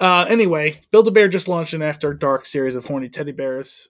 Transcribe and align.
Uh, 0.00 0.24
anyway, 0.28 0.80
Build 0.92 1.08
a 1.08 1.10
Bear 1.10 1.26
just 1.26 1.48
launched 1.48 1.74
an 1.74 1.82
After 1.82 2.14
Dark 2.14 2.46
series 2.46 2.76
of 2.76 2.84
horny 2.84 3.08
teddy 3.08 3.32
bears. 3.32 3.88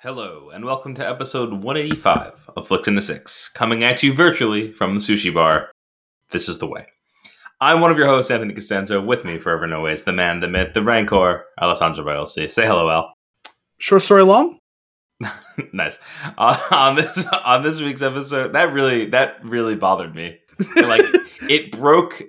Hello, 0.00 0.50
and 0.52 0.64
welcome 0.64 0.94
to 0.94 1.08
episode 1.08 1.52
185 1.52 2.50
of 2.56 2.66
Flicked 2.66 2.88
in 2.88 2.96
the 2.96 3.02
Six, 3.02 3.48
coming 3.50 3.84
at 3.84 4.02
you 4.02 4.12
virtually 4.12 4.72
from 4.72 4.94
the 4.94 4.98
sushi 4.98 5.32
bar. 5.32 5.70
This 6.30 6.48
is 6.48 6.58
the 6.58 6.66
way. 6.66 6.86
I'm 7.60 7.80
one 7.80 7.90
of 7.90 7.96
your 7.96 8.06
hosts, 8.06 8.30
Anthony 8.30 8.54
Costanzo. 8.54 9.00
With 9.00 9.24
me, 9.24 9.38
forever 9.38 9.66
no 9.66 9.80
ways, 9.80 10.04
the 10.04 10.12
man, 10.12 10.40
the 10.40 10.48
myth, 10.48 10.74
the 10.74 10.82
rancor, 10.82 11.44
Alessandro 11.60 12.04
Bielsi. 12.04 12.50
Say 12.50 12.66
hello, 12.66 12.90
Al. 12.90 13.14
Short 13.78 14.02
story 14.02 14.24
long? 14.24 14.58
nice. 15.72 15.98
Uh, 16.36 16.58
on 16.70 16.96
this 16.96 17.26
on 17.44 17.62
this 17.62 17.80
week's 17.80 18.02
episode, 18.02 18.52
that 18.52 18.72
really 18.72 19.06
that 19.06 19.42
really 19.42 19.74
bothered 19.74 20.14
me. 20.14 20.38
like 20.76 21.02
it 21.48 21.72
broke. 21.72 22.22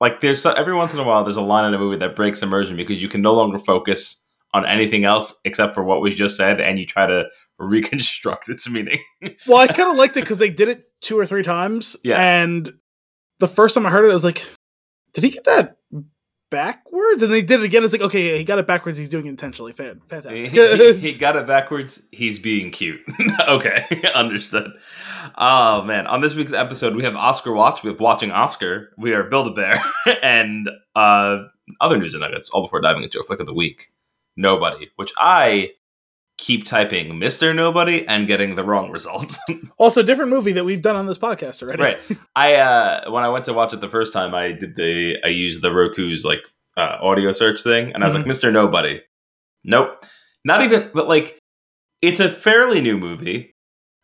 Like 0.00 0.20
there's 0.20 0.42
so, 0.42 0.52
every 0.52 0.74
once 0.74 0.92
in 0.92 1.00
a 1.00 1.04
while, 1.04 1.22
there's 1.22 1.36
a 1.36 1.42
line 1.42 1.66
in 1.66 1.74
a 1.74 1.78
movie 1.78 1.98
that 1.98 2.16
breaks 2.16 2.42
immersion 2.42 2.76
because 2.76 3.00
you 3.00 3.08
can 3.08 3.22
no 3.22 3.32
longer 3.32 3.58
focus 3.58 4.20
on 4.52 4.66
anything 4.66 5.04
else 5.04 5.34
except 5.44 5.74
for 5.74 5.82
what 5.84 6.00
we 6.00 6.12
just 6.12 6.36
said, 6.36 6.60
and 6.60 6.78
you 6.78 6.86
try 6.86 7.06
to 7.06 7.26
reconstruct 7.58 8.48
its 8.48 8.68
meaning. 8.68 8.98
Well, 9.46 9.58
I 9.58 9.66
kind 9.66 9.90
of 9.90 9.96
liked 9.96 10.16
it 10.16 10.20
because 10.20 10.38
they 10.38 10.50
did 10.50 10.68
it 10.68 10.84
two 11.00 11.18
or 11.18 11.24
three 11.24 11.42
times. 11.42 11.96
Yeah. 12.04 12.18
And 12.18 12.72
the 13.40 13.48
first 13.48 13.74
time 13.74 13.86
I 13.86 13.90
heard 13.90 14.04
it, 14.04 14.10
I 14.10 14.14
was 14.14 14.24
like, 14.24 14.44
did 15.14 15.24
he 15.24 15.30
get 15.30 15.44
that 15.44 15.76
backwards? 16.50 17.22
And 17.22 17.32
they 17.32 17.42
did 17.42 17.60
it 17.60 17.64
again. 17.64 17.82
It's 17.84 17.92
like, 17.92 18.02
okay, 18.02 18.32
yeah, 18.32 18.36
he 18.36 18.44
got 18.44 18.58
it 18.58 18.66
backwards. 18.66 18.98
He's 18.98 19.08
doing 19.08 19.26
it 19.26 19.30
intentionally. 19.30 19.72
Fantastic. 19.72 20.50
he- 20.50 21.10
he 21.12 21.18
got 21.18 21.36
it 21.36 21.46
backwards. 21.46 22.02
He's 22.12 22.38
being 22.38 22.70
cute. 22.70 23.00
okay, 23.48 23.84
understood. 24.14 24.70
Oh 25.36 25.82
man, 25.82 26.06
on 26.06 26.20
this 26.20 26.34
week's 26.34 26.52
episode, 26.52 26.94
we 26.94 27.04
have 27.04 27.16
Oscar 27.16 27.52
Watch. 27.52 27.82
We 27.82 27.90
have 27.90 28.00
watching 28.00 28.30
Oscar. 28.30 28.92
We 28.98 29.14
are 29.14 29.24
Build 29.24 29.46
a 29.48 29.50
Bear 29.52 29.78
and 30.22 30.68
uh, 30.94 31.44
other 31.80 31.96
news 31.98 32.14
and 32.14 32.20
nuggets. 32.20 32.50
All 32.50 32.62
before 32.62 32.80
diving 32.80 33.02
into 33.02 33.18
a 33.20 33.24
flick 33.24 33.40
of 33.40 33.46
the 33.46 33.54
week. 33.54 33.90
Nobody, 34.36 34.90
which 34.96 35.12
I 35.16 35.70
keep 36.44 36.64
typing 36.64 37.18
Mister 37.18 37.54
Nobody 37.54 38.06
and 38.06 38.26
getting 38.26 38.54
the 38.54 38.64
wrong 38.64 38.90
results. 38.90 39.38
also, 39.78 40.02
different 40.02 40.30
movie 40.30 40.52
that 40.52 40.64
we've 40.64 40.82
done 40.82 40.94
on 40.94 41.06
this 41.06 41.16
podcast 41.16 41.62
already. 41.62 41.82
right. 41.82 41.98
I 42.36 42.54
uh, 42.56 43.10
when 43.10 43.24
I 43.24 43.28
went 43.28 43.46
to 43.46 43.54
watch 43.54 43.72
it 43.72 43.80
the 43.80 43.88
first 43.88 44.12
time, 44.12 44.34
I 44.34 44.52
did 44.52 44.76
the 44.76 45.16
I 45.24 45.28
used 45.28 45.62
the 45.62 45.72
Roku's 45.72 46.24
like 46.24 46.42
uh, 46.76 46.98
audio 47.00 47.32
search 47.32 47.62
thing, 47.62 47.92
and 47.92 48.02
I 48.02 48.06
was 48.06 48.14
like, 48.14 48.26
Mister 48.26 48.50
Nobody. 48.50 49.00
Nope, 49.64 50.04
not 50.44 50.60
even. 50.60 50.90
But 50.92 51.08
like, 51.08 51.38
it's 52.02 52.20
a 52.20 52.28
fairly 52.28 52.82
new 52.82 52.98
movie, 52.98 53.54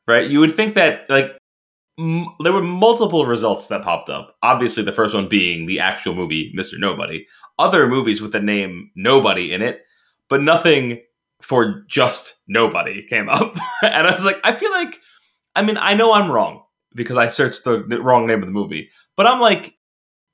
right? 0.08 0.28
You 0.28 0.40
would 0.40 0.54
think 0.54 0.76
that 0.76 1.10
like 1.10 1.36
m- 1.98 2.28
there 2.42 2.54
were 2.54 2.62
multiple 2.62 3.26
results 3.26 3.66
that 3.66 3.82
popped 3.82 4.08
up. 4.08 4.36
Obviously, 4.42 4.82
the 4.82 4.92
first 4.92 5.14
one 5.14 5.28
being 5.28 5.66
the 5.66 5.80
actual 5.80 6.14
movie 6.14 6.52
Mister 6.54 6.78
Nobody. 6.78 7.26
Other 7.58 7.86
movies 7.86 8.22
with 8.22 8.32
the 8.32 8.40
name 8.40 8.90
Nobody 8.96 9.52
in 9.52 9.60
it, 9.60 9.82
but 10.30 10.40
nothing 10.40 11.02
for 11.42 11.84
just 11.88 12.36
Nobody 12.48 13.02
came 13.02 13.28
up, 13.28 13.56
and 13.82 14.06
I 14.06 14.12
was 14.12 14.24
like, 14.24 14.40
I 14.44 14.52
feel 14.52 14.70
like. 14.70 14.98
I 15.56 15.62
mean, 15.62 15.76
I 15.78 15.94
know 15.94 16.12
I'm 16.12 16.30
wrong 16.30 16.62
because 16.94 17.16
I 17.16 17.26
searched 17.28 17.64
the 17.64 17.80
wrong 18.00 18.26
name 18.26 18.40
of 18.40 18.46
the 18.46 18.52
movie. 18.52 18.90
But 19.16 19.26
I'm 19.26 19.40
like, 19.40 19.74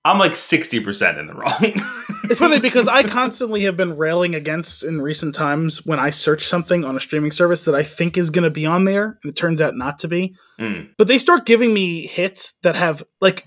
I'm 0.05 0.19
like 0.19 0.37
sixty 0.37 0.79
percent 0.81 1.19
in 1.19 1.27
the 1.27 1.35
wrong. 1.35 1.81
It's 2.29 2.41
funny 2.41 2.59
because 2.59 2.89
I 2.89 3.05
constantly 3.05 3.63
have 3.65 3.77
been 3.77 3.97
railing 3.97 4.35
against 4.35 4.83
in 4.83 5.01
recent 5.01 5.33
times 5.33 5.87
when 5.87 6.01
I 6.01 6.11
search 6.11 6.43
something 6.43 6.85
on 6.85 6.97
a 6.97 7.01
streaming 7.01 7.31
service 7.31 7.65
that 7.67 7.75
I 7.77 7.85
think 7.85 8.19
is 8.19 8.31
going 8.31 8.43
to 8.43 8.51
be 8.51 8.67
on 8.67 8.85
there, 8.85 9.17
and 9.23 9.31
it 9.31 9.37
turns 9.37 9.61
out 9.61 9.77
not 9.77 10.01
to 10.01 10.09
be. 10.09 10.35
Mm, 10.61 10.89
But 10.99 11.07
they 11.07 11.19
start 11.19 11.47
giving 11.47 11.73
me 11.73 12.05
hits 12.09 12.55
that 12.65 12.75
have, 12.75 13.05
like, 13.21 13.47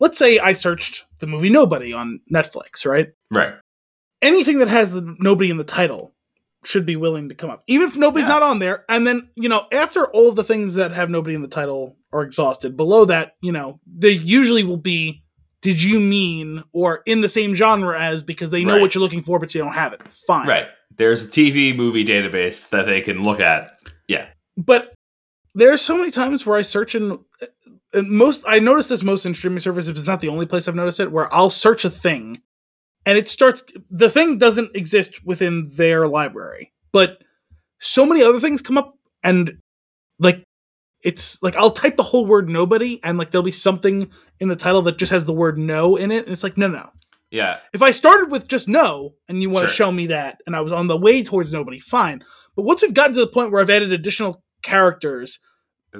let's 0.00 0.16
say 0.16 0.38
I 0.38 0.54
searched 0.54 1.04
the 1.18 1.26
movie 1.26 1.50
Nobody 1.50 1.92
on 1.92 2.20
Netflix, 2.32 2.86
right? 2.86 3.08
right. 3.30 3.52
anything 4.22 4.60
that 4.60 4.68
has 4.68 4.92
the 4.92 5.14
nobody 5.18 5.50
in 5.50 5.58
the 5.58 5.64
title 5.64 6.14
should 6.66 6.84
be 6.84 6.96
willing 6.96 7.28
to 7.28 7.34
come 7.34 7.48
up, 7.50 7.62
even 7.66 7.88
if 7.88 7.96
nobody's 7.96 8.26
Yeah. 8.26 8.34
not 8.34 8.42
on 8.42 8.58
there. 8.58 8.84
And 8.88 9.06
then 9.06 9.28
you 9.36 9.48
know, 9.48 9.66
after 9.72 10.06
all 10.08 10.28
of 10.28 10.36
the 10.36 10.44
things 10.44 10.74
that 10.74 10.92
have 10.92 11.08
nobody 11.10 11.34
in 11.34 11.42
the 11.42 11.48
title 11.48 11.96
are 12.12 12.22
exhausted, 12.22 12.76
below 12.76 13.04
that, 13.06 13.36
you 13.40 13.52
know, 13.52 13.80
they 13.86 14.10
usually 14.10 14.62
will 14.64 14.76
be. 14.76 15.22
Did 15.62 15.82
you 15.82 15.98
mean 15.98 16.62
or 16.72 17.02
in 17.06 17.22
the 17.22 17.28
same 17.28 17.54
genre 17.56 17.98
as 18.00 18.22
because 18.22 18.50
they 18.50 18.62
know 18.64 18.74
Right. 18.74 18.82
what 18.82 18.94
you're 18.94 19.02
looking 19.02 19.22
for, 19.22 19.38
but 19.40 19.52
you 19.54 19.60
don't 19.62 19.72
have 19.72 19.92
it? 19.94 20.02
Fine, 20.26 20.46
Right. 20.46 20.66
There's 20.96 21.24
a 21.24 21.28
TV 21.28 21.72
movie 21.74 22.04
database 22.04 22.68
that 22.70 22.86
they 22.86 23.00
can 23.00 23.24
look 23.24 23.40
at. 23.40 23.76
Yeah. 24.06 24.26
But 24.56 24.92
there's 25.54 25.80
so 25.82 25.96
many 25.96 26.10
times 26.12 26.46
where 26.46 26.56
I 26.58 26.62
search 26.62 26.94
in 26.94 27.18
and 27.92 28.08
most. 28.10 28.44
I 28.46 28.58
notice 28.60 28.88
this 28.88 29.02
most 29.02 29.24
in 29.26 29.34
streaming 29.34 29.58
services. 29.58 29.90
But 29.90 29.98
it's 29.98 30.06
not 30.06 30.20
the 30.20 30.28
only 30.28 30.46
place 30.46 30.68
I've 30.68 30.74
noticed 30.76 31.00
it. 31.00 31.10
Where 31.10 31.32
I'll 31.34 31.50
search 31.50 31.84
a 31.84 31.90
thing, 31.90 32.42
and 33.06 33.16
it 33.16 33.28
starts. 33.28 33.62
The 33.90 34.10
thing 34.10 34.36
doesn't 34.38 34.76
exist 34.76 35.24
within 35.24 35.66
their 35.76 36.06
library, 36.06 36.72
but 36.92 37.22
so 37.80 38.04
many 38.04 38.22
other 38.22 38.40
things 38.40 38.60
come 38.60 38.76
up, 38.76 38.94
and 39.22 39.58
like 40.18 40.42
it's 41.02 41.42
like 41.42 41.56
I'll 41.56 41.70
type 41.70 41.96
the 41.96 42.02
whole 42.02 42.26
word 42.26 42.48
nobody, 42.50 43.00
and 43.04 43.16
like 43.16 43.30
there'll 43.30 43.42
be 43.44 43.50
something 43.50 44.10
in 44.40 44.48
the 44.48 44.56
title 44.56 44.82
that 44.82 44.98
just 44.98 45.12
has 45.12 45.24
the 45.24 45.32
word 45.32 45.56
no 45.58 45.96
in 45.96 46.10
it. 46.10 46.24
And 46.24 46.32
it's 46.32 46.42
like 46.42 46.58
no, 46.58 46.68
no. 46.68 46.90
Yeah. 47.30 47.58
If 47.72 47.82
I 47.82 47.90
started 47.90 48.30
with 48.30 48.46
just 48.48 48.68
no, 48.68 49.14
and 49.28 49.42
you 49.42 49.50
want 49.50 49.64
to 49.64 49.68
Sure. 49.68 49.86
show 49.86 49.92
me 49.92 50.06
that, 50.08 50.38
and 50.46 50.54
I 50.54 50.60
was 50.60 50.72
on 50.72 50.86
the 50.86 50.96
way 50.96 51.22
towards 51.22 51.52
nobody, 51.52 51.80
fine. 51.80 52.22
But 52.54 52.62
once 52.62 52.82
we've 52.82 52.94
gotten 52.94 53.14
to 53.14 53.20
the 53.20 53.26
point 53.26 53.50
where 53.50 53.60
I've 53.60 53.68
added 53.70 53.92
additional 53.92 54.42
characters, 54.62 55.38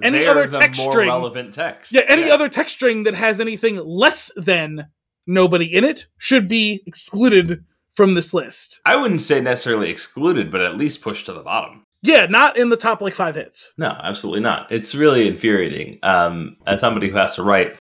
Any 0.03 0.19
They're 0.19 0.31
other 0.31 0.47
the 0.47 0.59
text 0.59 0.81
more 0.83 0.93
string- 0.93 1.09
relevant 1.09 1.55
text. 1.55 1.93
yeah, 1.93 2.03
any 2.09 2.31
other 2.31 2.49
text 2.49 2.75
string 2.75 3.05
that 3.05 3.15
has 3.15 3.41
anything 3.41 3.77
less 3.77 4.31
than 4.37 4.89
nobody 5.27 5.67
in 5.67 5.85
it 5.85 6.07
should 6.17 6.49
be 6.49 6.83
excluded 6.87 7.65
from 7.93 8.15
this 8.15 8.35
list. 8.35 8.81
I 8.85 8.97
wouldn't 8.97 9.23
say 9.23 9.41
necessarily 9.41 9.91
excluded, 9.91 10.53
but 10.53 10.61
at 10.61 10.77
least 10.77 11.01
pushed 11.01 11.27
to 11.27 11.33
the 11.33 11.43
bottom. 11.43 11.83
Yeah, 12.03 12.27
not 12.27 12.57
in 12.57 12.69
the 12.69 12.77
top 12.77 13.01
like 13.01 13.15
five 13.15 13.35
hits. 13.35 13.73
No, 13.79 13.89
absolutely 13.89 14.41
not. 14.41 14.71
It's 14.71 14.95
really 14.95 15.27
infuriating. 15.27 15.99
Um, 16.03 16.57
as 16.67 16.81
somebody 16.81 17.09
who 17.09 17.17
has 17.17 17.35
to 17.37 17.43
write 17.43 17.77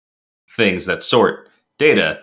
things 0.55 0.85
that 0.85 1.03
sort 1.03 1.49
data, 1.77 2.21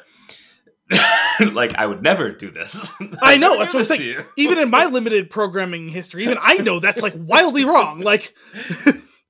like 1.53 1.75
I 1.75 1.87
would 1.87 2.03
never 2.03 2.31
do 2.33 2.51
this. 2.51 2.91
I 3.23 3.37
know, 3.37 3.59
that's 3.59 3.75
what 3.75 3.81
I'm 3.81 3.87
saying. 3.87 4.25
Even 4.37 4.59
in 4.59 4.71
my 4.71 4.87
limited 4.87 5.31
programming 5.31 5.89
history, 5.89 6.25
even 6.25 6.39
I 6.41 6.57
know 6.57 6.81
that's 6.81 7.03
like 7.03 7.15
wildly 7.17 7.65
wrong. 7.65 8.01
Like, 8.01 8.35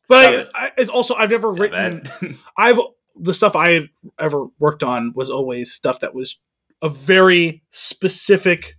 but 0.09 0.51
I. 0.55 0.67
I, 0.67 0.73
it's 0.79 0.91
also 0.91 1.15
I've 1.15 1.31
never 1.31 1.51
written. 1.51 2.05
I've 2.57 2.79
the 3.17 3.35
stuff 3.35 3.55
I 3.57 3.89
ever 4.19 4.47
worked 4.59 4.83
on 4.83 5.13
was 5.15 5.31
always 5.31 5.73
stuff 5.73 6.01
that 6.01 6.15
was 6.15 6.39
a 6.83 6.89
very 6.89 7.63
specific 7.71 8.77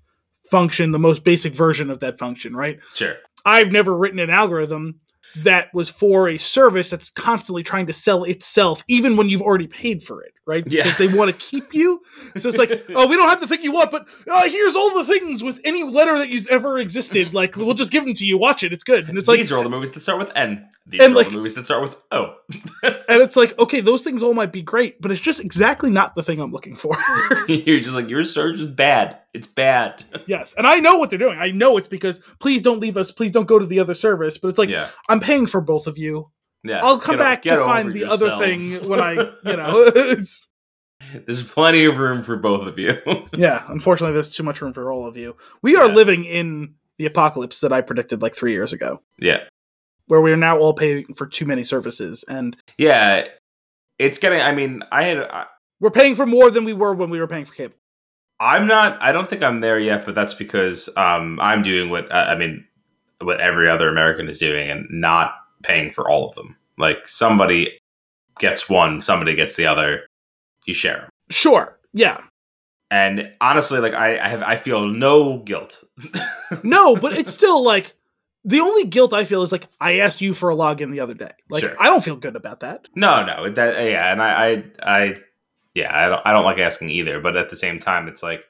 function, 0.49 0.91
the 0.91 0.99
most 0.99 1.23
basic 1.23 1.53
version 1.53 1.89
of 1.89 1.99
that 1.99 2.19
function, 2.19 2.55
right? 2.55 2.79
sure. 2.93 3.15
I've 3.45 3.71
never 3.71 3.95
written 3.95 4.19
an 4.19 4.29
algorithm 4.29 4.99
that 5.37 5.73
was 5.73 5.89
for 5.89 6.29
a 6.29 6.37
service 6.37 6.89
that's 6.89 7.09
constantly 7.09 7.63
trying 7.63 7.87
to 7.87 7.93
sell 7.93 8.23
itself, 8.23 8.83
even 8.87 9.17
when 9.17 9.29
you've 9.29 9.41
already 9.41 9.67
paid 9.67 10.03
for 10.03 10.23
it, 10.23 10.33
right? 10.45 10.63
Yeah. 10.67 10.83
Because 10.83 10.97
they 10.97 11.17
want 11.17 11.31
to 11.31 11.37
keep 11.37 11.73
you. 11.73 12.01
So 12.37 12.49
it's 12.49 12.57
like, 12.57 12.85
oh, 12.95 13.07
we 13.07 13.15
don't 13.15 13.29
have 13.29 13.39
the 13.39 13.47
thing 13.47 13.61
you 13.61 13.71
want, 13.71 13.91
but 13.91 14.07
uh, 14.29 14.49
here's 14.49 14.75
all 14.75 14.97
the 14.97 15.05
things 15.05 15.43
with 15.43 15.59
any 15.63 15.83
letter 15.83 16.17
that 16.17 16.29
you've 16.29 16.47
ever 16.47 16.77
existed. 16.79 17.33
Like, 17.33 17.55
we'll 17.55 17.73
just 17.73 17.91
give 17.91 18.05
them 18.05 18.13
to 18.15 18.25
you. 18.25 18.37
Watch 18.37 18.63
it. 18.63 18.73
It's 18.73 18.83
good. 18.83 19.07
And 19.09 19.17
it's 19.17 19.27
like, 19.27 19.37
These 19.39 19.51
are 19.51 19.57
all 19.57 19.63
the 19.63 19.69
movies 19.69 19.91
that 19.93 19.99
start 20.01 20.19
with 20.19 20.31
N. 20.35 20.67
These 20.85 21.01
And, 21.01 21.13
are 21.13 21.17
all 21.17 21.23
the 21.23 21.31
movies 21.31 21.55
that 21.55 21.65
start 21.65 21.81
with 21.81 21.95
O. 22.11 22.35
and 22.83 23.21
it's 23.21 23.35
like, 23.35 23.57
okay, 23.57 23.79
those 23.79 24.03
things 24.03 24.21
all 24.21 24.33
might 24.33 24.51
be 24.51 24.61
great, 24.61 25.01
but 25.01 25.11
it's 25.11 25.21
just 25.21 25.43
exactly 25.43 25.89
not 25.89 26.15
the 26.15 26.21
thing 26.23 26.39
I'm 26.39 26.51
looking 26.51 26.75
for. 26.75 26.95
You're 27.47 27.79
just 27.79 27.95
like 27.95 28.09
your 28.09 28.23
search 28.23 28.59
is 28.59 28.69
bad. 28.69 29.17
It's 29.33 29.47
bad. 29.47 30.05
yes. 30.27 30.53
And 30.57 30.67
I 30.67 30.79
know 30.79 30.97
what 30.97 31.09
they're 31.09 31.19
doing. 31.19 31.39
I 31.39 31.51
know 31.51 31.77
it's 31.77 31.87
because 31.87 32.19
please 32.39 32.61
don't 32.61 32.79
leave 32.79 32.97
us. 32.97 33.11
Please 33.11 33.31
don't 33.31 33.47
go 33.47 33.57
to 33.57 33.65
the 33.65 33.79
other 33.79 33.93
service. 33.93 34.37
But 34.37 34.49
it's 34.49 34.59
like, 34.59 34.69
yeah, 34.69 34.89
I'm 35.09 35.19
paying 35.19 35.47
for 35.47 35.61
both 35.61 35.87
of 35.87 35.97
you. 35.97 36.29
Yeah. 36.63 36.79
I'll 36.83 36.99
come 36.99 37.15
o- 37.15 37.17
back 37.19 37.41
to 37.43 37.57
find 37.57 37.93
the 37.93 38.05
other 38.05 38.37
thing 38.37 38.59
when 38.89 38.99
I, 39.01 39.13
you 39.13 39.57
know, 39.57 39.83
it's, 39.95 40.45
There's 41.25 41.43
plenty 41.43 41.85
of 41.85 41.97
room 41.97 42.23
for 42.23 42.35
both 42.37 42.67
of 42.67 42.79
you. 42.79 42.97
yeah. 43.37 43.63
Unfortunately, 43.67 44.13
there's 44.13 44.29
too 44.35 44.43
much 44.43 44.61
room 44.61 44.73
for 44.73 44.91
all 44.91 45.05
of 45.07 45.17
you. 45.17 45.35
We 45.61 45.75
are 45.75 45.87
Yeah. 45.87 45.93
living 45.93 46.25
in 46.25 46.75
the 46.97 47.05
apocalypse 47.05 47.59
that 47.61 47.73
I 47.73 47.81
predicted 47.81 48.21
like 48.21 48.35
three 48.35 48.51
years 48.53 48.71
ago, 48.71 49.01
yeah, 49.19 49.43
where 50.07 50.21
we 50.21 50.31
are 50.31 50.37
now 50.37 50.57
all 50.59 50.73
paying 50.73 51.13
for 51.15 51.25
too 51.27 51.45
many 51.45 51.63
services, 51.63 52.23
and 52.27 52.55
yeah. 52.77 53.25
It's 53.99 54.17
getting. 54.17 54.41
I 54.41 54.53
mean, 54.53 54.81
I 54.91 55.03
had. 55.03 55.17
I, 55.19 55.45
we're 55.79 55.91
paying 55.91 56.15
for 56.15 56.25
more 56.25 56.49
than 56.49 56.65
we 56.65 56.73
were 56.73 56.93
when 56.95 57.09
we 57.11 57.19
were 57.19 57.27
paying 57.27 57.45
for 57.45 57.53
cable. 57.53 57.75
I'm 58.39 58.65
not. 58.67 58.99
I 59.01 59.11
don't 59.11 59.29
think 59.29 59.43
I'm 59.43 59.61
there 59.61 59.79
yet, 59.79 60.03
but 60.05 60.15
that's 60.15 60.33
because 60.33 60.89
um, 60.97 61.39
I'm 61.39 61.61
doing 61.61 61.89
what 61.91 62.11
uh, 62.11 62.25
I 62.29 62.35
mean, 62.35 62.65
what 63.21 63.39
every 63.39 63.69
other 63.69 63.87
American 63.89 64.27
is 64.27 64.39
doing, 64.39 64.69
and 64.69 64.87
not 64.89 65.35
paying 65.63 65.91
for 65.91 66.09
all 66.09 66.27
of 66.29 66.35
them. 66.35 66.57
Like 66.77 67.07
somebody 67.07 67.79
gets 68.39 68.69
one, 68.69 69.01
somebody 69.01 69.35
gets 69.35 69.55
the 69.55 69.65
other. 69.65 70.03
You 70.65 70.73
share 70.73 70.97
them, 70.97 71.09
Sure. 71.29 71.79
Yeah. 71.93 72.21
And 72.91 73.31
honestly, 73.41 73.79
like 73.79 73.93
I, 73.93 74.19
I 74.19 74.27
have, 74.27 74.43
I 74.43 74.55
feel 74.55 74.87
no 74.87 75.39
guilt. 75.39 75.83
no, 76.63 76.95
but 76.95 77.13
it's 77.13 77.33
still 77.33 77.63
like 77.63 77.95
the 78.45 78.59
only 78.59 78.85
guilt 78.85 79.13
I 79.13 79.23
feel 79.23 79.41
is 79.41 79.51
like 79.51 79.67
I 79.81 79.99
asked 79.99 80.21
you 80.21 80.33
for 80.33 80.51
a 80.51 80.55
login 80.55 80.91
the 80.91 80.99
other 80.99 81.13
day. 81.13 81.31
Like 81.49 81.61
Sure. 81.61 81.75
I 81.79 81.87
don't 81.87 82.03
feel 82.03 82.15
good 82.15 82.35
about 82.35 82.59
that. 82.59 82.87
No, 82.95 83.25
no, 83.25 83.49
that 83.49 83.83
yeah, 83.89 84.11
and 84.11 84.21
I, 84.21 84.45
I, 84.45 84.63
I, 85.01 85.15
yeah, 85.73 86.05
I 86.05 86.07
don't, 86.07 86.21
I 86.25 86.31
don't 86.31 86.43
like 86.43 86.59
asking 86.59 86.91
either. 86.91 87.19
But 87.19 87.35
at 87.35 87.49
the 87.49 87.55
same 87.55 87.79
time, 87.79 88.07
it's 88.07 88.21
like, 88.21 88.43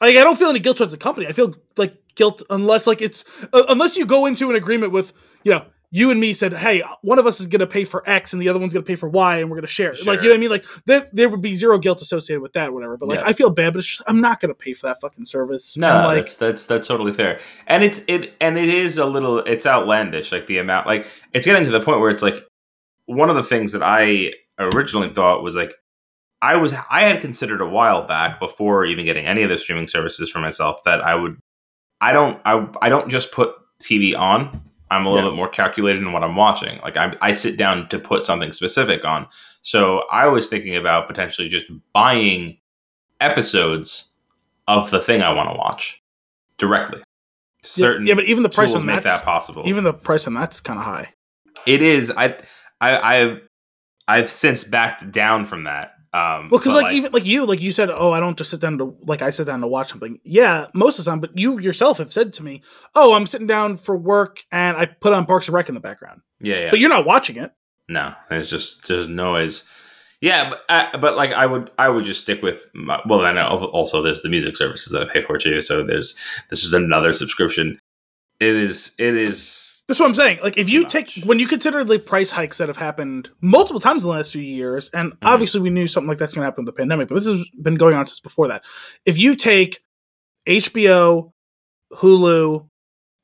Like 0.00 0.16
I 0.16 0.24
don't 0.24 0.38
feel 0.38 0.48
any 0.48 0.60
guilt 0.60 0.78
towards 0.78 0.92
the 0.92 0.98
company. 0.98 1.26
I 1.26 1.32
feel 1.32 1.54
like 1.76 1.96
guilt 2.14 2.42
unless 2.50 2.86
like 2.86 3.00
it's 3.02 3.24
uh, 3.52 3.64
unless 3.68 3.96
you 3.96 4.06
go 4.06 4.26
into 4.26 4.50
an 4.50 4.56
agreement 4.56 4.92
with 4.92 5.12
you 5.44 5.52
know 5.52 5.64
you 5.94 6.10
and 6.10 6.18
me 6.18 6.32
said, 6.32 6.54
hey, 6.54 6.82
one 7.02 7.18
of 7.18 7.26
us 7.26 7.38
is 7.38 7.46
going 7.46 7.60
to 7.60 7.66
pay 7.66 7.84
for 7.84 8.02
X 8.08 8.32
and 8.32 8.40
the 8.40 8.48
other 8.48 8.58
one's 8.58 8.72
going 8.72 8.82
to 8.82 8.86
pay 8.86 8.96
for 8.96 9.10
Y, 9.10 9.36
and 9.36 9.50
we're 9.50 9.56
going 9.56 9.66
to 9.66 9.72
share. 9.72 9.92
it. 9.92 10.06
Like 10.06 10.22
you 10.22 10.28
know 10.28 10.30
what 10.30 10.36
I 10.36 10.40
mean? 10.40 10.50
Like 10.50 10.64
there, 10.86 11.06
there 11.12 11.28
would 11.28 11.42
be 11.42 11.54
zero 11.54 11.78
guilt 11.78 12.00
associated 12.00 12.40
with 12.40 12.54
that, 12.54 12.70
or 12.70 12.72
whatever. 12.72 12.96
But 12.96 13.10
like 13.10 13.20
Yeah. 13.20 13.26
I 13.26 13.34
feel 13.34 13.50
bad, 13.50 13.74
but 13.74 13.80
it's 13.80 13.86
just 13.88 14.02
I'm 14.08 14.22
not 14.22 14.40
going 14.40 14.48
to 14.48 14.54
pay 14.54 14.72
for 14.72 14.86
that 14.86 15.02
fucking 15.02 15.26
service. 15.26 15.76
no, 15.76 15.98
And, 15.98 16.06
like 16.06 16.16
that's 16.16 16.34
that's 16.36 16.64
that's 16.64 16.88
totally 16.88 17.12
fair. 17.12 17.40
And 17.66 17.84
it's 17.84 18.00
it, 18.08 18.34
and 18.40 18.56
it 18.56 18.70
is 18.70 18.96
a 18.96 19.04
little, 19.04 19.40
it's 19.40 19.66
outlandish, 19.66 20.32
like 20.32 20.46
the 20.46 20.58
amount, 20.58 20.86
like 20.86 21.06
it's 21.34 21.46
getting 21.46 21.64
to 21.64 21.70
the 21.70 21.80
point 21.80 22.00
where 22.00 22.10
it's 22.10 22.22
like 22.22 22.42
one 23.04 23.28
of 23.28 23.36
the 23.36 23.44
things 23.44 23.72
that 23.72 23.82
I 23.82 24.32
originally 24.58 25.12
thought 25.12 25.42
was 25.42 25.54
like. 25.56 25.74
I 26.44 26.56
was 26.56 26.74
I 26.90 27.02
had 27.02 27.20
considered 27.20 27.60
a 27.60 27.68
while 27.68 28.04
back 28.04 28.40
before 28.40 28.84
even 28.84 29.04
getting 29.04 29.26
any 29.26 29.42
of 29.44 29.48
the 29.48 29.56
streaming 29.56 29.86
services 29.86 30.28
for 30.28 30.40
myself 30.40 30.82
that 30.84 31.00
I 31.00 31.14
would 31.14 31.38
I 32.00 32.12
don't 32.12 32.40
I 32.44 32.66
I 32.82 32.88
don't 32.88 33.08
just 33.08 33.30
put 33.30 33.54
TV 33.80 34.18
on. 34.18 34.60
I'm 34.92 35.06
a 35.06 35.10
little 35.10 35.24
Yeah. 35.26 35.30
bit 35.32 35.36
more 35.36 35.48
calculated 35.48 36.02
in 36.02 36.12
what 36.12 36.22
I'm 36.24 36.36
watching. 36.36 36.80
Like 36.82 36.96
I 36.96 37.14
I 37.20 37.32
sit 37.32 37.56
down 37.56 37.88
to 37.88 37.98
put 37.98 38.24
something 38.26 38.52
specific 38.52 39.04
on. 39.04 39.26
So 39.62 40.04
I 40.10 40.26
was 40.26 40.48
thinking 40.48 40.76
about 40.76 41.06
potentially 41.08 41.48
just 41.48 41.66
buying 41.92 42.58
episodes 43.20 44.12
of 44.68 44.90
the 44.90 45.00
thing 45.00 45.22
I 45.22 45.32
want 45.32 45.48
to 45.50 45.56
watch 45.56 46.02
directly. 46.58 46.98
yeah, 46.98 47.04
Certain 47.62 48.06
yeah, 48.06 48.14
but 48.14 48.24
even 48.24 48.42
the 48.42 48.48
price 48.48 48.74
on 48.74 48.84
make 48.86 49.02
that's 49.02 49.20
that 49.20 49.24
possible. 49.24 49.62
even 49.66 49.84
the 49.84 49.92
price 49.94 50.26
on 50.26 50.34
that's 50.34 50.60
kind 50.60 50.78
of 50.78 50.84
high. 50.84 51.12
it 51.66 51.82
is. 51.82 52.10
I 52.16 52.36
I 52.80 52.98
I've 53.20 53.40
I've 54.08 54.30
since 54.30 54.64
backed 54.64 55.10
down 55.12 55.44
from 55.44 55.62
that. 55.64 55.94
Um, 56.14 56.50
Well, 56.50 56.60
because 56.60 56.74
but, 56.74 56.84
like, 56.84 56.94
even 56.94 57.12
like 57.12 57.24
you, 57.24 57.46
like 57.46 57.60
you 57.60 57.72
said, 57.72 57.90
oh, 57.90 58.12
I 58.12 58.20
don't 58.20 58.36
just 58.36 58.50
sit 58.50 58.60
down 58.60 58.78
to 58.78 58.96
like 59.02 59.22
I 59.22 59.30
sit 59.30 59.46
down 59.46 59.60
to 59.62 59.66
watch 59.66 59.90
something. 59.90 60.18
Yeah, 60.24 60.66
most 60.74 60.98
of 60.98 61.04
the 61.04 61.10
time, 61.10 61.20
but 61.20 61.36
you 61.38 61.58
yourself 61.58 61.98
have 61.98 62.12
said 62.12 62.34
to 62.34 62.44
me, 62.44 62.62
oh, 62.94 63.14
I'm 63.14 63.26
sitting 63.26 63.46
down 63.46 63.76
for 63.78 63.96
work 63.96 64.44
and 64.52 64.76
I 64.76 64.86
put 64.86 65.12
on 65.12 65.26
Parks 65.26 65.48
and 65.48 65.54
Rec 65.54 65.68
in 65.68 65.74
the 65.74 65.80
background, 65.80 66.20
yeah, 66.40 66.58
yeah. 66.58 66.70
but 66.70 66.80
you're 66.80 66.90
not 66.90 67.06
watching 67.06 67.36
it. 67.36 67.52
No, 67.88 68.14
it's 68.30 68.50
just 68.50 68.86
just 68.86 69.08
noise. 69.08 69.64
Yeah, 70.20 70.50
but 70.50 70.62
I, 70.68 70.96
but 70.98 71.16
like 71.16 71.32
I 71.32 71.46
would 71.46 71.70
I 71.78 71.88
would 71.88 72.04
just 72.04 72.22
stick 72.22 72.42
with 72.42 72.68
my, 72.74 73.00
well 73.06 73.20
then 73.20 73.38
also 73.38 74.02
there's 74.02 74.22
the 74.22 74.28
music 74.28 74.56
services 74.56 74.92
that 74.92 75.02
I 75.02 75.12
pay 75.12 75.22
for 75.22 75.36
too. 75.38 75.60
So 75.62 75.82
there's 75.82 76.14
this 76.48 76.62
is 76.62 76.72
another 76.72 77.12
subscription. 77.12 77.78
It 78.38 78.54
is 78.54 78.94
it 78.98 79.16
is 79.16 79.71
That's 79.92 80.00
what 80.00 80.08
I'm 80.08 80.14
saying. 80.14 80.38
Like 80.42 80.56
if 80.56 80.70
you 80.70 80.84
much. 80.84 80.92
take 80.92 81.10
when 81.26 81.38
you 81.38 81.46
consider 81.46 81.84
the 81.84 81.98
price 81.98 82.30
hikes 82.30 82.56
that 82.56 82.68
have 82.68 82.78
happened 82.78 83.28
multiple 83.42 83.78
times 83.78 84.04
in 84.04 84.08
the 84.08 84.16
last 84.16 84.32
few 84.32 84.40
years, 84.40 84.88
and 84.94 85.12
Mm-hmm. 85.12 85.26
obviously 85.26 85.60
we 85.60 85.68
knew 85.68 85.86
something 85.86 86.08
like 86.08 86.16
that's 86.16 86.32
going 86.32 86.40
to 86.40 86.46
happen 86.46 86.64
with 86.64 86.74
the 86.74 86.78
pandemic, 86.80 87.08
but 87.08 87.16
this 87.16 87.26
has 87.26 87.46
been 87.60 87.74
going 87.74 87.94
on 87.94 88.06
since 88.06 88.18
before 88.18 88.48
that. 88.48 88.64
If 89.04 89.18
you 89.18 89.36
take 89.36 89.82
HBO, 90.48 91.32
Hulu, 91.92 92.68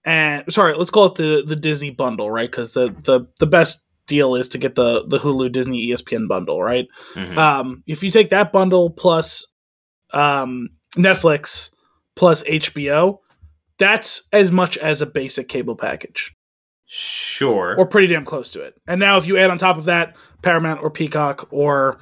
and 0.04 0.52
sorry, 0.52 0.74
let's 0.74 0.90
call 0.90 1.06
it 1.06 1.14
the 1.14 1.42
the 1.46 1.56
Disney 1.56 1.90
bundle, 1.90 2.30
right? 2.30 2.50
Because 2.50 2.74
the 2.74 2.94
the 3.02 3.26
the 3.40 3.46
best 3.46 3.86
deal 4.06 4.34
is 4.34 4.48
to 4.50 4.58
get 4.58 4.74
the 4.74 5.06
the 5.06 5.18
Hulu 5.18 5.50
Disney 5.50 5.88
ESPN 5.88 6.28
bundle, 6.28 6.62
right? 6.62 6.86
mhm. 7.14 7.34
Um, 7.38 7.82
if 7.86 8.02
you 8.02 8.10
take 8.10 8.28
that 8.28 8.52
bundle 8.52 8.90
plus 8.90 9.46
um, 10.12 10.68
Netflix 10.96 11.70
plus 12.14 12.42
HBO, 12.44 13.20
that's 13.78 14.28
as 14.34 14.52
much 14.52 14.76
as 14.76 15.00
a 15.00 15.06
basic 15.06 15.48
cable 15.48 15.74
package 15.74 16.34
sure. 16.88 17.76
or 17.78 17.86
pretty 17.86 18.08
damn 18.08 18.24
close 18.24 18.50
to 18.50 18.60
it. 18.62 18.76
And 18.88 18.98
now 18.98 19.18
if 19.18 19.26
you 19.26 19.36
add 19.36 19.50
on 19.50 19.58
top 19.58 19.76
of 19.76 19.84
that 19.84 20.16
Paramount 20.42 20.82
or 20.82 20.90
Peacock 20.90 21.46
or 21.50 21.98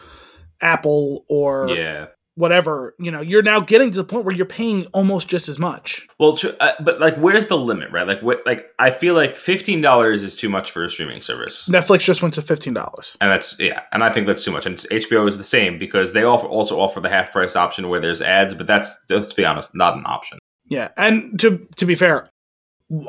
Apple 0.63 1.25
or 1.29 1.69
yeah. 1.69 2.07
whatever, 2.37 2.95
you 2.99 3.11
know, 3.11 3.21
you're 3.21 3.43
now 3.43 3.61
getting 3.61 3.91
to 3.91 3.97
the 3.97 4.05
point 4.05 4.25
where 4.25 4.35
you're 4.35 4.47
paying 4.47 4.87
almost 4.95 5.29
just 5.29 5.49
as 5.49 5.59
much. 5.59 6.07
Well, 6.19 6.37
tr- 6.37 6.49
uh, 6.61 6.73
but 6.81 7.01
like, 7.01 7.17
where's 7.17 7.47
the 7.47 7.59
limit, 7.59 7.91
right? 7.91 8.07
Like, 8.07 8.23
what? 8.23 8.43
Like, 8.47 8.71
I 8.79 8.91
feel 8.91 9.15
like 9.15 9.35
fifteen 9.35 9.81
dollars 9.81 10.23
is 10.23 10.37
too 10.37 10.49
much 10.49 10.71
for 10.71 10.85
a 10.85 10.91
streaming 10.91 11.21
service, 11.21 11.69
Netflix 11.69 12.01
just 12.01 12.23
went 12.23 12.35
to 12.35 12.43
fifteen 12.43 12.75
dollars. 12.75 13.17
and 13.21 13.31
that's 13.31 13.59
yeah, 13.59 13.83
and 13.93 14.03
I 14.03 14.13
think 14.13 14.27
that's 14.27 14.45
too 14.45 14.53
much. 14.53 14.67
And 14.67 14.77
HBO 14.77 15.29
is 15.29 15.37
the 15.37 15.45
same 15.45 15.79
because 15.79 16.13
they 16.13 16.23
offer 16.23 16.47
also 16.47 16.79
offer 16.79 17.01
the 17.01 17.09
half 17.11 17.33
price 17.33 17.57
option 17.57 17.89
where 17.89 18.01
there's 18.01 18.23
ads, 18.23 18.55
but 18.55 18.67
that's 18.67 18.97
let's 19.11 19.33
be 19.33 19.45
honest, 19.45 19.75
not 19.75 19.97
an 19.97 20.05
option. 20.07 20.39
Yeah, 20.69 20.89
and 20.97 21.39
to 21.41 21.67
to 21.77 21.87
be 21.87 21.95
fair, 21.95 22.29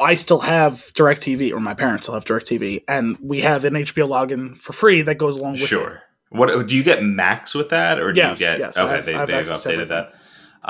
I 0.01 0.15
still 0.15 0.39
have 0.39 0.91
DirecTV, 0.95 1.51
or 1.53 1.59
my 1.59 1.74
parents 1.74 2.03
still 2.03 2.15
have 2.15 2.25
DirecTV, 2.25 2.83
and 2.88 3.18
we 3.21 3.41
have 3.41 3.63
an 3.63 3.74
HBO 3.75 4.07
login 4.09 4.57
for 4.57 4.74
free 4.74 5.03
that 5.03 5.15
goes 5.15 5.38
along 5.38 5.53
with 5.53 5.63
it. 5.63 5.68
Sure. 5.68 6.01
What 6.29 6.68
do 6.68 6.75
you 6.75 6.83
get 6.83 7.03
Max 7.03 7.53
with 7.53 7.69
that, 7.69 8.00
or 8.00 8.12
do 8.12 8.19
Yes, 8.19 8.39
you 8.39 8.45
get? 8.47 8.59
yes, 8.59 8.77
okay, 8.77 8.95
have- 8.95 9.06
they, 9.06 9.13
have 9.13 9.27
they've 9.27 9.45
updated 9.45 9.88
that. 9.89 10.13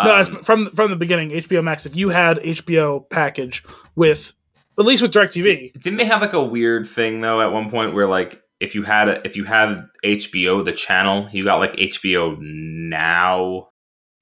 No, 0.04 0.14
Um, 0.14 0.22
it's 0.22 0.30
from 0.46 0.70
from 0.72 0.92
the 0.92 0.96
beginning, 0.98 1.32
HBO 1.32 1.64
Max. 1.64 1.86
If 1.88 1.96
you 1.96 2.10
had 2.10 2.38
HBO 2.38 3.10
package 3.10 3.64
with 3.96 4.34
at 4.78 4.86
least 4.86 5.02
with 5.02 5.12
DirecTV, 5.12 5.74
didn't 5.82 5.98
they 5.98 6.06
have 6.06 6.22
like 6.22 6.34
a 6.34 6.44
weird 6.44 6.88
thing 6.88 7.22
though 7.22 7.42
at 7.42 7.52
one 7.52 7.72
point 7.72 7.96
where 7.96 8.06
like 8.06 8.40
if 8.60 8.76
you 8.76 8.84
had 8.84 9.10
a, 9.10 9.26
if 9.26 9.36
you 9.36 9.44
had 9.46 9.88
HBO 10.04 10.64
the 10.64 10.74
channel, 10.74 11.28
you 11.32 11.44
got 11.46 11.56
like 11.58 11.74
HBO 11.74 12.38
Now. 12.40 13.70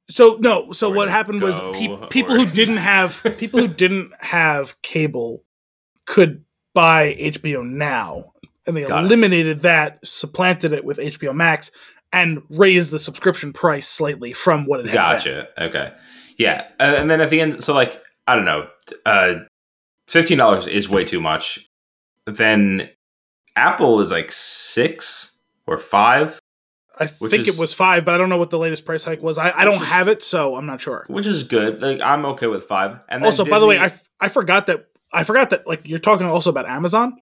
So 0.09 0.37
no, 0.39 0.71
so 0.71 0.91
Or 0.91 0.95
what 0.95 1.09
happened 1.09 1.41
was 1.41 1.59
pe- 1.77 2.07
people 2.09 2.35
or- 2.35 2.39
who 2.39 2.45
didn't 2.45 2.77
have 2.93 3.21
people 3.39 3.59
who 3.59 3.67
didn't 3.67 4.13
have 4.19 4.79
cable 4.81 5.43
could 6.05 6.43
buy 6.73 7.15
HBO 7.19 7.65
Now, 7.67 8.33
and 8.67 8.77
they 8.77 8.85
Got 8.85 9.03
it. 9.03 9.07
eliminated 9.07 9.61
that, 9.61 10.05
supplanted 10.05 10.73
it 10.73 10.85
with 10.85 10.97
HBO 10.97 11.33
Max, 11.33 11.71
and 12.13 12.43
raised 12.49 12.91
the 12.91 12.99
subscription 12.99 13.51
price 13.53 13.87
slightly 13.87 14.31
from 14.33 14.65
what 14.65 14.79
it 14.81 14.85
had 14.87 14.91
been. 14.91 14.95
Gotcha. 15.35 15.47
Okay. 15.57 15.93
Yeah, 16.37 16.67
and, 16.79 16.95
and 16.95 17.09
then 17.09 17.21
at 17.21 17.29
the 17.29 17.41
end, 17.41 17.63
so 17.63 17.73
like 17.73 17.99
I 18.27 18.35
don't 18.35 18.45
know, 18.45 18.67
uh, 19.05 19.35
fifteen 20.07 20.37
dollars 20.37 20.67
is 20.67 20.87
way 20.87 21.03
too 21.03 21.19
much. 21.21 21.67
Then 22.25 22.89
Apple 23.55 24.01
is 24.01 24.11
like 24.11 24.31
six 24.31 25.39
or 25.65 25.77
five, 25.77 26.39
I 26.99 27.07
Which 27.07 27.31
think 27.31 27.47
is- 27.47 27.57
it 27.57 27.59
was 27.61 27.73
five, 27.73 28.05
but 28.05 28.13
I 28.15 28.17
don't 28.17 28.29
know 28.29 28.37
what 28.37 28.49
the 28.49 28.59
latest 28.59 28.85
price 28.85 29.03
hike 29.03 29.21
was. 29.21 29.37
I, 29.37 29.51
I 29.51 29.65
don't 29.65 29.75
is- 29.81 29.87
have 29.89 30.07
it, 30.07 30.23
so 30.23 30.55
I'm 30.55 30.65
not 30.65 30.79
sure. 30.81 31.05
which 31.07 31.27
is 31.27 31.43
good. 31.43 31.81
Like 31.81 31.99
I'm 32.01 32.25
okay 32.27 32.47
with 32.47 32.63
five. 32.63 32.99
And 33.09 33.21
then 33.21 33.25
also, 33.27 33.43
by 33.45 33.59
the 33.59 33.65
way, 33.65 33.77
I, 33.77 33.87
I, 33.87 33.93
I 34.21 34.29
forgot 34.29 34.67
that 34.67 34.87
I 35.13 35.23
forgot 35.23 35.49
that 35.51 35.67
like 35.67 35.81
you're 35.87 35.99
talking 35.99 36.25
also 36.25 36.49
about 36.49 36.67
Amazon, 36.67 37.17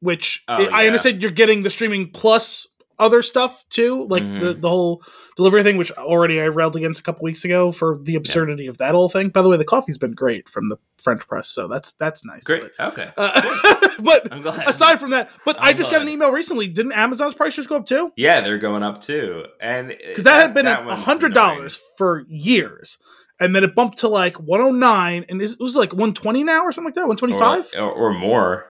which 0.00 0.44
Oh, 0.48 0.54
I 0.66 0.82
yeah. 0.82 0.86
understand 0.88 1.22
you're 1.22 1.30
getting 1.30 1.62
the 1.62 1.70
streaming 1.70 2.10
plus 2.10 2.66
other 2.98 3.20
stuff 3.22 3.64
too, 3.68 4.06
like 4.08 4.22
the 4.40 4.54
Mhm. 4.54 4.60
the 4.62 4.68
whole 4.68 5.02
delivery 5.36 5.62
thing, 5.62 5.76
which 5.76 5.90
already 5.92 6.40
I 6.40 6.46
railed 6.46 6.76
against 6.76 7.00
a 7.00 7.02
couple 7.02 7.24
weeks 7.24 7.44
ago 7.44 7.70
for 7.72 7.98
the 8.02 8.14
absurdity 8.16 8.66
of 8.68 8.78
that 8.78 8.92
whole 8.92 9.08
thing. 9.08 9.28
By 9.28 9.42
the 9.42 9.48
way, 9.48 9.56
the 9.56 9.64
coffee's 9.64 9.98
been 9.98 10.12
great 10.12 10.48
from 10.48 10.68
the 10.70 10.78
French 11.02 11.26
press, 11.28 11.48
so 11.48 11.68
that's 11.68 11.92
that's 11.92 12.24
nice. 12.24 12.44
great. 12.44 12.64
Okay, 12.80 13.10
But, 13.16 13.36
uh, 13.46 14.00
but 14.00 14.42
glad. 14.42 14.68
aside 14.68 14.98
from 15.00 15.10
that, 15.10 15.30
but 15.44 15.60
I 15.60 15.70
I'm 15.70 15.76
just 15.76 15.90
got 15.90 16.00
an 16.02 16.08
email 16.08 16.32
recently. 16.32 16.68
Didn't 16.68 16.92
Amazon's 16.92 17.34
price 17.34 17.54
just 17.56 17.68
go 17.68 17.76
up 17.76 17.86
too? 17.86 18.12
yeah, 18.16 18.40
they're 18.40 18.58
going 18.58 18.82
up 18.82 19.00
too, 19.00 19.44
and 19.60 19.88
because 19.88 20.24
that, 20.24 20.40
had 20.40 20.54
been 20.54 20.66
a 20.66 20.96
hundred 20.96 21.34
dollars 21.34 21.78
for 21.98 22.24
years, 22.28 22.98
and 23.40 23.54
then 23.54 23.62
it 23.64 23.74
bumped 23.74 23.98
to 23.98 24.08
like 24.08 24.36
one 24.40 24.60
hundred 24.60 24.78
nine, 24.78 25.24
and 25.28 25.42
it 25.42 25.50
was 25.60 25.76
like 25.76 25.92
one 25.92 26.14
twenty 26.14 26.44
now 26.44 26.62
or 26.64 26.72
something 26.72 26.88
like 26.88 26.94
that, 26.94 27.08
one 27.08 27.16
twenty 27.18 27.38
five. 27.38 27.68
or, 27.76 27.82
or, 27.82 27.92
or 28.10 28.14
more. 28.14 28.68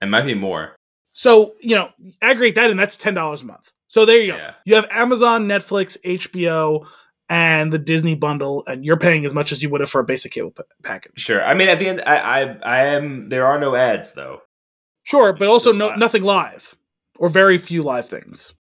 It 0.00 0.06
might 0.06 0.24
be 0.26 0.34
more. 0.34 0.74
So 1.18 1.54
you 1.60 1.74
know, 1.74 1.90
aggregate 2.22 2.54
that, 2.54 2.70
and 2.70 2.78
that's 2.78 2.96
ten 2.96 3.12
dollars 3.12 3.42
a 3.42 3.46
month. 3.46 3.72
So 3.88 4.04
there 4.04 4.20
you 4.20 4.30
go. 4.30 4.38
Yeah. 4.38 4.54
You 4.64 4.76
have 4.76 4.86
Amazon, 4.88 5.48
Netflix, 5.48 5.96
HBO, 6.04 6.86
and 7.28 7.72
the 7.72 7.78
Disney 7.78 8.14
bundle, 8.14 8.62
and 8.68 8.84
you're 8.84 8.96
paying 8.96 9.26
as 9.26 9.34
much 9.34 9.50
as 9.50 9.60
you 9.60 9.68
would 9.70 9.80
have 9.80 9.90
for 9.90 10.00
a 10.00 10.04
basic 10.04 10.30
cable 10.30 10.52
pa- 10.52 10.62
package. 10.84 11.18
Sure. 11.18 11.44
I 11.44 11.54
mean, 11.54 11.68
at 11.68 11.80
the 11.80 11.88
end, 11.88 12.02
I, 12.06 12.18
I, 12.18 12.42
I 12.62 12.84
am. 12.84 13.30
There 13.30 13.44
are 13.44 13.58
no 13.58 13.74
ads 13.74 14.12
though. 14.12 14.42
Sure, 15.02 15.32
but 15.32 15.46
It's 15.46 15.50
also 15.50 15.72
no 15.72 15.88
live. 15.88 15.98
nothing 15.98 16.22
live, 16.22 16.76
or 17.18 17.28
very 17.28 17.58
few 17.58 17.82
live 17.82 18.08
things. 18.08 18.54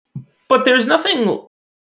But 0.48 0.64
there's 0.64 0.88
nothing. 0.88 1.46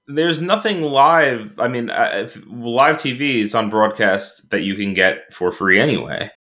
There's 0.08 0.42
nothing 0.42 0.82
live. 0.82 1.60
I 1.60 1.68
mean, 1.68 1.92
uh, 1.92 2.10
if, 2.14 2.42
live 2.48 2.96
TV 2.96 3.42
is 3.44 3.54
on 3.54 3.70
broadcast 3.70 4.50
that 4.50 4.62
you 4.64 4.74
can 4.74 4.96
get 4.96 5.32
for 5.32 5.52
free 5.52 5.80
anyway. 5.80 6.32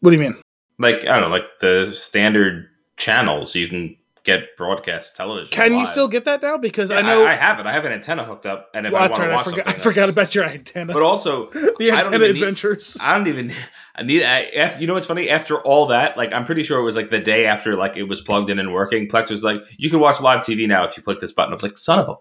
What 0.00 0.10
do 0.10 0.16
you 0.16 0.22
mean? 0.22 0.36
Like 0.78 1.06
I 1.06 1.14
don't 1.18 1.22
know, 1.22 1.34
like 1.34 1.46
the 1.62 1.90
standard 1.94 2.66
channels 2.96 3.54
you 3.54 3.68
can 3.68 3.96
get 4.24 4.56
broadcast 4.56 5.16
television. 5.16 5.52
Can 5.52 5.74
you 5.74 5.86
still 5.86 6.08
get 6.08 6.24
that 6.24 6.42
now? 6.42 6.56
Because 6.56 6.90
Yeah, 6.90 6.96
I 6.98 7.02
know. 7.02 7.26
I, 7.26 7.34
have 7.34 7.60
it. 7.60 7.66
I 7.66 7.72
have 7.72 7.84
an 7.84 7.92
antenna 7.92 8.24
hooked 8.24 8.46
up, 8.46 8.70
and 8.74 8.86
if 8.86 8.92
well, 8.92 9.02
I 9.02 9.06
want 9.06 9.14
to 9.16 9.22
right. 9.22 9.30
I 9.30 9.34
watch 9.34 9.44
forgot. 9.44 9.68
I 9.68 9.72
forgot 9.74 10.08
about 10.08 10.34
your 10.34 10.44
antenna. 10.44 10.92
But 10.92 11.02
also, 11.02 11.50
the 11.50 11.60
I 11.92 12.02
don't 12.02 12.06
antenna 12.06 12.16
even 12.16 12.20
need- 12.20 12.30
adventures. 12.42 12.96
I 13.00 13.16
don't 13.16 13.28
even. 13.28 13.52
I 13.96 14.02
need. 14.02 14.24
I, 14.24 14.44
after, 14.56 14.80
you 14.80 14.86
know 14.86 14.94
what's 14.94 15.06
funny? 15.06 15.30
After 15.30 15.60
all 15.60 15.86
that, 15.86 16.16
like 16.16 16.32
I'm 16.32 16.44
pretty 16.44 16.62
sure 16.62 16.80
it 16.80 16.84
was 16.84 16.96
like 16.96 17.10
the 17.10 17.20
day 17.20 17.46
after 17.46 17.76
like 17.76 17.96
it 17.96 18.04
was 18.04 18.20
plugged 18.20 18.50
in 18.50 18.58
and 18.58 18.72
working. 18.72 19.08
Plex 19.08 19.30
was 19.30 19.44
like, 19.44 19.62
"You 19.78 19.90
can 19.90 20.00
watch 20.00 20.20
live 20.20 20.40
TV 20.40 20.66
now 20.66 20.84
if 20.84 20.96
you 20.96 21.02
click 21.02 21.20
this 21.20 21.32
button." 21.32 21.52
I 21.52 21.54
was 21.54 21.62
like, 21.62 21.78
"Son 21.78 21.98
of 21.98 22.08
a 22.08 22.14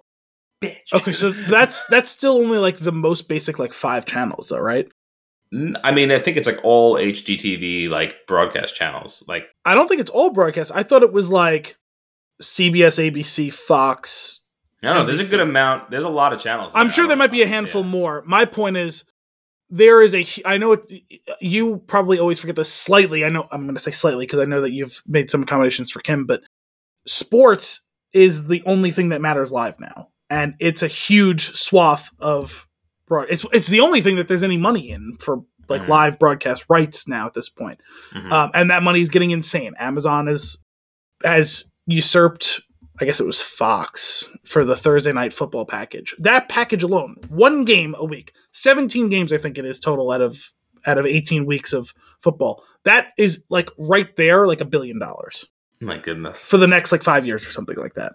bitch. 0.63 0.93
Okay, 0.93 1.11
so 1.11 1.31
that's 1.49 1.85
that's 1.87 2.11
still 2.11 2.33
only 2.37 2.57
like 2.57 2.77
the 2.77 2.91
most 2.91 3.27
basic 3.27 3.59
like 3.59 3.73
five 3.73 4.05
channels 4.05 4.47
though, 4.49 4.59
right? 4.59 4.87
I 5.83 5.91
mean, 5.91 6.11
I 6.11 6.19
think 6.19 6.37
it's 6.37 6.47
like 6.47 6.59
all 6.63 6.95
HGTV 6.95 7.89
like 7.89 8.15
broadcast 8.27 8.75
channels. 8.75 9.23
Like, 9.27 9.45
I 9.65 9.75
don't 9.75 9.87
think 9.87 10.01
it's 10.01 10.09
all 10.09 10.31
broadcast. 10.33 10.71
I 10.73 10.83
thought 10.83 11.03
it 11.03 11.13
was 11.13 11.29
like 11.29 11.77
CBS, 12.41 12.97
ABC, 13.11 13.53
Fox. 13.53 14.41
no, 14.81 14.95
no, 14.95 15.05
there's 15.05 15.25
a 15.25 15.29
good 15.29 15.39
amount. 15.39 15.91
There's 15.91 16.05
a 16.05 16.09
lot 16.09 16.33
of 16.33 16.39
channels. 16.41 16.71
I'm 16.75 16.89
sure 16.89 17.07
there 17.07 17.17
might 17.17 17.31
be 17.31 17.43
a 17.43 17.47
handful 17.47 17.83
Yeah. 17.83 17.87
more. 17.89 18.23
My 18.25 18.45
point 18.45 18.77
is 18.77 19.03
there 19.69 20.01
is 20.01 20.13
a 20.15 20.25
I 20.45 20.57
know 20.57 20.73
it, 20.73 20.91
you 21.39 21.77
probably 21.87 22.17
always 22.19 22.39
forget 22.39 22.55
this 22.55 22.71
slightly. 22.73 23.23
I 23.23 23.29
know 23.29 23.47
I'm 23.51 23.63
going 23.63 23.75
to 23.75 23.81
say 23.81 23.91
slightly 23.91 24.25
because 24.25 24.39
I 24.39 24.45
know 24.45 24.61
that 24.61 24.71
you've 24.73 25.01
made 25.05 25.29
some 25.29 25.43
accommodations 25.43 25.91
for 25.91 25.99
Kim, 25.99 26.25
but 26.25 26.41
sports 27.07 27.87
is 28.11 28.45
the 28.47 28.63
only 28.65 28.91
thing 28.91 29.09
that 29.09 29.21
matters 29.21 29.51
live 29.51 29.79
now. 29.79 30.09
And 30.29 30.55
it's 30.59 30.83
a 30.83 30.87
huge 30.87 31.53
swath 31.55 32.09
of 32.19 32.67
broad 33.07 33.27
it's 33.29 33.45
it's 33.53 33.67
the 33.67 33.79
only 33.81 34.01
thing 34.01 34.15
that 34.15 34.27
there's 34.27 34.43
any 34.43 34.57
money 34.57 34.89
in 34.89 35.17
for 35.19 35.43
like 35.69 35.81
Mhm. 35.83 35.87
live 35.89 36.19
broadcast 36.19 36.65
rights 36.69 37.07
now 37.07 37.25
at 37.25 37.33
this 37.33 37.49
point. 37.49 37.79
Mhm. 38.13 38.31
Um, 38.31 38.51
and 38.53 38.69
that 38.69 38.83
money 38.83 39.01
is 39.01 39.09
getting 39.09 39.31
insane. 39.31 39.73
Amazon 39.79 40.27
is 40.27 40.57
has 41.23 41.65
usurped, 41.85 42.61
I 42.99 43.05
guess 43.05 43.19
it 43.19 43.25
was 43.25 43.41
Fox 43.41 44.29
for 44.45 44.65
the 44.65 44.75
Thursday 44.75 45.13
night 45.13 45.31
football 45.33 45.65
package. 45.65 46.15
That 46.19 46.49
package 46.49 46.83
alone, 46.83 47.15
one 47.29 47.63
game 47.65 47.95
a 47.97 48.05
week, 48.05 48.33
seventeen 48.51 49.09
games, 49.09 49.31
I 49.31 49.37
think 49.37 49.57
it 49.57 49.65
is 49.65 49.79
total 49.79 50.11
out 50.11 50.21
of 50.21 50.51
out 50.85 50.97
of 50.97 51.05
eighteen 51.05 51.45
weeks 51.45 51.71
of 51.71 51.93
football. 52.21 52.63
That 52.83 53.13
is 53.17 53.43
like 53.49 53.69
right 53.79 54.13
there, 54.17 54.45
like 54.47 54.59
a 54.61 54.65
billion 54.65 54.99
dollars 54.99 55.45
My 55.79 55.97
goodness. 55.97 56.45
for 56.45 56.57
the 56.57 56.67
next 56.67 56.91
like 56.91 57.03
five 57.03 57.25
years 57.25 57.47
or 57.47 57.51
something 57.51 57.77
like 57.77 57.93
that 57.93 58.13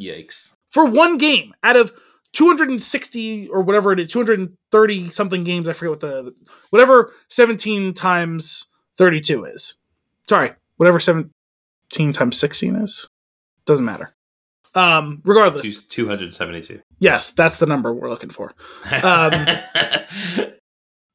Yikes. 0.00 0.52
for 0.70 0.84
one 0.84 1.16
game 1.18 1.54
out 1.62 1.76
of 1.76 1.92
260 2.34 3.48
or 3.48 3.62
whatever 3.62 3.92
it 3.92 4.00
is 4.00 4.08
230 4.08 5.08
something 5.08 5.44
games 5.44 5.66
i 5.66 5.72
forget 5.72 5.90
what 5.90 6.00
the 6.00 6.34
whatever 6.70 7.12
17 7.28 7.94
times 7.94 8.66
32 8.96 9.44
is. 9.46 9.74
Sorry 10.28 10.50
whatever 10.76 11.00
17 11.00 11.32
times 12.12 12.38
16 12.38 12.76
is. 12.76 13.08
Doesn't 13.66 13.84
matter. 13.84 14.14
Um 14.74 15.22
regardless. 15.24 15.82
272. 15.84 16.82
yes 16.98 17.32
that's 17.32 17.58
the 17.58 17.66
number 17.66 17.92
we're 17.94 18.10
looking 18.10 18.30
for. 18.30 18.52
Um, 18.90 19.30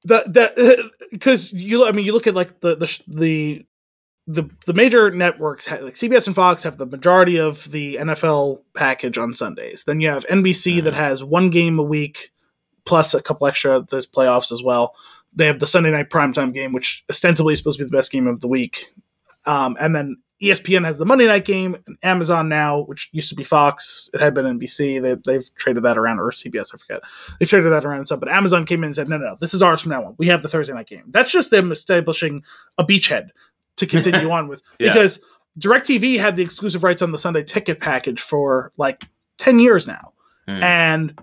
the 0.04 0.24
that 0.28 0.92
because 1.12 1.52
you 1.52 1.86
i 1.86 1.92
mean 1.92 2.06
you 2.06 2.14
look 2.14 2.28
at 2.28 2.36
like 2.36 2.62
the 2.62 2.76
the 2.76 3.04
the 3.08 3.66
the, 4.30 4.48
the 4.68 4.74
major 4.74 5.10
networks 5.10 5.70
like 5.72 5.96
CBS 5.96 6.28
and 6.28 6.36
Fox 6.36 6.62
have 6.62 6.78
the 6.78 6.86
majority 6.86 7.38
of 7.38 7.70
the 7.72 7.96
NFL 7.96 8.62
package 8.76 9.18
on 9.18 9.34
Sundays. 9.34 9.86
Then 9.86 10.02
you 10.02 10.10
have 10.10 10.24
NBC 10.28 10.84
that 10.84 10.94
has 10.94 11.24
one 11.24 11.50
game 11.50 11.80
a 11.80 11.84
week 11.84 12.32
plus 12.86 13.16
a 13.16 13.24
couple 13.24 13.48
extra. 13.48 13.82
There's 13.82 14.06
playoffs 14.06 14.52
as 14.52 14.62
well. 14.62 14.96
They 15.34 15.48
have 15.48 15.58
the 15.58 15.66
Sunday 15.66 15.90
night 15.90 16.12
primetime 16.12 16.54
game, 16.54 16.74
which 16.74 17.04
ostensibly 17.10 17.54
is 17.54 17.60
supposed 17.60 17.80
to 17.80 17.86
be 17.86 17.90
the 17.90 17.98
best 17.98 18.12
game 18.12 18.28
of 18.28 18.40
the 18.40 18.48
week. 18.48 18.94
Um, 19.48 19.76
and 19.80 19.96
then 19.96 20.18
ESPN 20.44 20.86
has 20.86 21.00
the 21.00 21.06
Monday 21.06 21.26
night 21.26 21.46
game. 21.46 21.76
And 21.88 21.98
Amazon 22.04 22.50
now, 22.50 22.82
which 22.82 23.10
used 23.12 23.30
to 23.30 23.36
be 23.36 23.44
Fox, 23.44 24.12
it 24.14 24.22
had 24.22 24.36
been 24.36 24.46
NBC. 24.46 25.02
They, 25.02 25.16
they've 25.26 25.56
traded 25.56 25.82
that 25.84 25.98
around, 25.98 26.20
or 26.20 26.30
CBS, 26.30 26.76
I 26.76 26.78
forget. 26.78 27.02
They've 27.40 27.50
traded 27.50 27.72
that 27.72 27.84
around 27.84 27.98
and 27.98 28.08
stuff. 28.08 28.20
But 28.20 28.30
Amazon 28.30 28.66
came 28.66 28.84
in 28.84 28.90
and 28.90 28.96
said, 28.96 29.10
no, 29.10 29.18
no, 29.18 29.30
no, 29.30 29.38
this 29.40 29.56
is 29.56 29.64
ours 29.64 29.82
from 29.82 29.90
now 29.90 30.06
on. 30.06 30.16
We 30.20 30.28
have 30.28 30.44
the 30.44 30.50
Thursday 30.50 30.74
night 30.74 30.88
game. 30.88 31.06
That's 31.08 31.32
just 31.32 31.50
them 31.50 31.72
establishing 31.72 32.44
a 32.78 32.86
beachhead 32.86 33.30
to 33.80 33.86
continue 33.88 34.30
on 34.32 34.48
with. 34.48 34.62
Yeah. 34.80 34.94
Because 34.94 35.20
DirecTV 35.60 36.20
had 36.20 36.36
the 36.36 36.44
exclusive 36.44 36.84
rights 36.84 37.02
on 37.02 37.12
the 37.12 37.18
Sunday 37.18 37.44
ticket 37.44 37.80
package 37.80 38.22
for 38.22 38.72
like 38.78 39.04
10 39.40 39.60
years 39.60 39.88
now. 39.88 40.14
Hmm. 40.48 40.64
And 40.64 41.20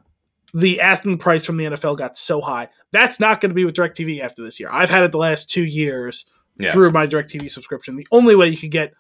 the 0.55 0.81
asking 0.81 1.19
price 1.19 1.45
from 1.45 1.57
the 1.57 1.65
NFL 1.67 1.99
got 1.99 2.17
so 2.17 2.41
high. 2.41 2.69
That's 2.93 3.21
not 3.21 3.41
going 3.41 3.51
to 3.51 3.55
be 3.55 3.65
with 3.65 3.75
DirecTV 3.75 4.21
after 4.21 4.43
this 4.43 4.59
year. 4.59 4.69
I've 4.73 4.91
had 4.91 5.05
it 5.05 5.13
the 5.13 5.19
last 5.19 5.51
two 5.51 5.65
years 5.65 6.25
Yeah. 6.59 6.73
through 6.73 6.93
my 6.93 7.07
DirecTV 7.07 7.51
subscription. 7.51 7.97
The 7.97 8.07
only 8.11 8.35
way 8.35 8.49
you 8.49 8.57
could 8.57 8.71
get 8.71 8.95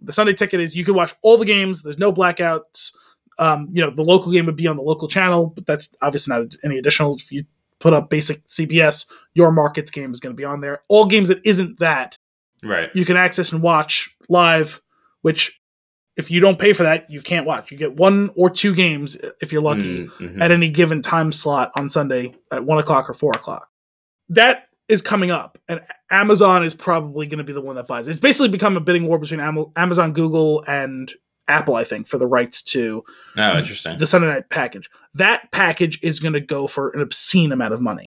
the 0.00 0.12
Sunday 0.12 0.32
ticket 0.34 0.60
is 0.60 0.76
you 0.76 0.84
can 0.84 0.94
watch 0.94 1.12
all 1.22 1.36
the 1.36 1.44
games. 1.44 1.82
There's 1.82 1.98
no 1.98 2.12
blackouts. 2.12 2.92
Um, 3.38 3.68
you 3.72 3.82
know, 3.82 3.90
the 3.90 4.02
local 4.04 4.30
game 4.30 4.46
would 4.46 4.56
be 4.56 4.66
on 4.66 4.76
the 4.76 4.82
local 4.82 5.08
channel, 5.08 5.46
but 5.46 5.66
that's 5.66 5.90
obviously 6.02 6.36
not 6.36 6.54
any 6.62 6.78
additional. 6.78 7.16
If 7.16 7.32
you 7.32 7.44
put 7.80 7.92
up 7.94 8.08
basic 8.10 8.46
CBS, 8.46 9.06
your 9.34 9.50
markets 9.50 9.90
game 9.90 10.12
is 10.12 10.20
going 10.20 10.32
to 10.32 10.36
be 10.36 10.44
on 10.44 10.60
there. 10.60 10.82
All 10.88 11.06
games 11.06 11.28
that 11.28 11.40
isn't 11.44 11.78
that 11.80 12.18
right. 12.62 12.90
you 12.94 13.04
can 13.04 13.16
access 13.16 13.52
and 13.52 13.62
watch 13.62 14.14
live, 14.28 14.80
which 15.22 15.60
if 16.16 16.30
you 16.30 16.40
don't 16.40 16.58
pay 16.58 16.72
for 16.72 16.82
that, 16.82 17.08
you 17.10 17.20
can't 17.22 17.46
watch. 17.46 17.70
You 17.70 17.78
get 17.78 17.96
one 17.96 18.30
or 18.34 18.50
two 18.50 18.74
games 18.74 19.16
if 19.40 19.52
you're 19.52 19.62
lucky 19.62 20.04
Mm, 20.04 20.10
mhm. 20.18 20.40
at 20.40 20.50
any 20.50 20.68
given 20.68 21.02
time 21.02 21.32
slot 21.32 21.70
on 21.76 21.88
Sunday 21.88 22.34
at 22.52 22.64
one 22.64 22.78
o'clock 22.78 23.08
or 23.08 23.14
four 23.14 23.30
o'clock. 23.34 23.68
That 24.28 24.64
is 24.88 25.00
coming 25.02 25.30
up, 25.30 25.56
and 25.68 25.80
Amazon 26.10 26.64
is 26.64 26.74
probably 26.74 27.26
going 27.26 27.38
to 27.38 27.44
be 27.44 27.52
the 27.52 27.60
one 27.62 27.76
that 27.76 27.86
buys. 27.86 28.08
It's 28.08 28.20
basically 28.20 28.48
become 28.48 28.76
a 28.76 28.80
bidding 28.80 29.06
war 29.06 29.18
between 29.18 29.40
Amazon, 29.40 30.12
Google, 30.12 30.64
and 30.66 31.12
Apple. 31.48 31.76
I 31.76 31.84
think 31.84 32.06
for 32.08 32.18
the 32.18 32.26
rights 32.26 32.60
to 32.64 33.02
oh, 33.36 33.56
interesting. 33.56 33.96
the 33.98 34.06
Sunday 34.06 34.26
night 34.26 34.50
package. 34.50 34.90
That 35.14 35.50
package 35.52 35.98
is 36.02 36.20
going 36.20 36.34
to 36.34 36.40
go 36.40 36.66
for 36.66 36.90
an 36.90 37.00
obscene 37.00 37.52
amount 37.52 37.72
of 37.72 37.80
money. 37.80 38.06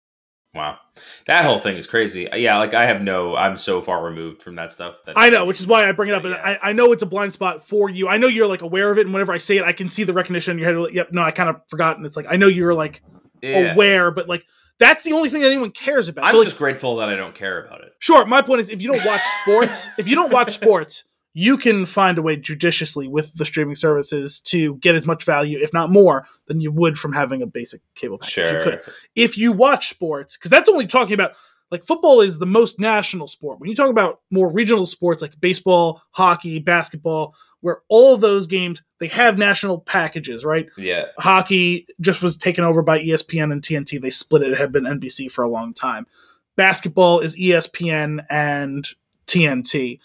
Wow. 0.52 0.78
That 1.26 1.45
whole 1.45 1.61
thing 1.61 1.76
is 1.76 1.87
crazy. 1.87 2.28
Uh, 2.28 2.35
yeah, 2.37 2.59
like 2.59 2.75
I 2.75 2.85
have 2.87 3.02
no, 3.02 3.37
I'm 3.37 3.57
so 3.57 3.80
far 3.80 4.02
removed 4.04 4.42
from 4.42 4.57
that 4.57 4.73
stuff. 4.73 4.97
That 5.07 5.16
I 5.16 5.30
know, 5.30 5.45
which 5.45 5.61
is 5.61 5.66
why 5.66 5.88
I 5.88 5.92
bring 5.92 6.09
it 6.09 6.14
up. 6.14 6.25
And 6.25 6.33
Yeah. 6.35 6.59
I, 6.62 6.71
I 6.71 6.73
know 6.73 6.90
it's 6.92 7.04
a 7.04 7.07
blind 7.07 7.33
spot 7.33 7.64
for 7.66 7.88
you. 7.88 8.09
I 8.09 8.16
know 8.16 8.26
you're 8.26 8.49
like 8.49 8.62
aware 8.62 8.90
of 8.90 8.99
it, 8.99 9.02
and 9.07 9.12
whenever 9.14 9.33
I 9.33 9.38
say 9.38 9.59
it, 9.59 9.64
I 9.64 9.73
can 9.73 9.88
see 9.88 10.02
the 10.02 10.12
recognition 10.12 10.52
in 10.52 10.59
your 10.59 10.69
head. 10.69 10.76
Like, 10.76 10.92
yep, 10.95 11.12
no, 11.12 11.23
I 11.23 11.30
kind 11.30 11.49
of 11.50 11.57
forgot. 11.69 11.97
And 11.99 12.04
it's 12.07 12.16
like 12.16 12.26
I 12.28 12.37
know 12.37 12.49
you're 12.49 12.75
like 12.75 13.00
Yeah. 13.42 13.75
aware, 13.75 14.11
but 14.11 14.28
like 14.28 14.45
that's 14.80 15.04
the 15.04 15.12
only 15.12 15.28
thing 15.28 15.42
that 15.42 15.52
anyone 15.52 15.71
cares 15.71 16.09
about. 16.09 16.25
I'm 16.25 16.33
So, 16.33 16.38
like, 16.38 16.47
just 16.49 16.59
grateful 16.59 16.97
that 16.97 17.09
I 17.09 17.14
don't 17.14 17.35
care 17.35 17.64
about 17.64 17.83
it. 17.83 17.92
Sure. 18.00 18.25
My 18.26 18.42
point 18.42 18.61
is, 18.62 18.71
if 18.71 18.83
you 18.83 18.90
don't 18.92 19.04
watch 19.07 19.21
sports, 19.42 19.88
if 19.99 20.09
you 20.09 20.16
don't 20.16 20.33
watch 20.33 20.52
sports, 20.54 21.04
you 21.32 21.56
can 21.56 21.87
find 21.87 22.18
a 22.18 22.22
way 22.22 22.37
judiciously 22.37 23.06
with 23.06 23.32
the 23.34 23.44
streaming 23.44 23.76
services 23.76 24.40
to 24.40 24.75
get 24.76 24.94
as 24.96 25.06
much 25.06 25.25
value, 25.25 25.58
if 25.58 25.72
not 25.72 25.90
more, 25.90 26.26
than 26.46 26.60
you 26.60 26.72
would 26.72 26.99
from 26.99 27.12
having 27.12 27.40
a 27.42 27.46
basic 27.46 27.80
cable 27.94 28.18
package. 28.18 28.37
You 28.38 28.46
Sure. 28.46 28.62
could. 28.62 28.80
If 29.14 29.38
you 29.38 29.52
watch 29.52 29.88
sports, 29.90 30.37
because 30.37 30.50
that's 30.50 30.68
only 30.68 30.87
talking 30.87 31.14
about 31.14 31.32
like 31.70 31.84
football 31.84 32.20
is 32.20 32.40
the 32.40 32.46
most 32.46 32.80
national 32.80 33.28
sport. 33.28 33.60
When 33.60 33.70
you 33.70 33.76
talk 33.76 33.90
about 33.90 34.22
more 34.32 34.52
regional 34.52 34.87
sports 34.87 35.22
like 35.22 35.40
baseball, 35.40 36.02
hockey, 36.10 36.58
basketball, 36.58 37.37
where 37.60 37.82
all 37.88 38.16
those 38.16 38.49
games 38.49 38.82
they 38.99 39.06
have 39.06 39.38
national 39.38 39.78
packages, 39.78 40.44
right? 40.44 40.66
Yeah. 40.76 41.04
hockey 41.18 41.87
just 42.00 42.25
was 42.25 42.37
taken 42.37 42.64
over 42.64 42.82
by 42.82 42.99
ESPN 42.99 43.52
and 43.52 43.62
TNT. 43.62 44.00
They 44.00 44.10
split 44.10 44.42
it. 44.42 44.50
It 44.50 44.58
had 44.58 44.72
been 44.72 44.82
NBC 44.84 45.30
for 45.30 45.42
a 45.44 45.49
long 45.49 45.72
time. 45.72 46.08
Basketball 46.56 47.20
is 47.20 47.37
ESPN 47.37 48.26
and 48.28 48.88
TNT. 49.28 50.00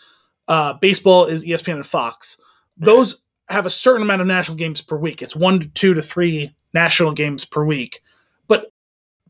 Uh, 0.47 0.73
baseball 0.73 1.25
is 1.25 1.43
ESPN 1.45 1.75
and 1.75 1.85
Fox. 1.85 2.37
Those 2.77 3.19
have 3.49 3.65
a 3.65 3.69
certain 3.69 4.01
amount 4.01 4.21
of 4.21 4.27
national 4.27 4.57
games 4.57 4.81
per 4.81 4.97
week. 4.97 5.21
It's 5.21 5.35
one 5.35 5.59
to 5.59 5.67
two 5.69 5.93
to 5.93 6.01
three 6.01 6.55
national 6.73 7.13
games 7.13 7.45
per 7.45 7.63
week. 7.63 8.01
But 8.47 8.71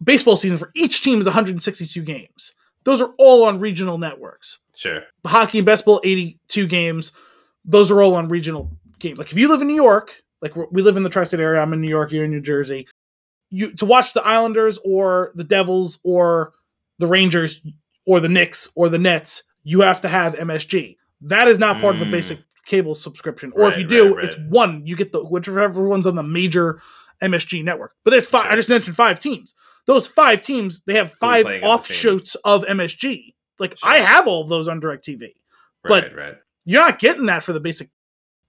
baseball 0.03 0.37
season 0.37 0.57
for 0.57 0.71
each 0.75 1.01
team 1.03 1.19
is 1.19 1.25
162 1.25 2.01
games. 2.01 2.53
Those 2.83 3.01
are 3.01 3.13
all 3.17 3.45
on 3.45 3.59
regional 3.59 3.97
networks 3.97 4.59
Sure. 4.75 5.01
hockey 5.25 5.59
and 5.59 5.65
basketball 5.65 6.01
82 6.03 6.67
games 6.67 7.13
those 7.63 7.89
are 7.91 8.01
all 8.01 8.13
on 8.13 8.27
regional 8.27 8.69
games 8.99 9.17
like 9.17 9.31
if 9.31 9.37
you 9.37 9.47
live 9.47 9.61
in 9.61 9.67
new 9.67 9.73
york 9.73 10.21
like 10.41 10.53
we 10.55 10.81
live 10.81 10.97
in 10.97 11.03
the 11.03 11.09
tri-state 11.09 11.39
area 11.39 11.61
i'm 11.61 11.71
in 11.71 11.79
new 11.79 11.87
york 11.87 12.11
you're 12.11 12.25
in 12.25 12.31
new 12.31 12.41
jersey 12.41 12.85
you 13.49 13.71
to 13.75 13.85
watch 13.85 14.11
the 14.11 14.21
islanders 14.23 14.77
or 14.83 15.31
the 15.33 15.45
devils 15.45 15.97
or 16.03 16.51
the 16.99 17.07
rangers 17.07 17.61
or 18.05 18.19
the 18.19 18.27
knicks 18.27 18.69
or 18.75 18.89
the 18.89 18.99
nets 18.99 19.43
you 19.63 19.79
have 19.79 20.01
to 20.01 20.09
have 20.09 20.35
msg 20.35 20.97
that 21.25 21.47
is 21.47 21.59
not 21.59 21.79
part 21.81 21.95
of 21.95 22.01
a 22.01 22.05
Mm. 22.05 22.11
basic 22.11 22.39
cable 22.65 22.95
subscription 22.95 23.51
or 23.55 23.69
if 23.69 23.77
you 23.77 23.83
do 23.85 24.15
right, 24.15 24.25
it's 24.25 24.37
one 24.49 24.81
you 24.87 24.95
get 24.95 25.11
the 25.11 25.19
whichever 25.23 25.87
one's 25.87 26.07
on 26.07 26.15
the 26.15 26.23
major 26.23 26.81
msg 27.21 27.63
network 27.63 27.91
but 28.03 28.09
there's 28.11 28.25
five 28.25 28.47
i 28.51 28.55
just 28.55 28.69
mentioned 28.69 28.95
five 28.95 29.19
teams 29.19 29.53
those 29.85 30.07
five 30.07 30.41
teams 30.41 30.81
they 30.87 30.95
have 30.95 31.11
five 31.13 31.45
playing 31.45 31.57
at 31.57 31.61
the 31.61 31.67
same- 31.67 31.73
offshoots 31.75 32.35
of 32.43 32.63
msg 32.65 33.33
like 33.59 33.77
Sure. 33.77 33.89
i 33.89 33.97
have 33.99 34.27
all 34.27 34.41
of 34.41 34.49
those 34.49 34.67
on 34.67 34.81
directv 34.81 35.33
But- 35.83 36.15
right. 36.15 36.35
you're 36.65 36.81
not 36.81 36.97
getting 36.97 37.27
that 37.27 37.43
for 37.43 37.53
the 37.53 37.59
basic 37.59 37.89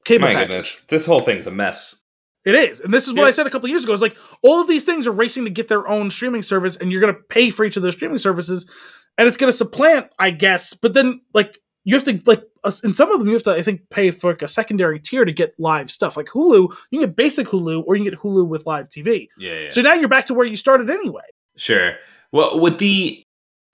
cable 0.06 0.28
My 0.28 0.32
package. 0.32 0.48
goodness, 0.48 0.82
this 0.84 1.04
whole 1.04 1.20
thing's 1.20 1.46
a 1.46 1.50
mess. 1.50 1.96
It 2.44 2.54
is. 2.54 2.78
And 2.78 2.94
this 2.94 3.08
is 3.08 3.12
what 3.12 3.22
Yeah. 3.22 3.26
I 3.28 3.30
said 3.32 3.46
a 3.48 3.50
couple 3.50 3.68
years 3.68 3.82
ago. 3.82 3.92
It's 3.92 4.00
like 4.00 4.16
all 4.42 4.60
of 4.60 4.68
these 4.68 4.84
things 4.84 5.06
are 5.08 5.12
racing 5.12 5.42
to 5.44 5.50
get 5.50 5.66
their 5.66 5.86
own 5.88 6.10
streaming 6.10 6.42
service, 6.42 6.76
and 6.76 6.92
you're 6.92 7.00
going 7.00 7.12
to 7.12 7.20
pay 7.28 7.50
for 7.50 7.64
each 7.64 7.76
of 7.76 7.82
those 7.82 7.94
streaming 7.94 8.18
services, 8.18 8.70
and 9.18 9.26
it's 9.26 9.36
going 9.36 9.50
to 9.50 9.56
supplant, 9.56 10.06
I 10.18 10.30
guess. 10.30 10.72
But 10.72 10.94
then, 10.94 11.22
like, 11.34 11.58
you 11.86 11.94
have 11.94 12.04
to, 12.04 12.20
like, 12.26 12.42
in 12.84 12.92
some 12.92 13.10
of 13.12 13.18
them, 13.20 13.28
you 13.28 13.34
have 13.34 13.44
to, 13.44 13.52
I 13.52 13.62
think, 13.62 13.88
pay 13.90 14.10
for 14.10 14.32
like 14.32 14.42
a 14.42 14.48
secondary 14.48 14.98
tier 14.98 15.24
to 15.24 15.32
get 15.32 15.54
live 15.58 15.88
stuff. 15.90 16.16
Like 16.16 16.26
Hulu, 16.26 16.68
you 16.90 16.98
can 16.98 17.08
get 17.08 17.16
basic 17.16 17.46
Hulu, 17.46 17.84
or 17.86 17.94
you 17.96 18.02
can 18.04 18.10
get 18.12 18.20
Hulu 18.20 18.46
with 18.48 18.66
live 18.66 18.88
TV. 18.90 19.28
Yeah. 19.38 19.52
yeah. 19.60 19.70
So 19.70 19.80
now 19.82 19.94
you're 19.94 20.08
back 20.08 20.26
to 20.26 20.34
where 20.34 20.44
you 20.44 20.56
started 20.56 20.90
anyway. 20.90 21.22
Sure. 21.56 21.94
Well, 22.32 22.60
with 22.60 22.78
the 22.78 23.22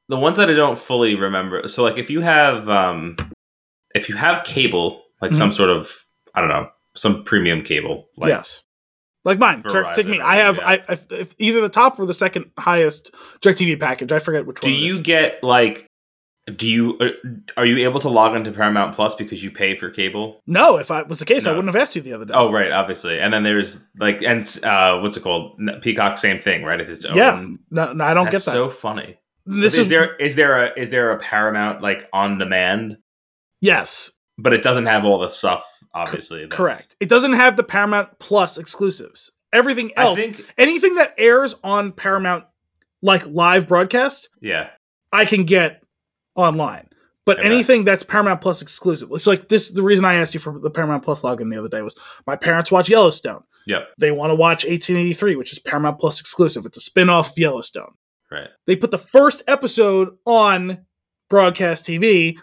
the 0.09 0.17
ones 0.19 0.37
that 0.37 0.51
I 0.51 0.53
don't 0.53 0.79
fully 0.79 1.15
remember, 1.15 1.67
so 1.69 1.83
like 1.83 1.97
if 1.97 2.11
you 2.11 2.21
have 2.21 2.69
um 2.69 3.17
if 3.95 4.09
you 4.09 4.15
have 4.17 4.45
cable, 4.45 5.03
like 5.23 5.31
Mm-hmm. 5.31 5.39
some 5.39 5.53
sort 5.53 5.71
of 5.71 6.07
I 6.35 6.41
don't 6.41 6.51
know, 6.51 6.69
some 6.95 7.25
premium 7.25 7.63
cable, 7.63 8.09
like 8.19 8.29
yes. 8.29 8.61
Like 9.25 9.39
mine, 9.39 9.63
take 9.95 10.07
me. 10.09 10.21
I 10.21 10.37
have 10.37 10.57
yeah. 10.57 10.67
I, 10.69 10.75
I 10.89 10.99
if 11.13 11.35
either 11.39 11.61
the 11.61 11.69
top 11.69 11.99
or 11.99 12.07
the 12.07 12.13
second 12.15 12.51
highest 12.59 13.13
DirecTV 13.41 13.79
package. 13.81 14.11
I 14.13 14.19
forget 14.19 14.45
which 14.47 14.61
Do 14.61 14.69
one. 14.69 14.79
it 14.81 14.83
you 14.83 15.01
get 15.01 15.43
like? 15.45 15.87
Do 16.57 16.69
you 16.69 16.99
uh, 16.99 17.09
are 17.57 17.65
you 17.65 17.79
able 17.89 18.01
to 18.01 18.09
log 18.09 18.35
into 18.35 18.51
Paramount 18.51 18.97
Plus 18.97 19.15
because 19.15 19.45
you 19.45 19.51
pay 19.53 19.77
for 19.77 19.91
cable? 19.91 20.43
No, 20.47 20.77
if 20.79 20.91
I 20.91 21.03
was 21.03 21.21
the 21.21 21.25
case, 21.25 21.47
I 21.47 21.51
wouldn't 21.51 21.73
have 21.73 21.81
asked 21.81 21.95
you 21.95 22.03
the 22.03 22.13
other 22.15 22.25
day. 22.25 22.35
Oh, 22.35 22.51
right, 22.51 22.73
obviously. 22.73 23.21
And 23.21 23.33
then 23.33 23.45
there's 23.45 23.85
like, 23.99 24.23
and 24.25 24.41
uh, 24.65 24.99
what's 24.99 25.17
it 25.17 25.21
called? 25.23 25.61
Peacock, 25.83 26.19
same 26.19 26.41
thing, 26.41 26.65
right? 26.65 26.81
It's 26.81 26.91
its 26.91 27.05
own. 27.05 27.17
yeah. 27.17 27.47
No, 27.71 27.93
no, 27.93 28.05
I 28.05 28.13
don't 28.13 28.25
That's 28.25 28.45
get 28.45 28.51
that. 28.51 28.57
so 28.57 28.69
funny. 28.69 29.19
this 29.47 29.75
is, 29.75 29.81
is 29.81 29.89
there 29.89 30.17
is 30.17 30.35
there 30.35 30.65
a 30.65 30.73
is 30.77 30.91
there 30.91 31.13
a 31.13 31.19
Paramount 31.21 31.81
like 31.81 32.09
on 32.13 32.39
demand, 32.39 32.99
yes, 33.61 34.11
but 34.37 34.53
it 34.53 34.63
doesn't 34.63 34.87
have 34.87 35.05
all 35.05 35.19
the 35.19 35.29
stuff. 35.29 35.65
Obviously, 35.95 36.41
that's- 36.41 36.57
correct. 36.57 36.97
It 37.01 37.09
doesn't 37.09 37.35
have 37.35 37.57
the 37.57 37.63
Paramount 37.65 38.19
Plus 38.19 38.59
exclusives. 38.59 39.31
Everything 39.53 39.93
else, 39.97 40.19
think 40.19 40.43
anything 40.59 40.95
that 40.97 41.15
airs 41.19 41.55
on 41.63 41.93
Paramount, 41.93 42.47
like 43.03 43.27
live 43.27 43.69
broadcast, 43.69 44.29
yeah, 44.41 44.71
I 45.13 45.25
can 45.27 45.45
get 45.45 45.82
online. 46.35 46.89
But 47.25 47.39
Okay. 47.39 47.47
anything 47.47 47.85
that's 47.85 48.03
Paramount 48.03 48.41
Plus 48.41 48.63
exclusive, 48.63 49.09
it's 49.13 49.27
like 49.29 49.49
this. 49.49 49.71
The 49.71 49.83
reason 49.83 50.05
I 50.05 50.15
asked 50.15 50.35
you 50.35 50.41
for 50.41 50.59
the 50.59 50.71
Paramount 50.71 51.05
Plus 51.05 51.23
login 51.23 51.51
the 51.53 51.59
other 51.59 51.69
day 51.69 51.81
was 51.83 51.95
my 52.27 52.35
parents 52.37 52.71
watch 52.73 52.89
Yellowstone. 52.89 53.43
Yep. 53.69 53.91
They 53.99 54.11
want 54.11 54.31
to 54.31 54.35
watch 54.35 54.65
1883, 54.65 55.37
which 55.37 55.53
is 55.53 55.61
Paramount 55.61 56.01
Plus 56.01 56.19
exclusive. 56.19 56.67
It's 56.67 56.77
a 56.77 56.81
spin 56.81 57.09
off 57.09 57.31
of 57.31 57.39
Yellowstone. 57.39 57.93
right. 58.31 58.49
They 58.67 58.75
put 58.77 58.91
the 58.91 58.99
first 58.99 59.43
episode 59.47 60.09
on 60.27 60.87
broadcast 61.31 61.85
TV 61.87 62.39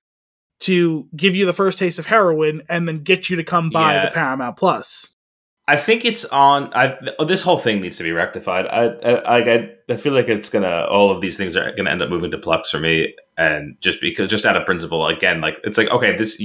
to 0.61 1.07
give 1.15 1.35
you 1.35 1.45
the 1.45 1.53
first 1.53 1.79
taste 1.79 1.99
of 1.99 2.05
heroin 2.05 2.61
and 2.69 2.87
then 2.87 2.97
get 2.99 3.29
you 3.29 3.35
to 3.37 3.43
come 3.43 3.69
buy 3.69 3.95
Yeah. 3.95 4.05
the 4.05 4.11
Paramount 4.11 4.55
Plus. 4.55 5.09
I 5.69 5.77
think 5.77 6.03
it's 6.03 6.25
on. 6.25 6.73
I 6.73 6.97
oh, 7.19 7.25
this 7.25 7.43
whole 7.43 7.59
thing 7.59 7.79
needs 7.79 7.97
to 7.97 8.03
be 8.03 8.11
rectified. 8.11 8.65
I 8.65 8.87
I 8.87 9.37
I, 9.37 9.69
I 9.87 9.97
feel 9.97 10.13
like 10.13 10.27
it's 10.27 10.49
gonna. 10.49 10.87
All 10.89 11.11
of 11.11 11.21
these 11.21 11.37
things 11.37 11.55
are 11.55 11.71
gonna 11.73 11.91
end 11.91 12.01
up 12.01 12.09
moving 12.09 12.31
to 12.31 12.39
Plex 12.39 12.71
for 12.71 12.79
me, 12.79 13.13
and 13.37 13.77
just 13.79 14.01
because, 14.01 14.31
just 14.31 14.47
out 14.47 14.55
of 14.55 14.65
principle, 14.65 15.05
again, 15.05 15.41
like 15.41 15.59
it's 15.63 15.77
like 15.77 15.89
okay, 15.89 16.17
this 16.17 16.41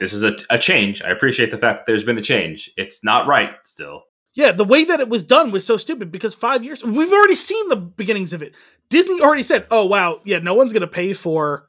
this 0.00 0.12
is 0.12 0.24
a, 0.24 0.36
a 0.50 0.58
change. 0.58 1.00
I 1.02 1.10
appreciate 1.10 1.52
the 1.52 1.56
fact 1.56 1.78
that 1.78 1.86
there's 1.86 2.02
been 2.02 2.18
a 2.18 2.22
change. 2.22 2.68
It's 2.76 3.04
not 3.04 3.28
right 3.28 3.54
still. 3.62 4.02
Yeah, 4.34 4.50
the 4.50 4.64
way 4.64 4.82
that 4.82 4.98
it 4.98 5.08
was 5.08 5.22
done 5.22 5.52
was 5.52 5.64
so 5.64 5.76
stupid 5.76 6.10
because 6.10 6.34
five 6.34 6.64
years 6.64 6.82
we've 6.82 7.12
already 7.12 7.36
seen 7.36 7.68
the 7.68 7.76
beginnings 7.76 8.32
of 8.32 8.42
it. 8.42 8.56
Disney 8.90 9.20
already 9.20 9.44
said, 9.44 9.68
"Oh 9.70 9.86
wow, 9.86 10.20
yeah, 10.24 10.40
no 10.40 10.54
one's 10.54 10.72
going 10.72 10.80
to 10.80 10.88
pay 10.88 11.12
for 11.12 11.68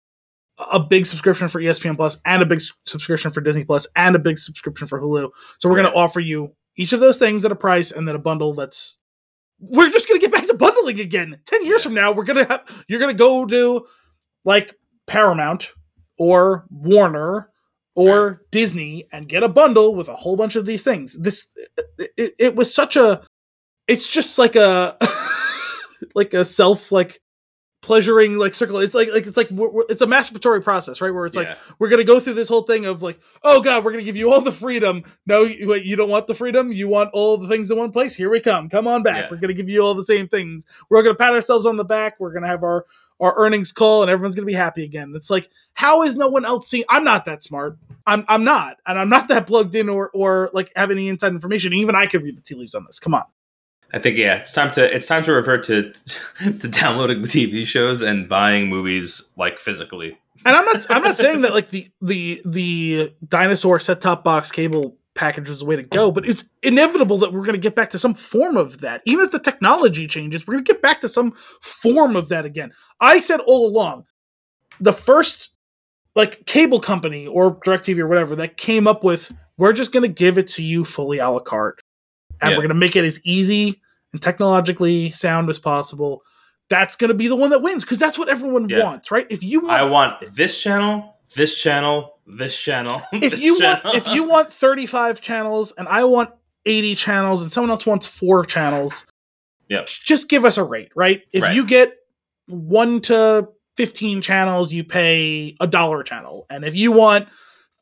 a 0.58 0.80
big 0.80 1.06
subscription 1.06 1.50
for 1.50 1.62
ESPN 1.62 1.98
Plus 1.98 2.18
and 2.26 2.42
a 2.42 2.48
big 2.48 2.62
subscription 2.88 3.30
for 3.30 3.42
Disney 3.42 3.64
Plus 3.64 3.86
and 3.96 4.16
a 4.16 4.20
big 4.20 4.40
subscription 4.40 4.88
for 4.88 5.00
Hulu. 5.00 5.30
So 5.60 5.70
we're 5.70 5.76
going 5.76 5.92
to 5.92 5.96
offer 5.96 6.20
you 6.20 6.56
each 6.77 6.94
of 6.94 7.00
those 7.00 7.17
things 7.17 7.46
at 7.46 7.51
a 7.51 7.55
price 7.55 7.91
and 7.91 8.08
then 8.08 8.15
a 8.15 8.20
bundle 8.20 8.53
that's 8.53 8.98
we're 9.60 9.89
just 9.89 10.08
going 10.08 10.20
to 10.20 10.25
get 10.25 10.34
back 10.34 10.46
to 10.48 10.53
bundling 10.53 11.00
again. 11.00 11.39
10 11.46 11.65
years 11.65 11.84
from 11.84 11.94
now, 11.94 12.12
we're 12.12 12.25
going 12.25 12.46
to 12.46 12.51
have 12.51 12.86
you're 12.88 13.00
going 13.00 13.13
to 13.13 13.17
go 13.17 13.46
to 13.46 13.86
like 14.44 14.75
Paramount 15.08 15.72
or 16.17 16.65
Warner 16.70 17.50
or 17.96 18.41
Disney 18.51 19.08
and 19.12 19.29
get 19.29 19.44
a 19.44 19.50
bundle 19.50 19.96
with 19.96 20.10
a 20.10 20.15
whole 20.15 20.36
bunch 20.36 20.55
of 20.55 20.65
these 20.65 20.84
things. 20.84 21.17
This 21.20 21.51
it, 21.98 22.12
it, 22.17 22.36
it 22.38 22.55
was 22.55 22.74
such 22.74 22.96
a 22.96 23.22
it's 23.88 24.08
just 24.08 24.38
like 24.38 24.55
a 24.55 24.98
like 26.15 26.34
a 26.34 26.44
self 26.44 26.91
like 26.91 27.22
pleasuring 27.86 28.36
like 28.38 28.56
circle 28.56 28.80
it's 28.80 28.96
like 28.96 29.10
like 29.13 29.27
it's 29.27 29.38
like 29.38 29.50
we're, 29.51 29.70
we're- 29.70 29.86
it's 29.89 30.01
a 30.01 30.08
masturbatory 30.08 30.63
process 30.63 31.01
right? 31.01 31.12
Where 31.13 31.25
it's 31.27 31.36
like 31.38 31.50
we're 31.77 31.89
gonna 31.89 32.04
go 32.04 32.20
through 32.20 32.34
this 32.34 32.50
whole 32.50 32.63
thing 32.63 32.86
of 32.86 33.04
like 33.04 33.20
oh 33.44 33.62
god 33.62 33.86
we're 33.86 33.92
gonna 33.92 34.04
give 34.04 34.18
you 34.18 34.32
all 34.34 34.42
the 34.42 34.51
freedom. 34.51 35.04
No 35.27 35.44
you, 35.44 35.68
wait, 35.70 35.86
you 35.86 35.96
don't 35.96 36.10
want 36.10 36.25
the 36.25 36.34
freedom? 36.34 36.72
You 36.72 36.88
want 36.88 37.12
all 37.13 37.38
the 37.38 37.48
things 37.48 37.70
in 37.70 37.77
one 37.77 37.92
place? 37.92 38.15
Here 38.15 38.30
we 38.32 38.39
come. 38.39 38.70
Come 38.70 38.88
on 38.88 39.04
back. 39.04 39.25
Yeah. 39.25 39.27
we're 39.30 39.38
gonna 39.38 39.54
give 39.54 39.70
you 39.70 39.82
all 39.82 39.94
the 39.94 40.04
same 40.04 40.27
things. 40.27 40.65
We're 40.89 41.04
gonna 41.04 41.15
pat 41.15 41.34
ourselves 41.34 41.65
on 41.68 41.77
the 41.77 41.86
back. 41.86 42.20
We're 42.20 42.34
gonna 42.34 42.48
have 42.48 42.63
our 42.63 42.86
our 43.22 43.34
earnings 43.38 43.72
call 43.72 44.01
and 44.01 44.10
everyone's 44.12 44.36
gonna 44.36 44.46
be 44.48 44.54
happy 44.54 44.84
again. 44.84 45.13
It's 45.15 45.30
like 45.30 45.50
how 45.74 46.01
is 46.01 46.15
no 46.15 46.27
one 46.27 46.44
else 46.44 46.68
seeing 46.68 46.84
i'm 46.89 47.04
not 47.04 47.26
that 47.26 47.43
smart. 47.43 47.78
I'm 48.08 48.26
i'm 48.28 48.43
not. 48.43 48.78
And 48.88 48.98
i'm 48.98 49.10
not 49.10 49.28
that 49.28 49.45
plugged 49.45 49.76
in 49.76 49.89
or 49.89 50.10
or 50.13 50.50
like 50.54 50.71
have 50.76 50.89
any 50.89 51.08
inside 51.08 51.34
information. 51.34 51.71
Even 51.74 51.95
i 51.95 52.08
could 52.08 52.24
read 52.24 52.36
the 52.38 52.41
tea 52.41 52.56
leaves 52.56 52.74
on 52.76 52.84
this. 52.86 53.00
Come 53.00 53.13
on 53.13 53.24
I 53.93 54.00
think 54.00 54.17
yeah, 54.17 54.38
it's 54.38 54.52
time 54.52 54.71
to 54.71 54.95
it's 54.95 55.08
time 55.08 55.24
to 55.24 55.34
revert 55.34 55.63
to 55.65 55.93
to 56.60 56.67
downloading 56.67 57.21
TV 57.24 57.65
shows 57.65 58.02
and 58.02 58.28
buying 58.28 58.67
movies 58.67 59.21
like 59.38 59.60
physically. 59.60 60.17
and 60.45 60.56
I'm 60.56 60.65
not 60.65 60.86
I'm 60.89 61.04
not 61.04 61.17
saying 61.17 61.41
that 61.41 61.54
like 61.54 61.69
the 61.69 61.89
the 62.02 62.41
the 62.45 63.13
dinosaur 63.28 63.80
set 63.80 64.02
top 64.02 64.24
box 64.24 64.52
cable 64.52 64.98
package 65.13 65.48
was 65.48 65.60
the 65.60 65.65
way 65.65 65.78
to 65.78 65.84
go, 65.84 66.12
but 66.12 66.28
it's 66.28 66.43
inevitable 66.62 67.17
that 67.19 67.32
we're 67.32 67.45
going 67.45 67.54
to 67.54 67.58
get 67.58 67.74
back 67.74 67.89
to 67.91 68.00
some 68.00 68.13
form 68.13 68.58
of 68.58 68.82
that. 68.82 69.02
Even 69.06 69.24
if 69.24 69.32
the 69.32 69.39
technology 69.39 70.08
changes, 70.08 70.45
we're 70.45 70.56
going 70.56 70.65
to 70.65 70.74
get 70.74 70.82
back 70.82 71.00
to 71.02 71.10
some 71.10 71.32
form 71.32 72.17
of 72.17 72.28
that 72.30 72.43
again. 72.43 72.74
I 73.00 73.21
said 73.21 73.39
all 73.39 73.65
along, 73.65 74.04
the 74.82 74.91
first 74.91 75.52
like 76.15 76.45
cable 76.45 76.82
company 76.82 77.28
or 77.28 77.56
DirecTV 77.56 78.00
or 78.00 78.08
whatever 78.08 78.36
that 78.38 78.58
came 78.58 78.88
up 78.88 79.04
with 79.04 79.32
we're 79.58 79.74
just 79.74 79.91
going 79.91 80.04
to 80.04 80.10
give 80.10 80.38
it 80.38 80.48
to 80.48 80.63
you 80.63 80.84
fully 80.84 81.19
a 81.19 81.30
la 81.30 81.39
carte. 81.39 81.82
And 82.41 82.52
Yeah. 82.52 82.58
we're 82.58 82.63
going 82.63 82.69
to 82.69 82.76
make 82.76 82.95
it 82.95 83.06
as 83.06 83.19
easy 83.24 83.82
and 84.13 84.21
technologically 84.21 85.12
sound 85.12 85.50
as 85.50 85.60
possible. 85.60 86.21
That's 86.69 86.95
going 86.95 87.10
to 87.10 87.13
be 87.13 87.28
the 87.28 87.36
one 87.36 87.50
that 87.52 87.62
wins 87.62 87.84
because 87.84 87.98
that's 88.00 88.17
what 88.17 88.30
everyone 88.30 88.69
Yeah. 88.69 88.84
wants, 88.84 89.12
right? 89.12 89.28
If 89.30 89.43
you 89.43 89.60
want 89.62 89.74
I 89.82 89.84
want 89.86 90.36
this 90.36 90.62
channel, 90.62 91.17
this 91.36 91.56
channel, 91.60 92.19
this 92.26 92.58
channel. 92.58 93.02
if 93.13 93.32
this 93.32 93.39
you 93.39 93.60
want 93.60 93.82
if 93.93 94.08
you 94.08 94.24
want 94.24 94.52
35 94.52 95.21
channels 95.21 95.71
and 95.78 95.88
I 95.88 96.04
want 96.06 96.32
80 96.65 96.95
channels 96.95 97.41
and 97.43 97.52
someone 97.52 97.69
else 97.71 97.86
wants 97.86 98.08
four 98.08 98.45
channels, 98.45 99.06
Yep. 99.69 99.88
just 99.88 100.30
give 100.30 100.45
us 100.45 100.58
a 100.58 100.63
rate, 100.63 100.89
right? 100.95 101.21
If 101.32 101.43
Right. 101.43 101.56
you 101.56 101.65
get 101.65 101.93
one 102.48 103.02
to 103.02 103.48
15 103.78 104.21
channels, 104.21 104.71
you 104.71 104.84
pay 104.84 105.56
a 105.60 105.67
dollar 105.67 106.00
a 106.02 106.04
channel. 106.04 106.45
And 106.50 106.63
if 106.63 106.74
you 106.76 106.91
want 106.91 107.28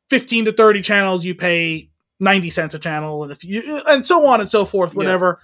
15 0.09 0.45
to 0.45 0.51
30 0.51 0.81
channels, 0.81 1.23
you 1.23 1.35
pay 1.35 1.89
90 2.23 2.49
cents 2.49 2.73
a 2.73 2.79
channel. 2.79 3.21
And 3.23 3.31
if 3.31 3.43
you 3.43 3.81
and 3.87 4.05
so 4.05 4.25
on 4.25 4.39
and 4.39 4.49
so 4.49 4.65
forth, 4.65 4.93
Yeah. 4.93 4.97
whatever. 4.97 5.41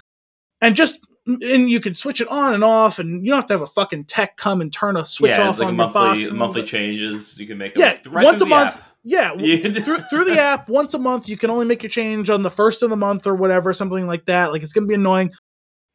And 0.62 0.76
just 0.76 1.06
and 1.28 1.70
you 1.70 1.80
can 1.80 1.94
switch 1.94 2.22
it 2.22 2.28
on 2.30 2.56
and 2.56 2.64
off, 2.64 2.98
and 2.98 3.24
you 3.24 3.30
don't 3.32 3.38
have 3.38 3.46
to 3.48 3.54
have 3.54 3.62
a 3.62 3.68
fucking 3.68 4.06
tech 4.06 4.36
come 4.38 4.62
and 4.62 4.74
turn 4.74 4.98
a 4.98 5.06
switch 5.06 5.38
yeah, 5.38 5.48
off 5.50 5.60
like 5.60 5.68
on 5.68 5.76
your 5.76 5.86
monthly 5.92 6.22
box. 6.22 6.32
monthly 6.32 6.64
changes. 6.64 7.38
You 7.40 7.46
can 7.46 7.58
make 7.60 7.78
Yeah, 7.78 7.98
right 8.08 8.26
once 8.26 8.42
a 8.42 8.48
month. 8.48 8.76
app. 8.78 8.84
Yeah, 9.04 9.34
Yeah. 9.38 9.70
through, 9.72 10.00
through 10.10 10.26
the 10.26 10.40
app 10.42 10.68
once 10.70 10.94
a 10.96 11.00
month. 11.00 11.30
You 11.30 11.38
can 11.38 11.50
only 11.52 11.66
make 11.66 11.84
your 11.84 11.90
change 11.92 12.30
on 12.32 12.42
the 12.42 12.50
first 12.50 12.82
of 12.82 12.90
the 12.90 12.96
month 12.98 13.28
or 13.28 13.36
whatever, 13.36 13.72
something 13.74 14.08
like 14.08 14.26
that. 14.26 14.52
Like 14.52 14.64
it's 14.64 14.74
gonna 14.74 14.88
be 14.88 14.96
annoying. 14.96 15.32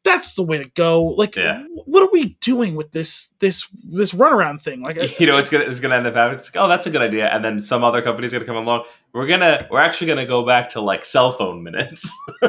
That's 0.05 0.35
the 0.35 0.43
way 0.43 0.59
to 0.59 0.69
go. 0.75 1.03
Like, 1.03 1.35
Yeah. 1.35 1.63
what 1.85 2.01
are 2.03 2.09
we 2.13 2.37
doing 2.39 2.75
with 2.75 2.91
this 2.93 3.33
this 3.39 3.67
this 3.83 4.13
runaround 4.13 4.61
thing? 4.61 4.81
Like, 4.81 5.19
you 5.19 5.25
know 5.27 5.37
it's 5.37 5.49
gonna 5.49 5.65
it's 5.65 5.81
gonna 5.81 5.95
end 5.95 6.07
up 6.07 6.33
it's 6.33 6.55
like, 6.55 6.63
oh 6.63 6.69
that's 6.69 6.87
a 6.87 6.89
good 6.91 7.01
idea 7.01 7.27
and 7.27 7.43
then 7.43 7.59
some 7.59 7.83
other 7.83 8.01
company's 8.01 8.31
gonna 8.31 8.45
come 8.45 8.55
along 8.55 8.83
we're 9.13 9.27
gonna 9.27 9.67
we're 9.69 9.81
actually 9.81 10.07
gonna 10.07 10.25
go 10.25 10.45
back 10.45 10.69
to 10.69 10.79
like 10.79 11.03
cell 11.03 11.31
phone 11.31 11.61
minutes 11.63 12.09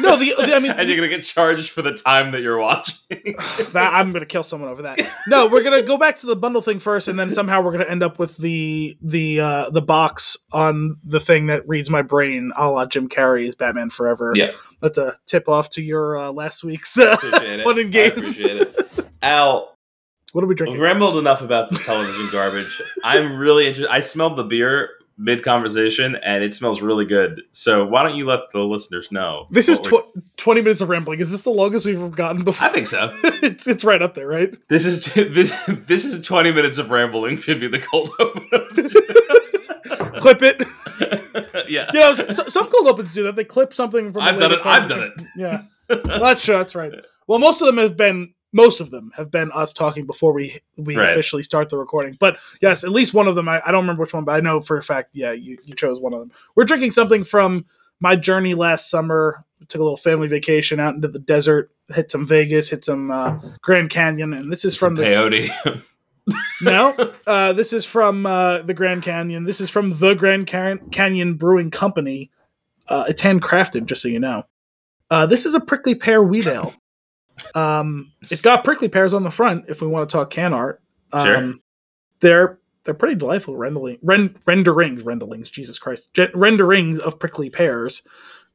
no, 0.00 0.16
the, 0.16 0.34
the 0.38 0.54
I 0.54 0.58
mean, 0.58 0.70
and 0.76 0.88
you're 0.88 0.96
gonna 0.96 1.08
get 1.08 1.22
charged 1.22 1.70
for 1.70 1.82
the 1.82 1.92
time 1.92 2.32
that 2.32 2.42
you're 2.42 2.58
watching 2.58 2.96
that, 3.10 3.90
I'm 3.92 4.12
gonna 4.12 4.26
kill 4.26 4.42
someone 4.42 4.70
over 4.70 4.82
that. 4.82 4.98
No, 5.28 5.46
we're 5.46 5.62
gonna 5.62 5.82
go 5.82 5.96
back 5.96 6.18
to 6.18 6.26
the 6.26 6.36
bundle 6.36 6.62
thing 6.62 6.78
first, 6.80 7.08
and 7.08 7.18
then 7.18 7.32
somehow 7.32 7.60
we're 7.62 7.72
gonna 7.72 7.84
end 7.84 8.02
up 8.02 8.18
with 8.18 8.36
the 8.36 8.96
the 9.00 9.40
uh, 9.40 9.70
the 9.70 9.82
box 9.82 10.36
on 10.52 10.96
the 11.04 11.20
thing 11.20 11.46
that 11.46 11.66
reads 11.68 11.88
my 11.90 12.02
brain, 12.02 12.52
a 12.56 12.68
la 12.70 12.86
Jim 12.86 13.08
Carrey's 13.08 13.54
Batman 13.54 13.90
Forever. 13.90 14.32
Yeah. 14.34 14.50
that's 14.80 14.98
a 14.98 15.14
tip 15.26 15.48
off 15.48 15.70
to 15.70 15.82
your 15.82 16.16
uh, 16.18 16.32
last 16.32 16.64
week's 16.64 16.98
uh, 16.98 17.16
fun 17.62 17.78
and 17.78 17.92
games. 17.92 18.12
appreciate 18.18 18.62
al 19.22 19.76
What 20.32 20.42
are 20.42 20.46
we 20.46 20.50
We've 20.50 20.58
drinking? 20.58 20.80
rambled 20.80 21.16
enough 21.16 21.42
about 21.42 21.70
the 21.70 21.76
television 21.78 22.28
garbage. 22.32 22.82
I'm 23.04 23.36
really 23.38 23.66
interested. 23.68 23.92
I 23.92 24.00
smelled 24.00 24.36
the 24.36 24.44
beer 24.44 24.90
mid 25.18 25.42
conversation, 25.42 26.16
and 26.16 26.44
it 26.44 26.54
smells 26.54 26.80
really 26.82 27.04
good. 27.04 27.42
So 27.52 27.84
why 27.86 28.02
don't 28.02 28.16
you 28.16 28.26
let 28.26 28.50
the 28.52 28.60
listeners 28.60 29.10
know? 29.10 29.46
This 29.50 29.68
is 29.68 29.78
tw- 29.80 30.04
20 30.36 30.62
minutes 30.62 30.80
of 30.80 30.88
rambling. 30.88 31.20
Is 31.20 31.30
this 31.30 31.44
the 31.44 31.50
longest 31.50 31.86
we've 31.86 32.10
gotten 32.12 32.44
before? 32.44 32.68
I 32.68 32.72
think 32.72 32.86
so. 32.86 33.10
it's 33.42 33.66
it's 33.66 33.84
right 33.84 34.02
up 34.02 34.14
there, 34.14 34.26
right? 34.28 34.54
This 34.68 34.84
is 34.86 35.04
this 35.14 35.52
this 35.86 36.04
is 36.04 36.24
20 36.26 36.52
minutes 36.52 36.78
of 36.78 36.90
rambling. 36.90 37.40
Should 37.40 37.60
be 37.60 37.68
the 37.68 37.78
cold 37.78 38.10
open. 38.18 38.42
Clip 40.20 40.42
it. 40.42 40.66
yeah. 41.68 41.90
You 41.92 42.00
know, 42.00 42.10
s- 42.10 42.52
some 42.52 42.68
cold 42.68 42.88
opens 42.88 43.14
do 43.14 43.22
that. 43.24 43.36
They 43.36 43.44
clip 43.44 43.72
something 43.72 44.12
from. 44.12 44.22
I've 44.22 44.38
done 44.38 44.52
it. 44.52 44.60
I've 44.64 44.88
done 44.88 45.02
it. 45.02 45.12
Yeah, 45.36 45.62
well, 45.88 46.20
that's 46.20 46.44
true. 46.44 46.56
That's 46.56 46.74
right. 46.74 46.92
Well, 47.26 47.38
most 47.38 47.60
of 47.60 47.66
them 47.66 47.78
have 47.78 47.96
been. 47.96 48.32
Most 48.56 48.80
of 48.80 48.90
them 48.90 49.12
have 49.16 49.30
been 49.30 49.52
us 49.52 49.72
talking 49.72 50.06
before 50.06 50.32
we 50.32 50.58
we 50.76 50.96
Right. 50.96 51.10
officially 51.10 51.42
start 51.42 51.68
the 51.68 51.76
recording. 51.78 52.16
But 52.18 52.38
yes, 52.62 52.82
at 52.84 52.90
least 52.90 53.12
one 53.14 53.28
of 53.28 53.34
them. 53.36 53.48
I, 53.48 53.60
I 53.64 53.70
don't 53.70 53.82
remember 53.82 54.00
which 54.02 54.14
one, 54.14 54.24
but 54.24 54.32
I 54.32 54.40
know 54.40 54.60
for 54.60 54.76
a 54.78 54.82
fact. 54.82 55.10
Yeah, 55.12 55.32
you, 55.32 55.58
you 55.64 55.74
chose 55.74 56.00
one 56.00 56.14
of 56.14 56.20
them. 56.20 56.32
We're 56.54 56.64
drinking 56.64 56.92
something 56.92 57.22
from 57.22 57.66
my 58.00 58.16
journey 58.16 58.54
last 58.54 58.90
summer. 58.90 59.44
We 59.60 59.66
took 59.66 59.80
a 59.80 59.84
little 59.84 59.96
family 59.96 60.28
vacation 60.28 60.80
out 60.80 60.94
into 60.94 61.08
the 61.08 61.18
desert. 61.18 61.70
Hit 61.94 62.10
some 62.10 62.26
Vegas. 62.26 62.68
Hit 62.70 62.84
some 62.84 63.10
uh, 63.10 63.38
Grand 63.62 63.90
Canyon, 63.90 64.32
and 64.32 64.50
this 64.50 64.64
is 64.64 64.76
from 64.76 64.94
the 64.96 65.02
peyote. 65.04 65.82
no, 66.62 67.12
uh, 67.26 67.52
this 67.52 67.72
is 67.72 67.86
from 67.86 68.26
uh, 68.26 68.62
the 68.62 68.74
Grand 68.74 69.02
Canyon. 69.02 69.44
This 69.44 69.60
is 69.60 69.70
from 69.70 69.98
the 69.98 70.14
Grand 70.14 70.46
Can- 70.46 70.90
Canyon 70.90 71.34
Brewing 71.34 71.70
Company. 71.70 72.30
Uh, 72.88 73.04
it's 73.08 73.22
handcrafted, 73.22 73.86
just 73.86 74.02
so 74.02 74.08
you 74.08 74.20
know. 74.20 74.44
Uh, 75.10 75.26
this 75.26 75.46
is 75.46 75.54
a 75.54 75.60
prickly 75.60 75.94
pear 75.94 76.22
wheat 76.22 76.46
ale. 76.46 76.74
Um, 77.54 78.12
it's 78.30 78.42
got 78.42 78.64
prickly 78.64 78.88
pears 78.88 79.12
on 79.14 79.22
the 79.24 79.30
front. 79.30 79.66
If 79.68 79.80
we 79.80 79.86
want 79.88 80.08
to 80.08 80.12
talk 80.12 80.30
can 80.30 80.52
art, 80.52 80.80
um, 81.12 81.24
Sure. 81.26 81.52
they're 82.20 82.58
they're 82.84 82.94
pretty 82.94 83.16
delightful 83.16 83.56
rendering 83.56 83.98
ren, 84.02 84.36
renderings 84.46 85.02
renderings. 85.02 85.50
Jesus 85.50 85.78
Christ, 85.78 86.14
Gen- 86.14 86.30
renderings 86.34 86.98
of 86.98 87.18
prickly 87.18 87.50
pears. 87.50 88.02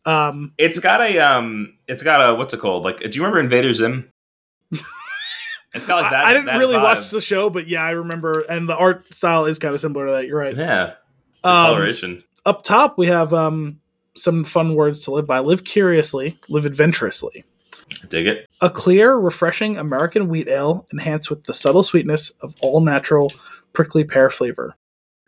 Um, 0.06 0.54
It's 0.58 0.80
got 0.80 1.02
a 1.02 1.20
um. 1.20 1.74
It's 1.88 2.02
got 2.04 2.22
a 2.22 2.36
what's 2.36 2.54
it 2.54 2.60
called? 2.60 2.84
Like, 2.84 3.00
do 3.00 3.10
you 3.10 3.22
remember 3.24 3.40
Invader 3.40 3.74
Zim? 3.74 4.12
it's 5.74 5.86
got 5.86 6.02
like 6.02 6.12
that. 6.12 6.26
I, 6.26 6.30
I 6.32 6.34
didn't 6.34 6.48
that 6.48 6.58
really 6.58 6.76
vibe. 6.76 6.84
watch 6.84 7.10
the 7.10 7.22
show, 7.22 7.50
but 7.50 7.68
yeah, 7.68 7.84
I 7.84 7.92
remember, 7.92 8.42
and 8.50 8.68
the 8.68 8.76
art 8.76 9.14
style 9.14 9.46
is 9.46 9.60
kind 9.60 9.74
of 9.74 9.80
similar 9.82 10.08
to 10.08 10.12
that. 10.14 10.28
You're 10.28 10.40
right. 10.40 10.56
Yeah, 10.56 10.94
the 11.44 11.50
Um, 11.50 11.66
coloration. 11.76 12.24
up 12.46 12.64
top, 12.64 12.98
we 12.98 13.08
have 13.08 13.34
um, 13.34 13.80
some 14.16 14.44
fun 14.44 14.76
words 14.76 15.02
to 15.02 15.12
live 15.12 15.28
by. 15.28 15.40
Live 15.40 15.64
curiously, 15.64 16.38
live 16.50 16.66
adventurously. 16.66 17.44
Dig 18.10 18.28
it. 18.28 18.46
A 18.62 18.70
clear, 18.70 19.16
refreshing 19.16 19.78
American 19.78 20.28
wheat 20.28 20.48
ale 20.48 20.88
enhanced 20.92 21.30
with 21.30 21.44
the 21.44 21.54
subtle 21.54 21.84
sweetness 21.84 22.30
of 22.42 22.56
all 22.62 22.82
natural 22.82 23.32
prickly 23.74 24.04
pear 24.04 24.30
flavor. 24.30 24.76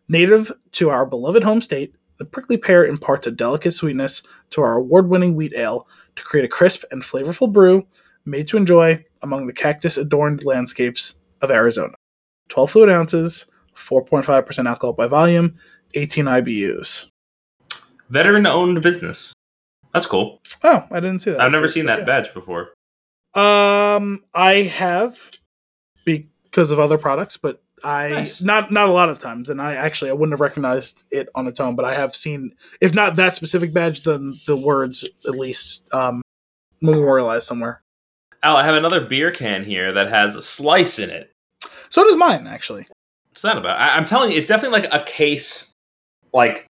Native 0.08 0.52
to 0.74 0.90
our 0.90 1.06
beloved 1.06 1.44
home 1.44 1.62
state, 1.62 1.96
the 2.20 2.26
prickly 2.26 2.58
pear 2.58 2.86
imparts 2.86 3.28
a 3.28 3.32
delicate 3.32 3.74
sweetness 3.74 4.22
to 4.52 4.62
our 4.62 4.76
award 4.76 5.10
winning 5.10 5.36
wheat 5.36 5.54
ale 5.56 5.88
to 6.16 6.24
create 6.24 6.46
a 6.46 6.50
crisp 6.50 6.84
and 6.92 7.02
flavorful 7.02 7.52
brew 7.52 7.88
made 8.26 8.48
to 8.48 8.58
enjoy 8.58 9.04
among 9.22 9.48
the 9.48 9.54
cactus 9.54 9.98
adorned 9.98 10.44
landscapes 10.44 11.16
of 11.42 11.52
Arizona. 11.52 11.94
12 12.50 12.72
fluid 12.72 12.90
ounces, 12.90 13.46
4.5% 13.76 14.68
alcohol 14.68 14.94
by 14.94 15.08
volume, 15.08 15.56
18 15.96 16.26
IBUs. 16.26 17.08
Veteran 18.10 18.46
owned 18.46 18.82
business. 18.82 19.34
That's 19.94 20.06
cool. 20.06 20.42
Oh, 20.64 20.86
I 20.92 21.00
didn't 21.00 21.20
see 21.20 21.32
that. 21.32 21.40
I've 21.42 21.52
never 21.52 21.68
seen 21.68 21.86
that 21.86 22.06
badge 22.06 22.34
before. 22.34 22.74
Um, 23.36 24.24
I 24.34 24.64
have 24.64 25.32
because 26.06 26.72
of 26.72 26.80
other 26.80 26.98
products, 26.98 27.38
but 27.38 27.62
I 27.84 28.10
Nice. 28.10 28.42
not 28.42 28.72
not 28.72 28.88
a 28.88 28.92
lot 28.92 29.10
of 29.10 29.20
times, 29.20 29.50
and 29.50 29.62
I 29.62 29.74
actually 29.76 30.10
I 30.10 30.14
wouldn't 30.14 30.32
have 30.34 30.40
recognized 30.42 31.04
it 31.12 31.30
on 31.36 31.48
its 31.48 31.60
own, 31.60 31.76
but 31.76 31.86
I 31.86 31.94
have 31.96 32.16
seen 32.16 32.56
if 32.80 32.94
not 32.94 33.16
that 33.18 33.36
specific 33.36 33.74
badge, 33.74 34.04
then 34.04 34.34
the 34.48 34.56
words 34.56 35.08
at 35.26 35.32
least 35.32 35.94
um 35.94 36.22
memorialized 36.82 37.46
somewhere. 37.46 37.82
Al, 38.42 38.58
I 38.58 38.64
have 38.66 38.76
another 38.76 39.02
beer 39.02 39.32
can 39.32 39.64
here 39.64 39.92
that 39.94 40.10
has 40.10 40.36
a 40.36 40.42
slice 40.42 41.00
in 41.00 41.10
it. 41.10 41.32
So 41.90 42.04
does 42.04 42.18
mine 42.18 42.48
actually. 42.48 42.88
It's 43.32 43.44
not 43.44 43.58
about? 43.58 43.80
I, 43.80 43.98
I'm 43.98 44.06
telling 44.06 44.32
you, 44.32 44.38
it's 44.38 44.48
definitely 44.48 44.82
like 44.82 44.94
a 44.94 45.04
case, 45.04 45.72
like, 46.34 46.68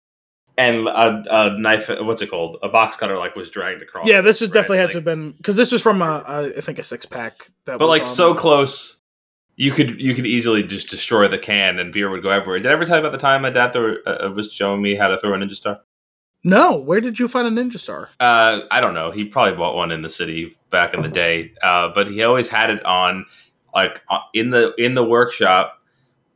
and 0.58 0.88
a, 0.88 1.24
a 1.30 1.60
knife. 1.60 1.90
What's 2.02 2.22
it 2.22 2.30
called? 2.30 2.58
A 2.64 2.70
box 2.70 2.96
cutter, 2.98 3.18
like, 3.18 3.36
was 3.36 3.50
dragged 3.50 3.82
across. 3.82 4.08
Yeah, 4.08 4.22
this 4.22 4.42
was 4.42 4.50
right? 4.50 4.54
definitely 4.56 4.78
had 4.78 4.84
Like- 4.86 4.92
to 4.92 4.98
have 4.98 5.06
been 5.06 5.32
because 5.32 5.56
this 5.56 5.72
was 5.72 5.82
from 5.82 6.02
a, 6.02 6.24
a 6.28 6.58
I 6.58 6.62
think 6.62 6.80
a 6.80 6.84
six 6.84 7.06
pack. 7.06 7.50
That 7.66 7.80
but 7.80 7.88
like 7.88 8.02
on- 8.04 8.08
so 8.08 8.34
close. 8.36 9.00
You 9.56 9.72
could 9.72 10.02
you 10.02 10.16
could 10.16 10.26
easily 10.26 10.64
just 10.64 10.90
destroy 10.90 11.28
the 11.28 11.38
can 11.38 11.78
and 11.78 11.94
beer 11.94 12.10
would 12.10 12.24
go 12.24 12.30
everywhere. 12.30 12.58
Did 12.58 12.70
I 12.70 12.74
ever 12.74 12.86
tell 12.86 12.96
you 12.98 13.02
about 13.02 13.12
the 13.12 13.20
time 13.20 13.44
my 13.44 13.52
dad 13.52 13.72
threw, 13.72 14.02
uh, 14.04 14.32
was 14.36 14.52
showing 14.52 14.82
me 14.82 14.96
how 14.96 15.08
to 15.10 15.20
throw 15.20 15.32
a 15.34 15.38
ninja 15.38 15.52
star? 15.52 15.82
No, 16.44 16.76
where 16.76 17.00
did 17.00 17.20
you 17.20 17.28
find 17.30 17.48
a 17.48 17.62
Ninja 17.64 17.80
Star? 17.80 18.10
Uh, 18.20 18.62
I 18.70 18.82
don't 18.82 18.94
know. 18.94 19.12
He 19.12 19.26
probably 19.26 19.56
bought 19.56 19.76
one 19.78 19.92
in 19.92 20.02
the 20.02 20.10
city 20.10 20.58
back 20.72 20.94
in 20.94 21.02
the 21.02 21.08
day. 21.08 21.54
Uh, 21.64 21.88
but 21.96 22.08
he 22.12 22.22
always 22.24 22.50
had 22.50 22.70
it 22.70 22.86
on, 22.86 23.26
like 23.74 24.02
uh, 24.10 24.20
in 24.34 24.50
the 24.50 24.74
in 24.78 24.94
the 24.94 25.06
workshop. 25.06 25.80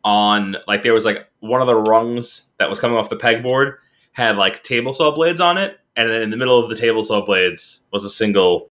On 0.06 0.56
like 0.68 0.84
there 0.84 0.94
was 0.94 1.04
like 1.04 1.28
one 1.42 1.60
of 1.60 1.68
the 1.68 1.76
rungs 1.76 2.46
that 2.60 2.70
was 2.70 2.80
coming 2.80 2.98
off 2.98 3.10
the 3.10 3.18
pegboard 3.18 3.74
had 4.18 4.36
like 4.36 4.64
table 4.64 4.94
saw 4.94 5.12
blades 5.12 5.40
on 5.40 5.58
it, 5.58 5.80
and 5.96 6.10
then 6.10 6.24
in 6.24 6.32
the 6.32 6.38
middle 6.38 6.58
of 6.58 6.70
the 6.70 6.76
table 6.76 7.04
saw 7.04 7.24
blades 7.24 7.82
was 7.92 8.04
a 8.04 8.10
single 8.10 8.68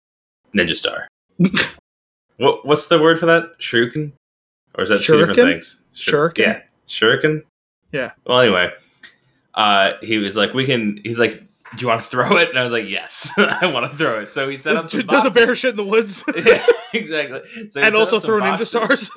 ninja 0.55 0.75
star. 0.75 1.07
what 2.37 2.65
what's 2.65 2.87
the 2.87 2.99
word 2.99 3.19
for 3.19 3.25
that? 3.25 3.59
Shuriken, 3.59 4.13
or 4.75 4.83
is 4.83 4.89
that 4.89 5.01
two 5.01 5.17
different 5.17 5.37
things? 5.37 5.81
Shur- 5.93 6.31
Shuriken? 6.31 6.37
Yeah, 6.37 6.61
shuriken. 6.87 7.43
Yeah. 7.91 8.11
Well, 8.25 8.39
anyway, 8.39 8.71
uh, 9.53 9.91
he 10.01 10.17
was 10.17 10.37
like, 10.37 10.53
"We 10.53 10.65
can." 10.65 11.01
He's 11.03 11.19
like, 11.19 11.33
"Do 11.33 11.81
you 11.81 11.87
want 11.87 12.01
to 12.01 12.07
throw 12.07 12.37
it?" 12.37 12.49
And 12.49 12.57
I 12.57 12.63
was 12.63 12.71
like, 12.71 12.87
"Yes, 12.87 13.31
I 13.37 13.65
want 13.65 13.91
to 13.91 13.97
throw 13.97 14.21
it." 14.21 14.33
So 14.33 14.47
he 14.47 14.55
set 14.55 14.77
up. 14.77 14.87
Some 14.89 15.01
Does 15.01 15.25
a 15.25 15.31
bear 15.31 15.53
shit 15.55 15.71
in 15.71 15.75
the 15.75 15.83
woods 15.83 16.23
yeah, 16.33 16.65
exactly. 16.93 17.41
So 17.67 17.81
and 17.81 17.95
also 17.95 18.21
throw 18.21 18.39
Ninja 18.39 18.65
Stars? 18.65 19.11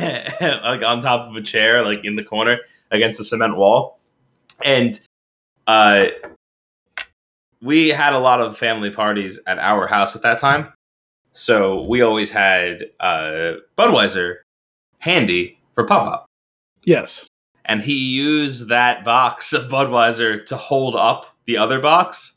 like 0.00 0.82
on 0.82 1.02
top 1.02 1.28
of 1.28 1.36
a 1.36 1.42
chair, 1.42 1.84
like 1.84 2.02
in 2.02 2.16
the 2.16 2.24
corner 2.24 2.60
against 2.90 3.18
the 3.18 3.24
cement 3.24 3.58
wall, 3.58 4.00
and 4.64 4.98
uh, 5.66 6.06
we 7.62 7.88
had 7.88 8.12
a 8.12 8.18
lot 8.18 8.40
of 8.40 8.56
family 8.58 8.90
parties 8.90 9.40
at 9.46 9.58
our 9.58 9.86
house 9.86 10.14
at 10.16 10.22
that 10.22 10.38
time. 10.38 10.72
So 11.32 11.82
we 11.82 12.02
always 12.02 12.30
had 12.30 12.84
uh, 13.00 13.54
Budweiser 13.76 14.36
handy 14.98 15.58
for 15.74 15.84
pop 15.86 16.06
up. 16.06 16.26
yes. 16.84 17.26
and 17.64 17.80
he 17.82 17.94
used 17.94 18.68
that 18.68 19.04
box 19.04 19.52
of 19.52 19.70
Budweiser 19.70 20.44
to 20.46 20.56
hold 20.56 20.94
up 20.94 21.34
the 21.46 21.56
other 21.58 21.80
box, 21.80 22.36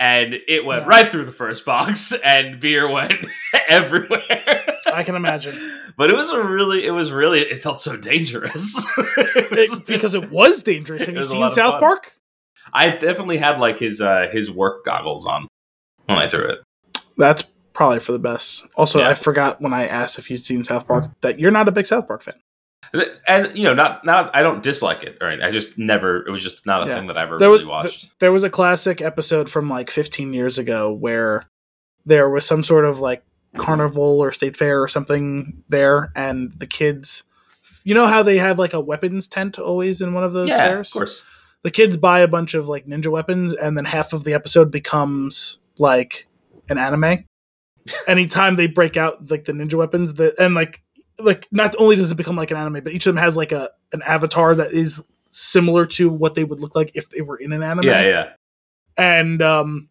and 0.00 0.34
it 0.48 0.64
went 0.64 0.82
Yeah. 0.82 0.88
right 0.88 1.08
through 1.08 1.26
the 1.26 1.32
first 1.32 1.64
box, 1.64 2.12
and 2.24 2.58
beer 2.60 2.90
went 2.90 3.14
everywhere. 3.68 4.64
I 4.92 5.02
can 5.04 5.14
imagine. 5.14 5.54
but 5.96 6.10
it 6.10 6.16
was 6.16 6.30
a 6.30 6.42
really, 6.42 6.84
it 6.86 6.90
was 6.90 7.12
really, 7.12 7.40
it 7.40 7.62
felt 7.62 7.78
so 7.80 7.96
dangerous 7.96 8.84
It 8.98 9.50
was- 9.50 9.78
It- 9.80 9.86
because 9.86 10.14
it 10.14 10.30
was 10.30 10.62
dangerous. 10.62 11.04
Have 11.04 11.14
you 11.14 11.22
seen 11.22 11.50
South. 11.52 11.78
Park? 11.78 12.16
I 12.74 12.90
definitely 12.90 13.36
had 13.38 13.60
like 13.60 13.78
his 13.78 14.00
uh 14.00 14.28
his 14.32 14.50
work 14.50 14.84
goggles 14.84 15.26
on 15.26 15.46
when 16.06 16.18
I 16.18 16.26
threw 16.28 16.44
it. 16.46 16.58
That's 17.16 17.44
probably 17.72 18.00
for 18.00 18.12
the 18.12 18.18
best. 18.18 18.64
Also, 18.76 18.98
Yeah. 18.98 19.10
I 19.10 19.14
forgot 19.14 19.60
when 19.60 19.72
I 19.72 19.86
asked 19.86 20.18
if 20.18 20.30
you'd 20.30 20.44
seen 20.44 20.64
South 20.64 20.86
Park 20.86 21.06
that 21.20 21.38
you're 21.38 21.50
not 21.50 21.68
a 21.68 21.72
big 21.72 21.86
South 21.86 22.06
Park 22.08 22.22
fan. 22.22 22.34
And 23.26 23.56
you 23.56 23.64
know, 23.64 23.74
not 23.74 24.04
not 24.04 24.34
I 24.36 24.42
don't 24.42 24.62
dislike 24.62 25.02
it 25.02 25.18
or 25.20 25.28
anything. 25.28 25.46
I 25.46 25.50
just 25.50 25.76
never. 25.78 26.24
It 26.26 26.30
was 26.30 26.42
just 26.42 26.64
not 26.66 26.84
a 26.84 26.86
Yeah. 26.86 26.96
thing 26.98 27.06
that 27.08 27.16
I 27.18 27.22
ever 27.22 27.38
There 27.38 27.50
was 27.50 27.62
really 27.62 27.70
watched. 27.72 28.10
there 28.20 28.30
was 28.32 28.42
a 28.44 28.50
classic 28.50 29.00
episode 29.00 29.48
from 29.50 29.68
like 29.68 29.90
15 29.90 30.32
years 30.32 30.58
ago 30.58 30.92
where 30.92 31.46
there 32.06 32.28
was 32.28 32.44
some 32.46 32.62
sort 32.62 32.84
of 32.84 33.00
like 33.00 33.24
carnival 33.56 34.20
or 34.20 34.30
state 34.32 34.56
fair 34.56 34.82
or 34.82 34.88
something 34.88 35.62
there, 35.68 36.12
and 36.14 36.52
the 36.58 36.66
kids. 36.66 37.24
You 37.82 37.94
know 37.94 38.06
how 38.06 38.22
they 38.22 38.38
have 38.38 38.58
like 38.58 38.72
a 38.74 38.80
weapons 38.80 39.26
tent 39.26 39.58
always 39.58 40.00
in 40.00 40.12
one 40.14 40.24
of 40.24 40.32
those 40.32 40.48
yeah, 40.48 40.56
fairs? 40.58 40.88
of 40.90 40.92
course. 40.92 41.24
The 41.64 41.70
kids 41.70 41.96
buy 41.96 42.20
a 42.20 42.28
bunch 42.28 42.54
of 42.54 42.68
like 42.68 42.86
ninja 42.86 43.08
weapons 43.08 43.52
and 43.54 43.76
then 43.76 43.86
half 43.86 44.12
of 44.12 44.24
the 44.24 44.34
episode 44.34 44.70
becomes 44.70 45.58
like 45.78 46.28
an 46.68 46.78
anime. 46.78 47.24
Anytime 48.06 48.56
they 48.56 48.66
break 48.66 48.96
out 48.96 49.30
like 49.30 49.44
the 49.44 49.52
ninja 49.52 49.74
weapons 49.74 50.14
that 50.14 50.38
and 50.38 50.54
like 50.54 50.82
like 51.18 51.48
not 51.50 51.74
only 51.78 51.96
does 51.96 52.10
it 52.10 52.16
become 52.16 52.36
like 52.36 52.50
an 52.50 52.56
anime 52.56 52.84
but 52.84 52.92
each 52.92 53.06
of 53.06 53.14
them 53.14 53.22
has 53.22 53.36
like 53.36 53.52
a 53.52 53.70
an 53.92 54.02
avatar 54.02 54.54
that 54.54 54.72
is 54.72 55.02
similar 55.30 55.84
to 55.86 56.08
what 56.08 56.34
they 56.34 56.44
would 56.44 56.60
look 56.60 56.74
like 56.74 56.92
if 56.94 57.08
they 57.10 57.20
were 57.20 57.36
in 57.36 57.52
an 57.52 57.62
anime. 57.62 57.84
Yeah, 57.84 58.02
yeah. 58.02 58.32
and 58.96 59.42
um 59.42 59.88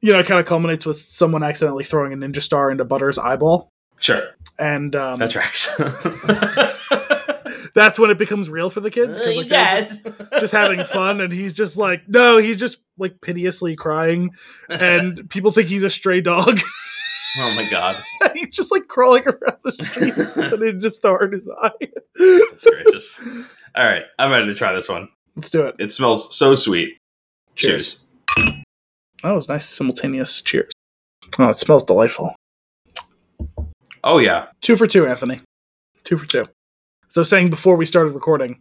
you 0.00 0.12
know 0.12 0.18
it 0.18 0.26
kind 0.26 0.40
of 0.40 0.46
culminates 0.46 0.86
with 0.86 1.00
someone 1.00 1.42
accidentally 1.42 1.84
throwing 1.84 2.12
a 2.12 2.16
ninja 2.16 2.40
star 2.40 2.70
into 2.70 2.84
Butters' 2.84 3.18
eyeball 3.18 3.70
Sure, 4.00 4.22
and 4.58 4.96
um 4.96 5.18
that 5.20 5.30
tracks. 5.30 5.68
that's 7.74 7.98
when 7.98 8.10
it 8.10 8.18
becomes 8.18 8.50
real 8.50 8.70
for 8.70 8.80
the 8.80 8.90
kids 8.90 9.16
'cause, 9.18 9.36
like, 9.36 9.48
they're 9.48 9.78
just- 9.80 10.06
just 10.40 10.52
having 10.52 10.82
fun 10.84 11.20
and 11.20 11.32
he's 11.32 11.52
just 11.52 11.76
like 11.76 12.08
no 12.08 12.38
he's 12.38 12.58
just 12.58 12.78
like 12.98 13.20
piteously 13.20 13.76
crying 13.76 14.30
and 14.68 15.28
people 15.30 15.50
think 15.50 15.68
he's 15.68 15.84
a 15.84 15.90
stray 15.90 16.20
dog 16.20 16.58
oh 17.38 17.54
my 17.54 17.66
god, 17.70 17.96
he's 18.34 18.48
just 18.48 18.72
like 18.72 18.88
crawling 18.88 19.22
around 19.26 19.56
the 19.64 19.72
streets 19.72 20.34
with 20.34 20.52
a 20.52 20.56
ninja 20.56 20.90
star 20.90 21.24
in 21.24 21.32
his 21.32 21.48
eye 21.62 21.70
that's 22.16 22.64
gracious. 22.64 23.20
All 23.76 23.84
right, 23.84 24.02
I'm 24.18 24.30
ready 24.32 24.46
to 24.48 24.54
try 24.54 24.72
this 24.74 24.88
one. 24.88 25.08
let's 25.36 25.48
do 25.50 25.62
it 25.62 25.76
It 25.78 25.92
smells 25.92 26.34
so 26.36 26.54
sweet. 26.56 26.96
Cheers. 27.54 28.04
Cheers. 28.36 28.54
oh 29.24 29.36
it's 29.36 29.48
nice 29.48 29.68
simultaneous 29.68 30.40
cheers 30.42 30.72
oh 31.38 31.50
it 31.50 31.56
smells 31.56 31.84
delightful 31.84 32.34
Oh 34.02 34.18
yeah, 34.18 34.46
two 34.60 34.76
for 34.76 34.86
two 34.86 35.06
anthony 35.06 35.40
two 36.04 36.16
for 36.16 36.26
two 36.26 36.48
so 37.08 37.22
saying 37.22 37.50
before 37.50 37.76
we 37.76 37.86
started 37.86 38.10
recording 38.14 38.60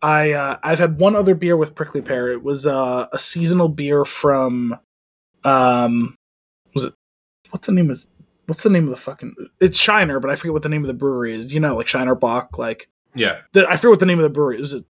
i 0.00 0.32
uh, 0.32 0.56
i've 0.62 0.78
had 0.78 1.00
one 1.00 1.16
other 1.16 1.34
beer 1.34 1.56
with 1.56 1.74
prickly 1.74 2.00
pear 2.00 2.28
it 2.28 2.42
was 2.42 2.66
uh, 2.66 3.06
a 3.12 3.18
seasonal 3.18 3.68
beer 3.68 4.04
from 4.04 4.78
um 5.44 6.16
was 6.74 6.84
it 6.84 6.94
what's 7.50 7.66
the 7.66 7.72
name 7.72 7.90
is 7.90 8.08
what's 8.46 8.62
the 8.62 8.70
name 8.70 8.84
of 8.84 8.90
the 8.90 8.96
fucking 8.96 9.34
it's 9.60 9.78
shiner 9.78 10.20
but 10.20 10.30
i 10.30 10.36
forget 10.36 10.52
what 10.52 10.62
the 10.62 10.68
name 10.68 10.82
of 10.82 10.88
the 10.88 10.94
brewery 10.94 11.34
is 11.34 11.52
you 11.52 11.60
know 11.60 11.76
like 11.76 11.88
shiner 11.88 12.14
Bock, 12.14 12.58
like 12.58 12.88
yeah. 13.14 13.38
the, 13.52 13.68
i 13.68 13.76
forget 13.76 13.90
what 13.90 14.00
the 14.00 14.06
name 14.06 14.18
of 14.18 14.22
the 14.22 14.30
brewery 14.30 14.60
is 14.60 14.74
it 14.74 14.84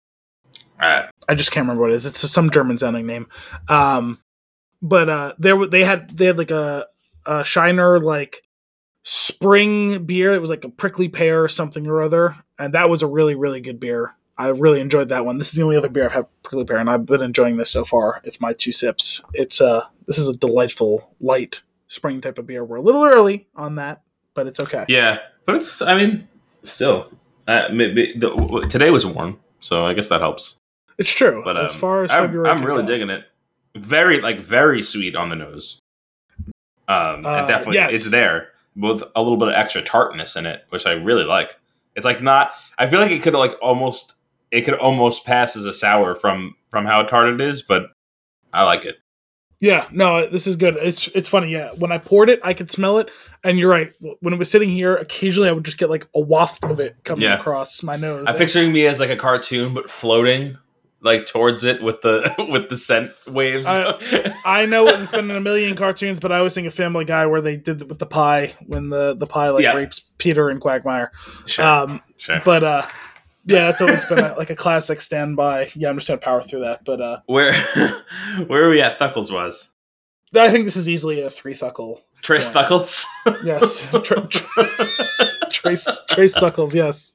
Uh, 0.81 1.07
I 1.29 1.35
just 1.35 1.53
can't 1.53 1.65
remember 1.65 1.83
what 1.83 1.93
it 1.93 1.95
is. 1.95 2.07
It's 2.07 2.19
some 2.31 2.51
German 2.51 2.79
sounding 2.79 3.07
name. 3.07 3.29
Um, 3.69 4.19
but 4.83 5.09
uh, 5.09 5.35
there 5.39 5.67
they 5.67 5.85
had 5.85 6.11
they 6.11 6.27
had 6.27 6.37
like 6.37 6.51
a, 6.51 6.87
a 7.25 7.45
Shiner 7.45 8.01
like 8.01 8.43
spring 9.05 10.05
beer. 10.05 10.33
It 10.33 10.41
was 10.41 10.51
like 10.51 10.65
a 10.65 10.69
prickly 10.69 11.09
pear 11.09 11.45
or 11.45 11.49
something 11.49 11.87
or 11.87 12.03
other, 12.03 12.35
and 12.59 12.75
that 12.75 12.91
was 12.91 13.03
a 13.03 13.07
really 13.07 13.37
really 13.37 13.61
good 13.61 13.79
beer. 13.79 14.15
I 14.37 14.49
really 14.49 14.81
enjoyed 14.81 15.11
that 15.11 15.25
one. 15.25 15.39
This 15.39 15.49
is 15.49 15.55
the 15.55 15.63
only 15.63 15.77
other 15.77 15.89
beer 15.89 16.07
I've 16.07 16.13
had 16.13 16.27
prickly 16.43 16.65
pear, 16.65 16.79
and 16.79 16.91
I've 16.91 17.07
been 17.07 17.23
enjoying 17.23 17.57
this 17.57 17.71
so 17.71 17.85
far. 17.85 18.21
It's 18.25 18.41
my 18.41 18.53
two 18.53 18.73
sips. 18.73 19.23
It's 19.35 19.61
uh 19.61 19.83
this 20.07 20.19
is 20.19 20.27
a 20.27 20.37
delightful 20.37 21.09
light 21.21 21.61
spring 21.87 22.21
type 22.21 22.39
of 22.39 22.47
beer. 22.47 22.65
We're 22.65 22.77
a 22.77 22.83
little 22.83 23.05
early 23.05 23.47
on 23.55 23.77
that, 23.77 24.03
but 24.35 24.47
it's 24.47 24.59
okay. 24.59 24.85
Yeah, 24.89 25.19
but 25.45 25.55
it's. 25.55 25.81
I 25.81 25.95
mean, 25.95 26.27
still, 26.65 27.11
uh, 27.47 27.69
maybe 27.73 28.15
the, 28.19 28.67
today 28.69 28.91
was 28.91 29.07
warm, 29.07 29.39
so 29.61 29.85
I 29.85 29.95
guess 29.95 30.09
that 30.09 30.21
helps. 30.21 30.57
It's 30.99 31.13
true. 31.13 31.43
But 31.45 31.57
as 31.57 31.75
um, 31.75 31.81
far 31.81 32.05
as 32.05 32.11
I'm, 32.11 32.25
February, 32.25 32.51
I'm 32.51 32.65
really 32.65 32.83
go. 32.83 32.89
digging 32.89 33.11
it. 33.11 33.25
Very 33.77 34.21
like 34.21 34.41
very 34.41 34.83
sweet 34.83 35.17
on 35.17 35.29
the 35.29 35.37
nose. 35.37 35.79
Um, 36.87 37.25
Uh, 37.25 37.47
definitely 37.47 37.77
yes. 37.77 37.95
it's 37.95 38.11
there 38.11 38.49
with 38.77 39.03
a 39.15 39.23
little 39.23 39.39
bit 39.39 39.49
of 39.49 39.55
extra 39.55 39.83
tartness 39.83 40.37
in 40.37 40.47
it, 40.47 40.65
which 40.71 40.87
I 40.87 40.93
really 40.93 41.25
like. 41.25 41.59
It's 41.97 42.05
like 42.05 42.21
not. 42.23 42.53
I 42.79 42.87
feel 42.89 43.01
like 43.01 43.11
it 43.11 43.23
could 43.23 43.35
like 43.35 43.57
almost. 43.63 44.15
It 44.51 44.63
could 44.63 44.75
almost 44.75 45.25
pass 45.25 45.57
as 45.57 45.65
a 45.65 45.73
sour 45.73 46.15
from 46.15 46.55
from 46.71 46.85
how 46.87 47.03
tart 47.03 47.29
it 47.29 47.41
is, 47.41 47.63
but 47.63 47.87
I 48.53 48.65
like 48.65 48.85
it. 48.85 48.97
Yeah, 49.61 49.87
no, 49.93 50.29
this 50.29 50.47
is 50.47 50.57
good. 50.57 50.77
It's 50.77 51.09
it's 51.09 51.29
funny. 51.29 51.51
Yeah, 51.51 51.71
when 51.73 51.91
I 51.93 51.99
poured 51.99 52.29
it, 52.29 52.41
I 52.45 52.53
could 52.53 52.71
smell 52.71 52.99
it, 52.99 53.11
and 53.43 53.59
you're 53.59 53.71
right. 53.71 53.93
When 54.21 54.35
it 54.35 54.39
was 54.39 54.51
sitting 54.51 54.69
here, 54.69 54.95
occasionally 54.97 55.49
I 55.49 55.53
would 55.53 55.65
just 55.65 55.79
get 55.79 55.89
like 55.89 56.07
a 56.15 56.21
waft 56.21 56.65
of 56.65 56.81
it 56.81 56.97
coming 57.05 57.23
Yeah. 57.23 57.39
across 57.39 57.83
my 57.83 57.97
nose. 57.97 58.27
I'm 58.29 58.37
picturing 58.37 58.73
me 58.73 58.87
as 58.87 59.01
like 59.01 59.11
a 59.11 59.17
cartoon, 59.17 59.73
but 59.73 59.89
floating 59.91 60.59
like 61.05 61.27
towards 61.27 61.63
it 61.63 61.83
with 61.83 62.01
the 62.01 62.35
with 62.51 62.69
the 62.71 62.77
scent 62.77 63.13
waves. 63.29 63.67
I- 63.69 64.35
I 64.45 64.67
know 64.67 64.87
it's 64.89 65.11
been 65.13 65.31
in 65.31 65.37
a 65.37 65.41
million 65.41 65.77
cartoons, 65.77 66.19
but 66.19 66.33
I 66.33 66.39
always 66.39 66.55
think 66.55 66.67
of 66.67 66.75
Family 66.75 67.05
Guy 67.05 67.27
where 67.27 67.41
they 67.43 67.57
did 67.57 67.83
it 67.83 67.89
with 67.89 67.99
the 68.01 68.07
pie 68.07 68.55
when 68.67 68.89
the 68.89 69.15
the 69.15 69.27
pie 69.27 69.51
like 69.51 69.63
Yeah. 69.63 69.75
rapes 69.77 70.01
Peter 70.19 70.49
and 70.49 70.61
Quagmire. 70.61 71.13
sure, 71.47 71.65
Um, 71.65 72.01
sure. 72.17 72.41
but 72.45 72.65
uh, 72.65 72.83
yeah, 73.47 73.67
that's 73.67 73.83
always 73.83 74.05
been 74.07 74.19
a, 74.19 74.35
like 74.37 74.49
a 74.51 74.57
classic 74.57 75.01
standby. 75.03 75.71
Yeah, 75.75 75.91
I'm 75.91 75.97
just 75.97 76.09
gonna 76.09 76.19
power 76.19 76.43
through 76.43 76.61
that. 76.61 76.85
But 76.85 77.01
uh, 77.01 77.21
Where 77.27 77.53
where 78.47 78.65
are 78.65 78.71
we 78.71 78.81
at? 78.81 78.99
Thuckles 78.99 79.31
was 79.31 79.71
I 80.35 80.51
think 80.51 80.65
this 80.65 80.77
is 80.77 80.89
easily 80.89 81.21
a 81.21 81.31
three 81.31 81.55
thuckle. 81.55 82.01
Trace 82.23 82.53
Yeah. 82.55 82.65
Thuckles. 82.65 83.05
Yes, 83.45 83.87
Tra- 84.03 84.27
tra- 84.27 84.79
Trace 85.51 85.87
Trace 86.09 86.37
Thuckles. 86.39 86.75
Yes. 86.75 87.13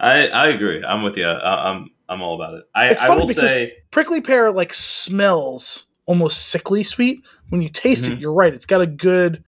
I 0.00 0.26
I 0.28 0.48
agree. 0.48 0.82
I'm 0.84 1.02
with 1.04 1.16
you. 1.16 1.26
I, 1.26 1.70
I'm 1.70 1.90
I'm 2.08 2.20
all 2.22 2.34
about 2.34 2.54
it. 2.54 2.64
I, 2.74 2.88
It's 2.88 3.02
I 3.02 3.06
funny 3.08 3.20
will 3.22 3.28
because- 3.28 3.48
say 3.48 3.72
prickly 3.90 4.20
pear 4.20 4.50
like 4.52 4.74
smells 4.74 5.86
almost 6.06 6.48
sickly 6.48 6.82
sweet 6.82 7.22
when 7.48 7.62
you 7.62 7.68
taste 7.68 8.06
it 8.06 8.18
Mhm. 8.18 8.20
you're 8.20 8.32
right 8.32 8.52
it's 8.52 8.66
got 8.66 8.82
a 8.82 8.86
good 8.86 9.42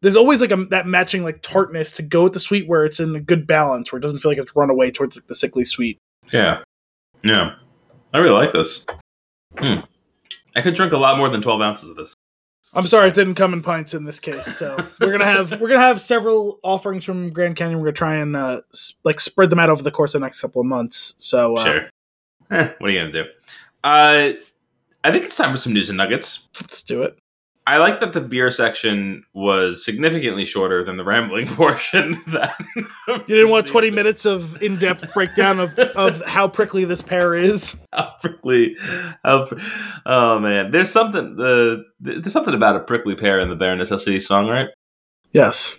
there's 0.00 0.16
always 0.16 0.40
like 0.40 0.50
a 0.50 0.56
that 0.70 0.86
matching 0.86 1.22
like 1.24 1.42
tartness 1.42 1.92
to 1.92 2.02
go 2.02 2.22
with 2.24 2.32
the 2.32 2.40
sweet 2.40 2.66
where 2.66 2.86
it's 2.86 3.00
in 3.00 3.14
a 3.14 3.20
good 3.20 3.46
balance 3.46 3.92
where 3.92 3.98
it 3.98 4.02
doesn't 4.02 4.20
feel 4.20 4.30
like 4.30 4.38
it's 4.38 4.56
run 4.56 4.70
away 4.70 4.90
towards 4.90 5.16
like, 5.16 5.26
the 5.26 5.34
sickly 5.34 5.64
sweet 5.64 5.98
yeah, 6.32 6.62
yeah. 7.22 7.54
I 8.14 8.18
really 8.18 8.34
like 8.34 8.52
this. 8.52 8.86
Hmm. 9.58 9.80
I 10.56 10.62
could 10.62 10.74
drink 10.74 10.92
a 10.92 10.96
lot 10.98 11.18
more 11.18 11.28
than 11.28 11.42
12 11.42 11.60
ounces 11.60 11.88
of 11.90 11.96
this. 11.96 12.14
I'm 12.74 12.86
sorry 12.86 13.08
it 13.08 13.14
didn't 13.14 13.34
come 13.34 13.52
in 13.52 13.62
pints 13.62 13.94
in 13.94 14.04
this 14.04 14.20
case 14.20 14.46
so 14.46 14.76
we're 15.00 15.10
gonna 15.12 15.24
have 15.24 15.60
we're 15.60 15.68
gonna 15.68 15.80
have 15.80 16.00
several 16.00 16.58
offerings 16.62 17.04
from 17.04 17.30
grand 17.30 17.56
canyon 17.56 17.78
we're 17.78 17.86
gonna 17.86 17.92
try 17.92 18.16
and 18.16 18.36
uh 18.36 18.60
like 19.04 19.20
spread 19.20 19.50
them 19.50 19.58
out 19.58 19.70
over 19.70 19.82
the 19.82 19.90
course 19.90 20.14
of 20.14 20.20
the 20.20 20.24
next 20.24 20.40
couple 20.40 20.60
of 20.60 20.66
months 20.66 21.14
so 21.18 21.56
uh, 21.56 21.64
Sure. 21.64 21.90
Eh, 22.50 22.72
what 22.78 22.90
are 22.90 22.92
you 22.92 22.98
gonna 23.00 23.12
do? 23.12 23.24
Uh, 23.84 24.32
I 25.04 25.10
think 25.12 25.24
it's 25.24 25.36
time 25.36 25.52
for 25.52 25.58
some 25.58 25.72
news 25.72 25.88
and 25.88 25.96
nuggets. 25.96 26.48
let's 26.60 26.82
do 26.82 27.02
it 27.02 27.16
I 27.70 27.76
like 27.78 28.00
that 28.00 28.12
the 28.12 28.20
beer 28.20 28.50
section 28.50 29.24
was 29.32 29.84
significantly 29.84 30.44
shorter 30.44 30.82
than 30.84 30.96
the 30.96 31.04
rambling 31.04 31.46
portion. 31.54 32.20
That 32.28 32.56
you 33.06 33.22
didn't 33.26 33.50
want 33.50 33.66
20 33.68 33.90
minutes 33.92 34.26
of 34.26 34.60
in-depth 34.62 35.12
breakdown 35.14 35.60
of 35.60 35.78
of 35.78 36.20
how 36.26 36.48
prickly 36.48 36.84
this 36.84 37.00
pear 37.02 37.34
is 37.34 37.76
How 37.92 38.14
prickly! 38.20 38.76
How, 39.24 39.46
pr- 39.46 39.58
oh 40.06 40.38
man, 40.40 40.70
there's 40.72 40.90
something. 40.90 41.34
Uh, 41.38 41.84
the 42.00 42.20
there's 42.20 42.32
something 42.32 42.54
about 42.54 42.76
a 42.76 42.80
prickly 42.80 43.14
pear 43.14 43.38
in 43.38 43.48
the 43.48 43.56
Bare 43.56 43.76
Necessity 43.76 44.20
song, 44.20 44.48
right? 44.48 44.68
yes 45.32 45.78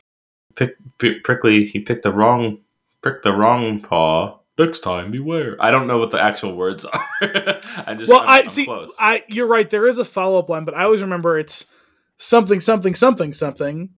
Pick, 0.56 0.76
pick, 0.98 1.24
prickly. 1.24 1.66
He 1.66 1.80
picked 1.80 2.04
the 2.04 2.12
wrong. 2.14 2.60
Prick 3.02 3.22
the 3.24 3.34
wrong 3.34 3.82
paw. 3.82 4.38
Next 4.60 4.80
time, 4.80 5.10
beware. 5.12 5.56
I 5.60 5.72
don't 5.72 5.88
know 5.88 5.98
what 5.98 6.12
the 6.12 6.22
actual 6.22 6.56
words 6.56 6.86
are. 6.86 7.06
I 7.22 7.96
just. 7.98 8.10
well 8.10 8.20
I'm- 8.20 8.30
i 8.30 8.40
I'm 8.42 8.48
see 8.48 8.66
close. 8.66 8.96
i 9.00 9.24
you're 9.28 9.48
right 9.48 9.70
there 9.70 9.88
is 9.88 9.98
a 9.98 10.06
follow-up 10.06 10.50
line 10.50 10.66
but 10.66 10.74
i 10.76 10.84
always 10.84 11.02
remember 11.02 11.40
it's 11.40 11.66
something 12.22 12.62
something 12.62 12.94
something 12.94 13.34
something 13.34 13.90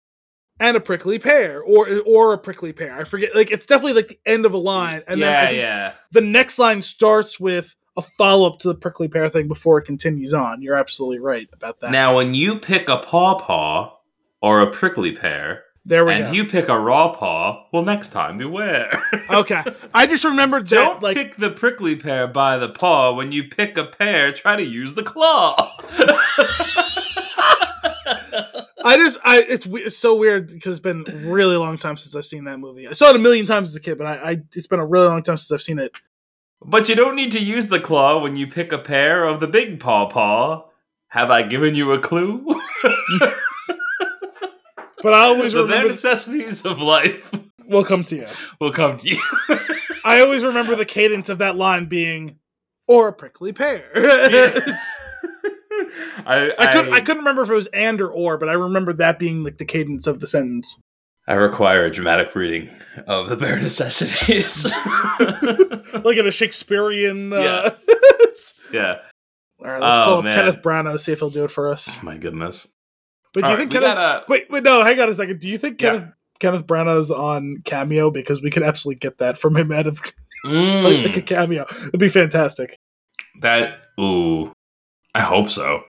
and 0.59 0.77
a 0.77 0.79
prickly 0.79 1.19
pear 1.19 1.61
or 1.61 2.01
or 2.05 2.33
a 2.33 2.37
prickly 2.37 2.71
pear 2.71 2.93
i 2.95 3.03
forget 3.03 3.35
like 3.35 3.51
it's 3.51 3.65
definitely 3.65 3.93
like 3.93 4.07
the 4.07 4.19
end 4.25 4.45
of 4.45 4.53
a 4.53 4.57
line 4.57 5.01
and 5.07 5.21
then 5.21 5.29
yeah, 5.29 5.45
think 5.47 5.57
yeah. 5.57 5.93
the 6.11 6.21
next 6.21 6.57
line 6.57 6.81
starts 6.81 7.39
with 7.39 7.75
a 7.97 8.01
follow-up 8.01 8.59
to 8.59 8.69
the 8.69 8.75
prickly 8.75 9.09
pear 9.09 9.27
thing 9.27 9.47
before 9.47 9.77
it 9.77 9.83
continues 9.83 10.33
on 10.33 10.61
you're 10.61 10.75
absolutely 10.75 11.19
right 11.19 11.49
about 11.51 11.79
that 11.81 11.91
Now, 11.91 12.15
when 12.15 12.33
you 12.33 12.59
pick 12.59 12.87
a 12.87 12.97
paw 12.97 13.37
paw 13.37 13.97
or 14.41 14.61
a 14.61 14.71
prickly 14.71 15.11
pear, 15.11 15.63
there 15.85 16.05
we 16.05 16.13
and 16.13 16.25
go 16.25 16.31
you 16.31 16.45
pick 16.45 16.69
a 16.69 16.79
raw 16.79 17.09
paw, 17.09 17.67
well, 17.73 17.83
next 17.83 18.09
time 18.09 18.37
beware. 18.37 18.89
okay 19.29 19.63
i 19.93 20.07
just 20.07 20.23
remembered 20.23 20.65
that 20.67 20.75
Don't 20.75 21.03
like 21.03 21.17
pick 21.17 21.35
the 21.35 21.49
prickly 21.49 21.97
pear 21.97 22.25
by 22.25 22.57
the 22.57 22.69
paw. 22.69 23.13
When 23.13 23.33
you 23.33 23.43
pick 23.43 23.77
a 23.77 23.83
pear, 23.83 24.31
try 24.31 24.55
to 24.55 24.63
use 24.63 24.93
the 24.93 25.03
claw. 25.03 25.77
I 28.83 28.97
just, 28.97 29.17
I 29.23 29.41
it's, 29.41 29.65
it's 29.65 29.97
so 29.97 30.15
weird 30.15 30.47
because 30.47 30.71
it's 30.73 30.79
been 30.81 31.05
a 31.07 31.15
really 31.31 31.55
long 31.55 31.77
time 31.77 31.95
since 31.97 32.15
I've 32.15 32.25
seen 32.25 32.43
that 32.45 32.59
movie. 32.59 32.87
I 32.87 32.93
saw 32.93 33.09
it 33.09 33.15
a 33.15 33.19
million 33.19 33.45
times 33.45 33.69
as 33.69 33.75
a 33.75 33.79
kid, 33.79 33.97
but 33.97 34.07
I, 34.07 34.31
I 34.31 34.41
it's 34.53 34.67
been 34.67 34.79
a 34.79 34.85
really 34.85 35.07
long 35.07 35.23
time 35.23 35.37
since 35.37 35.51
I've 35.51 35.61
seen 35.61 35.79
it. 35.79 35.95
but 36.61 36.89
you 36.89 36.95
don't 36.95 37.15
need 37.15 37.31
to 37.31 37.39
use 37.39 37.67
the 37.67 37.79
claw 37.79 38.19
when 38.21 38.35
you 38.35 38.47
pick 38.47 38.71
a 38.71 38.77
pair 38.77 39.25
of 39.25 39.39
the 39.39 39.47
big 39.47 39.79
paw 39.79 40.05
paw. 40.07 40.65
Have 41.09 41.29
I 41.31 41.43
given 41.43 41.75
you 41.75 41.91
a 41.93 41.99
clue? 41.99 42.45
But 45.01 45.13
I 45.13 45.23
always 45.25 45.51
the 45.51 45.63
remember. 45.63 45.89
necessities 45.89 46.65
of 46.65 46.81
life 46.81 47.33
we'll 47.67 47.83
come 47.83 48.05
to 48.05 48.15
you. 48.15 48.27
will 48.61 48.71
come 48.71 48.97
to 48.99 49.09
you. 49.09 49.19
I 50.05 50.21
always 50.21 50.45
remember 50.45 50.77
the 50.77 50.85
cadence 50.85 51.27
of 51.27 51.39
that 51.39 51.57
line 51.57 51.87
being, 51.87 52.37
"or 52.87 53.09
a 53.09 53.13
prickly 53.13 53.51
pear." 53.51 53.83
I, 56.25 56.53
I 56.57 56.71
couldn't, 56.73 56.93
I 56.93 56.99
couldn't 56.99 57.19
remember 57.19 57.41
if 57.43 57.49
it 57.49 57.53
was 57.53 57.67
and 57.67 57.99
or 58.01 58.09
or, 58.11 58.37
but 58.37 58.49
I 58.49 58.53
remember 58.53 58.93
that 58.93 59.19
being 59.19 59.43
like 59.43 59.57
the 59.57 59.65
cadence 59.65 60.07
of 60.07 60.19
the 60.19 60.27
sentence. 60.27 60.77
I 61.27 61.33
require 61.35 61.85
a 61.85 61.91
dramatic 61.91 62.35
reading 62.35 62.69
of 63.07 63.29
the 63.29 63.37
bare 63.37 63.59
necessities. 63.61 64.65
like 66.03 66.17
in 66.17 66.27
a 66.27 66.31
Shakespearean. 66.31 67.31
Uh... 67.33 67.71
yeah. 68.73 68.97
All 69.63 69.71
right, 69.71 69.81
let's 69.81 69.97
Oh, 69.99 70.03
call 70.03 70.17
up 70.19 70.25
man. 70.25 70.35
Kenneth 70.35 70.61
Branagh 70.61 70.99
see 70.99 71.13
if 71.13 71.19
he'll 71.19 71.29
do 71.29 71.45
it 71.45 71.51
for 71.51 71.69
us. 71.71 72.01
My 72.03 72.17
goodness. 72.17 72.67
Wait, 73.35 73.41
do 73.43 73.45
All 73.45 73.51
you 73.51 73.57
think 73.57 73.71
Kenneth? 73.71 73.95
gotta- 73.95 74.25
Wait, 74.27 74.49
wait, 74.51 74.63
no, 74.63 74.83
hang 74.83 74.99
on 74.99 75.09
a 75.09 75.13
second. 75.13 75.39
Do 75.39 75.47
you 75.49 75.57
think 75.57 75.81
Yeah. 75.81 75.91
Kenneth 75.91 76.05
Kenneth 76.39 76.67
Branagh's 76.67 77.09
on 77.11 77.57
Cameo 77.63 78.11
because 78.11 78.41
we 78.41 78.49
could 78.49 78.63
absolutely 78.63 78.99
get 78.99 79.19
that 79.19 79.37
from 79.37 79.55
him 79.55 79.71
out 79.71 79.87
of 79.87 80.01
Mm, 80.45 81.05
like 81.05 81.15
a 81.15 81.21
cameo? 81.21 81.65
It'd 81.87 81.99
be 82.01 82.09
fantastic. 82.09 82.75
that 83.41 83.83
ooh. 83.99 84.51
I 85.15 85.21
hope 85.21 85.49
so. 85.49 85.83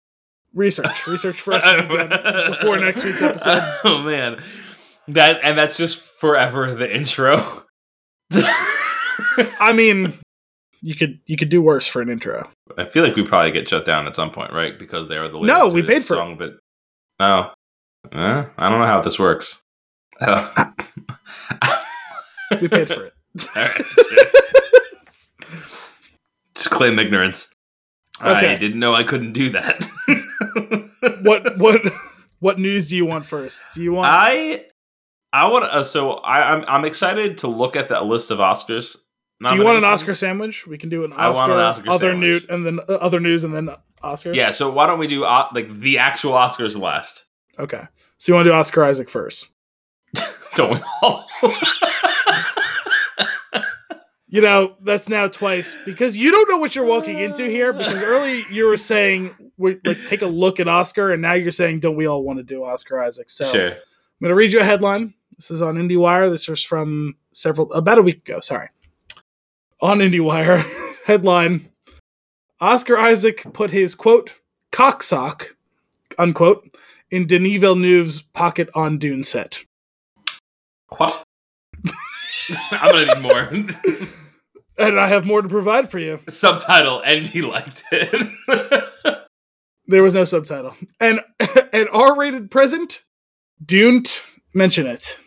Research, 0.54 1.06
research 1.06 1.40
for 1.40 1.54
us 1.54 1.62
before 2.58 2.76
next 2.78 3.04
week's 3.04 3.22
episode. 3.22 3.62
Oh 3.84 4.02
man. 4.02 4.42
That 5.08 5.40
and 5.42 5.56
that's 5.58 5.76
just 5.76 5.98
forever 6.00 6.74
the 6.74 6.94
intro. 6.94 7.64
I 9.60 9.72
mean, 9.74 10.12
you 10.82 10.94
could 10.94 11.20
you 11.26 11.36
could 11.36 11.48
do 11.50 11.60
worse 11.62 11.86
for 11.86 12.00
an 12.02 12.08
intro. 12.10 12.48
I 12.78 12.84
feel 12.84 13.02
like 13.04 13.16
we 13.16 13.24
probably 13.24 13.50
get 13.52 13.68
shut 13.68 13.84
down 13.84 14.06
at 14.06 14.14
some 14.14 14.30
point, 14.30 14.52
right? 14.52 14.78
Because 14.78 15.08
they 15.08 15.16
are 15.16 15.28
the 15.28 15.40
No, 15.40 15.68
we 15.68 15.82
paid 15.82 16.04
for 16.04 16.14
it. 16.14 16.18
song, 16.18 16.36
but 16.38 16.52
oh, 17.20 17.52
Eh, 18.12 18.44
I 18.58 18.68
don't 18.68 18.78
know 18.80 18.86
how 18.86 19.00
this 19.02 19.18
works. 19.18 19.60
We 22.60 22.66
paid 22.68 22.88
for 22.88 23.04
it. 23.04 23.12
Right. 23.54 23.82
Just 26.54 26.70
claim 26.70 26.98
ignorance. 26.98 27.52
I 28.20 28.56
didn't 28.56 28.78
know 28.78 28.94
I 28.94 29.04
couldn't 29.04 29.32
do 29.32 29.50
that. 29.50 29.84
what 31.22 31.58
what 31.58 31.82
what 32.38 32.58
news 32.58 32.88
do 32.88 32.96
you 32.96 33.06
want 33.06 33.26
first? 33.26 33.62
Do 33.74 33.82
you 33.82 33.92
want? 33.92 34.08
I 34.10 34.66
I 35.32 35.48
want 35.48 35.64
uh, 35.64 35.84
so 35.84 36.12
I 36.12 36.52
I'm 36.52 36.64
I'm 36.68 36.84
excited 36.84 37.38
to 37.38 37.48
look 37.48 37.76
at 37.76 37.88
that 37.88 38.06
list 38.06 38.30
of 38.30 38.38
Oscars. 38.38 38.96
do 39.48 39.54
you 39.54 39.64
want 39.64 39.78
an. 39.78 39.84
Oscar 39.84 40.14
sandwich? 40.14 40.66
We 40.66 40.78
can 40.78 40.88
do 40.88 41.04
an 41.04 41.12
Oscar, 41.12 41.22
I 41.22 41.28
want 41.30 41.52
an 41.52 41.58
Oscar 41.58 41.90
other 41.90 42.10
sandwich. 42.10 42.20
news, 42.20 42.46
and 42.48 42.66
then 42.66 42.80
uh, 42.80 42.94
other 42.94 43.20
news, 43.20 43.44
and 43.44 43.54
then 43.54 43.70
Oscars. 44.02 44.34
Yeah, 44.34 44.50
so 44.50 44.70
why 44.70 44.86
don't 44.86 44.98
we 44.98 45.06
do 45.06 45.24
uh, 45.24 45.48
like 45.54 45.78
the 45.80 45.98
actual 45.98 46.32
Oscars 46.32 46.78
last? 46.78 47.26
Okay. 47.58 47.82
So 48.16 48.32
you 48.32 48.34
want 48.34 48.44
to 48.44 48.50
do 48.50 48.54
Oscar 48.54 48.84
Isaac 48.84 49.08
first? 49.08 49.48
Don't 50.54 50.74
we 50.74 50.80
all? 51.02 51.24
You 54.32 54.40
know, 54.40 54.76
that's 54.82 55.08
now 55.08 55.26
twice 55.26 55.76
because 55.84 56.16
you 56.16 56.30
don't 56.30 56.48
know 56.48 56.58
what 56.58 56.76
you're 56.76 56.84
walking 56.84 57.18
into 57.18 57.44
here. 57.46 57.72
Because 57.72 58.00
early 58.00 58.44
you 58.48 58.66
were 58.66 58.76
saying, 58.76 59.34
we 59.56 59.80
like, 59.84 60.04
take 60.04 60.22
a 60.22 60.26
look 60.26 60.60
at 60.60 60.68
Oscar, 60.68 61.12
and 61.12 61.20
now 61.20 61.32
you're 61.32 61.50
saying, 61.50 61.80
don't 61.80 61.96
we 61.96 62.06
all 62.06 62.22
want 62.22 62.38
to 62.38 62.44
do 62.44 62.62
Oscar 62.62 63.00
Isaac? 63.00 63.28
So 63.28 63.44
sure. 63.44 63.70
I'm 63.70 63.76
going 64.22 64.30
to 64.30 64.36
read 64.36 64.52
you 64.52 64.60
a 64.60 64.64
headline. 64.64 65.14
This 65.34 65.50
is 65.50 65.60
on 65.60 65.74
IndieWire. 65.76 66.30
This 66.30 66.46
was 66.46 66.62
from 66.62 67.16
several, 67.32 67.72
about 67.72 67.98
a 67.98 68.02
week 68.02 68.18
ago. 68.18 68.38
Sorry. 68.38 68.68
On 69.82 69.98
IndieWire, 69.98 70.64
headline 71.04 71.68
Oscar 72.60 72.98
Isaac 72.98 73.44
put 73.52 73.72
his 73.72 73.96
quote, 73.96 74.34
cocksock, 74.70 75.56
unquote, 76.18 76.76
in 77.10 77.26
Denis 77.26 77.60
Villeneuve's 77.60 78.22
pocket 78.22 78.68
on 78.74 78.98
Dune 78.98 79.24
set. 79.24 79.64
What? 80.98 81.24
I'm 82.72 82.90
gonna 82.90 83.06
need 83.14 83.22
more. 83.22 84.08
And 84.78 84.98
I 84.98 85.08
have 85.08 85.26
more 85.26 85.42
to 85.42 85.48
provide 85.48 85.90
for 85.90 85.98
you. 85.98 86.20
Subtitle, 86.30 87.02
and 87.04 87.26
he 87.26 87.42
liked 87.42 87.84
it. 87.92 88.32
There 89.86 90.02
was 90.04 90.14
no 90.14 90.24
subtitle. 90.24 90.74
And 91.00 91.20
an 91.72 91.88
R-rated 91.92 92.50
present, 92.50 93.02
don't 93.64 94.22
mention 94.54 94.86
it. 94.86 95.18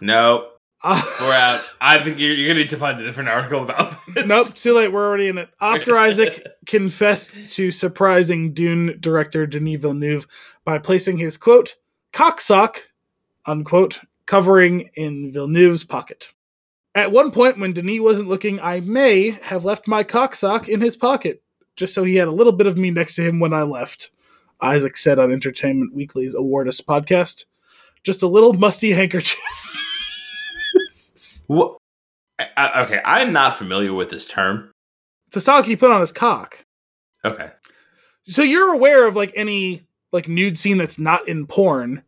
no, 0.00 0.48
Uh, 0.82 1.02
we're 1.20 1.32
out. 1.32 1.60
I 1.80 1.98
think 1.98 2.18
you're, 2.20 2.32
you're 2.32 2.48
gonna 2.48 2.60
need 2.60 2.70
to 2.70 2.76
find 2.76 2.98
a 3.00 3.02
different 3.02 3.28
article 3.28 3.62
about 3.62 3.96
this. 4.14 4.26
nope, 4.26 4.46
too 4.54 4.72
late. 4.72 4.92
We're 4.92 5.06
already 5.06 5.28
in 5.28 5.36
it. 5.38 5.48
Oscar 5.60 5.98
Isaac 5.98 6.46
confessed 6.64 7.52
to 7.54 7.72
surprising 7.72 8.54
Dune 8.54 8.96
director 9.00 9.46
Denis 9.46 9.80
Villeneuve 9.80 10.26
by 10.64 10.78
placing 10.78 11.16
his 11.18 11.36
quote 11.36 11.74
cocksock 12.12 12.82
unquote 13.46 13.98
covering 14.26 14.90
in 14.94 15.32
Villeneuve's 15.32 15.82
pocket. 15.84 16.32
At 16.94 17.10
one 17.12 17.30
point, 17.32 17.58
when 17.58 17.72
Denis 17.72 18.00
wasn't 18.00 18.28
looking, 18.28 18.60
I 18.60 18.80
may 18.80 19.30
have 19.42 19.64
left 19.64 19.88
my 19.88 20.04
cocksock 20.04 20.68
in 20.68 20.80
his 20.80 20.96
pocket, 20.96 21.42
just 21.76 21.92
so 21.94 22.04
he 22.04 22.16
had 22.16 22.28
a 22.28 22.32
little 22.32 22.52
bit 22.52 22.66
of 22.68 22.78
me 22.78 22.90
next 22.90 23.16
to 23.16 23.22
him 23.22 23.40
when 23.40 23.52
I 23.52 23.62
left. 23.62 24.10
Isaac 24.60 24.96
said 24.96 25.18
on 25.18 25.32
Entertainment 25.32 25.92
Weekly's 25.92 26.36
Awardist 26.36 26.84
podcast, 26.84 27.44
"Just 28.04 28.22
a 28.22 28.28
little 28.28 28.52
musty 28.52 28.92
handkerchief." 28.92 29.40
Wha- 31.48 31.76
I- 32.38 32.48
I- 32.56 32.82
okay, 32.84 33.00
I'm 33.04 33.32
not 33.32 33.56
familiar 33.56 33.92
with 33.92 34.10
this 34.10 34.26
term. 34.26 34.70
it's 35.26 35.36
a 35.36 35.40
sock 35.40 35.64
he 35.66 35.76
put 35.76 35.90
on 35.90 36.00
his 36.00 36.12
cock. 36.12 36.64
Okay. 37.24 37.50
So 38.26 38.42
you're 38.42 38.72
aware 38.72 39.06
of 39.08 39.16
like 39.16 39.32
any 39.34 39.82
like 40.12 40.28
nude 40.28 40.58
scene 40.58 40.78
that's 40.78 40.98
not 40.98 41.26
in 41.28 41.46
porn, 41.46 42.02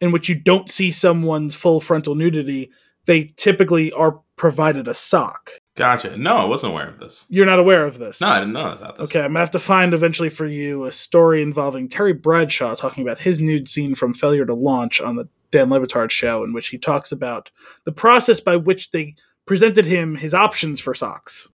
in 0.00 0.12
which 0.12 0.28
you 0.28 0.36
don't 0.36 0.70
see 0.70 0.90
someone's 0.92 1.56
full 1.56 1.80
frontal 1.80 2.14
nudity. 2.14 2.70
They 3.06 3.32
typically 3.36 3.92
are 3.92 4.20
provided 4.36 4.88
a 4.88 4.94
sock. 4.94 5.50
Gotcha. 5.76 6.16
No, 6.16 6.36
I 6.36 6.44
wasn't 6.44 6.72
aware 6.72 6.88
of 6.88 6.98
this. 6.98 7.26
You're 7.28 7.46
not 7.46 7.58
aware 7.58 7.84
of 7.84 7.98
this. 7.98 8.20
No, 8.20 8.28
I 8.28 8.38
didn't 8.40 8.52
know 8.52 8.72
about 8.72 8.98
this. 8.98 9.10
Okay, 9.10 9.20
I'm 9.20 9.32
gonna 9.32 9.40
have 9.40 9.50
to 9.52 9.58
find 9.58 9.94
eventually 9.94 10.28
for 10.28 10.46
you 10.46 10.84
a 10.84 10.92
story 10.92 11.42
involving 11.42 11.88
Terry 11.88 12.12
Bradshaw 12.12 12.74
talking 12.74 13.02
about 13.02 13.18
his 13.18 13.40
nude 13.40 13.68
scene 13.68 13.94
from 13.94 14.14
Failure 14.14 14.44
to 14.46 14.54
Launch 14.54 15.00
on 15.00 15.16
the 15.16 15.28
Dan 15.50 15.70
Le 15.70 15.80
Batard 15.80 16.10
show, 16.10 16.44
in 16.44 16.52
which 16.52 16.68
he 16.68 16.78
talks 16.78 17.12
about 17.12 17.50
the 17.84 17.92
process 17.92 18.40
by 18.40 18.56
which 18.56 18.90
they 18.90 19.14
presented 19.46 19.86
him 19.86 20.16
his 20.16 20.34
options 20.34 20.80
for 20.80 20.94
socks. 20.94 21.50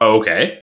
Okay. 0.00 0.60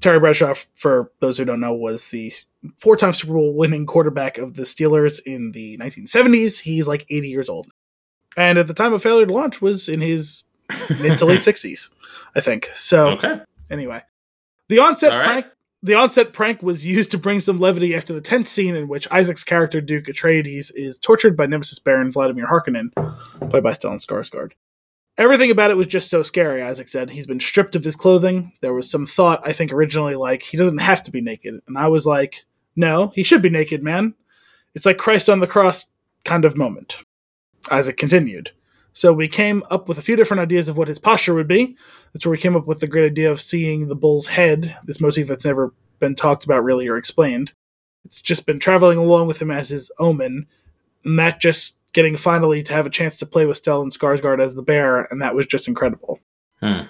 Terry 0.00 0.20
Bradshaw, 0.20 0.54
for 0.74 1.12
those 1.20 1.38
who 1.38 1.44
don't 1.44 1.60
know, 1.60 1.72
was 1.72 2.10
the 2.10 2.32
four-time 2.78 3.12
Super 3.12 3.32
Bowl 3.32 3.56
winning 3.56 3.86
quarterback 3.86 4.38
of 4.38 4.54
the 4.54 4.62
Steelers 4.62 5.20
in 5.24 5.52
the 5.52 5.78
1970s. 5.78 6.60
He's 6.60 6.86
like 6.86 7.06
80 7.08 7.28
years 7.28 7.48
old, 7.48 7.68
and 8.36 8.58
at 8.58 8.66
the 8.66 8.74
time 8.74 8.92
of 8.92 9.02
Failure 9.02 9.26
to 9.26 9.32
Launch, 9.32 9.60
was 9.60 9.88
in 9.88 10.00
his 10.00 10.44
mid 11.00 11.18
to 11.18 11.26
late 11.26 11.40
60s, 11.40 11.88
I 12.34 12.40
think. 12.40 12.70
So 12.74 13.10
Okay. 13.10 13.40
Anyway, 13.70 14.02
the 14.68 14.78
onset 14.78 15.12
right. 15.12 15.24
prank. 15.24 15.46
The 15.80 15.94
onset 15.94 16.32
prank 16.32 16.60
was 16.60 16.84
used 16.84 17.12
to 17.12 17.18
bring 17.18 17.38
some 17.38 17.58
levity 17.58 17.94
after 17.94 18.12
the 18.12 18.20
tenth 18.20 18.48
scene 18.48 18.74
in 18.74 18.88
which 18.88 19.06
Isaac's 19.12 19.44
character 19.44 19.80
Duke 19.80 20.06
Atreides 20.06 20.72
is 20.74 20.98
tortured 20.98 21.36
by 21.36 21.46
Nemesis 21.46 21.78
Baron 21.78 22.10
Vladimir 22.10 22.46
Harkonnen, 22.46 22.90
played 23.48 23.62
by 23.62 23.70
Stellan 23.70 24.04
Skarsgård. 24.04 24.52
Everything 25.18 25.52
about 25.52 25.70
it 25.70 25.76
was 25.76 25.86
just 25.86 26.10
so 26.10 26.24
scary, 26.24 26.62
Isaac 26.62 26.88
said. 26.88 27.10
He's 27.10 27.28
been 27.28 27.38
stripped 27.38 27.76
of 27.76 27.84
his 27.84 27.94
clothing. 27.94 28.52
There 28.60 28.72
was 28.72 28.90
some 28.90 29.06
thought, 29.06 29.40
I 29.46 29.52
think, 29.52 29.72
originally 29.72 30.16
like 30.16 30.42
he 30.42 30.56
doesn't 30.56 30.78
have 30.78 31.02
to 31.04 31.12
be 31.12 31.20
naked, 31.20 31.60
and 31.68 31.78
I 31.78 31.86
was 31.86 32.06
like, 32.06 32.44
no, 32.74 33.08
he 33.08 33.22
should 33.22 33.42
be 33.42 33.50
naked, 33.50 33.82
man. 33.82 34.14
It's 34.74 34.86
like 34.86 34.98
Christ 34.98 35.28
on 35.28 35.40
the 35.40 35.46
cross 35.46 35.92
kind 36.24 36.44
of 36.44 36.56
moment. 36.56 37.02
Isaac 37.70 37.96
continued. 37.96 38.50
So 38.92 39.12
we 39.12 39.28
came 39.28 39.62
up 39.70 39.88
with 39.88 39.98
a 39.98 40.02
few 40.02 40.16
different 40.16 40.40
ideas 40.40 40.68
of 40.68 40.76
what 40.76 40.88
his 40.88 40.98
posture 40.98 41.34
would 41.34 41.46
be. 41.46 41.76
That's 42.12 42.26
where 42.26 42.32
we 42.32 42.38
came 42.38 42.56
up 42.56 42.66
with 42.66 42.80
the 42.80 42.88
great 42.88 43.04
idea 43.04 43.30
of 43.30 43.40
seeing 43.40 43.86
the 43.86 43.94
bull's 43.94 44.26
head, 44.26 44.76
this 44.84 45.00
motif 45.00 45.28
that's 45.28 45.44
never 45.44 45.72
been 46.00 46.14
talked 46.14 46.44
about 46.44 46.64
really 46.64 46.88
or 46.88 46.96
explained. 46.96 47.52
It's 48.04 48.20
just 48.20 48.46
been 48.46 48.58
traveling 48.58 48.98
along 48.98 49.28
with 49.28 49.40
him 49.40 49.50
as 49.50 49.68
his 49.68 49.92
omen, 49.98 50.46
and 51.04 51.18
that 51.18 51.40
just 51.40 51.78
getting 51.92 52.16
finally 52.16 52.62
to 52.62 52.72
have 52.72 52.86
a 52.86 52.90
chance 52.90 53.18
to 53.18 53.26
play 53.26 53.46
with 53.46 53.62
Stellan 53.62 53.96
Skarsgård 53.96 54.42
as 54.42 54.54
the 54.54 54.62
bear, 54.62 55.06
and 55.10 55.22
that 55.22 55.34
was 55.34 55.46
just 55.46 55.68
incredible. 55.68 56.18
Hmm. 56.60 56.82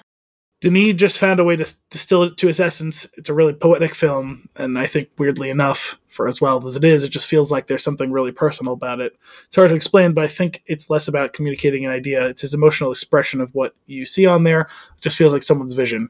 Denis 0.61 0.95
just 0.95 1.17
found 1.17 1.39
a 1.39 1.43
way 1.43 1.55
to 1.55 1.73
distill 1.89 2.23
it 2.23 2.37
to 2.37 2.49
its 2.49 2.59
essence. 2.59 3.07
It's 3.17 3.29
a 3.29 3.33
really 3.33 3.53
poetic 3.53 3.95
film, 3.95 4.49
and 4.57 4.77
I 4.77 4.87
think 4.87 5.09
weirdly 5.17 5.49
enough, 5.49 5.97
for 6.07 6.27
as 6.27 6.41
well 6.41 6.65
as 6.65 6.75
it 6.75 6.83
is, 6.83 7.03
it 7.03 7.09
just 7.09 7.27
feels 7.27 7.51
like 7.51 7.67
there's 7.67 7.83
something 7.83 8.11
really 8.11 8.33
personal 8.33 8.73
about 8.73 8.99
it. 8.99 9.17
It's 9.45 9.55
hard 9.55 9.69
to 9.69 9.75
explain, 9.75 10.13
but 10.13 10.23
I 10.23 10.27
think 10.27 10.61
it's 10.65 10.89
less 10.89 11.07
about 11.07 11.33
communicating 11.33 11.85
an 11.85 11.91
idea. 11.91 12.27
It's 12.27 12.41
his 12.41 12.53
emotional 12.53 12.91
expression 12.91 13.39
of 13.39 13.55
what 13.55 13.73
you 13.85 14.05
see 14.05 14.25
on 14.25 14.43
there. 14.43 14.61
It 14.97 15.01
just 15.01 15.17
feels 15.17 15.31
like 15.31 15.43
someone's 15.43 15.75
vision. 15.75 16.09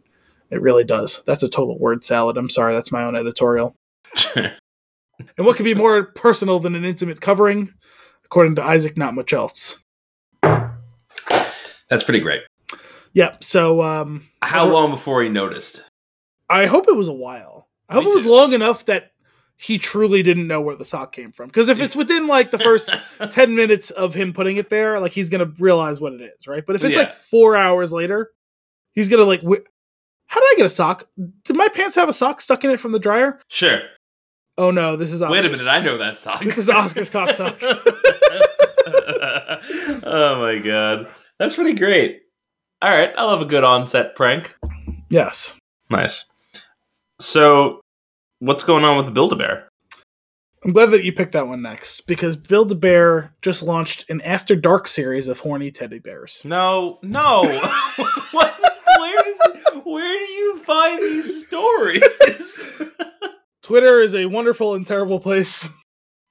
It 0.50 0.62
really 0.62 0.84
does. 0.84 1.22
That's 1.26 1.44
a 1.44 1.50
total 1.50 1.78
word 1.78 2.04
salad. 2.04 2.38
I'm 2.38 2.50
sorry, 2.50 2.74
that's 2.74 2.92
my 2.92 3.04
own 3.04 3.16
editorial. 3.16 3.76
And 5.38 5.46
what 5.46 5.56
could 5.58 5.66
be 5.66 5.76
more 5.76 6.04
personal 6.04 6.60
than 6.60 6.76
an 6.76 6.86
intimate 6.86 7.22
covering? 7.22 7.74
According 8.26 8.56
to 8.56 8.64
Isaac, 8.64 8.98
not 8.98 9.16
much 9.16 9.34
else. 9.34 9.84
That's 10.42 12.04
pretty 12.04 12.20
great. 12.20 12.42
Yep. 13.14 13.44
So 13.44 13.82
um, 13.82 14.28
How 14.42 14.66
long 14.72 14.92
before 14.92 15.22
he 15.24 15.30
noticed? 15.30 15.84
I 16.50 16.66
hope 16.66 16.88
it 16.88 16.96
was 16.96 17.08
a 17.08 17.14
while. 17.14 17.68
I 17.90 17.94
hope 17.94 18.04
Me 18.06 18.12
it 18.12 18.14
was 18.16 18.24
too. 18.24 18.30
long 18.32 18.54
enough 18.54 18.86
that 18.86 19.12
he 19.58 19.78
truly 19.78 20.24
didn't 20.24 20.48
know 20.48 20.62
where 20.62 20.76
the 20.76 20.86
sock 20.86 21.12
came 21.12 21.32
from. 21.32 21.48
Because 21.48 21.70
if 21.70 21.82
it's 21.82 21.96
within 21.96 22.28
like 22.28 22.52
the 22.52 22.60
first 22.60 22.92
10 23.30 23.56
minutes 23.56 23.92
of 23.92 24.14
him 24.14 24.32
putting 24.32 24.58
it 24.58 24.70
there, 24.70 25.00
like 25.00 25.12
he's 25.12 25.30
going 25.30 25.46
to 25.46 25.54
realize 25.62 26.00
what 26.00 26.14
it 26.14 26.22
is, 26.22 26.48
right? 26.48 26.66
But 26.66 26.76
if 26.76 26.84
it's 26.84 26.94
Yeah. 26.94 27.00
like 27.00 27.12
four 27.12 27.56
hours 27.58 27.92
later, 27.92 28.32
he's 28.94 29.10
going 29.10 29.20
to 29.20 29.26
like, 29.26 29.42
wh- 29.42 29.66
how 30.28 30.40
did 30.40 30.46
I 30.46 30.54
get 30.58 30.66
a 30.66 30.70
sock? 30.70 31.08
Did 31.44 31.56
my 31.58 31.68
pants 31.68 31.96
have 31.96 32.08
a 32.10 32.14
sock 32.14 32.40
stuck 32.42 32.64
in 32.64 32.70
it 32.72 32.80
from 32.80 32.92
the 32.94 33.00
dryer? 33.00 33.40
Sure. 33.50 33.82
Oh 34.58 34.72
no, 34.72 34.96
this 34.96 35.12
is 35.12 35.22
Oscar's. 35.22 35.40
Wait 35.42 35.46
a 35.46 35.50
minute, 35.50 35.68
I 35.68 35.80
know 35.80 35.98
that 35.98 36.20
sock. 36.20 36.44
This 36.44 36.58
is 36.58 36.70
Oscar's 36.70 37.10
cock 37.10 37.32
sock. 37.34 37.58
oh 40.04 40.38
my 40.40 40.60
god. 40.64 41.08
That's 41.38 41.56
pretty 41.56 41.74
great. 41.74 42.22
All 42.82 42.90
right, 42.90 43.12
I 43.18 43.24
love 43.26 43.42
a 43.42 43.46
good 43.46 43.64
onset 43.66 44.16
prank. 44.16 44.56
yes. 45.10 45.54
Nice. 45.90 46.26
So, 47.20 47.82
what's 48.40 48.64
going 48.64 48.86
on 48.86 48.96
with 48.96 49.06
the 49.06 49.12
Build 49.12 49.34
a 49.34 49.36
Bear? 49.36 49.68
I'm 50.64 50.72
glad 50.72 50.92
that 50.92 51.04
you 51.04 51.12
picked 51.12 51.34
that 51.34 51.48
one 51.48 51.62
next 51.62 52.02
because 52.08 52.38
Build 52.38 52.72
a 52.72 52.76
Bear 52.76 53.34
just 53.42 53.64
launched 53.64 54.10
an 54.10 54.22
After 54.22 54.56
Dark 54.56 54.88
series 54.88 55.28
of 55.28 55.40
horny 55.40 55.72
teddy 55.72 56.00
bears. 56.00 56.42
No, 56.46 57.00
no. 57.02 57.42
what? 58.32 58.60
Where, 58.98 59.24
does, 59.24 59.84
where 59.86 60.26
do 60.26 60.32
you 60.32 60.60
find 60.60 61.00
these 61.00 61.48
stories? 61.48 62.82
Twitter 63.62 64.00
is 64.00 64.16
a 64.16 64.26
wonderful 64.26 64.76
and 64.76 64.88
terrible 64.88 65.20
place. 65.20 65.70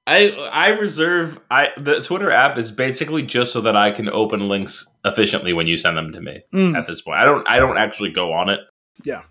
I 0.09 0.31
I 0.53 0.68
reserve 0.71 1.38
I 1.51 1.68
the 1.77 2.01
Twitter 2.01 2.31
app 2.31 2.57
is 2.57 2.73
basically 2.73 3.23
just 3.23 3.53
so 3.53 3.61
that 3.61 3.77
I 3.77 3.90
can 3.90 4.09
open 4.09 4.49
links 4.49 4.87
efficiently 5.05 5.53
when 5.53 5.66
you 5.66 5.77
send 5.77 5.97
them 5.99 6.12
to 6.12 6.21
me. 6.21 6.40
Mm. 6.53 6.77
At 6.77 6.87
this 6.87 7.03
point, 7.03 7.18
I 7.18 7.25
don't 7.25 7.47
I 7.49 7.59
don't 7.59 7.77
actually 7.79 8.11
go 8.12 8.33
on 8.33 8.49
it. 8.49 8.61
Yeah. 9.05 9.23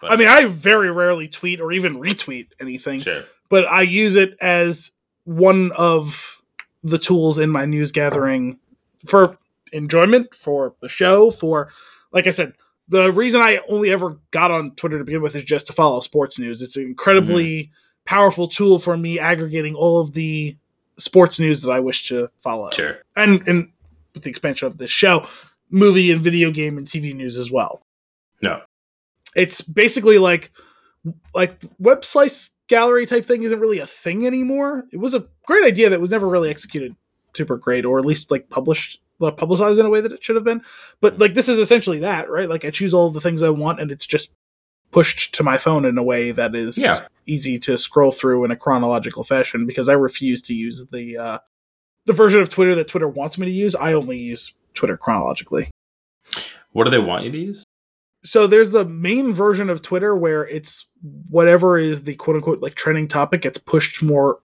But- 0.00 0.12
I 0.12 0.16
mean, 0.16 0.28
I 0.28 0.44
very 0.46 0.90
rarely 0.90 1.28
tweet 1.28 1.60
or 1.60 1.72
even 1.72 1.94
retweet 1.96 2.48
anything, 2.60 3.00
Sure. 3.00 3.22
but 3.48 3.66
I 3.66 3.82
use 3.82 4.16
it 4.16 4.36
as 4.40 4.92
one 5.24 5.72
of 5.72 6.40
the 6.82 6.98
tools 6.98 7.36
in 7.38 7.50
my 7.50 7.64
news 7.66 7.92
gathering 7.92 8.58
for 9.06 9.36
enjoyment, 9.72 10.34
for 10.34 10.74
the 10.80 10.88
show, 10.88 11.30
for, 11.30 11.70
like 12.12 12.26
I 12.26 12.30
said, 12.30 12.54
the 12.88 13.12
reason 13.12 13.40
I 13.42 13.60
only 13.68 13.90
ever 13.90 14.18
got 14.30 14.50
on 14.50 14.70
Twitter 14.74 14.98
to 14.98 15.04
begin 15.04 15.20
with 15.22 15.36
is 15.36 15.44
just 15.44 15.66
to 15.68 15.72
follow 15.74 16.00
sports 16.00 16.38
news. 16.38 16.62
It's 16.62 16.76
incredibly 16.78 17.70
powerful 18.10 18.48
tool 18.48 18.80
for 18.80 18.96
me 18.96 19.20
aggregating 19.20 19.76
all 19.76 20.00
of 20.00 20.14
the 20.14 20.56
sports 20.98 21.38
news 21.38 21.62
that 21.62 21.70
I 21.70 21.78
wish 21.78 22.08
to 22.08 22.28
follow. 22.38 22.68
Sure. 22.70 22.98
And, 23.16 23.46
and 23.46 23.70
with 24.14 24.24
the 24.24 24.30
expansion 24.30 24.66
of 24.66 24.78
this 24.78 24.90
show, 24.90 25.28
movie 25.70 26.10
and 26.10 26.20
video 26.20 26.50
game 26.50 26.76
and 26.76 26.88
TV 26.88 27.14
news 27.14 27.38
as 27.38 27.52
well. 27.52 27.82
No. 28.42 28.62
It's 29.36 29.60
basically 29.60 30.18
like 30.18 30.50
like 31.34 31.62
web 31.78 32.04
slice 32.04 32.50
gallery 32.66 33.06
type 33.06 33.24
thing 33.24 33.44
isn't 33.44 33.60
really 33.60 33.78
a 33.78 33.86
thing 33.86 34.26
anymore. 34.26 34.86
It 34.92 34.98
was 34.98 35.14
a 35.14 35.28
great 35.46 35.64
idea 35.64 35.88
that 35.90 36.00
was 36.00 36.10
never 36.10 36.28
really 36.28 36.50
executed 36.50 36.96
super 37.36 37.56
great, 37.56 37.84
or 37.84 38.00
at 38.00 38.04
least 38.04 38.32
like 38.32 38.50
published 38.50 39.00
publicized 39.20 39.78
in 39.78 39.86
a 39.86 39.90
way 39.90 40.00
that 40.00 40.10
it 40.10 40.24
should 40.24 40.34
have 40.34 40.44
been. 40.44 40.62
But 41.00 41.14
mm. 41.14 41.20
like 41.20 41.34
this 41.34 41.48
is 41.48 41.60
essentially 41.60 42.00
that, 42.00 42.28
right? 42.28 42.48
Like 42.48 42.64
I 42.64 42.70
choose 42.70 42.92
all 42.92 43.08
the 43.10 43.20
things 43.20 43.40
I 43.40 43.50
want 43.50 43.80
and 43.80 43.92
it's 43.92 44.06
just 44.06 44.32
pushed 44.90 45.34
to 45.36 45.42
my 45.42 45.56
phone 45.58 45.84
in 45.84 45.96
a 45.98 46.02
way 46.02 46.30
that 46.32 46.54
is 46.54 46.76
Yeah. 46.78 47.06
easy 47.26 47.58
to 47.60 47.78
scroll 47.78 48.10
through 48.12 48.44
in 48.44 48.50
a 48.50 48.56
chronological 48.56 49.24
fashion 49.24 49.66
because 49.66 49.88
I 49.88 49.92
refuse 49.94 50.42
to 50.42 50.54
use 50.54 50.86
the 50.90 51.16
uh 51.16 51.38
the 52.06 52.12
version 52.12 52.40
of 52.40 52.48
Twitter 52.48 52.74
that 52.74 52.88
Twitter 52.88 53.08
wants 53.08 53.38
me 53.38 53.46
to 53.46 53.52
use. 53.52 53.74
I 53.76 53.92
only 53.92 54.18
use 54.18 54.54
Twitter 54.74 54.96
chronologically. 54.96 55.70
What 56.72 56.84
do 56.84 56.90
they 56.90 56.98
want 56.98 57.24
you 57.24 57.30
to 57.32 57.38
use? 57.38 57.64
so 58.22 58.46
there's 58.46 58.70
the 58.70 58.84
main 58.84 59.32
version 59.32 59.70
of 59.70 59.80
Twitter 59.80 60.14
where 60.14 60.46
it's 60.46 60.86
whatever 61.30 61.78
is 61.78 62.02
the 62.04 62.14
quote 62.16 62.36
unquote 62.36 62.60
like 62.60 62.74
trending 62.74 63.08
topic 63.08 63.40
gets 63.42 63.56
pushed 63.58 64.02
more 64.02 64.40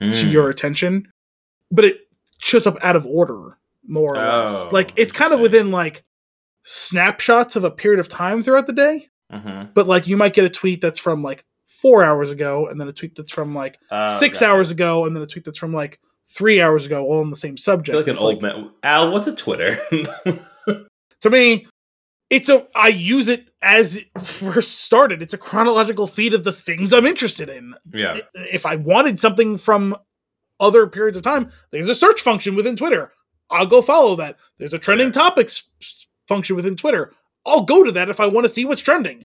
to 0.00 0.06
Mm. 0.06 0.30
your 0.32 0.48
attention, 0.48 1.10
but 1.72 1.84
it 1.84 1.96
shows 2.38 2.64
up 2.68 2.76
out 2.84 2.94
of 2.94 3.04
order 3.06 3.58
more 3.88 4.12
or 4.14 4.18
less. 4.18 4.66
Oh, 4.66 4.68
Like 4.70 4.92
it's 4.94 5.12
kind 5.12 5.32
of 5.32 5.40
within 5.40 5.72
like 5.72 6.04
snapshots 6.62 7.56
of 7.56 7.64
a 7.64 7.70
period 7.72 7.98
of 7.98 8.08
time 8.08 8.42
throughout 8.42 8.66
the 8.68 8.72
day, 8.72 9.08
Mhm. 9.32 9.74
but 9.74 9.86
like 9.86 10.06
you 10.06 10.16
might 10.16 10.32
get 10.34 10.44
a 10.44 10.48
tweet 10.50 10.80
that's 10.80 10.98
from 10.98 11.22
like 11.22 11.44
four 11.66 12.02
hours 12.02 12.32
ago, 12.32 12.66
and 12.66 12.80
then 12.80 12.88
a 12.88 12.92
tweet 12.92 13.14
that's 13.14 13.32
from 13.32 13.54
like 13.54 13.78
Uh, 13.90 14.08
six 14.08 14.40
gotcha. 14.40 14.50
hours 14.52 14.70
ago, 14.70 15.04
and 15.06 15.14
then 15.14 15.22
a 15.22 15.26
tweet 15.26 15.44
that's 15.44 15.58
from 15.58 15.72
like 15.72 16.00
three 16.28 16.60
hours 16.60 16.86
ago, 16.86 17.04
all 17.04 17.20
on 17.20 17.30
the 17.30 17.36
same 17.36 17.56
subject. 17.56 17.94
like 17.96 18.06
an 18.06 18.14
It's 18.14 18.22
old 18.22 18.42
man. 18.42 18.70
Al, 18.82 19.10
what's 19.10 19.26
a 19.26 19.34
Twitter? 19.34 19.80
to 21.20 21.30
me, 21.30 21.66
it's 22.30 22.48
a 22.48 22.66
I 22.74 22.88
use 22.88 23.28
it 23.28 23.48
as 23.62 23.96
it 23.96 24.06
first 24.22 24.82
started. 24.82 25.22
It's 25.22 25.34
a 25.34 25.38
chronological 25.38 26.06
feed 26.06 26.34
of 26.34 26.44
the 26.44 26.52
things 26.52 26.92
I'm 26.92 27.06
interested 27.06 27.48
in. 27.48 27.74
yeah. 27.92 28.18
If 28.34 28.66
I 28.66 28.76
wanted 28.76 29.20
something 29.20 29.56
from 29.58 29.96
other 30.60 30.86
periods 30.86 31.16
of 31.16 31.22
time, 31.22 31.50
there's 31.70 31.88
a 31.88 31.94
search 31.94 32.20
function 32.20 32.56
within 32.56 32.76
Twitter. 32.76 33.12
I'll 33.50 33.66
go 33.66 33.80
follow 33.80 34.16
that. 34.16 34.36
There's 34.58 34.74
a 34.74 34.78
trending 34.78 35.08
Yeah. 35.08 35.12
topics 35.12 35.64
function 36.26 36.56
within 36.56 36.76
Twitter. 36.76 37.12
I'll 37.46 37.64
go 37.64 37.84
to 37.84 37.92
that 37.92 38.08
if 38.08 38.20
I 38.20 38.26
want 38.26 38.46
to 38.46 38.52
see 38.52 38.64
what's 38.64 38.82
trending. 38.82 39.22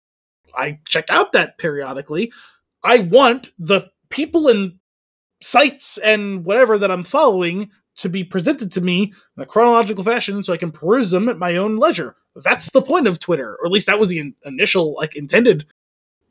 I 0.56 0.80
check 0.88 1.06
out 1.10 1.32
that 1.34 1.58
periodically. 1.58 2.32
I 2.84 3.00
want 3.00 3.52
the 3.60 3.90
people 4.10 4.48
and 4.48 4.80
sites 5.42 5.98
and 6.00 6.44
whatever 6.44 6.78
that 6.78 6.92
I'm 6.92 7.04
following 7.04 7.72
to 7.98 8.10
be 8.10 8.24
presented 8.24 8.72
to 8.72 8.82
me 8.82 9.14
in 9.36 9.44
a 9.44 9.46
chronological 9.46 10.04
fashion 10.04 10.44
so 10.44 10.54
I 10.54 10.58
can 10.58 10.72
peruse 10.72 11.12
them 11.12 11.28
at 11.30 11.38
my 11.38 11.58
own 11.58 11.78
leisure. 11.78 12.16
That's 12.36 12.72
the 12.72 12.82
point 12.82 13.08
of 13.08 13.20
Twitter, 13.20 13.58
or 13.60 13.66
at 13.66 13.72
least 13.72 13.88
that 13.88 14.00
was 14.00 14.10
the 14.10 14.20
in- 14.20 14.36
initial, 14.46 14.96
like, 14.96 15.16
intended, 15.16 15.66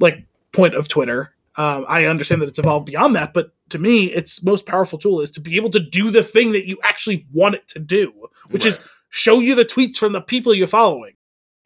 like, 0.01 0.27
point 0.53 0.75
of 0.75 0.89
Twitter. 0.89 1.35
Um, 1.57 1.85
I 1.89 2.07
understand 2.07 2.41
that 2.41 2.49
it's 2.49 2.59
evolved 2.59 2.87
beyond 2.87 3.17
that, 3.17 3.35
but 3.35 3.53
to 3.71 3.79
me, 3.79 4.07
its 4.07 4.43
most 4.43 4.65
powerful 4.65 4.99
tool 4.99 5.21
is 5.21 5.31
to 5.33 5.41
be 5.41 5.57
able 5.57 5.71
to 5.71 5.81
do 5.81 6.11
the 6.11 6.23
thing 6.23 6.53
that 6.53 6.67
you 6.67 6.79
actually 6.83 7.27
want 7.33 7.57
it 7.57 7.69
to 7.69 7.79
do, 7.79 8.13
which 8.51 8.65
is 8.65 8.79
show 9.11 9.41
you 9.41 9.55
the 9.55 9.65
tweets 9.65 9.97
from 9.97 10.13
the 10.13 10.21
people 10.21 10.55
you're 10.55 10.67
following. 10.67 11.15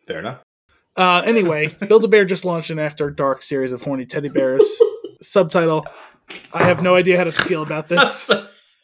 Fair 0.07 0.18
enough. 0.18 0.40
Uh, 0.96 1.22
anyway, 1.24 1.68
Build 1.88 2.05
a 2.05 2.09
Bear 2.09 2.24
just 2.24 2.44
launched 2.44 2.70
an 2.70 2.78
After 2.78 3.11
Dark 3.11 3.42
series 3.42 3.72
of 3.72 3.82
horny 3.82 4.07
teddy 4.07 4.28
bears. 4.28 4.80
Subtitle: 5.20 5.86
I 6.53 6.64
have 6.64 6.82
no 6.82 6.94
idea 6.94 7.16
how 7.16 7.24
to 7.24 7.32
feel 7.32 7.62
about 7.62 7.88
this. 7.88 8.30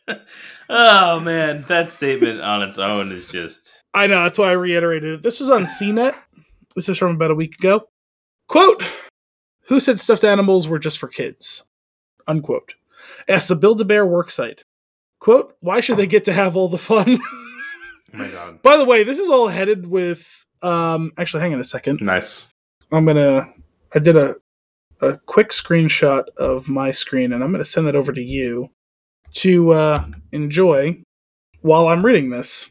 oh 0.69 1.21
man, 1.21 1.65
that 1.69 1.91
statement 1.91 2.41
on 2.41 2.63
its 2.63 2.79
own 2.79 3.13
is 3.13 3.29
just 3.29 3.85
I 3.95 4.07
know 4.07 4.23
that's 4.23 4.39
why 4.39 4.51
I 4.51 4.53
reiterated 4.53 5.15
it. 5.15 5.23
This 5.23 5.41
was 5.41 5.51
on 5.51 5.65
CNET. 5.65 6.15
This 6.75 6.89
is 6.89 6.99
from 6.99 7.15
about 7.15 7.31
a 7.31 7.35
week 7.35 7.57
ago. 7.59 7.89
Quote: 8.49 8.83
Who 9.67 9.81
said 9.81 10.01
stuffed 10.01 10.25
animals 10.25 10.69
were 10.69 10.79
just 10.79 10.99
for 10.99 11.09
kids? 11.09 11.65
Unquote. 12.27 12.75
Asked 13.29 13.49
the 13.49 13.57
Build 13.57 13.81
a 13.81 13.85
Bear 13.85 14.07
worksite. 14.07 14.63
Quote: 15.19 15.57
Why 15.61 15.81
should 15.81 15.97
they 15.97 16.07
get 16.07 16.25
to 16.25 16.33
have 16.33 16.57
all 16.57 16.69
the 16.69 16.79
fun? 16.79 17.19
oh 17.21 17.55
my 18.13 18.29
god. 18.29 18.63
By 18.63 18.77
the 18.77 18.85
way, 18.85 19.05
this 19.05 19.19
is 19.19 19.29
all 19.29 19.49
headed 19.49 19.87
with. 19.87 20.47
Um, 20.63 21.13
actually, 21.19 21.41
hang 21.43 21.55
on 21.55 21.61
a 21.61 21.65
second. 21.65 22.01
Nice. 22.01 22.49
I'm 22.93 23.05
gonna. 23.07 23.49
I 23.95 23.99
did 23.99 24.17
a 24.17 24.37
a 25.01 25.17
quick 25.27 25.51
screenshot 25.51 26.25
of 26.39 26.69
my 26.69 26.91
screen, 26.91 27.33
and 27.33 27.43
I'm 27.45 27.53
gonna 27.53 27.65
send 27.65 27.87
that 27.87 27.97
over 27.97 28.13
to 28.13 28.23
you 28.23 28.71
to 29.35 29.71
uh, 29.73 30.05
enjoy 30.33 31.03
while 31.61 31.89
I'm 31.89 32.05
reading 32.05 32.31
this, 32.31 32.69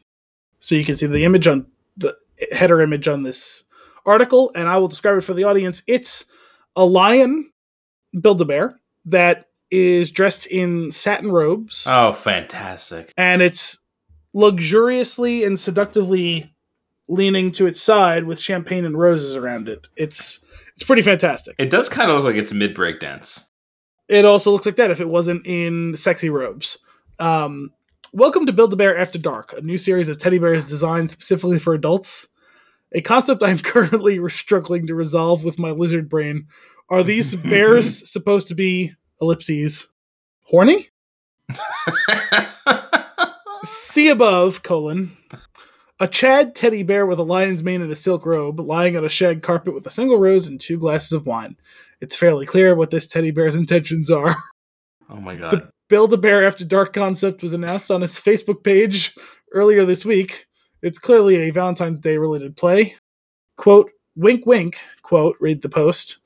so 0.60 0.76
you 0.76 0.84
can 0.86 0.96
see 0.96 1.06
the 1.08 1.24
image 1.26 1.48
on 1.48 1.68
the 1.98 2.18
header 2.52 2.82
image 2.82 3.08
on 3.08 3.24
this 3.24 3.64
article, 4.06 4.52
and 4.56 4.68
I 4.68 4.78
will 4.78 4.88
describe 4.88 5.18
it 5.18 5.22
for 5.24 5.34
the 5.34 5.44
audience. 5.44 5.82
It's 5.88 6.26
a 6.76 6.86
lion, 6.86 7.52
build 8.20 8.42
a 8.42 8.46
bear 8.46 8.80
that 9.06 9.46
is 9.72 10.12
dressed 10.12 10.46
in 10.48 10.92
satin 10.92 11.32
robes, 11.32 11.86
Oh, 11.90 12.14
fantastic. 12.14 13.14
and 13.18 13.42
it's 13.42 13.78
luxuriously 14.34 15.44
and 15.44 15.60
seductively 15.60 16.54
leaning 17.08 17.52
to 17.54 17.68
its 17.68 17.82
side 17.82 18.26
with 18.26 18.40
champagne 18.40 18.86
and 18.86 18.98
roses 18.98 19.36
around 19.36 19.70
it. 19.70 19.88
It's 19.96 20.40
it's 20.74 20.84
pretty 20.84 21.02
fantastic. 21.02 21.56
It 21.58 21.70
does 21.70 21.90
kind 21.90 22.12
of 22.12 22.18
look 22.18 22.26
like 22.26 22.42
it's 22.42 22.54
mid 22.54 22.76
breakdance. 22.76 23.44
It 24.08 24.26
also 24.26 24.52
looks 24.52 24.66
like 24.66 24.78
that 24.78 24.92
if 24.92 25.02
it 25.02 25.10
wasn't 25.10 25.46
in 25.46 25.96
sexy 25.96 26.30
robes. 26.30 26.78
Um, 27.20 27.72
welcome 28.14 28.46
to 28.46 28.54
Build 28.54 28.72
a 28.74 28.76
Bear 28.76 28.98
After 28.98 29.18
Dark, 29.18 29.54
a 29.58 29.62
new 29.62 29.78
series 29.78 30.08
of 30.08 30.18
teddy 30.18 30.40
bears 30.40 30.68
designed 30.68 31.12
specifically 31.12 31.60
for 31.60 31.74
adults. 31.74 32.28
A 32.94 33.02
concept 33.02 33.44
I'm 33.44 33.60
currently 33.64 34.20
struggling 34.30 34.88
to 34.88 34.96
resolve 34.96 35.44
with 35.44 35.60
my 35.60 35.72
lizard 35.72 36.10
brain. 36.10 36.48
Are 36.90 37.04
these 37.04 37.36
bears 37.44 38.10
supposed 38.10 38.48
to 38.50 38.56
be 38.56 38.94
ellipses 39.20 39.88
horny? 40.44 40.90
See 43.64 44.08
above, 44.10 44.64
colon. 44.64 45.18
A 46.00 46.08
Chad 46.08 46.54
teddy 46.54 46.84
bear 46.84 47.08
with 47.08 47.18
a 47.18 47.24
lion's 47.24 47.64
mane 47.64 47.82
and 47.82 47.92
a 47.92 47.96
silk 47.96 48.24
robe, 48.26 48.60
lying 48.60 48.96
on 48.96 49.04
a 49.04 49.10
shag 49.10 49.42
carpet 49.42 49.74
with 49.74 49.88
a 49.88 49.92
single 49.92 50.20
rose 50.20 50.48
and 50.48 50.62
two 50.62 50.78
glasses 50.78 51.12
of 51.12 51.26
wine. 51.26 51.58
It's 52.02 52.16
fairly 52.16 52.46
clear 52.46 52.76
what 52.76 52.92
this 52.92 53.08
teddy 53.08 53.32
bear's 53.32 53.56
intentions 53.56 54.12
are. 54.12 54.36
oh 55.10 55.16
my 55.16 55.36
god. 55.36 55.52
The 55.52 55.72
Build 55.90 56.14
a 56.14 56.18
Bear 56.18 56.46
After 56.46 56.66
Dark 56.66 56.94
concept 56.94 57.42
was 57.42 57.54
announced 57.54 57.90
on 57.90 58.04
its 58.04 58.20
Facebook 58.20 58.64
page 58.64 59.16
earlier 59.54 59.86
this 59.86 60.06
week. 60.06 60.46
It's 60.84 61.00
clearly 61.00 61.38
a 61.38 61.50
Valentine's 61.50 62.00
Day 62.00 62.18
related 62.18 62.56
play. 62.56 62.96
Quote, 63.56 63.90
wink 64.16 64.46
wink, 64.46 64.78
quote, 65.02 65.36
read 65.40 65.64
the 65.64 65.70
post. 65.70 66.20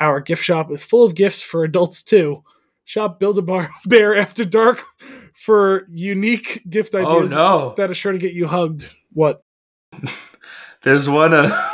Our 0.00 0.20
gift 0.20 0.42
shop 0.42 0.70
is 0.70 0.84
full 0.84 1.04
of 1.04 1.14
gifts 1.14 1.42
for 1.42 1.64
adults 1.64 2.02
too. 2.02 2.44
Shop 2.84 3.20
Build 3.20 3.38
a 3.38 3.68
Bear 3.84 4.16
After 4.16 4.46
Dark 4.46 4.86
for 5.34 5.86
unique 5.90 6.62
gift 6.70 6.94
oh 6.94 7.18
ideas 7.18 7.32
no. 7.32 7.74
that 7.76 7.90
are 7.90 7.94
sure 7.94 8.12
to 8.12 8.18
get 8.18 8.32
you 8.32 8.46
hugged. 8.46 8.94
What? 9.12 9.42
There's 10.82 11.08
one 11.08 11.34
uh 11.34 11.70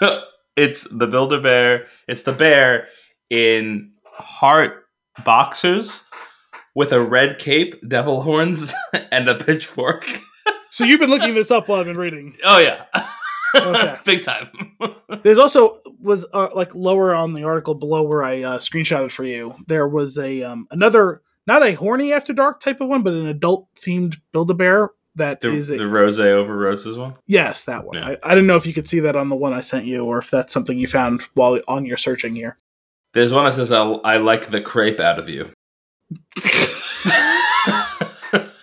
it's 0.56 0.86
the 0.90 1.06
Build 1.06 1.32
a 1.32 1.40
Bear. 1.40 1.86
It's 2.06 2.22
the 2.22 2.32
bear 2.32 2.88
in 3.30 3.92
heart 4.04 4.84
boxers 5.24 6.04
with 6.74 6.92
a 6.92 7.00
red 7.00 7.38
cape, 7.38 7.74
devil 7.86 8.22
horns, 8.22 8.74
and 9.12 9.28
a 9.28 9.34
pitchfork. 9.34 10.06
So 10.70 10.84
you've 10.84 11.00
been 11.00 11.10
looking 11.10 11.34
this 11.34 11.50
up 11.50 11.68
while 11.68 11.80
I've 11.80 11.86
been 11.86 11.96
reading. 11.96 12.36
Oh 12.44 12.58
yeah. 12.58 12.84
Okay. 13.54 13.96
Big 14.04 14.22
time. 14.22 14.48
There's 15.22 15.38
also 15.38 15.80
was 16.00 16.26
uh, 16.32 16.50
like 16.54 16.74
lower 16.74 17.14
on 17.14 17.32
the 17.32 17.44
article 17.44 17.74
below 17.74 18.02
where 18.02 18.22
I 18.22 18.42
uh, 18.42 18.58
screenshotted 18.58 19.10
for 19.10 19.24
you. 19.24 19.54
There 19.66 19.88
was 19.88 20.18
a 20.18 20.42
um, 20.42 20.66
another 20.70 21.22
not 21.46 21.64
a 21.64 21.72
horny 21.72 22.12
after 22.12 22.32
dark 22.32 22.60
type 22.60 22.80
of 22.80 22.88
one, 22.88 23.02
but 23.02 23.14
an 23.14 23.26
adult 23.26 23.68
themed 23.74 24.16
Build 24.32 24.50
a 24.50 24.54
Bear 24.54 24.90
that 25.18 25.40
the, 25.40 25.52
is 25.54 25.70
a, 25.70 25.76
the 25.76 25.86
rose 25.86 26.18
over 26.18 26.56
roses 26.56 26.96
one. 26.98 27.14
yes 27.26 27.64
that 27.64 27.84
one. 27.84 27.96
Yeah. 27.96 28.08
I, 28.08 28.16
I 28.22 28.30
didn't 28.30 28.46
know 28.46 28.56
if 28.56 28.66
you 28.66 28.72
could 28.72 28.88
see 28.88 29.00
that 29.00 29.14
on 29.16 29.28
the 29.28 29.36
one 29.36 29.52
I 29.52 29.60
sent 29.60 29.84
you 29.84 30.04
or 30.04 30.18
if 30.18 30.30
that's 30.30 30.52
something 30.52 30.78
you 30.78 30.86
found 30.88 31.22
while 31.34 31.60
on 31.68 31.84
your 31.86 31.96
searching 31.96 32.34
here. 32.34 32.58
There's 33.14 33.32
one 33.32 33.44
that 33.44 33.54
says 33.54 33.70
I, 33.72 33.82
I 33.82 34.16
like 34.18 34.46
the 34.48 34.60
crepe 34.60 35.00
out 35.00 35.18
of 35.18 35.28
you. 35.28 35.50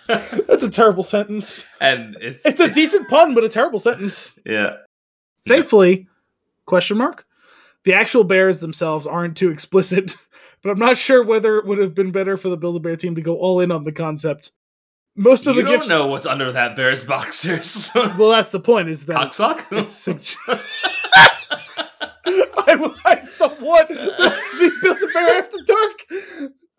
That's 0.08 0.62
a 0.62 0.70
terrible 0.70 1.02
sentence. 1.02 1.66
and 1.80 2.16
it's 2.20 2.46
It's 2.46 2.60
a 2.60 2.72
decent 2.72 3.08
pun, 3.08 3.34
but 3.34 3.44
a 3.44 3.48
terrible 3.48 3.78
sentence. 3.78 4.38
yeah. 4.44 4.76
Thankfully, 5.48 6.08
question 6.64 6.96
mark. 6.98 7.26
The 7.84 7.94
actual 7.94 8.24
bears 8.24 8.58
themselves 8.60 9.06
aren't 9.06 9.36
too 9.36 9.50
explicit, 9.50 10.16
but 10.62 10.70
I'm 10.70 10.78
not 10.78 10.96
sure 10.96 11.22
whether 11.24 11.56
it 11.58 11.66
would 11.66 11.78
have 11.78 11.94
been 11.94 12.10
better 12.12 12.36
for 12.36 12.48
the 12.48 12.56
Build 12.56 12.76
a 12.76 12.80
Bear 12.80 12.96
team 12.96 13.14
to 13.16 13.20
go 13.20 13.36
all 13.36 13.60
in 13.60 13.70
on 13.70 13.84
the 13.84 13.92
concept. 13.92 14.52
Most 15.16 15.46
You 15.46 15.50
of 15.52 15.56
the 15.56 15.62
don't 15.62 15.72
gifts. 15.72 15.88
know 15.88 16.06
what's 16.08 16.26
under 16.26 16.52
that 16.52 16.76
bear's 16.76 17.04
boxers. 17.04 17.90
Well, 17.94 18.30
that's 18.30 18.52
the 18.52 18.60
point. 18.60 18.88
Is 18.88 19.06
that 19.06 19.28
it's, 19.28 19.38
Cocksock? 19.38 19.66
it's 19.72 19.94
sug- 19.94 20.20
I, 22.28 22.92
I 23.04 23.20
somewhat 23.20 23.88
the 23.88 24.72
Build 24.82 24.98
a 25.02 25.06
Bear 25.12 25.38
After 25.38 25.58
Dark 25.64 26.06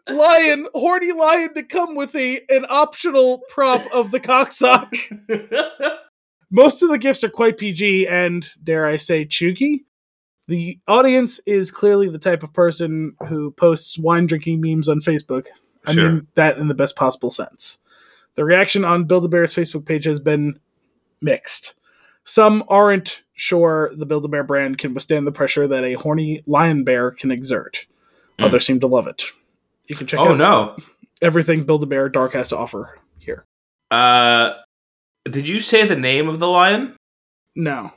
lion, 0.09 0.67
horny 0.73 1.11
lion, 1.13 1.53
to 1.55 1.63
come 1.63 1.95
with 1.95 2.15
a 2.15 2.39
an 2.49 2.65
optional 2.69 3.41
prop 3.49 3.81
of 3.93 4.11
the 4.11 4.19
cocksock. 4.19 4.93
Most 6.51 6.81
of 6.83 6.89
the 6.89 6.97
gifts 6.97 7.23
are 7.23 7.29
quite 7.29 7.57
PG 7.57 8.07
and, 8.07 8.49
dare 8.63 8.85
I 8.85 8.97
say, 8.97 9.25
cheugy. 9.25 9.83
The 10.47 10.79
audience 10.87 11.39
is 11.45 11.71
clearly 11.71 12.07
the 12.09 12.19
type 12.19 12.41
of 12.43 12.53
person 12.53 13.15
who 13.27 13.51
posts 13.51 13.97
wine 13.99 14.27
drinking 14.27 14.61
memes 14.61 14.87
on 14.87 14.99
Facebook. 15.01 15.47
I 15.85 15.93
Sure. 15.93 16.09
mean 16.11 16.27
that 16.35 16.57
in 16.57 16.67
the 16.69 16.73
best 16.73 16.95
possible 16.95 17.31
sense. 17.31 17.79
The 18.37 18.45
reaction 18.45 18.85
on 18.85 19.03
Build 19.05 19.25
a 19.25 19.27
Bear's 19.27 19.53
Facebook 19.53 19.85
page 19.85 20.05
has 20.05 20.19
been 20.19 20.59
mixed. 21.21 21.73
Some 22.23 22.63
aren't 22.69 23.23
sure 23.33 23.91
the 23.97 24.05
Build 24.05 24.25
a 24.25 24.27
Bear 24.27 24.43
brand 24.43 24.77
can 24.77 24.93
withstand 24.93 25.25
the 25.27 25.31
pressure 25.31 25.67
that 25.67 25.83
a 25.83 25.93
horny 25.95 26.43
lion 26.45 26.83
bear 26.83 27.11
can 27.11 27.31
exert. 27.31 27.85
Mm. 28.39 28.45
Others 28.45 28.65
seem 28.65 28.79
to 28.81 28.87
love 28.87 29.07
it. 29.07 29.23
You 29.87 29.95
can 29.95 30.05
check 30.07 30.19
oh 30.19 30.29
out 30.33 30.37
no. 30.37 30.77
everything 31.21 31.63
Build 31.63 31.83
a 31.83 31.87
Bear 31.87 32.09
Dark 32.09 32.33
has 32.33 32.49
to 32.49 32.57
offer 32.57 32.99
here. 33.19 33.43
Uh 33.91 34.53
did 35.25 35.47
you 35.47 35.59
say 35.59 35.85
the 35.85 35.95
name 35.97 36.29
of 36.29 36.39
the 36.39 36.47
lion? 36.47 36.95
No. 37.55 37.91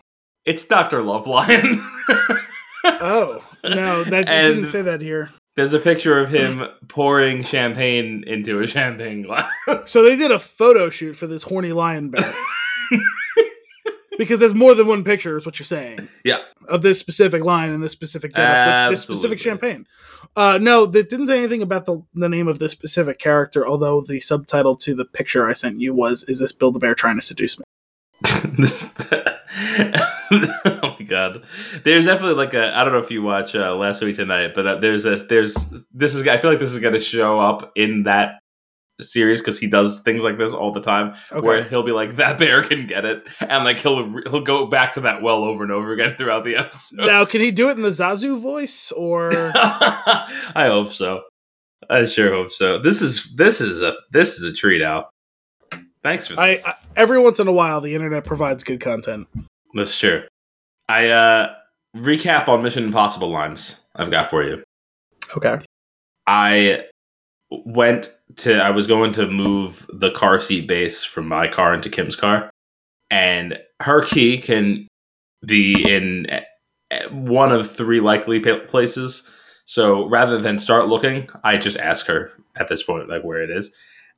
It's 0.44 0.64
Dr. 0.64 1.02
Love 1.02 1.26
Lion. 1.28 1.86
Oh, 2.82 3.44
no, 3.62 4.04
that 4.04 4.26
And- 4.26 4.54
didn't 4.54 4.68
say 4.68 4.80
that 4.82 5.02
here. 5.02 5.28
There's 5.60 5.74
a 5.74 5.78
picture 5.78 6.18
of 6.18 6.30
him 6.30 6.64
pouring 6.88 7.42
champagne 7.42 8.24
into 8.26 8.60
a 8.60 8.66
champagne 8.66 9.20
glass. 9.20 9.52
So 9.84 10.02
they 10.02 10.16
did 10.16 10.32
a 10.32 10.38
photo 10.38 10.88
shoot 10.88 11.16
for 11.16 11.26
this 11.26 11.42
horny 11.42 11.74
lion 11.74 12.08
bear. 12.08 12.34
because 14.18 14.40
there's 14.40 14.54
more 14.54 14.74
than 14.74 14.86
one 14.86 15.04
picture, 15.04 15.36
is 15.36 15.44
what 15.44 15.58
you're 15.58 15.66
saying. 15.66 16.08
Yeah. 16.24 16.38
Of 16.66 16.80
this 16.80 16.98
specific 16.98 17.44
line 17.44 17.72
and 17.72 17.82
this 17.82 17.92
specific 17.92 18.32
getup 18.32 18.88
with 18.88 18.92
this 18.92 19.02
specific 19.02 19.36
Absolutely. 19.36 19.68
champagne. 19.68 19.86
Uh, 20.34 20.58
no, 20.58 20.86
that 20.86 21.10
didn't 21.10 21.26
say 21.26 21.36
anything 21.36 21.60
about 21.60 21.84
the, 21.84 22.02
the 22.14 22.30
name 22.30 22.48
of 22.48 22.58
this 22.58 22.72
specific 22.72 23.18
character, 23.18 23.68
although 23.68 24.00
the 24.00 24.18
subtitle 24.18 24.76
to 24.76 24.94
the 24.94 25.04
picture 25.04 25.46
I 25.46 25.52
sent 25.52 25.78
you 25.78 25.92
was 25.92 26.24
Is 26.24 26.38
this 26.38 26.52
Build 26.52 26.76
a 26.76 26.78
Bear 26.78 26.94
trying 26.94 27.16
to 27.16 27.22
seduce 27.22 27.58
me? 27.58 27.64
my 31.00 31.04
god! 31.06 31.44
There's 31.84 32.06
definitely 32.06 32.34
like 32.36 32.54
a. 32.54 32.76
I 32.76 32.84
don't 32.84 32.92
know 32.92 32.98
if 33.00 33.10
you 33.10 33.22
watch 33.22 33.54
uh, 33.54 33.74
Last 33.76 34.02
Week 34.02 34.14
Tonight, 34.16 34.52
but 34.54 34.66
uh, 34.66 34.74
there's 34.76 35.04
this. 35.04 35.22
there's 35.24 35.54
this 35.92 36.14
is. 36.14 36.26
I 36.28 36.38
feel 36.38 36.50
like 36.50 36.60
this 36.60 36.72
is 36.72 36.78
going 36.78 36.94
to 36.94 37.00
show 37.00 37.40
up 37.40 37.72
in 37.76 38.04
that 38.04 38.40
series 39.00 39.40
because 39.40 39.58
he 39.58 39.66
does 39.66 40.02
things 40.02 40.22
like 40.22 40.36
this 40.36 40.52
all 40.52 40.72
the 40.72 40.80
time, 40.80 41.14
Okay. 41.32 41.40
where 41.46 41.62
he'll 41.64 41.82
be 41.82 41.92
like, 41.92 42.16
"That 42.16 42.38
bear 42.38 42.62
can 42.62 42.86
get 42.86 43.04
it," 43.04 43.26
and 43.40 43.64
like 43.64 43.78
he'll 43.78 44.04
he'll 44.24 44.42
go 44.42 44.66
back 44.66 44.92
to 44.92 45.00
that 45.02 45.22
well 45.22 45.42
over 45.44 45.62
and 45.62 45.72
over 45.72 45.92
again 45.92 46.16
throughout 46.16 46.44
the 46.44 46.56
episode. 46.56 47.06
Now, 47.06 47.24
can 47.24 47.40
he 47.40 47.50
do 47.50 47.68
it 47.68 47.72
in 47.76 47.82
the 47.82 47.88
Zazu 47.88 48.40
voice 48.40 48.92
or. 48.92 49.30
I 49.54 50.66
hope 50.68 50.92
so. 50.92 51.22
I 51.88 52.04
sure 52.04 52.32
hope 52.32 52.50
so. 52.52 52.78
This 52.78 53.02
is 53.02 53.34
this 53.34 53.60
is 53.60 53.82
a 53.82 53.94
this 54.12 54.38
is 54.38 54.44
a 54.44 54.52
treat, 54.52 54.82
Al. 54.82 55.10
Thanks 56.02 56.26
for 56.26 56.38
I, 56.38 56.54
this. 56.54 56.66
I 56.66 56.74
every 56.96 57.18
once 57.20 57.40
in 57.40 57.48
a 57.48 57.52
while 57.52 57.80
the 57.80 57.94
internet 57.94 58.24
provides 58.24 58.64
good 58.64 58.80
content. 58.80 59.28
That's 59.74 59.98
true. 59.98 60.22
I 60.90 61.08
uh 61.08 61.54
recap 61.96 62.48
on 62.48 62.64
Mission 62.64 62.84
Impossible 62.84 63.30
lines 63.30 63.80
I've 63.94 64.10
got 64.10 64.28
for 64.28 64.42
you. 64.42 64.64
Okay. 65.36 65.64
I 66.26 66.84
went 67.50 68.12
to 68.38 68.60
I 68.60 68.70
was 68.70 68.88
going 68.88 69.12
to 69.12 69.28
move 69.28 69.88
the 69.92 70.10
car 70.10 70.40
seat 70.40 70.66
base 70.66 71.04
from 71.04 71.28
my 71.28 71.46
car 71.46 71.74
into 71.74 71.88
Kim's 71.90 72.16
car 72.16 72.50
and 73.08 73.56
her 73.80 74.02
key 74.02 74.38
can 74.38 74.88
be 75.46 75.74
in 75.88 76.26
one 77.10 77.52
of 77.52 77.70
three 77.70 78.00
likely 78.00 78.40
places. 78.40 79.30
So 79.66 80.08
rather 80.08 80.38
than 80.38 80.58
start 80.58 80.88
looking, 80.88 81.28
I 81.44 81.56
just 81.56 81.76
ask 81.76 82.06
her 82.06 82.32
at 82.56 82.66
this 82.66 82.82
point 82.82 83.08
like 83.08 83.22
where 83.22 83.42
it 83.42 83.50
is. 83.50 83.70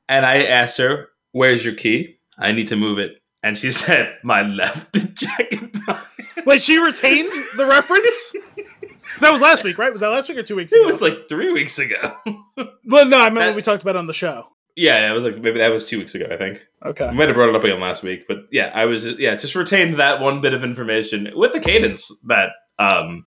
And 0.09 0.25
I 0.25 0.43
asked 0.43 0.79
her, 0.79 1.09
"Where's 1.33 1.63
your 1.63 1.75
key? 1.75 2.17
I 2.39 2.51
need 2.51 2.67
to 2.69 2.75
move 2.75 2.97
it." 2.97 3.19
And 3.43 3.55
she 3.55 3.71
said, 3.83 4.15
"My 4.23 4.41
left 4.41 4.91
jacket 5.15 5.71
pocket." 5.85 6.32
Wait, 6.45 6.63
she 6.63 6.77
retained 6.77 7.29
the 7.57 7.65
reference? 7.65 8.33
that 9.19 9.31
was 9.31 9.41
last 9.41 9.63
week, 9.63 9.77
right? 9.77 9.91
Was 9.91 10.01
that 10.01 10.09
last 10.09 10.29
week 10.29 10.37
or 10.37 10.43
two 10.43 10.55
weeks 10.55 10.73
It 10.73 10.85
was 10.85 11.01
like 11.01 11.27
3 11.29 11.51
weeks 11.53 11.79
ago. 11.79 12.15
well, 12.85 13.05
no, 13.05 13.19
I 13.19 13.29
meant 13.29 13.35
That- 13.35 13.47
what 13.47 13.55
we 13.55 13.61
talked 13.61 13.81
about 13.83 13.95
on 13.95 14.07
the 14.07 14.13
show. 14.13 14.47
yeah, 14.75 15.09
it 15.09 15.13
was 15.13 15.23
like 15.23 15.37
maybe 15.37 15.59
that 15.59 15.71
was 15.71 15.85
2 15.85 15.99
weeks 15.99 16.15
ago, 16.15 16.27
I 16.31 16.37
think. 16.37 16.65
Okay. 16.85 17.05
I 17.05 17.11
might 17.11 17.27
have 17.27 17.35
brought 17.35 17.49
it 17.49 17.55
up 17.55 17.63
again 17.63 17.79
last 17.79 18.03
week, 18.03 18.25
but 18.27 18.37
yeah, 18.51 18.71
I 18.73 18.85
was 18.85 19.05
yeah, 19.05 19.35
just 19.35 19.55
retained 19.55 19.99
that 19.99 20.19
one 20.19 20.41
bit 20.41 20.53
of 20.53 20.63
information 20.63 21.29
with 21.35 21.53
the 21.53 21.59
cadence 21.59 22.11
that 22.27 22.49
um 22.79 23.25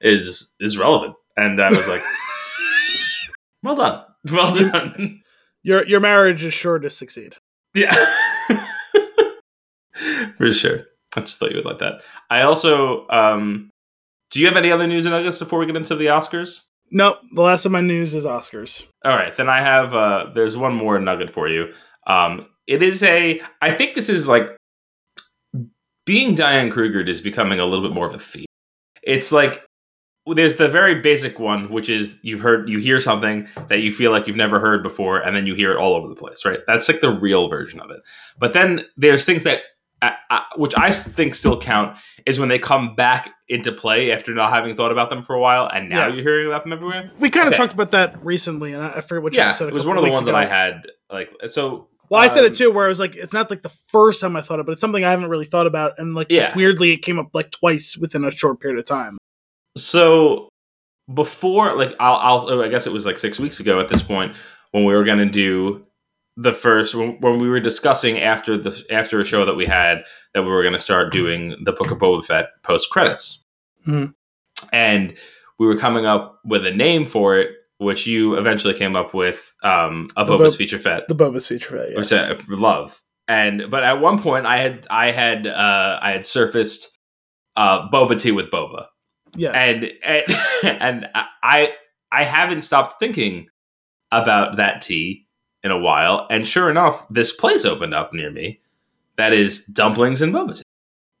is 0.00 0.52
is 0.60 0.76
relevant. 0.78 1.14
And 1.36 1.60
I 1.62 1.68
was 1.70 1.86
like, 1.86 2.02
well 3.62 3.76
done. 3.76 4.04
Well 4.30 4.54
done. 4.54 5.22
Your 5.62 5.86
your 5.86 6.00
marriage 6.00 6.42
is 6.44 6.52
sure 6.54 6.78
to 6.78 6.90
succeed. 6.90 7.36
yeah. 7.74 7.94
For 10.38 10.50
sure. 10.50 10.86
I 11.16 11.20
just 11.20 11.38
thought 11.38 11.50
you 11.50 11.56
would 11.56 11.64
like 11.64 11.78
that. 11.80 12.02
I 12.30 12.42
also 12.42 13.06
um 13.08 13.70
do 14.30 14.40
you 14.40 14.46
have 14.46 14.56
any 14.56 14.70
other 14.70 14.86
news 14.86 15.06
and 15.06 15.14
nuggets 15.14 15.38
before 15.38 15.58
we 15.58 15.66
get 15.66 15.76
into 15.76 15.96
the 15.96 16.06
Oscars? 16.06 16.62
No, 16.92 17.16
the 17.32 17.42
last 17.42 17.66
of 17.66 17.72
my 17.72 17.80
news 17.80 18.14
is 18.14 18.26
Oscars. 18.26 18.86
All 19.04 19.16
right, 19.16 19.34
then 19.34 19.48
I 19.48 19.60
have 19.60 19.94
uh 19.94 20.30
there's 20.34 20.56
one 20.56 20.74
more 20.74 20.98
nugget 20.98 21.30
for 21.30 21.48
you. 21.48 21.72
Um 22.06 22.46
it 22.66 22.82
is 22.82 23.02
a 23.02 23.40
I 23.60 23.72
think 23.72 23.94
this 23.94 24.08
is 24.08 24.28
like 24.28 24.56
being 26.06 26.34
Diane 26.34 26.70
Kruger 26.70 27.00
is 27.00 27.20
becoming 27.20 27.60
a 27.60 27.64
little 27.64 27.86
bit 27.86 27.94
more 27.94 28.06
of 28.06 28.14
a 28.14 28.18
theme. 28.18 28.46
It's 29.02 29.32
like 29.32 29.64
there's 30.26 30.56
the 30.56 30.68
very 30.68 30.96
basic 31.00 31.38
one, 31.38 31.70
which 31.70 31.88
is 31.88 32.20
you've 32.22 32.40
heard 32.40 32.68
you 32.68 32.78
hear 32.78 33.00
something 33.00 33.48
that 33.68 33.80
you 33.80 33.92
feel 33.92 34.10
like 34.10 34.26
you've 34.26 34.36
never 34.36 34.60
heard 34.60 34.82
before, 34.82 35.18
and 35.18 35.34
then 35.34 35.46
you 35.46 35.54
hear 35.54 35.72
it 35.72 35.78
all 35.78 35.94
over 35.94 36.08
the 36.08 36.14
place, 36.14 36.44
right? 36.44 36.60
That's 36.66 36.88
like 36.88 37.00
the 37.00 37.10
real 37.10 37.48
version 37.48 37.80
of 37.80 37.90
it. 37.90 38.00
But 38.38 38.52
then 38.52 38.84
there's 38.96 39.24
things 39.24 39.44
that, 39.44 39.62
which 40.56 40.74
I 40.76 40.90
think 40.90 41.34
still 41.34 41.58
count, 41.60 41.96
is 42.26 42.38
when 42.40 42.48
they 42.48 42.58
come 42.58 42.94
back 42.94 43.32
into 43.48 43.72
play 43.72 44.12
after 44.12 44.32
not 44.34 44.50
having 44.52 44.74
thought 44.76 44.92
about 44.92 45.10
them 45.10 45.22
for 45.22 45.34
a 45.34 45.40
while, 45.40 45.66
and 45.72 45.88
now 45.88 46.06
Yeah. 46.06 46.14
you're 46.14 46.22
hearing 46.22 46.46
about 46.46 46.64
them 46.64 46.72
everywhere. 46.72 47.10
We 47.18 47.30
kind 47.30 47.46
of 47.48 47.52
Okay. 47.54 47.62
talked 47.62 47.72
about 47.74 47.90
that 47.92 48.24
recently, 48.24 48.72
and 48.72 48.82
I, 48.82 49.00
forget 49.00 49.22
which 49.22 49.36
yeah, 49.36 49.48
episode. 49.50 49.68
it 49.68 49.74
was 49.74 49.86
one 49.86 49.98
of 49.98 50.04
the 50.04 50.10
ones 50.10 50.26
that. 50.26 50.34
I 50.34 50.46
had. 50.46 50.86
Like 51.10 51.30
so. 51.48 51.88
Well, 52.08 52.20
I 52.20 52.26
said 52.26 52.44
um, 52.44 52.52
it 52.52 52.56
too, 52.56 52.70
where 52.72 52.86
I 52.86 52.88
was 52.88 52.98
like, 52.98 53.14
it's 53.14 53.32
not 53.32 53.50
like 53.50 53.62
the 53.62 53.68
first 53.68 54.20
time 54.20 54.34
I 54.36 54.40
thought 54.40 54.58
of 54.58 54.64
it, 54.64 54.66
but 54.66 54.72
it's 54.72 54.80
something 54.80 55.04
I 55.04 55.10
haven't 55.10 55.28
really 55.28 55.44
thought 55.44 55.66
about, 55.66 55.92
and 55.98 56.14
like 56.14 56.28
just 56.28 56.40
Yeah. 56.40 56.56
weirdly, 56.56 56.92
it 56.92 56.98
came 56.98 57.18
up 57.18 57.28
like 57.34 57.50
twice 57.52 57.96
within 57.96 58.24
a 58.24 58.30
short 58.32 58.58
period 58.60 58.78
of 58.78 58.84
time. 58.84 59.16
So 59.76 60.48
before, 61.12 61.76
like, 61.76 61.94
I'll, 62.00 62.16
I'll, 62.16 62.50
oh, 62.50 62.62
I 62.62 62.68
guess 62.68 62.86
it 62.86 62.92
was 62.92 63.06
like 63.06 63.18
six 63.18 63.38
weeks 63.38 63.60
ago 63.60 63.78
at 63.80 63.88
this 63.88 64.02
point 64.02 64.36
when 64.72 64.84
we 64.84 64.94
were 64.94 65.04
going 65.04 65.18
to 65.18 65.26
do 65.26 65.84
the 66.42 66.52
first 66.52 66.94
when, 66.94 67.16
when 67.20 67.38
we 67.38 67.48
were 67.48 67.60
discussing 67.60 68.18
after 68.20 68.56
the 68.56 68.72
after 68.90 69.20
a 69.20 69.24
show 69.24 69.44
that 69.44 69.54
we 69.56 69.66
had 69.66 69.98
that 70.34 70.42
we 70.42 70.48
were 70.48 70.62
going 70.62 70.72
to 70.72 70.78
start 70.78 71.12
doing 71.12 71.56
the 71.64 71.72
Book 71.72 71.90
of 71.90 71.98
Boba 71.98 72.24
Fett 72.24 72.46
post 72.62 72.90
credits, 72.90 73.44
Mhm. 73.86 74.14
and 74.72 75.14
we 75.58 75.66
were 75.66 75.76
coming 75.76 76.06
up 76.06 76.40
with 76.44 76.64
a 76.66 76.70
name 76.70 77.04
for 77.04 77.36
it, 77.38 77.50
which 77.78 78.06
you 78.06 78.34
eventually 78.36 78.74
came 78.74 78.96
up 78.96 79.12
with 79.14 79.52
um, 79.62 80.08
a 80.16 80.24
The 80.24 80.32
Boba's 80.32 80.54
Bob- 80.54 80.58
feature 80.58 80.78
Fett. 80.78 81.08
The 81.08 81.14
Boba's 81.14 81.48
feature, 81.48 81.76
Fett, 81.76 81.90
yes. 81.90 81.96
which 81.98 82.12
I 82.12 82.36
love. 82.56 83.00
And 83.28 83.70
but 83.70 83.82
at 83.82 84.00
one 84.00 84.18
point, 84.20 84.46
I 84.46 84.56
had 84.58 84.86
I 84.90 85.10
had 85.10 85.46
uh, 85.46 85.98
I 86.02 86.12
had 86.12 86.26
surfaced 86.26 86.98
uh, 87.56 87.88
Boba 87.90 88.20
tea 88.20 88.32
with 88.32 88.50
Boba, 88.50 88.86
yes. 89.36 89.54
and 89.54 89.92
and 90.04 90.24
and 90.82 91.06
I 91.42 91.72
I 92.12 92.24
haven't 92.24 92.62
stopped 92.62 92.98
thinking 92.98 93.46
about 94.10 94.56
that 94.56 94.80
tea 94.80 95.26
in 95.62 95.70
a 95.70 95.78
while. 95.78 96.26
And 96.30 96.46
sure 96.46 96.70
enough, 96.70 97.06
this 97.08 97.32
place 97.32 97.64
opened 97.64 97.94
up 97.94 98.12
near 98.12 98.30
me 98.30 98.60
that 99.16 99.32
is 99.32 99.64
dumplings 99.66 100.22
and 100.22 100.32
boba 100.32 100.56
tea, 100.56 100.62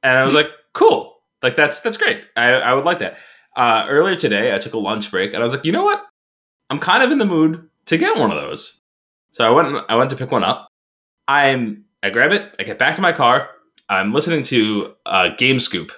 and 0.02 0.18
I 0.18 0.24
was 0.24 0.34
like, 0.34 0.48
cool, 0.72 1.16
like 1.42 1.56
that's 1.56 1.80
that's 1.80 1.96
great. 1.96 2.26
I 2.36 2.52
I 2.54 2.74
would 2.74 2.84
like 2.84 2.98
that. 3.00 3.18
Uh, 3.56 3.84
earlier 3.88 4.16
today, 4.16 4.54
I 4.54 4.58
took 4.58 4.74
a 4.74 4.78
lunch 4.78 5.10
break, 5.10 5.34
and 5.34 5.42
I 5.42 5.42
was 5.42 5.52
like, 5.52 5.64
you 5.64 5.72
know 5.72 5.84
what? 5.84 6.04
I'm 6.70 6.78
kind 6.78 7.02
of 7.02 7.10
in 7.10 7.18
the 7.18 7.26
mood 7.26 7.68
to 7.86 7.98
get 7.98 8.16
one 8.16 8.30
of 8.30 8.36
those. 8.36 8.80
So 9.32 9.44
I 9.44 9.50
went 9.50 9.84
I 9.88 9.96
went 9.96 10.10
to 10.10 10.16
pick 10.16 10.30
one 10.30 10.44
up. 10.44 10.68
I'm 11.28 11.84
I 12.02 12.10
grab 12.10 12.32
it, 12.32 12.54
I 12.58 12.62
get 12.62 12.78
back 12.78 12.96
to 12.96 13.02
my 13.02 13.12
car. 13.12 13.50
I'm 13.88 14.12
listening 14.12 14.42
to 14.44 14.94
uh, 15.04 15.30
Game 15.36 15.58
Scoop 15.58 15.90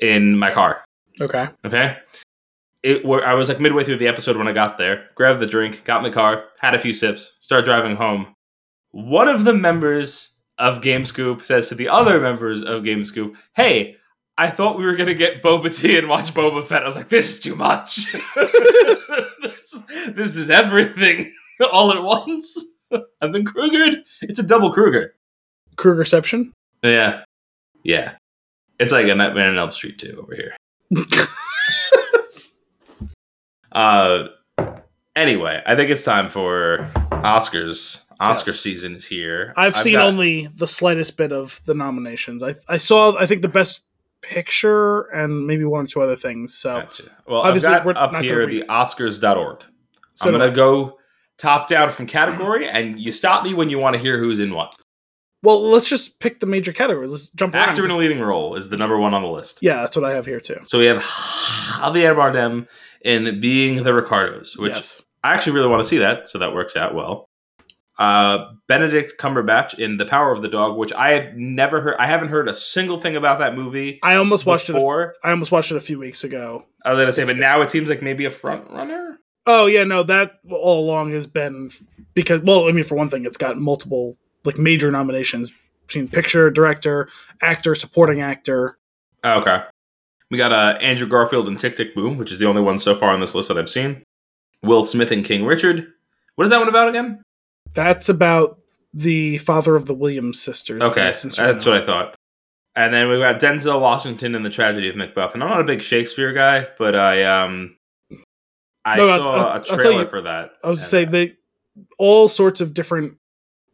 in 0.00 0.36
my 0.36 0.50
car. 0.52 0.84
okay. 1.20 1.48
Okay. 1.64 1.96
It 2.82 3.04
where 3.04 3.26
I 3.26 3.34
was 3.34 3.48
like 3.48 3.60
midway 3.60 3.84
through 3.84 3.98
the 3.98 4.08
episode 4.08 4.36
when 4.36 4.48
I 4.48 4.52
got 4.52 4.78
there, 4.78 5.08
grabbed 5.14 5.40
the 5.40 5.46
drink, 5.46 5.84
got 5.84 5.98
in 5.98 6.04
the 6.04 6.14
car, 6.14 6.44
had 6.60 6.74
a 6.74 6.78
few 6.78 6.92
sips, 6.94 7.36
started 7.40 7.66
driving 7.66 7.96
home. 7.96 8.34
One 8.92 9.28
of 9.28 9.44
the 9.44 9.54
members 9.54 10.32
of 10.58 10.82
Game 10.82 11.04
Scoop 11.04 11.42
says 11.42 11.68
to 11.68 11.74
the 11.74 11.88
other 11.88 12.20
members 12.20 12.62
of 12.62 12.84
Game 12.84 13.04
Scoop, 13.04 13.36
Hey, 13.54 13.96
I 14.38 14.48
thought 14.48 14.78
we 14.78 14.84
were 14.84 14.96
gonna 14.96 15.14
get 15.14 15.42
Boba 15.42 15.74
Tea 15.76 15.98
and 15.98 16.08
watch 16.08 16.32
Boba 16.32 16.64
Fett. 16.64 16.82
I 16.82 16.86
was 16.86 16.96
like, 16.96 17.10
this 17.10 17.30
is 17.30 17.40
too 17.40 17.54
much. 17.54 18.10
this, 18.34 19.82
this 20.08 20.36
is 20.36 20.48
everything 20.48 21.34
all 21.72 21.92
at 21.92 22.02
once. 22.02 22.64
I've 23.20 23.32
been 23.32 23.44
Krugered. 23.44 23.96
It's 24.22 24.38
a 24.38 24.46
double 24.46 24.72
Kruger. 24.72 25.14
Krugerception. 25.76 26.52
Yeah. 26.82 27.24
Yeah. 27.84 28.14
It's 28.78 28.92
like 28.92 29.08
a 29.08 29.14
Nightmare 29.14 29.48
on 29.48 29.58
Elm 29.58 29.72
Street 29.72 29.98
2 29.98 30.18
over 30.22 30.34
here. 30.34 30.56
Uh, 33.72 34.28
anyway, 35.16 35.62
I 35.66 35.76
think 35.76 35.90
it's 35.90 36.04
time 36.04 36.28
for 36.28 36.90
Oscars. 37.10 38.04
Oscar 38.20 38.50
Yes. 38.50 38.60
season 38.60 38.94
is 38.96 39.06
here. 39.06 39.54
I've, 39.56 39.74
seen 39.76 39.94
got- 39.94 40.06
only 40.08 40.46
the 40.48 40.66
slightest 40.66 41.16
bit 41.16 41.32
of 41.32 41.60
the 41.64 41.72
nominations. 41.74 42.42
I 42.42 42.54
I 42.68 42.76
saw 42.76 43.16
I 43.18 43.24
think 43.26 43.40
the 43.40 43.48
best 43.48 43.86
picture 44.20 45.02
and 45.14 45.46
maybe 45.46 45.64
one 45.64 45.84
or 45.84 45.86
two 45.86 46.00
other 46.02 46.16
things. 46.16 46.54
So 46.54 46.80
Gotcha. 46.82 47.04
Well, 47.26 47.40
Obviously, 47.40 47.72
I've 47.74 47.84
we're 47.86 47.94
got 47.94 48.14
up 48.14 48.22
here 48.22 48.44
the 48.46 48.64
Oscars.org. 48.68 49.64
so 50.14 50.28
I'm 50.28 50.36
going 50.36 50.50
to 50.50 50.54
go 50.54 50.98
top 51.38 51.68
down 51.68 51.88
from 51.90 52.04
category, 52.06 52.68
and 52.68 52.98
you 52.98 53.12
stop 53.12 53.42
me 53.44 53.54
when 53.54 53.70
you 53.70 53.78
want 53.78 53.96
to 53.96 54.02
hear 54.02 54.18
who's 54.18 54.38
in 54.40 54.52
what. 54.52 54.74
well, 55.42 55.62
let's 55.70 55.88
just 55.88 56.18
pick 56.20 56.40
the 56.40 56.46
major 56.46 56.70
categories. 56.74 57.10
Let's 57.10 57.28
jump 57.30 57.54
around. 57.54 57.70
Actor 57.70 57.86
in 57.86 57.90
a 57.90 57.96
leading 57.96 58.20
role 58.20 58.54
is 58.56 58.68
the 58.68 58.76
number 58.76 58.98
one 58.98 59.14
on 59.14 59.22
the 59.22 59.28
list. 59.28 59.60
yeah, 59.62 59.76
that's 59.76 59.96
what 59.96 60.04
I 60.04 60.12
have 60.12 60.26
here 60.26 60.40
too. 60.40 60.58
So 60.64 60.78
we 60.78 60.84
have 60.84 60.98
Javier 60.98 62.14
Bardem 62.14 62.68
in 63.02 63.40
Being 63.40 63.82
the 63.82 63.94
Ricardos, 63.94 64.56
which 64.56 64.74
yes. 64.74 65.02
I 65.24 65.34
actually 65.34 65.54
really 65.54 65.68
want 65.68 65.82
to 65.82 65.88
see 65.88 65.98
that, 65.98 66.28
so 66.28 66.38
that 66.38 66.54
works 66.54 66.76
out 66.76 66.94
well. 66.94 67.26
Uh, 67.98 68.52
Benedict 68.66 69.18
Cumberbatch 69.18 69.78
in 69.78 69.98
The 69.98 70.06
Power 70.06 70.32
of 70.32 70.40
the 70.40 70.48
Dog, 70.48 70.78
which 70.78 70.92
I 70.94 71.10
had 71.10 71.36
never 71.36 71.82
heard. 71.82 71.96
I 71.98 72.06
haven't 72.06 72.28
heard 72.28 72.48
a 72.48 72.54
single 72.54 72.98
thing 72.98 73.14
about 73.14 73.40
that 73.40 73.54
movie 73.54 73.98
I 74.02 74.14
almost 74.14 74.46
watched 74.46 74.70
it. 74.70 74.72
before. 74.72 75.14
A, 75.22 75.28
I 75.28 75.30
almost 75.32 75.52
watched 75.52 75.70
it 75.70 75.76
a 75.76 75.80
few 75.82 75.98
weeks 75.98 76.24
ago. 76.24 76.64
I 76.82 76.92
was 76.92 76.98
gonna 76.98 77.12
say, 77.12 77.22
It's 77.22 77.30
but 77.30 77.34
good. 77.34 77.42
now 77.42 77.60
it 77.60 77.70
seems 77.70 77.90
like 77.90 78.00
maybe 78.00 78.24
a 78.24 78.30
front 78.30 78.70
runner. 78.70 79.18
Oh 79.46 79.66
yeah, 79.66 79.84
no, 79.84 80.02
that 80.04 80.38
all 80.50 80.82
along 80.82 81.12
has 81.12 81.26
been 81.26 81.70
because 82.14 82.40
well, 82.40 82.68
I 82.68 82.72
mean, 82.72 82.84
for 82.84 82.94
one 82.94 83.10
thing, 83.10 83.26
it's 83.26 83.36
got 83.36 83.58
multiple 83.58 84.16
like 84.44 84.56
major 84.56 84.90
nominations 84.90 85.52
between 85.86 86.08
picture, 86.08 86.50
director, 86.50 87.10
actor, 87.42 87.74
supporting 87.74 88.22
actor. 88.22 88.78
Oh, 89.24 89.40
okay. 89.40 89.62
We 90.30 90.36
got 90.36 90.52
uh, 90.52 90.78
Andrew 90.80 91.08
Garfield 91.08 91.48
and 91.48 91.58
Tick 91.58 91.76
Tick 91.76 91.94
Boom, 91.94 92.16
which 92.16 92.30
is 92.30 92.38
the 92.38 92.46
only 92.46 92.62
one 92.62 92.78
so 92.78 92.94
far 92.94 93.10
on 93.10 93.20
this 93.20 93.34
list 93.34 93.48
that 93.48 93.58
I've 93.58 93.68
seen. 93.68 94.02
Will 94.62 94.84
Smith 94.84 95.10
and 95.10 95.24
King 95.24 95.44
Richard. 95.44 95.86
What 96.36 96.44
is 96.44 96.50
that 96.50 96.58
one 96.58 96.68
about 96.68 96.88
again? 96.88 97.22
That's 97.74 98.08
about 98.08 98.62
the 98.94 99.38
father 99.38 99.74
of 99.76 99.86
the 99.86 99.94
Williams 99.94 100.40
sisters. 100.40 100.80
Okay, 100.82 101.00
that's 101.00 101.36
what 101.36 101.68
I 101.74 101.84
thought. 101.84 102.14
And 102.76 102.94
then 102.94 103.08
we 103.08 103.18
got 103.18 103.40
Denzel 103.40 103.80
Washington 103.80 104.34
in 104.34 104.42
the 104.44 104.50
Tragedy 104.50 104.88
of 104.88 104.96
Macbeth. 104.96 105.34
And 105.34 105.42
I'm 105.42 105.48
not 105.50 105.60
a 105.60 105.64
big 105.64 105.80
Shakespeare 105.80 106.32
guy, 106.32 106.68
but 106.78 106.94
I 106.94 107.24
um 107.24 107.76
I 108.84 108.96
No, 108.96 109.06
saw 109.08 109.28
I'll- 109.28 109.46
a 109.46 109.50
I'll 109.54 109.60
trailer 109.62 110.02
you- 110.02 110.08
for 110.08 110.20
that. 110.22 110.52
I 110.62 110.70
was 110.70 110.80
and, 110.80 110.84
to 110.86 110.90
say 110.90 111.06
uh, 111.06 111.10
they 111.10 111.36
all 111.98 112.28
sorts 112.28 112.60
of 112.60 112.72
different 112.74 113.16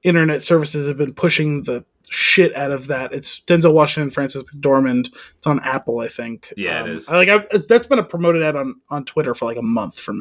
internet 0.03 0.43
services 0.43 0.89
have 0.89 0.97
been 0.97 1.13
pushing 1.15 1.65
the 1.65 1.85
shit 2.09 2.55
out 2.57 2.71
of 2.71 2.87
that. 2.89 3.13
It's 3.13 3.41
Denzel 3.41 3.73
Washington, 3.75 4.11
Frances 4.11 4.43
McDormand. 4.45 5.09
It's 5.39 5.47
on 5.47 5.61
Apple, 5.61 6.01
I 6.01 6.09
think. 6.09 6.53
Yeah, 6.57 6.81
it 6.81 6.83
Um, 6.91 6.97
is. 6.97 7.09
I, 7.09 7.17
like 7.17 7.29
I, 7.29 7.59
that's 7.69 7.87
been 7.87 7.99
a 7.99 8.05
promoted 8.05 8.43
ad 8.43 8.57
on 8.57 8.77
on 8.91 9.05
Twitter 9.05 9.35
for 9.35 9.45
like 9.47 9.57
a 9.57 9.63
month 9.63 9.99
for 9.99 10.13
me. 10.15 10.21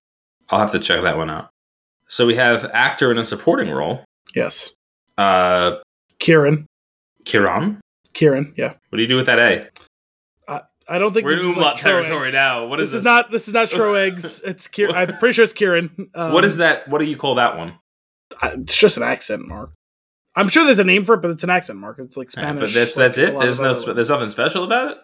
I'll 0.49 0.59
have 0.59 0.71
to 0.71 0.79
check 0.79 1.01
that 1.03 1.17
one 1.17 1.29
out. 1.29 1.49
So 2.07 2.25
we 2.27 2.35
have 2.35 2.65
actor 2.73 3.11
in 3.11 3.17
a 3.17 3.25
supporting 3.25 3.71
role. 3.71 4.03
Yes, 4.35 4.71
Uh 5.17 5.77
Kieran. 6.19 6.65
Kiran. 7.23 7.79
Kieran. 8.13 8.53
Yeah, 8.55 8.73
What 8.89 8.97
do 8.97 9.01
you 9.01 9.07
do 9.07 9.15
with 9.17 9.25
that 9.25 9.39
A? 9.39 9.69
I 10.87 10.99
don't 10.99 11.13
think 11.13 11.25
We're 11.25 11.31
this 11.31 11.41
in 11.43 11.49
is 11.49 11.55
umlaut 11.55 11.73
like 11.73 11.83
territory 11.83 12.25
Troeggs. 12.29 12.33
now. 12.33 12.67
What 12.67 12.79
is 12.79 12.91
this 12.91 13.01
this? 13.01 13.01
is 13.01 13.05
not. 13.05 13.31
This 13.31 13.47
is 13.47 13.53
not 13.55 13.69
Troeggs. 13.69 14.43
It's 14.45 14.67
Kieran. 14.67 14.93
I'm 14.93 15.17
pretty 15.17 15.33
sure 15.33 15.43
it's 15.43 15.51
Kieran. 15.51 16.11
Um, 16.13 16.31
what 16.31 16.45
is 16.45 16.57
that? 16.57 16.87
What 16.87 16.99
do 16.99 17.05
you 17.05 17.17
call 17.17 17.33
that 17.35 17.57
one? 17.57 17.73
I- 18.39 18.49
It's 18.51 18.77
just 18.77 18.95
an 18.95 19.01
accent 19.01 19.47
mark. 19.47 19.71
I'm 20.35 20.49
sure 20.49 20.65
there's 20.65 20.79
a 20.79 20.83
name 20.83 21.05
for 21.05 21.15
it, 21.15 21.21
but 21.21 21.31
it's 21.31 21.43
an 21.43 21.49
accent 21.49 21.79
mark. 21.79 21.99
It's 21.99 22.17
like 22.17 22.27
Yeah, 22.35 22.43
Spanish. 22.43 22.73
but 22.73 22.79
that's 22.79 22.97
like 22.97 23.05
that's 23.05 23.17
it. 23.17 23.39
There's 23.39 23.59
no 23.59 23.67
ones. 23.71 23.85
there's 23.85 24.09
nothing 24.09 24.29
special 24.29 24.63
about 24.63 24.91
it. 24.91 24.97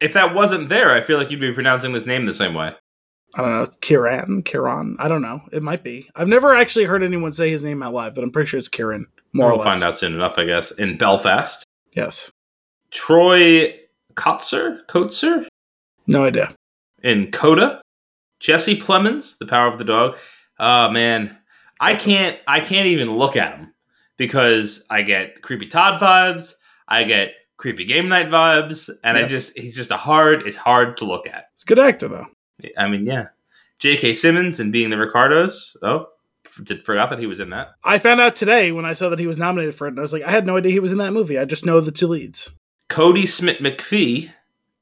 If 0.00 0.12
that 0.14 0.34
wasn't 0.34 0.68
there, 0.68 0.92
I 0.92 1.00
feel 1.00 1.18
like 1.18 1.30
you'd 1.30 1.40
be 1.40 1.52
pronouncing 1.52 1.92
this 1.92 2.06
name 2.06 2.24
the 2.26 2.32
same 2.32 2.54
way. 2.54 2.72
I 3.34 3.42
don't 3.42 3.54
know, 3.56 3.66
Kieran, 3.82 4.42
Kieran. 4.42 4.96
I 4.98 5.08
don't 5.08 5.20
know. 5.20 5.42
It 5.52 5.62
might 5.62 5.82
be. 5.84 6.08
I've 6.16 6.28
never 6.28 6.54
actually 6.54 6.86
heard 6.86 7.02
anyone 7.02 7.32
say 7.32 7.50
his 7.50 7.62
name 7.62 7.82
out 7.82 7.92
loud, 7.92 8.14
but 8.14 8.24
I'm 8.24 8.30
pretty 8.30 8.48
sure 8.48 8.58
it's 8.58 8.68
Kieran. 8.68 9.06
More 9.34 9.48
we'll 9.50 9.56
or 9.60 9.64
less. 9.64 9.74
find 9.74 9.84
out 9.88 9.96
soon 9.96 10.14
enough, 10.14 10.38
I 10.38 10.44
guess. 10.44 10.70
In 10.70 10.96
Belfast, 10.96 11.62
Yes. 11.92 12.30
Troy 12.90 13.74
Kotsur, 14.14 14.78
Kotsur 14.86 15.46
No 16.06 16.24
idea. 16.24 16.54
in 17.02 17.30
Coda, 17.30 17.82
Jesse 18.40 18.78
Plemons, 18.78 19.36
The 19.38 19.46
Power 19.46 19.68
of 19.70 19.78
the 19.78 19.84
Dog. 19.84 20.16
Oh 20.58 20.90
man, 20.90 21.36
I 21.80 21.94
can't 21.94 22.38
I 22.48 22.60
can't 22.60 22.86
even 22.86 23.16
look 23.16 23.36
at 23.36 23.56
him 23.58 23.72
because 24.18 24.84
I 24.90 25.00
get 25.00 25.40
creepy 25.40 25.66
Todd 25.66 25.98
vibes, 25.98 26.54
I 26.86 27.04
get 27.04 27.30
creepy 27.56 27.86
game 27.86 28.08
night 28.08 28.28
vibes, 28.28 28.90
and 29.02 29.16
I 29.16 29.24
just 29.24 29.56
he's 29.56 29.74
just 29.74 29.90
a 29.90 29.96
hard 29.96 30.46
it's 30.46 30.56
hard 30.56 30.98
to 30.98 31.06
look 31.06 31.26
at. 31.26 31.46
It's 31.54 31.62
a 31.62 31.66
good 31.66 31.78
actor 31.78 32.08
though. 32.08 32.26
I 32.76 32.88
mean, 32.88 33.06
yeah. 33.06 33.28
J.K. 33.78 34.14
Simmons 34.14 34.58
and 34.58 34.72
being 34.72 34.90
the 34.90 34.96
Ricardos. 34.98 35.76
Oh, 35.82 36.06
did, 36.64 36.84
forgot 36.84 37.10
that 37.10 37.20
he 37.20 37.26
was 37.26 37.40
in 37.40 37.50
that. 37.50 37.68
I 37.84 37.98
found 37.98 38.20
out 38.20 38.34
today 38.34 38.72
when 38.72 38.84
I 38.84 38.94
saw 38.94 39.08
that 39.08 39.20
he 39.20 39.26
was 39.26 39.38
nominated 39.38 39.74
for 39.74 39.86
it, 39.86 39.90
and 39.90 40.00
I 40.00 40.02
was 40.02 40.12
like, 40.12 40.24
I 40.24 40.30
had 40.30 40.46
no 40.46 40.56
idea 40.56 40.72
he 40.72 40.80
was 40.80 40.92
in 40.92 40.98
that 40.98 41.12
movie. 41.12 41.38
I 41.38 41.44
just 41.44 41.64
know 41.64 41.80
the 41.80 41.92
two 41.92 42.08
leads. 42.08 42.50
Kodi 42.90 43.28
Smit-McPhee 43.28 44.30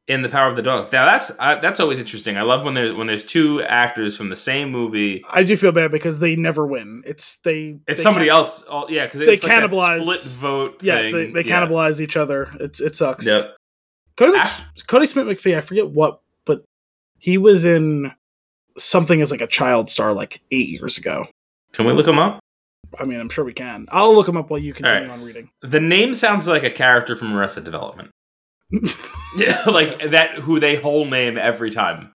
in 0.08 0.22
The 0.22 0.28
Power 0.28 0.48
of 0.48 0.56
the 0.56 0.62
Dog. 0.62 0.92
Now 0.92 1.04
that's 1.06 1.30
uh, 1.38 1.56
that's 1.60 1.80
always 1.80 1.98
interesting. 1.98 2.36
I 2.36 2.42
love 2.42 2.64
when 2.64 2.74
there's 2.74 2.94
when 2.94 3.06
there's 3.06 3.24
two 3.24 3.62
actors 3.62 4.16
from 4.16 4.28
the 4.28 4.36
same 4.36 4.70
movie. 4.70 5.24
I 5.32 5.42
do 5.42 5.56
feel 5.56 5.72
bad 5.72 5.90
because 5.90 6.18
they 6.20 6.36
never 6.36 6.66
win. 6.66 7.02
It's 7.06 7.38
they. 7.38 7.78
It's 7.88 7.98
they 7.98 8.02
somebody 8.02 8.26
can- 8.26 8.36
else. 8.36 8.64
Oh, 8.68 8.86
yeah, 8.88 9.06
because 9.06 9.20
they 9.20 9.34
it's 9.34 9.42
like 9.44 9.52
cannibalize- 9.52 10.02
split 10.02 10.20
vote. 10.40 10.82
Yes, 10.82 11.06
thing. 11.06 11.32
they, 11.32 11.42
they 11.42 11.48
Yeah. 11.48 11.60
cannibalize 11.66 12.00
each 12.00 12.16
other. 12.16 12.48
It's 12.60 12.80
it 12.80 12.96
sucks. 12.96 13.26
Yep. 13.26 13.56
Kodi, 14.16 14.32
Ah. 14.36 14.70
Kodi 14.86 15.08
Smit-McPhee. 15.08 15.56
I 15.56 15.60
forget 15.60 15.90
what, 15.90 16.20
but 16.46 16.64
he 17.18 17.36
was 17.36 17.64
in 17.64 18.12
something 18.78 19.20
as 19.20 19.30
like 19.30 19.40
a 19.42 19.46
child 19.46 19.90
star 19.90 20.12
like 20.12 20.40
eight 20.50 20.68
years 20.68 20.96
ago. 20.98 21.26
Can 21.72 21.84
we 21.86 21.92
look 21.92 22.06
him 22.06 22.18
up? 22.18 22.40
I 22.98 23.04
mean, 23.04 23.20
I'm 23.20 23.28
sure 23.28 23.44
we 23.44 23.52
can. 23.52 23.86
I'll 23.90 24.14
look 24.14 24.28
him 24.28 24.36
up 24.36 24.48
while 24.48 24.60
you 24.60 24.72
continue 24.72 25.02
right. 25.02 25.10
on 25.10 25.22
reading. 25.22 25.50
The 25.60 25.80
name 25.80 26.14
sounds 26.14 26.46
like 26.46 26.62
a 26.62 26.70
character 26.70 27.14
from 27.16 27.34
Arrested 27.36 27.64
Development. 27.64 28.08
Yeah, 29.36 29.62
like 29.66 30.10
that. 30.12 30.34
Who 30.34 30.58
they 30.60 30.76
whole 30.76 31.04
name 31.04 31.36
every 31.36 31.70
time. 31.70 32.12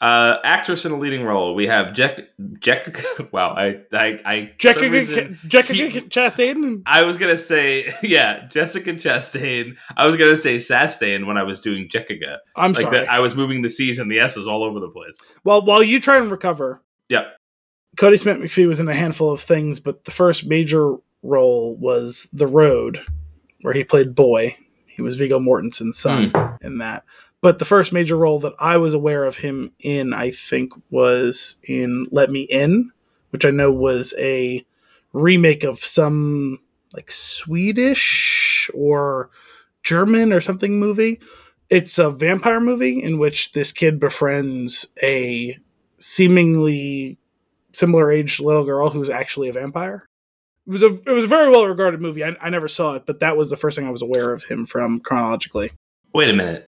Uh, 0.00 0.38
actress 0.44 0.84
in 0.84 0.92
a 0.92 0.98
leading 0.98 1.22
role. 1.24 1.54
We 1.54 1.66
have 1.66 1.92
Jack. 1.92 2.20
Jack. 2.58 2.86
Wow, 3.32 3.50
I 3.56 3.80
I 3.92 4.18
I. 4.24 4.52
Jessica, 4.58 4.90
reason- 4.90 5.38
Jessica 5.46 5.74
he- 5.74 6.00
Chastain. 6.02 6.82
I 6.86 7.02
was 7.02 7.16
gonna 7.16 7.36
say, 7.36 7.92
yeah, 8.02 8.46
Jessica 8.48 8.92
Chastain. 8.94 9.76
I 9.96 10.06
was 10.06 10.16
gonna 10.16 10.36
say 10.36 10.56
Sastain 10.56 11.26
when 11.26 11.36
I 11.36 11.42
was 11.42 11.60
doing 11.60 11.88
Jessica. 11.88 12.38
I'm 12.56 12.72
Like 12.72 12.82
sorry. 12.82 12.98
that, 13.00 13.08
I 13.10 13.20
was 13.20 13.34
moving 13.34 13.62
the 13.62 13.68
C's 13.70 13.98
and 13.98 14.10
the 14.10 14.20
S's 14.20 14.46
all 14.46 14.62
over 14.62 14.80
the 14.80 14.88
place. 14.90 15.18
well, 15.44 15.64
while 15.64 15.82
you 15.82 16.00
try 16.00 16.16
and 16.16 16.30
recover, 16.30 16.82
Yep. 17.10 17.36
Kodi 17.98 18.18
Smit-McPhee 18.18 18.66
was 18.66 18.80
in 18.80 18.88
a 18.88 18.94
handful 18.94 19.30
of 19.30 19.40
things, 19.40 19.78
but 19.80 20.04
the 20.04 20.10
first 20.10 20.46
major 20.46 20.96
role 21.22 21.76
was 21.76 22.26
The 22.32 22.46
Road, 22.46 22.98
where 23.60 23.72
he 23.74 23.84
played 23.84 24.14
Boy. 24.14 24.56
He 24.94 25.02
was 25.02 25.16
Viggo 25.16 25.38
Mortensen's 25.40 25.98
son 25.98 26.30
Hmm. 26.30 26.66
in 26.66 26.78
that. 26.78 27.04
But 27.40 27.58
the 27.58 27.64
first 27.64 27.92
major 27.92 28.16
role 28.16 28.38
that 28.40 28.54
I 28.58 28.76
was 28.78 28.94
aware 28.94 29.24
of 29.24 29.38
him 29.38 29.72
in, 29.80 30.14
I 30.14 30.30
think, 30.30 30.72
was 30.90 31.56
in 31.64 32.06
Let 32.10 32.30
Me 32.30 32.42
In, 32.42 32.90
which 33.30 33.44
I 33.44 33.50
know 33.50 33.70
was 33.72 34.14
a 34.18 34.64
remake 35.12 35.62
of 35.64 35.78
some 35.80 36.60
like 36.94 37.10
Swedish 37.10 38.70
or 38.72 39.30
German 39.82 40.32
or 40.32 40.40
something 40.40 40.78
movie. 40.78 41.20
It's 41.70 41.98
a 41.98 42.10
vampire 42.10 42.60
movie 42.60 43.02
in 43.02 43.18
which 43.18 43.52
this 43.52 43.72
kid 43.72 43.98
befriends 44.00 44.86
a 45.02 45.56
seemingly 45.98 47.18
similar 47.72 48.10
aged 48.10 48.40
little 48.40 48.64
girl 48.64 48.90
who's 48.90 49.10
actually 49.10 49.48
a 49.48 49.52
vampire. 49.52 50.08
It 50.66 50.70
was 50.70 50.82
a 50.82 50.86
it 51.06 51.10
was 51.12 51.24
a 51.24 51.28
very 51.28 51.50
well 51.50 51.66
regarded 51.66 52.00
movie. 52.00 52.24
I, 52.24 52.36
I 52.40 52.50
never 52.50 52.68
saw 52.68 52.94
it, 52.94 53.04
but 53.06 53.20
that 53.20 53.36
was 53.36 53.50
the 53.50 53.56
first 53.56 53.76
thing 53.76 53.86
I 53.86 53.90
was 53.90 54.02
aware 54.02 54.32
of 54.32 54.44
him 54.44 54.64
from 54.66 55.00
chronologically. 55.00 55.70
Wait 56.14 56.30
a 56.30 56.32
minute. 56.32 56.64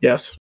Yes, 0.00 0.36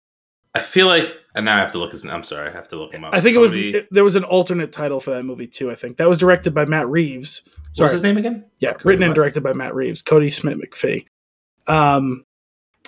I 0.55 0.61
feel 0.63 0.87
like, 0.87 1.15
and 1.35 1.45
now 1.45 1.57
I 1.57 1.61
have 1.61 1.73
to 1.73 1.79
look 1.79 1.93
his. 1.93 2.05
I'm 2.05 2.25
sorry, 2.25 2.49
I 2.49 2.53
have 2.53 2.69
to 2.69 2.77
look 2.77 2.93
him 2.93 3.05
up. 3.05 3.15
I 3.15 3.21
think 3.21 3.37
it 3.37 3.39
was 3.39 3.53
it- 3.53 3.87
there 3.93 4.05
was 4.05 4.17
an 4.17 4.25
alternate 4.25 4.73
title 4.73 4.99
for 5.01 5.11
that 5.13 5.23
movie 5.25 5.47
too. 5.47 5.71
I 5.71 5.75
think 5.75 5.97
that 5.99 6.09
was 6.09 6.19
directed 6.19 6.55
by 6.55 6.65
Matt 6.65 6.89
Reeves. 6.89 7.43
What's 7.77 7.93
his 7.93 8.03
name 8.03 8.17
again? 8.17 8.45
yeah, 8.59 8.73
Kodi 8.73 8.85
written 8.87 9.03
and 9.05 9.15
directed 9.15 9.43
by 9.43 9.53
Matt 9.53 9.75
Reeves. 9.75 10.03
Kodi 10.03 10.33
Smit-McPhee. 10.33 11.05
Um, 11.69 12.25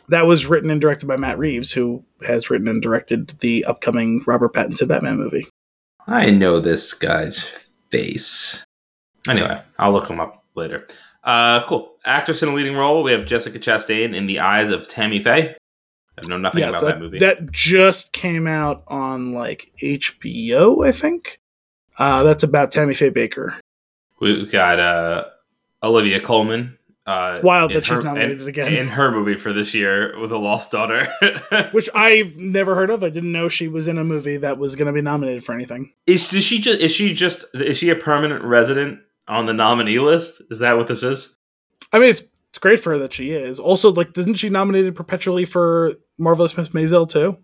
that 0.09 0.27
was 0.27 0.47
written 0.47 0.71
and 0.71 0.81
directed 0.81 1.07
by 1.07 1.17
Matt 1.17 1.39
Reeves, 1.39 1.71
who 1.71 2.05
has 2.27 2.51
written 2.51 2.67
and 2.67 2.83
directed 2.83 3.29
the 3.41 3.65
upcoming 3.67 4.25
Robert 4.27 4.53
Pattinson 4.55 4.89
Batman 4.89 5.19
movie. 5.19 5.47
I 6.09 6.31
know 6.33 6.59
this 6.59 6.93
guy's 6.95 7.49
face. 7.91 8.65
Anyway, 9.29 9.61
I'll 9.79 9.93
look 9.93 10.09
him 10.09 10.21
up 10.21 10.45
later. 10.55 10.87
Uh, 11.23 11.67
cool. 11.67 11.97
Actress 12.05 12.43
in 12.43 12.49
a 12.49 12.55
leading 12.55 12.77
role. 12.77 13.03
We 13.03 13.13
have 13.13 13.27
Jessica 13.27 13.59
Chastain 13.59 14.15
in 14.15 14.27
The 14.27 14.41
Eyes 14.41 14.71
of 14.71 14.89
Tammy 14.89 15.21
Faye. 15.21 15.55
I 16.25 16.29
know 16.29 16.39
nothing 16.39 16.61
Yes, 16.61 16.71
about 16.71 16.81
that, 16.83 16.87
that 16.95 17.01
movie. 17.01 17.19
that 17.19 17.51
just 17.53 18.13
came 18.13 18.47
out 18.47 18.83
on 18.89 19.33
like 19.33 19.71
HBO, 19.83 20.87
I 20.87 20.93
think. 20.93 21.41
Uh, 21.99 22.23
that's 22.23 22.43
about 22.43 22.73
Tammy 22.73 22.95
Faye 22.95 23.11
Bakker. 23.11 23.59
We've 24.21 24.51
got 24.51 24.81
uh, 24.81 25.25
Olivia 25.83 26.21
Colman. 26.21 26.77
Uh, 27.07 27.41
Wild 27.43 27.73
that 27.73 27.85
she's 27.85 28.03
nominated 28.03 28.43
in, 28.43 28.49
again. 28.49 28.73
in 28.73 28.87
her 28.89 29.11
movie 29.11 29.35
for 29.35 29.53
this 29.53 29.75
year 29.75 30.19
with 30.21 30.31
a 30.31 30.39
lost 30.39 30.71
daughter. 30.71 31.09
which 31.73 31.89
I've 31.95 32.37
never 32.37 32.75
heard 32.75 32.91
of. 32.91 33.03
I 33.03 33.11
didn't 33.11 33.33
know 33.33 33.49
she 33.49 33.69
was 33.69 33.89
in 33.89 33.99
a 33.99 34.05
movie 34.05 34.37
that 34.37 34.59
was 34.59 34.77
going 34.77 34.87
to 34.87 34.93
be 34.93 35.01
nominated 35.01 35.43
for 35.45 35.55
anything. 35.55 35.93
is 36.07 36.29
does 36.31 36.45
she 36.45 36.59
just 36.61 36.79
is 36.81 36.93
she 36.93 37.13
just 37.15 37.45
is 37.55 37.77
she 37.79 37.91
a 37.91 37.97
permanent 37.97 38.45
resident 38.45 39.01
on 39.29 39.47
the 39.47 39.53
nominee 39.53 39.99
list? 39.99 40.43
Is 40.51 40.59
that 40.61 40.77
what 40.77 40.89
this 40.89 41.03
is? 41.03 41.37
I 41.93 41.99
mean, 41.99 42.11
it's 42.11 42.23
it's 42.51 42.59
great 42.59 42.81
for 42.81 42.91
her 42.93 42.99
that 42.99 43.13
she 43.13 43.31
is. 43.31 43.61
Also, 43.61 43.93
like, 43.93 44.17
isn't 44.19 44.35
she 44.35 44.49
nominated 44.49 44.97
perpetually 44.97 45.45
for 45.45 45.93
Marvelous 46.19 46.57
Miss 46.57 46.71
Maisel 46.71 47.09
too? 47.09 47.39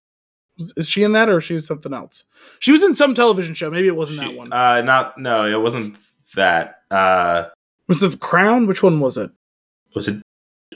Is- 0.58 0.74
Is 0.76 0.88
she 0.88 1.02
in 1.04 1.12
that, 1.12 1.28
or 1.28 1.38
is 1.38 1.44
she 1.44 1.58
something 1.58 1.92
else? 1.94 2.24
She 2.58 2.72
was 2.72 2.82
in 2.82 2.94
some 2.94 3.14
television 3.14 3.54
show. 3.54 3.70
Maybe 3.70 3.86
it 3.88 3.94
wasn't 3.96 4.20
that 4.20 4.30
She- 4.32 4.38
one. 4.38 4.52
Uh, 4.52 4.80
not 4.82 5.18
no, 5.18 5.46
it 5.46 5.60
wasn't 5.62 5.96
that. 6.34 6.80
Uh, 6.90 7.44
was 7.88 8.02
it 8.02 8.10
The 8.12 8.18
Crown? 8.18 8.66
Which 8.66 8.82
one 8.82 8.98
was 9.00 9.16
it? 9.18 9.30
was 9.94 10.08
it 10.08 10.22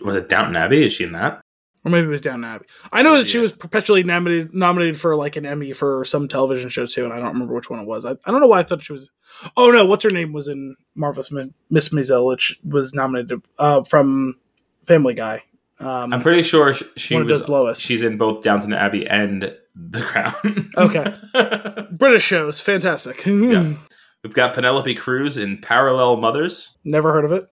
was 0.05 0.17
it 0.17 0.29
Downton 0.29 0.57
Abbey? 0.57 0.85
Is 0.85 0.93
she 0.93 1.05
in 1.05 1.13
that? 1.13 1.41
Or 1.85 1.91
maybe 1.91 2.09
it 2.09 2.11
was 2.11 2.21
Down 2.21 2.45
Abbey. 2.45 2.67
I 2.93 3.01
know 3.03 3.17
that 3.17 3.27
she 3.29 3.39
was 3.39 3.53
perpetually 3.53 4.03
nominated 4.03 4.53
nominated 4.55 5.01
for 5.01 5.17
like 5.17 5.37
an 5.37 5.47
Emmy 5.47 5.73
for 5.73 6.05
some 6.05 6.29
television 6.29 6.69
show 6.69 6.85
too, 6.85 7.05
and 7.05 7.13
I 7.13 7.17
don't 7.19 7.33
remember 7.33 7.55
which 7.55 7.71
one 7.71 7.81
it 7.81 7.87
was. 7.87 8.05
I, 8.05 8.11
I 8.11 8.31
don't 8.31 8.41
know 8.41 8.49
why 8.49 8.59
I 8.59 8.63
thought 8.65 8.83
she 8.83 8.93
was. 8.93 9.11
Oh 9.57 9.71
no, 9.71 9.87
what's 9.87 10.05
her 10.05 10.11
name 10.11 10.33
was 10.35 10.47
in 10.47 10.77
Marvelous 10.95 11.31
Mi- 11.31 11.55
Miss 11.71 11.89
Maisel, 11.89 12.27
which 12.27 12.59
was 12.65 12.93
nominated 12.93 13.41
uh, 13.59 13.83
from 13.85 14.37
Family 14.85 15.15
Guy. 15.15 15.43
Um, 15.79 16.13
I'm 16.13 16.21
pretty 16.21 16.43
sure 16.43 16.75
sh- 16.75 16.83
she 16.99 17.17
was. 17.17 17.39
does 17.39 17.49
Lois. 17.49 17.79
She's 17.81 18.03
in 18.03 18.19
both 18.19 18.43
Downton 18.43 18.75
Abbey 18.75 19.07
and 19.07 19.57
The 19.75 20.03
Crown. 20.03 20.71
Okay. 20.77 21.87
British 21.93 22.25
shows, 22.25 22.61
fantastic. 22.61 23.25
Yeah. 23.25 23.73
We've 24.23 24.35
got 24.35 24.53
Penelope 24.53 24.95
Cruz 24.97 25.39
in 25.39 25.57
Parallel 25.63 26.19
Mothers. 26.19 26.77
Never 26.85 27.11
heard 27.11 27.25
of 27.25 27.33
it. 27.33 27.47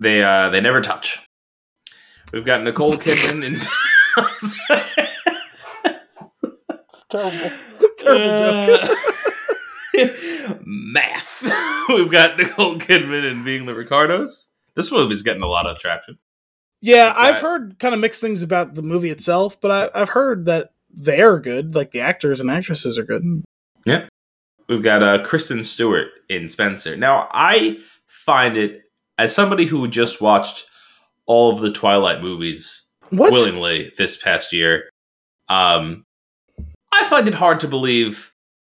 They 0.00 0.24
uh 0.24 0.48
they 0.50 0.60
never 0.60 0.80
touch. 0.80 1.20
We've 2.32 2.44
got 2.44 2.62
Nicole 2.62 2.96
Kidman 2.96 3.44
in. 3.44 3.60
It's 6.92 7.04
terrible. 7.10 7.56
Terrible 7.98 8.66
joke. 8.66 8.90
Uh, 9.98 10.54
Math. 10.64 11.42
We've 11.88 12.10
got 12.10 12.36
Nicole 12.36 12.76
Kidman 12.76 13.28
in 13.28 13.42
Being 13.44 13.66
the 13.66 13.74
Ricardos. 13.74 14.50
This 14.76 14.92
movie's 14.92 15.22
getting 15.22 15.42
a 15.42 15.48
lot 15.48 15.66
of 15.66 15.78
traction. 15.78 16.18
Yeah, 16.80 17.12
I've 17.16 17.38
heard 17.38 17.78
kind 17.78 17.94
of 17.94 18.00
mixed 18.00 18.20
things 18.20 18.42
about 18.42 18.74
the 18.74 18.82
movie 18.82 19.10
itself, 19.10 19.60
but 19.60 19.92
I, 19.94 20.00
I've 20.00 20.10
heard 20.10 20.46
that 20.46 20.70
they're 20.88 21.38
good. 21.38 21.74
Like 21.74 21.90
the 21.90 22.00
actors 22.00 22.40
and 22.40 22.50
actresses 22.50 22.98
are 22.98 23.04
good. 23.04 23.42
Yep. 23.84 24.08
We've 24.68 24.82
got 24.82 25.02
uh, 25.02 25.22
Kristen 25.24 25.64
Stewart 25.64 26.08
in 26.28 26.48
Spencer. 26.48 26.96
Now, 26.96 27.28
I 27.32 27.78
find 28.06 28.56
it 28.56 28.82
as 29.18 29.34
somebody 29.34 29.66
who 29.66 29.86
just 29.88 30.20
watched 30.20 30.66
all 31.30 31.52
of 31.52 31.60
the 31.60 31.70
Twilight 31.70 32.20
movies 32.22 32.82
What? 33.10 33.32
willingly 33.32 33.92
this 33.96 34.16
past 34.16 34.52
year. 34.52 34.90
Um, 35.48 36.04
I 36.92 37.04
find 37.04 37.28
it 37.28 37.34
hard 37.34 37.60
to 37.60 37.68
believe 37.68 38.32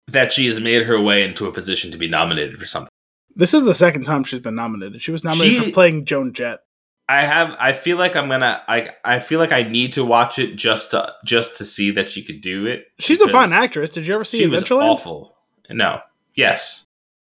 that 0.08 0.32
she 0.32 0.46
has 0.46 0.58
made 0.60 0.82
her 0.86 1.00
way 1.00 1.22
into 1.22 1.46
a 1.46 1.52
position 1.52 1.92
to 1.92 1.98
be 1.98 2.08
nominated 2.08 2.58
for 2.58 2.66
something. 2.66 2.90
This 3.36 3.54
is 3.54 3.62
the 3.64 3.74
second 3.74 4.04
time 4.04 4.24
she's 4.24 4.40
been 4.40 4.56
nominated. 4.56 5.00
She 5.00 5.12
was 5.12 5.22
nominated 5.22 5.62
She- 5.62 5.68
for 5.68 5.74
playing 5.74 6.04
Joan 6.06 6.32
Jett. 6.32 6.60
I 7.08 7.22
have. 7.22 7.56
I 7.58 7.72
feel 7.72 7.96
like 7.98 8.14
I'm 8.14 8.28
gonna. 8.28 8.62
I. 8.68 8.90
I 9.04 9.18
feel 9.18 9.40
like 9.40 9.50
I 9.50 9.62
need 9.64 9.92
to 9.94 10.04
watch 10.04 10.38
it 10.38 10.54
just 10.54 10.92
to 10.92 11.12
just 11.24 11.56
to 11.56 11.64
see 11.64 11.90
that 11.92 12.08
she 12.08 12.22
could 12.22 12.40
do 12.40 12.66
it. 12.66 12.84
She's 13.00 13.20
a 13.20 13.28
fine 13.28 13.52
actress. 13.52 13.90
Did 13.90 14.06
you 14.06 14.14
ever 14.14 14.22
see 14.22 14.38
She 14.38 14.46
was 14.46 14.62
Adventureland? 14.62 14.90
awful. 14.92 15.36
No. 15.70 16.00
Yes, 16.36 16.84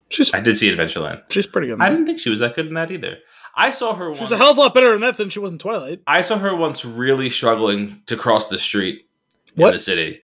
She's 0.09 0.33
I 0.33 0.41
did 0.41 0.57
see 0.57 0.71
Adventureland. 0.75 1.23
she's 1.31 1.47
pretty 1.47 1.69
good. 1.69 1.79
I 1.81 1.91
didn't 1.91 2.07
think 2.07 2.19
she 2.21 2.31
was 2.31 2.41
that 2.41 2.55
good 2.55 2.67
in 2.69 2.73
that 2.75 2.91
either. 2.91 3.19
I 3.57 3.71
saw 3.71 3.95
her. 3.95 4.09
Once 4.09 4.19
She 4.19 4.23
once, 4.25 4.31
was 4.31 4.41
a 4.41 4.43
hell 4.43 4.53
of 4.53 4.59
a 4.59 4.61
lot 4.61 4.75
better 4.75 4.95
in 4.95 5.01
that 5.01 5.17
than 5.17 5.31
she 5.31 5.39
was 5.39 5.51
in 5.51 5.59
Twilight. 5.59 6.03
I 6.07 6.21
saw 6.21 6.39
her 6.39 6.55
once 6.55 6.85
really 6.85 7.31
struggling 7.31 8.03
to 8.07 8.17
cross 8.17 8.49
the 8.49 8.59
street 8.59 9.07
What? 9.55 9.69
in 9.69 9.73
the 9.75 9.79
city. 9.79 10.23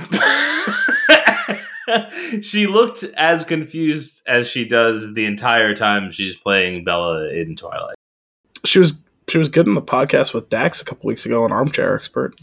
she 2.40 2.66
looked 2.66 3.02
as 3.16 3.44
confused 3.44 4.22
as 4.26 4.48
she 4.48 4.64
does 4.64 5.14
the 5.14 5.26
entire 5.26 5.74
time 5.74 6.10
she's 6.10 6.36
playing 6.36 6.84
Bella 6.84 7.28
in 7.28 7.56
Twilight. 7.56 7.96
She 8.64 8.78
was 8.78 9.02
she 9.28 9.38
was 9.38 9.48
good 9.48 9.66
in 9.66 9.74
the 9.74 9.82
podcast 9.82 10.34
with 10.34 10.50
Dax 10.50 10.82
a 10.82 10.84
couple 10.84 11.08
weeks 11.08 11.24
ago 11.26 11.44
on 11.44 11.52
Armchair 11.52 11.94
Expert. 11.94 12.34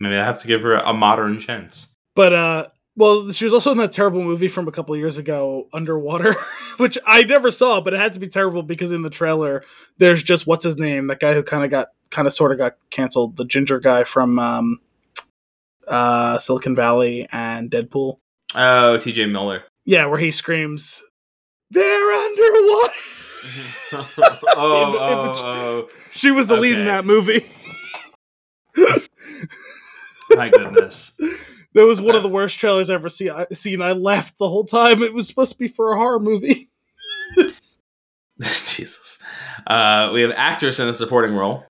Maybe 0.00 0.16
I 0.16 0.24
have 0.24 0.40
to 0.42 0.46
give 0.46 0.62
her 0.62 0.74
a 0.74 0.92
modern 0.92 1.38
chance. 1.38 1.88
But 2.14 2.32
uh 2.32 2.66
well, 2.96 3.30
she 3.32 3.44
was 3.44 3.52
also 3.54 3.72
in 3.72 3.78
that 3.78 3.92
terrible 3.92 4.22
movie 4.22 4.48
from 4.48 4.68
a 4.68 4.72
couple 4.72 4.96
years 4.96 5.18
ago, 5.18 5.68
Underwater, 5.72 6.34
which 6.76 6.96
I 7.06 7.22
never 7.24 7.50
saw, 7.50 7.80
but 7.80 7.92
it 7.94 7.98
had 8.00 8.12
to 8.14 8.20
be 8.20 8.26
terrible 8.28 8.62
because 8.62 8.92
in 8.92 9.02
the 9.02 9.10
trailer 9.10 9.62
there's 9.98 10.22
just 10.22 10.46
what's 10.46 10.64
his 10.64 10.78
name, 10.78 11.06
that 11.08 11.20
guy 11.20 11.34
who 11.34 11.42
kind 11.42 11.64
of 11.64 11.70
got 11.70 11.88
kind 12.10 12.26
of 12.28 12.32
sort 12.34 12.52
of 12.52 12.58
got 12.58 12.76
canceled, 12.90 13.36
the 13.36 13.44
ginger 13.44 13.80
guy 13.80 14.04
from 14.04 14.38
um 14.38 14.78
uh 15.88 16.38
Silicon 16.38 16.74
Valley 16.74 17.26
and 17.32 17.70
Deadpool. 17.70 18.18
Oh, 18.54 18.96
T.J. 18.98 19.26
Miller. 19.26 19.64
Yeah, 19.84 20.06
where 20.06 20.18
he 20.18 20.30
screams, 20.30 21.02
"They're 21.70 22.12
underwater." 22.12 22.92
oh, 24.56 24.86
In 24.86 24.92
the- 24.92 24.98
in 24.98 25.18
the 25.18 25.32
oh, 25.32 25.42
oh, 25.44 25.88
She 26.12 26.30
was 26.30 26.48
the 26.48 26.56
lead 26.56 26.78
in 26.78 26.84
that 26.86 27.04
movie. 27.04 27.44
my 30.30 30.48
goodness. 30.48 31.12
That 31.74 31.86
was 31.86 32.00
one 32.00 32.14
of 32.14 32.22
the 32.22 32.28
worst 32.28 32.58
trailers 32.58 32.88
I 32.88 32.94
ever 32.94 33.08
see, 33.08 33.28
I, 33.30 33.46
seen. 33.52 33.82
I 33.82 33.92
laughed 33.92 34.38
the 34.38 34.48
whole 34.48 34.64
time. 34.64 35.02
It 35.02 35.12
was 35.12 35.26
supposed 35.26 35.52
to 35.52 35.58
be 35.58 35.68
for 35.68 35.92
a 35.92 35.96
horror 35.96 36.20
movie. 36.20 36.68
Jesus. 38.40 39.18
Uh, 39.66 40.10
we 40.12 40.22
have 40.22 40.32
actress 40.36 40.80
in 40.80 40.88
a 40.88 40.94
supporting 40.94 41.34
role. 41.34 41.64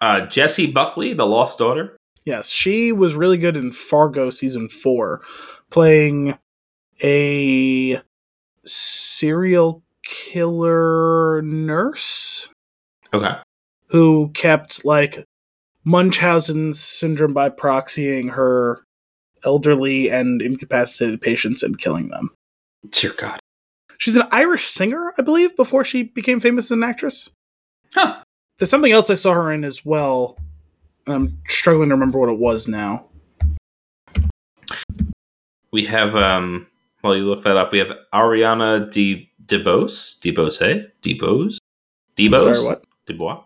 Uh, 0.00 0.26
Jessie 0.26 0.70
Buckley, 0.70 1.12
the 1.14 1.26
lost 1.26 1.58
daughter. 1.58 1.96
yes, 2.24 2.48
she 2.50 2.92
was 2.92 3.14
really 3.14 3.38
good 3.38 3.56
in 3.56 3.72
Fargo 3.72 4.30
season 4.30 4.68
four, 4.68 5.22
playing 5.70 6.36
a 7.02 8.00
serial 8.64 9.82
killer 10.04 11.42
nurse 11.42 12.48
Okay. 13.12 13.36
who 13.88 14.30
kept 14.34 14.84
like 14.84 15.24
Munchausen 15.84 16.74
syndrome 16.74 17.32
by 17.32 17.48
proxying 17.48 18.32
her 18.32 18.84
elderly 19.46 20.10
and 20.10 20.42
incapacitated 20.42 21.20
patients 21.20 21.62
and 21.62 21.78
killing 21.78 22.08
them. 22.08 22.30
Dear 22.90 23.12
God. 23.16 23.38
She's 23.98 24.16
an 24.16 24.26
Irish 24.30 24.66
singer, 24.66 25.12
I 25.18 25.22
believe, 25.22 25.56
before 25.56 25.84
she 25.84 26.02
became 26.02 26.40
famous 26.40 26.66
as 26.66 26.72
an 26.72 26.82
actress. 26.82 27.30
Huh. 27.94 28.22
There's 28.58 28.68
something 28.68 28.92
else 28.92 29.08
I 29.08 29.14
saw 29.14 29.32
her 29.32 29.52
in 29.52 29.64
as 29.64 29.84
well. 29.84 30.36
I'm 31.06 31.38
struggling 31.48 31.88
to 31.88 31.94
remember 31.94 32.18
what 32.18 32.28
it 32.28 32.38
was 32.38 32.68
now. 32.68 33.06
We 35.70 35.86
have, 35.86 36.14
um, 36.16 36.66
while 37.00 37.16
you 37.16 37.24
look 37.24 37.44
that 37.44 37.56
up, 37.56 37.72
we 37.72 37.78
have 37.78 37.92
Ariana 38.12 38.90
De 38.92 39.30
DeBose? 39.46 40.18
DeBose? 40.20 40.90
DeBose? 41.02 41.58
DeBose? 42.16 42.40
Sorry, 42.40 42.64
what? 42.64 42.84
Dubois? 43.06 43.42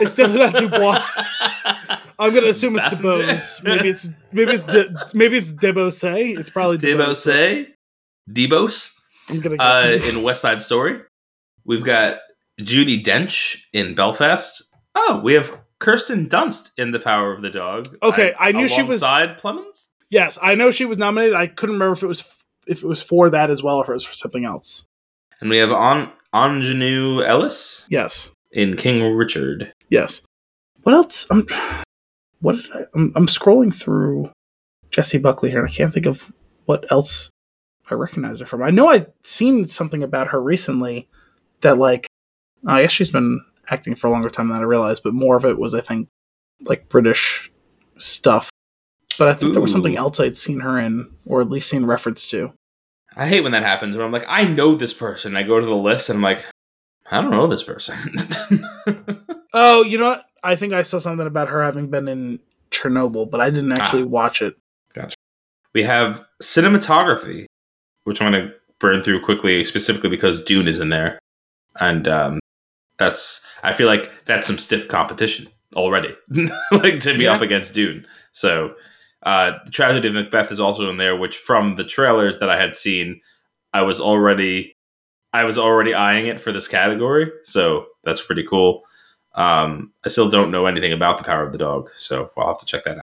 It's 0.00 0.14
definitely 0.14 0.38
not 0.38 0.54
Dubois. 0.60 1.98
I'm 2.18 2.32
gonna 2.34 2.46
assume 2.48 2.76
it's. 2.76 3.00
DeBose. 3.00 3.62
Maybe 3.64 3.88
it's 3.88 4.10
maybe 4.32 4.52
it's 4.52 4.64
De, 4.64 4.94
maybe 5.14 5.38
it's 5.38 5.52
Debose. 5.52 6.38
It's 6.38 6.50
probably 6.50 6.78
Debose. 6.78 7.66
DeBose? 8.30 8.48
DeBose? 8.48 8.94
I'm 9.30 9.40
gonna 9.40 9.56
Uh, 9.58 9.98
in 10.08 10.22
West 10.22 10.40
Side 10.42 10.62
Story. 10.62 11.00
We've 11.64 11.82
got 11.84 12.18
Judi 12.60 13.02
Dench 13.02 13.62
in 13.72 13.94
Belfast. 13.94 14.62
Oh, 14.94 15.20
we 15.24 15.34
have 15.34 15.58
Kirsten 15.80 16.28
Dunst 16.28 16.70
in 16.78 16.92
The 16.92 17.00
Power 17.00 17.32
of 17.32 17.42
the 17.42 17.50
Dog. 17.50 17.86
Okay, 18.02 18.34
I 18.38 18.52
knew 18.52 18.68
she 18.68 18.82
was- 18.82 19.02
alongside 19.02 19.40
Plemons. 19.40 19.88
yes, 20.10 20.38
I 20.42 20.54
know 20.54 20.70
she 20.70 20.84
was 20.84 20.98
nominated. 20.98 21.34
I 21.34 21.46
couldn't 21.48 21.74
remember 21.74 21.94
if 21.94 22.02
it 22.02 22.06
was 22.06 22.24
if 22.66 22.82
it 22.82 22.86
was 22.86 23.02
for 23.02 23.28
that 23.30 23.50
as 23.50 23.62
well 23.62 23.76
or 23.78 23.82
if 23.82 23.88
it 23.90 23.92
was 23.92 24.04
for 24.04 24.14
something 24.14 24.44
else. 24.44 24.84
And 25.40 25.50
we 25.50 25.56
have 25.58 25.70
An- 25.72 26.10
Aunjanue 26.34 27.22
Ellis 27.26 27.84
Yes, 27.90 28.30
in 28.52 28.76
King 28.76 29.14
Richard. 29.14 29.72
yes. 29.90 30.22
What 30.82 30.94
else? 30.94 31.26
I'm 31.30 31.46
what 32.44 32.56
did 32.56 32.70
I, 32.72 32.84
I'm, 32.94 33.12
I'm 33.16 33.26
scrolling 33.26 33.74
through 33.74 34.30
Jessie 34.90 35.18
Buckley 35.18 35.50
here, 35.50 35.60
and 35.60 35.68
I 35.68 35.72
can't 35.72 35.94
think 35.94 36.04
of 36.04 36.30
what 36.66 36.84
else 36.92 37.30
I 37.90 37.94
recognize 37.94 38.40
her 38.40 38.46
from. 38.46 38.62
I 38.62 38.70
know 38.70 38.88
I'd 38.88 39.10
seen 39.22 39.66
something 39.66 40.02
about 40.02 40.28
her 40.28 40.40
recently 40.40 41.08
that 41.62 41.78
like 41.78 42.06
I 42.66 42.82
guess 42.82 42.92
she's 42.92 43.10
been 43.10 43.40
acting 43.70 43.94
for 43.94 44.08
a 44.08 44.10
longer 44.10 44.28
time 44.28 44.48
than 44.48 44.58
I 44.58 44.64
realized, 44.64 45.02
but 45.02 45.14
more 45.14 45.36
of 45.36 45.46
it 45.46 45.58
was 45.58 45.74
I 45.74 45.80
think 45.80 46.08
like 46.60 46.90
British 46.90 47.50
stuff. 47.96 48.50
But 49.18 49.28
I 49.28 49.34
think 49.34 49.52
there 49.52 49.62
was 49.62 49.72
something 49.72 49.96
else 49.96 50.20
I'd 50.20 50.36
seen 50.36 50.60
her 50.60 50.78
in, 50.78 51.10
or 51.24 51.40
at 51.40 51.48
least 51.48 51.70
seen 51.70 51.86
reference 51.86 52.26
to. 52.26 52.52
I 53.16 53.26
hate 53.26 53.40
when 53.40 53.52
that 53.52 53.62
happens 53.62 53.96
when 53.96 54.04
I'm 54.04 54.12
like, 54.12 54.26
I 54.28 54.44
know 54.44 54.74
this 54.74 54.92
person. 54.92 55.36
I 55.36 55.44
go 55.44 55.60
to 55.60 55.66
the 55.66 55.74
list 55.74 56.10
and 56.10 56.16
I'm 56.16 56.22
like, 56.22 56.44
I 57.10 57.22
don't 57.22 57.30
know 57.30 57.46
this 57.46 57.62
person. 57.62 57.96
Oh, 59.56 59.84
you 59.84 59.98
know 59.98 60.08
what? 60.08 60.26
I 60.44 60.54
think 60.56 60.72
I 60.72 60.82
saw 60.82 60.98
something 60.98 61.26
about 61.26 61.48
her 61.48 61.62
having 61.62 61.88
been 61.88 62.06
in 62.06 62.38
Chernobyl, 62.70 63.30
but 63.30 63.40
I 63.40 63.50
didn't 63.50 63.72
actually 63.72 64.04
watch 64.04 64.42
it. 64.42 64.56
Gotcha. 64.92 65.16
we 65.74 65.82
have 65.82 66.24
cinematography, 66.42 67.46
which 68.04 68.20
I'm 68.22 68.30
going 68.32 68.48
to 68.48 68.54
burn 68.78 69.02
through 69.02 69.22
quickly, 69.22 69.64
specifically 69.64 70.10
because 70.10 70.42
Dune 70.44 70.68
is 70.68 70.78
in 70.78 70.88
there. 70.90 71.18
And 71.80 72.06
um, 72.06 72.40
that's, 72.98 73.40
I 73.62 73.72
feel 73.72 73.86
like 73.88 74.10
that's 74.26 74.46
some 74.46 74.58
stiff 74.58 74.86
competition 74.88 75.48
already, 75.74 76.14
like 76.72 77.00
to 77.00 77.16
be 77.16 77.24
Yeah. 77.24 77.32
up 77.32 77.40
against 77.40 77.74
Dune. 77.74 78.06
So, 78.32 78.74
uh, 79.24 79.52
the 79.64 79.70
tragedy 79.70 80.08
of 80.08 80.14
Macbeth 80.14 80.52
is 80.52 80.60
also 80.60 80.88
in 80.90 80.98
there, 80.98 81.16
which 81.16 81.36
from 81.36 81.76
the 81.76 81.84
trailers 81.84 82.38
that 82.40 82.50
I 82.50 82.60
had 82.60 82.74
seen, 82.76 83.20
I 83.72 83.82
was 83.82 84.00
already, 84.00 84.76
I 85.32 85.44
was 85.44 85.56
already 85.58 85.94
eyeing 85.94 86.26
it 86.26 86.40
for 86.40 86.52
this 86.52 86.68
category. 86.68 87.32
So 87.42 87.86
that's 88.04 88.20
pretty 88.22 88.44
cool. 88.44 88.82
Um, 89.34 89.92
I 90.04 90.08
still 90.08 90.30
don't 90.30 90.50
know 90.50 90.66
anything 90.66 90.92
about 90.92 91.18
the 91.18 91.24
Power 91.24 91.42
of 91.44 91.52
the 91.52 91.58
Dog, 91.58 91.90
so 91.94 92.30
I'll 92.36 92.48
have 92.48 92.58
to 92.58 92.66
check 92.66 92.84
that 92.84 92.98
out. 92.98 93.02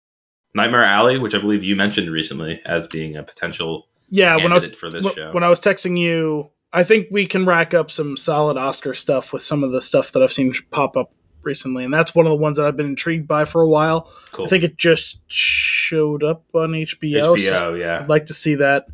Nightmare 0.54 0.84
Alley, 0.84 1.18
which 1.20 1.36
I 1.36 1.40
believe 1.40 1.64
you 1.64 1.76
mentioned 1.76 2.10
recently 2.10 2.62
as 2.66 2.88
being 2.88 3.16
a 3.16 3.24
potential 3.24 3.88
Yeah, 4.10 4.36
when 4.36 4.52
I 4.52 4.56
was 4.56 4.72
for 4.74 4.90
this 4.90 5.06
wh- 5.06 5.14
show. 5.16 5.32
when 5.32 5.44
I 5.44 5.50
was 5.50 5.60
texting 5.60 5.98
you, 5.98 6.50
I 6.74 6.84
think 6.84 7.08
we 7.12 7.26
can 7.28 7.46
rack 7.46 7.74
up 7.74 7.90
some 7.92 8.18
solid 8.18 8.58
Oscar 8.58 8.94
stuff 8.94 9.32
with 9.32 9.42
some 9.42 9.64
of 9.64 9.72
the 9.72 9.82
stuff 9.82 10.12
that 10.12 10.22
I've 10.24 10.34
seen 10.34 10.52
pop 10.72 10.98
up 10.98 11.12
recently, 11.44 11.86
and 11.86 11.94
that's 11.94 12.14
one 12.14 12.26
of 12.26 12.32
the 12.32 12.36
ones 12.38 12.58
that 12.58 12.66
I've 12.66 12.76
been 12.76 12.88
intrigued 12.88 13.28
by 13.28 13.46
for 13.46 13.62
a 13.62 13.68
while. 13.70 14.12
cool. 14.32 14.46
I 14.46 14.50
think 14.50 14.64
it 14.66 14.76
just 14.78 15.22
showed 15.32 16.24
up 16.24 16.44
on 16.54 16.72
HBO. 16.72 17.22
so 17.24 17.36
HBO, 17.36 17.80
yeah. 17.80 18.00
I'd 18.02 18.10
like 18.10 18.26
to 18.26 18.34
see 18.34 18.56
that, 18.56 18.88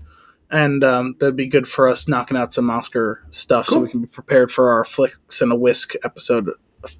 and 0.51 0.83
um, 0.83 1.15
that'd 1.19 1.35
be 1.35 1.47
good 1.47 1.67
for 1.67 1.87
us 1.87 2.07
knocking 2.07 2.37
out 2.37 2.53
some 2.53 2.69
Oscar 2.69 3.23
stuff, 3.31 3.65
so 3.67 3.79
we 3.79 3.89
can 3.89 4.01
be 4.01 4.07
prepared 4.07 4.51
for 4.51 4.71
our 4.71 4.83
flicks 4.83 5.41
and 5.41 5.51
a 5.51 5.55
whisk 5.55 5.93
episode 6.03 6.49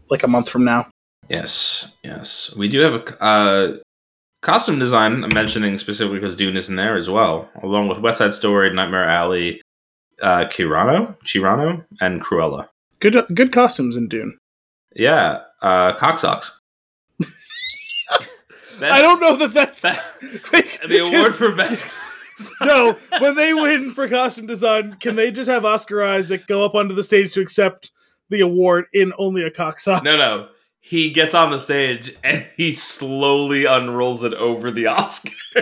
like 0.09 0.23
a 0.23 0.27
month 0.27 0.49
from 0.49 0.63
now. 0.63 0.89
Yes, 1.29 1.95
yes. 2.03 2.53
We 2.55 2.67
do 2.67 2.79
have 2.81 2.93
a 2.93 3.23
uh, 3.23 3.77
costume 4.41 4.79
design. 4.79 5.23
I'm 5.23 5.33
mentioning 5.33 5.77
specifically 5.77 6.19
because 6.19 6.35
Dune 6.35 6.57
is 6.57 6.69
in 6.69 6.75
there 6.75 6.95
as 6.95 7.09
well, 7.09 7.49
along 7.61 7.87
with 7.87 7.99
West 7.99 8.17
Side 8.19 8.33
Story, 8.33 8.71
Nightmare 8.73 9.05
Alley, 9.05 9.61
uh, 10.21 10.45
Kirano, 10.45 11.17
Chirano, 11.23 11.85
and 12.01 12.21
Cruella. 12.21 12.67
Good 12.99 13.17
good 13.33 13.51
costumes 13.51 13.97
in 13.97 14.07
Dune. 14.07 14.37
Yeah, 14.95 15.41
uh, 15.61 15.93
cock 15.93 16.19
socks. 16.19 16.59
I 18.81 19.01
don't 19.01 19.21
know 19.21 19.35
that 19.37 19.53
that's 19.53 19.81
the 19.81 20.99
award 20.99 21.35
for 21.35 21.53
best. 21.55 21.87
no, 22.61 22.97
when 23.19 23.35
they 23.35 23.53
win 23.53 23.91
for 23.91 24.07
costume 24.07 24.47
design, 24.47 24.93
can 24.99 25.15
they 25.15 25.31
just 25.31 25.49
have 25.49 25.65
Oscar 25.65 26.03
Isaac 26.03 26.47
go 26.47 26.65
up 26.65 26.75
onto 26.75 26.95
the 26.95 27.03
stage 27.03 27.33
to 27.33 27.41
accept 27.41 27.91
the 28.33 28.41
award 28.41 28.85
in 28.93 29.13
only 29.17 29.43
a 29.43 29.51
cock 29.51 29.79
sock? 29.79 30.03
No, 30.03 30.17
no. 30.17 30.49
He 30.81 31.11
gets 31.11 31.33
on 31.33 31.51
the 31.51 31.59
stage 31.59 32.13
and 32.25 32.45
he 32.57 32.73
slowly 32.73 33.63
unrolls 33.63 34.25
it 34.25 34.33
over 34.33 34.69
the 34.69 34.87
Oscar. 34.87 35.31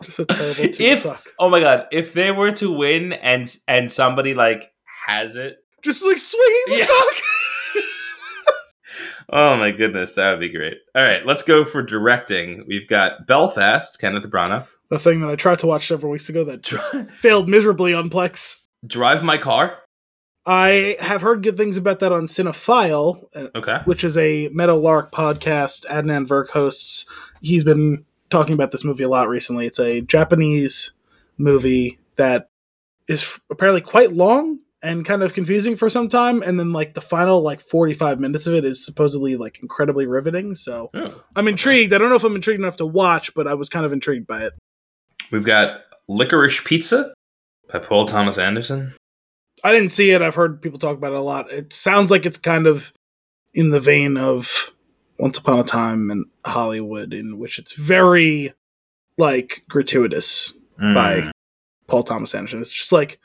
just 0.00 0.20
a 0.20 0.24
terrible 0.24 0.64
if, 0.80 1.00
sock. 1.00 1.30
Oh 1.38 1.50
my 1.50 1.60
god! 1.60 1.86
If 1.92 2.12
they 2.12 2.30
were 2.30 2.52
to 2.52 2.72
win 2.72 3.12
and 3.14 3.52
and 3.66 3.90
somebody 3.90 4.34
like 4.34 4.72
has 5.06 5.36
it, 5.36 5.56
just 5.82 6.04
like 6.04 6.18
swinging 6.18 6.62
the 6.68 6.76
Yeah. 6.78 6.84
sock. 6.84 7.14
oh 9.30 9.56
my 9.56 9.70
goodness, 9.70 10.14
that 10.14 10.30
would 10.30 10.40
be 10.40 10.48
great. 10.50 10.76
All 10.94 11.02
right, 11.02 11.24
let's 11.26 11.42
go 11.42 11.64
for 11.64 11.82
directing. 11.82 12.64
We've 12.68 12.86
got 12.88 13.26
Belfast, 13.26 14.00
Kenneth 14.00 14.28
Branagh. 14.30 14.66
the 14.90 14.98
thing 14.98 15.20
that 15.20 15.30
I 15.30 15.36
tried 15.36 15.58
to 15.60 15.66
watch 15.66 15.88
several 15.88 16.12
weeks 16.12 16.28
ago 16.28 16.44
that 16.44 16.66
failed 17.10 17.48
miserably 17.48 17.94
on 17.94 18.10
Plex. 18.10 18.66
Drive 18.86 19.22
My 19.22 19.38
Car. 19.38 19.78
I 20.46 20.96
have 21.00 21.20
heard 21.20 21.42
good 21.42 21.56
things 21.56 21.76
about 21.76 21.98
that 22.00 22.12
on 22.12 22.26
Cinephile, 22.26 23.24
uh, 23.34 23.48
Okay. 23.54 23.80
which 23.84 24.02
is 24.04 24.16
a 24.16 24.48
Meadow 24.48 24.76
Lark 24.78 25.10
podcast 25.12 25.84
Adnan 25.86 26.26
Virk 26.26 26.50
hosts. 26.50 27.04
He's 27.42 27.64
been 27.64 28.04
talking 28.30 28.54
about 28.54 28.72
this 28.72 28.84
movie 28.84 29.04
a 29.04 29.08
lot 29.08 29.28
recently. 29.28 29.66
It's 29.66 29.80
a 29.80 30.00
Japanese 30.00 30.92
movie 31.36 31.98
that 32.16 32.48
is 33.08 33.38
apparently 33.50 33.80
quite 33.80 34.12
long 34.12 34.58
and 34.82 35.04
kind 35.04 35.22
of 35.22 35.34
confusing 35.34 35.76
for 35.76 35.90
some 35.90 36.08
time 36.08 36.42
and 36.42 36.58
then 36.58 36.72
like 36.72 36.94
the 36.94 37.00
final 37.00 37.40
like 37.42 37.60
45 37.60 38.20
minutes 38.20 38.46
of 38.46 38.54
it 38.54 38.64
is 38.64 38.84
supposedly 38.84 39.34
like 39.36 39.58
incredibly 39.60 40.06
riveting 40.06 40.54
so 40.54 40.88
Oh. 40.94 41.24
i'm 41.34 41.48
intrigued 41.48 41.92
i 41.92 41.98
don't 41.98 42.10
know 42.10 42.16
if 42.16 42.22
i'm 42.24 42.36
intrigued 42.36 42.60
enough 42.60 42.76
to 42.76 42.86
watch 42.86 43.34
but 43.34 43.48
i 43.48 43.54
was 43.54 43.68
kind 43.68 43.84
of 43.86 43.92
intrigued 43.92 44.26
by 44.28 44.42
it 44.42 44.52
We've 45.32 45.44
got 45.44 45.80
Licorice 46.08 46.64
Pizza 46.64 47.12
by 47.72 47.78
Paul 47.78 48.04
Thomas 48.06 48.38
Anderson. 48.38 48.94
I 49.64 49.72
didn't 49.72 49.90
see 49.90 50.10
it. 50.10 50.22
I've 50.22 50.34
heard 50.36 50.62
people 50.62 50.78
talk 50.78 50.96
about 50.96 51.12
it 51.12 51.18
a 51.18 51.22
lot. 51.22 51.50
It 51.52 51.72
sounds 51.72 52.10
like 52.10 52.24
it's 52.26 52.38
kind 52.38 52.66
of 52.66 52.92
in 53.54 53.70
the 53.70 53.80
vein 53.80 54.16
of 54.16 54.72
Once 55.18 55.38
Upon 55.38 55.58
a 55.58 55.64
Time 55.64 56.10
in 56.10 56.24
Hollywood, 56.46 57.12
in 57.12 57.38
which 57.38 57.58
it's 57.58 57.72
very 57.74 58.52
like 59.16 59.64
gratuitous 59.68 60.52
by 60.78 61.20
Mm. 61.22 61.30
Paul 61.88 62.02
Thomas 62.04 62.34
Anderson. 62.34 62.60
It's 62.60 62.72
just 62.72 62.92
like 62.92 63.18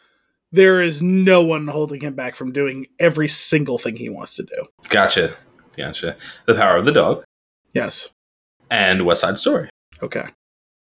there 0.51 0.81
is 0.81 1.01
no 1.03 1.43
one 1.43 1.67
holding 1.67 2.01
him 2.01 2.15
back 2.15 2.35
from 2.35 2.51
doing 2.51 2.87
every 2.99 3.27
single 3.27 3.77
thing 3.77 3.95
he 3.95 4.09
wants 4.09 4.35
to 4.37 4.43
do. 4.43 4.65
Gotcha. 4.89 5.35
Gotcha. 5.77 6.15
The 6.47 6.55
Power 6.55 6.77
of 6.77 6.85
the 6.85 6.91
Dog 6.91 7.23
Yes. 7.73 8.09
and 8.71 9.05
West 9.05 9.21
Side 9.21 9.37
Story. 9.37 9.69
Okay. 10.01 10.23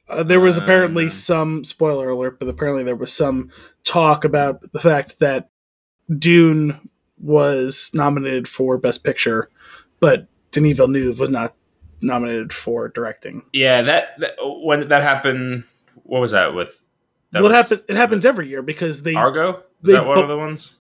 Uh, 0.09 0.23
there 0.23 0.41
was 0.41 0.57
apparently 0.57 1.05
Um. 1.05 1.11
some 1.11 1.65
spoiler 1.65 2.09
alert, 2.09 2.39
but 2.39 2.49
apparently 2.49 2.85
there 2.85 2.97
was 2.97 3.13
some 3.13 3.51
talk 3.85 4.25
about 4.25 4.61
the 4.73 4.81
fact 4.81 5.19
that 5.21 5.51
Dune 6.19 6.89
was 7.19 7.91
nominated 7.93 8.49
for 8.49 8.79
Best 8.79 9.05
Picture, 9.05 9.51
but 10.01 10.27
Denis 10.51 10.77
Villeneuve 10.77 11.19
was 11.19 11.31
not 11.31 11.55
nominated 12.01 12.53
for 12.53 12.89
directing. 12.89 13.43
Yeah, 13.53 13.83
that, 13.83 14.19
that 14.21 14.37
when 14.41 14.81
did 14.81 14.89
that 14.91 15.03
happened? 15.03 15.65
What 16.05 16.21
was 16.21 16.31
that 16.33 16.55
with? 16.55 16.83
That 17.33 17.43
well, 17.43 17.55
it. 17.55 17.85
It 17.89 17.97
happens 17.97 18.25
every 18.25 18.49
year 18.49 18.63
because 18.63 19.03
they 19.03 19.15
Argo. 19.15 19.59
Is 19.59 19.63
they 19.83 19.93
that 19.93 20.07
one 20.07 20.17
bu- 20.17 20.23
of 20.23 20.29
the 20.29 20.39
ones? 20.39 20.81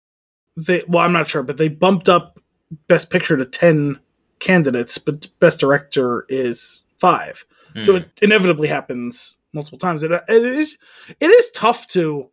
they 0.57 0.85
well, 0.87 1.03
I'm 1.03 1.13
not 1.13 1.27
sure, 1.27 1.43
but 1.43 1.57
they 1.57 1.69
bumped 1.69 2.09
up 2.09 2.39
Best 2.87 3.11
Picture 3.11 3.37
to 3.37 3.45
ten 3.45 3.99
candidates, 4.39 4.99
but 4.99 5.27
Best 5.41 5.59
Director 5.59 6.25
is 6.29 6.85
five. 6.99 7.45
So 7.83 7.93
Hmm. 7.93 7.97
it 7.99 8.11
inevitably 8.23 8.69
happens 8.69 9.39
multiple 9.53 9.79
times. 9.79 10.03
It, 10.03 10.11
it 10.13 10.45
is 10.45 10.77
it 11.21 11.27
is 11.27 11.51
tough 11.51 11.87
to 11.89 12.31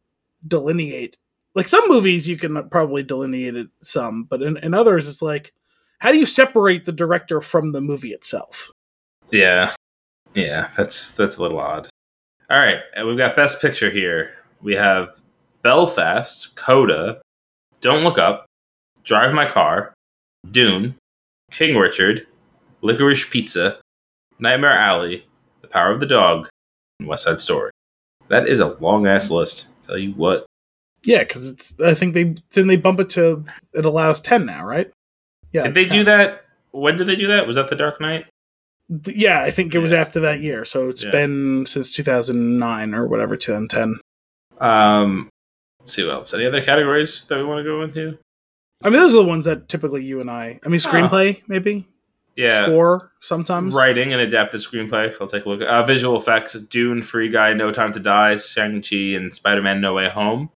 delineate. 0.48 1.18
Like 1.56 1.68
some 1.68 1.84
movies, 1.88 2.28
you 2.28 2.38
can 2.38 2.70
probably 2.70 3.04
delineate 3.04 3.56
it 3.56 3.68
some, 3.82 4.24
but 4.24 4.42
in, 4.42 4.58
in 4.58 4.74
others, 4.74 5.08
it's 5.08 5.22
like, 5.22 5.54
how 6.00 6.12
do 6.12 6.18
you 6.18 6.26
separate 6.26 6.86
the 6.86 6.92
director 6.92 7.42
from 7.42 7.72
the 7.72 7.82
movie 7.82 8.12
itself? 8.14 8.72
Yeah, 9.32 9.74
yeah, 10.34 10.70
that's 10.76 11.16
that's 11.16 11.38
a 11.38 11.42
little 11.42 11.60
odd. 11.60 11.88
All 12.50 12.58
right, 12.58 12.80
and 12.96 13.08
we've 13.08 13.18
got 13.18 13.36
Best 13.36 13.62
Picture 13.62 13.90
here. 13.90 14.32
We 14.62 14.76
have 14.76 15.10
Belfast, 15.62 16.56
Coda, 16.56 17.22
Don't 17.82 18.04
Look 18.04 18.18
Up, 18.18 18.46
Drive 19.04 19.34
My 19.34 19.46
Car, 19.46 19.94
Dune, 20.52 20.96
King 21.52 21.78
Richard, 21.78 22.28
Licorice 22.82 23.30
Pizza, 23.30 23.80
Nightmare 24.40 24.78
Alley, 24.78 25.26
Power 25.74 25.92
of 25.92 26.00
the 26.00 26.06
Dog, 26.06 26.48
and 27.00 27.08
West 27.10 27.24
Side 27.26 27.42
Story. 27.42 27.72
That 28.30 28.48
is 28.48 28.60
a 28.60 28.76
long 28.76 29.08
ass 29.08 29.30
list. 29.32 29.68
Tell 29.86 29.98
you 29.98 30.12
what. 30.14 30.46
Yeah, 31.04 31.20
because 31.20 31.50
it's. 31.50 31.80
I 31.82 31.94
think 31.94 32.14
they 32.14 32.36
then 32.54 32.68
they 32.68 32.78
bump 32.78 33.00
it 33.02 33.10
to 33.12 33.44
it 33.74 33.84
allows 33.86 34.22
ten 34.22 34.46
now, 34.46 34.64
right? 34.66 34.90
Yeah, 35.52 35.64
did 35.64 35.76
they 35.76 35.86
do 35.86 36.04
that? 36.06 36.46
When 36.72 36.96
did 36.96 37.08
they 37.08 37.16
do 37.16 37.28
that? 37.28 37.46
Was 37.46 37.58
that 37.58 37.70
The 37.70 37.76
Dark 37.76 38.00
Knight? 38.00 38.26
Th- 39.04 39.16
Yeah, 39.18 39.42
I 39.42 39.52
think 39.52 39.76
it 39.76 39.80
was 39.80 39.92
after 39.94 40.20
that 40.22 40.40
year, 40.40 40.64
so 40.66 40.90
it's 40.90 41.04
Yeah. 41.04 41.12
been 41.12 41.66
since 41.66 41.94
two 41.94 42.04
thousand 42.04 42.58
nine 42.60 42.94
or 42.96 43.08
whatever, 43.08 43.36
two 43.36 43.52
thousand 43.52 43.70
ten. 43.70 44.00
Um, 44.60 45.30
let's 45.80 45.94
see 45.94 46.06
what 46.06 46.14
else. 46.14 46.34
Any 46.34 46.46
other 46.46 46.64
categories 46.64 47.26
that 47.28 47.38
we 47.38 47.44
want 47.44 47.60
to 47.60 47.64
go 47.64 47.82
into? 47.84 48.18
I 48.84 48.90
mean, 48.90 49.00
those 49.00 49.14
are 49.14 49.18
the 49.24 49.24
ones 49.28 49.46
that 49.46 49.68
typically 49.70 50.04
you 50.04 50.20
and 50.22 50.30
I. 50.32 50.60
I 50.66 50.70
mean, 50.70 50.80
screenplay 50.80 51.42
maybe, 51.48 51.88
Yeah, 52.36 52.66
score 52.66 53.12
sometimes. 53.20 53.76
writing 53.76 54.12
and 54.12 54.22
adapted 54.22 54.62
screenplay. 54.62 55.14
I'll 55.22 55.28
take 55.28 55.46
a 55.46 55.50
look. 55.50 55.62
Uh, 55.62 55.84
visual 55.84 56.18
effects: 56.18 56.54
Dune, 56.54 57.04
Free 57.04 57.30
Guy, 57.30 57.54
No 57.54 57.72
Time 57.72 57.92
to 57.94 58.00
Die, 58.00 58.38
Shang 58.38 58.82
Chi, 58.82 59.16
and 59.16 59.34
Spider 59.34 59.62
Man: 59.62 59.82
No 59.82 59.94
Way 59.94 60.10
Home. 60.10 60.50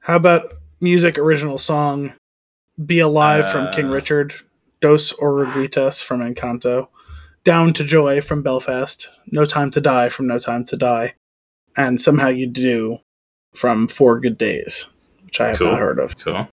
How 0.00 0.16
about 0.16 0.54
music 0.80 1.18
original 1.18 1.58
song 1.58 2.12
Be 2.84 3.00
Alive 3.00 3.50
from 3.50 3.72
King 3.72 3.86
Uh. 3.86 3.92
Richard, 3.92 4.34
Dos 4.80 5.12
Oruguitas 5.14 6.02
from 6.04 6.20
Encanto, 6.20 6.88
Down 7.42 7.72
to 7.72 7.82
Joy 7.82 8.20
from 8.20 8.42
Belfast, 8.42 9.10
No 9.32 9.44
Time 9.44 9.70
to 9.72 9.80
Die 9.80 10.08
from 10.10 10.26
No 10.28 10.38
Time 10.38 10.64
to 10.66 10.76
Die, 10.76 11.14
and 11.76 12.00
Somehow 12.00 12.28
You 12.28 12.46
Do 12.46 12.98
from 13.54 13.88
Four 13.88 14.20
Good 14.20 14.38
Days, 14.38 14.86
which 15.24 15.40
I 15.40 15.48
have 15.48 15.58
Cool. 15.58 15.72
not 15.72 15.80
heard 15.80 15.98
of. 15.98 16.16
Cool. 16.18 16.48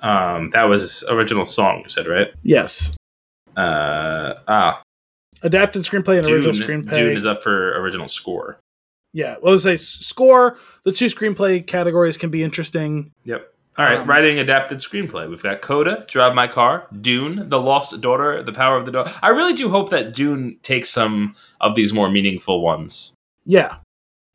Um, 0.00 0.50
that 0.50 0.64
was 0.64 1.04
original 1.08 1.44
song. 1.44 1.82
You 1.84 1.88
said 1.88 2.06
right? 2.08 2.28
Yes. 2.42 2.96
Uh, 3.58 4.34
ah, 4.48 4.82
Adapted 5.42 5.82
screenplay 5.82 6.18
and 6.18 6.26
Dune. 6.26 6.36
original 6.36 6.54
screenplay. 6.54 6.94
Dune 6.94 7.16
is 7.16 7.26
up 7.26 7.42
for 7.42 7.78
original 7.80 8.08
score. 8.08 8.58
yeah, 9.12 9.36
well, 9.42 9.48
I 9.48 9.54
would 9.54 9.60
say 9.60 9.76
score. 9.76 10.58
The 10.84 10.92
two 10.92 11.06
screenplay 11.06 11.66
categories 11.66 12.16
can 12.16 12.30
be 12.30 12.42
interesting. 12.42 13.12
Yep. 13.24 13.52
All 13.78 13.84
right, 13.84 13.98
Um, 13.98 14.08
writing 14.08 14.38
adapted 14.40 14.78
screenplay. 14.78 15.28
We've 15.28 15.42
got 15.42 15.60
Coda, 15.60 16.04
Drive 16.08 16.34
My 16.34 16.48
Car, 16.48 16.88
Dune, 17.00 17.48
The 17.48 17.60
Lost 17.60 18.00
Daughter, 18.00 18.42
The 18.42 18.52
Power 18.52 18.76
of 18.76 18.86
the 18.86 18.90
Dog. 18.92 19.08
I 19.22 19.28
really 19.28 19.52
do 19.54 19.68
hope 19.68 19.90
that 19.90 20.12
Dune 20.14 20.58
takes 20.62 20.90
some 20.90 21.34
of 21.60 21.76
these 21.76 21.92
more 21.92 22.10
meaningful 22.10 22.60
ones. 22.60 23.14
Yeah. 23.46 23.76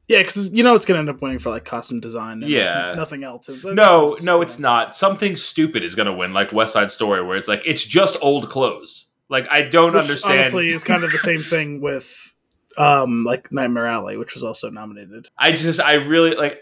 Yeah, 0.07 0.19
because 0.19 0.51
you 0.53 0.63
know 0.63 0.75
it's 0.75 0.85
going 0.85 0.95
to 0.95 0.99
end 0.99 1.09
up 1.09 1.21
winning 1.21 1.39
for 1.39 1.49
like 1.49 1.65
costume 1.65 1.99
design 1.99 2.41
and 2.43 2.51
Yeah. 2.51 2.93
nothing 2.95 3.23
else. 3.25 3.47
That's 3.47 3.63
No, 3.65 4.17
no, 4.21 4.41
it's 4.41 4.59
not. 4.59 4.95
Something 4.95 5.35
stupid 5.35 5.83
is 5.83 5.93
going 5.95 6.05
to 6.07 6.13
win, 6.13 6.33
like 6.33 6.53
West 6.53 6.71
Side 6.73 6.91
Story, 6.91 7.21
where 7.21 7.35
it's 7.35 7.47
like 7.49 7.61
it's 7.65 7.83
just 7.83 8.17
old 8.21 8.49
clothes. 8.49 9.07
Like 9.33 9.47
I 9.49 9.63
don't 9.63 9.93
Which 9.93 10.03
understand. 10.03 10.39
honestly 10.39 10.67
is 10.67 10.83
kind 10.83 11.03
of 11.03 11.11
the 11.11 11.17
same 11.17 11.41
thing 11.41 11.81
with 11.81 12.33
um 12.77 13.23
like 13.23 13.51
Nightmare 13.51 13.87
Alley, 13.87 14.15
which 14.15 14.35
was 14.35 14.43
also 14.43 14.69
nominated. 14.69 15.27
I 15.37 15.51
just, 15.53 15.81
I 15.81 15.95
really 15.95 16.35
like. 16.35 16.59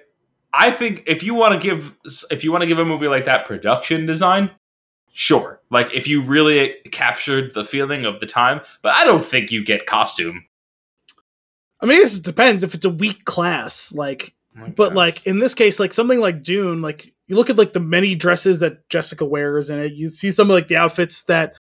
I 0.54 0.72
think 0.72 1.04
if 1.06 1.22
you 1.22 1.34
want 1.34 1.62
to 1.62 1.66
give, 1.66 1.98
if 2.32 2.44
you 2.46 2.52
want 2.52 2.62
to 2.62 2.68
give 2.68 2.80
a 2.80 2.86
movie 2.86 3.10
like 3.10 3.26
that 3.26 3.46
production 3.46 4.06
design, 4.06 4.52
sure. 5.12 5.62
Like 5.70 5.94
if 5.94 6.08
you 6.08 6.22
really 6.22 6.76
captured 6.92 7.54
the 7.54 7.66
feeling 7.66 8.06
of 8.06 8.22
the 8.22 8.26
time, 8.26 8.62
but 8.82 8.96
I 8.96 9.04
don't 9.04 9.24
think 9.24 9.52
you 9.52 9.64
get 9.66 9.86
costume. 9.86 10.46
I 11.82 11.88
mean, 11.88 12.00
this 12.00 12.20
depends 12.20 12.64
if 12.64 12.74
it's 12.74 12.86
a 12.86 12.90
weak 12.90 13.26
class, 13.26 13.94
like, 13.94 14.34
but 14.76 14.94
like 14.94 15.26
in 15.26 15.40
this 15.40 15.56
case, 15.56 15.80
like 15.80 15.94
something 15.94 16.20
like 16.20 16.44
Dune, 16.44 16.82
like 16.82 17.14
you 17.28 17.36
look 17.36 17.50
at 17.50 17.58
like 17.58 17.74
the 17.74 17.80
many 17.80 18.16
dresses 18.16 18.60
that 18.60 18.88
Jessica 18.90 19.26
wears 19.26 19.70
in 19.70 19.80
it, 19.80 19.94
you 19.94 20.10
see 20.10 20.32
some 20.32 20.50
of 20.50 20.54
like 20.54 20.68
the 20.68 20.76
outfits 20.76 21.24
that 21.24 21.56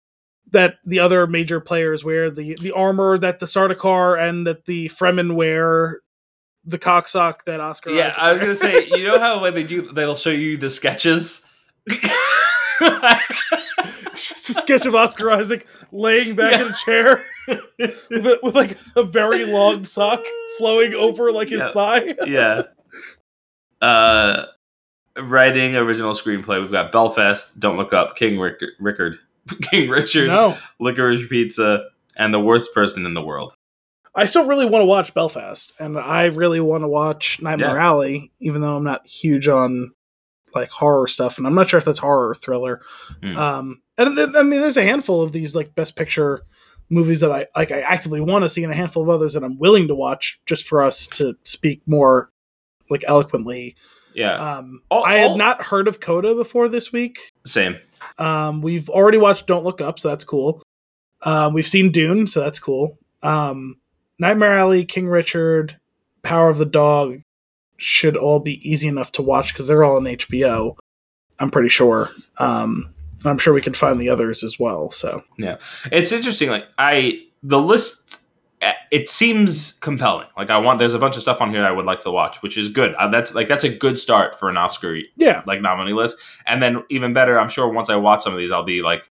that 0.53 0.76
the 0.84 1.01
other 1.01 1.26
major 1.26 1.61
players 1.61 2.05
wear, 2.05 2.30
the 2.30 2.57
the 2.61 2.72
armor 2.72 3.18
that 3.18 3.38
the 3.40 3.47
Sardaukar 3.47 4.18
and 4.20 4.47
that 4.47 4.64
the 4.66 4.88
Fremen 4.88 5.34
wear, 5.34 6.01
the 6.64 6.78
cocksock 6.78 7.44
that 7.47 7.61
Oscar. 7.61 7.90
yeah, 7.90 8.09
Isaac 8.09 8.18
I 8.22 8.32
was 8.32 8.40
gonna 8.40 8.55
say, 8.55 8.84
you 8.99 9.05
know 9.09 9.18
how 9.18 9.40
when 9.40 9.55
they 9.55 9.64
do, 9.64 9.82
they'll 9.92 10.16
show 10.16 10.30
you 10.30 10.57
the 10.57 10.70
sketches. 10.70 11.44
Just 14.14 14.49
a 14.49 14.55
sketch 14.55 14.86
of 14.86 14.94
Oscar 14.94 15.30
Isaac 15.30 15.66
laying 15.92 16.34
back 16.36 16.61
in 16.61 16.68
a 16.68 16.74
chair 16.74 17.24
with, 17.49 18.26
a, 18.26 18.38
with 18.42 18.55
like 18.55 18.76
a 18.97 19.03
very 19.03 19.44
long 19.44 19.84
sock 19.84 20.22
flowing 20.59 20.94
over 20.94 21.30
like 21.32 21.49
his 21.49 21.61
Yeah. 21.61 21.72
thigh. 21.72 22.14
yeah. 22.26 22.62
Uh, 23.82 24.47
writing 25.18 25.76
original 25.76 26.12
screenplay. 26.14 26.61
We've 26.61 26.72
got 26.72 26.92
Belfast, 26.92 27.59
Don't 27.61 27.76
Look 27.76 27.92
Up, 27.92 28.16
King 28.16 28.38
Rick- 28.38 28.62
Rickard, 28.80 29.18
King 29.70 29.88
Richard, 29.90 30.28
No, 30.28 30.57
Licorice 30.80 31.28
Pizza, 31.28 31.84
and 32.16 32.32
The 32.34 32.40
Worst 32.40 32.72
Person 32.74 33.07
in 33.07 33.14
the 33.14 33.22
World. 33.22 33.55
I 34.14 34.24
still 34.24 34.47
really 34.47 34.64
want 34.66 34.80
to 34.82 34.86
watch 34.86 35.12
Belfast, 35.12 35.72
and 35.78 35.99
I 35.99 36.26
really 36.26 36.61
want 36.61 36.82
to 36.84 36.88
watch 36.88 37.40
Nightmare 37.42 37.74
Yeah. 37.76 37.84
Alley, 37.86 38.32
even 38.40 38.62
though 38.62 38.76
I'm 38.76 38.84
not 38.84 39.07
huge 39.07 39.47
on 39.49 39.92
like 40.55 40.70
horror 40.70 41.07
stuff, 41.07 41.36
and 41.38 41.47
I'm 41.47 41.55
not 41.55 41.68
sure 41.68 41.76
if 41.78 41.84
that's 41.84 41.99
horror 41.99 42.30
or 42.30 42.34
thriller. 42.34 42.80
Hmm. 43.22 43.36
Um, 43.36 43.82
and 43.99 44.16
then, 44.16 44.34
I 44.34 44.42
mean, 44.42 44.61
there's 44.61 44.78
a 44.78 44.82
handful 44.82 45.20
of 45.22 45.32
these 45.32 45.55
like 45.55 45.74
Best 45.74 45.97
Picture 45.97 46.42
movies 46.88 47.20
that 47.20 47.30
I 47.30 47.47
like. 47.55 47.70
I 47.70 47.80
actively 47.80 48.22
want 48.22 48.44
to 48.44 48.49
see, 48.49 48.64
and 48.64 48.72
a 48.72 48.76
handful 48.76 49.03
of 49.03 49.11
others 49.11 49.34
that 49.34 49.44
I'm 49.44 49.59
willing 49.59 49.88
to 49.88 49.94
watch 49.94 50.40
just 50.47 50.64
for 50.66 50.82
us 50.82 51.07
to 51.09 51.34
speak 51.44 51.82
more 51.86 52.30
like 52.88 53.05
eloquently. 53.07 53.76
Yeah, 54.14 54.32
Um, 54.36 54.80
All- 54.90 55.05
I 55.05 55.16
had 55.16 55.32
all- 55.32 55.36
not 55.36 55.61
heard 55.62 55.88
of 55.88 56.01
Coda 56.01 56.34
before 56.34 56.70
this 56.70 56.90
week. 56.90 57.32
same. 57.44 57.76
Um, 58.18 58.62
we've 58.62 58.88
already 58.88 59.18
watched 59.18 59.46
Don't 59.46 59.64
Look 59.64 59.80
Up, 59.80 59.98
so 59.98 60.08
that's 60.08 60.24
cool. 60.24 60.62
Um, 61.22 61.54
we've 61.54 61.66
seen 61.66 61.90
Dune, 61.90 62.26
so 62.26 62.40
that's 62.40 62.58
cool. 62.58 62.98
Um, 63.22 63.76
Nightmare 64.18 64.56
Alley, 64.56 64.84
King 64.84 65.08
Richard, 65.08 65.78
Power 66.22 66.48
of 66.48 66.58
the 66.58 66.66
Dog 66.66 67.20
should 67.78 68.16
all 68.16 68.40
be 68.40 68.68
easy 68.68 68.88
enough 68.88 69.12
to 69.12 69.22
watch 69.22 69.52
because 69.52 69.68
they're 69.68 69.84
all 69.84 69.96
on 69.96 70.04
HBO. 70.04 70.76
I'm 71.38 71.50
pretty 71.50 71.68
sure. 71.68 72.10
Um, 72.38 72.94
I'm 73.24 73.38
sure 73.38 73.52
we 73.52 73.60
can 73.60 73.74
find 73.74 74.00
the 74.00 74.08
others 74.08 74.42
as 74.42 74.58
well. 74.58 74.90
So 74.90 75.22
yeah, 75.36 75.56
It's 75.92 76.12
interesting. 76.12 76.48
Like 76.48 76.66
I, 76.78 77.22
the 77.42 77.60
list, 77.60 78.05
it 78.90 79.09
seems 79.09 79.72
compelling. 79.80 80.26
Like 80.36 80.50
I 80.50 80.59
want. 80.59 80.78
There's 80.78 80.94
a 80.94 80.98
bunch 80.98 81.16
of 81.16 81.22
stuff 81.22 81.40
on 81.40 81.50
here 81.50 81.64
I 81.64 81.70
would 81.70 81.86
like 81.86 82.00
to 82.02 82.11
watch, 82.11 82.42
which 82.42 82.57
is 82.57 82.68
good. 82.68 82.94
Uh, 82.94 83.09
that's 83.09 83.34
like 83.34 83.48
that's 83.48 83.64
a 83.64 83.68
good 83.68 83.98
start 83.98 84.38
for 84.38 84.48
an 84.48 84.57
Oscar 84.57 84.98
yeah, 85.16 85.42
like 85.46 85.61
nominee 85.61 85.92
list. 85.92 86.16
And 86.46 86.62
then 86.62 86.82
even 86.90 87.12
better, 87.12 87.38
I'm 87.38 87.48
sure 87.48 87.68
once 87.68 87.90
I 87.90 87.96
watch 87.96 88.22
some 88.22 88.32
of 88.32 88.38
these, 88.38 88.52
I'll 88.52 88.62
be 88.62 88.82
like, 88.82 89.11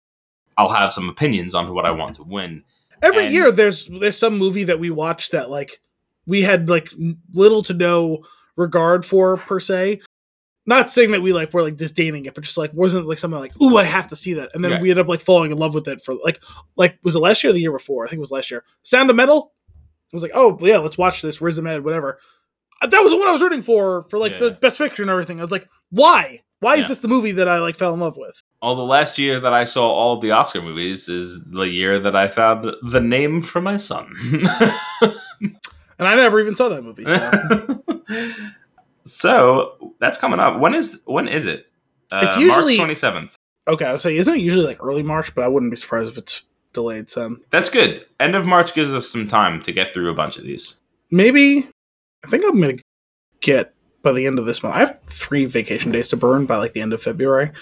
I'll 0.56 0.68
have 0.70 0.92
some 0.92 1.08
opinions 1.08 1.54
on 1.54 1.72
what 1.74 1.84
I 1.84 1.90
want 1.90 2.14
to 2.16 2.22
win. 2.22 2.64
every 3.02 3.26
And- 3.26 3.34
year 3.34 3.52
there's 3.52 3.86
there's 3.86 4.16
some 4.18 4.38
movie 4.38 4.64
that 4.64 4.78
we 4.78 4.90
watch 4.90 5.30
that 5.30 5.50
like 5.50 5.80
we 6.26 6.42
had 6.42 6.70
like 6.70 6.90
little 7.32 7.62
to 7.64 7.74
no 7.74 8.24
regard 8.56 9.04
for 9.04 9.36
per 9.36 9.60
se. 9.60 10.00
Not 10.66 10.90
saying 10.90 11.10
that 11.10 11.20
we 11.22 11.32
like 11.34 11.52
were 11.52 11.62
like 11.62 11.76
disdaining 11.76 12.24
it, 12.24 12.34
but 12.34 12.42
just 12.44 12.56
like 12.56 12.72
wasn't 12.72 13.06
like 13.06 13.18
something 13.18 13.38
like, 13.38 13.52
ooh, 13.62 13.76
I 13.76 13.84
have 13.84 14.06
to 14.08 14.16
see 14.16 14.32
that. 14.34 14.50
And 14.54 14.64
then 14.64 14.72
Right. 14.72 14.80
we 14.80 14.90
ended 14.90 15.04
up 15.04 15.08
like 15.08 15.20
falling 15.20 15.50
in 15.52 15.58
love 15.58 15.74
with 15.74 15.86
it 15.88 16.02
for 16.02 16.14
like 16.14 16.42
like 16.76 16.98
was 17.02 17.14
it 17.14 17.18
last 17.20 17.44
year 17.44 17.50
or 17.50 17.52
the 17.54 17.60
year 17.60 17.72
before? 17.72 18.04
I 18.04 18.08
think 18.08 18.16
it 18.18 18.20
was 18.20 18.30
last 18.30 18.50
year. 18.50 18.64
Sound 18.82 19.10
of 19.10 19.16
Metal. 19.16 19.52
I 19.70 20.16
was 20.16 20.22
like, 20.22 20.32
oh 20.34 20.56
yeah, 20.62 20.78
let's 20.78 20.96
watch 20.96 21.20
this. 21.22 21.40
Riz 21.42 21.58
Ahmed, 21.58 21.84
whatever. 21.84 22.18
Uh, 22.80 22.86
That 22.86 23.00
was 23.02 23.12
the 23.12 23.18
one 23.18 23.28
I 23.28 23.32
was 23.32 23.42
rooting 23.42 23.62
for 23.62 24.04
for 24.04 24.18
like 24.18 24.32
Yeah. 24.32 24.38
the 24.38 24.50
best 24.52 24.78
picture 24.78 25.02
and 25.02 25.10
everything. 25.10 25.38
I 25.38 25.42
was 25.42 25.50
like, 25.52 25.68
why? 25.90 26.40
Why 26.60 26.76
is 26.76 26.88
this 26.88 26.98
the 26.98 27.08
movie 27.08 27.32
that 27.32 27.46
I 27.48 27.58
like 27.58 27.76
fell 27.76 27.92
in 27.92 28.00
love 28.00 28.16
with? 28.16 28.42
All 28.62 28.74
the 28.74 28.82
last 28.84 29.18
year 29.18 29.38
that 29.40 29.52
I 29.52 29.64
saw 29.64 29.86
all 29.90 30.16
the 30.18 30.30
Oscar 30.30 30.62
movies 30.62 31.10
is 31.10 31.44
the 31.44 31.64
year 31.68 31.98
that 31.98 32.16
I 32.16 32.28
found 32.28 32.74
the 32.82 33.00
name 33.02 33.42
for 33.42 33.60
my 33.60 33.76
son. 33.76 34.10
And 35.96 36.08
I 36.08 36.16
never 36.16 36.40
even 36.40 36.56
saw 36.56 36.68
that 36.70 36.82
movie. 36.82 37.04
So. 37.04 37.82
so 39.04 39.94
that's 40.00 40.18
coming 40.18 40.40
up. 40.40 40.58
When 40.60 40.74
is 40.74 41.00
when 41.06 41.28
is 41.28 41.46
it? 41.46 41.66
Uh, 42.10 42.22
It's 42.24 42.36
usually- 42.36 42.76
twenty 42.76 42.94
seventh. 42.94 43.34
okay, 43.68 43.84
I 43.86 43.92
was 43.92 44.02
saying, 44.02 44.16
isn't 44.16 44.34
it 44.34 44.40
usually 44.40 44.66
like 44.66 44.82
early 44.82 45.02
March? 45.02 45.34
But 45.34 45.44
I 45.44 45.48
wouldn't 45.48 45.70
be 45.72 45.76
surprised 45.76 46.10
if 46.12 46.18
it's 46.18 46.42
delayed 46.72 47.08
some. 47.08 47.40
That's 47.50 47.70
good. 47.70 48.04
End 48.20 48.34
of 48.34 48.46
March 48.46 48.74
gives 48.74 48.92
us 48.92 49.08
some 49.08 49.28
time 49.28 49.62
to 49.62 49.72
get 49.72 49.94
through 49.94 50.10
a 50.10 50.14
bunch 50.14 50.36
of 50.38 50.44
these. 50.44 50.80
maybe 51.10 51.68
I 52.24 52.28
think 52.28 52.42
I'm 52.46 52.60
gonna 52.60 52.78
get 53.40 53.74
by 54.02 54.12
the 54.12 54.26
end 54.26 54.38
of 54.38 54.46
this 54.46 54.62
month. 54.62 54.74
I 54.74 54.80
have 54.80 55.00
three 55.06 55.44
vacation 55.44 55.92
days 55.92 56.08
to 56.08 56.16
burn 56.16 56.46
by 56.46 56.56
like 56.56 56.72
the 56.72 56.80
end 56.80 56.92
of 56.92 57.02
February. 57.02 57.52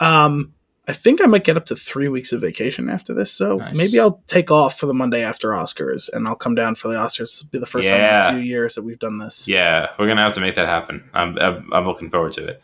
Um, 0.00 0.54
I 0.88 0.92
think 0.92 1.22
I 1.22 1.26
might 1.26 1.44
get 1.44 1.56
up 1.56 1.66
to 1.66 1.76
three 1.76 2.08
weeks 2.08 2.32
of 2.32 2.40
vacation 2.40 2.88
after 2.88 3.14
this, 3.14 3.30
so 3.32 3.58
Nice. 3.58 3.76
maybe 3.76 4.00
I'll 4.00 4.20
take 4.26 4.50
off 4.50 4.78
for 4.80 4.86
the 4.86 4.94
Monday 4.94 5.22
after 5.22 5.50
Oscars, 5.50 6.08
and 6.12 6.26
I'll 6.26 6.34
come 6.34 6.56
down 6.56 6.74
for 6.74 6.88
the 6.88 6.94
Oscars. 6.94 7.18
This 7.18 7.42
will 7.42 7.50
be 7.50 7.58
the 7.58 7.66
first 7.66 7.86
time 7.86 8.00
in 8.00 8.04
a 8.04 8.40
few 8.40 8.48
years 8.50 8.74
that 8.74 8.82
we've 8.82 8.98
done 8.98 9.18
this. 9.18 9.46
Yeah, 9.46 9.90
we're 9.98 10.08
gonna 10.08 10.22
have 10.22 10.34
to 10.34 10.40
make 10.40 10.56
that 10.56 10.66
happen. 10.66 11.08
I'm 11.14 11.38
I'm, 11.38 11.72
I'm 11.72 11.86
looking 11.86 12.10
forward 12.10 12.32
to 12.34 12.46
it. 12.46 12.62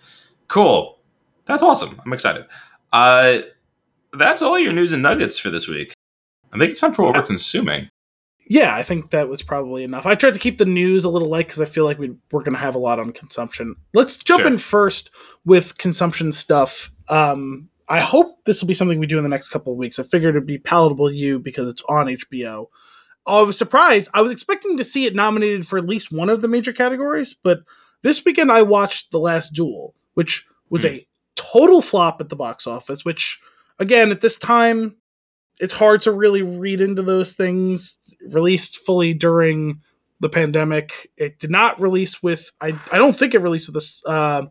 Cool. 0.48 0.98
That's 1.44 1.62
awesome. 1.62 2.00
I'm 2.04 2.12
excited. 2.12 2.44
Uh, 2.92 3.38
that's 4.12 4.42
all 4.42 4.58
your 4.58 4.72
news 4.72 4.92
and 4.92 5.02
nuggets 5.02 5.38
for 5.38 5.50
this 5.50 5.68
week. 5.68 5.92
I 6.52 6.58
think 6.58 6.70
it's 6.72 6.80
time 6.80 6.92
for 6.92 7.02
what 7.02 7.14
Yeah. 7.14 7.20
we're 7.20 7.26
consuming. 7.26 7.88
Yeah, 8.50 8.74
I 8.74 8.82
think 8.82 9.10
that 9.10 9.28
was 9.28 9.42
probably 9.42 9.84
enough. 9.84 10.06
I 10.06 10.14
tried 10.14 10.32
to 10.34 10.40
keep 10.40 10.56
the 10.58 10.64
news 10.64 11.04
a 11.04 11.10
little 11.10 11.28
light 11.28 11.46
because 11.46 11.60
I 11.60 11.66
feel 11.66 11.84
like 11.84 11.98
we 11.98 12.10
we're 12.32 12.40
going 12.42 12.54
to 12.54 12.58
have 12.60 12.74
a 12.74 12.78
lot 12.78 12.98
on 12.98 13.12
consumption. 13.12 13.76
Let's 13.94 14.16
jump 14.16 14.40
Sure. 14.40 14.46
in 14.50 14.56
first 14.58 15.10
with 15.44 15.76
consumption 15.78 16.32
stuff. 16.32 16.90
Um, 17.10 17.68
I 17.88 18.00
hope 18.00 18.44
this 18.44 18.60
will 18.60 18.68
be 18.68 18.74
something 18.74 18.98
we 18.98 19.06
do 19.06 19.16
in 19.16 19.22
the 19.22 19.28
next 19.30 19.48
couple 19.48 19.72
of 19.72 19.78
weeks. 19.78 19.98
I 19.98 20.02
figured 20.02 20.34
it'd 20.34 20.46
be 20.46 20.58
palatable 20.58 21.08
to 21.08 21.14
you 21.14 21.38
because 21.38 21.66
it's 21.68 21.82
on 21.88 22.06
HBO. 22.06 22.66
I 23.26 23.42
was 23.42 23.56
surprised. 23.58 24.10
I 24.14 24.22
was 24.22 24.32
expecting 24.32 24.76
to 24.76 24.84
see 24.84 25.06
it 25.06 25.14
nominated 25.14 25.66
for 25.66 25.78
at 25.78 25.86
least 25.86 26.12
one 26.12 26.28
of 26.30 26.40
the 26.42 26.48
major 26.48 26.72
categories, 26.72 27.34
but 27.34 27.60
this 28.02 28.24
weekend 28.24 28.50
I 28.52 28.62
watched 28.62 29.10
The 29.10 29.18
Last 29.18 29.52
Duel, 29.54 29.94
which 30.14 30.46
was 30.70 30.82
Hmm. 30.82 30.88
a 30.88 31.06
total 31.36 31.82
flop 31.82 32.20
at 32.20 32.28
the 32.28 32.36
box 32.36 32.66
office. 32.66 33.04
Which, 33.04 33.40
again, 33.78 34.10
at 34.10 34.20
this 34.20 34.36
time, 34.36 34.96
it's 35.60 35.74
hard 35.74 36.02
to 36.02 36.12
really 36.12 36.42
read 36.42 36.80
into 36.80 37.02
those 37.02 37.34
things. 37.34 37.98
Released 38.32 38.78
fully 38.78 39.14
during 39.14 39.80
the 40.20 40.28
pandemic, 40.28 41.10
it 41.16 41.38
did 41.38 41.50
not 41.50 41.80
release 41.80 42.22
with. 42.22 42.50
I 42.60 42.78
I 42.92 42.98
don't 42.98 43.14
think 43.16 43.34
it 43.34 43.38
released 43.40 43.72
with 43.72 43.84
a 44.06 44.10
uh, 44.10 44.46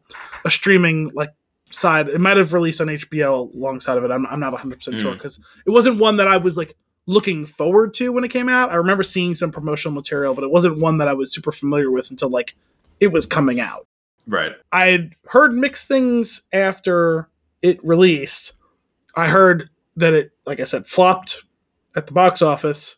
a 0.45 0.49
streaming 0.51 1.11
like 1.13 1.29
side. 1.71 2.09
It 2.09 2.19
might 2.21 2.37
have 2.37 2.53
released 2.53 2.81
on 2.81 2.87
HBO 2.87 3.53
alongside 3.53 3.97
of 3.97 4.03
it. 4.03 4.11
I'm 4.11 4.25
I'm 4.27 4.39
not 4.39 4.51
100 4.53 4.75
percent 4.77 5.01
sure 5.01 5.11
Mm. 5.11 5.15
because 5.15 5.39
it 5.65 5.69
wasn't 5.71 5.99
one 5.99 6.17
that 6.17 6.27
I 6.27 6.37
was 6.37 6.57
like 6.57 6.75
looking 7.05 7.45
forward 7.45 7.93
to 7.95 8.11
when 8.11 8.23
it 8.23 8.29
came 8.31 8.49
out. 8.49 8.69
I 8.69 8.75
remember 8.75 9.03
seeing 9.03 9.33
some 9.35 9.51
promotional 9.51 9.93
material, 9.93 10.33
but 10.33 10.43
it 10.43 10.51
wasn't 10.51 10.77
one 10.79 10.97
that 10.97 11.07
I 11.07 11.13
was 11.13 11.31
super 11.33 11.51
familiar 11.51 11.89
with 11.91 12.11
until 12.11 12.29
like 12.29 12.55
it 12.99 13.07
was 13.13 13.25
coming 13.25 13.59
out. 13.59 13.87
Right. 14.27 14.51
I 14.73 14.87
had 14.87 15.13
heard 15.27 15.53
mixed 15.53 15.87
things 15.87 16.41
after 16.51 17.29
it 17.61 17.79
released. 17.83 18.53
I 19.15 19.29
heard 19.29 19.69
that 19.95 20.13
it, 20.13 20.31
like 20.45 20.59
I 20.59 20.65
said, 20.65 20.85
flopped 20.85 21.43
at 21.95 22.07
the 22.07 22.13
box 22.13 22.41
office. 22.41 22.97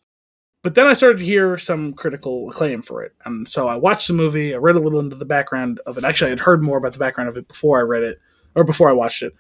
But 0.62 0.76
then 0.76 0.88
I 0.88 0.94
started 0.94 1.20
to 1.20 1.26
hear 1.26 1.58
some 1.58 1.94
critical 1.94 2.50
acclaim 2.50 2.82
for 2.82 3.02
it. 3.04 3.14
And 3.24 3.48
so 3.48 3.68
I 3.70 3.76
watched 3.76 4.08
the 4.10 4.14
movie. 4.14 4.54
I 4.54 4.58
read 4.58 4.76
a 4.76 4.80
little 4.80 5.00
into 5.00 5.16
the 5.16 5.24
background 5.24 5.80
of 5.86 5.98
it. 5.98 6.04
Actually, 6.04 6.28
I 6.28 6.32
had 6.32 6.40
heard 6.42 6.62
more 6.62 6.78
about 6.78 6.92
the 6.94 7.00
background 7.00 7.30
of 7.30 7.38
it 7.38 7.48
before 7.48 7.80
I 7.80 7.84
read 7.84 8.04
it 8.04 8.20
or 8.56 8.64
before 8.64 8.90
I 8.90 8.94
watched 8.94 9.24
it. 9.24 9.34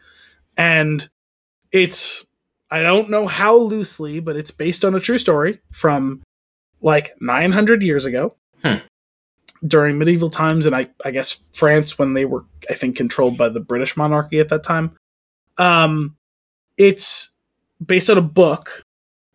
And 0.57 1.09
it's, 1.71 2.25
I 2.71 2.81
don't 2.81 3.09
know 3.09 3.27
how 3.27 3.55
loosely, 3.55 4.19
but 4.19 4.35
it's 4.35 4.51
based 4.51 4.83
on 4.85 4.95
a 4.95 4.99
true 4.99 5.17
story 5.17 5.59
from 5.71 6.21
like 6.81 7.15
900 7.19 7.81
years 7.83 8.05
ago 8.05 8.35
during 9.67 9.97
medieval 9.97 10.29
times 10.29 10.65
and 10.65 10.75
I, 10.75 10.87
I 11.03 11.11
guess 11.11 11.43
France 11.51 11.99
when 11.99 12.13
they 12.13 12.25
were 12.25 12.45
I 12.69 12.73
think 12.73 12.95
controlled 12.95 13.37
by 13.37 13.49
the 13.49 13.59
British 13.59 13.97
monarchy 13.97 14.39
at 14.39 14.49
that 14.49 14.63
time. 14.63 14.95
Um, 15.57 16.15
it's 16.77 17.29
based 17.85 18.09
on 18.09 18.17
a 18.17 18.21
book, 18.21 18.81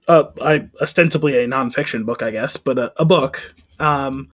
uh, 0.08 0.24
I 0.42 0.68
ostensibly 0.80 1.36
a 1.36 1.46
nonfiction 1.46 2.06
book, 2.06 2.22
I 2.22 2.30
guess, 2.30 2.56
but 2.56 2.78
a, 2.78 2.92
a 3.00 3.04
book. 3.04 3.54
Um, 3.78 4.30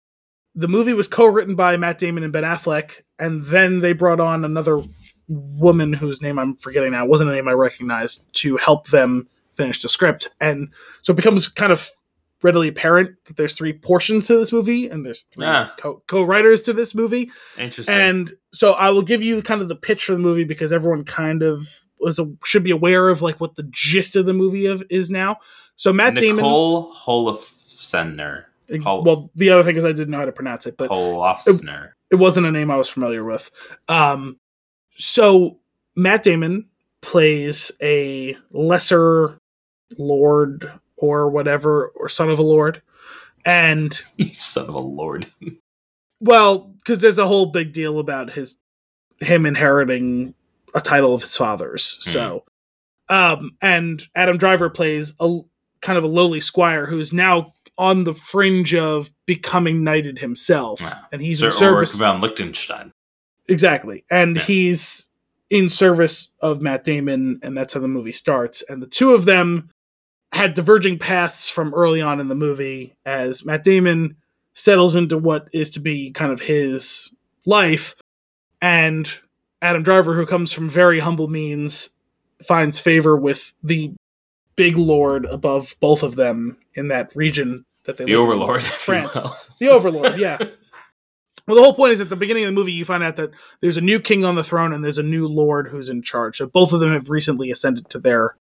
the 0.55 0.69
movie 0.69 0.93
was 0.93 1.07
co-written 1.07 1.55
by 1.55 1.77
Matt 1.77 1.99
Damon 1.99 2.25
and 2.25 2.33
Ben 2.33 2.43
Affleck, 2.43 3.03
and 3.19 3.45
then 3.45 3.79
they 3.79 3.93
brought 3.93 4.21
on 4.21 4.45
another 4.45 4.81
woman 5.29 5.93
whose 5.93 6.21
name 6.23 6.39
I'm 6.39 6.57
forgetting 6.57 6.93
now. 6.93 7.07
Wasn't 7.07 7.31
a 7.31 7.33
name 7.35 7.49
I 7.49 7.53
recognized 7.53 8.25
to 8.35 8.57
help 8.57 8.89
them 8.89 9.29
finish 9.55 9.83
the 9.83 9.89
script, 9.89 10.29
and 10.41 10.69
so 11.03 11.13
it 11.13 11.17
becomes 11.17 11.49
kind 11.49 11.73
of 11.73 11.89
readily 12.43 12.69
apparent 12.69 13.17
that 13.25 13.37
there's 13.37 13.53
three 13.53 13.73
portions 13.73 14.29
to 14.29 14.39
this 14.39 14.53
movie, 14.53 14.89
and 14.89 15.05
there's 15.05 15.23
three 15.33 15.45
Ah. 15.45 15.75
co- 15.77 16.03
co-writers 16.07 16.63
to 16.63 16.73
this 16.73 16.95
movie. 16.95 17.31
Interesting. 17.59 17.93
And 17.95 18.33
so 18.53 18.75
I 18.75 18.91
will 18.91 19.03
give 19.03 19.23
you 19.25 19.43
kind 19.43 19.61
of 19.61 19.67
the 19.69 19.75
pitch 19.75 20.05
for 20.05 20.13
the 20.13 20.21
movie 20.21 20.45
because 20.45 20.71
everyone 20.73 21.03
kind 21.05 21.43
of 21.43 21.67
was 21.99 22.21
a, 22.21 22.31
should 22.45 22.63
be 22.63 22.71
aware 22.71 23.09
of 23.09 23.23
like 23.23 23.41
what 23.41 23.57
the 23.57 23.67
gist 23.71 24.15
of 24.15 24.25
the 24.27 24.33
movie 24.35 24.67
of 24.67 24.85
is 24.89 25.11
now. 25.11 25.39
So 25.75 25.93
Matt 25.93 26.15
Damon. 26.15 26.37
Nicole 26.37 26.95
Holofcener. 26.95 28.45
ex- 28.71 28.85
Hol- 28.87 29.03
well, 29.03 29.31
the 29.35 29.51
other 29.51 29.65
thing 29.65 29.77
is 29.77 29.85
I 29.85 29.91
didn't 29.93 30.11
know 30.11 30.19
how 30.19 30.25
to 30.25 30.33
pronounce 30.33 30.67
it, 30.67 30.77
but 30.77 30.91
Holofcener. 30.91 31.91
it 32.11 32.17
wasn't 32.17 32.47
a 32.47 32.53
name 32.53 32.71
I 32.71 32.77
was 32.77 32.89
familiar 32.89 33.25
with. 33.25 33.51
Um, 33.89 34.39
so 34.99 35.59
Matt 35.97 36.23
Damon 36.23 36.67
plays 37.03 37.71
a 37.83 38.37
lesser 38.51 39.39
lord 39.97 40.71
or 40.97 41.31
whatever, 41.31 41.89
or 41.95 42.09
son 42.09 42.29
of 42.29 42.39
a 42.39 42.43
lord, 42.43 42.83
and 43.45 44.01
you 44.17 44.35
son 44.35 44.69
of 44.69 44.75
a 44.75 44.81
lord. 44.81 45.27
Well, 46.21 46.75
because 46.79 47.01
there's 47.01 47.19
a 47.19 47.27
whole 47.27 47.47
big 47.47 47.73
deal 47.73 47.99
about 47.99 48.31
his 48.33 48.57
him 49.21 49.47
inheriting 49.47 50.35
a 50.75 50.81
title 50.81 51.15
of 51.15 51.23
his 51.23 51.37
father's. 51.37 51.99
So, 52.01 52.45
um, 53.09 53.57
and 53.63 54.03
Adam 54.15 54.37
Driver 54.39 54.69
plays 54.71 55.15
a 55.21 55.41
kind 55.81 55.97
of 55.99 56.05
a 56.05 56.09
lowly 56.09 56.41
squire 56.41 56.87
who's 56.87 57.13
now 57.13 57.53
on 57.77 58.05
the 58.05 58.15
fringe 58.15 58.75
of 58.75 59.11
becoming 59.27 59.85
knighted 59.85 60.19
himself, 60.19 60.81
Wow. 60.81 61.01
and 61.13 61.23
he's 61.23 61.39
Sir 61.39 61.47
in 61.47 61.53
service. 61.53 61.95
Ulrich 61.95 62.13
von 62.13 62.21
Liechtenstein. 62.21 62.93
Exactly. 63.49 64.05
And 64.11 64.37
Yeah. 64.37 64.43
he's 64.43 65.09
in 65.51 65.69
service 65.69 66.33
of 66.43 66.61
Matt 66.61 66.85
Damon, 66.85 67.41
and 67.43 67.57
that's 67.57 67.75
how 67.75 67.81
the 67.81 67.89
movie 67.89 68.13
starts. 68.13 68.63
And 68.69 68.83
the 68.83 68.87
two 68.87 69.15
of 69.15 69.25
them 69.25 69.71
had 70.33 70.53
diverging 70.55 70.99
paths 70.99 71.49
from 71.49 71.73
early 71.73 72.03
on 72.03 72.21
in 72.21 72.29
the 72.29 72.35
movie 72.35 72.95
as 73.07 73.45
Matt 73.47 73.65
Damon 73.65 74.17
settles 74.53 74.95
into 74.95 75.17
what 75.17 75.49
is 75.53 75.71
to 75.71 75.81
be 75.81 76.11
kind 76.11 76.31
of 76.33 76.41
his 76.43 77.11
life. 77.47 77.95
And 78.61 79.11
Adam 79.63 79.83
Driver, 79.83 80.15
who 80.15 80.27
comes 80.27 80.53
from 80.53 80.69
very 80.69 81.01
humble 81.01 81.29
means, 81.29 81.91
finds 82.43 82.79
favor 82.79 83.17
with 83.17 83.55
the 83.63 83.93
big 84.57 84.77
lord 84.77 85.25
above 85.27 85.75
both 85.81 86.03
of 86.03 86.17
them 86.17 86.59
in 86.75 86.89
that 86.89 87.15
region 87.17 87.65
that 87.85 87.97
they 87.97 88.05
The 88.05 88.17
live 88.17 88.21
Overlord. 88.29 88.63
you 88.63 88.69
France. 88.69 89.25
The 89.61 89.69
Overlord, 89.69 90.19
yeah. 90.19 90.39
Well, 91.49 91.57
the 91.57 91.63
whole 91.63 91.75
point 91.75 91.93
is 91.95 92.01
at 92.01 92.09
the 92.11 92.15
beginning 92.17 92.45
of 92.45 92.49
the 92.49 92.53
movie, 92.53 92.73
you 92.73 92.85
find 92.85 93.03
out 93.03 93.17
that 93.17 93.31
there's 93.61 93.77
a 93.79 93.81
new 93.81 93.99
king 93.99 94.25
on 94.25 94.35
the 94.37 94.45
throne 94.45 94.73
and 94.73 94.85
there's 94.85 94.99
a 94.99 95.03
new 95.03 95.27
lord 95.27 95.67
who's 95.69 95.89
in 95.89 96.03
charge. 96.03 96.37
So 96.37 96.47
both 96.47 96.73
of 96.73 96.81
them 96.81 96.93
have 96.93 97.11
recently 97.11 97.51
ascended 97.51 97.89
to 97.91 97.99
their 97.99 98.37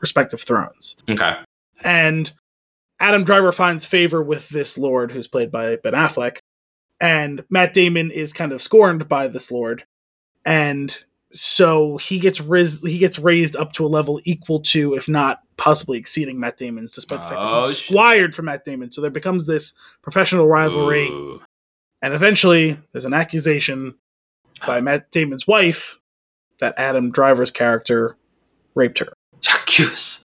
respective 0.00 0.42
thrones. 0.42 0.96
Okay. 1.08 1.34
And 1.82 2.30
Adam 3.00 3.24
Driver 3.24 3.50
finds 3.52 3.86
favor 3.86 4.22
with 4.22 4.48
this 4.50 4.76
lord 4.78 5.10
who's 5.12 5.26
played 5.28 5.50
by 5.50 5.76
Ben 5.76 5.94
Affleck. 5.94 6.38
And 7.00 7.42
Matt 7.50 7.72
Damon 7.74 8.10
is 8.10 8.32
kind 8.32 8.52
of 8.52 8.62
scorned 8.62 9.08
by 9.08 9.26
this 9.28 9.50
lord. 9.50 9.84
And 10.44 10.96
so 11.32 11.96
he 11.96 12.18
gets 12.18 12.40
riz- 12.40 12.82
he 12.82 12.98
gets 12.98 13.18
raised 13.18 13.56
up 13.56 13.72
to 13.72 13.86
a 13.86 13.88
level 13.88 14.20
equal 14.24 14.60
to, 14.60 14.94
if 14.94 15.08
not 15.08 15.40
possibly 15.56 15.96
exceeding 15.98 16.38
Matt 16.38 16.58
Damon's, 16.58 16.92
despite 16.92 17.20
the 17.22 17.28
fact 17.28 17.40
that 17.40 17.48
Oh, 17.48 17.62
he's 17.66 17.78
shit. 17.78 17.88
squired 17.88 18.34
from 18.34 18.44
Matt 18.44 18.64
Damon. 18.64 18.92
So 18.92 19.00
there 19.00 19.10
becomes 19.10 19.46
this 19.46 19.72
professional 20.02 20.46
rivalry. 20.46 21.08
Ooh. 21.08 21.40
And 22.02 22.12
eventually, 22.14 22.78
there's 22.92 23.04
an 23.04 23.14
accusation 23.14 23.94
by 24.66 24.80
Matt 24.80 25.10
Damon's 25.10 25.46
wife 25.46 25.98
that 26.58 26.74
Adam 26.78 27.10
Driver's 27.10 27.50
character 27.50 28.16
raped 28.74 28.98
her. 28.98 29.12
J'accuse. 29.40 30.22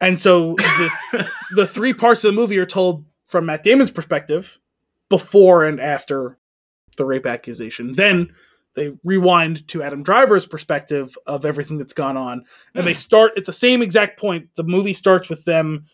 And 0.00 0.18
so 0.20 0.54
the, 0.56 1.30
the 1.54 1.66
three 1.66 1.94
parts 1.94 2.24
of 2.24 2.34
the 2.34 2.40
movie 2.40 2.58
are 2.58 2.66
told 2.66 3.04
from 3.26 3.46
Matt 3.46 3.62
Damon's 3.62 3.90
perspective 3.90 4.58
before 5.08 5.64
and 5.64 5.80
after 5.80 6.36
the 6.96 7.04
rape 7.04 7.26
accusation. 7.26 7.92
Then 7.92 8.32
they 8.74 8.92
rewind 9.04 9.66
to 9.68 9.82
Adam 9.82 10.02
Driver's 10.02 10.46
perspective 10.46 11.16
of 11.26 11.44
everything 11.44 11.78
that's 11.78 11.92
gone 11.92 12.16
on. 12.16 12.44
And 12.74 12.86
they 12.86 12.92
Hmm. 12.92 12.96
start 12.96 13.32
at 13.36 13.44
the 13.44 13.52
same 13.52 13.82
exact 13.82 14.18
point. 14.18 14.48
The 14.56 14.64
movie 14.64 14.92
starts 14.92 15.28
with 15.28 15.44
them. 15.44 15.86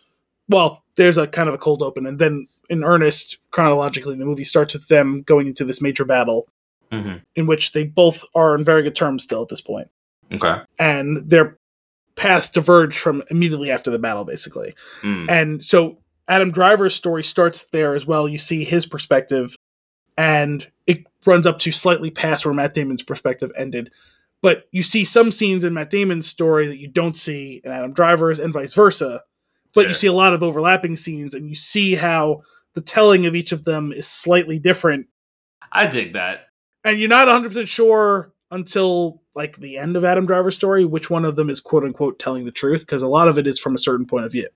Well, 0.51 0.85
there's 0.97 1.17
a 1.17 1.27
kind 1.27 1.49
of 1.49 1.55
a 1.55 1.59
cold 1.59 1.81
open. 1.83 2.05
And 2.07 2.19
then, 2.19 2.47
in 2.69 2.85
earnest, 2.85 3.39
chronologically, 3.53 4.17
the 4.17 4.27
movie 4.27 4.45
starts 4.45 4.75
with 4.75 4.89
them 4.89 5.23
going 5.23 5.47
into 5.47 5.65
this 5.65 5.81
major 5.81 6.05
battle 6.05 6.49
Mhm. 6.93 7.23
in 7.37 7.47
which 7.47 7.71
they 7.73 7.85
both 7.85 8.25
are 8.35 8.55
on 8.55 8.65
very 8.65 8.83
good 8.83 8.97
terms 8.97 9.23
still 9.23 9.41
at 9.43 9.49
this 9.49 9.61
point. 9.61 9.89
Okay. 10.33 10.57
And 10.79 11.19
their 11.31 11.57
paths 12.17 12.51
diverge 12.51 12.99
from 12.99 13.23
immediately 13.31 13.71
after 13.71 13.91
the 13.91 13.99
battle, 13.99 14.25
basically. 14.25 14.75
Mm. 15.03 15.31
And 15.31 15.65
so 15.65 15.99
Adam 16.27 16.51
Driver's 16.51 16.95
story 16.95 17.23
starts 17.23 17.65
there 17.71 17.95
as 17.95 18.07
well. 18.07 18.29
You 18.29 18.39
see 18.39 18.65
his 18.65 18.87
perspective, 18.87 19.57
and 20.19 20.67
it 20.87 21.07
runs 21.25 21.47
up 21.47 21.61
to 21.61 21.71
slightly 21.73 22.11
past 22.11 22.45
where 22.45 22.53
Matt 22.55 22.75
Damon's 22.75 23.03
perspective 23.05 23.53
ended. 23.57 23.91
But 24.43 24.67
you 24.73 24.83
see 24.83 25.05
some 25.05 25.31
scenes 25.31 25.65
in 25.65 25.75
Matt 25.75 25.91
Damon's 25.91 26.27
story 26.27 26.67
that 26.67 26.79
you 26.79 26.89
don't 26.89 27.17
see 27.17 27.61
in 27.65 27.71
Adam 27.71 27.93
Driver's, 27.93 28.39
and 28.39 28.53
vice 28.53 28.75
versa. 28.75 29.23
But 29.75 29.89
you 29.89 29.95
see 29.95 30.07
a 30.09 30.13
lot 30.13 30.35
of 30.35 30.43
overlapping 30.43 30.97
scenes, 30.97 31.35
and 31.35 31.49
you 31.49 31.55
see 31.55 31.95
how 31.95 32.43
the 32.75 32.81
telling 32.81 33.27
of 33.27 33.35
each 33.35 33.53
of 33.53 33.65
them 33.65 33.93
is 33.93 34.07
slightly 34.07 34.59
different. 34.59 35.07
I 35.73 35.87
dig 35.87 36.15
that. 36.15 36.49
And 36.85 36.99
you're 36.99 37.09
not 37.09 37.29
100% 37.29 37.69
sure 37.69 38.33
until 38.51 39.23
like 39.37 39.59
the 39.59 39.79
end 39.79 39.97
of 39.97 40.05
Adam 40.05 40.27
Driver's 40.27 40.57
story 40.57 40.85
which 40.85 41.09
one 41.09 41.25
of 41.25 41.37
them 41.37 41.49
is 41.49 41.61
quote 41.61 41.85
unquote 41.85 42.19
telling 42.19 42.45
the 42.45 42.51
truth, 42.51 42.81
because 42.81 43.03
a 43.03 43.09
lot 43.09 43.29
of 43.29 43.39
it 43.39 43.47
is 43.47 43.61
from 43.61 43.75
a 43.75 43.79
certain 43.79 44.07
point 44.07 44.25
of 44.25 44.33
view. 44.33 44.49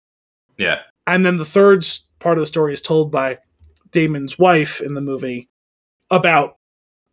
Yeah. 0.57 0.81
And 1.07 1.25
then 1.25 1.37
the 1.37 1.45
third 1.45 1.85
part 2.19 2.39
of 2.39 2.43
the 2.43 2.47
story 2.47 2.73
is 2.73 2.81
told 2.81 3.13
by 3.13 3.39
Damon's 3.91 4.39
wife 4.39 4.81
in 4.81 4.95
the 4.95 5.01
movie 5.01 5.49
about 6.11 6.57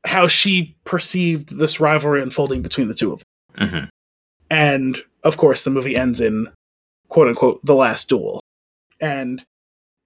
how 0.06 0.28
she 0.28 0.78
perceived 0.84 1.58
this 1.58 1.80
rivalry 1.80 2.22
unfolding 2.22 2.62
between 2.62 2.88
the 2.88 2.93
two 2.93 3.14
of 3.14 3.24
them. 3.58 3.70
hmm 3.70 3.86
And 4.49 4.97
of 5.24 5.38
course, 5.38 5.64
the 5.64 5.70
movie 5.70 5.95
ends 5.95 6.20
in 6.20 6.47
quote 7.12 7.28
unquote 7.28 7.62
the 7.64 7.76
last 7.76 8.07
duel. 8.09 8.39
And 9.01 9.43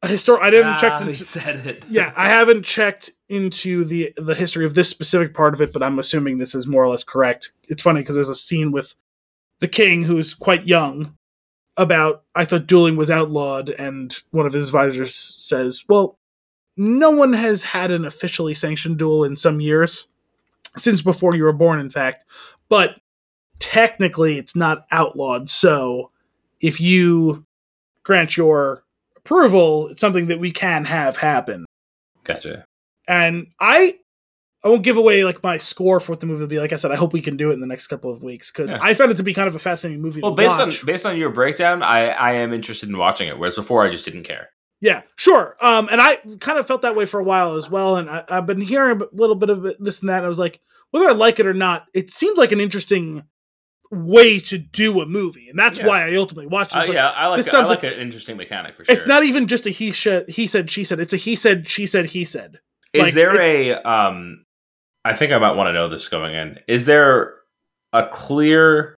a 0.01 0.07
histor- 0.07 0.41
I 0.41 0.49
didn't 0.49 0.79
check. 0.79 0.93
Ah, 0.93 0.97
they 0.99 1.11
into- 1.11 1.23
said 1.23 1.65
it. 1.65 1.85
yeah, 1.89 2.11
I 2.17 2.27
haven't 2.27 2.63
checked 2.63 3.11
into 3.29 3.85
the 3.85 4.11
the 4.17 4.35
history 4.35 4.65
of 4.65 4.73
this 4.73 4.89
specific 4.89 5.33
part 5.33 5.53
of 5.53 5.61
it, 5.61 5.71
but 5.71 5.83
I'm 5.83 5.99
assuming 5.99 6.37
this 6.37 6.55
is 6.55 6.67
more 6.67 6.83
or 6.83 6.89
less 6.89 7.03
correct. 7.03 7.51
It's 7.69 7.83
funny 7.83 8.01
because 8.01 8.15
there's 8.15 8.27
a 8.27 8.35
scene 8.35 8.71
with 8.71 8.95
the 9.59 9.67
king 9.67 10.03
who's 10.03 10.33
quite 10.33 10.67
young 10.67 11.15
about 11.77 12.23
I 12.33 12.43
thought 12.43 12.67
dueling 12.67 12.97
was 12.97 13.11
outlawed, 13.11 13.69
and 13.69 14.13
one 14.31 14.45
of 14.47 14.53
his 14.53 14.67
advisors 14.67 15.13
says, 15.15 15.83
"Well, 15.87 16.17
no 16.75 17.11
one 17.11 17.33
has 17.33 17.63
had 17.63 17.91
an 17.91 18.03
officially 18.03 18.55
sanctioned 18.55 18.97
duel 18.97 19.23
in 19.23 19.37
some 19.37 19.61
years 19.61 20.07
since 20.75 21.01
before 21.01 21.35
you 21.35 21.43
were 21.43 21.53
born, 21.53 21.79
in 21.79 21.89
fact, 21.89 22.25
but 22.67 22.99
technically 23.59 24.37
it's 24.37 24.55
not 24.55 24.85
outlawed. 24.91 25.49
So 25.49 26.11
if 26.65 26.79
you 26.81 27.45
grant 28.03 28.37
your 28.37 28.83
approval, 29.17 29.87
it's 29.89 30.01
something 30.01 30.27
that 30.27 30.39
we 30.39 30.51
can 30.51 30.85
have 30.85 31.17
happen." 31.17 31.65
Gotcha. 32.23 32.65
and 33.07 33.47
I 33.59 33.93
I 34.63 34.69
won't 34.69 34.81
give 34.81 34.97
away 34.97 35.23
like 35.23 35.43
my 35.43 35.57
score 35.59 35.99
for 35.99 36.11
what 36.13 36.21
the 36.21 36.25
movie 36.25 36.39
will 36.41 36.47
be. 36.47 36.59
Like 36.59 36.73
I 36.73 36.77
said, 36.77 36.89
I 36.91 36.95
hope 36.95 37.13
we 37.13 37.21
can 37.21 37.37
do 37.37 37.51
it 37.51 37.53
in 37.53 37.59
the 37.61 37.67
next 37.67 37.85
couple 37.85 38.11
of 38.11 38.23
weeks 38.23 38.49
because 38.51 38.71
Yeah. 38.71 38.79
I 38.81 38.95
found 38.95 39.11
it 39.11 39.17
to 39.17 39.23
be 39.23 39.31
kind 39.33 39.47
of 39.47 39.55
a 39.55 39.59
fascinating 39.59 40.01
movie. 40.01 40.21
Well, 40.21 40.31
based 40.31 40.57
watch. 40.57 40.79
on 40.81 40.85
based 40.87 41.05
on 41.05 41.17
your 41.17 41.29
breakdown, 41.29 41.83
I 41.83 42.07
I 42.09 42.31
am 42.33 42.51
interested 42.51 42.89
in 42.89 42.97
watching 42.97 43.27
it. 43.27 43.37
Whereas 43.37 43.55
before, 43.55 43.85
I 43.85 43.91
just 43.91 44.05
didn't 44.05 44.23
care. 44.23 44.49
yeah, 44.81 45.03
sure. 45.17 45.55
Um, 45.61 45.87
and 45.91 46.01
I 46.01 46.15
kind 46.39 46.57
of 46.57 46.65
felt 46.65 46.81
that 46.81 46.95
way 46.95 47.05
for 47.05 47.19
a 47.19 47.23
while 47.23 47.55
as 47.57 47.69
well. 47.69 47.97
And 47.97 48.09
I, 48.09 48.23
I've 48.27 48.47
been 48.47 48.59
hearing 48.61 48.99
a 49.01 49.05
little 49.13 49.35
bit 49.35 49.49
of 49.51 49.61
this 49.79 49.99
and 50.01 50.09
that. 50.09 50.17
And 50.17 50.25
I 50.25 50.29
was 50.29 50.39
like, 50.39 50.59
whether 50.91 51.07
I 51.09 51.13
like 51.13 51.39
it 51.39 51.45
or 51.45 51.53
not, 51.53 51.85
it 51.93 52.09
seems 52.09 52.37
like 52.39 52.51
an 52.51 52.59
interesting 52.59 53.23
way 53.91 54.39
to 54.39 54.57
do 54.57 55.01
a 55.01 55.05
movie, 55.05 55.47
and 55.49 55.57
that's 55.59 55.79
Yeah. 55.79 55.87
why 55.87 56.07
I 56.09 56.15
ultimately 56.15 56.47
watched 56.47 56.71
it. 56.73 56.77
Uh, 56.77 56.81
like, 56.81 56.93
yeah, 56.93 57.09
I 57.11 57.27
like 57.27 57.37
this 57.37 57.47
I 57.47 57.51
sounds 57.51 57.69
like 57.69 57.83
like- 57.83 57.93
an 57.93 57.99
interesting 57.99 58.37
mechanic 58.37 58.75
for 58.75 58.83
sure. 58.85 58.95
It's 58.95 59.07
not 59.07 59.23
even 59.23 59.47
just 59.47 59.65
a 59.65 59.69
he 59.69 59.91
said, 59.91 60.27
he 60.29 60.47
said, 60.47 60.69
she 60.69 60.83
said. 60.83 60.99
It's 60.99 61.13
a 61.13 61.17
he 61.17 61.35
said, 61.35 61.69
she 61.69 61.85
said, 61.85 62.07
he 62.07 62.25
said. 62.25 62.59
Is 62.93 63.03
like, 63.03 63.13
there 63.13 63.39
a 63.41 63.73
um? 63.83 64.43
I 65.03 65.13
think 65.13 65.31
I 65.31 65.37
might 65.37 65.55
want 65.55 65.67
to 65.67 65.73
know 65.73 65.87
this 65.87 66.07
going 66.07 66.33
in. 66.33 66.59
Is 66.67 66.85
there 66.85 67.35
a 67.93 68.07
clear 68.07 68.95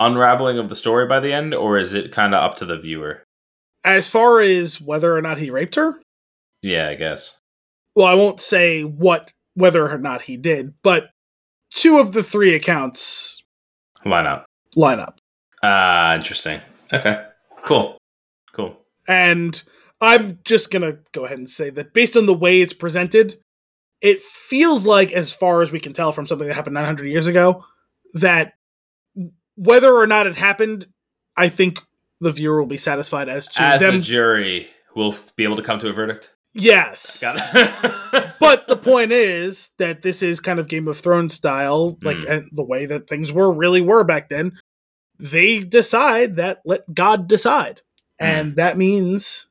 unraveling 0.00 0.58
of 0.58 0.68
the 0.68 0.76
story 0.76 1.06
by 1.06 1.20
the 1.20 1.32
end, 1.32 1.54
or 1.54 1.78
is 1.78 1.94
it 1.94 2.12
kind 2.12 2.34
of 2.34 2.42
up 2.42 2.56
to 2.56 2.64
the 2.64 2.78
viewer? 2.78 3.24
As 3.84 4.08
far 4.08 4.40
as 4.40 4.80
whether 4.80 5.16
or 5.16 5.22
not 5.22 5.38
he 5.38 5.50
raped 5.50 5.74
her, 5.76 6.00
Yeah, 6.62 6.88
I 6.88 6.94
guess. 6.94 7.38
well, 7.96 8.06
I 8.06 8.14
won't 8.14 8.40
say 8.40 8.82
what 8.84 9.32
whether 9.54 9.88
or 9.88 9.98
not 9.98 10.22
he 10.22 10.36
did, 10.36 10.74
but 10.82 11.10
two 11.72 11.98
of 11.98 12.12
the 12.12 12.22
three 12.22 12.54
accounts 12.54 13.42
Line 14.04 14.26
up. 14.26 14.46
line 14.76 15.00
up. 15.00 15.18
Ah, 15.62 16.14
interesting. 16.14 16.60
Okay, 16.92 17.24
cool, 17.64 17.98
cool. 18.52 18.76
And 19.08 19.60
I'm 20.00 20.38
just 20.44 20.70
going 20.70 20.82
to 20.82 20.98
go 21.12 21.24
ahead 21.24 21.38
and 21.38 21.50
say 21.50 21.70
that 21.70 21.92
based 21.92 22.16
on 22.16 22.26
the 22.26 22.34
way 22.34 22.60
it's 22.60 22.72
presented, 22.72 23.38
it 24.00 24.20
feels 24.22 24.86
like, 24.86 25.10
as 25.10 25.32
far 25.32 25.60
as 25.62 25.72
we 25.72 25.80
can 25.80 25.92
tell 25.92 26.12
from 26.12 26.26
something 26.26 26.46
that 26.46 26.54
happened 26.54 26.74
900 26.74 27.06
years 27.06 27.26
ago, 27.26 27.64
that 28.14 28.52
whether 29.56 29.92
or 29.92 30.06
not 30.06 30.26
it 30.28 30.36
happened, 30.36 30.86
I 31.36 31.48
think 31.48 31.80
the 32.20 32.30
viewer 32.32 32.60
will 32.60 32.66
be 32.68 32.76
satisfied 32.76 33.28
as 33.28 33.48
to 33.48 33.62
As 33.62 33.80
them. 33.80 33.96
a 33.96 34.00
jury, 34.00 34.68
we'll 34.94 35.16
be 35.34 35.42
able 35.44 35.56
to 35.56 35.62
come 35.62 35.80
to 35.80 35.88
a 35.88 35.92
verdict. 35.92 36.34
Yes. 36.54 37.22
But 38.40 38.68
the 38.68 38.76
point 38.76 39.12
is 39.12 39.70
that 39.78 40.02
this 40.02 40.22
is 40.22 40.40
kind 40.40 40.58
of 40.60 40.68
Game 40.68 40.86
of 40.88 40.98
Thrones 40.98 41.34
style, 41.34 41.98
like 42.02 42.16
Mm. 42.18 42.28
and 42.30 42.48
the 42.52 42.64
way 42.64 42.86
that 42.86 43.08
things 43.08 43.32
were 43.32 43.52
really 43.52 43.80
were 43.80 44.04
back 44.04 44.28
then. 44.28 44.52
They 45.18 45.58
decide 45.58 46.36
that 46.36 46.60
let 46.64 46.94
God 46.94 47.26
decide, 47.28 47.82
and 48.20 48.54
that 48.56 48.78
means 48.78 49.48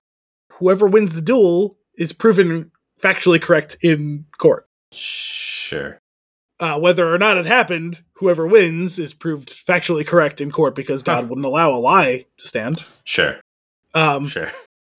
whoever 0.54 0.88
wins 0.88 1.16
the 1.16 1.22
duel 1.22 1.78
is 1.98 2.14
proven 2.14 2.72
factually 3.02 3.42
correct 3.42 3.76
in 3.82 4.26
court. 4.38 4.68
sure. 4.94 6.00
Uh, 6.60 6.80
whether 6.80 7.14
or 7.14 7.20
not 7.20 7.38
it 7.38 7.46
happened, 7.46 8.02
whoever 8.14 8.48
wins 8.48 8.98
is 8.98 9.14
proved 9.14 9.50
factually 9.50 10.08
correct 10.08 10.42
in 10.42 10.50
court 10.52 10.74
because 10.74 11.04
God 11.04 11.24
Huh. 11.24 11.28
wouldn't 11.28 11.46
allow 11.46 11.70
a 11.72 11.78
lie 11.78 12.26
to 12.38 12.48
stand. 12.48 12.84
Sure. 13.04 13.40
Um, 13.94 14.28
Sure. 14.28 14.52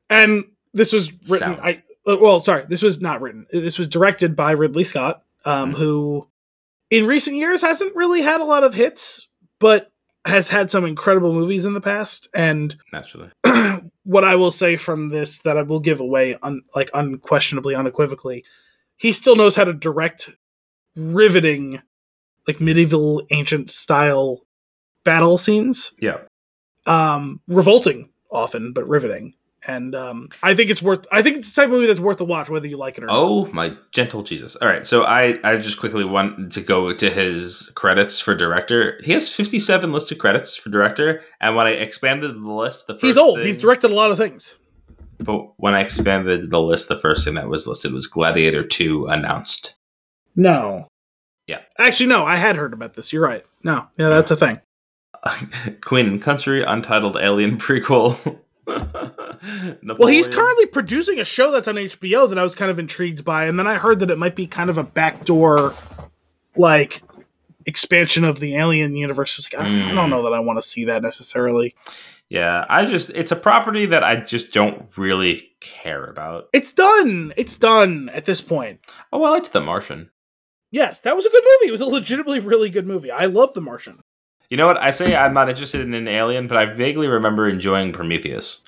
and 0.09 0.45
this 0.75 0.93
was 0.93 1.13
written 1.29 1.57
Sound. 1.57 1.61
i 1.63 1.83
well 2.17 2.41
sorry 2.41 2.65
this 2.69 2.83
was 2.83 3.01
not 3.01 3.21
written 3.21 3.47
this 3.51 3.79
was 3.79 3.89
directed 3.89 4.35
by 4.35 4.53
ridley 4.53 4.85
scott 4.85 5.23
um, 5.45 5.71
Hmm. 5.73 5.77
who 5.77 6.29
in 6.91 7.07
recent 7.07 7.37
years 7.37 7.61
hasn't 7.61 7.95
really 7.95 8.23
had 8.23 8.41
a 8.41 8.45
lot 8.45 8.65
of 8.65 8.75
hits, 8.75 9.29
but 9.59 9.91
has 10.25 10.49
had 10.49 10.71
some 10.71 10.85
incredible 10.85 11.33
movies 11.33 11.65
in 11.65 11.75
the 11.75 11.81
past. 11.81 12.29
And 12.35 12.77
Naturally. 12.93 13.31
what 14.05 14.25
I 14.25 14.37
will 14.37 14.51
say 14.51 14.77
from 14.77 15.11
this 15.11 15.39
that 15.41 15.57
I 15.57 15.63
will 15.63 15.81
give 15.81 16.01
away, 16.01 16.37
un, 16.43 16.63
like 16.75 16.91
unquestionably, 16.95 17.75
unequivocally, 17.75 18.45
he 18.97 19.13
still 19.13 19.37
knows 19.37 19.55
how 19.55 19.65
to 19.65 19.73
direct 19.73 20.31
riveting, 20.97 21.83
like 22.47 22.61
medieval 22.61 23.23
ancient 23.31 23.71
style 23.71 24.41
battle 25.05 25.39
scenes. 25.39 25.93
Yeah. 26.01 26.19
Um, 26.87 27.41
revolting 27.47 28.09
often, 28.31 28.73
but 28.73 28.89
riveting. 28.89 29.35
And 29.67 29.95
um, 29.97 30.29
I 30.43 30.55
think 30.55 30.71
it's 30.71 30.81
worth. 30.81 31.05
I 31.11 31.21
think 31.21 31.37
it's 31.37 31.53
the 31.53 31.63
type 31.63 31.67
of 31.69 31.73
movie 31.73 31.87
that's 31.89 31.99
worth 31.99 32.21
a 32.21 32.25
watch, 32.25 32.49
whether 32.49 32.69
you 32.69 32.77
like 32.77 32.97
it 32.97 33.03
or 33.03 33.09
not. 33.09 33.17
Oh 33.17 33.47
my 33.53 33.75
gentle 33.91 34.23
Jesus! 34.23 34.55
All 34.55 34.69
right, 34.69 34.87
so 34.87 35.03
I 35.03 35.39
I 35.43 35.57
just 35.57 35.81
quickly 35.81 36.05
want 36.05 36.53
to 36.53 36.61
go 36.61 36.93
to 36.93 37.11
his 37.11 37.71
credits 37.75 38.21
for 38.21 38.37
director. 38.37 39.01
He 39.03 39.11
has 39.13 39.29
fifty 39.29 39.59
seven 39.59 39.93
listed 39.93 40.19
credits 40.19 40.55
for 40.55 40.71
director, 40.71 41.23
and 41.41 41.57
when 41.57 41.67
I 41.67 41.71
expanded 41.71 42.37
the 42.37 42.53
list, 42.53 42.87
the 42.87 42.95
first 42.95 43.05
He's 43.05 43.17
old. 43.17 43.39
thing- 43.39 43.47
He's 43.47 43.59
directed 43.59 43.91
a 43.91 43.95
lot 43.95 44.13
of 44.13 44.17
things. 44.17 44.57
But 45.19 45.49
when 45.59 45.75
I 45.75 45.81
expanded 45.81 46.49
the 46.51 46.61
list, 46.61 46.87
the 46.87 46.97
first 46.97 47.25
thing 47.25 47.35
that 47.35 47.49
was 47.49 47.67
listed 47.67 47.93
was 47.93 48.07
Gladiator 48.07 48.63
Two 48.63 49.07
announced. 49.07 49.75
No. 50.37 50.87
Yeah. 51.49 51.59
Actually, 51.79 52.07
no. 52.11 52.25
I 52.25 52.37
had 52.37 52.55
heard 52.55 52.73
about 52.73 52.95
this. 52.95 53.13
You're 53.13 53.25
right. 53.25 53.45
No. 53.65 53.89
Yeah, 53.97 54.11
that's 54.11 54.31
a 54.31 54.37
thing. 54.37 54.61
Queen 55.81 56.07
and 56.07 56.23
Country, 56.23 56.63
Untitled 56.63 57.17
Alien 57.21 57.57
prequel. 57.59 58.39
Well, 59.99 60.09
he's 60.09 60.29
currently 60.29 60.67
producing 60.67 61.21
a 61.21 61.25
show 61.25 61.53
that's 61.53 61.69
on 61.69 61.77
HBO 61.77 62.29
that 62.29 62.39
I 62.39 62.43
was 62.43 62.55
kind 62.55 62.71
of 62.71 62.79
intrigued 62.79 63.25
by, 63.25 63.47
and 63.47 63.59
then 63.59 63.67
I 63.67 63.75
heard 63.75 64.01
that 64.01 64.11
it 64.11 64.19
might 64.19 64.35
be 64.35 64.47
kind 64.47 64.69
of 64.69 64.77
a 64.77 64.83
backdoor, 64.83 65.75
like, 66.57 67.03
expansion 67.67 68.25
of 68.25 68.41
the 68.41 68.57
Alien 68.57 68.97
universe. 68.97 69.49
Like, 69.53 69.63
I, 69.63 69.67
I 69.67 69.95
don't 69.95 70.05
hmm. 70.05 70.11
know 70.11 70.23
that 70.25 70.33
I 70.33 70.41
want 70.41 70.59
to 70.59 70.69
see 70.69 70.87
that 70.87 71.03
necessarily. 71.03 71.75
Yeah, 72.29 72.67
I 72.69 72.85
just 72.85 73.11
it's 73.11 73.33
a 73.33 73.37
property 73.37 73.87
that 73.87 74.05
I 74.05 74.17
just 74.17 74.53
don't 74.53 74.87
really 74.99 75.51
care 75.61 76.05
about. 76.05 76.49
It's 76.53 76.73
done. 76.73 77.33
It's 77.37 77.57
done 77.57 78.11
at 78.11 78.27
this 78.27 78.43
point. 78.43 78.81
Oh, 79.13 79.25
I 79.25 79.31
liked 79.31 79.53
The 79.53 79.61
Martian. 79.61 80.11
Yes, 80.71 81.01
that 81.03 81.17
was 81.17 81.25
a 81.25 81.31
good 81.31 81.45
movie. 81.45 81.69
It 81.69 81.73
was 81.73 81.81
a 81.81 81.87
legitimately 81.87 82.41
really 82.41 82.69
good 82.69 82.87
movie. 82.87 83.11
I 83.11 83.27
love 83.27 83.55
The 83.55 83.63
Martian. 83.63 84.01
You 84.51 84.57
know 84.57 84.67
what? 84.67 84.79
I 84.79 84.91
say 84.91 85.15
I'm 85.15 85.35
not 85.35 85.49
interested 85.49 85.81
in 85.83 85.95
an 85.95 86.09
Alien, 86.09 86.47
but 86.47 86.57
I 86.57 86.67
vaguely 86.67 87.09
remember 87.09 87.49
enjoying 87.49 87.93
Prometheus. 87.93 88.63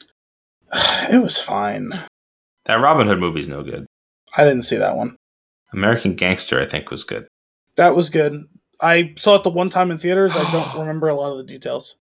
It 1.12 1.20
was 1.20 1.42
fine. 1.42 1.90
That 2.66 2.74
Robin 2.74 3.08
Hood 3.08 3.18
movie's 3.18 3.48
no 3.48 3.64
good. 3.64 3.84
I 4.36 4.44
didn't 4.44 4.62
see 4.62 4.76
that 4.76 4.96
one. 4.96 5.16
American 5.72 6.14
Gangster, 6.14 6.60
I 6.60 6.66
think, 6.66 6.90
was 6.90 7.02
good. 7.02 7.26
That 7.74 7.96
was 7.96 8.10
good. 8.10 8.44
I 8.80 9.14
saw 9.16 9.34
it 9.34 9.42
the 9.42 9.50
one 9.50 9.70
time 9.70 9.90
in 9.90 9.98
theaters. 9.98 10.36
I 10.36 10.48
don't 10.52 10.78
remember 10.80 11.08
a 11.08 11.14
lot 11.14 11.32
of 11.32 11.38
the 11.38 11.44
details. 11.44 11.96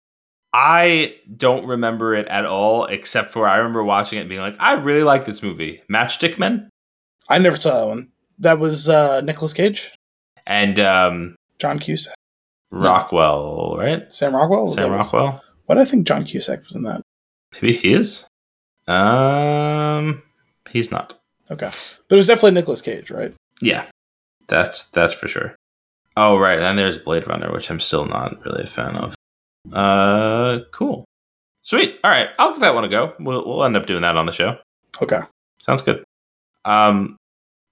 I 0.53 1.15
don't 1.37 1.65
remember 1.65 2.13
it 2.13 2.27
at 2.27 2.45
all, 2.45 2.85
except 2.85 3.29
for 3.29 3.47
I 3.47 3.57
remember 3.57 3.83
watching 3.83 4.19
it 4.19 4.23
and 4.23 4.29
being 4.29 4.41
like, 4.41 4.55
I 4.59 4.73
really 4.73 5.03
like 5.03 5.25
this 5.25 5.41
movie. 5.41 5.81
Matchstick 5.89 6.37
Men 6.37 6.69
I 7.29 7.37
never 7.37 7.55
saw 7.55 7.79
that 7.79 7.87
one. 7.87 8.09
That 8.39 8.59
was 8.59 8.89
uh 8.89 9.21
Nicolas 9.21 9.53
Cage, 9.53 9.93
and 10.47 10.79
um, 10.79 11.35
John 11.59 11.77
Cusack, 11.79 12.15
Rockwell, 12.71 13.75
right? 13.77 14.13
Sam 14.13 14.35
Rockwell. 14.35 14.67
Sam 14.67 14.91
Rockwell. 14.91 15.41
Why 15.65 15.75
do 15.75 15.81
I 15.81 15.85
think 15.85 16.07
John 16.07 16.25
Cusack 16.25 16.63
was 16.65 16.75
in 16.75 16.83
that? 16.83 17.01
Maybe 17.53 17.73
he 17.73 17.93
is. 17.93 18.27
Um, 18.87 20.23
he's 20.69 20.91
not. 20.91 21.13
Okay, 21.51 21.67
but 21.67 22.15
it 22.15 22.17
was 22.17 22.27
definitely 22.27 22.51
Nicolas 22.51 22.81
Cage, 22.81 23.11
right? 23.11 23.33
Yeah, 23.61 23.85
that's 24.47 24.89
that's 24.89 25.13
for 25.13 25.27
sure. 25.27 25.55
Oh 26.15 26.37
right, 26.37 26.59
and 26.59 26.77
there's 26.77 26.97
Blade 26.97 27.27
Runner, 27.27 27.51
which 27.51 27.69
I'm 27.69 27.79
still 27.79 28.05
not 28.05 28.43
really 28.45 28.63
a 28.63 28.67
fan 28.67 28.95
of. 28.95 29.15
Uh, 29.73 30.59
cool, 30.71 31.05
sweet. 31.61 31.99
All 32.03 32.11
right, 32.11 32.29
I'll 32.37 32.51
give 32.51 32.61
that 32.61 32.75
one 32.75 32.83
a 32.83 32.89
go. 32.89 33.13
We'll 33.19 33.45
we'll 33.45 33.63
end 33.63 33.77
up 33.77 33.85
doing 33.85 34.01
that 34.03 34.17
on 34.17 34.25
the 34.25 34.31
show. 34.31 34.57
Okay. 35.01 35.21
Sounds 35.59 35.81
good. 35.81 36.03
Um, 36.65 37.17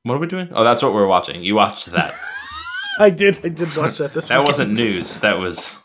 what 0.04 0.16
are 0.16 0.20
we 0.20 0.28
doing? 0.28 0.50
Oh, 0.52 0.64
that's 0.64 0.82
what 0.82 0.94
we're 0.94 1.08
watching. 1.08 1.44
You 1.44 1.56
watched 1.56 1.88
that. 1.88 2.14
I 3.00 3.10
did. 3.10 3.40
I 3.44 3.50
did 3.50 3.76
watch 3.78 3.98
that 4.00 4.14
this. 4.14 4.26
Week. 4.26 4.30
That 4.30 4.38
weekend. 4.40 4.48
wasn't 4.48 4.72
news. 4.78 5.20
That 5.22 5.38
was 5.40 5.78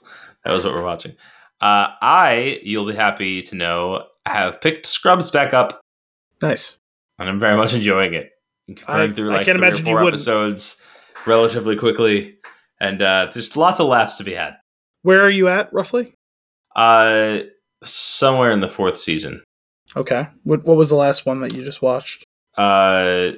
that 0.44 0.52
was 0.52 0.64
what 0.64 0.74
we're 0.74 0.82
watching. 0.84 1.12
Uh, 1.60 1.88
I 2.02 2.58
you'll 2.62 2.86
be 2.86 2.94
happy 2.94 3.42
to 3.42 3.54
know 3.54 4.04
have 4.26 4.60
picked 4.60 4.86
Scrubs 4.86 5.30
back 5.30 5.52
up, 5.54 5.80
nice. 6.40 6.78
and 7.18 7.28
I'm 7.28 7.38
very 7.40 7.56
much 7.56 7.72
enjoying 7.74 8.14
it. 8.14 8.30
I- 8.86 9.08
through 9.08 9.30
I 9.30 9.34
like 9.36 9.46
can't 9.46 9.58
three 9.58 9.66
or 9.66 9.68
imagine 9.68 9.86
you 9.86 9.94
wouldn't. 9.94 10.14
episodes 10.14 10.80
relatively 11.26 11.76
quickly, 11.76 12.36
and 12.80 13.02
uh, 13.02 13.28
just 13.32 13.56
lots 13.56 13.78
of 13.80 13.86
laughs 13.88 14.16
to 14.18 14.24
be 14.24 14.34
had. 14.34 14.54
Where 15.02 15.20
are 15.20 15.30
you 15.30 15.48
at 15.48 15.72
roughly? 15.72 16.14
Uh, 16.74 17.40
somewhere 17.84 18.50
in 18.52 18.60
the 18.60 18.68
fourth 18.68 18.96
season. 18.96 19.42
Okay. 19.96 20.26
What 20.44 20.64
What 20.64 20.76
was 20.76 20.88
the 20.88 20.96
last 20.96 21.26
one 21.26 21.40
that 21.42 21.52
you 21.54 21.62
just 21.64 21.82
watched? 21.82 22.24
Uh, 22.56 23.32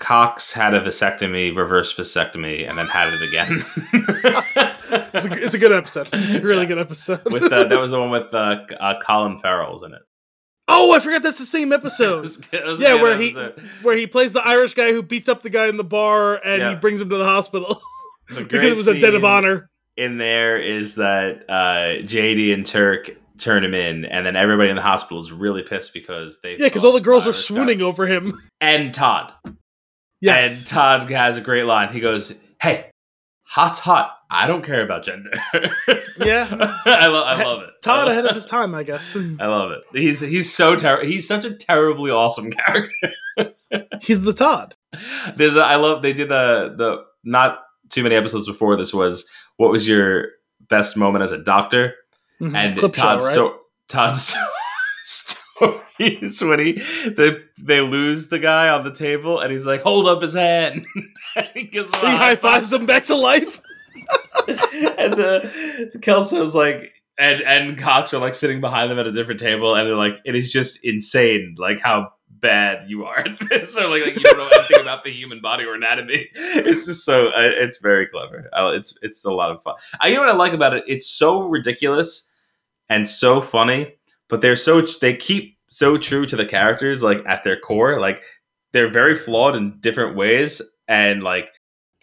Cox 0.00 0.52
had 0.52 0.74
a 0.74 0.80
vasectomy, 0.80 1.54
reverse 1.56 1.94
vasectomy, 1.96 2.68
and 2.68 2.76
then 2.76 2.86
had 2.88 3.12
it 3.12 3.22
again. 3.22 3.62
It's 5.12 5.24
a, 5.26 5.32
it's 5.44 5.54
a 5.54 5.58
good 5.58 5.72
episode. 5.72 6.08
It's 6.12 6.38
a 6.38 6.42
really 6.42 6.66
good 6.66 6.78
episode. 6.78 7.20
with 7.30 7.44
uh, 7.52 7.64
that 7.64 7.80
was 7.80 7.92
the 7.92 8.00
one 8.00 8.10
with 8.10 8.32
uh, 8.34 8.64
uh, 8.80 8.98
Colin 9.00 9.38
Farrell's 9.38 9.82
in 9.84 9.92
it. 9.92 10.00
oh, 10.68 10.92
I 10.92 10.98
forgot 11.00 11.22
that's 11.22 11.38
the 11.38 11.44
same 11.44 11.72
episode. 11.72 12.22
was- 12.22 12.80
Yeah, 12.80 12.94
where 12.94 13.16
he 13.16 13.32
where 13.82 13.96
he 13.96 14.06
plays 14.08 14.32
the 14.32 14.42
Irish 14.46 14.74
guy 14.74 14.92
who 14.92 15.02
beats 15.02 15.28
up 15.28 15.42
the 15.42 15.50
guy 15.50 15.68
in 15.68 15.76
the 15.76 15.84
bar 15.84 16.40
and 16.44 16.60
Yeah. 16.62 16.70
he 16.70 16.76
brings 16.76 17.00
him 17.00 17.08
to 17.10 17.16
the 17.16 17.24
hospital 17.24 17.80
The 18.28 18.44
because 18.44 18.64
it 18.64 18.76
was 18.76 18.88
a 18.88 18.98
debt 19.00 19.14
of 19.14 19.24
honor. 19.24 19.68
In 19.96 20.18
there 20.18 20.58
is 20.58 20.94
that 20.96 21.44
uh, 21.48 22.02
JD 22.04 22.52
and 22.54 22.64
Turk 22.66 23.10
turn 23.38 23.64
him 23.64 23.74
in, 23.74 24.04
and 24.04 24.24
then 24.26 24.34
everybody 24.36 24.70
in 24.70 24.76
the 24.76 24.82
hospital 24.82 25.18
is 25.20 25.30
really 25.32 25.62
pissed 25.62 25.92
because 25.92 26.40
they 26.42 26.52
Yeah, 26.52 26.66
because 26.66 26.84
all 26.84 26.92
the 26.92 27.00
girls 27.00 27.24
are 27.26 27.30
Irish 27.30 27.48
guy- 27.48 27.54
swooning 27.54 27.82
over 27.82 28.06
him. 28.06 28.40
and 28.60 28.92
Todd. 28.94 29.32
Yes. 30.20 30.58
And 30.60 30.66
Todd 30.68 31.10
has 31.10 31.36
a 31.36 31.40
great 31.40 31.64
line. 31.64 31.92
He 31.92 32.00
goes, 32.00 32.34
"Hey, 32.60 32.90
hot's 33.42 33.78
hot. 33.78 34.16
I 34.30 34.46
don't 34.46 34.62
care 34.64 34.82
about 34.84 35.02
gender." 35.04 35.30
Yeah. 36.22 36.46
I, 36.84 37.06
lo- 37.06 37.24
I 37.24 37.42
love 37.42 37.62
it. 37.62 37.70
Todd 37.82 38.08
ahead 38.08 38.26
of 38.26 38.34
his 38.34 38.44
time, 38.56 38.74
I 38.74 38.82
guess. 38.82 39.16
I 39.16 39.46
love 39.46 39.70
it. 39.70 39.80
He's 39.94 40.20
he's 40.20 40.52
so 40.52 40.76
ter- 40.76 41.02
he's 41.02 41.26
such 41.26 41.46
a 41.46 41.54
terribly 41.54 42.10
awesome 42.10 42.50
character. 42.66 43.12
He's 44.02 44.20
the 44.20 44.34
Todd. 44.34 44.74
There's 45.36 45.56
a, 45.56 45.62
I 45.64 45.76
love 45.76 46.02
they 46.02 46.12
did 46.12 46.28
the 46.28 46.74
the 46.76 47.04
not 47.24 47.60
too 47.88 48.02
many 48.02 48.14
episodes 48.16 48.46
before 48.46 48.76
this 48.76 48.92
was 48.92 49.26
what 49.56 49.70
was 49.70 49.88
your 49.88 50.26
best 50.68 50.94
moment 50.96 51.22
as 51.24 51.32
a 51.32 51.38
doctor 51.38 51.94
Mhm. 52.40 52.54
and 52.54 52.76
Clip 52.78 52.94
show, 52.94 53.00
Todd's 53.02 53.24
right? 53.26 53.32
sto- 53.32 53.58
Todd's 53.88 54.36
stories 56.00 56.42
when 56.42 56.58
he 56.58 56.72
they 57.10 57.38
they 57.58 57.80
lose 57.80 58.28
the 58.28 58.38
guy 58.38 58.68
on 58.68 58.84
the 58.84 58.92
table 58.92 59.40
and 59.40 59.52
he's 59.52 59.66
like 59.66 59.82
hold 59.82 60.06
up 60.06 60.22
his 60.22 60.34
hand. 60.34 60.86
And 61.36 61.48
he 61.54 61.62
gives 61.62 61.94
him 61.94 62.10
he 62.10 62.16
high 62.16 62.34
fives 62.34 62.72
him 62.72 62.86
back 62.86 63.06
to 63.06 63.14
life. 63.14 63.60
and 64.48 65.12
the 65.12 65.92
Kelso's 65.98 66.56
like 66.56 66.92
and 67.16 67.40
and 67.42 67.78
Cox 67.78 68.12
are 68.12 68.18
like 68.18 68.34
sitting 68.34 68.60
behind 68.60 68.90
them 68.90 68.98
at 68.98 69.06
a 69.06 69.12
different 69.12 69.38
table 69.38 69.76
and 69.76 69.86
they're 69.86 69.94
like 69.94 70.18
it 70.24 70.34
is 70.34 70.52
just 70.52 70.84
insane 70.84 71.54
like 71.56 71.78
how 71.78 72.08
bad 72.28 72.90
you 72.90 73.04
are 73.04 73.20
at 73.20 73.38
this. 73.48 73.76
Or 73.76 73.86
like, 73.86 74.02
like 74.02 74.16
you 74.16 74.22
don't 74.22 74.38
know 74.38 74.48
anything 74.52 74.80
about 74.80 75.04
the 75.04 75.10
human 75.10 75.40
body 75.40 75.64
or 75.64 75.74
anatomy. 75.74 76.28
It's 76.34 76.84
just 76.84 77.04
so 77.04 77.28
uh, 77.28 77.32
it's 77.36 77.78
very 77.78 78.08
clever. 78.08 78.50
It's 78.52 78.92
it's 79.00 79.24
a 79.24 79.30
lot 79.30 79.52
of 79.52 79.62
fun. 79.62 79.76
I 80.00 80.08
you 80.08 80.14
know 80.14 80.22
what 80.22 80.30
I 80.30 80.36
like 80.36 80.52
about 80.52 80.74
it? 80.74 80.82
It's 80.88 81.08
so 81.08 81.42
ridiculous 81.42 82.28
and 82.88 83.08
so 83.08 83.40
funny 83.40 83.94
but 84.30 84.40
they're 84.40 84.56
so 84.56 84.80
they 84.80 85.14
keep 85.14 85.58
so 85.70 85.96
true 85.96 86.26
to 86.26 86.36
the 86.36 86.46
characters 86.46 87.02
like 87.02 87.22
at 87.26 87.44
their 87.44 87.58
core 87.58 88.00
like 88.00 88.22
they're 88.72 88.90
very 88.90 89.14
flawed 89.14 89.56
in 89.56 89.78
different 89.80 90.16
ways 90.16 90.60
and 90.88 91.22
like 91.22 91.48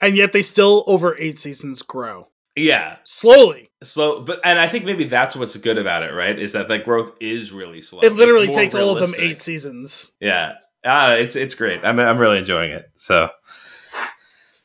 And 0.02 0.16
yet 0.16 0.32
they 0.32 0.42
still, 0.44 0.84
over 0.88 1.18
eight 1.18 1.40
seasons, 1.40 1.82
grow. 1.82 2.28
yeah 2.56 2.98
Slowly. 3.04 3.70
slow 3.84 4.22
but 4.22 4.40
and 4.44 4.58
i 4.60 4.68
think 4.68 4.86
maybe 4.86 5.04
that's 5.04 5.36
what's 5.36 5.56
good 5.58 5.78
about 5.78 6.04
it 6.04 6.12
right 6.14 6.38
is 6.40 6.52
that 6.54 6.68
that 6.70 6.84
growth 6.86 7.12
is 7.20 7.52
really 7.52 7.82
slow 7.82 8.02
It 8.02 8.14
literally 8.14 8.48
takes 8.50 8.74
all 8.76 8.96
of 8.98 9.00
them 9.12 9.20
eight 9.24 9.42
seasons. 9.42 10.12
yeah 10.20 10.54
ah, 10.86 11.14
it's 11.14 11.36
it's 11.36 11.54
great 11.56 11.82
I'm, 11.84 12.00
I'm 12.00 12.18
really 12.18 12.38
enjoying 12.40 12.72
it 12.72 12.90
so 12.96 13.30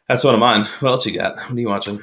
that's 0.09 0.25
one 0.25 0.35
of 0.35 0.41
mine 0.41 0.65
what 0.81 0.91
else 0.91 1.07
you 1.07 1.17
got 1.19 1.37
what 1.37 1.51
are 1.53 1.61
you 1.61 1.69
watching 1.69 2.01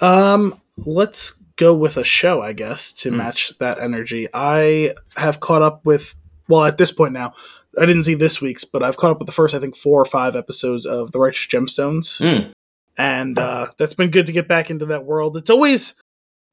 Um, 0.00 0.60
let's 0.84 1.32
go 1.56 1.72
with 1.74 1.96
a 1.96 2.04
show, 2.04 2.42
I 2.42 2.52
guess, 2.52 2.92
to 3.00 3.08
Hmm. 3.10 3.16
match 3.16 3.56
that 3.60 3.78
energy. 3.78 4.28
I 4.34 4.94
have 5.16 5.40
caught 5.40 5.62
up 5.62 5.86
with, 5.86 6.14
well, 6.48 6.64
at 6.64 6.78
this 6.78 6.92
point 6.92 7.12
now, 7.12 7.34
I 7.78 7.86
didn't 7.86 8.04
see 8.04 8.14
this 8.14 8.40
week's, 8.40 8.64
but 8.64 8.82
I've 8.82 8.96
caught 8.96 9.10
up 9.10 9.18
with 9.18 9.26
the 9.26 9.32
first, 9.32 9.54
I 9.54 9.58
think, 9.58 9.76
four 9.76 10.00
or 10.00 10.04
five 10.04 10.36
episodes 10.36 10.86
of 10.86 11.12
The 11.12 11.18
Righteous 11.18 11.46
Gemstones. 11.46 12.20
Mm. 12.20 12.52
and 12.98 13.38
uh, 13.38 13.66
that's 13.78 13.94
been 13.94 14.10
good 14.10 14.26
to 14.26 14.32
get 14.32 14.48
back 14.48 14.70
into 14.70 14.86
that 14.86 15.04
world. 15.04 15.36
It's 15.36 15.50
always, 15.50 15.94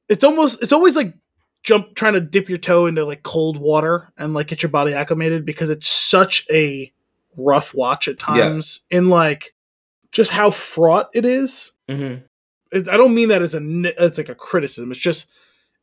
it's 0.08 0.24
almost, 0.24 0.62
it's 0.62 0.72
always 0.72 0.96
like 0.96 1.14
jump 1.62 1.94
trying 1.94 2.12
to 2.12 2.20
dip 2.20 2.48
your 2.50 2.58
toe 2.58 2.84
into 2.86 3.04
like 3.06 3.22
cold 3.22 3.56
water 3.56 4.12
and 4.18 4.34
like 4.34 4.48
get 4.48 4.62
your 4.62 4.68
body 4.70 4.92
acclimated 4.92 5.46
because 5.46 5.70
it's 5.70 5.88
such 5.88 6.46
a 6.50 6.92
rough 7.38 7.74
watch 7.74 8.06
at 8.06 8.18
times 8.18 8.80
in 8.90 9.08
like 9.08 9.54
just 10.12 10.30
how 10.30 10.50
fraught 10.50 11.08
it 11.14 11.24
is. 11.24 11.72
Mm-hmm. 11.88 12.22
it- 12.76 12.88
I 12.88 12.96
don't 12.98 13.14
mean 13.14 13.28
that 13.30 13.40
as 13.42 13.54
a 13.54 13.60
it's 13.62 14.18
like 14.18 14.28
a 14.28 14.34
criticism. 14.34 14.90
It's 14.90 15.00
just 15.00 15.28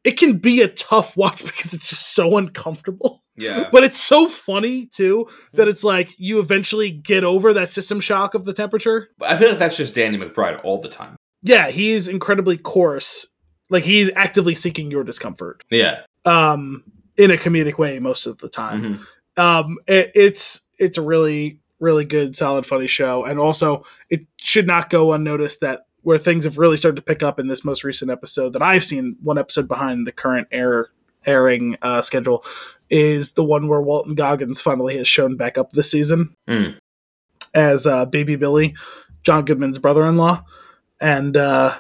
it 0.04 0.18
can 0.20 0.38
be 0.38 0.62
a 0.62 0.68
tough 0.68 1.18
watch 1.22 1.44
because 1.44 1.74
it's 1.74 1.90
just 1.90 2.14
so 2.14 2.38
uncomfortable. 2.38 3.24
Yeah. 3.42 3.70
But 3.72 3.84
it's 3.84 4.00
so 4.00 4.28
funny 4.28 4.86
too 4.86 5.28
that 5.54 5.68
it's 5.68 5.84
like 5.84 6.14
you 6.18 6.40
eventually 6.40 6.92
get 6.92 7.24
over 7.24 7.54
that 7.54 7.72
system 7.72 8.00
shock 8.00 8.34
of 8.36 8.46
the 8.46 8.54
temperature. 8.54 9.10
I 9.22 9.36
feel 9.38 9.50
like 9.50 9.60
that's 9.60 9.78
just 9.78 9.96
Danny 9.96 10.18
McBride 10.18 10.62
all 10.64 10.80
the 10.80 10.90
time. 10.90 11.16
Yeah, 11.42 11.70
he's 11.72 12.08
incredibly 12.08 12.58
coarse. 12.58 13.28
Like 13.70 13.84
he's 13.84 14.10
actively 14.16 14.54
seeking 14.56 14.92
your 14.92 15.04
discomfort. 15.04 15.64
Yeah. 15.70 16.02
Um 16.26 16.84
in 17.18 17.32
a 17.32 17.36
comedic 17.36 17.78
way 17.78 18.00
most 18.00 18.26
of 18.28 18.38
the 18.38 18.50
time. 18.50 19.00
Mhm. 19.38 19.42
um 19.42 19.78
it, 19.88 20.12
it's 20.16 20.70
it's 20.78 20.98
a 20.98 21.02
really 21.02 21.60
really 21.80 22.06
good 22.06 22.36
solid 22.36 22.66
funny 22.66 22.86
show 22.88 23.24
and 23.26 23.40
also 23.40 23.84
it 24.10 24.22
should 24.40 24.68
not 24.68 24.90
go 24.90 25.14
unnoticed 25.14 25.62
that 25.62 25.82
where 26.04 26.18
things 26.18 26.46
have 26.46 26.58
really 26.60 26.78
started 26.78 26.96
to 26.96 27.02
pick 27.02 27.24
up 27.24 27.40
in 27.40 27.48
this 27.48 27.64
most 27.66 27.84
recent 27.84 28.12
episode 28.12 28.54
that 28.54 28.62
i've 28.62 28.84
seen 28.84 29.16
one 29.24 29.38
episode 29.40 29.68
behind 29.68 30.06
the 30.06 30.12
current 30.12 30.48
air 30.52 30.90
airing 31.26 31.78
uh, 31.82 32.02
schedule 32.02 32.44
is 32.90 33.32
the 33.34 33.44
one 33.44 33.68
where 33.68 33.82
walton 33.82 34.16
goggins 34.16 34.62
finally 34.62 34.98
has 34.98 35.08
shown 35.08 35.38
back 35.38 35.58
up 35.58 35.72
this 35.72 35.92
season 35.92 36.36
Mm. 36.48 36.78
as 37.54 37.86
uh, 37.88 38.06
baby 38.06 38.36
billy 38.36 38.76
john 39.24 39.46
goodman's 39.46 39.80
brother-in-law 39.80 40.44
and 41.00 41.38
uh 41.38 41.76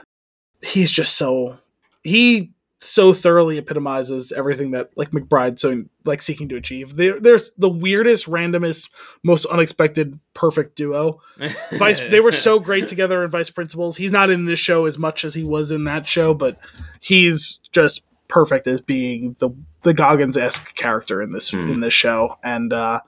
he's 0.63 0.91
just 0.91 1.18
so 1.18 1.57
he 2.03 2.51
so 2.84 3.13
thoroughly 3.13 3.59
epitomizes 3.59 4.31
everything 4.31 4.72
that 4.72 4.89
like 4.95 5.11
McBride 5.11 5.59
so 5.59 5.81
like 6.03 6.19
seeking 6.23 6.49
to 6.49 6.55
achieve. 6.55 6.95
There, 6.95 7.19
there's 7.19 7.51
the 7.55 7.69
weirdest, 7.69 8.26
randomest, 8.26 8.89
most 9.23 9.45
unexpected, 9.45 10.19
perfect 10.34 10.77
duo. 10.77 11.22
Vice, 11.73 11.99
they 11.99 12.19
were 12.19 12.31
so 12.31 12.59
great 12.59 12.88
together 12.88 13.23
in 13.23 13.30
Vice 13.30 13.51
Principals. 13.51 13.97
He's 13.97 14.11
not 14.11 14.31
in 14.31 14.45
this 14.45 14.57
show 14.57 14.85
as 14.88 14.97
much 14.97 15.23
as 15.23 15.35
he 15.35 15.43
was 15.43 15.69
in 15.69 15.84
that 15.84 16.07
show, 16.07 16.34
but 16.34 16.57
he's 16.99 17.59
just 17.72 18.03
perfect 18.31 18.65
as 18.65 18.81
being 18.81 19.35
the 19.39 19.49
the 19.83 19.93
Goggins 19.93 20.37
esque 20.37 20.73
character 20.75 21.21
in 21.21 21.31
this 21.33 21.51
Hmm. 21.51 21.65
in 21.67 21.79
this 21.81 21.93
show. 21.93 22.37
And 22.43 22.73
uh, 22.73 23.01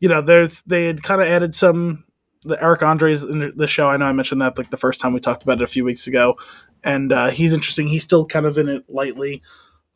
you 0.00 0.08
know, 0.10 0.20
there's 0.20 0.62
they 0.64 0.84
had 0.86 1.02
kind 1.02 1.22
of 1.22 1.28
added 1.28 1.54
some 1.54 2.04
the 2.44 2.62
Eric 2.62 2.82
Andre's 2.82 3.22
in 3.24 3.52
the 3.56 3.66
show. 3.66 3.88
I 3.88 3.96
know 3.96 4.04
I 4.04 4.12
mentioned 4.12 4.42
that 4.42 4.58
like 4.58 4.70
the 4.70 4.76
first 4.76 5.00
time 5.00 5.14
we 5.14 5.20
talked 5.20 5.42
about 5.44 5.62
it 5.62 5.64
a 5.64 5.66
few 5.68 5.84
weeks 5.84 6.06
ago, 6.06 6.36
and 6.82 7.10
uh, 7.12 7.30
he's 7.30 7.54
interesting. 7.54 7.88
He's 7.88 8.02
still 8.04 8.26
kind 8.26 8.44
of 8.44 8.58
in 8.58 8.68
it 8.68 8.84
lightly. 8.88 9.40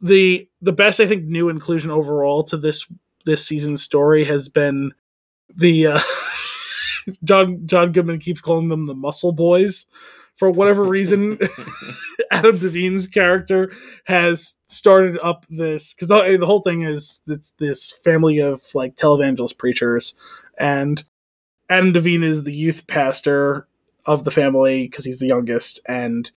the 0.01 0.49
The 0.63 0.73
best 0.73 1.01
I 1.01 1.07
think 1.07 1.25
new 1.25 1.49
inclusion 1.51 1.91
overall 1.91 2.43
to 2.45 2.57
this 2.57 2.87
this 3.27 3.45
season's 3.45 3.83
story 3.83 4.25
has 4.25 4.49
been 4.49 4.93
the 5.55 5.89
uh, 5.89 5.99
John 7.25 7.67
John 7.67 7.93
Goodman 7.93 8.19
keeps 8.21 8.41
calling 8.41 8.69
them 8.69 8.87
the 8.87 8.95
Muscle 8.95 9.33
Boys 9.33 9.87
for 10.39 10.51
whatever 10.51 10.85
reason. 10.85 11.39
Adam 12.31 12.59
Devine's 12.59 13.07
character 13.07 13.73
has 14.05 14.57
started 14.67 15.19
up 15.23 15.47
this 15.49 15.95
because 15.95 16.09
the, 16.09 16.37
the 16.39 16.47
whole 16.47 16.61
thing 16.61 16.83
is 16.83 17.21
it's 17.27 17.53
this 17.59 17.93
family 17.93 18.39
of 18.39 18.63
like 18.75 18.97
televangelist 18.97 19.59
preachers, 19.59 20.15
and 20.59 21.05
Adam 21.69 21.93
Devine 21.93 22.23
is 22.23 22.45
the 22.45 22.55
youth 22.55 22.87
pastor 22.87 23.67
of 24.07 24.25
the 24.25 24.31
family 24.31 24.85
because 24.85 25.05
he's 25.05 25.21
the 25.21 25.29
youngest, 25.29 25.81
and 25.87 26.31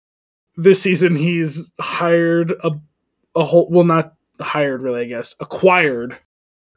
this 0.56 0.82
season 0.82 1.16
he's 1.16 1.70
hired 1.80 2.52
a 2.62 2.72
a 3.36 3.44
whole 3.44 3.68
well 3.70 3.84
not 3.84 4.14
hired 4.40 4.82
really 4.82 5.02
I 5.02 5.04
guess 5.04 5.34
acquired 5.40 6.18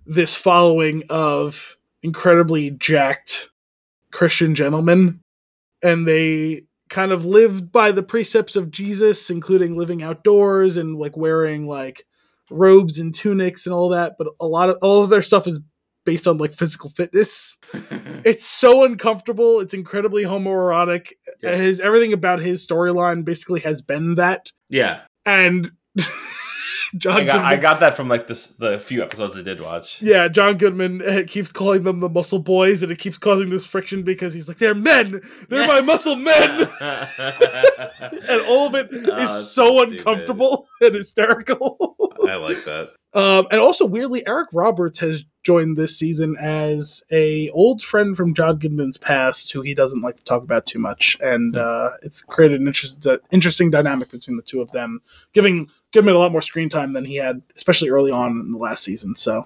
this 0.05 0.35
following 0.35 1.03
of 1.09 1.77
incredibly 2.01 2.71
jacked 2.71 3.49
Christian 4.11 4.55
gentlemen, 4.55 5.21
and 5.81 6.07
they 6.07 6.63
kind 6.93 7.11
of 7.11 7.25
lived 7.25 7.71
by 7.71 7.91
the 7.91 8.03
precepts 8.03 8.55
of 8.55 8.69
Jesus, 8.69 9.31
including 9.31 9.75
living 9.75 10.03
outdoors 10.03 10.77
and 10.77 10.95
like 10.95 11.17
wearing 11.17 11.67
like 11.67 12.05
robes 12.51 12.99
and 12.99 13.15
tunics 13.15 13.65
and 13.65 13.73
all 13.73 13.89
that. 13.89 14.13
But 14.19 14.27
a 14.39 14.45
lot 14.45 14.69
of 14.69 14.77
all 14.83 15.03
of 15.03 15.09
their 15.09 15.23
stuff 15.23 15.47
is 15.47 15.59
based 16.05 16.27
on 16.27 16.37
like 16.37 16.53
physical 16.53 16.89
fitness. 16.89 17.57
It's 18.25 18.45
so 18.45 18.85
uncomfortable. 18.85 19.59
It's 19.59 19.73
incredibly 19.73 20.23
homoerotic. 20.23 21.11
His 21.41 21.81
everything 21.81 22.13
about 22.13 22.39
his 22.39 22.65
storyline 22.65 23.25
basically 23.25 23.59
has 23.61 23.81
been 23.81 24.15
that. 24.15 24.53
yeah. 24.69 25.01
And 25.25 25.71
John 26.97 27.21
I 27.21 27.25
got, 27.25 27.45
I 27.45 27.55
got 27.55 27.79
that 27.79 27.95
from 27.95 28.07
like 28.07 28.27
this 28.27 28.47
the 28.47 28.77
few 28.79 29.01
episodes 29.01 29.35
I 29.37 29.41
did 29.41 29.61
watch. 29.61 30.01
yeah, 30.01 30.27
John 30.27 30.57
Goodman 30.57 31.01
uh, 31.01 31.23
keeps 31.27 31.51
calling 31.51 31.83
them 31.83 31.99
the 31.99 32.09
muscle 32.09 32.39
boys, 32.39 32.83
and 32.83 32.91
it 32.91 32.99
keeps 32.99 33.17
causing 33.17 33.49
this 33.49 33.65
friction 33.65 34.03
because 34.03 34.33
he's 34.33 34.47
like, 34.47 34.57
"They're 34.57 34.75
men, 34.75 35.21
they're 35.49 35.67
my 35.67 35.81
muscle 35.81 36.15
men," 36.15 36.67
and 36.79 38.41
all 38.47 38.67
of 38.67 38.75
it 38.75 38.87
is 38.91 39.09
Oh, 39.09 39.15
that's 39.15 39.31
so 39.31 39.67
so 39.77 39.77
stupid. 39.85 39.99
uncomfortable 39.99 40.67
and 40.81 40.95
hysterical. 40.95 41.95
I 42.27 42.35
like 42.35 42.63
that. 42.65 42.89
um, 43.13 43.47
and 43.51 43.59
also, 43.59 43.85
weirdly, 43.85 44.25
Eric 44.25 44.49
Roberts 44.53 44.99
has 44.99 45.25
joined 45.43 45.75
this 45.77 45.97
season 45.97 46.35
as 46.39 47.03
a 47.11 47.49
old 47.49 47.81
friend 47.81 48.15
from 48.15 48.33
John 48.33 48.57
Goodman's 48.59 48.97
past, 48.97 49.51
who 49.51 49.61
he 49.61 49.73
doesn't 49.73 50.01
like 50.01 50.15
to 50.17 50.23
talk 50.23 50.41
about 50.43 50.65
too 50.65 50.79
much, 50.79 51.17
and 51.21 51.57
uh, 51.57 51.91
it's 52.01 52.21
created 52.21 52.61
an 52.61 52.67
interest, 52.67 53.05
uh, 53.05 53.17
interesting 53.31 53.69
dynamic 53.69 54.09
between 54.11 54.37
the 54.37 54.43
two 54.43 54.61
of 54.61 54.71
them, 54.71 55.01
giving 55.33 55.69
Goodman 55.93 56.15
a 56.15 56.19
lot 56.19 56.31
more 56.31 56.41
screen 56.41 56.69
time 56.69 56.93
than 56.93 57.05
he 57.05 57.15
had, 57.15 57.41
especially 57.55 57.89
early 57.89 58.11
on 58.11 58.31
in 58.39 58.51
the 58.51 58.57
last 58.57 58.83
season. 58.83 59.15
So 59.15 59.45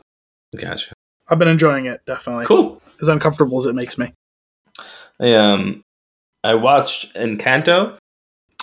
Gotcha. 0.55 0.93
I've 1.29 1.39
been 1.39 1.47
enjoying 1.47 1.85
it 1.85 2.01
definitely. 2.05 2.45
Cool. 2.45 2.81
As 3.01 3.07
uncomfortable 3.09 3.57
as 3.59 3.65
it 3.65 3.75
makes 3.75 3.97
me. 3.97 4.13
I 5.19 5.33
um 5.33 5.81
I 6.43 6.55
watched 6.55 7.13
Encanto. 7.15 7.97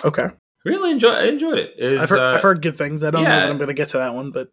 Okay, 0.03 0.27
Really 0.65 0.91
enjoy 0.91 1.11
I 1.11 1.25
enjoyed 1.25 1.59
it. 1.59 1.75
It 1.77 1.91
was, 1.91 2.01
I've 2.01 2.09
heard, 2.09 2.19
uh, 2.19 2.35
I've 2.35 2.41
heard 2.41 2.61
good 2.61 2.75
things. 2.75 3.03
I 3.03 3.11
don't 3.11 3.23
know 3.23 3.29
that 3.29 3.49
I'm 3.49 3.57
going 3.57 3.67
to 3.67 3.73
get 3.73 3.89
to 3.89 3.97
that 3.97 4.15
one, 4.15 4.31
but 4.31 4.49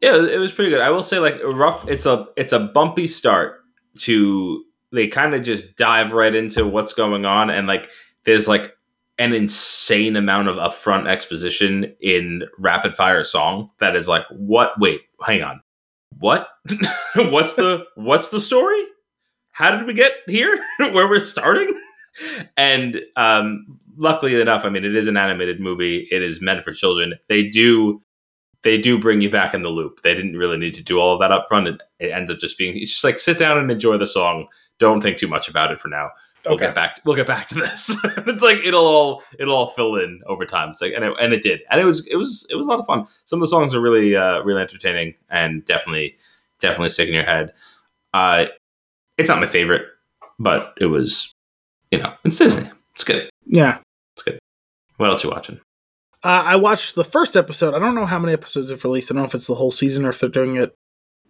Yeah, 0.00 0.16
it 0.16 0.38
was 0.38 0.52
pretty 0.52 0.70
good. 0.70 0.80
I 0.80 0.88
will 0.90 1.02
say, 1.02 1.18
like 1.18 1.38
rough. 1.44 1.86
It's 1.88 2.06
a 2.06 2.26
it's 2.36 2.52
a 2.52 2.58
bumpy 2.58 3.06
start 3.06 3.60
to. 3.98 4.64
They 4.92 5.06
kind 5.06 5.34
of 5.34 5.42
just 5.42 5.76
dive 5.76 6.12
right 6.14 6.34
into 6.34 6.66
what's 6.66 6.94
going 6.94 7.24
on, 7.24 7.50
and 7.50 7.68
like 7.68 7.90
there's 8.24 8.48
like 8.48 8.74
an 9.20 9.34
insane 9.34 10.16
amount 10.16 10.48
of 10.48 10.56
upfront 10.56 11.06
exposition 11.06 11.94
in 12.00 12.42
rapid 12.58 12.96
fire 12.96 13.22
song 13.22 13.68
that 13.78 13.94
is 13.94 14.08
like, 14.08 14.24
what? 14.30 14.72
Wait, 14.80 15.02
hang 15.24 15.42
on, 15.42 15.60
what? 16.18 16.48
what's 17.14 17.54
the 17.54 17.84
what's 17.94 18.30
the 18.30 18.40
story? 18.40 18.82
How 19.52 19.76
did 19.76 19.86
we 19.86 19.92
get 19.92 20.12
here? 20.26 20.58
Where 20.78 21.06
we're 21.06 21.22
starting? 21.22 21.78
And 22.56 23.00
um, 23.16 23.66
luckily 23.98 24.40
enough, 24.40 24.64
I 24.64 24.70
mean, 24.70 24.84
it 24.84 24.96
is 24.96 25.06
an 25.06 25.18
animated 25.18 25.60
movie. 25.60 26.08
It 26.10 26.22
is 26.22 26.40
meant 26.40 26.64
for 26.64 26.72
children. 26.72 27.14
They 27.28 27.46
do 27.46 28.02
they 28.62 28.78
do 28.78 28.98
bring 28.98 29.20
you 29.20 29.30
back 29.30 29.54
in 29.54 29.62
the 29.62 29.68
loop. 29.68 30.00
They 30.02 30.14
didn't 30.14 30.36
really 30.36 30.56
need 30.56 30.74
to 30.74 30.82
do 30.82 30.98
all 30.98 31.14
of 31.14 31.20
that 31.20 31.32
up 31.32 31.46
front. 31.48 31.68
It, 31.68 31.80
it 31.98 32.12
ends 32.12 32.30
up 32.30 32.38
just 32.38 32.56
being 32.56 32.74
it's 32.76 32.92
just 32.92 33.04
like 33.04 33.18
sit 33.18 33.38
down 33.38 33.58
and 33.58 33.70
enjoy 33.70 33.98
the 33.98 34.06
song. 34.06 34.46
Don't 34.78 35.02
think 35.02 35.18
too 35.18 35.28
much 35.28 35.46
about 35.46 35.72
it 35.72 35.78
for 35.78 35.88
now. 35.88 36.08
We'll 36.44 36.54
Okay. 36.54 36.66
get 36.66 36.74
back. 36.74 36.94
To, 36.96 37.00
we'll 37.04 37.16
get 37.16 37.26
back 37.26 37.46
to 37.48 37.54
this. 37.56 37.94
it's 38.04 38.42
like 38.42 38.58
it'll 38.58 38.86
all 38.86 39.22
it'll 39.38 39.54
all 39.54 39.66
fill 39.68 39.96
in 39.96 40.20
over 40.26 40.44
time. 40.46 40.70
It's 40.70 40.80
like 40.80 40.92
and 40.94 41.04
it, 41.04 41.12
and 41.20 41.32
it 41.34 41.42
did, 41.42 41.60
and 41.70 41.80
it 41.80 41.84
was 41.84 42.06
it 42.06 42.16
was 42.16 42.46
it 42.50 42.56
was 42.56 42.66
a 42.66 42.70
lot 42.70 42.80
of 42.80 42.86
fun. 42.86 43.06
Some 43.24 43.38
of 43.38 43.40
the 43.42 43.48
songs 43.48 43.74
are 43.74 43.80
really 43.80 44.16
uh, 44.16 44.40
really 44.42 44.62
entertaining 44.62 45.14
and 45.28 45.64
definitely 45.64 46.16
definitely 46.60 46.88
stick 46.90 47.08
in 47.08 47.14
your 47.14 47.24
head. 47.24 47.52
Uh, 48.14 48.46
it's 49.18 49.28
not 49.28 49.38
my 49.40 49.46
favorite, 49.46 49.86
but 50.38 50.74
it 50.80 50.86
was 50.86 51.32
you 51.90 51.98
know 51.98 52.12
it's 52.24 52.38
Disney. 52.38 52.70
It's 52.94 53.04
good. 53.04 53.28
yeah. 53.46 53.78
It's 54.14 54.22
good. 54.22 54.38
What 54.96 55.10
else 55.10 55.24
you 55.24 55.30
watching? 55.30 55.60
Uh, 56.22 56.42
I 56.44 56.56
watched 56.56 56.94
the 56.96 57.04
first 57.04 57.36
episode. 57.36 57.72
I 57.74 57.78
don't 57.78 57.94
know 57.94 58.04
how 58.06 58.18
many 58.18 58.32
episodes 58.34 58.68
have 58.70 58.84
released. 58.84 59.10
I 59.10 59.14
don't 59.14 59.22
know 59.22 59.28
if 59.28 59.34
it's 59.34 59.46
the 59.46 59.54
whole 59.54 59.70
season 59.70 60.04
or 60.04 60.10
if 60.10 60.20
they're 60.20 60.28
doing 60.28 60.56
it 60.56 60.74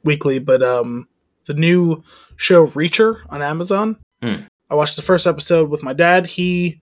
weekly, 0.03 0.41
but 0.41 0.63
um, 0.65 1.07
the 1.47 1.55
new 1.55 2.03
show 2.37 2.67
Reacher 2.67 3.21
on 3.29 3.41
Amazon. 3.43 3.99
Hmm. 4.23 4.35
I 4.71 4.75
watched 4.75 4.97
the 4.97 5.03
first 5.03 5.27
episode 5.27 5.69
with 5.71 5.83
my 5.83 5.93
dad. 5.93 6.27
He 6.27 6.81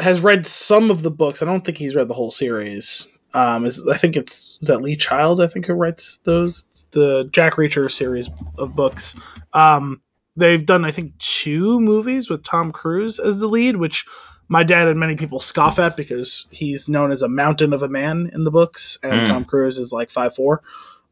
has 0.00 0.20
read 0.22 0.46
some 0.46 0.90
of 0.90 1.02
the 1.02 1.10
books. 1.10 1.42
I 1.42 1.46
don't 1.46 1.64
think 1.64 1.78
he's 1.78 1.94
read 1.94 2.08
the 2.08 2.14
whole 2.14 2.30
series. 2.30 3.08
Um, 3.32 3.64
is, 3.64 3.86
I 3.86 3.96
think 3.96 4.16
it's 4.16 4.58
is 4.60 4.68
that 4.68 4.82
Lee 4.82 4.96
Child. 4.96 5.40
I 5.40 5.46
think 5.46 5.66
who 5.66 5.74
writes 5.74 6.18
those 6.24 6.64
It's 6.72 6.82
the 6.90 7.28
Jack 7.32 7.54
Reacher 7.54 7.90
series 7.90 8.28
of 8.58 8.74
books. 8.74 9.14
Um, 9.52 10.02
they've 10.36 10.64
done 10.64 10.84
I 10.84 10.90
think 10.90 11.16
two 11.18 11.80
movies 11.80 12.28
with 12.28 12.42
Tom 12.42 12.72
Cruise 12.72 13.18
as 13.18 13.40
the 13.40 13.46
lead, 13.46 13.76
which 13.76 14.04
my 14.48 14.64
dad 14.64 14.88
and 14.88 14.98
many 14.98 15.14
people 15.14 15.38
scoff 15.38 15.78
at 15.78 15.96
because 15.96 16.46
he's 16.50 16.88
known 16.88 17.12
as 17.12 17.22
a 17.22 17.28
mountain 17.28 17.72
of 17.72 17.82
a 17.84 17.88
man 17.88 18.30
in 18.34 18.42
the 18.44 18.50
books, 18.50 18.98
and 19.02 19.12
Mm. 19.12 19.28
Tom 19.28 19.44
Cruise 19.44 19.78
is 19.78 19.92
like 19.92 20.10
five 20.10 20.34
four. 20.34 20.62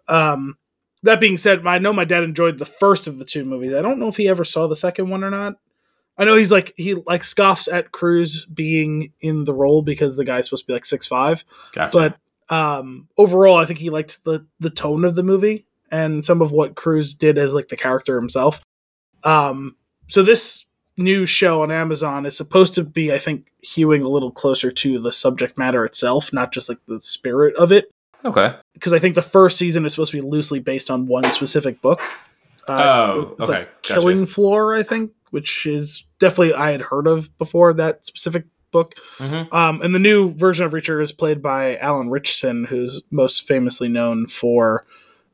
Um, 0.08 0.56
that 1.02 1.20
being 1.20 1.36
said, 1.36 1.66
I 1.66 1.78
know 1.78 1.92
my 1.92 2.04
dad 2.04 2.24
enjoyed 2.24 2.58
the 2.58 2.64
first 2.64 3.06
of 3.06 3.18
the 3.18 3.24
two 3.24 3.44
movies. 3.44 3.74
I 3.74 3.82
don't 3.82 3.98
know 3.98 4.08
if 4.08 4.16
he 4.16 4.28
ever 4.28 4.44
saw 4.44 4.66
the 4.66 4.76
second 4.76 5.08
one 5.10 5.22
or 5.22 5.30
not. 5.30 5.56
I 6.16 6.24
know 6.24 6.34
he's 6.34 6.50
like 6.50 6.74
he 6.76 6.94
like 6.94 7.22
scoffs 7.22 7.68
at 7.68 7.92
Cruise 7.92 8.44
being 8.46 9.12
in 9.20 9.44
the 9.44 9.54
role 9.54 9.82
because 9.82 10.16
the 10.16 10.24
guy's 10.24 10.46
supposed 10.46 10.64
to 10.64 10.66
be 10.66 10.72
like 10.72 10.84
six 10.84 11.06
five, 11.06 11.44
Gotcha. 11.72 12.16
but 12.48 12.54
um, 12.54 13.08
overall, 13.16 13.56
I 13.56 13.66
think 13.66 13.78
he 13.78 13.90
liked 13.90 14.24
the 14.24 14.44
the 14.58 14.70
tone 14.70 15.04
of 15.04 15.14
the 15.14 15.22
movie 15.22 15.66
and 15.92 16.24
some 16.24 16.42
of 16.42 16.50
what 16.50 16.74
Cruise 16.74 17.14
did 17.14 17.38
as 17.38 17.54
like 17.54 17.68
the 17.68 17.76
character 17.76 18.16
himself. 18.18 18.60
Um, 19.22 19.76
so 20.08 20.22
this 20.22 20.66
new 20.96 21.24
show 21.24 21.62
on 21.62 21.70
Amazon 21.70 22.26
is 22.26 22.36
supposed 22.36 22.74
to 22.74 22.82
be, 22.84 23.12
I 23.12 23.18
think, 23.18 23.52
hewing 23.60 24.02
a 24.02 24.08
little 24.08 24.32
closer 24.32 24.72
to 24.72 24.98
the 24.98 25.12
subject 25.12 25.56
matter 25.56 25.84
itself, 25.84 26.32
not 26.32 26.52
just 26.52 26.68
like 26.68 26.78
the 26.86 27.00
spirit 27.00 27.54
of 27.56 27.70
it. 27.70 27.90
Okay. 28.24 28.54
Because 28.74 28.92
I 28.92 28.98
think 28.98 29.14
the 29.14 29.22
first 29.22 29.56
season 29.56 29.84
is 29.86 29.92
supposed 29.92 30.10
to 30.12 30.20
be 30.20 30.28
loosely 30.28 30.60
based 30.60 30.90
on 30.90 31.06
one 31.06 31.24
specific 31.24 31.80
book. 31.80 32.00
Oh, 32.68 33.20
it's 33.20 33.30
okay, 33.42 33.52
like 33.60 33.82
gotcha. 33.82 33.94
Killing 33.94 34.26
Floor, 34.26 34.76
I 34.76 34.82
think, 34.82 35.12
which 35.30 35.66
is 35.66 36.06
definitely 36.18 36.54
I 36.54 36.72
had 36.72 36.82
heard 36.82 37.06
of 37.06 37.36
before 37.38 37.72
that 37.74 38.04
specific 38.04 38.44
book. 38.70 38.94
Mhm. 39.18 39.52
Um, 39.52 39.80
and 39.80 39.94
the 39.94 39.98
new 39.98 40.30
version 40.30 40.66
of 40.66 40.72
Reacher 40.72 41.02
is 41.02 41.12
played 41.12 41.40
by 41.40 41.76
Alan 41.78 42.10
Ritchson, 42.10 42.64
who's 42.64 43.02
most 43.10 43.46
famously 43.48 43.88
known 43.88 44.26
for 44.26 44.84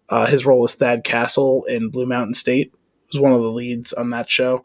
uh, 0.09 0.27
his 0.27 0.47
role 0.47 0.62
as 0.65 0.74
Thad 0.74 1.02
Castle 1.02 1.65
in 1.65 1.89
Blue 1.89 2.06
Mountain 2.06 2.35
State. 2.35 2.73
Was 3.12 3.20
one 3.20 3.32
of 3.32 3.40
the 3.43 3.51
leads 3.51 3.93
on 3.93 4.11
that 4.11 4.31
show. 4.31 4.65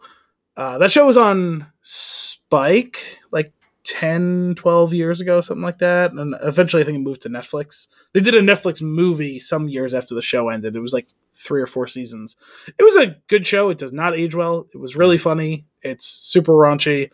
Uh, 0.57 0.77
that 0.77 0.91
show 0.91 1.05
was 1.05 1.17
on 1.17 1.67
Spike 1.81 3.19
like 3.31 3.53
10, 3.89 4.53
12 4.55 4.93
years 4.93 5.19
ago, 5.19 5.41
something 5.41 5.63
like 5.63 5.79
that. 5.79 6.11
And 6.11 6.35
eventually 6.43 6.83
I 6.83 6.85
think 6.85 6.97
it 6.97 7.01
moved 7.01 7.21
to 7.21 7.29
Netflix. 7.29 7.87
They 8.13 8.19
did 8.19 8.35
a 8.35 8.41
Netflix 8.41 8.83
movie 8.83 9.39
some 9.39 9.67
years 9.67 9.95
after 9.95 10.13
the 10.13 10.21
show 10.21 10.49
ended. 10.49 10.75
It 10.75 10.79
was 10.79 10.93
like 10.93 11.07
three 11.33 11.59
or 11.59 11.65
four 11.65 11.87
seasons. 11.87 12.35
It 12.67 12.83
was 12.83 12.97
a 12.97 13.17
good 13.27 13.47
show. 13.47 13.71
It 13.71 13.79
does 13.79 13.91
not 13.91 14.15
age 14.15 14.35
well. 14.35 14.67
It 14.75 14.77
was 14.77 14.95
really 14.95 15.17
funny. 15.17 15.65
It's 15.81 16.05
super 16.05 16.53
raunchy. 16.53 17.09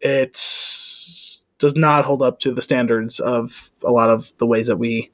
It's 0.00 1.44
does 1.58 1.76
not 1.76 2.06
hold 2.06 2.22
up 2.22 2.40
to 2.40 2.52
the 2.52 2.62
standards 2.62 3.20
of 3.20 3.70
a 3.84 3.90
lot 3.90 4.08
of 4.08 4.32
the 4.38 4.46
ways 4.46 4.68
that 4.68 4.76
we 4.78 5.10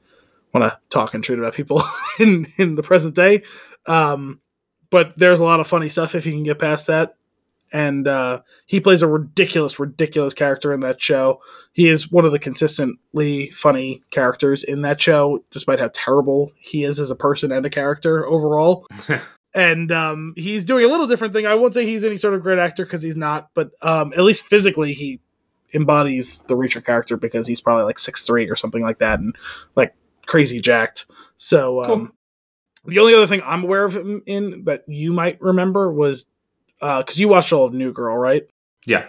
want 0.53 0.71
to 0.71 0.77
talk 0.89 1.13
and 1.13 1.23
treat 1.23 1.39
about 1.39 1.53
people 1.53 1.83
in 2.19 2.47
in 2.57 2.75
the 2.75 2.83
present 2.83 3.13
day. 3.13 3.43
Um, 3.87 4.39
but 4.89 5.17
there's 5.17 5.41
a 5.41 5.45
lot 5.45 5.59
of 5.59 5.67
funny 5.67 5.89
stuff 5.89 6.15
if 6.15 6.25
you 6.25 6.31
can 6.31 6.43
get 6.43 6.59
past 6.59 6.87
that. 6.87 7.15
And 7.73 8.07
uh, 8.07 8.41
he 8.67 8.79
plays 8.79 9.01
a 9.01 9.07
ridiculous, 9.07 9.79
ridiculous 9.79 10.35
character 10.35 10.71
in 10.71 10.81
that 10.81 11.01
show. 11.01 11.41
He 11.73 11.89
is 11.89 12.11
one 12.11 12.23
of 12.23 12.31
the 12.31 12.37
consistently 12.39 13.49
funny 13.49 14.03
characters 14.11 14.63
in 14.63 14.83
that 14.83 15.01
show, 15.01 15.43
despite 15.49 15.79
how 15.79 15.89
terrible 15.91 16.51
he 16.59 16.83
is 16.83 16.99
as 16.99 17.09
a 17.09 17.15
person 17.15 17.51
and 17.51 17.65
a 17.65 17.71
character 17.71 18.27
overall. 18.27 18.87
and 19.55 19.91
um, 19.91 20.33
he's 20.35 20.65
doing 20.65 20.85
a 20.85 20.87
little 20.87 21.07
different 21.07 21.33
thing. 21.33 21.47
I 21.47 21.55
won't 21.55 21.73
say 21.73 21.85
he's 21.85 22.03
any 22.03 22.15
sort 22.17 22.35
of 22.35 22.43
great 22.43 22.59
actor 22.59 22.85
because 22.85 23.01
he's 23.01 23.17
not, 23.17 23.49
but 23.55 23.71
um, 23.81 24.13
at 24.13 24.21
least 24.23 24.43
physically, 24.43 24.93
he 24.93 25.19
embodies 25.73 26.41
the 26.47 26.55
Reacher 26.55 26.85
character 26.85 27.17
because 27.17 27.47
he's 27.47 27.59
probably 27.59 27.85
like 27.85 27.97
six 27.97 28.23
three 28.23 28.47
or 28.49 28.55
something 28.55 28.83
like 28.83 28.99
that, 28.99 29.19
and 29.19 29.35
like 29.75 29.95
crazy 30.27 30.59
jacked. 30.59 31.07
So 31.37 31.81
um, 31.81 31.85
Cool. 31.87 32.07
the 32.85 32.99
only 32.99 33.15
other 33.15 33.27
thing 33.27 33.41
I'm 33.43 33.63
aware 33.63 33.83
of 33.83 33.95
him 33.95 34.21
in 34.27 34.65
that 34.65 34.83
you 34.87 35.11
might 35.11 35.41
remember 35.41 35.91
was 35.91 36.27
Uh, 36.83 36.99
because 36.99 37.17
you 37.19 37.27
watched 37.27 37.53
all 37.53 37.65
of 37.65 37.73
New 37.73 37.91
Girl, 37.93 38.17
right? 38.17 38.43
Yeah. 38.85 39.05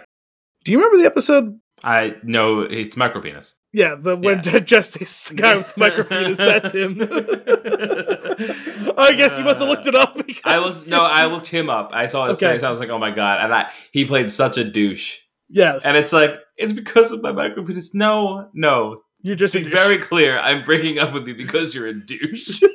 Do 0.63 0.71
you 0.71 0.77
remember 0.77 0.97
the 0.97 1.05
episode? 1.05 1.59
I 1.83 2.15
know 2.23 2.61
it's 2.61 2.95
micropenis. 2.95 3.53
Yeah, 3.73 3.95
the 3.95 4.15
when 4.15 4.41
Justice 4.65 5.27
the 5.29 5.35
guy 5.35 5.57
with 5.57 5.75
micropenis, 5.75 6.37
that's 6.37 6.71
him. 6.71 6.97
I 8.97 9.13
guess 9.13 9.37
you 9.37 9.43
must 9.43 9.59
have 9.59 9.67
looked 9.69 9.85
it 9.85 9.93
up. 9.95 10.15
Because 10.15 10.41
I 10.45 10.59
was 10.59 10.87
no, 10.87 11.03
I 11.03 11.25
looked 11.25 11.47
him 11.47 11.69
up. 11.69 11.89
I 11.93 12.07
saw 12.07 12.27
his 12.27 12.37
Okay. 12.37 12.53
face. 12.53 12.63
I 12.63 12.69
was 12.69 12.79
like, 12.79 12.89
oh 12.89 12.97
my 12.97 13.11
god! 13.11 13.43
And 13.43 13.53
I 13.53 13.69
he 13.91 14.05
played 14.05 14.31
such 14.31 14.57
a 14.57 14.63
douche. 14.63 15.17
yes, 15.49 15.85
And 15.85 15.97
it's 15.97 16.13
like 16.13 16.39
it's 16.57 16.71
because 16.73 17.11
of 17.11 17.21
my 17.21 17.33
micropenis. 17.33 17.93
No, 17.93 18.49
no. 18.53 19.01
you're 19.21 19.35
just 19.35 19.53
very 19.55 19.97
clear, 19.97 20.39
I'm 20.39 20.63
breaking 20.63 20.97
up 20.99 21.11
with 21.13 21.27
you 21.27 21.35
because 21.35 21.75
you're 21.75 21.87
a 21.87 21.93
douche. 21.93 22.61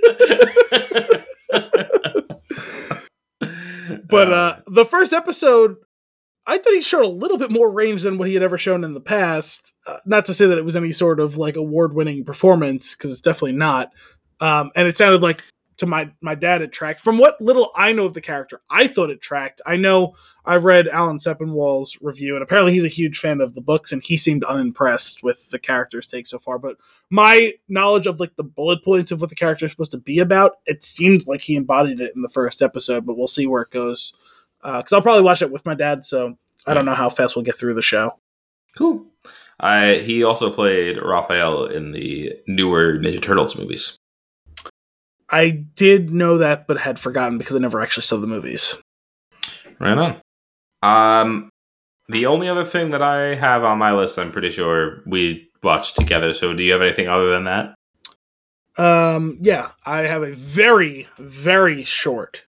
But 4.11 4.33
uh, 4.33 4.57
the 4.67 4.85
first 4.85 5.13
episode, 5.13 5.77
I 6.47 6.59
thought 6.59 6.73
he 6.73 6.81
showed 6.81 7.05
a 7.05 7.09
little 7.09 7.39
bit 7.39 7.51
more 7.51 7.71
range 7.71 8.03
than 8.03 8.19
what 8.19 8.29
he 8.29 8.35
had 8.35 8.43
ever 8.43 8.59
shown 8.59 8.85
in 8.85 8.95
the 8.95 9.01
past. 9.01 9.75
Uh, 9.87 9.99
not 10.07 10.27
to 10.27 10.35
say 10.35 10.47
that 10.47 10.59
it 10.59 10.65
was 10.65 10.77
any 10.77 10.93
sort 10.93 11.21
of 11.21 11.37
like 11.37 11.57
award-winning 11.57 12.25
performance, 12.25 12.95
because 12.95 13.11
it's 13.11 13.21
definitely 13.21 13.53
not. 13.53 13.91
Um, 14.41 14.71
and 14.75 14.89
it 14.89 14.97
sounded 14.97 15.23
like 15.23 15.43
to 15.81 15.87
my 15.87 16.11
my 16.21 16.35
dad 16.35 16.63
it 16.63 16.73
tracked. 16.73 17.01
From 17.01 17.19
what 17.19 17.41
little 17.41 17.71
I 17.75 17.93
know 17.93 18.05
of 18.05 18.15
the 18.15 18.21
character, 18.21 18.61
I 18.71 18.87
thought 18.87 19.11
it 19.11 19.21
tracked. 19.21 19.61
I 19.67 19.77
know 19.77 20.15
I've 20.45 20.65
read 20.65 20.89
Alan 20.89 21.19
Sepinwall's 21.19 21.99
review, 22.03 22.35
and 22.35 22.43
apparently 22.43 22.73
he's 22.73 22.85
a 22.85 22.89
huge 22.89 23.19
fan 23.19 23.41
of 23.41 23.55
the 23.55 23.63
books, 23.63 23.91
and 23.91 24.03
he 24.03 24.17
seemed 24.17 24.45
unimpressed 24.45 25.23
with 25.23 25.51
the 25.51 25.59
character's 25.59 26.07
take 26.07 26.27
so 26.27 26.39
far. 26.39 26.59
But 26.59 26.77
my 27.09 27.55
knowledge 27.69 28.07
of 28.07 28.21
like 28.21 28.37
the 28.37 28.45
bullet 28.45 28.85
points 28.85 29.11
of 29.11 29.21
what 29.21 29.31
the 29.31 29.37
character 29.37 29.65
is 29.65 29.73
supposed 29.73 29.93
to 29.93 29.99
be 29.99 30.19
about, 30.19 30.57
it 30.67 30.85
seemed 30.85 31.27
like 31.27 31.41
he 31.41 31.57
embodied 31.57 32.01
it 32.01 32.15
in 32.15 32.23
the 32.23 32.29
first 32.29 32.61
episode. 32.63 33.07
But 33.07 33.17
we'll 33.17 33.27
see 33.27 33.47
where 33.47 33.63
it 33.63 33.71
goes 33.71 34.13
uh, 34.63 34.79
because 34.79 34.93
I'll 34.93 35.03
probably 35.03 35.23
watch 35.23 35.43
it 35.43 35.51
with 35.51 35.65
my 35.65 35.75
dad. 35.75 36.05
So 36.05 36.37
I 36.67 36.75
don't 36.75 36.85
know 36.85 36.95
how 36.95 37.09
fast 37.09 37.37
we'll 37.37 37.45
get 37.45 37.59
through 37.59 37.75
the 37.75 37.83
show. 37.83 38.19
cool. 38.77 39.07
I 39.61 39.97
he 39.97 40.25
also 40.25 40.51
played 40.51 40.99
Raphael 41.03 41.67
in 41.67 41.93
the 41.93 42.33
newer 42.47 42.99
Ninja 42.99 43.23
Turtles 43.23 43.59
movies. 43.59 43.97
I 45.33 45.51
did 45.51 46.11
know 46.11 46.39
that, 46.39 46.67
but 46.67 46.79
had 46.79 46.99
forgotten 46.99 47.39
because 47.39 47.55
I 47.57 47.59
never 47.59 47.81
actually 47.81 48.03
saw 48.03 48.17
the 48.17 48.27
movies. 48.27 48.77
Right 49.79 49.97
on. 49.97 50.21
Um, 50.83 51.51
the 52.09 52.27
only 52.27 52.49
other 52.49 52.65
thing 52.65 52.91
that 52.91 53.03
I 53.03 53.35
have 53.35 53.65
on 53.65 53.79
my 53.79 53.93
list, 53.93 54.19
I'm 54.19 54.33
pretty 54.33 54.51
sure 54.51 55.03
we 55.07 55.49
watched 55.63 55.97
together. 55.97 56.35
So, 56.35 56.53
do 56.53 56.63
you 56.63 56.73
have 56.73 56.83
anything 56.83 57.09
other 57.09 57.31
than 57.31 57.45
that? 57.45 57.75
Um, 58.79 59.39
yeah, 59.41 59.71
I 59.85 60.01
have 60.03 60.23
a 60.23 60.33
very, 60.33 61.07
very 61.19 61.85
short 61.85 62.47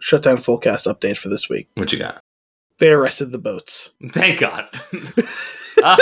shutdown 0.00 0.38
full 0.38 0.58
cast 0.58 0.86
update 0.86 1.16
for 1.16 1.28
this 1.28 1.48
week. 1.48 1.68
What 1.74 1.92
you 1.92 1.98
got? 1.98 2.20
They 2.78 2.90
arrested 2.90 3.32
the 3.32 3.38
boats. 3.38 3.90
Thank 4.10 4.40
God. 4.40 4.68
Ah, 5.80 5.96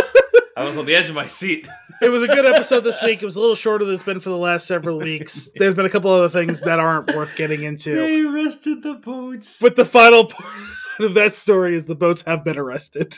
I 0.56 0.64
was 0.64 0.78
on 0.78 0.86
the 0.86 0.96
edge 0.96 1.10
of 1.10 1.14
my 1.14 1.26
seat. 1.26 1.68
It 2.02 2.10
was 2.10 2.22
a 2.22 2.26
good 2.26 2.44
episode 2.44 2.80
this 2.80 3.00
week. 3.02 3.22
It 3.22 3.24
was 3.24 3.36
a 3.36 3.40
little 3.40 3.54
shorter 3.54 3.84
than 3.84 3.94
it's 3.94 4.04
been 4.04 4.20
for 4.20 4.28
the 4.28 4.36
last 4.36 4.66
several 4.66 4.98
weeks. 4.98 5.48
There's 5.56 5.74
been 5.74 5.86
a 5.86 5.90
couple 5.90 6.10
other 6.10 6.28
things 6.28 6.60
that 6.62 6.78
aren't 6.78 7.14
worth 7.14 7.36
getting 7.36 7.62
into. 7.62 7.94
They 7.94 8.22
arrested 8.22 8.82
the 8.82 8.94
boats. 8.94 9.58
But 9.60 9.76
the 9.76 9.84
final 9.84 10.26
part 10.26 10.54
of 11.00 11.14
that 11.14 11.34
story 11.34 11.74
is 11.74 11.86
the 11.86 11.94
boats 11.94 12.22
have 12.22 12.44
been 12.44 12.58
arrested. 12.58 13.16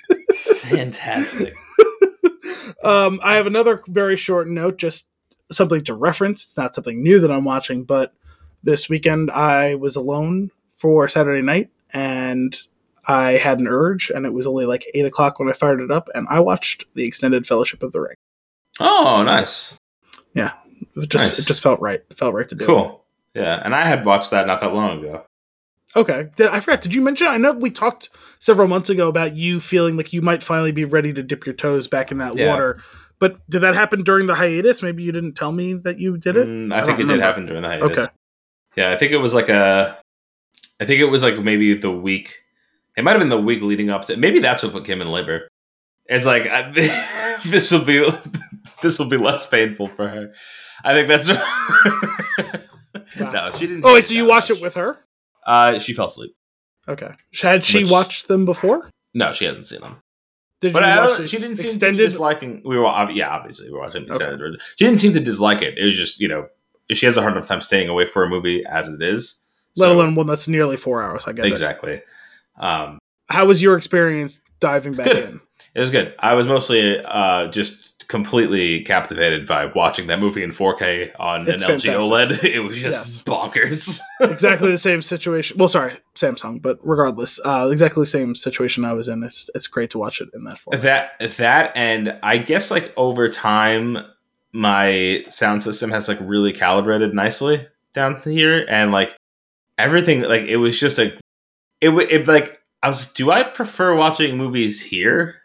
Fantastic. 0.56 1.55
um, 2.84 3.20
I 3.22 3.34
have 3.34 3.46
another 3.46 3.82
very 3.88 4.16
short 4.16 4.48
note, 4.48 4.78
just 4.78 5.09
something 5.50 5.82
to 5.84 5.94
reference. 5.94 6.46
It's 6.46 6.56
not 6.56 6.74
something 6.74 7.02
new 7.02 7.20
that 7.20 7.30
I'm 7.30 7.44
watching, 7.44 7.84
but 7.84 8.12
this 8.62 8.88
weekend 8.88 9.30
I 9.30 9.74
was 9.74 9.96
alone 9.96 10.50
for 10.76 11.09
Saturday 11.09 11.42
night 11.42 11.70
and 11.92 12.56
I 13.09 13.32
had 13.32 13.59
an 13.59 13.66
urge, 13.66 14.10
and 14.10 14.26
it 14.26 14.34
was 14.34 14.46
only 14.46 14.66
like 14.66 14.84
eight 14.92 15.06
o'clock 15.06 15.38
when 15.38 15.48
I 15.48 15.52
fired 15.52 15.80
it 15.80 15.90
up, 15.90 16.10
and 16.14 16.26
I 16.28 16.40
watched 16.40 16.84
the 16.94 17.05
extended 17.05 17.46
Fellowship 17.46 17.82
of 17.82 17.92
the 17.92 18.00
Ring. 18.00 18.16
Oh, 18.80 19.22
nice. 19.24 19.78
Yeah, 20.34 20.52
it 20.96 21.09
just 21.09 21.24
Nice. 21.24 21.38
it 21.40 21.46
just 21.46 21.62
felt 21.62 21.80
right. 21.80 22.00
It 22.10 22.16
felt 22.18 22.34
right 22.34 22.48
to 22.48 22.55
do. 22.55 22.64
it. 22.64 22.66
Cool. 22.66 23.05
Yeah, 23.34 23.60
and 23.64 23.74
I 23.74 23.84
had 23.84 24.05
watched 24.05 24.30
that 24.30 24.46
not 24.46 24.60
that 24.60 24.74
long 24.74 25.00
ago. 25.00 25.24
Okay. 25.96 26.28
Did 26.36 26.48
I 26.48 26.60
forgot? 26.60 26.82
Did 26.82 26.92
you 26.94 27.00
mention? 27.00 27.26
I 27.28 27.38
know 27.38 27.52
we 27.52 27.70
talked 27.70 28.10
several 28.40 28.68
months 28.68 28.90
ago 28.90 29.09
about 29.09 29.34
you 29.36 29.59
feeling 29.59 29.96
like 29.96 30.12
you 30.12 30.20
might 30.22 30.42
finally 30.42 30.70
be 30.72 30.84
ready 30.84 31.12
to 31.14 31.22
dip 31.22 31.46
your 31.46 31.55
toes 31.55 31.88
back 31.88 32.10
in 32.12 32.18
that 32.18 32.36
Yeah. 32.36 32.48
water. 32.50 32.80
But 33.18 33.38
did 33.50 33.60
that 33.60 33.74
happen 33.74 34.02
during 34.05 34.26
the 34.26 34.34
hiatus? 34.34 34.82
Maybe 34.82 35.02
you 35.02 35.12
didn't 35.12 35.32
tell 35.34 35.50
me 35.50 35.74
that 35.74 35.98
you 35.98 36.18
did 36.18 36.36
it. 36.36 36.46
Mm, 36.46 36.72
I, 36.72 36.80
I 36.80 36.82
think 36.84 36.98
it 37.00 37.05
don't 37.05 37.16
did 37.16 37.20
happen 37.22 37.46
during 37.46 37.62
the 37.62 37.68
hiatus. 37.68 37.98
Okay. 37.98 38.06
Yeah, 38.76 38.90
I 38.92 38.96
think 38.96 39.12
it 39.12 39.16
was 39.18 39.34
like 39.34 39.48
a. 39.48 39.98
I 40.80 40.84
think 40.84 41.00
it 41.00 41.06
was 41.06 41.22
like 41.22 41.38
maybe 41.38 41.74
the 41.74 41.90
week. 41.90 42.36
It 42.96 43.02
might 43.02 43.12
have 43.12 43.20
been 43.20 43.28
the 43.30 43.40
week 43.40 43.62
leading 43.62 43.90
up 43.90 44.05
to. 44.06 44.16
Maybe 44.16 44.38
that's 44.40 44.62
what 44.62 44.72
put 44.72 44.84
Kim 44.84 45.00
in 45.00 45.09
labor. 45.09 45.48
It's 46.06 46.26
like 46.26 46.46
I, 46.46 46.70
this 47.46 47.72
will 47.72 47.84
be 47.84 48.06
this 48.82 48.98
will 48.98 49.06
be 49.06 49.16
less 49.16 49.46
painful 49.46 49.88
for 49.88 50.09
her. 50.09 50.32
I 50.84 50.92
think 50.94 51.09
that's. 51.09 51.28
no, 53.18 53.50
she 53.52 53.66
didn't. 53.66 53.84
Oh, 53.84 53.94
wait. 53.94 54.05
So 54.05 54.14
you 54.14 54.26
watched 54.26 54.50
much. 54.50 54.59
it 54.59 54.62
with 54.62 54.74
her? 54.74 54.98
Uh, 55.46 55.78
she 55.78 55.94
fell 55.94 56.06
asleep. 56.06 56.34
Okay. 56.86 57.10
Had 57.42 57.64
she 57.64 57.82
Which- 57.82 57.90
watched 57.90 58.28
them 58.28 58.44
before? 58.44 58.90
No, 59.14 59.32
she 59.32 59.44
hasn't 59.44 59.66
seen 59.66 59.80
them. 59.80 59.96
Did 60.60 60.72
But 60.72 60.82
you 60.82 60.88
I 60.88 60.96
don't, 60.96 61.28
she 61.28 61.38
didn't 61.38 61.56
seem 61.56 61.70
to 61.70 61.90
be 61.92 61.96
disliking. 61.98 62.62
We 62.64 62.76
were 62.78 63.10
yeah, 63.12 63.30
obviously 63.30 63.68
we 63.68 63.74
were 63.74 63.80
watching 63.80 64.06
the 64.06 64.14
Okay. 64.14 64.24
extended. 64.24 64.60
She 64.76 64.84
didn't 64.84 64.98
seem 65.00 65.12
to 65.12 65.20
dislike 65.20 65.62
it. 65.62 65.78
It 65.78 65.84
was 65.84 65.94
just 65.96 66.18
you 66.20 66.26
know 66.26 66.48
she 66.92 67.06
has 67.06 67.16
a 67.16 67.20
hard 67.22 67.34
enough 67.36 67.46
time 67.46 67.60
staying 67.60 67.88
awake 67.88 68.10
for 68.10 68.24
a 68.24 68.28
movie 68.28 68.64
as 68.66 68.88
it 68.88 69.00
is. 69.00 69.40
let 69.76 69.86
So- 69.86 69.92
alone 69.92 70.14
one 70.16 70.26
that's 70.26 70.48
nearly 70.48 70.76
four 70.76 71.02
hours. 71.02 71.24
I 71.26 71.30
it. 71.30 71.38
exactly. 71.46 72.02
Um, 72.59 72.98
How 73.30 73.46
was 73.46 73.62
your 73.62 73.76
experience 73.76 74.40
diving 74.59 74.94
back 74.94 75.06
Good. 75.06 75.28
in? 75.28 75.40
It 75.74 75.80
was 75.80 75.90
good. 75.90 76.14
I 76.18 76.34
was 76.34 76.48
mostly 76.48 76.98
uh, 77.05 77.46
just 77.48 77.88
completely 78.09 78.80
captivated 78.80 79.47
by 79.47 79.66
watching 79.66 80.06
that 80.06 80.18
movie 80.18 80.43
in 80.43 80.51
4K 80.51 81.12
on 81.18 81.47
It's 81.47 81.62
an 81.62 81.76
LG 81.76 81.82
fantastic. 81.85 81.93
OLED. 81.93 82.44
It 82.55 82.60
was 82.60 82.78
just 82.78 83.26
bonkers. 83.26 84.01
exactly 84.20 84.70
the 84.70 84.78
same 84.78 85.02
situation. 85.02 85.59
Well, 85.59 85.68
sorry, 85.68 85.98
Samsung, 86.14 86.60
but 86.62 86.78
regardless, 86.82 87.39
uh, 87.44 87.68
exactly 87.70 88.02
the 88.02 88.06
same 88.06 88.35
situation 88.35 88.85
I 88.85 88.94
was 88.94 89.09
in. 89.09 89.22
It's 89.22 89.51
it's 89.55 89.66
great 89.66 89.90
to 89.90 89.98
watch 89.98 90.20
it 90.20 90.30
in 90.35 90.44
that 90.44 90.59
form. 90.59 90.80
that 90.80 91.12
that 91.36 91.72
and 91.76 92.18
I 92.22 92.39
guess 92.39 92.70
like 92.70 92.93
over 92.97 93.28
time, 93.28 93.98
my 94.52 95.24
sound 95.28 95.62
system 95.62 95.90
has 95.90 96.09
like 96.09 96.18
really 96.22 96.52
calibrated 96.52 97.14
nicely 97.14 97.66
down 97.93 98.18
to 98.20 98.30
here, 98.30 98.64
and 98.68 98.90
like 98.90 99.14
everything, 99.76 100.22
like 100.22 100.43
it 100.44 100.56
was 100.56 100.80
just 100.80 100.98
a, 100.98 101.12
it 101.82 101.90
it 101.90 102.26
like 102.26 102.59
I 102.82 102.89
was 102.89 103.06
do 103.09 103.30
I 103.30 103.43
prefer 103.43 103.94
watching 103.94 104.39
movies 104.39 104.82
here 104.82 105.36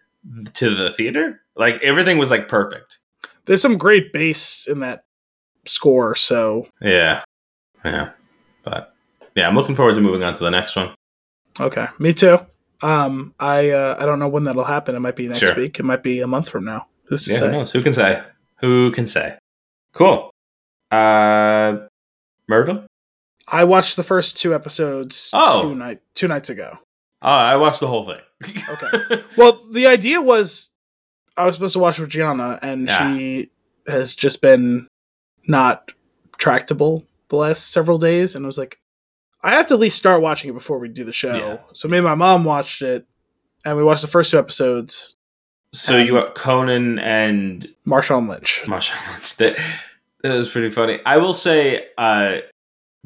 to 0.53 0.73
the 0.73 0.91
theater? 0.91 1.41
Like 1.55 1.81
everything 1.83 2.17
was 2.17 2.31
like 2.31 2.47
perfect. 2.47 2.99
There's 3.45 3.61
some 3.61 3.77
great 3.77 4.11
bass 4.13 4.67
in 4.67 4.79
that 4.79 5.03
score, 5.65 6.15
so 6.15 6.67
Yeah. 6.81 7.23
Yeah. 7.85 8.11
But 8.63 8.93
yeah, 9.35 9.47
I'm 9.47 9.55
looking 9.55 9.75
forward 9.75 9.95
to 9.95 10.01
moving 10.01 10.23
on 10.23 10.33
to 10.33 10.43
the 10.43 10.51
next 10.51 10.75
one. 10.75 10.93
okay, 11.59 11.87
me 11.99 12.13
too. 12.13 12.39
Um, 12.81 13.33
I 13.39 13.69
uh, 13.69 13.95
I 13.99 14.05
don't 14.05 14.19
know 14.19 14.27
when 14.27 14.43
that'll 14.45 14.63
happen. 14.63 14.95
It 14.95 14.99
might 14.99 15.15
be 15.15 15.27
next 15.27 15.39
Sure. 15.39 15.55
week. 15.55 15.79
It 15.79 15.83
might 15.83 16.03
be 16.03 16.19
a 16.21 16.27
month 16.27 16.49
from 16.49 16.65
now. 16.65 16.87
Who's 17.05 17.25
to 17.25 17.31
Yeah, 17.31 17.39
who 17.39 17.45
say? 17.45 17.51
knows? 17.51 17.71
Who 17.71 17.81
can 17.81 17.93
say? 17.93 18.21
Who 18.61 18.91
can 18.91 19.07
say? 19.07 19.37
Cool. 19.93 20.29
Uh 20.91 21.77
Mervin? 22.47 22.85
I 23.47 23.63
watched 23.65 23.95
the 23.95 24.03
first 24.03 24.37
two 24.37 24.53
episodes 24.55 25.29
Oh. 25.33 25.61
two 25.63 25.75
night 25.75 26.01
two 26.15 26.27
nights 26.27 26.49
ago. 26.49 26.77
Oh, 27.21 27.29
I 27.29 27.55
watched 27.55 27.79
the 27.79 27.87
whole 27.87 28.05
thing. 28.05 28.19
Okay. 28.69 29.23
Well, 29.37 29.59
the 29.71 29.87
idea 29.87 30.21
was 30.21 30.69
I 31.37 31.45
was 31.45 31.55
supposed 31.55 31.73
to 31.73 31.79
watch 31.79 31.99
with 31.99 32.09
Gianna, 32.09 32.59
and 32.61 32.87
Yeah. 32.87 33.15
she 33.15 33.49
has 33.87 34.15
just 34.15 34.41
been 34.41 34.87
not 35.47 35.91
tractable 36.37 37.03
the 37.29 37.35
last 37.37 37.71
several 37.71 37.97
days, 37.97 38.35
and 38.35 38.45
I 38.45 38.47
was 38.47 38.57
like, 38.57 38.79
I 39.41 39.51
have 39.51 39.67
to 39.67 39.73
at 39.73 39.79
least 39.79 39.97
start 39.97 40.21
watching 40.21 40.49
it 40.49 40.53
before 40.53 40.79
we 40.79 40.87
do 40.87 41.03
the 41.03 41.11
show. 41.11 41.35
Yeah. 41.35 41.57
So 41.73 41.87
me 41.87 41.97
and 41.97 42.05
my 42.05 42.15
mom 42.15 42.43
watched 42.45 42.81
it, 42.81 43.05
and 43.65 43.75
we 43.77 43.83
watched 43.83 44.01
the 44.01 44.07
first 44.07 44.31
two 44.31 44.37
episodes. 44.39 45.15
so 45.73 45.97
you 45.97 46.13
got 46.13 46.35
Conan 46.35 46.99
and 46.99 47.67
Marshawn 47.85 48.29
Lynch. 48.29 48.61
Marshawn 48.65 49.11
Lynch. 49.13 49.35
That, 49.37 49.57
that 50.21 50.37
was 50.37 50.49
pretty 50.49 50.69
funny. 50.69 50.99
I 51.05 51.17
will 51.17 51.33
say, 51.33 51.87
uh, 51.97 52.37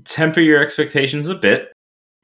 temper 0.04 0.42
your 0.42 0.62
expectations 0.62 1.28
a 1.30 1.36
bit 1.36 1.72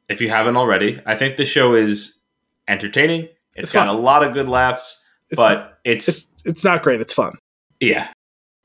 if 0.10 0.20
you 0.22 0.30
haven't 0.30 0.58
already. 0.58 1.00
I 1.06 1.16
think 1.16 1.38
the 1.38 1.46
show 1.46 1.74
is 1.76 2.20
entertaining. 2.68 3.24
It's 3.56 3.66
it's 3.66 3.74
got 3.74 3.88
fun. 3.88 3.96
a 3.96 4.00
lot 4.00 4.24
of 4.24 4.34
good 4.34 4.50
laughs, 4.50 5.02
It's, 5.30 5.38
but 5.38 5.73
it's, 5.84 6.08
it's 6.08 6.28
it's 6.46 6.64
not 6.64 6.84
great. 6.84 7.02
It's 7.02 7.14
fun. 7.14 7.38
yeah, 7.80 8.10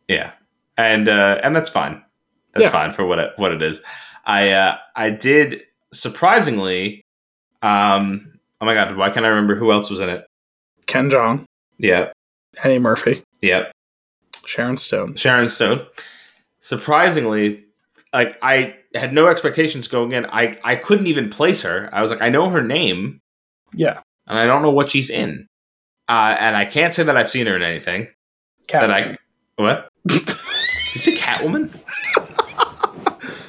yeah, 0.09 0.33
and 0.77 1.09
uh, 1.09 1.41
and 1.43 1.55
that's 1.57 1.71
fine. 1.71 2.03
That's 2.55 2.65
Yeah. 2.65 2.71
fine 2.71 2.93
for 2.93 3.05
what 3.07 3.19
it, 3.19 3.33
what 3.37 3.53
it 3.53 3.63
is. 3.63 3.83
I 4.25 4.51
uh, 4.51 4.77
I 4.97 5.11
did 5.11 5.63
surprisingly. 5.93 7.03
Um, 7.63 8.33
oh 8.61 8.67
my 8.67 8.75
god, 8.75 8.97
why 8.97 9.11
can't 9.11 9.27
I 9.27 9.31
remember 9.31 9.55
who 9.57 9.73
else 9.73 9.91
was 9.91 10.01
in 10.01 10.09
it? 10.09 10.27
Ken 10.87 11.11
Jeong, 11.11 11.45
Yeah, 11.79 12.13
Annie 12.65 12.79
Murphy, 12.79 13.23
yeah, 13.43 13.71
Sharon 14.47 14.77
Stone. 14.77 15.17
Sharon 15.17 15.49
Stone. 15.49 15.87
Surprisingly, 16.61 17.65
like 18.13 18.39
I 18.43 18.77
had 18.95 19.13
no 19.13 19.27
expectations 19.29 19.89
going 19.89 20.13
in. 20.13 20.27
I 20.27 20.59
I 20.65 20.77
couldn't 20.77 21.07
even 21.07 21.31
place 21.31 21.63
her. 21.63 21.89
I 21.93 22.03
was 22.03 22.11
like, 22.11 22.21
I 22.23 22.29
know 22.29 22.49
her 22.51 22.63
name, 22.63 23.21
Yeah, 23.75 24.01
and 24.27 24.39
I 24.39 24.47
don't 24.47 24.63
know 24.63 24.71
what 24.71 24.91
she's 24.91 25.11
in. 25.11 25.47
Uh, 26.09 26.37
and 26.41 26.57
I 26.57 26.65
can't 26.65 26.95
say 26.95 27.03
that 27.03 27.17
I've 27.17 27.29
seen 27.31 27.47
her 27.47 27.57
in 27.57 27.63
anything. 27.63 28.09
That 28.71 28.91
I 28.91 29.17
what? 29.57 29.89
Did 30.07 30.29
you 30.29 31.01
say 31.01 31.17
Catwoman? 31.17 31.71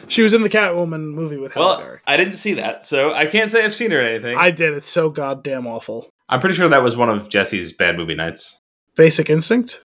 she 0.07 0.21
was 0.21 0.33
in 0.33 0.41
the 0.41 0.49
Catwoman 0.49 1.13
movie 1.13 1.37
with 1.37 1.53
Halle 1.53 1.65
Well, 1.65 1.77
Berry. 1.79 1.99
I 2.07 2.17
didn't 2.17 2.35
see 2.37 2.55
that, 2.55 2.85
so 2.85 3.13
I 3.13 3.25
can't 3.25 3.51
say 3.51 3.63
I've 3.63 3.73
seen 3.73 3.91
her 3.91 4.01
in 4.01 4.07
anything. 4.15 4.35
I 4.37 4.51
did. 4.51 4.73
It's 4.73 4.89
so 4.89 5.09
goddamn 5.09 5.67
awful. 5.67 6.09
I'm 6.27 6.39
pretty 6.39 6.55
sure 6.55 6.67
that 6.69 6.83
was 6.83 6.95
one 6.97 7.09
of 7.09 7.29
Jesse's 7.29 7.71
bad 7.73 7.97
movie 7.97 8.15
nights. 8.15 8.59
Basic 8.95 9.29
Instinct. 9.29 9.83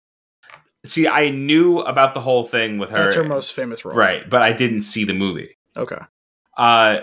See, 0.85 1.07
I 1.07 1.29
knew 1.29 1.79
about 1.79 2.13
the 2.13 2.21
whole 2.21 2.43
thing 2.43 2.77
with 2.77 2.89
her, 2.91 2.95
That's 3.05 3.15
her 3.15 3.23
most 3.23 3.53
famous 3.53 3.83
role. 3.83 3.95
right? 3.95 4.29
But 4.29 4.41
I 4.41 4.53
didn't 4.53 4.83
see 4.83 5.03
the 5.03 5.13
movie. 5.13 5.55
Okay. 5.75 5.97
Uh, 6.57 7.01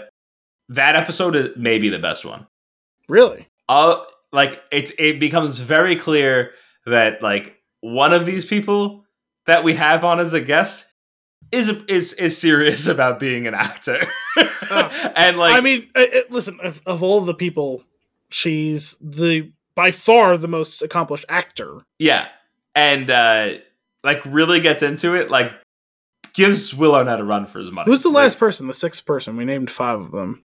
that 0.71 0.97
episode 0.97 1.37
is 1.37 1.51
maybe 1.57 1.89
the 1.91 1.99
best 1.99 2.25
one. 2.25 2.47
Really? 3.09 3.49
uh 3.69 3.97
like 4.33 4.63
it's 4.71 4.93
it 4.99 5.19
becomes 5.21 5.61
very 5.61 5.97
clear 5.97 6.53
that 6.87 7.23
like 7.23 7.57
one 7.81 8.13
of 8.13 8.27
these 8.27 8.45
people 8.45 9.05
that 9.47 9.65
we 9.65 9.75
have 9.75 10.05
on 10.05 10.19
as 10.21 10.33
a 10.35 10.41
guest 10.41 10.87
is 11.53 11.69
is 11.89 12.13
is 12.15 12.37
serious 12.37 12.87
about 12.95 13.19
being 13.21 13.47
an 13.47 13.55
actor 13.55 14.01
and 14.71 15.37
like 15.39 15.55
I 15.55 15.61
mean, 15.63 15.89
uh, 15.95 16.01
uh, 16.01 16.21
listen. 16.31 16.59
Of, 16.63 16.83
of 16.87 17.03
all 17.03 17.21
the 17.21 17.35
people, 17.35 17.85
she's 18.31 18.97
the 19.01 19.53
by 19.75 19.91
far 19.91 20.37
the 20.37 20.49
most 20.49 20.83
accomplished 20.83 21.25
actor. 21.29 21.83
yeah 21.99 22.27
and 22.75 23.11
uh 23.11 23.51
like 24.03 24.25
really 24.27 24.61
gets 24.61 24.83
into 24.83 25.15
it 25.15 25.31
like 25.31 25.53
gives 26.35 26.75
Will 26.75 26.95
Arnett 26.95 27.21
a 27.21 27.25
run 27.25 27.47
for 27.47 27.59
his 27.61 27.71
money 27.73 27.91
Who's 27.91 28.03
the 28.03 28.09
Like, 28.09 28.25
last 28.25 28.39
person? 28.39 28.67
The 28.69 28.75
sixth 28.75 29.05
person. 29.07 29.37
We 29.37 29.45
named 29.45 29.71
five 29.71 30.01
of 30.01 30.11
them: 30.13 30.43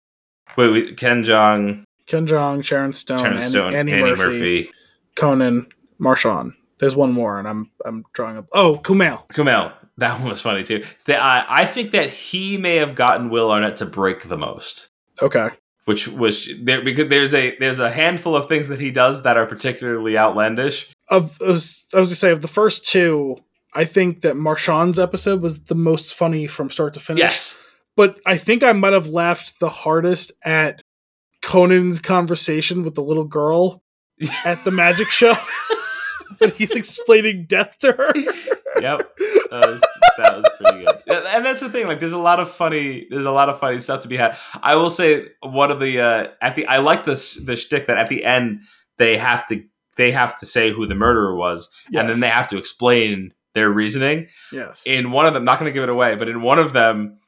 wait, 0.56 0.70
wait 0.70 0.96
Ken 0.96 1.24
Jeong 1.24 1.84
Ken 2.10 2.26
Jeong, 2.26 2.62
Sharon 2.62 2.92
Stone, 2.92 3.18
Sharon 3.18 3.32
Annie, 3.34 3.44
Stone 3.46 3.74
Annie, 3.74 3.92
Annie 3.92 4.02
Murphy, 4.02 4.22
Murphy 4.22 4.70
Conan, 5.16 5.66
Marshawn. 6.00 6.54
There's 6.78 6.96
one 6.96 7.12
more, 7.12 7.38
and 7.38 7.46
I'm 7.48 7.70
I'm 7.84 8.04
drawing 8.12 8.36
up. 8.36 8.46
Oh, 8.52 8.80
Kumail. 8.82 9.26
Kumail 9.28 9.72
that 10.00 10.18
one 10.18 10.28
was 10.28 10.40
funny 10.40 10.62
too 10.64 10.82
I 11.08 11.44
I 11.46 11.66
think 11.66 11.92
that 11.92 12.08
he 12.08 12.56
may 12.56 12.76
have 12.76 12.94
gotten 12.94 13.30
Will 13.30 13.50
Arnett 13.50 13.76
to 13.76 13.86
break 13.86 14.28
the 14.28 14.36
most 14.36 14.88
Okay. 15.22 15.48
which 15.84 16.08
was 16.08 16.48
there 16.62 16.82
because 16.82 17.08
there's 17.08 17.34
a 17.34 17.56
there's 17.58 17.78
a 17.78 17.90
handful 17.90 18.34
of 18.34 18.48
things 18.48 18.68
that 18.68 18.80
he 18.80 18.90
does 18.90 19.22
that 19.22 19.36
are 19.36 19.46
particularly 19.46 20.16
outlandish. 20.16 20.90
Of 21.08 21.36
I 21.42 21.48
was, 21.48 21.86
I 21.94 22.00
was 22.00 22.08
gonna 22.08 22.16
say 22.16 22.30
of 22.30 22.40
the 22.40 22.48
first 22.48 22.86
two, 22.86 23.36
I 23.74 23.84
think 23.84 24.22
that 24.22 24.36
Marshawn's 24.36 24.98
episode 24.98 25.42
was 25.42 25.60
the 25.64 25.74
most 25.74 26.14
funny 26.14 26.46
from 26.46 26.70
start 26.70 26.94
to 26.94 27.00
finish. 27.00 27.20
Yes. 27.20 27.62
but 27.96 28.18
I 28.24 28.36
think 28.38 28.62
I 28.62 28.72
might 28.72 28.94
have 28.94 29.08
laughed 29.08 29.60
the 29.60 29.68
hardest 29.68 30.32
at 30.44 30.80
Conan's 31.42 32.00
conversation 32.00 32.82
with 32.84 32.94
the 32.94 33.02
little 33.02 33.24
girl 33.24 33.82
at 34.44 34.64
the 34.64 34.70
magic 34.70 35.10
show 35.10 35.34
when 36.38 36.50
he's 36.50 36.72
explaining 36.72 37.46
death 37.46 37.78
to 37.80 37.92
her. 37.92 38.12
Yep. 38.80 39.16
That 39.50 39.66
was, 39.66 39.80
that 40.18 40.36
was 40.36 40.50
pretty 40.60 40.84
good. 40.84 41.26
And- 41.26 41.44
that's 41.44 41.60
the 41.60 41.68
thing. 41.70 41.86
Like, 41.86 42.00
there's 42.00 42.12
a 42.12 42.18
lot 42.18 42.38
of 42.40 42.50
funny. 42.50 43.06
There's 43.10 43.24
a 43.26 43.30
lot 43.30 43.48
of 43.48 43.58
funny 43.58 43.80
stuff 43.80 44.00
to 44.02 44.08
be 44.08 44.16
had. 44.16 44.36
I 44.62 44.76
will 44.76 44.90
say 44.90 45.28
one 45.42 45.70
of 45.70 45.80
the 45.80 46.00
uh, 46.00 46.26
at 46.42 46.54
the 46.54 46.66
I 46.66 46.78
like 46.78 47.04
this 47.04 47.34
the 47.34 47.56
shtick 47.56 47.86
that 47.86 47.96
at 47.98 48.08
the 48.08 48.24
end 48.24 48.60
they 48.98 49.16
have 49.16 49.46
to 49.48 49.64
they 49.96 50.12
have 50.12 50.38
to 50.40 50.46
say 50.46 50.70
who 50.72 50.86
the 50.86 50.94
murderer 50.94 51.34
was, 51.34 51.68
and 51.92 52.08
then 52.08 52.20
they 52.20 52.28
have 52.28 52.48
to 52.48 52.58
explain 52.58 53.32
their 53.54 53.70
reasoning. 53.70 54.28
Yes. 54.52 54.82
in 54.86 55.10
one 55.10 55.26
of 55.26 55.34
them, 55.34 55.44
not 55.44 55.58
going 55.58 55.70
to 55.70 55.74
give 55.74 55.82
it 55.82 55.88
away, 55.88 56.14
but 56.14 56.28
in 56.28 56.42
one 56.42 56.58
of 56.58 56.72
them, 56.72 57.18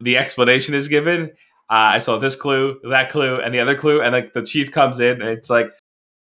the 0.00 0.16
explanation 0.16 0.74
is 0.74 0.88
given. 0.88 1.30
Uh, 1.70 1.96
I 1.96 1.98
saw 1.98 2.18
this 2.18 2.34
clue, 2.36 2.80
that 2.88 3.10
clue, 3.10 3.40
and 3.40 3.52
the 3.54 3.60
other 3.60 3.74
clue, 3.74 4.00
and 4.00 4.12
like 4.12 4.32
the 4.32 4.42
chief 4.42 4.70
comes 4.70 5.00
in, 5.00 5.20
and 5.20 5.30
it's 5.30 5.50
like, 5.50 5.70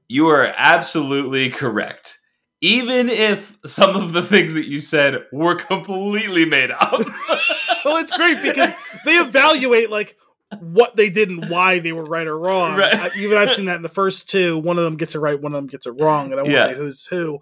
you 0.08 0.26
are 0.28 0.52
absolutely 0.56 1.50
correct. 1.50 2.18
Even 2.60 3.08
if 3.08 3.56
some 3.64 3.94
of 3.94 4.12
the 4.12 4.22
things 4.22 4.54
that 4.54 4.66
you 4.66 4.80
said 4.80 5.14
were 5.32 5.54
completely 5.54 6.44
made 6.44 6.72
up. 6.72 6.90
well, 7.84 7.98
it's 7.98 8.16
great 8.16 8.42
because 8.42 8.74
they 9.04 9.12
evaluate 9.12 9.90
like 9.90 10.16
what 10.58 10.96
they 10.96 11.08
did 11.10 11.28
and 11.28 11.48
why 11.50 11.78
they 11.78 11.92
were 11.92 12.04
right 12.04 12.26
or 12.26 12.36
wrong. 12.36 12.76
Right. 12.76 12.92
I, 12.94 13.10
even 13.16 13.38
I've 13.38 13.50
seen 13.52 13.66
that 13.66 13.76
in 13.76 13.82
the 13.82 13.88
first 13.88 14.28
two. 14.28 14.58
One 14.58 14.76
of 14.76 14.82
them 14.84 14.96
gets 14.96 15.14
it 15.14 15.20
right, 15.20 15.40
one 15.40 15.52
of 15.52 15.56
them 15.58 15.68
gets 15.68 15.86
it 15.86 15.90
wrong, 15.90 16.32
and 16.32 16.40
I 16.40 16.42
won't 16.42 16.54
Yeah. 16.54 16.66
say 16.66 16.74
who's 16.74 17.06
who. 17.06 17.38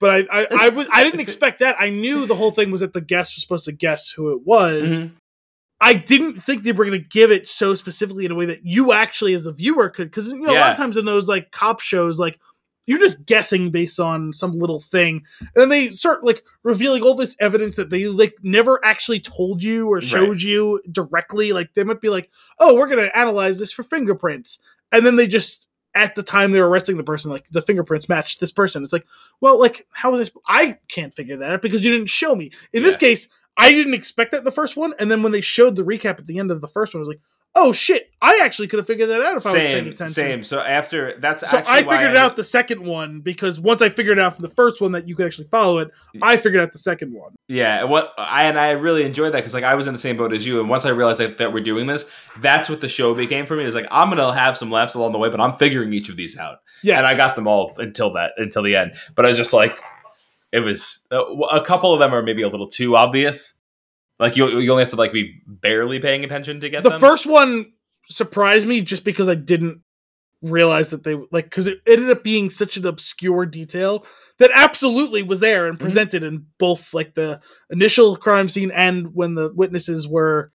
But 0.00 0.10
I, 0.30 0.42
I, 0.42 0.46
I, 0.60 0.68
was, 0.68 0.86
I 0.92 1.02
didn't 1.02 1.20
expect 1.20 1.60
that. 1.60 1.76
I 1.80 1.88
knew 1.88 2.26
the 2.26 2.34
whole 2.34 2.50
thing 2.50 2.70
was 2.70 2.80
that 2.80 2.92
the 2.92 3.00
guest 3.00 3.36
was 3.36 3.42
supposed 3.42 3.64
to 3.64 3.72
guess 3.72 4.10
who 4.10 4.32
it 4.32 4.46
was. 4.46 5.00
Mhm. 5.00 5.12
I 5.80 5.94
didn't 5.94 6.40
think 6.40 6.64
they 6.64 6.72
were 6.72 6.84
going 6.84 7.00
to 7.00 7.08
give 7.08 7.30
it 7.30 7.46
so 7.46 7.74
specifically 7.74 8.24
in 8.24 8.32
a 8.32 8.34
way 8.34 8.46
that 8.46 8.64
you 8.64 8.92
actually, 8.92 9.34
as 9.34 9.46
a 9.46 9.52
viewer, 9.52 9.88
could. 9.88 10.08
Because 10.10 10.28
you 10.28 10.40
know, 10.40 10.52
a 10.52 10.58
lot 10.58 10.72
of 10.72 10.76
times 10.76 10.96
in 10.96 11.04
those 11.04 11.28
like 11.28 11.52
cop 11.52 11.80
shows, 11.80 12.18
like 12.18 12.40
you're 12.86 12.98
just 12.98 13.24
guessing 13.26 13.70
based 13.70 14.00
on 14.00 14.32
some 14.32 14.52
little 14.52 14.80
thing, 14.80 15.22
and 15.40 15.50
then 15.54 15.68
they 15.68 15.88
start 15.90 16.24
like 16.24 16.42
revealing 16.62 17.02
all 17.02 17.14
this 17.14 17.36
evidence 17.38 17.76
that 17.76 17.90
they 17.90 18.06
like 18.06 18.34
never 18.42 18.84
actually 18.84 19.20
told 19.20 19.62
you 19.62 19.88
or 19.88 20.00
showed 20.00 20.28
Right. 20.30 20.42
you 20.42 20.82
directly. 20.90 21.52
Like 21.52 21.74
they 21.74 21.84
might 21.84 22.00
be 22.00 22.08
like, 22.08 22.30
"Oh, 22.58 22.74
we're 22.74 22.88
going 22.88 23.04
to 23.04 23.16
analyze 23.16 23.58
this 23.58 23.72
for 23.72 23.82
fingerprints," 23.84 24.58
and 24.90 25.06
then 25.06 25.16
they 25.16 25.26
just 25.26 25.66
at 25.94 26.14
the 26.14 26.22
time 26.22 26.52
they 26.52 26.60
were 26.60 26.68
arresting 26.68 26.96
the 26.96 27.04
person, 27.04 27.30
like 27.30 27.48
the 27.50 27.62
fingerprints 27.62 28.08
matched 28.08 28.40
this 28.40 28.52
person. 28.52 28.82
It's 28.82 28.92
like, 28.92 29.06
well, 29.40 29.58
like 29.58 29.86
how 29.92 30.12
is 30.14 30.20
this? 30.20 30.30
I 30.46 30.78
can't 30.88 31.14
figure 31.14 31.36
that 31.36 31.52
out 31.52 31.62
because 31.62 31.84
you 31.84 31.92
didn't 31.92 32.08
show 32.10 32.34
me. 32.34 32.50
In 32.72 32.82
this 32.82 32.96
case, 32.96 33.28
I 33.58 33.72
didn't 33.72 33.94
expect 33.94 34.30
that 34.30 34.38
in 34.38 34.44
the 34.44 34.52
first 34.52 34.76
one, 34.76 34.94
and 34.98 35.10
then 35.10 35.22
when 35.22 35.32
they 35.32 35.40
showed 35.40 35.76
the 35.76 35.82
recap 35.82 36.18
at 36.18 36.26
the 36.26 36.38
end 36.38 36.50
of 36.50 36.60
the 36.60 36.68
first 36.68 36.94
one, 36.94 37.00
I 37.00 37.02
was 37.02 37.08
like, 37.08 37.20
oh 37.54 37.72
shit, 37.72 38.08
I 38.22 38.40
actually 38.44 38.68
could 38.68 38.78
have 38.78 38.86
figured 38.86 39.08
that 39.08 39.20
out 39.20 39.36
if 39.36 39.44
I 39.46 39.50
was 39.50 39.52
paying 39.54 39.76
Same, 39.84 39.86
attention. 39.92 40.08
same. 40.14 40.42
So 40.44 40.60
after 40.60 41.18
that's 41.18 41.48
So 41.48 41.56
actually 41.58 41.72
I 41.72 41.82
figured 41.82 42.10
it 42.12 42.16
out 42.16 42.36
the 42.36 42.44
second 42.44 42.84
one 42.84 43.20
because 43.20 43.58
once 43.58 43.82
I 43.82 43.88
figured 43.88 44.18
out 44.18 44.34
from 44.36 44.42
the 44.42 44.50
first 44.50 44.80
one 44.80 44.92
that 44.92 45.08
you 45.08 45.16
could 45.16 45.26
actually 45.26 45.48
follow 45.48 45.78
it, 45.78 45.90
I 46.22 46.36
figured 46.36 46.62
out 46.62 46.72
the 46.72 46.78
second 46.78 47.12
one. 47.14 47.34
Yeah, 47.48 47.82
what 47.84 48.12
I 48.16 48.44
and 48.44 48.60
I 48.60 48.72
really 48.72 49.02
enjoyed 49.02 49.32
that 49.32 49.38
because 49.38 49.54
like 49.54 49.64
I 49.64 49.74
was 49.74 49.88
in 49.88 49.92
the 49.92 49.98
same 49.98 50.16
boat 50.16 50.32
as 50.32 50.46
you, 50.46 50.60
and 50.60 50.68
once 50.68 50.84
I 50.84 50.90
realized 50.90 51.18
that, 51.20 51.38
that 51.38 51.52
we're 51.52 51.64
doing 51.64 51.86
this, 51.86 52.04
that's 52.38 52.68
what 52.68 52.80
the 52.80 52.88
show 52.88 53.12
became 53.14 53.44
for 53.44 53.56
me. 53.56 53.64
It's 53.64 53.74
like 53.74 53.88
I'm 53.90 54.08
gonna 54.10 54.32
have 54.32 54.56
some 54.56 54.70
laughs 54.70 54.94
along 54.94 55.12
the 55.12 55.18
way, 55.18 55.28
but 55.28 55.40
I'm 55.40 55.56
figuring 55.56 55.92
each 55.92 56.08
of 56.10 56.16
these 56.16 56.38
out, 56.38 56.58
Yeah, 56.84 56.98
and 56.98 57.06
I 57.06 57.16
got 57.16 57.34
them 57.34 57.48
all 57.48 57.72
until 57.78 58.12
that 58.12 58.34
until 58.36 58.62
the 58.62 58.76
end. 58.76 58.92
But 59.16 59.24
I 59.24 59.28
was 59.28 59.36
just 59.38 59.52
like, 59.52 59.76
it 60.52 60.60
was 60.60 61.06
uh, 61.12 61.24
a 61.48 61.60
couple 61.64 61.92
of 61.92 62.00
them 62.00 62.14
are 62.14 62.22
maybe 62.22 62.42
a 62.42 62.48
little 62.48 62.68
too 62.68 62.96
obvious. 62.96 63.54
Like 64.18 64.36
you, 64.36 64.48
you 64.58 64.70
only 64.70 64.82
have 64.82 64.90
to 64.90 64.96
like 64.96 65.12
be 65.12 65.40
barely 65.46 66.00
paying 66.00 66.24
attention 66.24 66.60
to 66.60 66.68
get 66.68 66.82
the 66.82 66.90
them. 66.90 67.00
first 67.00 67.26
one 67.26 67.72
surprised 68.08 68.66
me 68.66 68.80
just 68.80 69.04
because 69.04 69.28
I 69.28 69.34
didn't 69.34 69.82
realize 70.42 70.90
that 70.90 71.02
they 71.04 71.14
like 71.32 71.44
because 71.46 71.66
it 71.66 71.78
ended 71.86 72.10
up 72.10 72.22
being 72.22 72.48
such 72.48 72.76
an 72.76 72.86
obscure 72.86 73.44
detail 73.44 74.06
that 74.38 74.50
absolutely 74.54 75.22
was 75.22 75.40
there 75.40 75.66
and 75.66 75.76
Mhm. 75.76 75.80
presented 75.80 76.22
in 76.22 76.46
both 76.58 76.94
like 76.94 77.14
the 77.14 77.40
initial 77.70 78.16
crime 78.16 78.48
scene 78.48 78.70
and 78.70 79.14
when 79.14 79.34
the 79.34 79.52
witnesses 79.52 80.06
were 80.06 80.52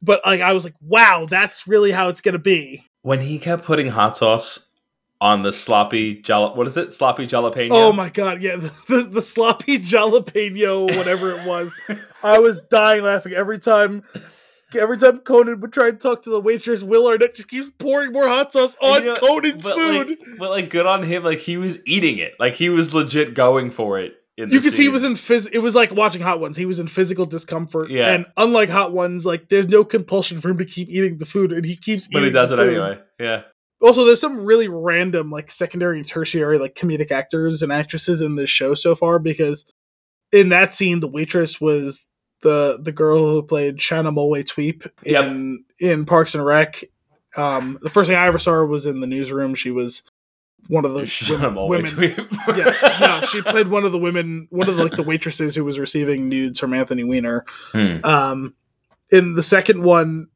but 0.00 0.20
like 0.24 0.40
i 0.40 0.52
was 0.52 0.62
like 0.62 0.76
wow 0.80 1.26
that's 1.28 1.66
really 1.66 1.90
how 1.90 2.08
it's 2.08 2.20
gonna 2.20 2.38
be 2.38 2.84
When 3.02 3.20
he 3.20 3.40
kept 3.40 3.64
putting 3.64 3.88
hot 3.88 4.16
sauce 4.16 4.65
on 5.20 5.42
the 5.42 5.52
sloppy 5.52 6.20
jala, 6.20 6.54
what 6.54 6.66
is 6.66 6.76
it? 6.76 6.92
Sloppy 6.92 7.26
jalapeno. 7.26 7.68
oh 7.72 7.92
my 7.92 8.08
god 8.10 8.42
yeah 8.42 8.56
the, 8.56 8.72
the, 8.88 9.02
the 9.04 9.22
sloppy 9.22 9.78
jalapeno 9.78 10.94
whatever 10.96 11.30
it 11.32 11.46
was 11.46 11.72
i 12.22 12.38
was 12.38 12.60
dying 12.70 13.02
laughing 13.02 13.32
every 13.32 13.58
time 13.58 14.02
every 14.78 14.98
time 14.98 15.18
conan 15.18 15.60
would 15.60 15.72
try 15.72 15.88
and 15.88 15.98
talk 16.00 16.22
to 16.22 16.30
the 16.30 16.40
waitress 16.40 16.82
willard 16.82 17.22
arnett 17.22 17.34
just 17.36 17.48
keeps 17.48 17.70
pouring 17.78 18.12
more 18.12 18.28
hot 18.28 18.52
sauce 18.52 18.74
on 18.82 19.02
You 19.04 19.14
know, 19.14 19.16
conan's 19.16 19.62
but 19.62 19.74
food 19.76 20.08
Like, 20.10 20.18
but 20.38 20.50
like, 20.50 20.70
good 20.70 20.86
on 20.86 21.02
him. 21.02 21.22
Like 21.24 21.38
he 21.38 21.56
was 21.56 21.78
eating 21.86 22.18
it. 22.18 22.34
Like 22.38 22.54
he 22.54 22.68
was 22.68 22.92
legit 22.92 23.34
going 23.34 23.70
for 23.70 23.98
it. 23.98 24.14
In 24.36 24.50
you 24.50 24.60
can 24.60 24.70
see 24.70 24.82
he 24.82 24.88
was 24.90 25.02
in 25.04 25.14
phys- 25.14 25.48
it 25.50 25.60
was 25.60 25.74
like 25.74 25.92
watching 25.94 26.20
hot 26.20 26.40
ones 26.40 26.58
he 26.58 26.66
was 26.66 26.78
in 26.78 26.88
physical 26.88 27.24
discomfort 27.24 27.88
Yeah. 27.88 28.12
and 28.12 28.26
unlike 28.36 28.68
hot 28.68 28.92
ones 28.92 29.24
like 29.24 29.48
there's 29.48 29.66
no 29.68 29.82
compulsion 29.82 30.42
for 30.42 30.50
him 30.50 30.58
to 30.58 30.66
keep 30.66 30.90
eating 30.90 31.16
the 31.16 31.24
food 31.24 31.52
and 31.52 31.64
he 31.64 31.74
keeps 31.74 32.06
but 32.08 32.22
he 32.22 32.30
does 32.30 32.52
it 32.52 32.56
food. 32.56 32.68
anyway. 32.68 32.98
Yeah. 33.18 33.42
Also 33.86 34.04
there's 34.04 34.20
some 34.20 34.44
really 34.44 34.66
random 34.66 35.30
like 35.30 35.50
secondary 35.50 35.98
and 35.98 36.06
tertiary 36.06 36.58
like 36.58 36.74
comedic 36.74 37.12
actors 37.12 37.62
and 37.62 37.72
actresses 37.72 38.20
in 38.20 38.34
this 38.34 38.50
show 38.50 38.74
so 38.74 38.94
far 38.94 39.18
because 39.18 39.64
in 40.32 40.48
that 40.48 40.74
scene 40.74 41.00
the 41.00 41.08
waitress 41.08 41.60
was 41.60 42.06
the 42.42 42.78
the 42.82 42.92
girl 42.92 43.30
who 43.30 43.42
played 43.42 43.76
Shauna 43.76 44.12
Malwae-Tweep 44.12 44.90
Yep. 45.04 45.24
in 45.26 45.64
in 45.78 46.04
Parks 46.04 46.34
and 46.34 46.44
Rec 46.44 46.82
um 47.36 47.78
the 47.80 47.90
first 47.90 48.08
thing 48.08 48.16
I 48.16 48.26
ever 48.26 48.38
saw 48.38 48.52
her 48.52 48.66
was 48.66 48.86
in 48.86 49.00
the 49.00 49.06
newsroom 49.06 49.54
she 49.54 49.70
was 49.70 50.02
one 50.68 50.84
of 50.84 50.94
the 50.94 51.06
Shut 51.06 51.38
women, 51.54 51.96
women 51.96 52.28
yes, 52.48 53.00
no, 53.00 53.20
she 53.22 53.40
played 53.42 53.68
one 53.68 53.84
of 53.84 53.92
the 53.92 53.98
women, 53.98 54.48
one 54.50 54.68
of 54.68 54.76
the, 54.76 54.82
like 54.82 54.96
the 54.96 55.02
waitresses 55.02 55.54
who 55.54 55.64
was 55.64 55.78
receiving 55.78 56.28
nudes 56.28 56.58
from 56.58 56.74
Anthony 56.74 57.04
Weiner. 57.04 57.44
Hmm. 57.72 58.04
Um, 58.04 58.54
in 59.10 59.34
the 59.34 59.42
second 59.42 59.82
one, 59.84 60.26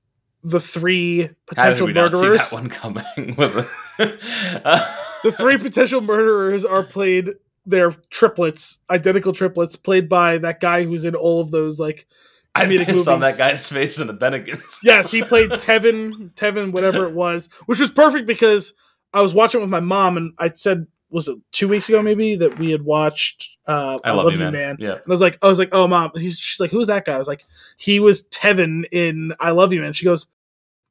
the 0.43 0.61
three 0.61 1.23
How 1.23 1.27
did 1.27 1.37
potential 1.47 1.87
we 1.87 1.93
not 1.93 2.15
see 2.15 2.23
murderers, 2.23 2.51
that 2.51 2.55
one 2.55 2.69
coming? 2.69 3.05
With 3.37 3.71
the, 3.99 5.35
three 5.37 5.59
potential 5.59 6.01
murderers 6.01 6.65
are 6.65 6.83
played. 6.83 7.31
They're 7.67 7.93
triplets, 8.11 8.79
identical 8.91 9.33
triplets, 9.33 9.77
played 9.77 10.09
by 10.09 10.39
that 10.39 10.61
guy 10.61 10.85
who's 10.85 11.05
in 11.05 11.15
all 11.15 11.41
of 11.41 11.51
those 11.51 11.79
like 11.79 12.07
I 12.55 12.67
pissed 12.67 13.07
on 13.07 13.21
that 13.21 13.39
guy's 13.39 13.69
face 13.69 14.01
in 14.01 14.09
the 14.09 14.15
Bennigans. 14.15 14.79
Yes, 14.83 15.11
he 15.11 15.23
played 15.23 15.51
Tevin, 15.51 16.33
Tevin, 16.35 16.73
whatever 16.73 17.07
it 17.07 17.15
was, 17.15 17.49
which 17.67 17.81
was 17.81 17.91
perfect 17.91 18.27
because 18.27 18.75
I 19.13 19.21
was 19.21 19.35
watching 19.35 19.61
it 19.61 19.65
with 19.65 19.71
my 19.71 19.81
mom, 19.81 20.17
and 20.17 20.33
I 20.39 20.51
said, 20.55 20.87
was 21.11 21.29
it 21.29 21.37
two 21.53 21.69
weeks 21.69 21.89
ago 21.89 22.03
maybe 22.03 22.37
that 22.37 22.59
we 22.59 22.71
had 22.71 22.83
watched 22.83 23.59
uh, 23.67 23.99
I 24.05 24.13
love, 24.13 24.33
you, 24.33 24.39
man. 24.39 24.77
Yeah. 24.81 24.93
And 24.93 25.01
I 25.07 25.11
was 25.11 25.21
like, 25.21 25.39
I 25.43 25.47
was 25.49 25.59
like, 25.59 25.69
oh 25.73 25.87
mom. 25.87 26.11
He's, 26.17 26.39
she's 26.39 26.59
like, 26.61 26.71
who's 26.71 26.87
that 26.89 27.05
guy? 27.05 27.15
I 27.15 27.19
was 27.19 27.29
like, 27.29 27.45
he 27.77 28.01
was 28.01 28.25
Tevin 28.29 28.85
in 28.91 29.33
I 29.39 29.51
Love 29.51 29.73
You 29.73 29.81
Man. 29.81 29.93
She 29.93 30.05
goes, 30.05 30.27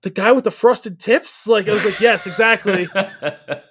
the 0.02 0.10
guy 0.10 0.32
with 0.32 0.46
the 0.46 0.52
frosted 0.52 0.98
tips. 1.00 1.46
Like 1.48 1.68
I 1.68 1.74
was 1.74 1.84
like, 1.84 2.00
yes, 2.00 2.26
exactly. 2.28 2.88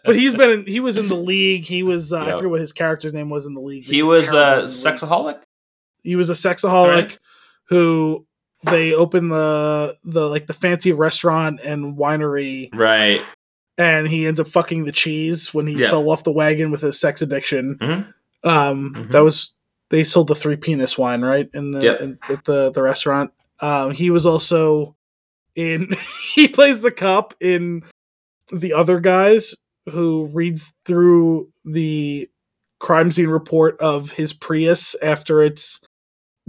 But 0.05 0.17
he's 0.17 0.35
been 0.35 0.51
in, 0.61 0.67
he 0.67 0.81
was 0.81 0.97
in 0.97 1.09
the 1.09 1.17
league. 1.17 1.65
He 1.65 1.83
was 1.83 2.13
uh, 2.13 2.21
I 2.21 2.33
forget 2.33 2.51
what 2.51 2.61
his 2.61 2.73
character's 2.73 3.13
name 3.15 3.29
was 3.31 3.45
in 3.47 3.53
the 3.55 3.61
league. 3.61 3.85
he 3.85 4.03
was 4.03 4.21
a 4.21 4.25
in 4.29 4.31
the 4.33 4.57
league. 4.63 4.69
sexaholic. 4.69 5.43
He 6.03 6.17
was 6.17 6.31
a 6.31 6.35
sexaholic 6.35 6.89
Right. 7.03 7.19
who 7.69 8.27
they 8.65 8.93
open 8.95 9.29
the 9.29 9.97
the 10.05 10.27
like 10.29 10.47
the 10.47 10.55
fancy 10.55 10.93
restaurant 10.93 11.61
and 11.63 11.97
winery 11.97 12.69
Right. 12.75 13.21
And 13.79 14.09
he 14.09 14.27
ends 14.27 14.41
up 14.41 14.49
fucking 14.49 14.85
the 14.85 14.93
cheese 14.93 15.55
when 15.55 15.67
he 15.67 15.75
Yeah. 15.77 15.91
fell 15.91 16.11
off 16.11 16.25
the 16.25 16.33
wagon 16.33 16.71
with 16.71 16.81
his 16.83 16.99
sex 17.01 17.23
addiction. 17.23 17.77
Mhm. 17.81 18.15
Um, 18.45 18.95
Mhm. 18.95 19.09
that 19.11 19.21
was 19.21 19.55
they 19.91 20.05
sold 20.05 20.29
the 20.29 20.35
three 20.35 20.57
penis 20.57 20.99
wine 20.99 21.23
right 21.23 21.49
in 21.55 21.71
the 21.71 21.81
Yep. 21.83 22.01
in, 22.03 22.19
at 22.29 22.45
the 22.45 22.71
the 22.71 22.83
restaurant. 22.83 23.31
Um, 23.63 23.93
he 23.93 24.11
was 24.11 24.27
also 24.27 24.95
in 25.55 25.89
he 26.35 26.47
plays 26.49 26.81
the 26.83 26.91
cop 26.91 27.35
in 27.41 27.83
the 28.53 28.73
other 28.75 29.01
guys 29.01 29.55
who 29.91 30.27
reads 30.35 30.73
through 30.85 31.49
the 31.65 32.29
crime 32.81 33.11
scene 33.11 33.29
report 33.29 33.77
of 33.81 34.11
his 34.13 34.33
Prius 34.33 34.95
after 35.03 35.43
it's 35.43 35.81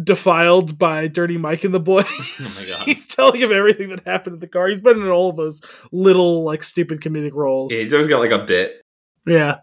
defiled 0.02 0.78
by 0.78 1.08
Dirty 1.08 1.38
Mike 1.38 1.64
and 1.64 1.74
the 1.74 1.80
boys. 1.80 2.06
Oh 2.40 2.64
my 2.64 2.70
God. 2.78 2.86
He's 2.86 3.08
telling 3.08 3.42
him 3.42 3.52
everything 3.52 3.90
that 3.90 4.06
happened 4.06 4.36
in 4.36 4.40
the 4.40 4.48
car. 4.48 4.68
He's 4.68 4.82
been 4.82 5.02
in 5.02 5.08
all 5.10 5.34
those 5.34 5.62
little 5.92 6.44
like 6.44 6.64
stupid 6.64 7.02
comedic 7.02 7.34
roles. 7.34 7.74
Yeah, 7.74 7.84
he's 7.84 7.94
always 7.94 8.08
got 8.08 8.20
like 8.20 8.32
a 8.32 8.46
bit. 8.46 8.82
Yeah. 9.26 9.58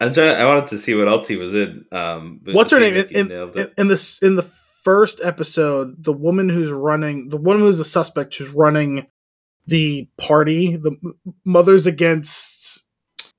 I'm 0.00 0.12
trying. 0.12 0.36
I 0.36 0.44
wanted 0.44 0.66
to 0.66 0.78
see 0.78 0.94
what 0.94 1.08
else 1.08 1.28
he 1.28 1.36
was 1.36 1.54
in. 1.54 1.84
Um, 1.92 2.40
What's 2.44 2.72
her 2.72 2.80
name? 2.80 2.94
In, 2.94 3.30
in, 3.30 3.72
in 3.78 3.88
this 3.88 4.20
in 4.22 4.34
the 4.34 4.42
first 4.82 5.20
episode, 5.22 6.02
the 6.02 6.12
woman 6.12 6.48
who's 6.48 6.70
running, 6.70 7.28
the 7.28 7.36
woman 7.36 7.62
who's 7.62 7.78
the 7.78 7.84
suspect 7.84 8.36
who's 8.36 8.50
running 8.50 9.06
the 9.66 10.08
party, 10.18 10.76
the 10.76 10.96
Mothers 11.44 11.86
Against 11.86 12.83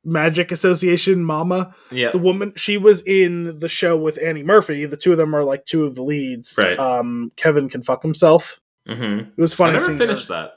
Magic 0.05 0.51
Association, 0.51 1.23
Mama, 1.23 1.73
yeah. 1.91 2.11
the 2.11 2.17
woman 2.19 2.53
she 2.55 2.77
was 2.77 3.01
in 3.03 3.59
the 3.59 3.67
show 3.67 3.97
with 3.97 4.19
Annie 4.21 4.43
Murphy. 4.43 4.85
The 4.85 4.97
two 4.97 5.11
of 5.11 5.17
them 5.17 5.35
are 5.35 5.43
like 5.43 5.65
two 5.65 5.85
of 5.85 5.95
the 5.95 6.03
leads. 6.03 6.57
Right. 6.57 6.77
Um, 6.77 7.31
Kevin 7.35 7.67
can 7.69 7.81
fuck 7.81 8.03
himself. 8.03 8.59
mm-hmm. 8.87 9.29
It 9.35 9.41
was 9.41 9.53
I 9.53 9.57
funny. 9.57 9.73
never 9.73 9.95
finished 9.95 10.29
her. 10.29 10.33
that. 10.35 10.51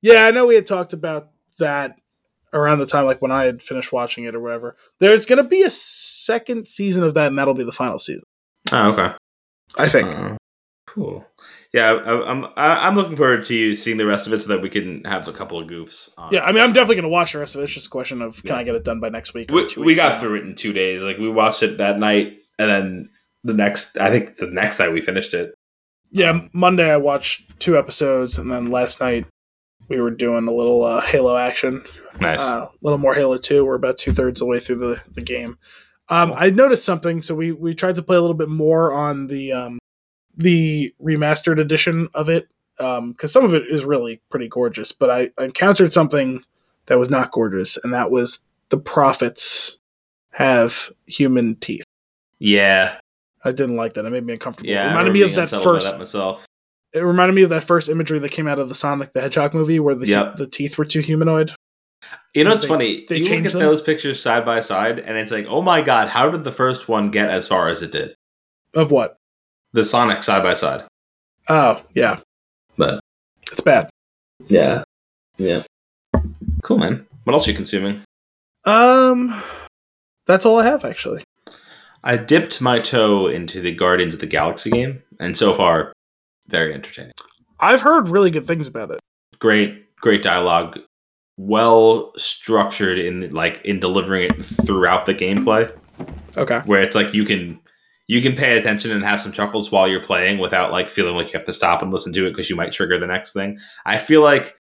Yeah, 0.00 0.24
I 0.26 0.30
know 0.30 0.46
we 0.46 0.54
had 0.54 0.66
talked 0.66 0.92
about 0.92 1.30
that 1.58 1.96
around 2.52 2.78
the 2.78 2.86
time 2.86 3.04
like 3.04 3.20
when 3.20 3.30
I 3.32 3.44
had 3.44 3.60
finished 3.60 3.92
watching 3.92 4.24
it 4.24 4.34
or 4.34 4.40
whatever. 4.40 4.76
There's 5.00 5.26
gonna 5.26 5.44
be 5.44 5.62
a 5.62 5.70
second 5.70 6.66
season 6.66 7.04
of 7.04 7.14
that, 7.14 7.26
and 7.28 7.38
that'll 7.38 7.54
be 7.54 7.64
the 7.64 7.72
final 7.72 7.98
season. 7.98 8.24
Oh, 8.72 8.90
okay. 8.92 9.12
I 9.76 9.88
think. 9.88 10.08
Uh, 10.14 10.36
cool. 10.86 11.26
Yeah, 11.74 11.92
I, 11.92 12.30
I'm. 12.30 12.46
I'm 12.56 12.94
looking 12.94 13.16
forward 13.16 13.44
to 13.46 13.74
seeing 13.74 13.98
the 13.98 14.06
rest 14.06 14.26
of 14.26 14.32
it 14.32 14.40
so 14.40 14.48
that 14.48 14.62
we 14.62 14.70
can 14.70 15.04
have 15.04 15.28
a 15.28 15.32
couple 15.32 15.58
of 15.58 15.68
goofs. 15.68 16.08
on- 16.16 16.32
Yeah, 16.32 16.42
I 16.44 16.52
mean, 16.52 16.62
I'm 16.62 16.72
definitely 16.72 16.94
going 16.96 17.02
to 17.02 17.08
watch 17.10 17.34
the 17.34 17.40
rest 17.40 17.54
of 17.54 17.60
it. 17.60 17.64
It's 17.64 17.74
just 17.74 17.88
a 17.88 17.90
question 17.90 18.22
of 18.22 18.42
can 18.42 18.54
Yeah. 18.54 18.60
I 18.60 18.64
get 18.64 18.74
it 18.74 18.84
done 18.84 19.00
by 19.00 19.10
next 19.10 19.34
week? 19.34 19.50
we, 19.50 19.66
two 19.66 19.82
we 19.82 19.94
got 19.94 20.12
from 20.12 20.20
through 20.20 20.34
it 20.36 20.44
in 20.44 20.54
two 20.54 20.72
days. 20.72 21.02
Like 21.02 21.18
we 21.18 21.28
watched 21.28 21.62
it 21.62 21.76
that 21.78 21.98
night, 21.98 22.38
and 22.58 22.70
then 22.70 23.10
the 23.44 23.52
next. 23.52 23.98
I 23.98 24.10
think 24.10 24.38
the 24.38 24.50
next 24.50 24.78
night 24.78 24.92
we 24.92 25.02
finished 25.02 25.34
it. 25.34 25.54
now. 26.12 26.20
Yeah, 26.20 26.40
Monday 26.54 26.90
I 26.90 26.96
watched 26.96 27.58
two 27.60 27.76
episodes, 27.76 28.38
and 28.38 28.50
then 28.50 28.68
last 28.70 28.98
night 29.00 29.26
we 29.88 30.00
were 30.00 30.10
doing 30.10 30.48
a 30.48 30.52
little 30.54 30.82
uh, 30.84 31.02
Halo 31.02 31.36
action, 31.36 31.84
Nice. 32.18 32.40
uh, 32.40 32.66
a 32.70 32.76
little 32.80 32.98
more 32.98 33.12
Halo 33.14 33.36
Two. 33.36 33.66
We're 33.66 33.74
about 33.74 33.98
two 33.98 34.12
thirds 34.12 34.40
of 34.40 34.46
the 34.46 34.50
way 34.50 34.58
through 34.58 34.76
the 34.76 35.02
the 35.12 35.20
game. 35.20 35.58
Um, 36.08 36.32
I 36.34 36.48
noticed 36.48 36.86
something, 36.86 37.20
so 37.20 37.34
we 37.34 37.52
we 37.52 37.74
tried 37.74 37.96
to 37.96 38.02
play 38.02 38.16
a 38.16 38.20
little 38.22 38.36
bit 38.36 38.48
more 38.48 38.90
on 38.94 39.26
the 39.26 39.52
um, 39.52 39.78
the 40.38 40.94
remastered 41.02 41.60
edition 41.60 42.08
of 42.14 42.28
it 42.30 42.48
um, 42.80 43.12
because 43.12 43.32
some 43.32 43.44
of 43.44 43.52
it 43.54 43.64
is 43.68 43.84
really 43.84 44.20
pretty 44.30 44.48
gorgeous. 44.48 44.92
But 44.92 45.10
I, 45.10 45.30
I 45.36 45.44
encountered 45.44 45.92
something 45.92 46.42
that 46.86 46.98
was 46.98 47.10
not 47.10 47.30
gorgeous, 47.32 47.76
and 47.84 47.92
that 47.92 48.10
was 48.10 48.40
the 48.70 48.78
prophets 48.78 49.78
have 50.32 50.90
human 51.06 51.56
teeth. 51.56 51.84
yeah. 52.38 52.98
I 53.44 53.52
didn't 53.52 53.76
like 53.76 53.94
that. 53.94 54.04
It 54.04 54.10
made 54.10 54.26
me 54.26 54.32
uncomfortable. 54.32 54.68
Yeah. 54.68 54.86
it 54.86 54.88
reminded 54.88 55.12
me 55.14 55.22
of 55.22 55.32
that 55.36 55.48
first. 55.48 55.90
that 55.92 55.98
myself. 55.98 56.44
It 56.92 57.00
reminded 57.00 57.34
me 57.34 57.42
of 57.42 57.50
that 57.50 57.62
first 57.62 57.88
imagery 57.88 58.18
that 58.18 58.30
came 58.30 58.48
out 58.48 58.58
of 58.58 58.68
the 58.68 58.74
Sonic 58.74 59.12
the 59.12 59.20
Hedgehog 59.20 59.54
movie, 59.54 59.78
where 59.78 59.94
the 59.94 60.08
Yep. 60.08 60.36
the 60.36 60.46
teeth 60.48 60.76
were 60.76 60.84
too 60.84 60.98
humanoid. 61.00 61.52
You 62.34 62.42
know 62.42 62.50
what's 62.50 62.62
They- 62.62 62.68
funny? 62.68 63.06
they 63.08 63.18
you 63.18 63.36
look 63.36 63.46
at 63.46 63.52
them? 63.52 63.60
those 63.60 63.80
pictures 63.80 64.20
side 64.20 64.44
by 64.44 64.58
side, 64.58 64.98
and 64.98 65.16
it's 65.16 65.30
like, 65.30 65.46
oh 65.48 65.62
my 65.62 65.82
god, 65.82 66.08
how 66.08 66.28
did 66.30 66.42
the 66.42 66.50
first 66.52 66.88
one 66.88 67.10
get 67.12 67.30
as 67.30 67.46
far 67.46 67.68
as 67.68 67.80
it 67.80 67.92
did? 67.92 68.14
Of 68.74 68.90
what? 68.90 69.17
The 69.72 69.84
Sonic 69.84 70.22
side 70.22 70.42
by 70.42 70.54
side. 70.54 70.84
Oh 71.48 71.82
yeah, 71.94 72.20
But 72.76 73.00
it's 73.50 73.60
bad. 73.62 73.88
yeah, 74.46 74.84
yeah. 75.36 75.62
Cool, 76.62 76.78
man. 76.78 77.06
What 77.24 77.34
else 77.34 77.46
are 77.46 77.50
you 77.50 77.56
consuming? 77.56 78.02
Um, 78.64 79.40
that's 80.26 80.44
all 80.44 80.58
I 80.58 80.64
have 80.66 80.84
actually. 80.84 81.22
I 82.04 82.16
dipped 82.16 82.60
my 82.60 82.78
toe 82.78 83.26
into 83.26 83.60
the 83.60 83.72
Guardians 83.74 84.14
of 84.14 84.20
the 84.20 84.26
Galaxy 84.26 84.70
game, 84.70 85.02
and 85.18 85.36
so 85.36 85.52
far, 85.54 85.92
very 86.46 86.72
entertaining. 86.74 87.12
I've 87.60 87.82
heard 87.82 88.08
really 88.08 88.30
good 88.30 88.46
things 88.46 88.66
about 88.68 88.90
it. 88.90 89.00
Great, 89.38 89.94
great 90.00 90.22
dialogue, 90.22 90.78
well 91.36 92.12
structured 92.16 92.98
in 92.98 93.32
like 93.32 93.60
in 93.64 93.80
delivering 93.80 94.30
it 94.30 94.44
throughout 94.44 95.06
the 95.06 95.14
gameplay. 95.14 95.70
Okay. 96.36 96.60
where 96.66 96.82
it's 96.82 96.94
like 96.94 97.14
you 97.14 97.24
can 97.24 97.58
you 98.08 98.22
can 98.22 98.34
pay 98.34 98.58
attention 98.58 98.90
and 98.90 99.04
have 99.04 99.20
some 99.20 99.32
chuckles 99.32 99.70
while 99.70 99.86
you're 99.86 100.02
playing 100.02 100.38
without 100.38 100.72
like 100.72 100.88
feeling 100.88 101.14
like 101.14 101.26
you 101.26 101.38
have 101.38 101.46
to 101.46 101.52
stop 101.52 101.82
and 101.82 101.92
listen 101.92 102.12
to 102.14 102.26
it 102.26 102.30
because 102.30 102.50
you 102.50 102.56
might 102.56 102.72
trigger 102.72 102.98
the 102.98 103.06
next 103.06 103.34
thing. 103.34 103.58
I 103.84 103.98
feel 103.98 104.22
like 104.22 104.58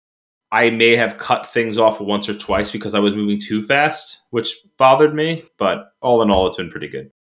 I 0.52 0.70
may 0.70 0.96
have 0.96 1.18
cut 1.18 1.48
things 1.48 1.78
off 1.78 2.00
once 2.00 2.30
or 2.30 2.36
twice 2.36 2.72
because 2.72 2.94
I 2.94 3.00
was 3.00 3.16
moving 3.16 3.40
too 3.40 3.64
fast, 3.64 4.22
which 4.30 4.56
bothered 4.78 5.16
me, 5.16 5.40
but 5.58 5.92
all 6.02 6.22
in 6.22 6.30
all 6.30 6.46
it's 6.48 6.58
been 6.58 6.70
pretty 6.70 6.88
good. 6.88 7.12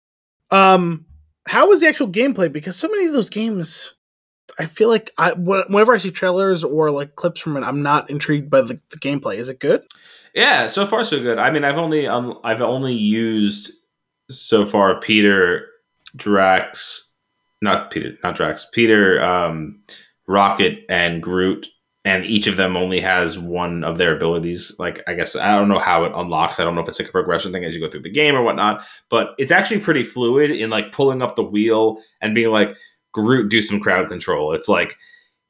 Um, 0.51 1.07
how 1.47 1.69
was 1.69 1.81
the 1.81 1.89
actual 1.89 2.09
gameplay? 2.09 2.53
Because 2.53 2.77
so 2.77 2.89
many 2.89 3.07
of 3.07 3.15
those 3.15 3.31
games, 3.31 3.95
I 4.59 4.67
feel 4.67 4.91
like 4.91 5.11
I 5.17 5.33
whenever 5.33 5.95
I 5.95 5.97
see 5.97 6.11
trailers 6.11 6.65
or 6.65 6.91
like 6.91 7.15
clips 7.15 7.41
from 7.41 7.57
it, 7.57 7.65
I'm 7.65 7.83
not 7.83 8.11
intrigued 8.11 8.51
by 8.51 8.61
the, 8.61 8.79
the 8.91 8.99
gameplay. 8.99 9.37
Is 9.37 9.49
it 9.49 9.59
good? 9.59 9.85
Yeah, 10.35 10.67
so 10.67 10.87
far 10.87 11.03
so 11.03 11.21
good. 11.21 11.39
I 11.39 11.51
mean, 11.51 11.65
I've 11.65 11.79
only 11.79 12.07
um, 12.07 12.39
I've 12.45 12.61
only 12.61 12.95
used 12.95 13.71
so 14.29 14.67
far 14.67 15.01
Peter 15.01 15.67
Drax, 16.17 17.15
not 17.63 17.91
Peter, 17.91 18.17
not 18.23 18.35
Drax, 18.35 18.67
Peter, 18.73 19.23
um, 19.23 19.81
Rocket, 20.27 20.85
and 20.89 21.23
Groot, 21.23 21.69
and 22.05 22.25
each 22.25 22.47
of 22.47 22.57
them 22.57 22.77
only 22.77 23.01
has 23.01 23.39
one 23.39 23.85
of 23.85 23.99
their 23.99 24.17
abilities. 24.17 24.75
Like, 24.79 25.03
I 25.07 25.15
guess 25.15 25.37
I 25.37 25.59
don't 25.59 25.69
know 25.69 25.79
how 25.79 26.05
it 26.05 26.13
unlocks. 26.15 26.59
I 26.59 26.65
don't 26.65 26.75
know 26.75 26.81
if 26.81 26.89
it's 26.89 26.99
like 26.99 27.09
a 27.09 27.13
progression 27.13 27.53
thing 27.53 27.65
as 27.65 27.75
you 27.75 27.81
go 27.81 27.91
through 27.91 28.03
the 28.03 28.11
game 28.11 28.35
or 28.35 28.43
whatnot. 28.43 28.85
But 29.11 29.35
it's 29.39 29.53
actually 29.53 29.81
pretty 29.81 30.05
fluid 30.05 30.51
in 30.51 30.71
like 30.71 30.93
pulling 30.93 31.21
up 31.21 31.37
the 31.37 31.45
wheel 31.45 32.01
and 32.21 32.35
being 32.35 32.51
like 32.51 32.77
Groot, 33.13 33.51
do 33.51 33.61
some 33.61 33.81
crowd 33.81 34.09
control. 34.09 34.53
It's 34.53 34.69
like 34.69 34.97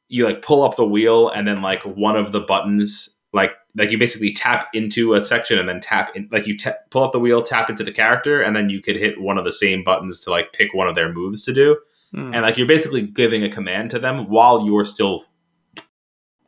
you 0.08 0.24
like 0.24 0.42
pull 0.42 0.64
up 0.64 0.76
the 0.76 0.86
wheel 0.86 1.28
and 1.28 1.46
then 1.46 1.62
like 1.62 1.82
one 1.84 2.16
of 2.16 2.32
the 2.32 2.40
buttons 2.40 3.18
like 3.32 3.52
like 3.76 3.90
you 3.90 3.98
basically 3.98 4.32
tap 4.32 4.68
into 4.74 5.14
a 5.14 5.22
section 5.22 5.58
and 5.58 5.68
then 5.68 5.80
tap 5.80 6.14
in 6.16 6.28
like 6.32 6.46
you 6.46 6.56
t- 6.56 6.70
pull 6.90 7.04
up 7.04 7.12
the 7.12 7.20
wheel 7.20 7.42
tap 7.42 7.70
into 7.70 7.84
the 7.84 7.92
character 7.92 8.40
and 8.40 8.56
then 8.56 8.68
you 8.68 8.80
could 8.80 8.96
hit 8.96 9.20
one 9.20 9.38
of 9.38 9.44
the 9.44 9.52
same 9.52 9.84
buttons 9.84 10.20
to 10.20 10.30
like 10.30 10.52
pick 10.52 10.74
one 10.74 10.88
of 10.88 10.94
their 10.94 11.12
moves 11.12 11.44
to 11.44 11.52
do. 11.52 11.78
Mm. 12.12 12.34
and 12.34 12.42
like 12.42 12.58
you're 12.58 12.66
basically 12.66 13.02
giving 13.02 13.44
a 13.44 13.48
command 13.48 13.92
to 13.92 14.00
them 14.00 14.28
while 14.28 14.66
you're 14.66 14.84
still 14.84 15.24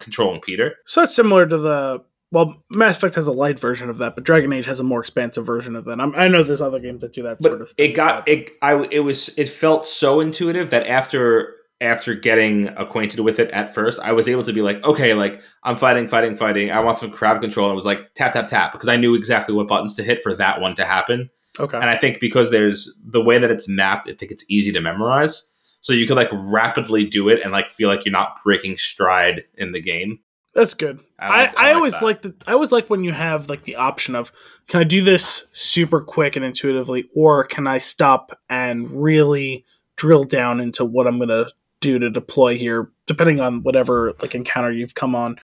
controlling 0.01 0.41
peter. 0.41 0.75
So 0.87 1.03
that's 1.03 1.15
similar 1.15 1.47
to 1.47 1.57
the 1.57 2.05
well 2.33 2.65
mass 2.71 2.97
effect 2.97 3.15
has 3.15 3.29
a 3.29 3.33
light 3.33 3.61
version 3.61 3.89
of 3.89 3.99
that 3.99 4.17
but 4.17 4.25
dragon 4.25 4.53
age 4.53 4.67
has 4.67 4.81
a 4.81 4.83
more 4.83 5.01
expansive 5.01 5.47
version 5.47 5.77
of 5.77 5.85
that. 5.85 6.01
I'm, 6.01 6.15
i 6.17 6.27
know 6.27 6.43
there's 6.43 6.63
other 6.63 6.81
games 6.81 7.03
that 7.03 7.13
do 7.13 7.23
that 7.23 7.39
but 7.41 7.49
sort 7.49 7.61
of 7.61 7.71
thing 7.71 7.91
it 7.91 7.95
got 7.95 8.27
it 8.27 8.51
i 8.63 8.75
it 8.91 9.01
was 9.01 9.29
it 9.39 9.49
felt 9.49 9.87
so 9.87 10.19
intuitive 10.19 10.71
that 10.71 10.87
after 10.87 11.55
after 11.83 12.15
getting 12.15 12.69
acquainted 12.69 13.21
with 13.21 13.39
it 13.39 13.51
at 13.51 13.75
first, 13.75 13.99
I 14.01 14.13
was 14.13 14.29
able 14.29 14.45
to 14.45 14.53
be 14.53 14.63
like, 14.63 14.83
okay, 14.85 15.15
like 15.15 15.43
I'm 15.65 15.77
fighting, 15.77 16.09
fighting, 16.09 16.37
fighting. 16.37 16.71
I 16.71 16.83
want 16.83 16.99
some 16.99 17.11
crowd 17.11 17.41
control. 17.41 17.67
And 17.67 17.73
it 17.73 17.77
was 17.77 17.85
like 17.85 18.15
tap, 18.15 18.33
tap, 18.33 18.49
tap 18.49 18.73
because 18.73 18.89
I 18.89 18.97
knew 18.97 19.15
exactly 19.15 19.55
what 19.55 19.69
buttons 19.69 19.95
to 19.95 20.03
hit 20.03 20.23
for 20.23 20.35
that 20.35 20.61
one 20.61 20.75
to 20.77 20.85
happen. 20.85 21.29
Okay. 21.61 21.77
And 21.77 21.91
I 21.91 21.97
think 21.97 22.21
because 22.21 22.51
there's 22.51 22.91
the 23.05 23.21
way 23.21 23.39
that 23.39 23.51
it's 23.51 23.69
mapped, 23.69 24.09
I 24.09 24.15
think 24.15 24.31
it's 24.31 24.45
easy 24.49 24.73
to 24.73 24.81
memorize. 24.81 25.47
So 25.81 25.93
you 25.93 26.07
could 26.07 26.17
like 26.17 26.31
rapidly 26.33 27.05
do 27.05 27.29
it 27.29 27.41
and 27.43 27.51
like 27.51 27.71
feel 27.71 27.89
like 27.89 28.05
you're 28.05 28.13
not 28.13 28.37
breaking 28.45 28.77
stride 28.77 29.43
in 29.55 29.73
the 29.73 29.81
game. 29.81 30.21
That's 30.55 30.75
good. 30.75 31.01
I, 31.19 31.27
I, 31.27 31.45
I, 31.45 31.71
I 31.71 31.73
always 31.75 32.01
like 32.03 32.23
the 32.23 32.35
I 32.47 32.53
always 32.53 32.73
like 32.73 32.89
when 32.91 33.05
you 33.05 33.13
have 33.13 33.49
like 33.49 33.65
the 33.65 33.77
option 33.77 34.15
of 34.15 34.33
can 34.69 34.81
I 34.81 34.85
do 34.85 35.03
this 35.03 35.47
super 35.53 36.01
quick 36.01 36.37
and 36.37 36.45
intuitively, 36.45 37.09
or 37.15 37.45
can 37.45 37.67
I 37.67 37.79
stop 37.79 38.39
and 38.51 38.89
really 38.91 39.65
drill 39.97 40.25
down 40.25 40.61
into 40.61 40.85
what 40.85 41.07
I'm 41.07 41.19
gonna 41.19 41.47
do 41.83 41.99
to 41.99 42.09
deploy 42.09 42.57
here, 42.57 42.91
depending 43.07 43.41
on 43.41 43.63
whatever 43.63 44.15
like 44.23 44.35
encounter 44.35 44.73
you've 44.73 44.95
come 44.95 45.15
on. 45.15 45.39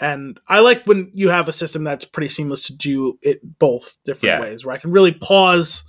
And 0.00 0.38
I 0.48 0.60
like 0.60 0.86
when 0.86 1.10
you 1.12 1.28
have 1.28 1.48
a 1.48 1.52
system 1.52 1.84
that's 1.84 2.04
pretty 2.04 2.28
seamless 2.28 2.66
to 2.66 2.76
do 2.76 3.18
it 3.22 3.40
both 3.58 3.98
different 4.04 4.40
yeah. 4.40 4.40
ways, 4.40 4.64
where 4.64 4.74
I 4.74 4.78
can 4.78 4.92
really 4.92 5.12
pause 5.12 5.84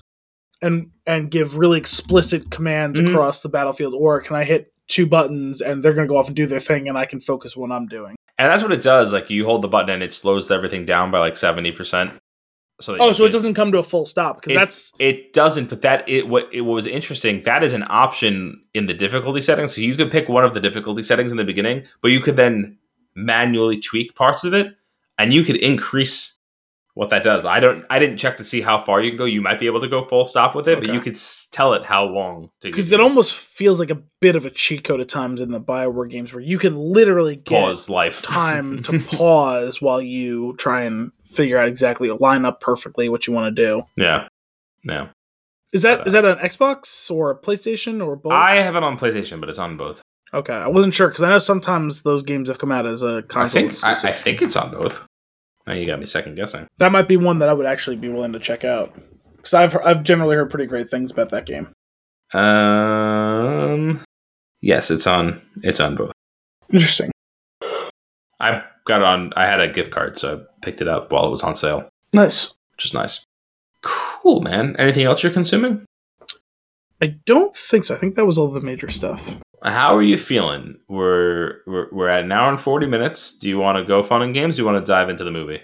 and 0.62 0.92
and 1.06 1.32
give 1.32 1.58
really 1.58 1.78
explicit 1.78 2.50
commands 2.52 3.00
mm-hmm. 3.00 3.10
across 3.10 3.42
the 3.42 3.50
battlefield, 3.50 3.94
or 3.94 4.20
can 4.22 4.36
I 4.36 4.44
hit 4.44 4.74
two 4.88 5.08
buttons 5.08 5.62
and 5.62 5.84
they're 5.84 5.94
going 5.94 6.08
to 6.08 6.12
go 6.12 6.18
off 6.18 6.28
and 6.28 6.36
do 6.36 6.46
their 6.46 6.60
thing, 6.60 6.90
and 6.90 6.98
I 6.98 7.06
can 7.06 7.22
focus 7.22 7.56
what 7.56 7.72
I'm 7.72 7.88
doing. 7.88 8.16
And 8.38 8.52
that's 8.52 8.64
what 8.64 8.72
it 8.72 8.82
does. 8.82 9.14
Like 9.14 9.30
you 9.30 9.46
hold 9.46 9.62
the 9.62 9.68
button 9.68 9.90
and 9.90 10.04
it 10.04 10.14
slows 10.14 10.52
everything 10.52 10.84
down 10.86 11.12
by 11.12 11.20
like 11.20 11.38
seventy 11.38 11.72
percent. 11.72 12.12
So 12.82 12.98
oh, 13.00 13.12
so 13.12 13.26
it 13.26 13.32
doesn't 13.32 13.54
come 13.54 13.72
to 13.72 13.80
a 13.80 13.84
full 13.84 14.06
stop 14.06 14.42
because 14.42 14.56
that's 14.56 14.94
it 15.00 15.34
doesn't. 15.34 15.70
But 15.70 15.82
that 15.84 16.08
it 16.08 16.28
what 16.28 16.50
it 16.54 16.62
what 16.62 16.74
was 16.74 16.88
interesting. 16.88 17.42
That 17.44 17.64
is 17.64 17.74
an 17.74 17.86
option 17.90 18.62
in 18.74 18.88
the 18.88 18.94
difficulty 18.94 19.42
settings. 19.42 19.76
So 19.76 19.82
you 19.82 19.96
could 19.96 20.12
pick 20.12 20.30
one 20.30 20.44
of 20.44 20.54
the 20.54 20.60
difficulty 20.60 21.04
settings 21.04 21.32
in 21.32 21.38
the 21.38 21.46
beginning, 21.46 21.86
but 22.02 22.12
you 22.12 22.20
could 22.20 22.36
then 22.36 22.78
manually 23.16 23.80
tweak 23.80 24.16
parts 24.16 24.44
of 24.44 24.54
it, 24.54 24.76
and 25.18 25.34
you 25.34 25.44
could 25.44 25.58
increase 25.58 26.31
what 26.94 27.10
that 27.10 27.24
does. 27.24 27.46
I 27.46 27.60
don't. 27.60 27.86
I 27.90 28.00
didn't 28.00 28.18
check 28.18 28.38
to 28.38 28.44
see 28.44 28.62
how 28.62 28.78
far 28.78 29.02
you 29.02 29.12
can 29.12 29.18
go. 29.18 29.26
You 29.26 29.42
might 29.42 29.60
be 29.60 29.66
able 29.66 29.82
to 29.82 29.88
go 29.88 30.02
full 30.02 30.26
stop 30.26 30.56
with 30.56 30.68
it, 30.68 30.78
okay. 30.78 30.88
but 30.88 30.94
you 30.94 31.00
could 31.00 31.18
tell 31.52 31.74
it 31.74 31.86
how 31.86 32.06
long. 32.06 32.50
To. 32.62 32.68
Because 32.68 32.92
it 32.92 33.00
almost 33.00 33.36
feels 33.36 33.80
like 33.80 33.92
a 33.92 34.02
bit 34.20 34.36
of 34.36 34.46
a 34.46 34.50
cheat 34.50 34.84
code 34.84 35.00
at 35.00 35.10
times 35.10 35.42
in 35.42 35.52
the 35.52 35.62
Bioware 35.62 36.10
games, 36.10 36.34
where 36.34 36.44
you 36.44 36.60
can 36.60 36.76
literally 36.76 37.38
pause 37.38 37.90
life 37.90 38.22
time 38.22 38.84
to 38.84 39.00
pause 39.00 39.82
while 39.82 40.02
you 40.02 40.56
try 40.58 40.82
and 40.82 41.12
figure 41.26 41.58
out 41.58 41.68
exactly 41.68 42.10
line 42.10 42.46
up 42.46 42.60
perfectly 42.60 43.08
what 43.08 43.26
you 43.26 43.34
want 43.34 43.56
to 43.56 43.66
do. 43.66 43.84
Yeah, 43.96 44.28
yeah. 44.84 45.10
Is 45.72 45.84
that 45.84 46.00
but, 46.00 46.02
uh, 46.02 46.08
is 46.08 46.14
that 46.14 46.26
an 46.26 46.38
Xbox 46.40 47.10
or 47.10 47.32
a 47.32 47.38
PlayStation 47.38 48.06
or 48.06 48.18
both? 48.18 48.34
I 48.34 48.56
have 48.56 48.76
it 48.76 48.84
on 48.84 48.98
PlayStation, 48.98 49.40
but 49.40 49.48
it's 49.48 49.60
on 49.60 49.78
both. 49.78 50.02
Okay, 50.34 50.54
I 50.54 50.68
wasn't 50.68 50.94
sure 50.94 51.10
because 51.10 51.24
I 51.24 51.30
know 51.30 51.40
sometimes 51.40 52.04
those 52.04 52.24
games 52.24 52.48
have 52.48 52.58
come 52.58 52.72
out 52.72 52.86
as 52.86 53.02
a 53.02 53.22
console. 53.24 53.66
I 53.66 53.70
think 53.70 53.84
I, 53.84 54.10
I 54.10 54.14
think 54.14 54.42
it's 54.42 54.56
on 54.56 54.72
both. 54.72 55.06
Now 55.68 55.74
you 55.74 55.86
got 55.86 56.00
me 56.00 56.06
second 56.06 56.36
guessing. 56.36 56.68
That 56.78 56.92
might 56.92 57.08
be 57.08 57.18
one 57.18 57.40
that 57.40 57.50
I 57.50 57.54
would 57.54 57.66
actually 57.66 57.96
be 57.96 58.10
willing 58.10 58.34
to 58.34 58.40
check 58.40 58.64
out 58.64 58.94
because 59.36 59.54
I've 59.54 59.78
I've 59.78 60.04
generally 60.04 60.36
heard 60.36 60.50
pretty 60.50 60.66
great 60.66 60.90
things 60.90 61.12
about 61.12 61.30
that 61.32 61.46
game. 61.46 61.70
Um, 62.34 64.02
yes, 64.62 64.90
it's 64.92 65.08
on. 65.08 65.42
It's 65.64 65.80
on 65.80 65.96
both. 65.96 66.14
Interesting. 66.72 67.12
I 68.40 68.64
got 68.86 69.02
it 69.02 69.06
on. 69.06 69.34
I 69.36 69.46
had 69.46 69.60
a 69.60 69.68
gift 69.68 69.92
card, 69.92 70.18
so 70.18 70.38
I 70.38 70.66
picked 70.66 70.82
it 70.82 70.88
up 70.88 71.12
while 71.12 71.26
it 71.26 71.32
was 71.32 71.44
on 71.44 71.56
sale. 71.56 71.90
Nice, 72.14 72.54
which 72.76 72.86
is 72.86 72.94
nice. 72.94 73.24
Cool, 73.82 74.42
man. 74.42 74.76
Anything 74.78 75.06
else 75.06 75.24
you're 75.24 75.32
consuming? 75.32 75.86
I 77.02 77.16
don't 77.26 77.56
think 77.56 77.86
so. 77.86 77.96
I 77.96 77.98
think 77.98 78.16
that 78.16 78.26
was 78.26 78.38
all 78.38 78.48
the 78.48 78.62
major 78.62 78.90
stuff. 78.90 79.38
How 79.64 79.96
are 79.96 80.02
you 80.02 80.18
feeling? 80.18 80.80
We're, 80.90 81.60
we're 81.68 81.88
we're 81.92 82.08
at 82.08 82.24
an 82.24 82.32
hour 82.32 82.50
and 82.50 82.60
forty 82.60 82.88
minutes. 82.88 83.38
Do 83.38 83.48
you 83.48 83.60
want 83.60 83.78
to 83.78 83.84
go 83.84 84.02
fun 84.02 84.22
and 84.22 84.34
games? 84.34 84.56
do 84.56 84.64
you 84.64 84.66
want 84.66 84.84
to 84.84 84.92
dive 84.92 85.10
into 85.10 85.24
the 85.24 85.32
movie? 85.32 85.62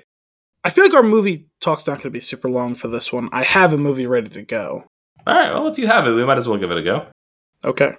I 0.64 0.69
feel 0.69 0.84
like 0.84 0.94
our 0.94 1.03
movie 1.03 1.48
talk's 1.61 1.88
not 1.88 1.94
going 1.94 2.03
to 2.03 2.10
be 2.11 2.19
super 2.19 2.49
long 2.49 2.76
for 2.76 2.90
this 2.90 3.11
one. 3.11 3.30
I 3.32 3.44
have 3.44 3.74
a 3.74 3.78
movie 3.78 4.06
ready 4.06 4.30
to 4.30 4.41
go. 4.44 4.86
All 5.26 5.34
right. 5.34 5.52
Well, 5.52 5.68
if 5.68 5.78
you 5.78 5.88
have 5.88 6.06
it, 6.07 6.11
we 6.11 6.26
might 6.26 6.38
as 6.38 6.48
well 6.48 6.57
give 6.57 6.72
it 6.72 6.78
a 6.78 6.84
go. 6.84 7.07
Okay. 7.64 7.91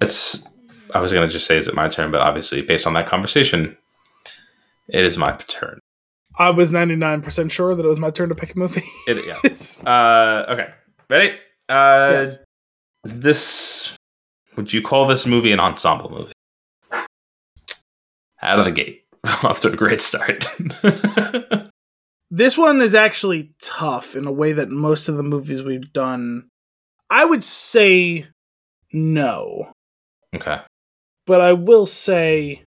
It's. 0.00 0.46
I 0.94 1.00
was 1.00 1.12
going 1.12 1.26
to 1.26 1.32
just 1.32 1.46
say, 1.46 1.56
is 1.56 1.68
it 1.68 1.74
my 1.74 1.88
turn? 1.88 2.10
But 2.10 2.22
obviously, 2.22 2.62
based 2.62 2.86
on 2.86 2.94
that 2.94 3.06
conversation, 3.06 3.76
it 4.88 5.04
is 5.04 5.18
my 5.18 5.32
turn. 5.32 5.78
I 6.38 6.50
was 6.50 6.72
ninety 6.72 6.96
nine 6.96 7.20
percent 7.20 7.52
sure 7.52 7.74
that 7.74 7.84
it 7.84 7.88
was 7.88 8.00
my 8.00 8.10
turn 8.10 8.28
to 8.30 8.34
pick 8.34 8.54
a 8.54 8.58
movie. 8.58 8.84
it, 9.06 9.24
yeah. 9.26 9.86
uh, 9.90 10.52
okay. 10.52 10.72
Ready? 11.10 11.36
Uh, 11.68 12.08
yes. 12.12 12.38
This 13.04 13.97
would 14.58 14.72
you 14.72 14.82
call 14.82 15.06
this 15.06 15.24
movie 15.24 15.52
an 15.52 15.60
ensemble 15.60 16.10
movie? 16.10 16.32
Out 18.42 18.58
of 18.58 18.64
the 18.64 18.72
gate, 18.72 19.04
off 19.44 19.60
to 19.60 19.70
a 19.70 19.76
great 19.76 20.00
start. 20.00 20.48
this 22.32 22.58
one 22.58 22.82
is 22.82 22.92
actually 22.92 23.52
tough 23.62 24.16
in 24.16 24.26
a 24.26 24.32
way 24.32 24.52
that 24.52 24.68
most 24.68 25.08
of 25.08 25.16
the 25.16 25.22
movies 25.22 25.62
we've 25.62 25.92
done. 25.92 26.48
I 27.08 27.24
would 27.24 27.44
say 27.44 28.26
no. 28.92 29.70
Okay. 30.34 30.60
But 31.24 31.40
I 31.40 31.52
will 31.52 31.86
say 31.86 32.64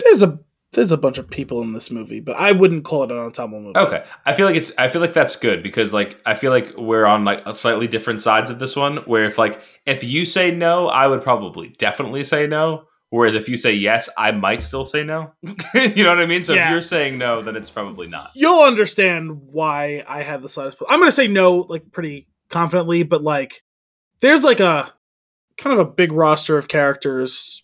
there's 0.00 0.22
a 0.22 0.38
there's 0.72 0.92
a 0.92 0.96
bunch 0.96 1.18
of 1.18 1.28
people 1.28 1.60
in 1.60 1.74
this 1.74 1.90
movie, 1.90 2.20
but 2.20 2.36
I 2.36 2.52
wouldn't 2.52 2.84
call 2.84 3.04
it 3.04 3.10
an 3.10 3.18
ensemble 3.18 3.60
movie. 3.60 3.78
Okay, 3.78 4.04
I 4.24 4.32
feel 4.32 4.46
like 4.46 4.56
it's. 4.56 4.72
I 4.78 4.88
feel 4.88 5.00
like 5.00 5.12
that's 5.12 5.36
good 5.36 5.62
because 5.62 5.92
like 5.92 6.18
I 6.24 6.34
feel 6.34 6.50
like 6.50 6.76
we're 6.78 7.04
on 7.04 7.24
like 7.24 7.42
slightly 7.54 7.86
different 7.86 8.22
sides 8.22 8.50
of 8.50 8.58
this 8.58 8.74
one. 8.74 8.98
Where 8.98 9.24
if 9.24 9.36
like 9.36 9.60
if 9.84 10.02
you 10.02 10.24
say 10.24 10.50
no, 10.50 10.88
I 10.88 11.06
would 11.06 11.22
probably 11.22 11.68
definitely 11.78 12.24
say 12.24 12.46
no. 12.46 12.84
Whereas 13.10 13.34
if 13.34 13.46
you 13.46 13.58
say 13.58 13.74
yes, 13.74 14.08
I 14.16 14.32
might 14.32 14.62
still 14.62 14.86
say 14.86 15.04
no. 15.04 15.34
you 15.74 16.02
know 16.02 16.08
what 16.08 16.20
I 16.20 16.24
mean? 16.24 16.42
So 16.42 16.54
yeah. 16.54 16.68
if 16.68 16.70
you're 16.72 16.80
saying 16.80 17.18
no, 17.18 17.42
then 17.42 17.56
it's 17.56 17.68
probably 17.68 18.08
not. 18.08 18.30
You'll 18.34 18.62
understand 18.62 19.42
why 19.48 20.02
I 20.08 20.22
had 20.22 20.40
the 20.40 20.48
slightest. 20.48 20.78
I'm 20.88 21.00
gonna 21.00 21.12
say 21.12 21.28
no, 21.28 21.66
like 21.68 21.92
pretty 21.92 22.26
confidently, 22.48 23.02
but 23.02 23.22
like 23.22 23.62
there's 24.20 24.44
like 24.44 24.60
a 24.60 24.90
kind 25.58 25.78
of 25.78 25.86
a 25.86 25.90
big 25.90 26.12
roster 26.12 26.56
of 26.56 26.68
characters, 26.68 27.62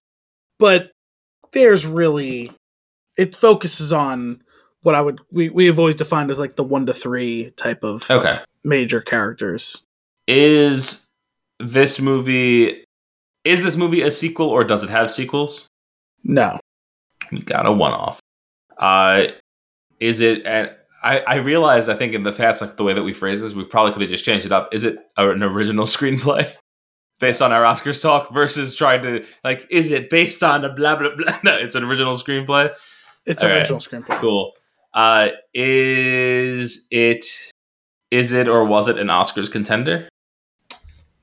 but 0.58 0.92
there's 1.52 1.86
really 1.86 2.52
it 3.18 3.34
focuses 3.36 3.92
on 3.92 4.40
what 4.82 4.94
I 4.94 5.02
would 5.02 5.20
we 5.30 5.50
we 5.50 5.66
have 5.66 5.78
always 5.78 5.96
defined 5.96 6.30
as 6.30 6.38
like 6.38 6.56
the 6.56 6.64
one 6.64 6.86
to 6.86 6.94
three 6.94 7.50
type 7.56 7.84
of 7.84 8.10
okay 8.10 8.38
major 8.64 9.02
characters. 9.02 9.82
Is 10.26 11.06
this 11.58 12.00
movie 12.00 12.84
is 13.44 13.62
this 13.62 13.76
movie 13.76 14.00
a 14.00 14.10
sequel 14.10 14.48
or 14.48 14.64
does 14.64 14.82
it 14.82 14.90
have 14.90 15.10
sequels? 15.10 15.66
No. 16.24 16.58
You 17.30 17.42
got 17.42 17.66
a 17.66 17.72
one 17.72 17.92
off. 17.92 18.20
Uh 18.78 19.26
is 20.00 20.20
it 20.20 20.46
and 20.46 20.70
I, 21.02 21.20
I 21.20 21.36
realized 21.36 21.88
I 21.88 21.94
think 21.94 22.14
in 22.14 22.22
the 22.22 22.32
past 22.32 22.60
like 22.60 22.76
the 22.76 22.84
way 22.84 22.94
that 22.94 23.02
we 23.02 23.12
phrase 23.12 23.40
this, 23.40 23.52
we 23.52 23.64
probably 23.64 23.92
could 23.92 24.02
have 24.02 24.10
just 24.10 24.24
changed 24.24 24.46
it 24.46 24.52
up. 24.52 24.72
Is 24.72 24.84
it 24.84 24.98
an 25.16 25.42
original 25.42 25.86
screenplay? 25.86 26.52
based 27.20 27.42
on 27.42 27.52
our 27.52 27.64
Oscars 27.64 28.00
talk 28.00 28.32
versus 28.32 28.74
trying 28.76 29.02
to 29.02 29.24
like, 29.44 29.66
is 29.70 29.90
it 29.90 30.08
based 30.10 30.42
on 30.42 30.64
a 30.64 30.72
blah 30.72 30.96
blah 30.96 31.14
blah? 31.16 31.38
No, 31.44 31.56
it's 31.56 31.74
an 31.74 31.84
original 31.84 32.14
screenplay. 32.14 32.72
It's 33.28 33.44
All 33.44 33.50
original 33.50 33.78
right. 33.78 34.04
screenplay. 34.04 34.18
Cool. 34.20 34.52
Uh, 34.94 35.28
is 35.52 36.86
it 36.90 37.24
is 38.10 38.32
it 38.32 38.48
or 38.48 38.64
was 38.64 38.88
it 38.88 38.98
an 38.98 39.08
Oscars 39.08 39.52
contender? 39.52 40.08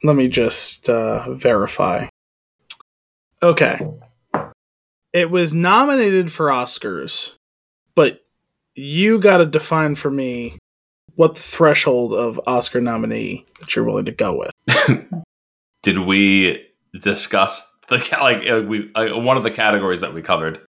Let 0.04 0.16
me 0.16 0.28
just 0.28 0.88
uh, 0.88 1.34
verify. 1.34 2.08
Okay. 3.42 3.80
It 5.14 5.32
was 5.32 5.54
nominated 5.54 6.32
for 6.32 6.48
Oscars, 6.48 7.34
but 7.96 8.24
you 8.76 9.20
got 9.20 9.38
to 9.38 9.46
define 9.46 9.96
for 9.96 10.12
me 10.12 10.60
what 11.16 11.36
the 11.36 11.42
threshold 11.42 12.14
of 12.14 12.40
Oscar 12.46 12.82
nominee 12.82 13.46
that 13.62 13.76
you're 13.76 13.86
willing 13.86 14.06
to 14.06 14.12
go 14.12 14.38
with. 14.38 14.52
Did 15.84 16.00
we 16.00 16.68
discuss 17.02 17.68
the 17.88 17.98
like 18.22 18.48
uh, 18.50 18.62
we 18.68 18.92
uh, 18.94 19.18
one 19.18 19.38
of 19.38 19.44
the 19.44 19.52
categories 19.52 20.02
that 20.02 20.14
we 20.14 20.22
covered? 20.22 20.60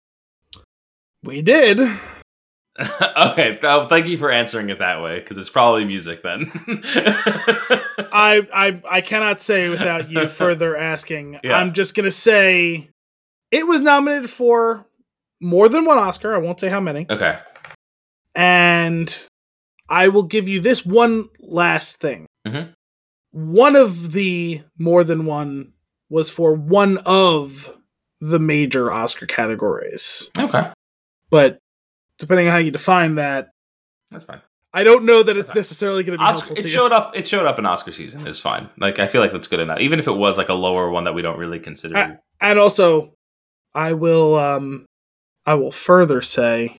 We 1.26 1.42
did. 1.42 1.80
okay, 3.16 3.58
well, 3.62 3.88
thank 3.88 4.06
you 4.06 4.18
for 4.18 4.30
answering 4.30 4.68
it 4.70 4.78
that 4.80 5.02
way 5.02 5.18
because 5.18 5.38
it's 5.38 5.48
probably 5.50 5.84
music 5.84 6.22
then. 6.22 6.50
I 8.12 8.46
I 8.52 8.82
I 8.88 9.00
cannot 9.00 9.40
say 9.40 9.68
without 9.68 10.10
you 10.10 10.28
further 10.30 10.76
asking. 10.76 11.40
Yeah. 11.42 11.58
I'm 11.58 11.72
just 11.72 11.94
gonna 11.94 12.10
say 12.10 12.90
it 13.50 13.66
was 13.66 13.80
nominated 13.80 14.28
for 14.30 14.86
more 15.40 15.68
than 15.68 15.84
one 15.84 15.98
Oscar. 15.98 16.34
I 16.34 16.38
won't 16.38 16.60
say 16.60 16.68
how 16.68 16.80
many. 16.80 17.06
okay. 17.08 17.38
And 18.34 19.16
I 19.88 20.08
will 20.08 20.24
give 20.24 20.46
you 20.46 20.60
this 20.60 20.84
one 20.84 21.28
last 21.40 21.96
thing. 21.98 22.26
Mhm. 22.46 22.72
One 23.30 23.76
of 23.76 24.12
the 24.12 24.62
more 24.78 25.04
than 25.04 25.24
one 25.24 25.72
was 26.10 26.30
for 26.30 26.52
one 26.52 26.98
of 27.06 27.74
the 28.20 28.38
major 28.38 28.92
Oscar 28.92 29.26
categories. 29.26 30.30
Okay. 30.38 30.70
But 31.30 31.58
depending 32.18 32.46
on 32.46 32.52
how 32.52 32.58
you 32.58 32.70
define 32.70 33.16
that, 33.16 33.48
That's 34.10 34.24
fine. 34.24 34.40
I 34.72 34.84
don't 34.84 35.04
know 35.04 35.22
that 35.22 35.36
it's 35.36 35.54
necessarily 35.54 36.02
going 36.04 36.18
to 36.18 36.22
be 36.22 36.28
Oscar, 36.28 36.38
helpful 36.38 36.56
it 36.58 36.62
to 36.62 36.68
you. 36.68 36.74
showed 36.74 36.92
up. 36.92 37.16
It 37.16 37.26
showed 37.26 37.46
up 37.46 37.58
in 37.58 37.64
Oscar 37.64 37.92
season. 37.92 38.26
It's 38.26 38.40
fine. 38.40 38.68
Like 38.78 38.98
I 38.98 39.06
feel 39.06 39.20
like 39.22 39.32
that's 39.32 39.48
good 39.48 39.60
enough. 39.60 39.80
Even 39.80 39.98
if 39.98 40.06
it 40.06 40.12
was 40.12 40.36
like 40.36 40.50
a 40.50 40.54
lower 40.54 40.90
one 40.90 41.04
that 41.04 41.14
we 41.14 41.22
don't 41.22 41.38
really 41.38 41.58
consider. 41.58 41.96
Uh, 41.96 42.16
and 42.40 42.58
also 42.58 43.14
i 43.74 43.92
will 43.92 44.36
um 44.36 44.86
i 45.46 45.54
will 45.54 45.70
further 45.70 46.20
say 46.22 46.76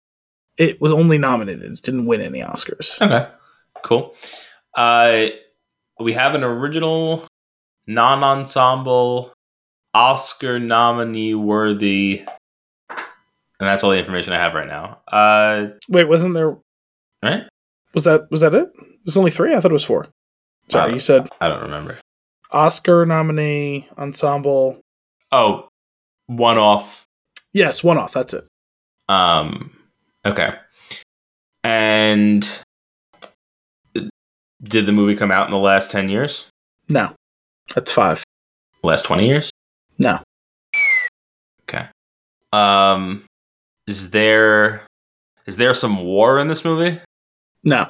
it 0.58 0.80
was 0.82 0.92
only 0.92 1.18
nominated 1.18 1.64
it 1.64 1.82
didn't 1.82 2.06
win 2.06 2.22
any 2.22 2.42
oscars 2.42 3.02
okay. 3.02 3.30
Cool. 3.84 4.16
Uh, 4.76 5.28
we 6.00 6.14
have 6.14 6.36
an 6.36 6.44
original, 6.44 7.26
non-ensemble, 7.86 9.32
Oscar 9.94 10.60
nominee 10.60 11.36
worthy, 11.36 12.24
and 12.26 12.30
that's 13.60 13.84
all 13.84 13.90
the 13.92 13.98
information 13.98 14.34
I 14.34 14.38
have 14.38 14.54
right 14.54 14.68
now. 14.68 15.00
Uh, 15.08 15.68
wait 15.90 16.06
wasn't 16.08 16.34
there 16.36 16.58
right? 17.24 17.44
was 17.94 18.04
that 18.04 18.30
was 18.30 18.42
that 18.42 18.54
it 18.54 18.70
it 18.78 19.00
was 19.06 19.18
only 19.18 19.32
three 19.32 19.56
i 19.56 19.60
thought 19.60 19.72
it 19.72 19.74
was 19.74 19.84
four 19.86 20.08
sorry 20.70 20.94
you 20.94 21.00
said 21.00 21.28
I 21.42 21.48
don't 21.48 21.62
remember. 21.64 21.98
oscar 22.52 23.06
nominee 23.06 23.88
ensemble 23.98 24.80
Oh, 25.32 25.70
one 26.28 26.58
off. 26.58 27.06
yes 27.54 27.84
one 27.84 27.98
off 27.98 28.14
that's 28.14 28.34
it 28.34 28.46
Um. 29.10 29.74
Okay. 30.26 30.54
And 31.64 32.44
did 34.64 34.86
the 34.86 34.92
movie 34.92 35.16
come 35.16 35.32
out 35.32 35.46
in 35.48 35.52
the 35.52 35.58
last 35.58 35.90
ten 35.92 36.10
years? 36.10 36.50
no 36.90 37.14
that's 37.74 37.92
five 37.92 38.24
Last 38.84 39.06
twenty 39.06 39.28
years? 39.28 39.50
no 39.98 40.20
Okay. 41.64 41.88
Um. 42.54 43.24
Is 43.88 44.12
there 44.12 44.86
is 45.46 45.56
there 45.58 45.74
some 45.74 46.04
war 46.04 46.38
in 46.40 46.48
this 46.48 46.66
movie? 46.66 47.00
no 47.64 47.88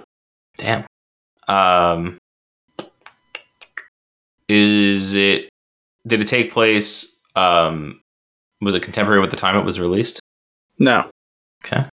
Damn. 0.57 0.85
Um. 1.47 2.17
Is 4.49 5.13
it? 5.13 5.49
Did 6.05 6.21
it 6.21 6.27
take 6.27 6.51
place? 6.51 7.15
Um. 7.35 8.01
Was 8.61 8.75
it 8.75 8.81
contemporary 8.81 9.21
with 9.21 9.31
the 9.31 9.37
time 9.37 9.55
it 9.57 9.65
was 9.65 9.79
released? 9.79 10.19
no 10.79 11.09
Okay. 11.65 11.85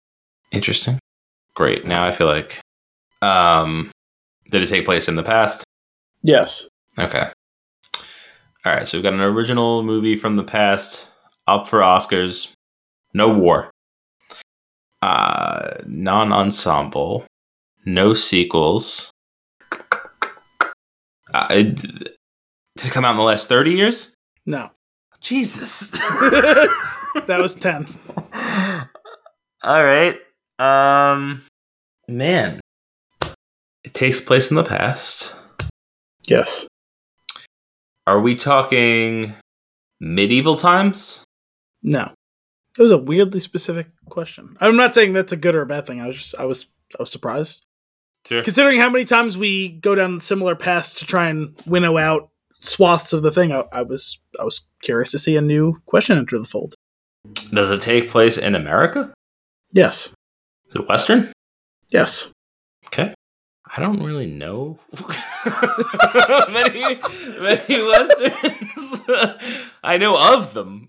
Interesting. 0.52 0.98
Great. 1.54 1.84
Now 1.86 2.06
I 2.06 2.10
feel 2.12 2.26
like. 2.26 2.60
Um. 3.20 3.90
Did 4.50 4.62
it 4.62 4.68
take 4.68 4.84
place 4.84 5.08
in 5.08 5.16
the 5.16 5.22
past? 5.22 5.64
yes 6.22 6.68
Okay. 6.98 7.30
All 8.64 8.72
right. 8.72 8.86
So 8.86 8.96
we've 8.98 9.02
got 9.02 9.14
an 9.14 9.20
original 9.20 9.82
movie 9.82 10.14
from 10.14 10.36
the 10.36 10.44
past 10.44 11.08
up 11.48 11.66
for 11.66 11.80
Oscars. 11.80 12.48
No 13.14 13.28
war. 13.28 13.71
Uh, 15.02 15.78
non-ensemble. 15.86 17.26
No 17.84 18.14
sequels. 18.14 19.10
Uh, 21.34 21.46
it- 21.50 21.76
did 22.76 22.86
it 22.86 22.90
come 22.92 23.04
out 23.04 23.10
in 23.12 23.16
the 23.16 23.22
last 23.22 23.48
thirty 23.48 23.72
years? 23.72 24.14
no 24.46 24.70
Jesus. 25.20 25.90
that 27.26 27.38
was 27.38 27.54
10 27.54 27.86
All 29.62 29.84
right. 29.84 30.16
Um, 30.58 31.42
man, 32.08 32.60
it 33.84 33.94
takes 33.94 34.20
place 34.20 34.50
in 34.50 34.56
the 34.56 34.64
past. 34.64 35.34
yes 36.28 36.66
Are 38.06 38.20
we 38.20 38.34
talking 38.34 39.34
medieval 40.00 40.56
times? 40.56 41.24
no 41.82 42.12
it 42.78 42.82
was 42.82 42.90
a 42.90 42.98
weirdly 42.98 43.40
specific 43.40 43.88
question 44.08 44.56
i'm 44.60 44.76
not 44.76 44.94
saying 44.94 45.12
that's 45.12 45.32
a 45.32 45.36
good 45.36 45.54
or 45.54 45.62
a 45.62 45.66
bad 45.66 45.86
thing 45.86 46.00
i 46.00 46.06
was 46.06 46.16
just 46.16 46.34
i 46.38 46.44
was 46.44 46.66
i 46.98 47.02
was 47.02 47.10
surprised 47.10 47.64
Sure. 48.24 48.42
considering 48.44 48.78
how 48.78 48.88
many 48.88 49.04
times 49.04 49.36
we 49.36 49.68
go 49.68 49.96
down 49.96 50.20
similar 50.20 50.54
paths 50.54 50.94
to 50.94 51.04
try 51.06 51.28
and 51.28 51.60
winnow 51.66 51.98
out 51.98 52.28
swaths 52.60 53.12
of 53.12 53.24
the 53.24 53.32
thing, 53.32 53.50
I, 53.50 53.64
I 53.72 53.82
was 53.82 54.20
I 54.38 54.44
was 54.44 54.70
curious 54.80 55.10
to 55.10 55.18
see 55.18 55.36
a 55.36 55.40
new 55.40 55.74
question 55.86 56.16
enter 56.16 56.38
the 56.38 56.44
fold. 56.44 56.76
Does 57.52 57.72
it 57.72 57.82
take 57.82 58.08
place 58.08 58.38
in 58.38 58.54
America? 58.54 59.12
Yes, 59.72 60.10
Is 60.68 60.76
it 60.76 60.88
Western? 60.88 61.32
yes. 61.90 62.30
Okay. 62.86 63.12
I 63.74 63.80
don't 63.80 64.02
really 64.02 64.26
know 64.26 64.78
many 66.52 66.98
many 67.40 67.82
westerns. 67.82 69.00
I 69.82 69.96
know 69.98 70.16
of 70.16 70.52
them. 70.54 70.88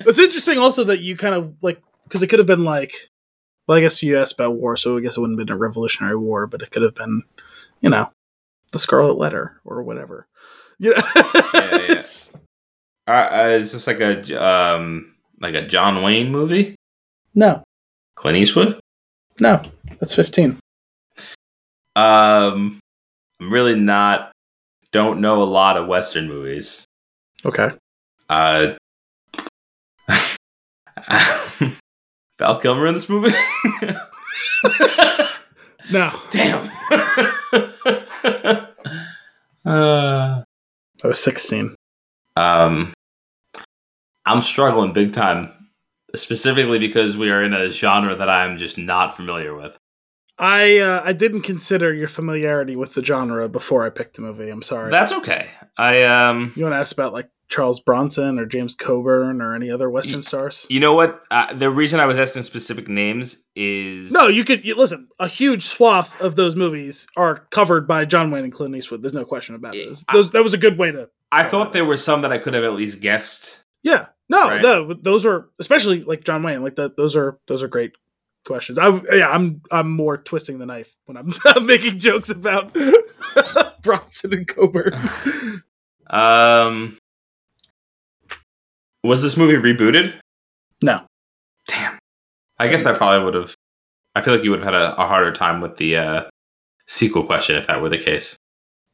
It's 0.00 0.18
interesting 0.18 0.58
also 0.58 0.84
that 0.84 1.00
you 1.00 1.16
kind 1.16 1.34
of 1.34 1.54
like 1.62 1.82
because 2.04 2.22
it 2.22 2.28
could 2.28 2.38
have 2.38 2.46
been 2.46 2.64
like, 2.64 3.10
well, 3.66 3.78
I 3.78 3.80
guess 3.80 4.02
you 4.02 4.18
asked 4.18 4.34
about 4.34 4.54
war, 4.54 4.76
so 4.76 4.96
I 4.96 5.00
guess 5.00 5.16
it 5.16 5.20
wouldn't 5.20 5.38
have 5.38 5.46
been 5.46 5.54
a 5.54 5.58
Revolutionary 5.58 6.16
War, 6.16 6.46
but 6.46 6.62
it 6.62 6.70
could 6.70 6.82
have 6.82 6.94
been, 6.94 7.22
you 7.80 7.90
know, 7.90 8.10
the 8.72 8.78
Scarlet 8.78 9.18
Letter 9.18 9.60
or 9.64 9.82
whatever. 9.82 10.26
You 10.80 10.94
know? 10.94 11.02
Yeah, 11.54 11.86
yeah. 11.88 12.02
uh, 13.08 13.28
uh, 13.32 13.48
is 13.48 13.72
this 13.72 13.88
like 13.88 13.98
a 13.98 14.40
um 14.40 15.16
like 15.40 15.56
a 15.56 15.66
John 15.66 16.04
Wayne 16.04 16.30
movie? 16.30 16.76
No, 17.34 17.64
Clint 18.14 18.38
Eastwood? 18.38 18.78
no, 19.40 19.60
that's 20.00 20.14
fifteen. 20.14 20.58
Um, 21.96 22.78
I'm 23.40 23.52
really 23.52 23.74
not. 23.74 24.32
Don't 24.92 25.20
know 25.20 25.42
a 25.42 25.44
lot 25.44 25.76
of 25.76 25.86
Western 25.86 26.28
movies. 26.28 26.84
Okay, 27.44 27.70
Uh, 28.28 28.68
Val 32.38 32.58
Kilmer 32.60 32.86
in 32.86 32.94
this 32.94 33.08
movie? 33.08 33.34
no, 35.92 36.10
Damn. 36.30 36.68
uh, 39.64 40.42
I 40.42 40.44
was 41.04 41.22
sixteen. 41.22 41.74
um, 42.36 42.92
I'm 44.26 44.42
struggling 44.42 44.92
big 44.92 45.12
time, 45.12 45.52
specifically 46.14 46.78
because 46.78 47.16
we 47.16 47.30
are 47.30 47.42
in 47.42 47.52
a 47.54 47.70
genre 47.70 48.14
that 48.16 48.28
I'm 48.28 48.58
just 48.58 48.78
not 48.78 49.14
familiar 49.16 49.54
with. 49.54 49.76
I 50.38 50.78
uh, 50.78 51.02
I 51.04 51.12
didn't 51.12 51.42
consider 51.42 51.92
your 51.92 52.08
familiarity 52.08 52.76
with 52.76 52.94
the 52.94 53.04
genre 53.04 53.48
before 53.48 53.84
I 53.84 53.90
picked 53.90 54.16
the 54.16 54.22
movie. 54.22 54.48
I'm 54.48 54.62
sorry. 54.62 54.90
That's 54.90 55.12
okay. 55.12 55.48
I 55.76 56.02
um, 56.04 56.52
you 56.56 56.62
want 56.62 56.74
to 56.74 56.78
ask 56.78 56.92
about 56.92 57.12
like 57.12 57.28
Charles 57.48 57.80
Bronson 57.80 58.38
or 58.38 58.44
James 58.46 58.74
Coburn 58.74 59.40
or 59.40 59.54
any 59.54 59.70
other 59.70 59.88
Western 59.90 60.20
stars? 60.22 60.66
you 60.68 60.80
know 60.80 60.92
what? 60.92 61.22
Uh, 61.30 61.52
the 61.54 61.70
reason 61.70 61.98
I 61.98 62.04
was 62.06 62.18
asking 62.18 62.42
specific 62.42 62.88
names 62.88 63.38
is 63.56 64.12
No, 64.12 64.28
you 64.28 64.44
could 64.44 64.64
you, 64.64 64.74
listen. 64.74 65.08
A 65.18 65.26
huge 65.26 65.64
swath 65.64 66.20
of 66.20 66.36
those 66.36 66.54
movies 66.54 67.06
are 67.16 67.46
covered 67.50 67.88
by 67.88 68.04
John 68.04 68.30
Wayne 68.30 68.44
and 68.44 68.52
Clint 68.52 68.76
Eastwood. 68.76 69.02
There's 69.02 69.14
no 69.14 69.24
question 69.24 69.54
about 69.54 69.74
Yeah, 69.74 69.86
those. 69.86 70.04
I- 70.08 70.12
Those 70.12 70.30
that 70.32 70.42
was 70.44 70.54
a 70.54 70.58
good 70.58 70.78
way 70.78 70.92
to. 70.92 71.08
I 71.32 71.42
thought 71.44 71.72
there 71.72 71.84
were 71.84 71.96
some 71.98 72.22
that 72.22 72.32
I 72.32 72.38
could 72.38 72.54
have 72.54 72.64
at 72.64 72.72
least 72.74 73.00
guessed. 73.00 73.62
Yeah, 73.82 74.06
no, 74.28 74.44
Right. 74.48 74.62
no, 74.62 74.92
those 74.92 75.24
are 75.26 75.48
especially 75.58 76.02
like 76.04 76.24
John 76.24 76.42
Wayne. 76.42 76.62
Like 76.62 76.76
that, 76.76 76.96
those 76.96 77.16
are 77.16 77.38
those 77.46 77.62
are 77.62 77.68
great 77.68 77.92
questions. 78.48 78.78
I 78.78 79.00
yeah, 79.14 79.28
I'm 79.28 79.62
I'm 79.70 79.90
more 79.90 80.16
twisting 80.16 80.58
the 80.58 80.66
knife 80.66 80.96
when 81.06 81.16
I'm, 81.16 81.32
I'm 81.46 81.66
making 81.66 81.98
jokes 82.00 82.30
about 82.30 82.76
Bronson 83.82 84.32
and 84.34 84.48
Coburn. 84.48 84.94
Um, 86.08 86.98
was 89.04 89.22
this 89.22 89.36
movie 89.36 89.54
rebooted? 89.54 90.14
No. 90.82 91.02
Damn. 91.68 91.98
I 92.58 92.68
guess 92.68 92.84
I 92.86 92.94
probably 92.96 93.24
would 93.24 93.34
have. 93.34 93.54
I 94.14 94.20
feel 94.20 94.34
like 94.34 94.42
you 94.42 94.50
would 94.50 94.60
have 94.62 94.72
had 94.72 94.82
a, 94.82 95.00
a 95.00 95.06
harder 95.06 95.32
time 95.32 95.60
with 95.60 95.76
the 95.76 95.96
uh, 95.96 96.22
sequel 96.86 97.24
question 97.24 97.56
if 97.56 97.66
that 97.68 97.80
were 97.80 97.88
the 97.88 97.98
case. 97.98 98.36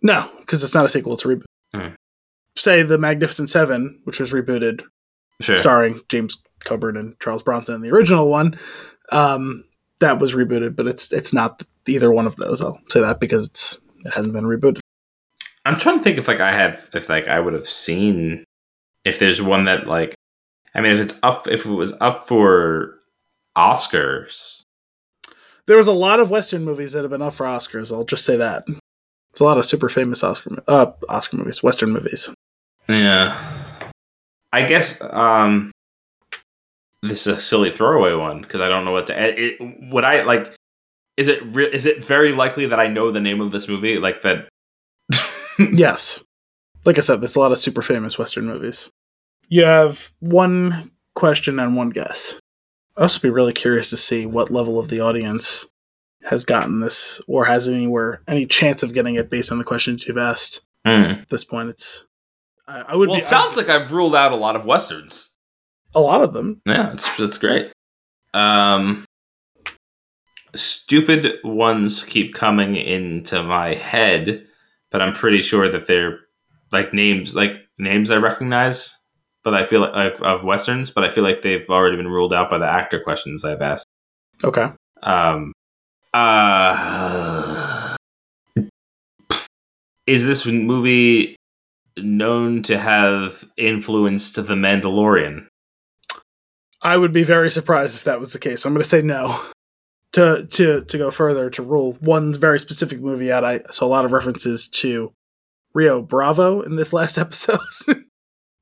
No, 0.02 0.30
because 0.40 0.62
it's 0.62 0.74
not 0.74 0.84
a 0.84 0.88
sequel; 0.88 1.14
it's 1.14 1.24
a 1.24 1.28
reboot. 1.28 1.44
Hmm. 1.74 1.94
Say 2.56 2.82
the 2.82 2.98
Magnificent 2.98 3.48
Seven, 3.48 4.00
which 4.04 4.20
was 4.20 4.32
rebooted, 4.32 4.82
Sure. 5.40 5.56
starring 5.56 6.00
James 6.08 6.40
Coburn 6.64 6.96
and 6.96 7.18
Charles 7.20 7.42
Bronson 7.42 7.74
in 7.74 7.80
the 7.80 7.90
original 7.90 8.28
one. 8.28 8.58
Um, 9.10 9.64
that 10.00 10.18
was 10.18 10.34
rebooted, 10.34 10.76
but 10.76 10.86
it's 10.86 11.12
it's 11.12 11.32
not 11.32 11.62
either 11.86 12.10
one 12.10 12.26
of 12.26 12.36
those. 12.36 12.60
I'll 12.60 12.80
say 12.88 13.00
that 13.00 13.20
because 13.20 13.48
it's 13.48 13.78
it 14.04 14.14
hasn't 14.14 14.34
been 14.34 14.44
rebooted. 14.44 14.80
I'm 15.64 15.78
trying 15.78 15.98
to 15.98 16.04
think 16.04 16.18
if 16.18 16.28
like 16.28 16.40
I 16.40 16.52
have 16.52 16.88
if 16.94 17.08
like 17.08 17.28
I 17.28 17.40
would 17.40 17.54
have 17.54 17.68
seen 17.68 18.44
if 19.04 19.18
there's 19.18 19.40
one 19.40 19.64
that 19.64 19.86
like 19.86 20.14
I 20.74 20.80
mean 20.80 20.92
if 20.92 21.00
it's 21.00 21.18
up 21.22 21.48
if 21.48 21.64
it 21.64 21.70
was 21.70 21.94
up 22.00 22.28
for 22.28 22.98
Oscars. 23.56 24.62
There 25.66 25.78
was 25.78 25.86
a 25.86 25.92
lot 25.92 26.20
of 26.20 26.28
Western 26.28 26.62
movies 26.62 26.92
that 26.92 27.02
have 27.02 27.10
been 27.10 27.22
up 27.22 27.34
for 27.34 27.46
Oscars. 27.46 27.90
I'll 27.90 28.04
just 28.04 28.26
say 28.26 28.36
that. 28.36 28.64
It's 29.32 29.40
a 29.40 29.44
lot 29.44 29.56
of 29.56 29.64
super 29.64 29.88
famous 29.88 30.22
Oscar 30.22 30.62
uh, 30.68 30.92
Oscar 31.08 31.36
movies, 31.36 31.62
Western 31.62 31.90
movies. 31.90 32.30
Yeah. 32.88 33.36
I 34.52 34.64
guess 34.64 35.00
um 35.00 35.72
this 37.08 37.26
is 37.26 37.36
a 37.36 37.40
silly 37.40 37.70
throwaway 37.70 38.14
one 38.14 38.40
because 38.40 38.60
I 38.60 38.68
don't 38.68 38.84
know 38.84 38.92
what 38.92 39.06
to 39.08 39.22
it, 39.28 39.38
it 39.60 39.92
would 39.92 40.04
I 40.04 40.22
like 40.22 40.54
is 41.16 41.28
it 41.28 41.42
re- 41.44 41.70
is 41.72 41.86
it 41.86 42.04
very 42.04 42.32
likely 42.32 42.66
that 42.66 42.80
I 42.80 42.86
know 42.88 43.10
the 43.10 43.20
name 43.20 43.40
of 43.40 43.50
this 43.52 43.68
movie 43.68 43.98
like 43.98 44.22
that 44.22 44.48
Yes. 45.72 46.22
Like 46.84 46.98
I 46.98 47.00
said, 47.00 47.20
there's 47.20 47.36
a 47.36 47.40
lot 47.40 47.52
of 47.52 47.58
super 47.58 47.82
famous 47.82 48.18
Western 48.18 48.46
movies. 48.46 48.90
You 49.48 49.64
have 49.64 50.12
one 50.20 50.90
question 51.14 51.58
and 51.58 51.76
one 51.76 51.90
guess. 51.90 52.38
I'd 52.96 53.02
also 53.02 53.20
be 53.20 53.30
really 53.30 53.52
curious 53.52 53.90
to 53.90 53.96
see 53.96 54.26
what 54.26 54.50
level 54.50 54.78
of 54.78 54.88
the 54.88 55.00
audience 55.00 55.66
has 56.24 56.44
gotten 56.44 56.80
this 56.80 57.20
or 57.26 57.44
has 57.44 57.68
anywhere 57.68 58.22
any 58.28 58.46
chance 58.46 58.82
of 58.82 58.94
getting 58.94 59.14
it 59.14 59.30
based 59.30 59.52
on 59.52 59.58
the 59.58 59.64
questions 59.64 60.06
you've 60.06 60.18
asked. 60.18 60.62
Hmm. 60.84 60.90
At 61.22 61.28
this 61.30 61.44
point, 61.44 61.70
it's 61.70 62.04
I, 62.66 62.80
I 62.88 62.96
would 62.96 63.08
Well, 63.08 63.16
be 63.18 63.22
it 63.22 63.26
sounds 63.26 63.56
like 63.56 63.68
I've 63.68 63.92
ruled 63.92 64.14
out 64.14 64.32
a 64.32 64.36
lot 64.36 64.56
of 64.56 64.64
westerns. 64.64 65.33
A 65.94 66.00
lot 66.00 66.22
of 66.22 66.32
them. 66.32 66.60
Yeah, 66.66 66.90
that's 66.90 67.16
that's 67.16 67.38
great. 67.38 67.72
Um, 68.32 69.04
stupid 70.54 71.38
ones 71.44 72.02
keep 72.04 72.34
coming 72.34 72.76
into 72.76 73.42
my 73.42 73.74
head, 73.74 74.46
but 74.90 75.00
I'm 75.00 75.12
pretty 75.12 75.40
sure 75.40 75.68
that 75.68 75.86
they're 75.86 76.20
like 76.72 76.92
names, 76.92 77.34
like 77.34 77.56
names 77.78 78.10
I 78.10 78.16
recognize. 78.16 78.98
But 79.42 79.52
I 79.52 79.66
feel 79.66 79.82
like, 79.82 79.94
like 79.94 80.16
of 80.22 80.42
westerns, 80.42 80.90
but 80.90 81.04
I 81.04 81.10
feel 81.10 81.22
like 81.22 81.42
they've 81.42 81.68
already 81.68 81.98
been 81.98 82.08
ruled 82.08 82.32
out 82.32 82.48
by 82.48 82.56
the 82.56 82.66
actor 82.66 82.98
questions 82.98 83.44
I've 83.44 83.60
asked. 83.60 83.86
Okay. 84.42 84.70
Um, 85.02 85.52
uh, 86.14 87.94
is 90.06 90.24
this 90.24 90.46
movie 90.46 91.36
known 91.98 92.62
to 92.62 92.78
have 92.78 93.44
influenced 93.58 94.36
The 94.36 94.54
Mandalorian? 94.54 95.46
I 96.84 96.96
would 96.96 97.12
be 97.12 97.24
very 97.24 97.50
surprised 97.50 97.96
if 97.96 98.04
that 98.04 98.20
was 98.20 98.32
the 98.32 98.38
case. 98.38 98.62
So 98.62 98.68
I'm 98.68 98.74
going 98.74 98.82
to 98.82 98.88
say 98.88 99.02
no. 99.02 99.40
To 100.12 100.46
to 100.46 100.84
to 100.84 100.98
go 100.98 101.10
further 101.10 101.50
to 101.50 101.62
rule 101.62 101.94
one 101.94 102.32
very 102.32 102.60
specific 102.60 103.00
movie 103.00 103.32
out, 103.32 103.42
I 103.44 103.62
saw 103.72 103.84
a 103.84 103.88
lot 103.88 104.04
of 104.04 104.12
references 104.12 104.68
to 104.68 105.12
Rio 105.72 106.00
Bravo 106.02 106.60
in 106.60 106.76
this 106.76 106.92
last 106.92 107.18
episode. 107.18 107.58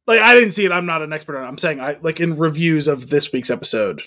like 0.07 0.21
I 0.21 0.35
didn't 0.35 0.53
see 0.53 0.65
it. 0.65 0.73
I'm 0.73 0.87
not 0.87 1.03
an 1.03 1.13
expert 1.13 1.37
on 1.37 1.45
it. 1.45 1.49
I'm 1.49 1.59
saying 1.59 1.79
I 1.79 1.99
like 2.01 2.21
in 2.21 2.39
reviews 2.39 2.89
of 2.89 3.11
this 3.11 3.33
week's 3.33 3.51
episode, 3.51 4.01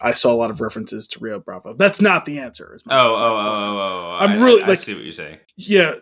I 0.00 0.12
saw 0.12 0.32
a 0.32 0.36
lot 0.36 0.50
of 0.50 0.62
references 0.62 1.06
to 1.08 1.18
Rio 1.20 1.38
Bravo. 1.38 1.74
That's 1.74 2.00
not 2.00 2.24
the 2.24 2.38
answer. 2.38 2.78
my- 2.86 2.94
Oh, 2.96 3.14
oh, 3.14 3.14
oh, 3.14 3.18
oh, 3.18 3.78
oh! 3.78 4.16
I'm 4.18 4.30
I- 4.40 4.42
really, 4.42 4.62
I, 4.62 4.64
I 4.64 4.68
like- 4.70 4.78
see 4.78 4.94
what 4.94 5.02
you're 5.02 5.12
saying. 5.12 5.38
yeah, 5.56 5.96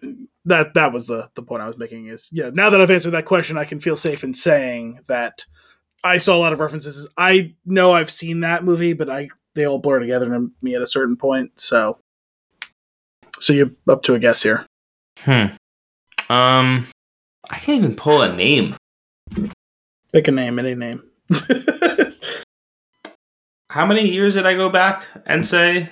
that 0.44 0.74
that 0.74 0.92
was 0.92 1.08
the 1.08 1.28
the 1.34 1.42
point 1.42 1.62
I 1.62 1.66
was 1.66 1.76
making. 1.76 2.06
Is 2.06 2.28
yeah. 2.30 2.50
Now 2.54 2.70
that 2.70 2.80
I've 2.80 2.90
answered 2.92 3.10
that 3.12 3.24
question, 3.24 3.58
I 3.58 3.64
can 3.64 3.80
feel 3.80 3.96
safe 3.96 4.22
in 4.22 4.32
saying 4.32 5.00
that 5.08 5.44
I 6.05 6.18
saw 6.18 6.36
a 6.36 6.39
lot 6.39 6.52
of 6.52 6.60
references. 6.60 7.09
I 7.16 7.55
know 7.64 7.93
I've 7.93 8.10
seen 8.10 8.40
that 8.40 8.64
movie, 8.64 8.93
but 8.93 9.09
I 9.10 9.28
they 9.55 9.64
all 9.66 9.78
blur 9.78 10.01
together 10.01 10.26
to 10.26 10.51
me 10.62 10.74
at 10.74 10.82
a 10.82 10.86
certain 10.86 11.16
point. 11.16 11.59
So, 11.59 11.98
so 13.39 13.52
you're 13.52 13.70
up 13.89 14.02
to 14.02 14.14
a 14.14 14.18
guess 14.18 14.43
here. 14.43 14.66
Hmm. 15.20 15.47
Um, 16.28 16.86
I 17.51 17.56
can't 17.56 17.78
even 17.78 17.97
pull 17.97 18.22
a 18.22 18.35
name. 18.35 18.76
Pick 20.12 20.28
a 20.28 20.31
name, 20.31 20.59
any 20.59 20.74
name. 20.74 21.02
How 23.70 23.86
many 23.86 24.09
years 24.09 24.35
did 24.35 24.47
I 24.47 24.55
go 24.55 24.68
back 24.68 25.06
and 25.26 25.44
say? 25.44 25.89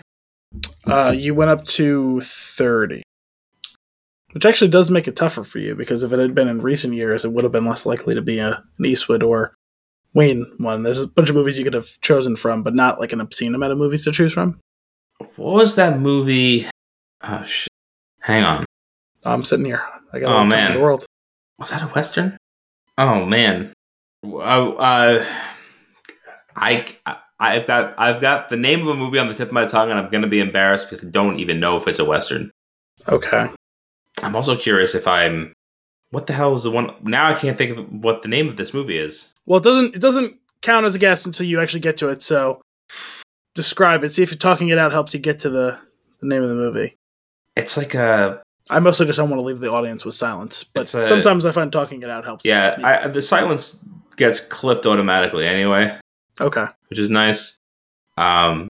uh, 0.86 1.14
you 1.16 1.34
went 1.34 1.50
up 1.50 1.64
to 1.64 2.20
thirty, 2.20 3.02
which 4.32 4.44
actually 4.44 4.70
does 4.70 4.90
make 4.90 5.08
it 5.08 5.16
tougher 5.16 5.44
for 5.44 5.58
you 5.58 5.74
because 5.74 6.02
if 6.02 6.12
it 6.12 6.18
had 6.18 6.34
been 6.34 6.48
in 6.48 6.60
recent 6.60 6.94
years, 6.94 7.24
it 7.24 7.32
would 7.32 7.44
have 7.44 7.52
been 7.52 7.66
less 7.66 7.86
likely 7.86 8.14
to 8.14 8.22
be 8.22 8.38
a, 8.38 8.62
an 8.78 8.86
Eastwood 8.86 9.22
or 9.22 9.54
Wayne 10.14 10.46
one. 10.58 10.82
There's 10.82 11.02
a 11.02 11.08
bunch 11.08 11.30
of 11.30 11.36
movies 11.36 11.58
you 11.58 11.64
could 11.64 11.74
have 11.74 12.00
chosen 12.00 12.36
from, 12.36 12.62
but 12.62 12.74
not 12.74 13.00
like 13.00 13.12
an 13.12 13.20
obscene 13.20 13.54
amount 13.54 13.72
of 13.72 13.78
movies 13.78 14.04
to 14.04 14.12
choose 14.12 14.32
from. 14.32 14.58
What 15.36 15.54
was 15.54 15.76
that 15.76 15.98
movie? 15.98 16.66
Oh 17.22 17.44
shit! 17.44 17.68
Hang 18.20 18.44
on. 18.44 18.64
I'm 19.24 19.44
sitting 19.44 19.64
here. 19.66 19.82
I 20.12 20.18
got 20.18 20.30
Oh, 20.30 20.36
all 20.38 20.44
the 20.44 20.50
time 20.50 20.58
man. 20.58 20.72
in 20.72 20.76
the 20.78 20.82
world. 20.82 21.06
Was 21.58 21.70
that 21.70 21.82
a 21.82 21.86
western? 21.86 22.36
Oh 22.98 23.24
man. 23.24 23.72
Uh, 24.24 24.70
uh, 24.72 25.24
I 26.56 26.86
I've 27.40 27.66
got 27.66 27.98
I've 27.98 28.20
got 28.20 28.50
the 28.50 28.56
name 28.56 28.82
of 28.82 28.88
a 28.88 28.94
movie 28.94 29.18
on 29.18 29.28
the 29.28 29.34
tip 29.34 29.48
of 29.48 29.52
my 29.54 29.64
tongue, 29.66 29.90
and 29.90 29.98
I'm 29.98 30.10
gonna 30.10 30.26
be 30.28 30.40
embarrassed 30.40 30.86
because 30.90 31.04
I 31.04 31.08
don't 31.10 31.40
even 31.40 31.60
know 31.60 31.76
if 31.76 31.86
it's 31.88 31.98
a 31.98 32.04
western. 32.04 32.50
Okay. 33.08 33.48
I'm 34.22 34.36
also 34.36 34.56
curious 34.56 34.94
if 34.94 35.08
I'm. 35.08 35.52
What 36.12 36.26
the 36.26 36.34
hell 36.34 36.54
is 36.54 36.62
the 36.62 36.70
one? 36.70 36.94
Now 37.02 37.26
I 37.26 37.34
can't 37.34 37.56
think 37.58 37.76
of 37.76 37.90
what 37.90 38.20
the 38.20 38.28
name 38.28 38.46
of 38.46 38.56
this 38.56 38.72
movie 38.74 38.98
is. 38.98 39.32
Well, 39.46 39.58
it 39.58 39.64
doesn't 39.64 39.94
it 39.94 40.00
doesn't 40.00 40.36
count 40.60 40.86
as 40.86 40.94
a 40.94 40.98
guess 40.98 41.24
until 41.26 41.46
you 41.46 41.58
actually 41.58 41.80
get 41.80 41.96
to 41.96 42.10
it. 42.10 42.22
So 42.22 42.60
describe 43.54 44.04
it. 44.04 44.12
See 44.12 44.22
if 44.22 44.30
you're 44.30 44.38
talking 44.38 44.68
it 44.68 44.78
out 44.78 44.92
helps 44.92 45.14
you 45.14 45.20
get 45.20 45.40
to 45.40 45.50
the, 45.50 45.78
the 46.20 46.26
name 46.26 46.42
of 46.42 46.50
the 46.50 46.54
movie. 46.54 46.96
It's 47.56 47.78
like 47.78 47.94
a 47.94 48.42
I 48.70 48.78
mostly 48.78 49.06
just 49.06 49.16
don't 49.16 49.30
want 49.30 49.40
to 49.40 49.44
leave 49.44 49.60
the 49.60 49.70
audience 49.70 50.04
with 50.04 50.14
silence, 50.14 50.64
but 50.64 50.92
a- 50.94 51.06
sometimes 51.06 51.46
I 51.46 51.52
find 51.52 51.72
talking 51.72 52.02
it 52.02 52.10
out 52.10 52.24
helps. 52.24 52.44
yeah. 52.44 52.76
I, 52.82 53.08
the 53.08 53.22
silence 53.22 53.82
gets 54.16 54.38
clipped 54.38 54.86
automatically 54.86 55.46
anyway, 55.46 55.98
okay. 56.40 56.66
which 56.88 56.98
is 56.98 57.08
nice. 57.08 57.58
Um, 58.18 58.68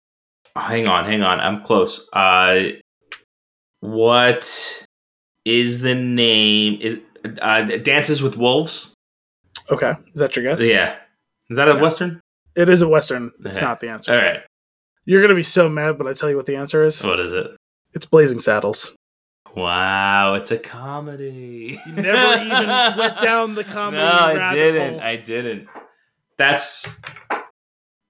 hang 0.55 0.89
on, 0.89 1.05
hang 1.05 1.23
on. 1.23 1.39
I'm 1.39 1.61
close. 1.61 2.07
Uh, 2.11 2.71
what 3.79 4.85
is 5.45 5.81
the 5.81 5.95
name? 5.95 6.79
Is 6.81 6.99
uh, 7.41 7.61
Dances 7.63 8.21
with 8.23 8.37
Wolves? 8.37 8.93
Okay. 9.71 9.93
Is 10.13 10.19
that 10.19 10.35
your 10.35 10.43
guess? 10.43 10.61
Yeah. 10.67 10.95
Is 11.49 11.57
that 11.57 11.67
a 11.67 11.73
Yeah. 11.75 11.81
western? 11.81 12.21
It 12.55 12.69
is 12.69 12.81
a 12.81 12.87
western. 12.87 13.31
It's 13.45 13.57
Okay. 13.57 13.65
not 13.65 13.79
the 13.79 13.89
answer. 13.89 14.11
All 14.13 14.17
right. 14.17 14.41
You're 15.05 15.21
gonna 15.21 15.35
be 15.35 15.43
so 15.43 15.69
mad 15.69 15.97
when 15.97 16.07
I 16.07 16.13
tell 16.13 16.29
you 16.29 16.35
what 16.35 16.45
the 16.45 16.55
answer 16.55 16.83
is. 16.83 17.03
What 17.03 17.19
is 17.19 17.33
it? 17.33 17.47
It's 17.93 18.05
Blazing 18.05 18.39
Saddles. 18.39 18.93
Wow, 19.55 20.35
it's 20.35 20.51
a 20.51 20.57
comedy. 20.59 21.79
You 21.87 21.93
never 21.95 22.43
even 22.43 22.69
went 22.97 23.19
down 23.21 23.55
the 23.55 23.63
comedy 23.63 23.97
No, 24.03 24.07
I 24.41 24.53
didn't. 24.53 24.91
hole. 24.93 25.01
I 25.01 25.15
didn't. 25.15 25.67
That's 26.37 26.87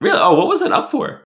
really. 0.01 0.19
Oh, 0.19 0.33
what 0.35 0.47
was 0.47 0.61
it 0.61 0.71
up 0.73 0.91
for? 0.91 1.23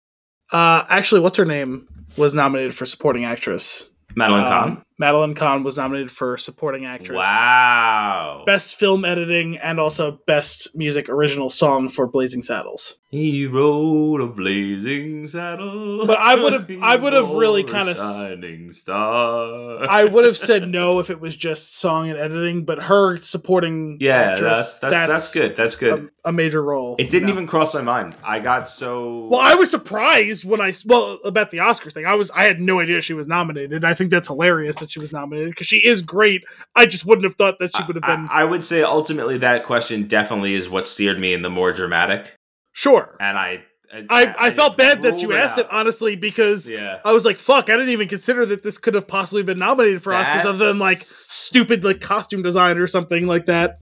Uh, 0.53 0.85
actually, 0.89 1.21
what's 1.21 1.39
her 1.39 1.45
name 1.45 1.89
was 2.17 2.35
nominated 2.35 2.75
for 2.75 2.87
supporting 2.87 3.25
actress. 3.25 3.91
Madeline 4.15 4.45
Um, 4.45 4.49
Kahn. 4.51 4.83
Madeline 4.99 5.35
Kahn 5.35 5.63
was 5.63 5.77
nominated 5.77 6.11
for 6.11 6.37
supporting 6.39 6.87
actress. 6.87 7.17
Wow. 7.17 8.45
Best 8.47 8.77
film 8.77 9.05
editing 9.05 9.59
and 9.59 9.79
also 9.79 10.21
best 10.27 10.75
music 10.75 11.09
original 11.11 11.51
song 11.51 11.89
for 11.89 12.07
Blazing 12.07 12.43
Saddles. 12.43 12.97
He 13.11 13.47
rode 13.47 14.21
a 14.21 14.27
blazing 14.27 15.27
saddle. 15.29 16.07
But 16.07 16.19
I 16.19 16.35
would've- 16.35 16.79
I 16.83 16.97
would've 16.97 17.31
really 17.31 17.63
kinda 17.63 17.95
shining 17.95 18.73
star. 18.73 19.89
I 19.89 20.05
would 20.05 20.25
have 20.25 20.37
said 20.51 20.69
no 20.69 20.99
if 20.99 21.09
it 21.09 21.21
was 21.21 21.37
just 21.37 21.79
song 21.79 22.11
and 22.11 22.19
editing, 22.19 22.65
but 22.65 22.83
her 22.83 23.17
supporting 23.17 23.99
yeah, 24.01 24.33
actress, 24.33 24.77
that's, 24.77 24.93
that's 24.93 25.09
that's 25.09 25.35
good. 25.35 25.57
That's 25.57 25.77
good. 25.77 26.11
A, 26.25 26.31
a 26.31 26.33
major 26.33 26.63
role. 26.63 26.97
it 26.99 27.09
didn't 27.09 27.29
even 27.29 27.47
cross 27.47 27.73
my 27.75 27.81
mind. 27.81 28.17
I 28.25 28.41
got 28.41 28.69
so 28.69 29.29
Well, 29.29 29.41
I 29.41 29.55
was 29.55 29.71
surprised 29.71 30.45
when 30.45 30.61
I 30.61 30.73
well 30.85 31.19
about 31.25 31.53
the 31.53 31.61
Oscar 31.61 31.91
thing. 31.91 32.07
I 32.07 32.17
was 32.17 32.31
I 32.33 32.45
had 32.45 32.61
no 32.61 32.81
idea 32.81 33.01
she 33.01 33.15
was 33.15 33.29
nominated. 33.29 33.85
I 33.85 33.95
think 33.95 34.11
that's 34.11 34.29
hilarious 34.29 34.77
that 34.87 34.93
she 34.93 35.01
was 35.01 35.13
nominated 35.13 35.51
because 35.51 35.67
she 35.67 35.79
is 35.79 36.03
great. 36.03 36.45
I 36.75 36.87
just 36.87 37.05
wouldn't 37.05 37.25
have 37.25 37.35
thought 37.35 37.59
that 37.59 37.75
she 37.77 37.83
would 37.85 37.97
have 37.97 38.05
been 38.05 38.29
I, 38.31 38.43
I 38.43 38.45
would 38.45 38.65
say 38.65 38.83
ultimately 38.83 39.39
that 39.39 39.65
question 39.65 40.07
definitely 40.07 40.55
is 40.55 40.69
what 40.69 40.87
steered 40.87 41.19
me 41.19 41.35
in 41.35 41.43
the 41.43 41.51
more 41.51 41.73
dramatic, 41.73 42.37
sure. 42.73 43.17
and 43.21 43.37
I 43.37 43.65
I, 44.11 44.35
I, 44.39 44.51
felt 44.51 44.77
bad 44.77 45.03
that 45.03 45.23
you 45.23 45.33
asked 45.33 45.59
it 45.59 45.67
honestly 45.71 46.17
because 46.17 46.69
Yeah, 46.69 47.01
I 47.05 47.13
was 47.13 47.25
like, 47.25 47.39
"Fuck!" 47.39 47.71
I 47.71 47.75
didn't 47.75 47.91
even 47.91 48.09
consider 48.09 48.45
that 48.47 48.63
this 48.63 48.79
could 48.79 48.95
have 48.95 49.07
possibly 49.07 49.43
been 49.43 49.59
nominated 49.59 50.03
for 50.03 50.13
Oscars, 50.13 50.45
other 50.45 50.67
than 50.73 50.79
like 50.79 50.99
stupid 50.99 51.85
like 51.85 52.01
costume 52.01 52.43
design 52.43 52.79
or 52.79 52.87
something 52.87 53.27
like 53.27 53.47
that. 53.47 53.79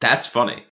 that's 0.00 0.26
funny. 0.26 0.64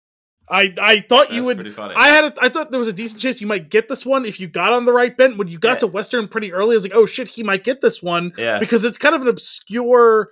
I 0.51 0.75
I 0.81 1.01
thought 1.01 1.29
That's 1.29 1.35
you 1.35 1.45
would. 1.45 1.79
I 1.79 2.09
had. 2.09 2.25
A, 2.25 2.35
I 2.43 2.49
thought 2.49 2.71
there 2.71 2.79
was 2.79 2.89
a 2.89 2.93
decent 2.93 3.21
chance 3.21 3.41
you 3.41 3.47
might 3.47 3.71
get 3.71 3.89
this 3.89 4.05
one 4.05 4.25
if 4.27 4.41
you 4.41 4.49
got 4.49 4.73
on 4.73 4.85
the 4.85 4.93
right 4.93 5.17
bent. 5.17 5.39
When 5.39 5.49
you 5.49 5.59
got 5.59 5.75
Yeah. 5.75 5.79
to 5.81 5.87
Western 5.89 6.29
pretty 6.29 6.53
early, 6.53 6.75
I 6.75 6.77
was 6.77 6.85
like, 6.85 6.95
"Oh 6.95 7.07
shit, 7.07 7.29
he 7.29 7.43
might 7.43 7.65
get 7.65 7.81
this 7.81 8.03
one." 8.03 8.33
yeah, 8.37 8.59
because 8.59 8.85
it's 8.85 8.99
kind 8.99 9.15
of 9.15 9.23
an 9.23 9.29
obscure 9.29 10.31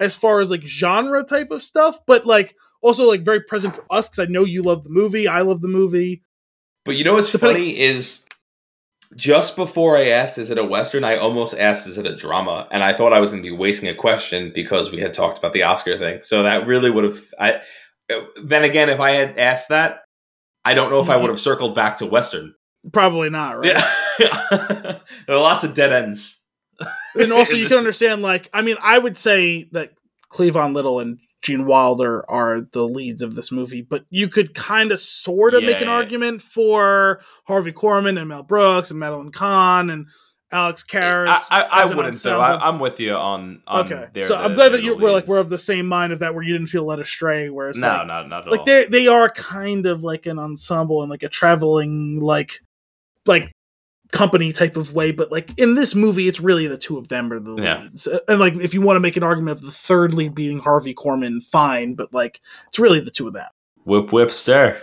as 0.00 0.16
far 0.16 0.40
as 0.40 0.50
like 0.50 0.66
genre 0.66 1.22
type 1.22 1.50
of 1.52 1.62
stuff, 1.62 1.98
but 2.06 2.26
like 2.26 2.56
also 2.82 3.06
like 3.06 3.24
very 3.24 3.40
present 3.40 3.74
for 3.74 3.84
us 3.90 4.08
because 4.08 4.18
I 4.18 4.30
know 4.30 4.44
you 4.44 4.62
love 4.62 4.82
the 4.84 4.90
movie. 4.90 5.28
I 5.28 5.42
love 5.42 5.60
the 5.60 5.68
movie. 5.68 6.22
But 6.84 6.96
you 6.96 7.04
know 7.04 7.14
what's 7.14 7.30
Depending- 7.30 7.56
funny 7.76 7.78
is 7.78 8.26
just 9.14 9.56
before 9.56 9.96
I 9.96 10.08
asked, 10.08 10.38
is 10.38 10.50
it 10.50 10.58
a 10.58 10.64
Western? 10.64 11.04
I 11.04 11.16
almost 11.16 11.54
asked, 11.54 11.86
is 11.86 11.98
it 11.98 12.06
a 12.06 12.16
drama? 12.16 12.66
And 12.70 12.82
I 12.82 12.92
thought 12.94 13.12
I 13.12 13.20
was 13.20 13.30
going 13.30 13.42
to 13.42 13.48
be 13.48 13.54
wasting 13.54 13.88
a 13.88 13.94
question 13.94 14.50
because 14.54 14.90
we 14.90 15.00
had 15.00 15.12
talked 15.14 15.38
about 15.38 15.52
the 15.52 15.62
Oscar 15.64 15.96
thing. 15.98 16.20
So 16.22 16.42
that 16.42 16.66
really 16.66 16.90
would 16.90 17.04
have. 17.04 17.20
I 17.38 17.60
Then 18.42 18.64
again, 18.64 18.88
if 18.88 19.00
I 19.00 19.12
had 19.12 19.38
asked 19.38 19.68
that, 19.70 20.00
I 20.64 20.74
don't 20.74 20.90
know 20.90 21.00
if 21.00 21.10
I 21.10 21.16
would 21.16 21.24
mm-hmm. 21.24 21.32
have 21.32 21.40
circled 21.40 21.74
back 21.74 21.98
to 21.98 22.06
Western. 22.06 22.54
Probably 22.92 23.30
not, 23.30 23.58
right? 23.58 23.76
Yeah. 23.76 23.88
there 25.26 25.36
are 25.36 25.40
lots 25.40 25.64
of 25.64 25.74
dead 25.74 25.92
ends. 25.92 26.40
and 27.14 27.32
also 27.32 27.56
you 27.56 27.68
can 27.68 27.78
understand 27.82 28.22
like 28.22 28.48
i 28.52 28.62
mean 28.62 28.76
i 28.80 28.98
would 28.98 29.16
say 29.16 29.68
that 29.72 29.90
cleavon 30.30 30.74
little 30.74 31.00
and 31.00 31.18
gene 31.42 31.66
wilder 31.66 32.28
are 32.30 32.62
the 32.72 32.86
leads 32.86 33.22
of 33.22 33.34
this 33.34 33.52
movie 33.52 33.82
but 33.82 34.04
you 34.10 34.28
could 34.28 34.54
kind 34.54 34.90
of 34.92 34.98
sort 34.98 35.54
of 35.54 35.62
make 35.62 35.80
an 35.80 35.88
Yeah. 35.88 35.94
argument 35.94 36.40
for 36.40 37.20
harvey 37.46 37.72
korman 37.72 38.18
and 38.18 38.28
mel 38.28 38.42
brooks 38.42 38.90
and 38.90 38.98
madeline 38.98 39.30
kahn 39.30 39.90
and 39.90 40.06
alex 40.52 40.84
karras 40.84 41.28
I, 41.50 41.62
I, 41.62 41.82
I 41.82 41.94
wouldn't 41.94 42.16
say. 42.18 42.30
I, 42.30 42.56
I'm 42.56 42.78
with 42.78 43.00
you 43.00 43.14
on. 43.14 43.62
on 43.66 43.90
okay 43.92 44.26
so 44.26 44.36
i'm 44.36 44.54
glad 44.54 44.70
that 44.72 44.82
you 44.82 44.96
we're 44.96 45.10
like 45.10 45.26
we're 45.26 45.40
of 45.40 45.48
the 45.48 45.58
same 45.58 45.86
mind 45.86 46.12
of 46.12 46.18
that 46.20 46.34
where 46.34 46.42
you 46.42 46.52
didn't 46.52 46.68
feel 46.68 46.84
led 46.84 46.98
astray 47.00 47.48
where 47.50 47.70
it's 47.70 47.78
No, 47.78 47.88
like, 47.88 48.06
not 48.06 48.28
not 48.28 48.46
at 48.46 48.50
like 48.50 48.60
all. 48.60 48.66
they 48.66 48.86
they 48.86 49.06
are 49.06 49.28
kind 49.30 49.86
of 49.86 50.04
like 50.04 50.26
an 50.26 50.38
ensemble 50.38 51.02
and 51.02 51.10
like 51.10 51.22
a 51.22 51.28
traveling 51.28 52.20
like 52.20 52.60
like 53.26 53.50
company 54.12 54.52
type 54.52 54.76
of 54.76 54.92
way 54.92 55.10
but 55.10 55.32
like 55.32 55.58
in 55.58 55.74
this 55.74 55.94
movie 55.94 56.28
it's 56.28 56.38
really 56.38 56.66
the 56.66 56.76
two 56.76 56.98
of 56.98 57.08
them 57.08 57.32
are 57.32 57.40
the 57.40 57.56
Yeah. 57.56 57.80
leads 57.84 58.06
and 58.28 58.38
like 58.38 58.52
if 58.56 58.74
you 58.74 58.82
want 58.82 58.96
to 58.96 59.00
make 59.00 59.16
an 59.16 59.22
argument 59.22 59.56
of 59.58 59.62
the 59.64 59.70
third 59.70 60.12
lead 60.12 60.34
being 60.34 60.58
harvey 60.58 60.94
korman 60.94 61.42
fine 61.42 61.94
but 61.94 62.12
like 62.12 62.40
it's 62.68 62.78
really 62.78 63.00
the 63.00 63.10
two 63.10 63.26
of 63.26 63.32
them 63.32 63.48
Whip 63.84 64.12
whip 64.12 64.30
stir. 64.30 64.82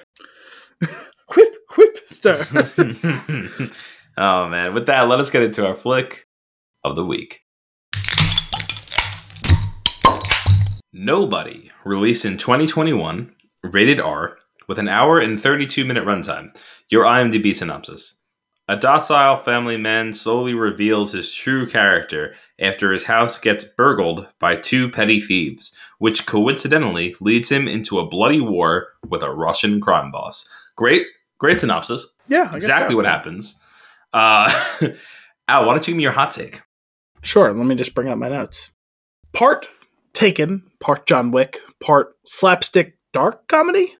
whip 1.35 1.55
whip 1.77 1.97
stir 2.05 2.43
oh 4.19 4.47
man! 4.49 4.73
With 4.75 4.85
that, 4.85 5.07
let 5.07 5.19
us 5.19 5.31
get 5.31 5.41
into 5.41 5.65
our 5.65 5.75
flick 5.75 6.27
of 6.83 6.95
the 6.95 7.05
week. 7.05 7.41
Nobody, 10.91 11.71
released 11.85 12.25
in 12.25 12.37
2021, 12.37 13.33
rated 13.63 13.99
R, 13.99 14.37
with 14.67 14.77
an 14.77 14.87
hour 14.87 15.19
and 15.19 15.41
32 15.41 15.85
minute 15.85 16.05
runtime. 16.05 16.55
Your 16.89 17.05
IMDb 17.05 17.55
synopsis. 17.55 18.15
A 18.67 18.75
docile 18.75 19.37
family 19.37 19.77
man 19.77 20.13
slowly 20.13 20.53
reveals 20.53 21.13
his 21.13 21.33
true 21.33 21.67
character 21.67 22.35
after 22.59 22.91
his 22.91 23.05
house 23.05 23.39
gets 23.39 23.63
burgled 23.63 24.27
by 24.39 24.55
two 24.55 24.91
petty 24.91 25.19
thieves, 25.19 25.75
which 25.97 26.27
coincidentally 26.27 27.15
leads 27.19 27.51
him 27.51 27.67
into 27.67 27.97
a 27.97 28.07
bloody 28.07 28.41
war 28.41 28.89
with 29.07 29.23
a 29.23 29.33
Russian 29.33 29.81
crime 29.81 30.11
boss. 30.11 30.47
Great, 30.75 31.07
great 31.39 31.59
synopsis. 31.59 32.13
yeah 32.27 32.49
I 32.51 32.57
exactly 32.57 32.93
so. 32.93 32.97
what 32.97 33.05
happens. 33.05 33.59
Uh, 34.13 34.51
Al, 35.47 35.65
why 35.65 35.73
don't 35.73 35.87
you 35.87 35.91
give 35.93 35.97
me 35.97 36.03
your 36.03 36.11
hot 36.11 36.31
take? 36.31 36.61
sure 37.21 37.51
let 37.51 37.65
me 37.65 37.75
just 37.75 37.93
bring 37.93 38.07
up 38.07 38.17
my 38.17 38.29
notes 38.29 38.71
part 39.33 39.67
taken 40.13 40.63
part 40.79 41.05
john 41.05 41.31
wick 41.31 41.59
part 41.83 42.15
slapstick 42.25 42.97
dark 43.11 43.45
comedy 43.49 43.93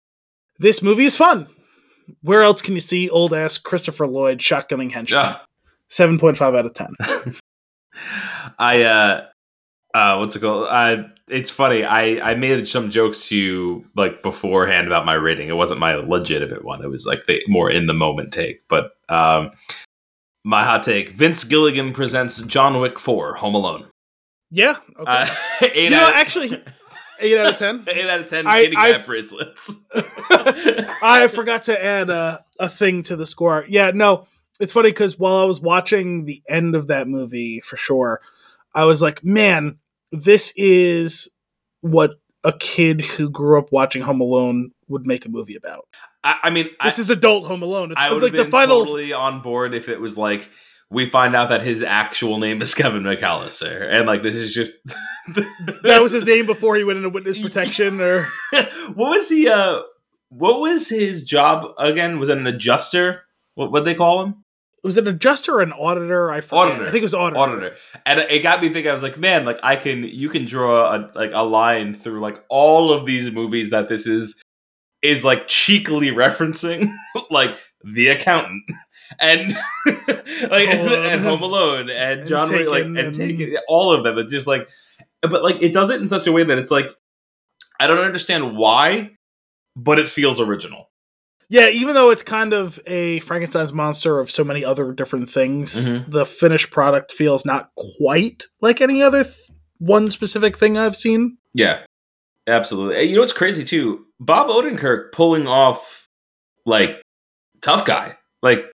this 0.58 0.80
movie 0.82 1.04
is 1.04 1.18
fun 1.18 1.46
where 2.22 2.40
else 2.40 2.62
can 2.62 2.72
you 2.72 2.80
see 2.80 3.10
old 3.10 3.34
ass 3.34 3.58
christopher 3.58 4.06
lloyd 4.06 4.38
shotgunning 4.38 4.90
henchmen 4.90 5.22
Yeah. 5.22 5.36
7.5 5.90 6.40
out 6.56 6.64
of 6.64 6.72
10 6.72 6.94
I 8.58 8.82
uh 8.84 9.26
uh 9.92 10.16
what's 10.16 10.36
it 10.36 10.40
called? 10.40 10.68
I 10.68 11.04
it's 11.28 11.50
funny. 11.50 11.84
I 11.84 12.30
I 12.30 12.34
made 12.36 12.66
some 12.68 12.90
jokes 12.90 13.28
to 13.28 13.36
you 13.36 13.84
like 13.96 14.22
beforehand 14.22 14.86
about 14.86 15.04
my 15.04 15.14
rating. 15.14 15.48
It 15.48 15.56
wasn't 15.56 15.80
my 15.80 15.94
legitimate 15.96 16.64
one. 16.64 16.82
It 16.82 16.88
was 16.88 17.06
like 17.06 17.26
the 17.26 17.42
more 17.48 17.68
in 17.70 17.86
the 17.86 17.92
moment 17.92 18.32
take. 18.32 18.66
But 18.68 18.92
um 19.08 19.50
my 20.44 20.64
hot 20.64 20.82
take: 20.82 21.10
Vince 21.10 21.44
Gilligan 21.44 21.92
presents 21.92 22.40
John 22.42 22.80
Wick 22.80 22.98
Four: 22.98 23.34
Home 23.36 23.54
Alone. 23.54 23.86
Yeah. 24.50 24.76
Okay. 24.98 25.04
Uh, 25.06 25.26
eight 25.62 25.84
You 25.84 25.90
know, 25.90 26.10
actually, 26.14 26.62
eight 27.20 27.38
out 27.38 27.52
of 27.52 27.58
ten. 27.58 27.84
eight 27.88 28.08
out 28.08 28.20
of 28.20 28.26
ten. 28.26 28.46
I- 28.46 28.64
kitty 28.64 28.76
I've- 28.76 29.06
bracelets. 29.06 29.78
I 29.92 31.28
forgot 31.32 31.64
to 31.64 31.84
add 31.84 32.10
a, 32.10 32.44
a 32.58 32.68
thing 32.68 33.02
to 33.04 33.16
the 33.16 33.26
score. 33.26 33.64
Yeah, 33.68 33.90
no, 33.94 34.26
it's 34.58 34.72
funny 34.72 34.90
because 34.90 35.18
while 35.18 35.36
I 35.36 35.44
was 35.44 35.60
watching 35.60 36.24
the 36.24 36.42
end 36.48 36.74
of 36.74 36.88
that 36.88 37.08
movie, 37.08 37.60
for 37.60 37.76
sure, 37.76 38.20
I 38.74 38.84
was 38.84 39.00
like, 39.02 39.24
man, 39.24 39.78
this 40.12 40.52
is 40.56 41.28
what 41.80 42.12
a 42.44 42.52
kid 42.52 43.00
who 43.02 43.30
grew 43.30 43.58
up 43.58 43.70
watching 43.72 44.02
Home 44.02 44.20
Alone 44.20 44.70
would 44.88 45.06
make 45.06 45.26
a 45.26 45.28
movie 45.30 45.56
about. 45.56 45.86
I, 46.22 46.36
I 46.44 46.50
mean, 46.50 46.68
I, 46.80 46.86
This 46.88 46.98
is 46.98 47.10
adult 47.10 47.46
Home 47.46 47.62
Alone. 47.62 47.92
It's 47.92 48.00
I 48.00 48.12
would 48.12 48.22
like 48.22 48.34
have 48.34 48.46
the 48.46 48.50
final. 48.50 48.80
totally 48.80 49.12
on 49.12 49.40
board 49.42 49.74
if 49.74 49.88
it 49.88 50.00
was 50.00 50.18
like 50.18 50.50
we 50.90 51.06
find 51.06 51.36
out 51.36 51.50
that 51.50 51.62
his 51.62 51.82
actual 51.82 52.38
name 52.38 52.60
is 52.62 52.74
Kevin 52.74 53.02
McAllister, 53.02 53.88
and 53.90 54.06
like 54.06 54.22
this 54.22 54.34
is 54.34 54.52
just 54.52 54.74
that 55.84 56.00
was 56.02 56.12
his 56.12 56.26
name 56.26 56.46
before 56.46 56.76
he 56.76 56.84
went 56.84 56.98
into 56.98 57.10
witness 57.10 57.38
protection, 57.42 58.00
or 58.00 58.28
what 58.94 59.16
was 59.16 59.28
he? 59.28 59.48
Uh, 59.48 59.80
what 60.28 60.60
was 60.60 60.88
his 60.88 61.24
job 61.24 61.72
again? 61.78 62.18
Was 62.18 62.28
it 62.28 62.38
an 62.38 62.46
adjuster? 62.46 63.22
What 63.54 63.72
what 63.72 63.84
they 63.84 63.94
call 63.94 64.24
him? 64.24 64.44
was 64.82 64.96
it 64.96 65.06
an 65.06 65.14
adjuster 65.14 65.56
or 65.56 65.60
an 65.60 65.72
auditor? 65.72 66.30
I 66.30 66.40
forget. 66.40 66.66
Auditor. 66.66 66.86
I 66.86 66.90
think 66.90 67.00
it 67.00 67.02
was 67.02 67.14
auditor. 67.14 67.40
Auditor. 67.40 67.76
And 68.06 68.20
it 68.20 68.42
got 68.42 68.62
me 68.62 68.70
thinking. 68.70 68.90
I 68.90 68.94
was 68.94 69.02
like, 69.02 69.18
man, 69.18 69.44
like 69.44 69.58
I 69.62 69.76
can 69.76 70.04
you 70.04 70.28
can 70.28 70.46
draw 70.46 70.94
a 70.94 71.10
like 71.14 71.30
a 71.34 71.42
line 71.44 71.94
through 71.94 72.20
like 72.20 72.42
all 72.48 72.92
of 72.92 73.06
these 73.06 73.30
movies 73.30 73.70
that 73.70 73.88
this 73.88 74.06
is 74.06 74.40
is 75.02 75.24
like 75.24 75.46
cheekily 75.48 76.10
referencing 76.10 76.92
like 77.30 77.56
the 77.84 78.08
accountant 78.08 78.62
and 79.20 79.52
like 79.86 80.68
Home 80.68 80.92
and 80.92 81.20
Home 81.22 81.42
Alone 81.42 81.90
and 81.90 82.20
And 82.20 82.28
John 82.28 82.50
Wick 82.50 82.68
like 82.68 82.84
and 82.84 82.98
and- 82.98 83.14
Taken 83.14 83.56
all 83.68 83.92
of 83.92 84.04
them. 84.04 84.18
It's 84.18 84.32
just 84.32 84.46
like, 84.46 84.68
but 85.22 85.42
like 85.42 85.62
it 85.62 85.72
does 85.72 85.90
it 85.90 86.00
in 86.00 86.08
such 86.08 86.26
a 86.26 86.32
way 86.32 86.44
that 86.44 86.58
it's 86.58 86.70
like 86.70 86.90
I 87.78 87.86
don't 87.86 87.98
understand 88.04 88.56
why, 88.56 89.12
but 89.74 89.98
it 89.98 90.08
feels 90.08 90.38
original. 90.40 90.90
Yeah, 91.48 91.68
even 91.68 91.94
though 91.94 92.10
it's 92.10 92.22
kind 92.22 92.52
of 92.52 92.78
a 92.86 93.18
Frankenstein's 93.20 93.72
monster 93.72 94.20
of 94.20 94.30
so 94.30 94.44
many 94.44 94.64
other 94.64 94.92
different 94.92 95.28
things, 95.30 95.88
Mhm. 95.90 96.08
the 96.10 96.24
finished 96.26 96.70
product 96.70 97.10
feels 97.12 97.44
not 97.44 97.70
quite 97.98 98.44
like 98.60 98.80
any 98.80 99.02
other 99.02 99.24
th- 99.24 99.34
one 99.78 100.10
specific 100.12 100.56
thing 100.58 100.76
I've 100.78 100.94
seen. 100.94 101.38
Yeah, 101.54 101.80
absolutely. 102.46 103.04
You 103.04 103.16
know 103.16 103.20
what's 103.20 103.32
crazy 103.32 103.64
too? 103.64 104.06
Bob 104.18 104.48
Odenkirk 104.48 105.12
pulling 105.12 105.46
off 105.46 106.08
like 106.66 107.00
tough 107.62 107.84
guy. 107.84 108.16
Like, 108.42 108.70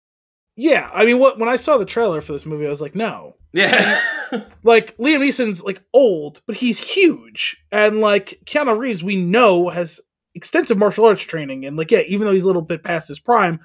Yeah, 0.55 0.89
I 0.93 1.05
mean, 1.05 1.19
what 1.19 1.39
when 1.39 1.49
I 1.49 1.55
saw 1.55 1.77
the 1.77 1.85
trailer 1.85 2.21
for 2.21 2.33
this 2.33 2.45
movie, 2.45 2.65
I 2.65 2.69
was 2.69 2.81
like, 2.81 2.95
no, 2.95 3.35
yeah, 3.53 3.99
like 4.63 4.95
Liam 4.97 5.19
Neeson's 5.19 5.63
like 5.63 5.83
old, 5.93 6.41
but 6.47 6.57
he's 6.57 6.79
huge, 6.79 7.57
and 7.71 8.01
like 8.01 8.39
Keanu 8.45 8.77
Reeves, 8.77 9.03
we 9.03 9.15
know 9.15 9.69
has 9.69 10.01
extensive 10.33 10.77
martial 10.77 11.05
arts 11.05 11.23
training, 11.23 11.65
and 11.65 11.77
like 11.77 11.91
yeah, 11.91 12.01
even 12.07 12.25
though 12.25 12.33
he's 12.33 12.43
a 12.43 12.47
little 12.47 12.61
bit 12.61 12.83
past 12.83 13.07
his 13.07 13.19
prime, 13.19 13.59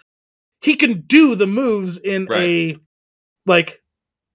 he 0.63 0.77
can 0.77 1.03
do 1.03 1.35
the 1.35 1.47
moves 1.47 1.99
in 1.99 2.27
a 2.33 2.77
like 3.47 3.83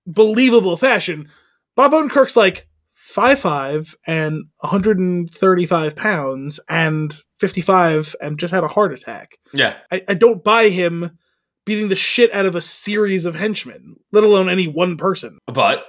believable 0.07 0.77
fashion. 0.77 1.29
Bob 1.75 1.91
Odenkirk's 1.91 2.37
like 2.37 2.67
five 3.15 3.39
five 3.39 3.95
and 4.05 4.43
135 4.57 5.95
pounds 5.95 6.59
and 6.67 7.17
55 7.39 8.13
and 8.21 8.37
just 8.37 8.53
had 8.53 8.65
a 8.65 8.67
heart 8.67 8.91
attack. 8.91 9.37
yeah. 9.53 9.77
I, 9.89 10.01
I 10.09 10.13
don't 10.15 10.43
buy 10.43 10.67
him 10.67 11.17
beating 11.65 11.87
the 11.87 11.95
shit 11.95 12.33
out 12.33 12.45
of 12.45 12.55
a 12.55 12.61
series 12.61 13.25
of 13.25 13.35
henchmen, 13.35 13.95
let 14.11 14.25
alone 14.25 14.49
any 14.49 14.67
one 14.67 14.97
person. 14.97 15.39
But 15.47 15.85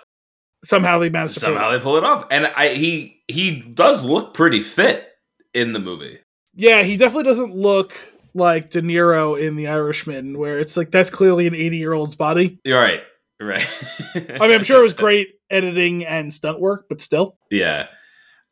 Somehow 0.65 0.99
they 1.01 1.11
managed 1.11 1.35
to 1.35 1.41
somehow 1.41 1.71
they 1.71 1.79
pull 1.79 1.97
it 1.97 2.05
off, 2.05 2.27
and 2.31 2.47
I 2.47 2.75
he 2.75 3.23
he 3.29 3.61
does 3.61 4.05
look 4.05 4.33
pretty 4.35 4.63
fit 4.63 5.07
in 5.53 5.73
the 5.73 5.79
movie. 5.79 6.19
Yeah, 6.55 6.83
he 6.83 6.97
definitely 6.97 7.25
doesn't 7.25 7.55
look 7.55 7.95
like 8.35 8.71
De 8.71 8.83
Niro 8.83 9.41
in 9.41 9.57
The 9.57 9.69
Irishman, 9.69 10.39
where 10.39 10.59
it's 10.59 10.77
like 10.77 10.91
that's 10.91 11.11
clearly 11.11 11.47
an 11.47 11.55
80 11.55 11.77
year 11.77 11.93
old's 11.93 12.17
body. 12.17 12.59
You're 12.65 12.81
right, 12.81 13.01
right. 13.41 13.67
I 14.15 14.39
mean, 14.41 14.53
I'm 14.53 14.65
sure 14.65 14.79
it 14.79 14.83
was 14.83 14.93
great 14.93 15.29
editing 15.51 16.05
and 16.05 16.33
stunt 16.33 16.61
work, 16.61 16.87
but 16.89 17.01
still. 17.01 17.37
Yeah. 17.51 17.87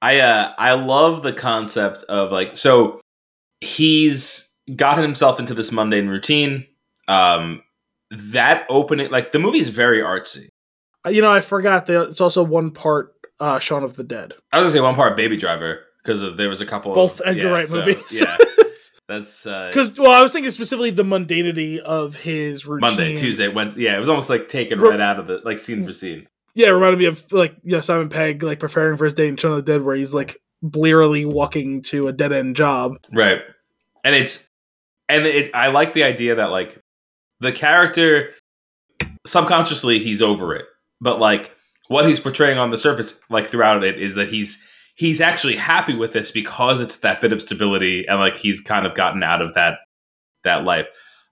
I 0.02 0.20
uh 0.20 0.52
I 0.58 0.74
love 0.74 1.22
the 1.22 1.32
concept 1.32 2.02
of 2.04 2.30
like 2.30 2.56
so 2.56 3.00
he's 3.60 4.52
gotten 4.76 5.02
himself 5.02 5.40
into 5.40 5.54
this 5.54 5.72
mundane 5.72 6.08
routine. 6.08 6.66
Um 7.08 7.62
that 8.10 8.66
opening 8.68 9.10
like 9.10 9.32
the 9.32 9.38
movie's 9.38 9.68
very 9.70 10.00
artsy. 10.00 10.48
Uh, 11.06 11.10
You 11.10 11.22
know, 11.22 11.32
I 11.32 11.40
forgot 11.40 11.86
that 11.86 12.08
it's 12.08 12.20
also 12.20 12.42
one 12.42 12.70
part 12.70 13.12
uh, 13.40 13.58
Shaun 13.58 13.82
of 13.82 13.96
the 13.96 14.04
Dead. 14.04 14.32
I 14.52 14.58
was 14.58 14.66
gonna 14.66 14.72
say 14.72 14.80
one 14.80 14.94
part 14.94 15.16
Baby 15.16 15.36
Driver 15.36 15.80
because 16.02 16.36
there 16.36 16.48
was 16.48 16.60
a 16.60 16.66
couple 16.66 16.92
Both 16.94 17.20
of, 17.20 17.26
Edgar 17.28 17.42
yeah, 17.42 17.48
Wright 17.50 17.68
so, 17.68 17.78
movies. 17.78 18.20
Yeah, 18.20 18.36
that's 19.08 19.46
uh, 19.46 19.68
Because, 19.68 19.96
well, 19.96 20.12
I 20.12 20.22
was 20.22 20.32
thinking 20.32 20.50
specifically 20.50 20.90
the 20.90 21.02
mundanity 21.02 21.78
of 21.78 22.16
his 22.16 22.66
routine. 22.66 22.88
Monday, 22.88 23.16
Tuesday, 23.16 23.48
Wednesday. 23.48 23.82
Yeah, 23.82 23.96
it 23.96 24.00
was 24.00 24.08
almost 24.08 24.30
like 24.30 24.48
taken 24.48 24.78
Ro- 24.78 24.90
right 24.90 25.00
out 25.00 25.18
of 25.18 25.26
the 25.26 25.40
like 25.44 25.58
scene 25.58 25.84
for 25.84 25.92
scene. 25.92 26.26
Yeah, 26.54 26.68
it 26.68 26.72
reminded 26.72 26.98
me 26.98 27.06
of 27.06 27.30
like 27.32 27.56
yeah, 27.64 27.80
Simon 27.80 28.08
Pegg 28.08 28.42
like 28.42 28.60
preparing 28.60 28.96
for 28.96 29.04
his 29.04 29.14
day 29.14 29.28
in 29.28 29.36
Shaun 29.36 29.52
of 29.52 29.56
the 29.64 29.72
Dead, 29.72 29.82
where 29.82 29.96
he's 29.96 30.14
like 30.14 30.38
blearily 30.62 31.24
walking 31.24 31.82
to 31.82 32.08
a 32.08 32.12
dead 32.12 32.32
end 32.32 32.56
job. 32.56 32.96
Right. 33.12 33.42
And 34.04 34.14
it's 34.14 34.48
and 35.08 35.26
it 35.26 35.54
I 35.54 35.68
like 35.68 35.92
the 35.92 36.04
idea 36.04 36.36
that 36.36 36.50
like 36.50 36.80
the 37.40 37.52
character 37.52 38.30
subconsciously 39.26 39.98
he's 39.98 40.22
over 40.22 40.54
it. 40.54 40.66
But 41.00 41.18
like 41.18 41.54
what 41.88 42.06
he's 42.06 42.20
portraying 42.20 42.58
on 42.58 42.70
the 42.70 42.78
surface 42.78 43.20
like 43.28 43.46
throughout 43.46 43.84
it 43.84 44.00
is 44.00 44.14
that 44.14 44.28
he's 44.28 44.62
he's 44.94 45.20
actually 45.20 45.56
happy 45.56 45.94
with 45.94 46.12
this 46.12 46.30
because 46.30 46.80
it's 46.80 46.98
that 46.98 47.20
bit 47.20 47.32
of 47.32 47.42
stability 47.42 48.04
and 48.08 48.20
like 48.20 48.36
he's 48.36 48.60
kind 48.60 48.86
of 48.86 48.94
gotten 48.94 49.22
out 49.22 49.42
of 49.42 49.54
that 49.54 49.78
that 50.44 50.64
life. 50.64 50.86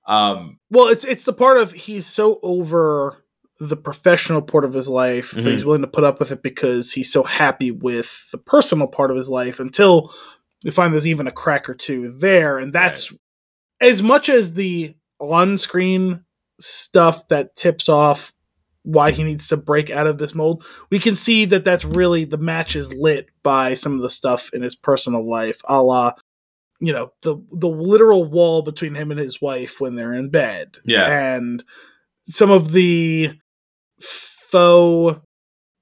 Um 0.06 0.58
Well, 0.70 0.88
it's 0.88 1.04
it's 1.04 1.24
the 1.24 1.32
part 1.32 1.58
of 1.58 1.72
he's 1.72 2.06
so 2.06 2.40
over 2.42 3.24
the 3.58 3.76
professional 3.76 4.42
part 4.42 4.64
of 4.64 4.72
his 4.74 4.88
life, 4.88 5.30
Mhm. 5.30 5.44
but 5.44 5.52
he's 5.52 5.64
willing 5.64 5.82
to 5.82 5.86
put 5.86 6.02
up 6.02 6.18
with 6.18 6.32
it 6.32 6.42
because 6.42 6.92
he's 6.92 7.12
so 7.12 7.22
happy 7.22 7.70
with 7.70 8.28
the 8.32 8.38
personal 8.38 8.88
part 8.88 9.10
of 9.12 9.16
his 9.16 9.28
life 9.28 9.60
until 9.60 10.12
we 10.64 10.70
find 10.72 10.92
there's 10.92 11.06
even 11.06 11.28
a 11.28 11.32
crack 11.32 11.68
or 11.68 11.74
two 11.74 12.10
there. 12.18 12.58
And 12.58 12.72
that's 12.72 13.12
as 13.80 14.02
much 14.02 14.28
as 14.28 14.54
the 14.54 14.94
on 15.20 15.56
screen 15.58 16.24
stuff 16.60 17.28
that 17.28 17.54
tips 17.54 17.88
off 17.88 18.32
why 18.84 19.10
he 19.12 19.22
needs 19.22 19.46
to 19.48 19.56
break 19.56 19.90
out 19.90 20.06
of 20.06 20.18
this 20.18 20.34
mold, 20.34 20.64
we 20.90 20.98
can 20.98 21.14
see 21.14 21.44
that 21.46 21.64
that's 21.64 21.84
really 21.84 22.24
the 22.24 22.38
match 22.38 22.74
is 22.76 22.92
lit 22.94 23.28
by 23.42 23.74
some 23.74 23.94
of 23.94 24.02
the 24.02 24.10
stuff 24.10 24.50
in 24.52 24.62
his 24.62 24.74
personal 24.74 25.28
life, 25.28 25.60
a 25.68 25.82
la, 25.82 26.12
you 26.80 26.92
know, 26.92 27.12
the 27.22 27.36
the 27.52 27.68
literal 27.68 28.24
wall 28.24 28.62
between 28.62 28.94
him 28.94 29.10
and 29.10 29.20
his 29.20 29.40
wife 29.40 29.80
when 29.80 29.94
they're 29.94 30.12
in 30.14 30.30
bed 30.30 30.78
yeah. 30.84 31.36
and 31.36 31.62
some 32.26 32.50
of 32.50 32.72
the 32.72 33.32
faux 34.00 35.20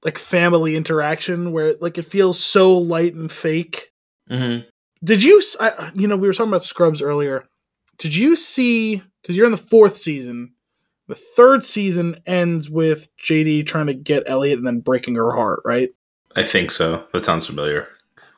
like 0.03 0.17
family 0.17 0.75
interaction 0.75 1.51
where 1.51 1.75
like 1.81 1.97
it 1.97 2.05
feels 2.05 2.39
so 2.39 2.77
light 2.77 3.13
and 3.13 3.31
fake 3.31 3.89
Mhm. 4.29 4.65
did 5.03 5.23
you 5.23 5.41
I, 5.59 5.91
you 5.93 6.07
know 6.07 6.15
we 6.15 6.27
were 6.27 6.33
talking 6.33 6.49
about 6.51 6.63
scrubs 6.63 7.01
earlier 7.01 7.47
did 7.97 8.15
you 8.15 8.35
see 8.35 9.03
because 9.21 9.35
you're 9.35 9.45
in 9.45 9.51
the 9.51 9.57
fourth 9.57 9.97
season 9.97 10.53
the 11.11 11.19
third 11.35 11.61
season 11.63 12.15
ends 12.25 12.69
with 12.69 13.09
jd 13.17 13.65
trying 13.65 13.87
to 13.87 13.93
get 13.93 14.23
elliot 14.25 14.57
and 14.57 14.65
then 14.65 14.79
breaking 14.79 15.15
her 15.15 15.31
heart 15.35 15.61
right 15.65 15.89
I 16.35 16.43
think 16.43 16.71
so. 16.71 17.05
That 17.11 17.25
sounds 17.25 17.45
familiar. 17.45 17.89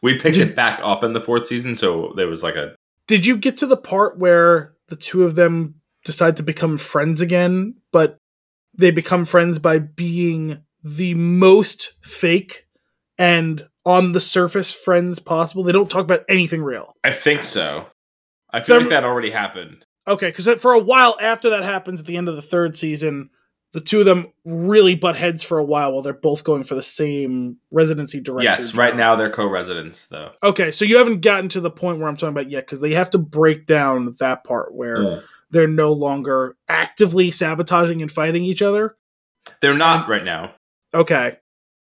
We 0.02 0.16
picked 0.18 0.34
Did- 0.38 0.50
it 0.50 0.56
back 0.56 0.80
up 0.84 1.04
in 1.04 1.14
the 1.14 1.22
fourth 1.22 1.45
season, 1.45 1.76
so 1.76 2.12
there 2.18 2.28
was 2.28 2.41
like 2.41 2.56
a 2.56 2.76
did 3.08 3.26
you 3.28 3.38
get 3.38 3.58
to 3.58 3.68
the 3.68 3.78
part 3.78 4.18
where 4.18 4.74
the 4.88 4.95
two 4.95 5.24
of 5.24 5.36
them 5.36 5.76
decide 6.04 6.36
to 6.38 6.44
become 6.44 6.78
friends 6.80 7.22
again 7.22 7.76
but 7.91 8.18
they 8.76 8.90
become 8.91 9.24
friends 9.26 9.60
by 9.60 9.78
being 9.78 10.64
the 10.84 11.14
most 11.14 11.94
fake 12.02 12.66
and 13.20 13.68
on 13.86 14.12
the 14.14 14.20
surface 14.20 14.74
friends 14.74 15.20
possible 15.20 15.62
they 15.64 15.72
don't 15.72 15.91
talk 15.91 16.04
about 16.04 16.26
anything 16.28 16.64
real 16.64 16.94
I 17.04 17.12
think 17.12 17.44
so. 17.44 17.86
I 18.50 18.60
feel 18.62 18.76
So- 18.76 18.80
like 18.80 18.90
that 18.90 19.04
already 19.06 19.30
happened. 19.30 19.86
Okay 20.08 20.30
because 20.30 20.48
for 20.62 20.74
a 20.74 20.80
while 20.80 21.16
after 21.22 21.50
that 21.52 21.64
happens 21.64 22.00
at 22.00 22.06
the 22.06 22.18
end 22.18 22.28
of 22.28 22.36
the 22.36 22.42
third 22.42 22.78
season 22.78 23.30
the 23.72 23.82
two 23.82 24.00
of 24.00 24.06
them 24.06 24.32
really 24.46 24.96
butt 24.96 25.16
heads 25.16 25.44
for 25.44 25.58
a 25.58 25.64
while 25.64 25.92
while 25.94 26.02
they're 26.02 26.14
both 26.14 26.44
going 26.44 26.64
for 26.64 26.76
the 26.76 26.84
same 26.84 27.58
residency 27.72 28.20
director 28.22 28.44
Yes, 28.44 28.76
right 28.76 28.96
now 28.96 29.16
they're 29.16 29.30
co-residents 29.32 30.08
though. 30.08 30.32
okay 30.44 30.72
so 30.72 30.86
you 30.86 30.98
haven't 30.98 31.22
gotten 31.22 31.50
to 31.50 31.60
the 31.62 31.72
point 31.72 32.00
where 32.00 32.08
i'm 32.10 32.16
talking 32.18 32.30
about 32.36 32.52
yet 32.52 32.66
because 32.66 32.82
they 32.82 32.94
have 32.94 33.10
to 33.12 33.18
break 33.18 33.66
down 33.66 34.16
that 34.20 34.44
part 34.44 34.74
where 34.76 35.24
they're 35.52 35.68
no 35.68 35.92
longer 35.94 36.56
actively 36.68 37.30
sabotaging 37.30 38.02
and 38.02 38.12
fighting 38.12 38.44
each 38.44 38.64
other. 38.64 38.96
They're 39.62 39.78
not 39.78 40.10
right 40.10 40.24
now. 40.24 40.56
Okay. 40.96 41.38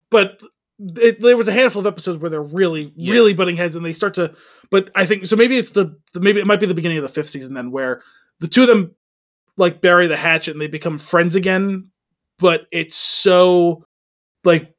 But 0.09 0.41
it, 0.77 1.21
there 1.21 1.37
was 1.37 1.47
a 1.47 1.53
handful 1.53 1.79
of 1.79 1.85
episodes 1.85 2.19
where 2.19 2.29
they're 2.29 2.41
really, 2.43 2.91
Yeah. 2.97 3.13
really 3.13 3.33
butting 3.33 3.55
heads 3.55 3.77
and 3.77 3.85
they 3.85 3.93
start 3.93 4.15
to, 4.15 4.35
but 4.73 4.89
I 4.95 5.05
think, 5.05 5.27
so 5.27 5.35
maybe 5.35 5.55
it's 5.55 5.69
the, 5.69 5.95
the, 6.13 6.19
maybe 6.19 6.39
it 6.39 6.47
might 6.47 6.59
be 6.59 6.65
the 6.65 6.73
beginning 6.73 6.97
of 6.97 7.03
the 7.03 7.09
fifth 7.09 7.29
season 7.29 7.53
then 7.53 7.69
where 7.69 8.01
the 8.39 8.47
two 8.47 8.63
of 8.63 8.67
them 8.67 8.95
like 9.55 9.81
bury 9.81 10.07
the 10.07 10.17
hatchet 10.17 10.49
and 10.53 10.59
they 10.59 10.65
become 10.65 10.97
friends 10.97 11.35
again, 11.35 11.91
but 12.39 12.65
it's 12.71 12.95
so 12.95 13.85
like 14.43 14.73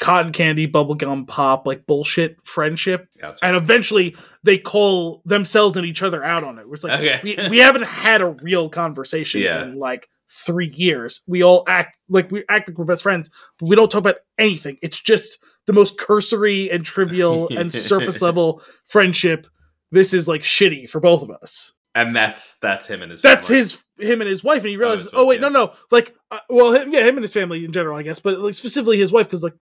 cotton 0.00 0.32
candy, 0.32 0.66
bubblegum 0.66 1.28
pop, 1.28 1.64
like 1.64 1.86
bullshit 1.86 2.36
friendship 2.44 3.06
Gotcha. 3.20 3.44
and 3.44 3.54
eventually 3.54 4.16
they 4.42 4.58
call 4.58 5.22
themselves 5.24 5.76
and 5.76 5.86
each 5.86 6.02
other 6.02 6.24
out 6.24 6.42
on 6.42 6.58
it. 6.58 6.66
It's 6.72 6.82
like 6.82 6.98
Okay. 7.00 7.20
we, 7.22 7.48
we 7.50 7.58
haven't 7.58 7.84
had 7.84 8.20
a 8.22 8.26
real 8.42 8.68
conversation 8.68 9.42
Yeah. 9.42 9.62
in 9.62 9.78
like 9.78 10.08
three 10.28 10.72
years. 10.74 11.20
We 11.28 11.44
all 11.44 11.62
act 11.68 11.98
like 12.08 12.32
we 12.32 12.42
act 12.48 12.68
like 12.68 12.78
we're 12.78 12.84
best 12.84 13.04
friends, 13.04 13.30
but 13.60 13.68
we 13.68 13.76
don't 13.76 13.88
talk 13.92 14.00
about 14.00 14.16
anything. 14.38 14.76
It's 14.82 14.98
just 15.00 15.38
the 15.66 15.72
most 15.72 15.98
cursory 15.98 16.70
and 16.70 16.84
trivial 16.84 17.48
and 17.48 17.72
surface 17.72 18.22
level 18.22 18.62
friendship. 18.84 19.46
This 19.90 20.12
is 20.14 20.26
like 20.28 20.42
shitty 20.42 20.88
for 20.88 21.00
both 21.00 21.22
of 21.22 21.30
us. 21.30 21.72
and 21.94 22.14
that's 22.14 22.58
that's 22.58 22.86
him 22.86 23.02
and 23.02 23.10
his. 23.10 23.22
That's 23.22 23.48
family. 23.48 23.58
his 23.58 23.84
him 23.98 24.20
and 24.20 24.28
his 24.28 24.44
wife, 24.44 24.62
and 24.62 24.68
he 24.70 24.76
realizes, 24.76 25.08
oh, 25.12 25.24
wife, 25.24 25.28
wait, 25.28 25.34
yeah. 25.40 25.48
no, 25.48 25.66
no, 25.66 25.72
like, 25.90 26.14
uh, 26.30 26.38
well, 26.50 26.72
him, 26.72 26.92
yeah, 26.92 27.00
him 27.00 27.16
and 27.16 27.24
his 27.24 27.32
family 27.32 27.64
in 27.64 27.72
general, 27.72 27.96
I 27.96 28.02
guess, 28.02 28.18
but 28.18 28.38
like 28.38 28.54
specifically 28.54 28.98
his 28.98 29.12
wife, 29.12 29.26
because 29.26 29.42
like 29.42 29.54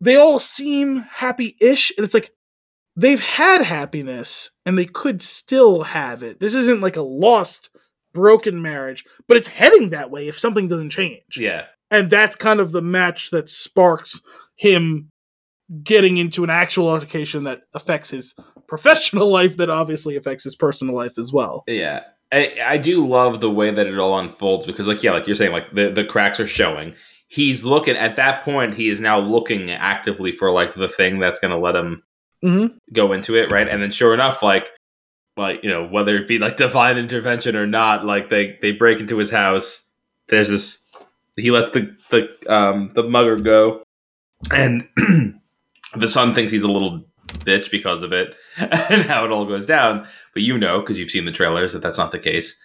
they 0.00 0.16
all 0.16 0.38
seem 0.38 0.98
happy-ish, 1.02 1.92
and 1.96 2.04
it's 2.04 2.14
like 2.14 2.30
they've 2.96 3.20
had 3.20 3.62
happiness 3.62 4.50
and 4.64 4.78
they 4.78 4.86
could 4.86 5.22
still 5.22 5.82
have 5.82 6.22
it. 6.22 6.40
This 6.40 6.54
isn't 6.54 6.80
like 6.80 6.96
a 6.96 7.02
lost, 7.02 7.68
broken 8.14 8.62
marriage, 8.62 9.04
but 9.28 9.36
it's 9.36 9.48
heading 9.48 9.90
that 9.90 10.10
way 10.10 10.28
if 10.28 10.38
something 10.38 10.68
doesn't 10.68 10.90
change, 10.90 11.36
Yeah, 11.36 11.66
and 11.90 12.08
that's 12.08 12.36
kind 12.36 12.60
of 12.60 12.72
the 12.72 12.82
match 12.82 13.30
that 13.30 13.50
sparks 13.50 14.22
him 14.56 15.10
getting 15.82 16.16
into 16.16 16.44
an 16.44 16.50
actual 16.50 16.88
altercation 16.88 17.44
that 17.44 17.62
affects 17.74 18.10
his 18.10 18.34
professional 18.68 19.28
life, 19.32 19.56
that 19.56 19.70
obviously 19.70 20.16
affects 20.16 20.44
his 20.44 20.56
personal 20.56 20.94
life 20.94 21.18
as 21.18 21.32
well. 21.32 21.64
yeah. 21.66 22.04
I, 22.32 22.56
I 22.60 22.78
do 22.78 23.06
love 23.06 23.38
the 23.40 23.50
way 23.50 23.70
that 23.70 23.86
it 23.86 23.96
all 23.98 24.18
unfolds 24.18 24.66
because, 24.66 24.88
like, 24.88 25.00
yeah, 25.00 25.12
like 25.12 25.28
you're 25.28 25.36
saying, 25.36 25.52
like 25.52 25.70
the 25.72 25.90
the 25.90 26.04
cracks 26.04 26.40
are 26.40 26.46
showing. 26.46 26.94
He's 27.28 27.62
looking 27.62 27.94
at 27.94 28.16
that 28.16 28.42
point. 28.42 28.74
He 28.74 28.88
is 28.88 28.98
now 29.00 29.20
looking 29.20 29.70
actively 29.70 30.32
for 30.32 30.50
like 30.50 30.74
the 30.74 30.88
thing 30.88 31.20
that's 31.20 31.38
going 31.38 31.52
to 31.52 31.58
let 31.58 31.76
him 31.76 32.02
Mm-hmm. 32.44 32.76
go 32.92 33.12
into 33.12 33.34
it, 33.36 33.50
right? 33.50 33.66
And 33.68 33.80
then, 33.80 33.90
sure 33.92 34.12
enough, 34.12 34.42
like, 34.42 34.68
like 35.36 35.60
you 35.62 35.70
know, 35.70 35.86
whether 35.86 36.16
it 36.16 36.26
be 36.28 36.38
like 36.40 36.56
divine 36.56 36.98
intervention 36.98 37.54
or 37.56 37.66
not, 37.66 38.04
like 38.04 38.28
they 38.28 38.58
they 38.60 38.72
break 38.72 38.98
into 39.00 39.16
his 39.18 39.30
house. 39.30 39.84
There's 40.28 40.48
this. 40.50 40.90
He 41.36 41.50
lets 41.52 41.70
the 41.70 41.96
the 42.10 42.52
um 42.52 42.90
the 42.94 43.04
mugger 43.04 43.36
go, 43.36 43.84
and 44.52 44.88
the 45.94 46.08
son 46.08 46.34
thinks 46.34 46.52
he's 46.52 46.62
a 46.62 46.70
little 46.70 47.04
bitch 47.28 47.70
because 47.70 48.02
of 48.02 48.12
it 48.12 48.34
and 48.58 49.02
how 49.02 49.24
it 49.24 49.32
all 49.32 49.44
goes 49.44 49.66
down. 49.66 50.06
But 50.34 50.42
you 50.42 50.58
know, 50.58 50.80
because 50.80 50.98
you've 50.98 51.10
seen 51.10 51.24
the 51.24 51.32
trailers, 51.32 51.72
that 51.72 51.82
that's 51.82 51.98
not 51.98 52.12
the 52.12 52.18
case. 52.18 52.56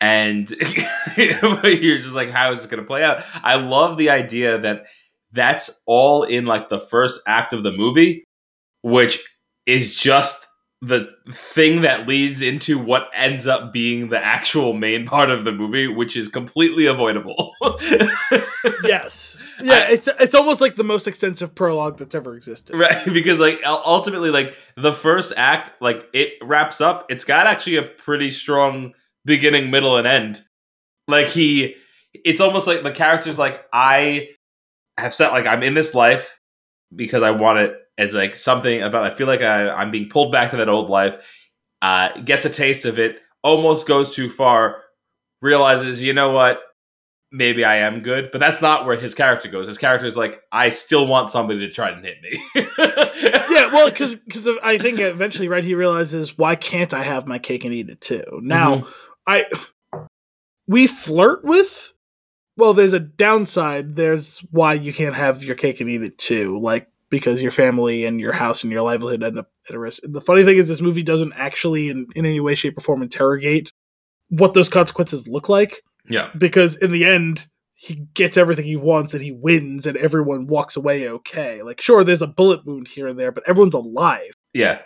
And 0.00 0.50
you're 1.16 1.98
just 1.98 2.14
like, 2.14 2.30
how 2.30 2.52
is 2.52 2.64
it 2.64 2.70
going 2.70 2.82
to 2.82 2.86
play 2.86 3.02
out? 3.02 3.22
I 3.42 3.56
love 3.56 3.96
the 3.96 4.10
idea 4.10 4.58
that 4.58 4.86
that's 5.32 5.82
all 5.86 6.22
in 6.22 6.44
like 6.44 6.68
the 6.68 6.80
first 6.80 7.20
act 7.26 7.52
of 7.52 7.62
the 7.62 7.72
movie, 7.72 8.24
which 8.82 9.26
is 9.64 9.96
just 9.96 10.45
the 10.82 11.08
thing 11.32 11.80
that 11.80 12.06
leads 12.06 12.42
into 12.42 12.78
what 12.78 13.08
ends 13.14 13.46
up 13.46 13.72
being 13.72 14.10
the 14.10 14.22
actual 14.22 14.74
main 14.74 15.06
part 15.06 15.30
of 15.30 15.44
the 15.44 15.52
movie, 15.52 15.86
which 15.88 16.16
is 16.16 16.28
completely 16.28 16.86
avoidable. 16.86 17.52
yes. 18.84 19.42
Yeah, 19.60 19.88
it's 19.88 20.06
it's 20.20 20.34
almost 20.34 20.60
like 20.60 20.74
the 20.74 20.84
most 20.84 21.08
extensive 21.08 21.54
prologue 21.54 21.98
that's 21.98 22.14
ever 22.14 22.36
existed. 22.36 22.76
right 22.76 23.04
because 23.12 23.38
like 23.40 23.60
ultimately 23.64 24.30
like 24.30 24.54
the 24.76 24.92
first 24.92 25.32
act 25.36 25.70
like 25.80 26.06
it 26.12 26.34
wraps 26.42 26.80
up 26.82 27.06
it's 27.08 27.24
got 27.24 27.46
actually 27.46 27.76
a 27.76 27.82
pretty 27.82 28.28
strong 28.28 28.92
beginning 29.24 29.70
middle 29.70 29.96
and 29.96 30.06
end 30.06 30.42
like 31.08 31.28
he 31.28 31.74
it's 32.12 32.40
almost 32.40 32.66
like 32.66 32.82
the 32.82 32.92
character's 32.92 33.38
like 33.38 33.64
i 33.72 34.28
have 34.98 35.14
set 35.14 35.32
like 35.32 35.46
i'm 35.46 35.62
in 35.62 35.74
this 35.74 35.94
life 35.94 36.38
because 36.94 37.22
i 37.22 37.30
want 37.30 37.58
it 37.58 37.74
it's 37.98 38.14
like 38.14 38.34
something 38.34 38.82
about 38.82 39.04
i 39.04 39.14
feel 39.14 39.26
like 39.26 39.42
I, 39.42 39.70
i'm 39.70 39.90
being 39.90 40.08
pulled 40.08 40.32
back 40.32 40.50
to 40.50 40.56
that 40.56 40.68
old 40.68 40.90
life 40.90 41.46
uh 41.82 42.18
gets 42.20 42.44
a 42.44 42.50
taste 42.50 42.84
of 42.84 42.98
it 42.98 43.18
almost 43.42 43.86
goes 43.86 44.14
too 44.14 44.30
far 44.30 44.82
realizes 45.42 46.02
you 46.02 46.12
know 46.12 46.30
what 46.30 46.60
maybe 47.32 47.64
I 47.64 47.76
am 47.76 48.00
good, 48.00 48.30
but 48.32 48.38
that's 48.38 48.62
not 48.62 48.86
where 48.86 48.96
his 48.96 49.14
character 49.14 49.48
goes. 49.48 49.66
His 49.66 49.78
character 49.78 50.06
is 50.06 50.16
like, 50.16 50.42
I 50.52 50.70
still 50.70 51.06
want 51.06 51.30
somebody 51.30 51.60
to 51.60 51.70
try 51.70 51.90
and 51.90 52.04
hit 52.04 52.16
me. 52.22 52.40
Yeah, 53.48 53.72
well, 53.72 53.88
because 53.88 54.14
because 54.14 54.46
I 54.62 54.76
think 54.76 55.00
eventually, 55.00 55.48
right, 55.48 55.64
he 55.64 55.74
realizes 55.74 56.36
why 56.36 56.56
can't 56.56 56.92
I 56.92 57.02
have 57.02 57.26
my 57.26 57.38
cake 57.38 57.64
and 57.64 57.72
eat 57.72 57.88
it 57.88 58.02
too? 58.02 58.22
Now, 58.42 58.86
I 59.26 59.46
we 60.66 60.86
flirt 60.86 61.42
with. 61.42 61.94
Well, 62.58 62.74
there's 62.74 62.92
a 62.92 63.00
downside. 63.00 63.96
There's 63.96 64.40
why 64.50 64.74
you 64.74 64.92
can't 64.92 65.14
have 65.14 65.42
your 65.42 65.56
cake 65.56 65.80
and 65.80 65.88
eat 65.88 66.02
it 66.02 66.18
too, 66.18 66.58
like 66.60 66.88
because 67.10 67.42
your 67.42 67.52
family 67.52 68.04
and 68.04 68.20
your 68.20 68.32
house 68.32 68.64
and 68.64 68.72
your 68.72 68.82
livelihood 68.82 69.22
end 69.22 69.38
up 69.38 69.48
at 69.68 69.74
a 69.74 69.78
risk. 69.78 70.02
The 70.04 70.20
funny 70.20 70.44
thing 70.44 70.58
is, 70.58 70.68
this 70.68 70.80
movie 70.80 71.02
doesn't 71.02 71.32
actually, 71.34 71.88
in, 71.88 72.06
in 72.14 72.26
any 72.26 72.40
way, 72.40 72.54
shape, 72.54 72.78
or 72.78 72.80
form, 72.80 73.02
interrogate 73.02 73.72
what 74.28 74.54
those 74.54 74.68
consequences 74.68 75.28
look 75.28 75.48
like. 75.48 75.82
yeah, 76.08 76.30
because 76.36 76.76
in 76.76 76.92
the 76.92 77.04
end 77.04 77.46
he 77.78 78.06
gets 78.14 78.38
everything 78.38 78.64
he 78.64 78.74
wants 78.74 79.12
and 79.12 79.22
he 79.22 79.30
wins 79.30 79.86
and 79.86 79.98
everyone 79.98 80.46
walks 80.46 80.76
away 80.76 81.08
okay. 81.08 81.62
Like 81.62 81.80
sure 81.80 82.02
there's 82.02 82.22
a 82.22 82.26
bullet 82.26 82.64
wound 82.64 82.88
here 82.88 83.06
and 83.06 83.18
there, 83.18 83.30
but 83.30 83.46
everyone's 83.46 83.74
alive. 83.74 84.32
Yeah. 84.54 84.80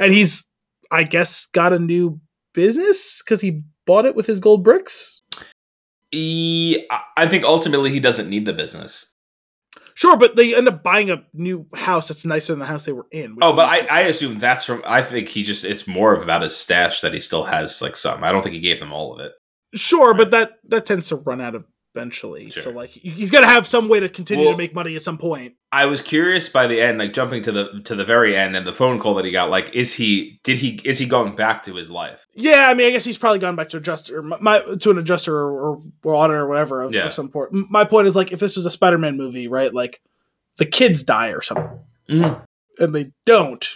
And 0.00 0.12
he's 0.12 0.44
I 0.90 1.04
guess 1.04 1.46
got 1.46 1.72
a 1.72 1.78
new 1.78 2.20
business 2.52 3.22
cuz 3.22 3.40
he 3.40 3.62
bought 3.86 4.06
it 4.06 4.16
with 4.16 4.26
his 4.26 4.40
gold 4.40 4.64
bricks. 4.64 5.22
He, 6.10 6.86
I 7.16 7.26
think 7.26 7.44
ultimately 7.44 7.90
he 7.90 8.00
doesn't 8.00 8.28
need 8.28 8.44
the 8.44 8.52
business. 8.52 9.11
Sure, 9.94 10.16
but 10.16 10.36
they 10.36 10.54
end 10.54 10.68
up 10.68 10.82
buying 10.82 11.10
a 11.10 11.24
new 11.32 11.66
house 11.74 12.08
that's 12.08 12.24
nicer 12.24 12.52
than 12.52 12.60
the 12.60 12.66
house 12.66 12.84
they 12.84 12.92
were 12.92 13.06
in. 13.10 13.36
Oh, 13.42 13.52
but 13.52 13.66
I, 13.66 13.86
I 13.86 14.00
assume 14.02 14.38
that's 14.38 14.64
from. 14.64 14.82
I 14.86 15.02
think 15.02 15.28
he 15.28 15.42
just 15.42 15.64
it's 15.64 15.86
more 15.86 16.14
about 16.14 16.42
his 16.42 16.56
stash 16.56 17.00
that 17.02 17.14
he 17.14 17.20
still 17.20 17.44
has 17.44 17.82
like 17.82 17.96
some. 17.96 18.24
I 18.24 18.32
don't 18.32 18.42
think 18.42 18.54
he 18.54 18.60
gave 18.60 18.80
them 18.80 18.92
all 18.92 19.14
of 19.14 19.20
it. 19.20 19.32
Sure, 19.74 20.10
right. 20.10 20.18
but 20.18 20.30
that 20.30 20.52
that 20.68 20.86
tends 20.86 21.08
to 21.08 21.16
run 21.16 21.40
out 21.40 21.54
of 21.54 21.64
eventually. 21.94 22.50
Sure. 22.50 22.62
So 22.62 22.70
like 22.70 22.90
he's 22.90 23.30
got 23.30 23.40
to 23.40 23.46
have 23.46 23.66
some 23.66 23.88
way 23.88 24.00
to 24.00 24.08
continue 24.08 24.44
well, 24.46 24.54
to 24.54 24.58
make 24.58 24.74
money 24.74 24.96
at 24.96 25.02
some 25.02 25.18
point. 25.18 25.54
I 25.70 25.86
was 25.86 26.00
curious 26.00 26.48
by 26.48 26.66
the 26.66 26.80
end, 26.80 26.98
like 26.98 27.12
jumping 27.12 27.42
to 27.42 27.52
the 27.52 27.80
to 27.84 27.94
the 27.94 28.04
very 28.04 28.36
end 28.36 28.56
and 28.56 28.66
the 28.66 28.72
phone 28.72 28.98
call 28.98 29.14
that 29.14 29.24
he 29.24 29.30
got. 29.30 29.50
Like, 29.50 29.74
is 29.74 29.94
he 29.94 30.40
did 30.44 30.58
he 30.58 30.80
is 30.84 30.98
he 30.98 31.06
going 31.06 31.36
back 31.36 31.64
to 31.64 31.74
his 31.74 31.90
life? 31.90 32.26
Yeah, 32.34 32.68
I 32.68 32.74
mean, 32.74 32.86
I 32.86 32.90
guess 32.90 33.04
he's 33.04 33.18
probably 33.18 33.38
gone 33.38 33.56
back 33.56 33.70
to 33.70 33.78
adjuster, 33.78 34.22
my, 34.22 34.60
to 34.60 34.90
an 34.90 34.98
adjuster 34.98 35.36
or, 35.36 35.80
or 36.02 36.14
auditor 36.14 36.40
or 36.40 36.48
whatever 36.48 36.82
of, 36.82 36.94
yeah. 36.94 37.06
of 37.06 37.12
some 37.12 37.28
point. 37.28 37.50
My 37.52 37.84
point 37.84 38.06
is 38.06 38.16
like 38.16 38.32
if 38.32 38.40
this 38.40 38.56
was 38.56 38.66
a 38.66 38.70
Spider-Man 38.70 39.16
movie, 39.16 39.48
right? 39.48 39.72
Like 39.72 40.00
the 40.56 40.66
kids 40.66 41.02
die 41.02 41.28
or 41.28 41.42
something, 41.42 41.80
mm. 42.08 42.44
and 42.78 42.94
they 42.94 43.12
don't 43.26 43.66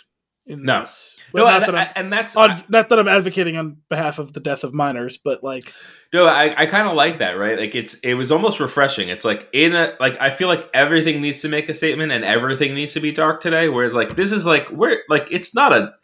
in 0.46 0.62
no. 0.62 0.80
this. 0.80 1.18
no, 1.34 1.46
and, 1.46 1.74
that 1.74 1.92
and, 1.96 2.12
that's 2.12 2.36
on, 2.36 2.50
I, 2.50 2.64
not 2.68 2.88
that 2.88 2.98
I'm 2.98 3.08
advocating 3.08 3.56
on 3.56 3.78
behalf 3.88 4.18
of 4.18 4.32
the 4.32 4.40
death 4.40 4.62
of 4.62 4.72
minors, 4.72 5.18
but 5.18 5.42
like 5.42 5.72
no, 6.12 6.26
I, 6.26 6.54
I 6.56 6.66
kind 6.66 6.88
of 6.88 6.94
like 6.94 7.18
that, 7.18 7.32
right? 7.32 7.58
Like 7.58 7.74
it's 7.74 7.94
it 8.00 8.14
was 8.14 8.30
almost 8.30 8.60
refreshing. 8.60 9.08
It's 9.08 9.24
like 9.24 9.48
in 9.52 9.74
a 9.74 9.94
like 9.98 10.20
I 10.20 10.30
feel 10.30 10.48
like 10.48 10.68
everything 10.72 11.20
needs 11.20 11.40
to 11.42 11.48
make 11.48 11.68
a 11.68 11.74
statement 11.74 12.12
and 12.12 12.24
everything 12.24 12.74
needs 12.74 12.92
to 12.94 13.00
be 13.00 13.12
dark 13.12 13.40
today. 13.40 13.68
Whereas 13.68 13.94
like 13.94 14.16
this 14.16 14.32
is 14.32 14.46
like 14.46 14.70
we're 14.70 15.00
like 15.08 15.28
it's 15.32 15.54
not 15.54 15.72
a 15.72 15.94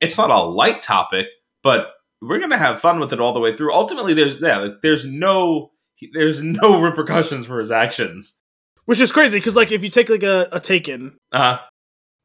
it's 0.00 0.18
not 0.18 0.30
a 0.30 0.42
light 0.42 0.82
topic, 0.82 1.28
but 1.62 1.92
we're 2.20 2.38
gonna 2.38 2.58
have 2.58 2.80
fun 2.80 3.00
with 3.00 3.12
it 3.12 3.20
all 3.20 3.32
the 3.32 3.40
way 3.40 3.54
through. 3.54 3.72
Ultimately, 3.72 4.14
there's 4.14 4.40
yeah, 4.40 4.58
like, 4.58 4.82
there's 4.82 5.06
no 5.06 5.70
there's 6.12 6.42
no 6.42 6.80
repercussions 6.82 7.46
for 7.46 7.58
his 7.58 7.70
actions, 7.70 8.40
which 8.84 9.00
is 9.00 9.10
crazy 9.12 9.38
because 9.38 9.56
like 9.56 9.72
if 9.72 9.82
you 9.82 9.88
take 9.88 10.10
like 10.10 10.22
a, 10.22 10.48
a 10.52 10.60
Taken, 10.60 11.18
uh 11.32 11.38
huh, 11.38 11.60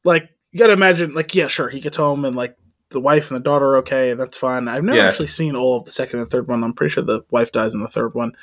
like 0.04 0.30
you 0.52 0.60
gotta 0.60 0.74
imagine, 0.74 1.12
like, 1.12 1.34
yeah, 1.36 1.48
sure, 1.48 1.70
he 1.70 1.80
gets 1.80 1.98
home 1.98 2.26
and 2.26 2.36
like 2.36 2.58
the 2.90 3.00
wife 3.00 3.32
and 3.32 3.40
the 3.40 3.44
daughter 3.44 3.68
are 3.68 3.78
okay, 3.78 4.12
and 4.12 4.20
that's 4.20 4.38
fine. 4.38 4.68
I've 4.68 4.84
never 4.84 4.98
yeah. 4.98 5.08
actually 5.08 5.28
seen 5.28 5.56
all 5.56 5.78
of 5.78 5.86
the 5.86 5.92
second 5.92 6.20
and 6.20 6.30
third 6.30 6.48
one. 6.48 6.64
I'm 6.64 6.74
pretty 6.74 6.92
sure 6.92 7.04
the 7.04 7.24
wife 7.32 7.52
dies 7.52 7.74
in 7.74 7.82
the 7.82 7.88
third 7.88 8.14
one. 8.14 8.34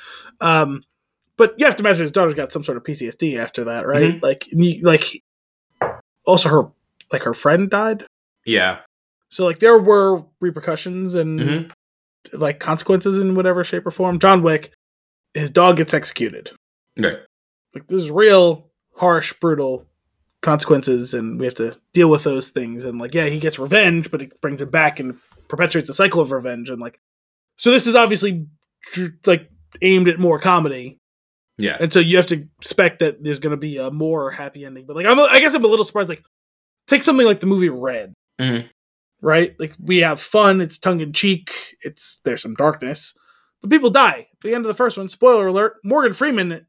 Um, 0.41 0.81
but 1.37 1.55
you 1.57 1.65
have 1.65 1.75
to 1.77 1.83
imagine 1.83 2.01
his 2.01 2.11
daughter's 2.11 2.33
got 2.33 2.51
some 2.51 2.63
sort 2.63 2.77
of 2.77 2.83
PTSD 2.83 3.39
after 3.39 3.65
that, 3.65 3.87
right? 3.87 4.19
Mm-hmm. 4.19 4.25
Like, 4.25 4.47
like 4.81 5.23
also 6.25 6.49
her 6.49 6.71
like 7.11 7.23
her 7.23 7.33
friend 7.33 7.69
died. 7.69 8.05
Yeah. 8.45 8.79
So 9.29 9.45
like 9.45 9.59
there 9.59 9.77
were 9.77 10.25
repercussions 10.39 11.15
and 11.15 11.39
mm-hmm. 11.39 12.37
like 12.37 12.59
consequences 12.59 13.19
in 13.19 13.35
whatever 13.35 13.63
shape 13.63 13.85
or 13.85 13.91
form. 13.91 14.19
John 14.19 14.41
Wick, 14.41 14.71
his 15.33 15.51
dog 15.51 15.77
gets 15.77 15.93
executed. 15.93 16.51
Right. 16.97 17.19
Like 17.73 17.87
this 17.87 18.01
is 18.01 18.11
real 18.11 18.69
harsh, 18.95 19.33
brutal 19.33 19.85
consequences 20.41 21.13
and 21.13 21.39
we 21.39 21.45
have 21.45 21.55
to 21.55 21.75
deal 21.93 22.09
with 22.09 22.23
those 22.23 22.49
things. 22.49 22.85
And 22.85 22.99
like 22.99 23.13
yeah 23.13 23.25
he 23.25 23.39
gets 23.39 23.59
revenge 23.59 24.11
but 24.11 24.21
it 24.21 24.41
brings 24.41 24.61
it 24.61 24.71
back 24.71 24.99
and 24.99 25.17
perpetuates 25.47 25.89
a 25.89 25.93
cycle 25.93 26.21
of 26.21 26.31
revenge. 26.31 26.69
And 26.69 26.79
like 26.79 26.99
so 27.57 27.71
this 27.71 27.87
is 27.87 27.95
obviously 27.95 28.47
like 29.25 29.49
aimed 29.81 30.07
at 30.07 30.19
more 30.19 30.39
comedy. 30.39 30.99
Yeah. 31.57 31.75
And 31.79 31.91
so 31.91 31.99
you 31.99 32.15
have 32.17 32.27
to 32.27 32.47
expect 32.59 32.99
that 32.99 33.21
there's 33.21 33.39
going 33.39 33.51
to 33.51 33.57
be 33.57 33.77
a 33.77 33.91
more 33.91 34.31
happy 34.31 34.63
ending. 34.63 34.85
But 34.85 34.95
like 34.95 35.05
I'm, 35.05 35.19
i 35.19 35.39
guess 35.39 35.53
i'm 35.53 35.65
a 35.65 35.67
little 35.67 35.85
surprised 35.85 36.09
like 36.09 36.23
take 36.87 37.03
something 37.03 37.25
like 37.25 37.41
the 37.41 37.47
movie 37.47 37.69
red. 37.69 38.13
Mm-hmm. 38.39 38.67
right? 39.21 39.59
Like 39.59 39.73
we 39.83 39.97
have 39.97 40.21
fun 40.21 40.61
it's 40.61 40.77
tongue-in-cheek 40.77 41.75
it's 41.81 42.21
there's 42.23 42.41
some 42.41 42.53
darkness 42.53 43.13
but 43.59 43.69
people 43.69 43.89
die 43.89 44.29
at 44.31 44.39
the 44.41 44.55
end 44.55 44.63
of 44.63 44.69
the 44.69 44.73
first 44.73 44.97
one. 44.97 45.09
Spoiler 45.09 45.47
alert 45.47 45.75
morgan 45.83 46.13
freeman 46.13 46.65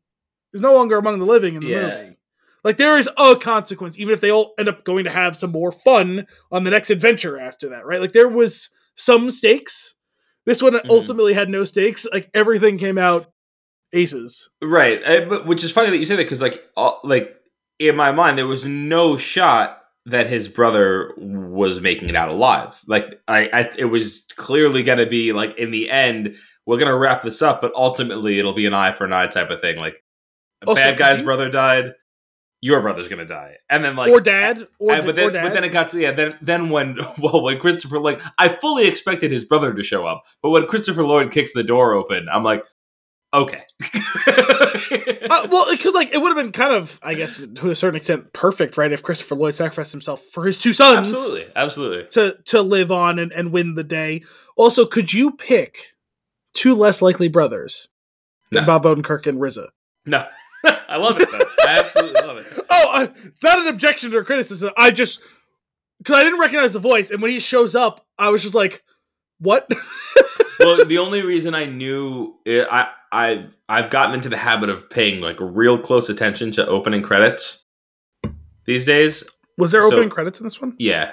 is 0.52 0.60
no 0.60 0.74
longer 0.74 0.96
among 0.96 1.20
the 1.20 1.24
living 1.24 1.54
in 1.54 1.60
the 1.60 1.68
yeah. 1.68 2.02
movie 2.02 2.16
like 2.64 2.76
there 2.76 2.98
is 2.98 3.08
a 3.16 3.36
consequence, 3.36 3.98
even 3.98 4.12
if 4.12 4.20
they 4.20 4.30
all 4.30 4.54
end 4.58 4.68
up 4.68 4.84
going 4.84 5.04
to 5.04 5.10
have 5.10 5.36
some 5.36 5.50
more 5.50 5.72
fun 5.72 6.26
on 6.50 6.64
the 6.64 6.70
next 6.70 6.90
adventure 6.90 7.38
after 7.38 7.68
that, 7.70 7.86
right? 7.86 8.00
Like 8.00 8.12
there 8.12 8.28
was 8.28 8.70
some 8.96 9.30
stakes. 9.30 9.94
This 10.46 10.62
one 10.62 10.72
mm-hmm. 10.72 10.90
ultimately 10.90 11.34
had 11.34 11.48
no 11.48 11.64
stakes. 11.64 12.06
Like 12.12 12.30
everything 12.34 12.78
came 12.78 12.98
out 12.98 13.30
aces. 13.92 14.50
Right, 14.62 15.04
I, 15.04 15.24
but, 15.24 15.46
which 15.46 15.64
is 15.64 15.72
funny 15.72 15.90
that 15.90 15.98
you 15.98 16.06
say 16.06 16.16
that 16.16 16.24
because 16.24 16.42
like 16.42 16.62
all, 16.76 17.00
like 17.04 17.34
in 17.78 17.96
my 17.96 18.12
mind 18.12 18.38
there 18.38 18.46
was 18.46 18.66
no 18.66 19.16
shot 19.16 19.78
that 20.06 20.28
his 20.28 20.48
brother 20.48 21.12
was 21.16 21.80
making 21.80 22.08
it 22.08 22.16
out 22.16 22.28
alive. 22.28 22.80
Like 22.86 23.20
I, 23.28 23.48
I 23.52 23.70
it 23.76 23.86
was 23.86 24.26
clearly 24.36 24.82
going 24.82 24.98
to 24.98 25.06
be 25.06 25.32
like 25.32 25.58
in 25.58 25.70
the 25.70 25.90
end 25.90 26.36
we're 26.66 26.78
going 26.78 26.90
to 26.90 26.96
wrap 26.96 27.22
this 27.22 27.42
up, 27.42 27.60
but 27.60 27.72
ultimately 27.74 28.38
it'll 28.38 28.54
be 28.54 28.66
an 28.66 28.74
eye 28.74 28.92
for 28.92 29.04
an 29.04 29.12
eye 29.12 29.26
type 29.26 29.50
of 29.50 29.60
thing. 29.60 29.76
Like 29.76 30.02
a 30.62 30.68
also, 30.68 30.80
bad 30.80 30.98
guy's 30.98 31.20
you, 31.20 31.24
brother 31.24 31.50
died 31.50 31.94
your 32.62 32.80
brother's 32.80 33.08
gonna 33.08 33.24
die, 33.24 33.56
and 33.68 33.82
then 33.82 33.96
like 33.96 34.12
or 34.12 34.20
dad, 34.20 34.66
or, 34.78 35.02
but 35.02 35.16
then 35.16 35.28
or 35.28 35.32
dad. 35.32 35.42
but 35.44 35.54
then 35.54 35.64
it 35.64 35.70
got 35.70 35.90
to 35.90 36.00
yeah. 36.00 36.12
Then 36.12 36.36
then 36.42 36.68
when 36.68 36.98
well 37.18 37.42
when 37.42 37.58
Christopher 37.58 37.98
like 37.98 38.20
I 38.38 38.48
fully 38.48 38.86
expected 38.86 39.30
his 39.30 39.44
brother 39.44 39.72
to 39.74 39.82
show 39.82 40.06
up, 40.06 40.24
but 40.42 40.50
when 40.50 40.66
Christopher 40.66 41.04
Lloyd 41.04 41.30
kicks 41.30 41.52
the 41.54 41.62
door 41.62 41.94
open, 41.94 42.28
I'm 42.30 42.44
like, 42.44 42.64
okay. 43.32 43.62
uh, 44.26 45.48
well, 45.50 45.70
because 45.70 45.94
like 45.94 46.12
it 46.12 46.20
would 46.20 46.28
have 46.28 46.36
been 46.36 46.52
kind 46.52 46.74
of 46.74 46.98
I 47.02 47.14
guess 47.14 47.38
to 47.38 47.70
a 47.70 47.74
certain 47.74 47.96
extent 47.96 48.32
perfect, 48.34 48.76
right? 48.76 48.92
If 48.92 49.02
Christopher 49.02 49.36
Lloyd 49.36 49.54
sacrificed 49.54 49.92
himself 49.92 50.22
for 50.32 50.44
his 50.44 50.58
two 50.58 50.74
sons, 50.74 51.08
absolutely, 51.08 51.46
absolutely, 51.56 52.06
to 52.10 52.36
to 52.46 52.60
live 52.60 52.92
on 52.92 53.18
and, 53.18 53.32
and 53.32 53.52
win 53.52 53.74
the 53.74 53.84
day. 53.84 54.22
Also, 54.56 54.84
could 54.84 55.12
you 55.14 55.32
pick 55.32 55.94
two 56.52 56.74
less 56.74 57.00
likely 57.00 57.28
brothers 57.28 57.88
than 58.52 58.64
no. 58.64 58.66
Bob 58.66 58.84
Odenkirk 58.84 59.26
and 59.26 59.40
RZA? 59.40 59.68
No. 60.04 60.26
I 60.90 60.96
love 60.96 61.20
it. 61.20 61.30
Though. 61.30 61.38
I 61.38 61.78
absolutely 61.78 62.20
love 62.20 62.38
it. 62.38 62.46
Oh, 62.72 63.02
uh, 63.02 63.08
it's 63.24 63.42
not 63.42 63.58
an 63.58 63.66
objection 63.66 64.14
or 64.14 64.24
criticism. 64.24 64.70
I 64.76 64.92
just 64.92 65.20
because 65.98 66.16
I 66.16 66.22
didn't 66.22 66.38
recognize 66.38 66.72
the 66.72 66.78
voice, 66.78 67.10
and 67.10 67.20
when 67.20 67.30
he 67.32 67.40
shows 67.40 67.74
up, 67.74 68.06
I 68.16 68.28
was 68.30 68.42
just 68.42 68.54
like, 68.54 68.84
"What?" 69.38 69.68
well, 70.60 70.84
the 70.84 70.98
only 70.98 71.22
reason 71.22 71.54
I 71.54 71.66
knew 71.66 72.36
it, 72.46 72.68
I 72.70 72.88
I've 73.10 73.56
I've 73.68 73.90
gotten 73.90 74.14
into 74.14 74.28
the 74.28 74.36
habit 74.36 74.70
of 74.70 74.88
paying 74.88 75.20
like 75.20 75.36
real 75.40 75.78
close 75.78 76.08
attention 76.08 76.52
to 76.52 76.66
opening 76.66 77.02
credits 77.02 77.66
these 78.66 78.84
days. 78.84 79.24
Was 79.58 79.72
there 79.72 79.82
so, 79.82 79.88
opening 79.88 80.08
credits 80.08 80.38
in 80.38 80.44
this 80.44 80.60
one? 80.60 80.76
Yeah, 80.78 81.12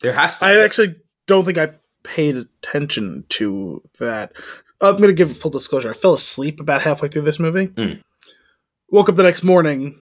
there 0.00 0.12
has 0.12 0.38
to. 0.38 0.46
I 0.46 0.56
be. 0.56 0.60
actually 0.60 0.96
don't 1.28 1.44
think 1.44 1.56
I 1.56 1.70
paid 2.02 2.36
attention 2.36 3.24
to 3.30 3.80
that. 4.00 4.32
I'm 4.82 4.96
going 4.96 5.08
to 5.08 5.14
give 5.14 5.30
a 5.30 5.34
full 5.34 5.52
disclosure. 5.52 5.90
I 5.90 5.94
fell 5.94 6.14
asleep 6.14 6.58
about 6.58 6.82
halfway 6.82 7.08
through 7.08 7.22
this 7.22 7.38
movie. 7.38 7.68
Mm 7.68 8.02
woke 8.90 9.08
up 9.08 9.16
the 9.16 9.22
next 9.22 9.42
morning 9.42 10.00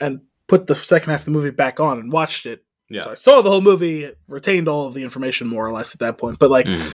and 0.00 0.20
put 0.46 0.66
the 0.66 0.74
second 0.74 1.10
half 1.10 1.20
of 1.20 1.24
the 1.26 1.30
movie 1.30 1.50
back 1.50 1.80
on 1.80 1.98
and 1.98 2.12
watched 2.12 2.46
it. 2.46 2.64
Yeah. 2.88 3.04
So 3.04 3.10
I 3.10 3.14
saw 3.14 3.42
the 3.42 3.50
whole 3.50 3.60
movie, 3.60 4.10
retained 4.26 4.68
all 4.68 4.86
of 4.86 4.94
the 4.94 5.04
information 5.04 5.46
more 5.46 5.64
or 5.64 5.72
less 5.72 5.94
at 5.94 6.00
that 6.00 6.18
point, 6.18 6.38
but 6.38 6.50
like 6.50 6.66
mm. 6.66 6.92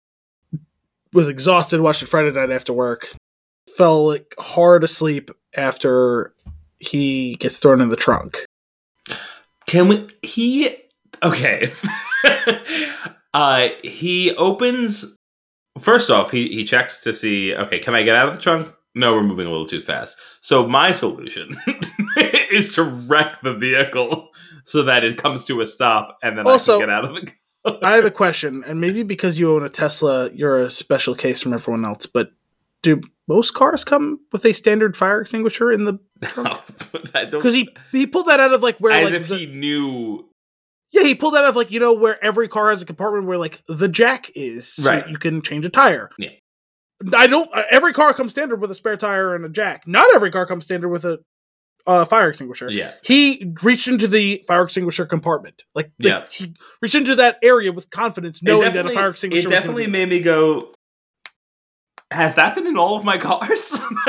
was 1.13 1.29
exhausted, 1.29 1.81
watched 1.81 2.03
it 2.03 2.07
Friday 2.07 2.31
night 2.31 2.53
after 2.53 2.73
work, 2.73 3.13
fell 3.77 4.07
like 4.07 4.35
hard 4.39 4.85
asleep 4.85 5.31
after 5.57 6.33
he 6.79 7.35
gets 7.37 7.59
thrown 7.59 7.81
in 7.81 7.89
the 7.89 7.97
trunk. 7.97 8.45
Can 9.67 9.89
we 9.89 10.09
he 10.23 10.77
okay. 11.23 11.73
uh 13.35 13.69
he 13.83 14.35
opens 14.37 15.17
first 15.81 16.11
off, 16.11 16.31
he 16.31 16.49
he 16.49 16.65
checks 16.65 17.03
to 17.03 17.13
see, 17.13 17.55
okay, 17.55 17.81
can 17.81 17.95
I 17.95 18.03
get 18.03 18.17
out 18.17 18.29
of 18.29 18.37
the 18.37 18.41
trunk? 18.41 18.73
No, 18.95 19.13
we're 19.13 19.23
moving 19.23 19.47
a 19.47 19.51
little 19.51 19.67
too 19.67 19.81
fast. 19.81 20.19
So 20.41 20.67
my 20.67 20.93
solution 20.93 21.57
is 22.51 22.75
to 22.75 22.83
wreck 22.83 23.41
the 23.43 23.55
vehicle 23.55 24.31
so 24.65 24.83
that 24.83 25.05
it 25.05 25.17
comes 25.17 25.45
to 25.47 25.61
a 25.61 25.67
stop 25.67 26.19
and 26.23 26.37
then 26.37 26.47
also, 26.47 26.77
I 26.77 26.81
can 26.81 26.89
get 26.89 26.95
out 26.95 27.05
of 27.05 27.15
the 27.15 27.27
car. 27.27 27.79
I 27.83 27.95
have 27.97 28.05
a 28.05 28.11
question, 28.23 28.65
and 28.67 28.81
maybe 28.81 29.03
because 29.03 29.39
you 29.39 29.55
own 29.55 29.65
a 29.65 29.69
Tesla, 29.69 30.31
you're 30.33 30.61
a 30.61 30.71
special 30.71 31.15
case 31.15 31.43
from 31.43 31.53
everyone 31.53 31.85
else, 31.85 32.07
but 32.07 32.31
do 32.83 33.01
most 33.29 33.53
cars 33.53 33.85
come 33.85 34.21
with 34.33 34.45
a 34.45 34.53
standard 34.53 34.97
fire 34.97 35.21
extinguisher 35.21 35.71
in 35.71 35.85
the 35.85 35.99
trunk? 36.23 36.59
Because 37.13 37.55
he 37.55 37.69
he 37.93 38.07
pulled 38.07 38.27
that 38.27 38.41
out 38.41 38.53
of 38.53 38.63
like 38.63 38.79
where 38.79 38.93
as 38.93 39.05
like 39.05 39.15
if 39.15 39.29
the, 39.29 39.39
he 39.39 39.47
knew. 39.47 40.29
Yeah, 40.91 41.03
he 41.03 41.15
pulled 41.15 41.35
that 41.35 41.45
out 41.45 41.51
of 41.51 41.57
like 41.57 41.71
you 41.71 41.81
know 41.81 41.93
where 41.93 42.23
every 42.25 42.49
car 42.49 42.71
has 42.71 42.83
a 42.83 42.87
compartment 42.87 43.27
where 43.27 43.39
like 43.39 43.63
the 43.69 43.89
jack 43.89 44.31
is, 44.35 44.73
so 44.73 44.91
right? 44.91 45.09
You 45.09 45.19
can 45.19 45.43
change 45.43 45.65
a 45.65 45.69
tire. 45.69 46.11
Yeah. 46.19 46.31
I 47.15 47.27
don't. 47.27 47.49
Uh, 47.53 47.63
every 47.71 47.93
car 47.93 48.13
comes 48.13 48.33
standard 48.33 48.61
with 48.61 48.71
a 48.71 48.75
spare 48.75 48.97
tire 48.97 49.35
and 49.35 49.45
a 49.45 49.49
jack. 49.49 49.87
Not 49.87 50.15
every 50.15 50.31
car 50.31 50.47
comes 50.47 50.65
standard 50.65 50.89
with 50.89 51.05
a 51.05 51.21
uh, 51.87 52.05
fire 52.05 52.29
extinguisher. 52.29 52.71
Yeah. 52.71 52.93
He 53.03 53.53
reached 53.63 53.89
into 53.89 54.07
the 54.07 54.45
fire 54.47 54.63
extinguisher 54.63 55.07
compartment. 55.07 55.63
Like, 55.75 55.93
like 56.03 56.13
yeah. 56.13 56.27
he 56.31 56.55
reached 56.83 56.95
into 56.95 57.15
that 57.17 57.39
area 57.43 57.73
with 57.73 57.91
confidence, 57.91 58.43
knowing 58.43 58.73
that 58.73 58.87
a 58.87 58.91
fire 58.91 59.11
extinguisher. 59.11 59.49
It 59.49 59.51
definitely 59.51 59.87
made 59.87 60.09
me 60.09 60.21
go. 60.21 60.73
Has 62.11 62.35
that 62.35 62.57
been 62.57 62.67
in 62.67 62.77
all 62.77 62.97
of 62.97 63.05
my 63.05 63.19
cars? 63.19 63.79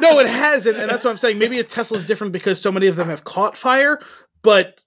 no, 0.00 0.18
it 0.18 0.26
hasn't, 0.26 0.78
and 0.78 0.90
that's 0.90 1.04
what 1.04 1.10
I'm 1.10 1.18
saying. 1.18 1.38
Maybe 1.38 1.58
a 1.58 1.64
Tesla's 1.64 2.06
different 2.06 2.32
because 2.32 2.60
so 2.60 2.72
many 2.72 2.86
of 2.86 2.96
them 2.96 3.08
have 3.08 3.24
caught 3.24 3.58
fire, 3.58 4.00
but 4.42 4.80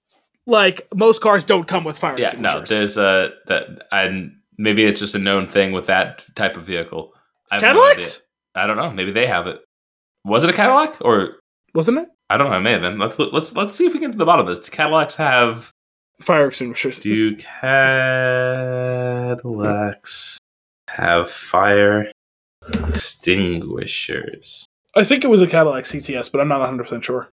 like 0.46 0.86
most 0.94 1.20
cars 1.20 1.44
don't 1.44 1.68
come 1.68 1.84
with 1.84 1.96
fire 1.96 2.18
Yeah, 2.18 2.34
no, 2.36 2.62
there's 2.62 2.96
a 2.96 3.30
that, 3.46 3.86
and 3.92 4.36
maybe 4.58 4.84
it's 4.84 5.00
just 5.00 5.14
a 5.14 5.18
known 5.18 5.46
thing 5.46 5.72
with 5.72 5.86
that 5.86 6.24
type 6.34 6.56
of 6.56 6.64
vehicle. 6.64 7.13
I 7.50 7.56
have 7.56 7.62
no 7.62 7.68
Cadillacs. 7.68 8.22
I 8.54 8.66
don't 8.66 8.76
know. 8.76 8.90
Maybe 8.90 9.12
they 9.12 9.26
have 9.26 9.46
it. 9.46 9.60
Was 10.24 10.44
it 10.44 10.50
a 10.50 10.52
Cadillac 10.52 10.96
or 11.00 11.36
wasn't 11.74 11.98
it? 11.98 12.08
I 12.30 12.36
don't 12.36 12.50
know. 12.50 12.56
It 12.56 12.60
may 12.60 12.72
have 12.72 12.82
been. 12.82 12.98
Let's 12.98 13.18
look, 13.18 13.32
let's 13.32 13.54
let's 13.54 13.74
see 13.74 13.86
if 13.86 13.92
we 13.92 13.98
can 13.98 14.10
get 14.10 14.14
to 14.14 14.18
the 14.18 14.24
bottom 14.24 14.46
of 14.46 14.56
this. 14.56 14.66
Do 14.66 14.72
Cadillacs 14.72 15.16
have 15.16 15.70
Fire 16.20 16.46
extinguishers. 16.46 17.00
do 17.00 17.36
Cadillacs 17.36 17.88
have 20.88 21.28
fire 21.28 22.10
extinguishers? 22.86 24.66
I 24.96 25.02
think 25.02 25.24
it 25.24 25.30
was 25.30 25.42
a 25.42 25.46
Cadillac 25.46 25.84
CTS, 25.84 26.30
but 26.30 26.40
I'm 26.40 26.48
not 26.48 26.60
100 26.60 26.82
percent 26.82 27.04
sure. 27.04 27.28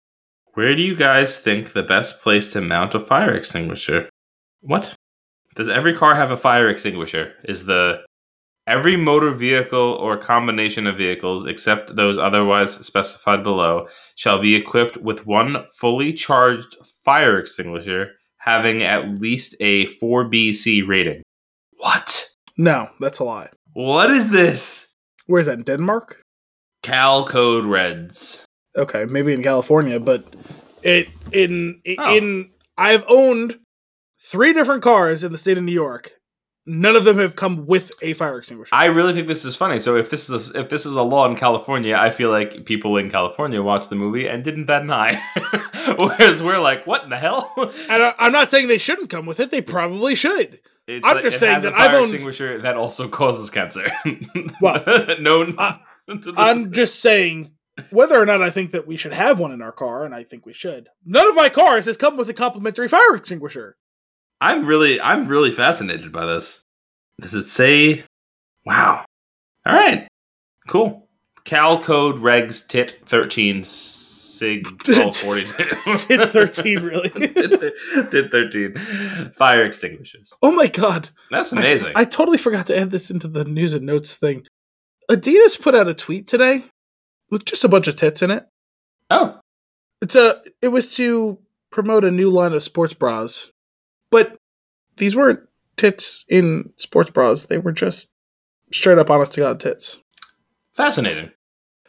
Where 0.54 0.74
do 0.74 0.82
you 0.82 0.96
guys 0.96 1.38
think 1.38 1.72
the 1.72 1.82
best 1.82 2.20
place 2.22 2.52
to 2.54 2.60
mount 2.60 2.94
a 2.94 3.00
fire 3.00 3.34
extinguisher? 3.34 4.08
What? 4.62 4.94
Does 5.54 5.68
every 5.68 5.94
car 5.94 6.14
have 6.14 6.30
a 6.30 6.36
fire 6.36 6.68
extinguisher? 6.68 7.34
Is 7.44 7.66
the 7.66 8.02
every 8.70 8.96
motor 8.96 9.32
vehicle 9.32 9.98
or 10.00 10.16
combination 10.16 10.86
of 10.86 10.96
vehicles 10.96 11.44
except 11.44 11.96
those 11.96 12.16
otherwise 12.18 12.72
specified 12.86 13.42
below 13.42 13.86
shall 14.14 14.38
be 14.38 14.54
equipped 14.54 14.96
with 14.98 15.26
one 15.26 15.66
fully 15.80 16.12
charged 16.12 16.76
fire 17.04 17.36
extinguisher 17.38 18.12
having 18.38 18.82
at 18.82 19.18
least 19.20 19.54
a 19.60 19.86
4BC 19.86 20.86
rating. 20.86 21.22
What? 21.78 22.28
No, 22.56 22.88
that's 23.00 23.18
a 23.18 23.24
lie. 23.24 23.48
What 23.72 24.10
is 24.10 24.30
this? 24.30 24.88
Where 25.26 25.40
is 25.40 25.46
that? 25.46 25.58
In 25.58 25.64
Denmark? 25.64 26.20
Cal 26.82 27.26
Code 27.26 27.64
Regs. 27.64 28.44
Okay, 28.76 29.04
maybe 29.04 29.32
in 29.32 29.42
California, 29.42 29.98
but 29.98 30.24
it 30.82 31.08
in 31.32 31.80
in, 31.84 31.96
Oh. 31.98 32.16
in 32.16 32.50
I've 32.78 33.04
owned 33.08 33.58
three 34.30 34.52
different 34.52 34.82
cars 34.82 35.24
in 35.24 35.32
the 35.32 35.38
state 35.38 35.58
of 35.58 35.64
New 35.64 35.72
York. 35.72 36.12
None 36.72 36.94
of 36.94 37.04
them 37.04 37.18
have 37.18 37.34
come 37.34 37.66
with 37.66 37.90
a 38.00 38.12
fire 38.12 38.38
extinguisher. 38.38 38.72
I 38.72 38.84
really 38.86 39.12
think 39.12 39.26
this 39.26 39.44
is 39.44 39.56
funny. 39.56 39.80
So 39.80 39.96
if 39.96 40.08
this 40.08 40.30
is 40.30 40.54
a, 40.54 40.60
if 40.60 40.68
this 40.68 40.86
is 40.86 40.94
a 40.94 41.02
law 41.02 41.26
in 41.28 41.34
California, 41.34 41.96
I 41.96 42.10
feel 42.10 42.30
like 42.30 42.64
people 42.64 42.96
in 42.96 43.10
California 43.10 43.60
watched 43.60 43.90
the 43.90 43.96
movie 43.96 44.28
and 44.28 44.44
didn't 44.44 44.66
bat 44.66 44.82
an 44.82 44.90
eye, 44.92 45.20
whereas 45.98 46.42
we're 46.42 46.60
like, 46.60 46.86
what 46.86 47.02
in 47.02 47.10
the 47.10 47.16
hell? 47.18 47.52
and 47.56 48.02
I, 48.02 48.14
I'm 48.18 48.30
not 48.32 48.50
saying 48.52 48.68
they 48.68 48.78
shouldn't 48.78 49.10
come 49.10 49.26
with 49.26 49.40
it. 49.40 49.50
They 49.50 49.62
probably 49.62 50.14
should. 50.14 50.60
It's 50.86 51.04
I'm 51.04 51.16
like- 51.16 51.24
just 51.24 51.40
saying 51.40 51.62
that 51.62 51.72
I've 51.74 51.90
fire 51.90 51.96
owned- 51.96 52.04
extinguisher 52.10 52.60
that 52.62 52.76
also 52.76 53.08
causes 53.08 53.50
cancer. 53.50 53.90
Well, 54.60 54.82
known. 55.18 55.56
This- 56.06 56.34
I'm 56.36 56.72
just 56.72 57.00
saying 57.00 57.52
whether 57.90 58.20
or 58.20 58.26
not 58.26 58.42
I 58.42 58.50
think 58.50 58.72
that 58.72 58.86
we 58.86 58.96
should 58.96 59.12
have 59.12 59.38
one 59.40 59.52
in 59.52 59.62
our 59.62 59.72
car, 59.72 60.04
and 60.04 60.14
I 60.14 60.22
think 60.24 60.44
we 60.46 60.52
should. 60.52 60.88
None 61.04 61.28
of 61.28 61.34
my 61.34 61.48
cars 61.48 61.86
has 61.86 61.96
come 61.96 62.16
with 62.16 62.28
a 62.28 62.34
complimentary 62.34 62.88
fire 62.88 63.14
extinguisher. 63.14 63.76
I'm 64.40 64.64
really, 64.64 65.00
I'm 65.00 65.26
really 65.26 65.52
fascinated 65.52 66.12
by 66.12 66.26
this. 66.26 66.62
Does 67.20 67.34
it 67.34 67.44
say? 67.46 68.04
Wow. 68.64 69.04
All 69.66 69.74
right. 69.74 70.08
Cool. 70.68 71.08
Cal 71.44 71.82
code 71.82 72.16
regs 72.16 72.66
tit 72.66 73.00
thirteen 73.06 73.64
sig 73.64 74.64
twelve 74.84 75.16
forty 75.16 75.44
two. 75.44 75.64
Tit 75.96 76.30
13, 76.30 76.82
really? 76.82 77.08
tit 78.10 78.30
thirteen. 78.30 78.76
Fire 79.34 79.62
extinguishers. 79.64 80.32
Oh 80.42 80.52
my 80.52 80.66
god. 80.68 81.08
That's 81.30 81.52
amazing. 81.52 81.92
I, 81.96 82.00
I 82.00 82.04
totally 82.04 82.38
forgot 82.38 82.66
to 82.68 82.78
add 82.78 82.90
this 82.90 83.10
into 83.10 83.28
the 83.28 83.44
news 83.44 83.74
and 83.74 83.84
notes 83.86 84.16
thing. 84.16 84.44
Adidas 85.10 85.60
put 85.60 85.74
out 85.74 85.88
a 85.88 85.94
tweet 85.94 86.26
today 86.28 86.64
with 87.30 87.44
just 87.44 87.64
a 87.64 87.68
bunch 87.68 87.88
of 87.88 87.96
tits 87.96 88.22
in 88.22 88.30
it. 88.30 88.44
oh, 89.10 89.40
It's 90.00 90.14
a 90.14 90.42
it 90.62 90.68
was 90.68 90.94
to 90.96 91.38
promote 91.70 92.04
a 92.04 92.10
new 92.10 92.30
line 92.30 92.52
of 92.52 92.62
sports 92.62 92.94
bras. 92.94 93.50
But 94.10 94.38
these 94.96 95.16
weren't 95.16 95.40
tits 95.76 96.24
in 96.28 96.72
sports 96.76 97.10
bras. 97.10 97.46
They 97.46 97.58
were 97.58 97.72
just 97.72 98.12
straight 98.72 98.98
up 98.98 99.10
honest 99.10 99.32
to 99.34 99.40
God 99.40 99.60
tits. 99.60 99.98
fascinating. 100.72 101.30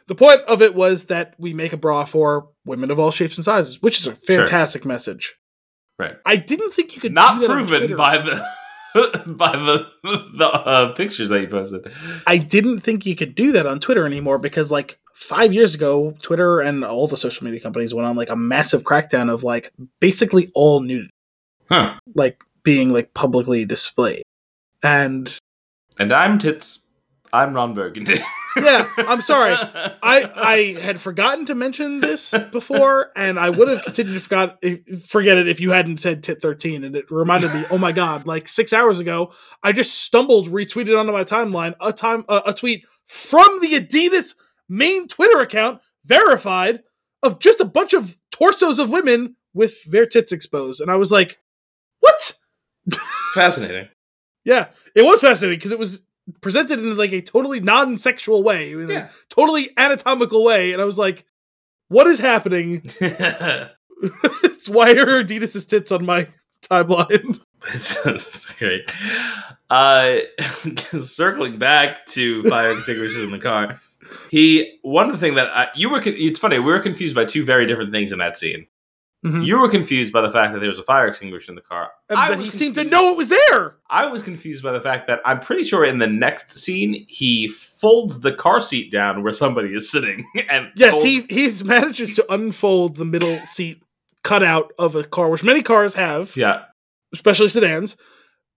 The 0.08 0.14
point 0.16 0.40
of 0.42 0.60
it 0.60 0.74
was 0.74 1.06
that 1.06 1.34
we 1.38 1.54
make 1.54 1.72
a 1.72 1.76
bra 1.76 2.04
for 2.04 2.50
women 2.64 2.90
of 2.90 2.98
all 2.98 3.10
shapes 3.10 3.38
and 3.38 3.44
sizes, 3.44 3.80
which 3.80 4.00
is 4.00 4.06
a 4.06 4.14
fantastic 4.14 4.84
message. 4.84 5.38
Right. 5.98 6.16
I 6.26 6.36
didn't 6.36 6.70
think 6.70 6.94
you 6.94 7.00
could 7.00 7.12
Not 7.14 7.36
do 7.36 7.46
that 7.46 7.46
proven 7.46 7.96
by 7.96 8.18
the 8.18 8.44
by 9.26 9.52
the 9.52 9.86
the 10.02 10.46
uh, 10.46 10.92
pictures 10.92 11.30
that 11.30 11.40
you 11.40 11.46
posted. 11.48 11.90
I 12.26 12.38
didn't 12.38 12.80
think 12.80 13.06
you 13.06 13.14
could 13.14 13.34
do 13.34 13.52
that 13.52 13.66
on 13.66 13.78
Twitter 13.80 14.04
anymore 14.04 14.38
because 14.38 14.70
like 14.70 14.98
five 15.14 15.54
years 15.54 15.74
ago, 15.74 16.14
Twitter 16.20 16.60
and 16.60 16.84
all 16.84 17.06
the 17.06 17.16
social 17.16 17.44
media 17.44 17.60
companies 17.60 17.94
went 17.94 18.06
on 18.08 18.16
like 18.16 18.28
a 18.28 18.36
massive 18.36 18.82
crackdown 18.82 19.30
of 19.30 19.44
like 19.44 19.72
basically 20.00 20.50
all 20.54 20.80
nudity, 20.80 21.10
Huh. 21.72 21.94
like 22.14 22.44
being 22.64 22.90
like 22.90 23.14
publicly 23.14 23.64
displayed. 23.64 24.24
And 24.82 25.34
And 25.98 26.12
I'm 26.12 26.38
tits. 26.38 26.80
I'm 27.32 27.54
Ron 27.54 27.72
Burgundy. 27.72 28.20
yeah, 28.56 28.86
I'm 28.98 29.22
sorry. 29.22 29.54
I 29.54 29.96
I 30.02 30.76
had 30.82 31.00
forgotten 31.00 31.46
to 31.46 31.54
mention 31.54 32.00
this 32.00 32.34
before, 32.50 33.10
and 33.16 33.38
I 33.38 33.48
would 33.48 33.68
have 33.68 33.82
continued 33.82 34.12
to 34.14 34.20
forgot 34.20 34.62
forget 35.06 35.38
it 35.38 35.48
if 35.48 35.58
you 35.58 35.70
hadn't 35.70 35.96
said 35.96 36.22
tit 36.22 36.42
thirteen, 36.42 36.84
and 36.84 36.94
it 36.94 37.10
reminded 37.10 37.54
me. 37.54 37.64
Oh 37.70 37.78
my 37.78 37.92
god! 37.92 38.26
Like 38.26 38.48
six 38.48 38.74
hours 38.74 39.00
ago, 39.00 39.32
I 39.62 39.72
just 39.72 40.02
stumbled 40.02 40.48
retweeted 40.48 40.98
onto 40.98 41.12
my 41.12 41.24
timeline 41.24 41.74
a 41.80 41.92
time 41.92 42.26
a, 42.28 42.42
a 42.46 42.54
tweet 42.54 42.84
from 43.06 43.60
the 43.60 43.80
Adidas 43.80 44.34
main 44.68 45.08
Twitter 45.08 45.40
account, 45.40 45.80
verified, 46.04 46.80
of 47.22 47.38
just 47.38 47.60
a 47.60 47.64
bunch 47.64 47.94
of 47.94 48.18
torsos 48.30 48.78
of 48.78 48.90
women 48.90 49.36
with 49.54 49.82
their 49.84 50.04
tits 50.04 50.32
exposed, 50.32 50.82
and 50.82 50.90
I 50.90 50.96
was 50.96 51.10
like, 51.10 51.38
"What?" 52.02 52.34
Fascinating. 53.34 53.88
Yeah, 54.44 54.70
it 54.96 55.02
was 55.02 55.20
fascinating 55.20 55.58
because 55.60 55.70
it 55.70 55.78
was 55.78 56.02
presented 56.40 56.80
in 56.80 56.96
like 56.96 57.12
a 57.12 57.20
totally 57.20 57.60
non-sexual 57.60 58.42
way, 58.42 58.72
in 58.72 58.90
a 58.90 59.08
totally 59.28 59.70
anatomical 59.76 60.42
way, 60.42 60.72
and 60.72 60.82
I 60.82 60.84
was 60.84 60.98
like, 60.98 61.24
"What 61.86 62.08
is 62.08 62.18
happening?" 62.18 62.82
it's 63.00 64.68
why 64.68 64.90
are 64.92 65.22
Adidas' 65.22 65.68
tits 65.68 65.92
on 65.92 66.04
my 66.04 66.26
timeline? 66.60 67.40
It's, 67.68 68.04
it's 68.04 68.50
great. 68.54 68.90
Uh, 69.70 70.18
circling 70.74 71.58
back 71.58 72.04
to 72.06 72.42
fire 72.42 72.72
extinguishers 72.72 73.22
in 73.22 73.30
the 73.30 73.38
car, 73.38 73.80
he 74.28 74.78
one 74.82 75.06
of 75.06 75.12
the 75.12 75.18
thing 75.18 75.36
that 75.36 75.48
I, 75.56 75.68
you 75.76 75.88
were. 75.88 76.02
It's 76.04 76.40
funny. 76.40 76.58
We 76.58 76.72
were 76.72 76.80
confused 76.80 77.14
by 77.14 77.26
two 77.26 77.44
very 77.44 77.66
different 77.66 77.92
things 77.92 78.10
in 78.10 78.18
that 78.18 78.36
scene. 78.36 78.66
Mhm. 79.24 79.46
You 79.46 79.60
were 79.60 79.68
confused 79.68 80.12
by 80.12 80.20
the 80.20 80.30
fact 80.32 80.52
that 80.52 80.58
there 80.58 80.68
was 80.68 80.80
a 80.80 80.82
fire 80.82 81.06
extinguisher 81.06 81.52
in 81.52 81.54
the 81.54 81.60
car. 81.62 81.90
And 82.08 82.18
I 82.18 82.36
he 82.36 82.50
seemed 82.50 82.74
to 82.74 82.82
know 82.84 83.12
it 83.12 83.16
was 83.16 83.28
there. 83.28 83.76
I 83.88 84.06
was 84.06 84.20
confused 84.20 84.64
by 84.64 84.72
the 84.72 84.80
fact 84.80 85.06
that 85.06 85.20
I'm 85.24 85.38
pretty 85.38 85.62
sure 85.62 85.84
in 85.84 85.98
the 85.98 86.08
next 86.08 86.58
scene 86.58 87.04
he 87.08 87.46
folds 87.48 88.20
the 88.20 88.32
car 88.32 88.60
seat 88.60 88.90
down 88.90 89.22
where 89.22 89.32
somebody 89.32 89.68
is 89.74 89.88
sitting, 89.90 90.26
and 90.50 90.70
Yes, 90.74 90.94
folds- 90.94 91.04
he 91.04 91.20
he's 91.30 91.62
manages 91.64 92.16
to 92.16 92.32
unfold 92.32 92.96
the 92.96 93.04
middle 93.04 93.38
seat 93.46 93.80
cutout 94.24 94.72
of 94.78 94.96
a 94.96 95.04
car, 95.04 95.28
which 95.28 95.44
many 95.44 95.62
cars 95.62 95.94
have, 95.94 96.36
yeah 96.36 96.64
especially 97.14 97.46
sedans. 97.48 97.96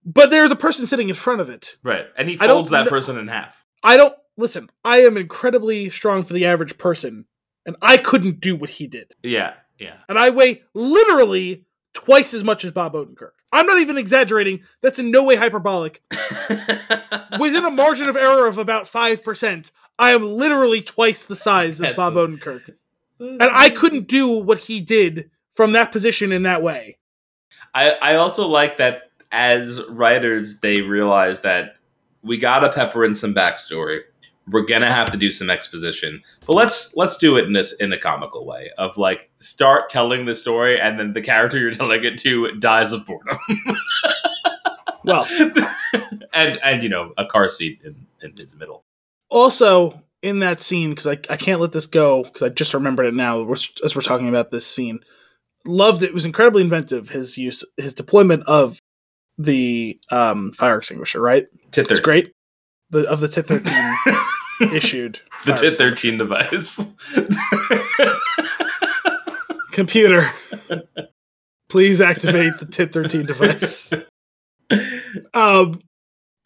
But 0.05 0.29
there's 0.29 0.51
a 0.51 0.55
person 0.55 0.85
sitting 0.85 1.09
in 1.09 1.15
front 1.15 1.41
of 1.41 1.49
it. 1.49 1.77
right, 1.83 2.05
and 2.17 2.29
he 2.29 2.37
folds 2.37 2.69
that 2.69 2.87
person 2.87 3.17
in 3.17 3.27
half. 3.27 3.65
I 3.83 3.97
don't 3.97 4.15
listen. 4.37 4.69
I 4.83 4.97
am 5.01 5.17
incredibly 5.17 5.89
strong 5.89 6.23
for 6.23 6.33
the 6.33 6.45
average 6.45 6.77
person, 6.77 7.25
and 7.65 7.75
I 7.81 7.97
couldn't 7.97 8.39
do 8.39 8.55
what 8.55 8.69
he 8.69 8.87
did. 8.87 9.13
Yeah, 9.23 9.53
yeah. 9.79 9.95
and 10.09 10.17
I 10.17 10.29
weigh 10.29 10.63
literally 10.73 11.65
twice 11.93 12.33
as 12.33 12.43
much 12.43 12.63
as 12.65 12.71
Bob 12.71 12.93
Odenkirk. 12.93 13.31
I'm 13.51 13.65
not 13.65 13.79
even 13.79 13.97
exaggerating. 13.97 14.61
That's 14.81 14.99
in 14.99 15.11
no 15.11 15.23
way 15.23 15.35
hyperbolic. 15.35 16.01
Within 17.39 17.63
a 17.65 17.71
margin 17.71 18.09
of 18.09 18.17
error 18.17 18.47
of 18.47 18.57
about 18.57 18.85
5%, 18.85 19.71
I 19.97 20.11
am 20.11 20.23
literally 20.33 20.81
twice 20.81 21.23
the 21.23 21.35
size 21.35 21.79
of 21.79 21.83
That's 21.85 21.95
Bob 21.95 22.17
a- 22.17 22.27
Odenkirk. 22.27 22.75
And 23.19 23.41
I 23.41 23.69
couldn't 23.69 24.07
do 24.07 24.27
what 24.27 24.57
he 24.57 24.81
did 24.81 25.31
from 25.53 25.71
that 25.71 25.93
position 25.93 26.33
in 26.33 26.43
that 26.43 26.61
way. 26.61 26.97
I, 27.73 27.91
I 27.91 28.15
also 28.15 28.45
like 28.47 28.77
that 28.77 29.03
as 29.31 29.81
writers, 29.89 30.59
they 30.59 30.81
realize 30.81 31.41
that 31.41 31.77
we 32.21 32.37
gotta 32.37 32.71
pepper 32.71 33.05
in 33.05 33.15
some 33.15 33.33
backstory. 33.33 34.01
We're 34.47 34.65
gonna 34.65 34.91
have 34.91 35.11
to 35.11 35.17
do 35.17 35.31
some 35.31 35.49
exposition, 35.49 36.21
but 36.45 36.53
let's 36.55 36.95
let's 36.95 37.17
do 37.17 37.37
it 37.37 37.45
in 37.45 37.53
this 37.53 37.73
in 37.73 37.91
a 37.91 37.97
comical 37.97 38.45
way 38.45 38.69
of 38.77 38.97
like 38.97 39.29
start 39.39 39.89
telling 39.89 40.25
the 40.25 40.35
story, 40.35 40.79
and 40.79 40.99
then 40.99 41.13
the 41.13 41.21
character 41.21 41.57
you're 41.57 41.71
telling 41.71 42.03
it 42.03 42.17
to 42.19 42.51
dies 42.59 42.91
of 42.91 43.05
boredom, 43.05 43.37
Well, 45.03 45.27
and 46.33 46.59
and 46.63 46.83
you 46.83 46.89
know 46.89 47.13
a 47.17 47.25
car 47.25 47.49
seat 47.49 47.81
in, 47.83 47.95
in 48.21 48.33
its 48.39 48.55
middle. 48.55 48.83
also 49.29 50.01
in 50.21 50.39
that 50.39 50.61
scene, 50.61 50.89
because 50.89 51.05
I, 51.05 51.17
I 51.29 51.37
can't 51.37 51.61
let 51.61 51.71
this 51.71 51.85
go, 51.85 52.23
because 52.23 52.41
I 52.41 52.49
just 52.49 52.73
remembered 52.73 53.05
it 53.05 53.13
now 53.13 53.47
as 53.51 53.95
we're 53.95 54.01
talking 54.01 54.27
about 54.27 54.49
this 54.49 54.65
scene. 54.65 54.99
Loved 55.65 56.01
it. 56.01 56.07
It 56.07 56.13
was 56.15 56.25
incredibly 56.25 56.63
inventive, 56.63 57.09
his 57.09 57.37
use, 57.37 57.63
his 57.77 57.93
deployment 57.93 58.43
of 58.47 58.79
the 59.37 59.99
um, 60.11 60.51
fire 60.53 60.77
extinguisher, 60.77 61.21
right? 61.21 61.45
Tit 61.69 61.91
It's 61.91 61.99
great. 61.99 62.31
The 62.89 63.09
of 63.09 63.19
the 63.19 63.27
tit 63.27 63.47
thirteen. 63.47 63.83
issued. 64.73 65.19
the 65.45 65.53
TIT 65.53 65.75
thirteen 65.77 66.17
device. 66.17 66.93
computer. 69.71 70.31
Please 71.69 71.99
activate 72.01 72.53
the 72.59 72.65
TIT 72.65 72.93
thirteen 72.93 73.25
device. 73.25 73.93
Um, 75.33 75.81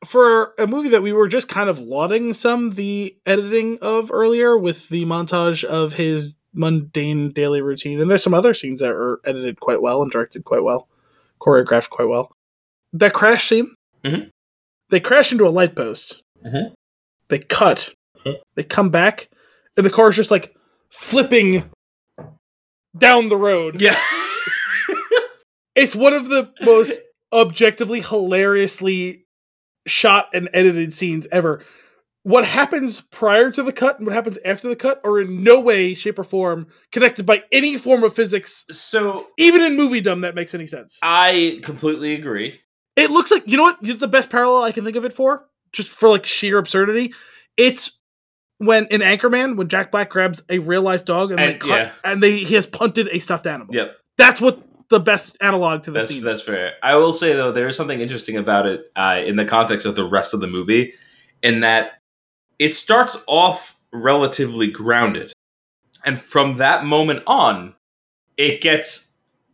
for 0.06 0.54
a 0.58 0.66
movie 0.68 0.90
that 0.90 1.02
we 1.04 1.14
were 1.14 1.28
just 1.28 1.48
kind 1.50 1.70
of 1.70 1.80
lauding 1.80 2.34
some 2.34 2.72
the 2.72 3.16
editing 3.26 3.78
of 3.82 4.12
earlier 4.12 4.58
with 4.58 4.90
the 4.90 5.06
montage 5.06 5.64
of 5.64 5.94
his 5.94 6.36
mundane 6.54 7.32
daily 7.32 7.62
routine, 7.62 8.00
and 8.02 8.10
there's 8.10 8.24
some 8.24 8.34
other 8.34 8.54
scenes 8.54 8.80
that 8.80 8.92
are 8.92 9.20
edited 9.26 9.60
quite 9.60 9.82
well 9.82 10.02
and 10.02 10.12
directed 10.12 10.46
quite 10.46 10.64
well, 10.64 10.88
choreographed 11.40 11.90
quite 11.90 12.08
well. 12.08 12.32
That 12.94 13.14
crash 13.14 13.48
scene, 13.48 13.76
Mhm. 14.04 14.32
they 14.90 15.00
crash 15.00 15.32
into 15.32 15.46
a 15.48 15.50
light 15.50 15.76
post. 15.76 16.22
Mhm. 16.46 16.74
They 17.30 17.40
cut. 17.40 17.94
Mhm. 18.26 18.36
They 18.56 18.64
come 18.64 18.90
back, 18.90 19.30
and 19.78 19.86
the 19.86 19.90
car 19.90 20.10
is 20.10 20.16
just 20.16 20.32
like 20.32 20.56
flipping 20.92 21.70
down 22.98 23.30
the 23.30 23.38
road. 23.38 23.82
yeah. 23.82 23.96
It's 25.76 25.96
one 25.96 26.12
of 26.14 26.28
the 26.28 26.52
most 26.62 27.00
objectively 27.32 28.02
hilariously 28.02 29.26
shot 29.88 30.28
and 30.34 30.50
edited 30.54 30.94
scenes 30.94 31.26
ever. 31.32 31.64
What 32.24 32.44
happens 32.44 33.00
prior 33.00 33.50
to 33.52 33.64
the 33.64 33.72
cut 33.72 33.98
and 33.98 34.06
what 34.06 34.14
happens 34.14 34.38
after 34.44 34.68
the 34.68 34.76
cut 34.76 35.00
are 35.06 35.22
in 35.22 35.42
no 35.42 35.58
way, 35.62 35.94
shape, 35.94 36.20
or 36.20 36.26
form 36.26 36.68
connected 36.92 37.26
by 37.26 37.44
any 37.54 37.78
form 37.78 38.04
of 38.04 38.14
physics. 38.14 38.66
so 38.72 39.28
Even 39.38 39.62
in 39.62 39.78
movie 39.78 40.02
dumb, 40.02 40.20
that 40.22 40.36
makes 40.36 40.54
any 40.54 40.68
sense. 40.68 41.00
I 41.02 41.62
completely 41.64 42.14
agree. 42.14 42.60
It 42.98 43.10
looks 43.10 43.32
like 43.32 43.44
you 43.46 43.56
know 43.56 43.64
what 43.64 44.00
the 44.00 44.08
best 44.08 44.30
parallel 44.30 44.64
I 44.64 44.74
can 44.74 44.84
think 44.84 44.98
of 44.98 45.06
it 45.06 45.14
for, 45.14 45.46
just 45.72 45.90
for 45.90 46.10
like 46.10 46.26
sheer 46.26 46.58
absurdity. 46.58 47.14
It's 47.58 47.92
when 48.58 48.88
in 48.88 49.02
Anchorman 49.02 49.56
when 49.58 49.68
Jack 49.70 49.92
Black 49.92 50.10
grabs 50.10 50.42
a 50.50 50.60
real 50.60 50.82
life 50.82 51.06
dog 51.06 51.32
and, 51.32 51.40
they 51.40 51.52
And- 51.54 51.60
cut, 51.60 51.70
yeah. 51.70 51.92
and 52.04 52.22
they 52.24 52.40
he 52.40 52.56
has 52.56 52.66
punted 52.68 53.08
a 53.12 53.20
stuffed 53.20 53.48
animal. 53.48 53.74
Yep. 53.74 53.96
That's 54.18 54.42
what 54.42 54.62
the 54.90 55.00
best 55.00 55.38
analog 55.40 55.84
to 55.84 55.92
the 55.92 56.00
That's 56.00 56.10
scene. 56.10 56.24
that's 56.24 56.42
is. 56.42 56.48
fair. 56.48 56.74
I 56.84 56.96
will 56.96 57.14
say 57.14 57.34
though, 57.34 57.52
there 57.52 57.68
is 57.68 57.78
something 57.78 58.00
interesting 58.02 58.38
about 58.38 58.66
it 58.66 58.92
uh, 58.96 59.22
in 59.26 59.36
the 59.36 59.46
context 59.46 59.86
of 59.86 59.96
the 59.96 60.04
rest 60.04 60.34
of 60.34 60.40
the 60.40 60.48
movie, 60.48 60.94
in 61.44 61.60
that 61.62 62.02
it 62.58 62.74
starts 62.76 63.16
off 63.28 63.80
relatively 63.94 64.68
grounded, 64.68 65.32
and 66.04 66.20
from 66.20 66.56
that 66.58 66.86
moment 66.86 67.22
on, 67.28 67.76
it 68.36 68.62
gets 68.62 69.08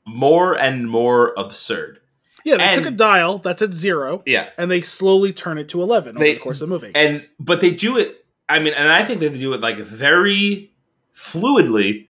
more 0.08 0.58
and 0.58 0.90
more 0.90 1.34
absurd. 1.38 2.00
Yeah, 2.46 2.56
they 2.58 2.64
And- 2.64 2.84
took 2.84 2.94
a 2.94 2.96
dial 2.96 3.40
that's 3.40 3.62
at 3.62 3.74
zero, 3.74 4.24
Yeah, 4.26 4.50
and 4.58 4.72
they 4.72 4.80
slowly 4.80 5.34
turn 5.34 5.58
it 5.58 5.68
to 5.70 5.82
eleven 5.82 6.16
over 6.16 6.24
the 6.24 6.38
course 6.38 6.62
of 6.62 6.70
the 6.70 6.74
movie. 6.74 6.92
and 6.96 7.28
but 7.40 7.60
they 7.60 7.72
do 7.72 7.98
it. 7.98 8.24
I 8.48 8.60
mean, 8.60 8.74
and 8.74 8.88
I 8.88 9.04
think 9.04 9.20
they 9.20 9.30
do 9.30 9.54
it 9.54 9.60
like 9.62 9.80
very 9.80 10.72
fluidly, 11.16 12.08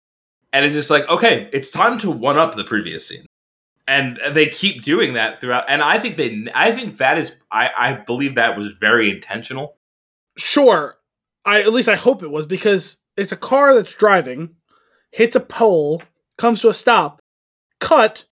and 0.53 0.65
it's 0.65 0.76
just 0.76 0.89
like 0.91 1.07
okay, 1.10 1.49
it's 1.51 1.72
time 1.72 1.97
to 1.99 2.11
one 2.11 2.38
up 2.38 2.56
the 2.56 2.64
previous 2.64 3.07
scene. 3.07 3.26
And 3.88 4.19
they 4.31 4.45
keep 4.45 4.84
doing 4.84 5.14
that 5.14 5.41
throughout, 5.41 5.65
and 5.68 5.81
I 5.81 5.97
think 5.97 6.15
they, 6.18 6.45
I 6.53 6.72
think 6.72 6.97
that 6.99 7.18
is, 7.18 7.35
I, 7.51 7.72
I 7.76 7.93
believe 7.93 8.35
that 8.35 8.56
was 8.56 8.68
very 8.73 9.10
intentional. 9.10 9.77
sure, 10.38 10.99
I 11.43 11.61
at 11.64 11.73
least 11.73 11.89
I 11.89 11.95
hope 11.95 12.22
it 12.22 12.30
was 12.30 12.45
because 12.45 12.97
it's 13.18 13.31
a 13.31 13.35
car 13.35 13.73
that's 13.73 13.95
driving, 13.95 14.51
hits 15.11 15.35
a 15.35 15.39
pole, 15.39 16.03
comes 16.38 16.61
to 16.61 16.69
a 16.69 16.73
stop, 16.76 17.19
cut. 17.80 18.26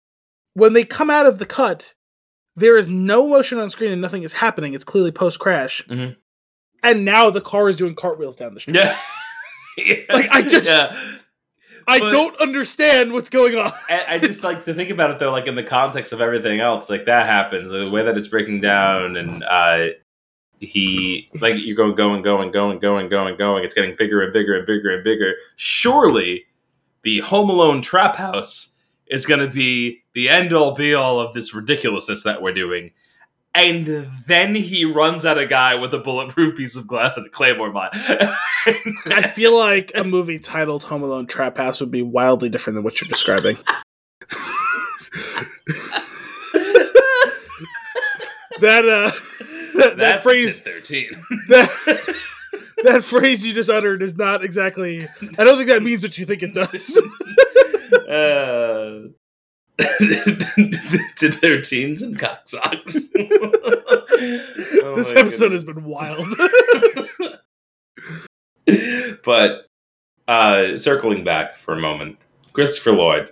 When 0.54 0.72
they 0.72 0.84
come 0.84 1.10
out 1.10 1.26
of 1.26 1.38
the 1.38 1.46
cut, 1.46 1.94
there 2.56 2.76
is 2.78 2.88
no 2.88 3.28
motion 3.28 3.58
on 3.58 3.70
screen 3.70 3.90
and 3.92 4.00
nothing 4.00 4.22
is 4.22 4.32
happening. 4.34 4.74
It's 4.74 4.84
clearly 4.84 5.10
post 5.12 5.38
crash, 5.40 5.82
Mhm. 5.88 6.16
and 6.82 7.04
now 7.04 7.30
the 7.30 7.40
car 7.40 7.68
is 7.68 7.76
doing 7.76 7.94
cartwheels 7.94 8.36
down 8.36 8.54
the 8.54 8.60
street. 8.60 8.76
Yeah, 9.76 9.96
Like, 10.08 10.30
I 10.30 10.42
just- 10.42 10.70
yeah. 10.70 10.96
I 11.88 11.98
But- 11.98 12.12
don't 12.12 12.40
understand 12.40 13.12
what's 13.12 13.28
going 13.28 13.56
on. 13.56 13.72
I, 13.90 14.04
I 14.10 14.18
just 14.20 14.44
like 14.44 14.64
to 14.66 14.72
think 14.72 14.88
about 14.90 15.10
it 15.10 15.18
though, 15.18 15.32
like 15.32 15.48
in 15.48 15.56
the 15.56 15.64
context 15.64 16.12
of 16.12 16.20
everything 16.20 16.60
else, 16.60 16.88
like 16.88 17.06
that 17.06 17.26
happens, 17.26 17.68
the 17.70 17.90
way 17.90 18.02
that 18.04 18.16
it's 18.16 18.28
breaking 18.28 18.60
down, 18.60 19.16
and 19.16 19.42
uh, 19.42 19.88
he 20.60 21.28
like 21.40 21.56
you're 21.58 21.76
going, 21.76 21.94
going, 21.96 22.22
going, 22.22 22.50
going, 22.52 22.78
going, 22.78 23.08
going, 23.08 23.36
going. 23.36 23.64
It's 23.64 23.74
getting 23.74 23.96
bigger 23.96 24.22
and 24.22 24.32
bigger 24.32 24.54
and 24.54 24.64
bigger 24.64 24.90
and 24.94 25.02
bigger. 25.04 25.34
Surely, 25.56 26.44
the 27.02 27.18
Home 27.20 27.50
Alone 27.50 27.82
trap 27.82 28.14
house 28.16 28.73
is 29.14 29.26
going 29.26 29.38
to 29.38 29.48
be 29.48 30.02
the 30.12 30.28
end 30.28 30.52
all 30.52 30.74
be 30.74 30.92
all 30.92 31.20
of 31.20 31.34
this 31.34 31.54
ridiculousness 31.54 32.24
that 32.24 32.42
we're 32.42 32.52
doing. 32.52 32.90
And 33.54 34.10
then 34.26 34.56
he 34.56 34.84
runs 34.84 35.24
at 35.24 35.38
a 35.38 35.46
guy 35.46 35.76
with 35.76 35.94
a 35.94 35.98
bulletproof 35.98 36.56
piece 36.56 36.74
of 36.74 36.88
glass 36.88 37.16
and 37.16 37.24
a 37.24 37.30
claymore 37.30 37.70
mine. 37.70 37.90
I 37.92 39.30
feel 39.34 39.56
like 39.56 39.92
a 39.94 40.02
movie 40.02 40.40
titled 40.40 40.82
Home 40.84 41.04
Alone 41.04 41.28
Trap 41.28 41.58
House 41.58 41.78
would 41.78 41.92
be 41.92 42.02
wildly 42.02 42.48
different 42.48 42.74
than 42.74 42.82
what 42.82 43.00
you're 43.00 43.08
describing. 43.08 43.56
that 48.60 48.84
uh 48.84 49.10
that, 49.78 49.96
that 49.98 50.22
phrase 50.24 50.60
thirteen. 50.60 51.10
that 51.48 51.68
that 52.82 53.04
phrase 53.04 53.46
you 53.46 53.52
just 53.52 53.70
uttered 53.70 54.02
is 54.02 54.16
not 54.16 54.44
exactly 54.44 55.06
I 55.38 55.44
don't 55.44 55.56
think 55.56 55.68
that 55.68 55.84
means 55.84 56.02
what 56.02 56.18
you 56.18 56.26
think 56.26 56.42
it 56.42 56.54
does. 56.54 57.00
uh, 57.94 59.08
to 61.16 61.28
their 61.40 61.60
jeans 61.60 62.02
and 62.02 62.16
cocksocks. 62.18 63.08
Oh 64.76 64.94
this 64.94 65.14
episode 65.14 65.52
has 65.52 65.64
been 65.64 65.84
wild. 65.84 66.26
but 69.24 69.66
uh, 70.28 70.78
circling 70.78 71.24
back 71.24 71.54
for 71.54 71.74
a 71.74 71.80
moment, 71.80 72.18
Christopher 72.52 72.92
Lloyd, 72.92 73.30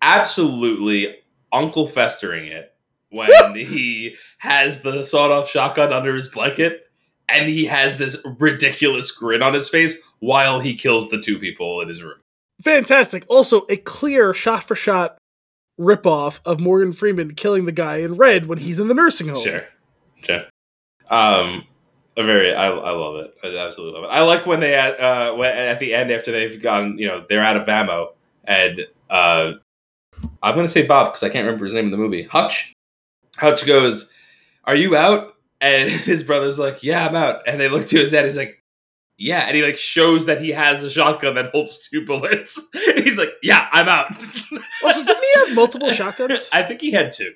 absolutely 0.00 1.16
Uncle 1.52 1.86
Festering 1.86 2.46
it 2.46 2.72
when 3.10 3.56
he 3.56 4.14
has 4.38 4.82
the 4.82 5.04
sawed-off 5.04 5.50
shotgun 5.50 5.92
under 5.92 6.14
his 6.14 6.28
blanket. 6.28 6.86
And 7.28 7.48
he 7.48 7.66
has 7.66 7.96
this 7.96 8.16
ridiculous 8.38 9.10
grin 9.10 9.42
on 9.42 9.54
his 9.54 9.68
face 9.68 10.00
while 10.20 10.60
he 10.60 10.74
kills 10.74 11.10
the 11.10 11.20
two 11.20 11.38
people 11.38 11.80
in 11.80 11.88
his 11.88 12.02
room. 12.02 12.20
Fantastic. 12.62 13.24
Also, 13.28 13.66
a 13.68 13.76
clear 13.76 14.34
shot 14.34 14.64
for 14.64 14.74
shot 14.74 15.18
ripoff 15.80 16.40
of 16.44 16.60
Morgan 16.60 16.92
Freeman 16.92 17.34
killing 17.34 17.64
the 17.64 17.72
guy 17.72 17.98
in 17.98 18.14
red 18.14 18.46
when 18.46 18.58
he's 18.58 18.78
in 18.78 18.88
the 18.88 18.94
nursing 18.94 19.28
home. 19.28 19.42
Sure, 19.42 19.64
sure. 20.22 20.42
Um, 21.08 21.64
a 22.16 22.22
very, 22.22 22.54
I, 22.54 22.68
I 22.68 22.90
love 22.90 23.16
it. 23.16 23.34
I 23.42 23.56
absolutely 23.56 24.00
love 24.00 24.10
it. 24.10 24.14
I 24.14 24.22
like 24.22 24.46
when 24.46 24.60
they 24.60 24.74
at 24.74 25.00
uh 25.00 25.34
when, 25.34 25.50
at 25.50 25.80
the 25.80 25.94
end 25.94 26.10
after 26.10 26.32
they've 26.32 26.60
gone, 26.60 26.98
you 26.98 27.06
know, 27.06 27.24
they're 27.28 27.42
out 27.42 27.56
of 27.56 27.68
ammo, 27.68 28.12
and 28.44 28.86
uh, 29.08 29.52
I'm 30.42 30.54
gonna 30.54 30.68
say 30.68 30.86
Bob 30.86 31.08
because 31.08 31.22
I 31.22 31.30
can't 31.30 31.46
remember 31.46 31.64
his 31.64 31.74
name 31.74 31.86
in 31.86 31.90
the 31.90 31.96
movie. 31.96 32.22
Hutch. 32.24 32.72
Hutch 33.38 33.66
goes, 33.66 34.10
"Are 34.64 34.74
you 34.74 34.96
out?" 34.96 35.34
And 35.60 35.90
his 35.90 36.22
brother's 36.22 36.58
like, 36.58 36.82
"Yeah, 36.82 37.06
I'm 37.06 37.16
out." 37.16 37.42
And 37.46 37.60
they 37.60 37.68
look 37.68 37.86
to 37.88 37.98
his 37.98 38.10
dad. 38.12 38.24
He's 38.24 38.36
like. 38.36 38.59
Yeah, 39.22 39.40
and 39.40 39.54
he 39.54 39.62
like 39.62 39.76
shows 39.76 40.24
that 40.26 40.40
he 40.40 40.48
has 40.48 40.82
a 40.82 40.88
shotgun 40.90 41.34
that 41.34 41.50
holds 41.52 41.86
two 41.88 42.06
bullets. 42.06 42.68
He's 42.96 43.18
like, 43.18 43.32
"Yeah, 43.42 43.68
I'm 43.70 43.86
out." 43.88 44.06
Also, 44.82 45.04
didn't 45.04 45.22
he 45.22 45.40
have 45.46 45.54
multiple 45.54 45.90
shotguns? 45.90 46.48
I 46.54 46.62
think 46.62 46.80
he 46.80 46.90
had 46.90 47.12
two. 47.12 47.34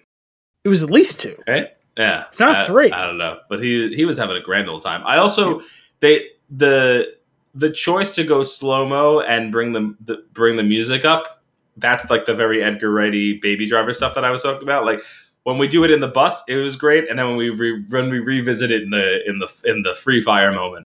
It 0.64 0.68
was 0.70 0.82
at 0.82 0.90
least 0.90 1.20
two. 1.20 1.36
right? 1.46 1.68
Yeah, 1.98 2.24
If 2.32 2.40
not 2.40 2.56
I- 2.56 2.64
three. 2.64 2.90
I 2.90 3.06
don't 3.06 3.18
know, 3.18 3.38
but 3.50 3.62
he 3.62 3.94
he 3.94 4.06
was 4.06 4.16
having 4.16 4.34
a 4.36 4.40
grand 4.40 4.68
old 4.68 4.82
time. 4.82 5.02
I 5.04 5.18
also 5.18 5.60
they 6.00 6.28
the 6.50 7.14
the 7.54 7.68
choice 7.70 8.14
to 8.14 8.24
go 8.24 8.42
slow 8.44 8.88
mo 8.88 9.20
and 9.20 9.52
bring 9.52 9.72
the, 9.72 9.94
the 10.00 10.24
bring 10.32 10.56
the 10.56 10.62
music 10.62 11.04
up. 11.04 11.42
That's 11.76 12.08
like 12.08 12.24
the 12.24 12.34
very 12.34 12.62
Edgar 12.62 12.90
Wrighty 12.90 13.42
Baby 13.42 13.66
Driver 13.66 13.92
stuff 13.92 14.14
that 14.14 14.24
I 14.24 14.30
was 14.30 14.42
talking 14.42 14.62
about. 14.62 14.86
Like 14.86 15.02
when 15.42 15.58
we 15.58 15.68
do 15.68 15.84
it 15.84 15.90
in 15.90 16.00
the 16.00 16.08
bus, 16.08 16.42
it 16.48 16.56
was 16.56 16.76
great, 16.76 17.10
and 17.10 17.18
then 17.18 17.28
when 17.28 17.36
we 17.36 17.50
re- 17.50 17.84
when 17.90 18.08
we 18.08 18.20
revisit 18.20 18.70
it 18.70 18.82
in 18.84 18.90
the 18.90 19.28
in 19.28 19.38
the 19.38 19.48
in 19.66 19.82
the 19.82 19.94
free 19.94 20.22
fire 20.22 20.50
moment, 20.50 20.86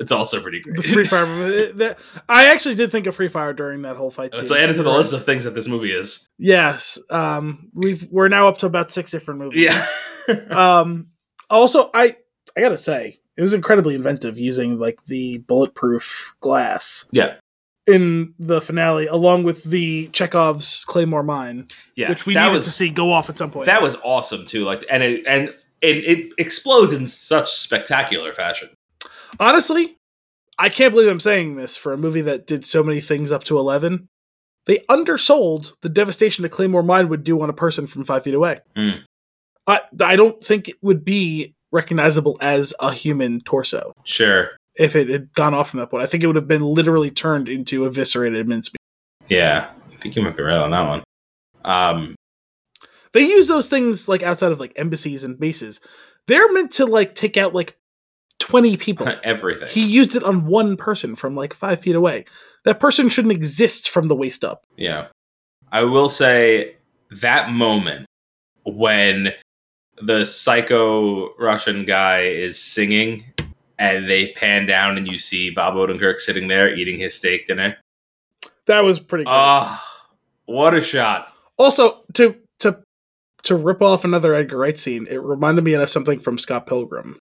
it's 0.00 0.10
also 0.10 0.40
pretty 0.40 0.60
great. 0.60 0.76
The 0.76 0.82
free 0.82 1.04
fire. 1.04 1.26
movie. 1.26 1.72
That- 1.76 1.98
I 2.28 2.46
actually 2.46 2.74
did 2.74 2.90
think 2.90 3.06
of 3.06 3.14
free 3.14 3.28
fire 3.28 3.52
during 3.52 3.82
that 3.82 3.96
whole 3.96 4.10
fight. 4.10 4.34
It's 4.34 4.50
added 4.50 4.76
to 4.76 4.82
the 4.82 4.90
list 4.90 5.12
of 5.12 5.24
things 5.24 5.44
that 5.44 5.54
this 5.54 5.68
movie 5.68 5.92
is. 5.92 6.28
Yes, 6.38 6.98
um, 7.10 7.70
we've 7.74 8.08
we're 8.10 8.28
now 8.28 8.48
up 8.48 8.58
to 8.58 8.66
about 8.66 8.90
six 8.90 9.10
different 9.10 9.40
movies. 9.40 9.62
Yeah. 9.62 9.86
Um. 10.50 11.08
Also, 11.48 11.90
I 11.92 12.16
I 12.56 12.60
gotta 12.60 12.78
say 12.78 13.18
it 13.36 13.42
was 13.42 13.54
incredibly 13.54 13.94
inventive 13.94 14.38
using 14.38 14.78
like 14.78 15.04
the 15.06 15.38
bulletproof 15.38 16.36
glass 16.40 17.06
yeah. 17.10 17.34
in 17.86 18.34
the 18.38 18.60
finale, 18.60 19.06
along 19.06 19.42
with 19.42 19.64
the 19.64 20.08
Chekhov's 20.12 20.84
Claymore 20.84 21.22
mine, 21.24 21.66
Yeah. 21.96 22.10
which 22.10 22.26
we 22.26 22.34
needed 22.34 22.52
was 22.52 22.66
to 22.66 22.70
see 22.70 22.90
go 22.90 23.10
off 23.12 23.28
at 23.30 23.38
some 23.38 23.50
point. 23.50 23.66
That 23.66 23.82
was 23.82 23.96
awesome 24.04 24.46
too. 24.46 24.64
Like, 24.64 24.84
and 24.90 25.02
it 25.02 25.26
and 25.26 25.48
it, 25.80 25.96
it 26.04 26.32
explodes 26.38 26.92
in 26.92 27.06
such 27.08 27.50
spectacular 27.50 28.32
fashion. 28.32 28.68
Honestly, 29.38 29.96
I 30.58 30.68
can't 30.68 30.92
believe 30.92 31.08
I'm 31.08 31.20
saying 31.20 31.56
this 31.56 31.76
for 31.76 31.92
a 31.92 31.98
movie 31.98 32.20
that 32.22 32.46
did 32.46 32.64
so 32.66 32.82
many 32.82 33.00
things 33.00 33.30
up 33.30 33.44
to 33.44 33.58
eleven. 33.58 34.08
They 34.66 34.84
undersold 34.88 35.72
the 35.82 35.88
devastation 35.88 36.44
a 36.44 36.48
Claymore 36.48 36.82
mine 36.82 37.08
would 37.08 37.24
do 37.24 37.40
on 37.40 37.48
a 37.50 37.54
person 37.54 37.86
from 37.86 38.04
five 38.04 38.24
feet 38.24 38.34
away. 38.34 38.60
Mm. 38.76 39.02
I 39.66 39.80
I 40.02 40.16
don't 40.16 40.42
think 40.42 40.68
it 40.68 40.76
would 40.82 41.04
be 41.04 41.54
recognizable 41.72 42.36
as 42.40 42.74
a 42.80 42.92
human 42.92 43.40
torso 43.42 43.92
Sure. 44.04 44.50
if 44.74 44.96
it 44.96 45.08
had 45.08 45.32
gone 45.34 45.54
off 45.54 45.70
from 45.70 45.80
that 45.80 45.88
point. 45.90 46.02
I 46.02 46.06
think 46.06 46.22
it 46.22 46.26
would 46.26 46.36
have 46.36 46.48
been 46.48 46.64
literally 46.64 47.10
turned 47.10 47.48
into 47.48 47.84
eviscerated 47.86 48.48
mincemeat. 48.48 48.76
Yeah. 49.28 49.70
I 49.92 49.96
think 49.96 50.16
you 50.16 50.22
might 50.22 50.36
be 50.36 50.42
right 50.42 50.56
on 50.58 50.70
that 50.72 50.88
one. 50.88 51.04
Um, 51.64 52.14
They 53.12 53.20
use 53.22 53.46
those 53.48 53.68
things 53.68 54.08
like 54.08 54.22
outside 54.22 54.50
of 54.52 54.58
like 54.60 54.72
embassies 54.76 55.22
and 55.24 55.38
bases. 55.38 55.80
They're 56.26 56.52
meant 56.52 56.72
to 56.72 56.86
like 56.86 57.14
take 57.14 57.36
out 57.36 57.54
like 57.54 57.76
20 58.40 58.76
people. 58.76 59.08
everything. 59.22 59.68
He 59.68 59.86
used 59.86 60.16
it 60.16 60.24
on 60.24 60.46
one 60.46 60.76
person 60.76 61.14
from 61.14 61.34
like 61.36 61.54
five 61.54 61.80
feet 61.80 61.94
away. 61.94 62.24
That 62.64 62.80
person 62.80 63.08
shouldn't 63.08 63.32
exist 63.32 63.88
from 63.88 64.08
the 64.08 64.16
waist 64.16 64.44
up. 64.44 64.64
Yeah. 64.76 65.06
I 65.72 65.84
will 65.84 66.08
say 66.08 66.76
that 67.10 67.50
moment 67.50 68.06
when 68.64 69.28
the 70.02 70.24
psycho 70.24 71.34
Russian 71.36 71.84
guy 71.84 72.22
is 72.22 72.60
singing 72.60 73.24
and 73.78 74.10
they 74.10 74.32
pan 74.32 74.66
down 74.66 74.96
and 74.96 75.06
you 75.06 75.18
see 75.18 75.50
Bob 75.50 75.74
Odenkirk 75.74 76.18
sitting 76.18 76.48
there 76.48 76.74
eating 76.74 76.98
his 76.98 77.14
steak 77.14 77.46
dinner. 77.46 77.76
That 78.66 78.84
was 78.84 79.00
pretty 79.00 79.24
good. 79.24 79.32
Oh, 79.32 79.82
what 80.46 80.74
a 80.74 80.80
shot. 80.80 81.32
also, 81.58 82.04
to 82.14 82.36
to 82.60 82.82
to 83.44 83.56
rip 83.56 83.82
off 83.82 84.04
another 84.04 84.34
Edgar 84.34 84.58
Wright 84.58 84.78
scene, 84.78 85.06
it 85.10 85.16
reminded 85.22 85.64
me 85.64 85.74
of 85.74 85.88
something 85.88 86.20
from 86.20 86.38
Scott 86.38 86.66
Pilgrim. 86.66 87.18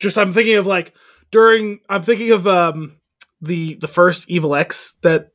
Just 0.00 0.18
I'm 0.18 0.32
thinking 0.32 0.56
of 0.56 0.66
like 0.66 0.94
during 1.30 1.80
I'm 1.88 2.02
thinking 2.02 2.32
of 2.32 2.46
um 2.46 2.96
the 3.40 3.74
the 3.74 3.88
first 3.88 4.28
Evil 4.30 4.54
Ex 4.54 4.94
that 5.02 5.28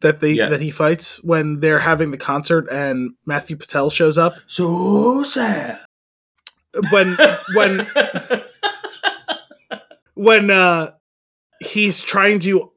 that 0.00 0.20
they 0.20 0.32
Yeah. 0.32 0.48
that 0.50 0.60
he 0.60 0.70
fights 0.70 1.22
when 1.24 1.60
they're 1.60 1.78
having 1.80 2.10
the 2.10 2.18
concert 2.18 2.68
and 2.70 3.12
Matthew 3.26 3.56
Patel 3.56 3.90
shows 3.90 4.18
up. 4.18 4.34
So 4.46 5.22
sad. 5.24 5.78
When 6.92 7.16
when 7.54 7.86
when 10.14 10.50
uh 10.50 10.92
he's 11.60 12.00
trying 12.00 12.38
to 12.40 12.72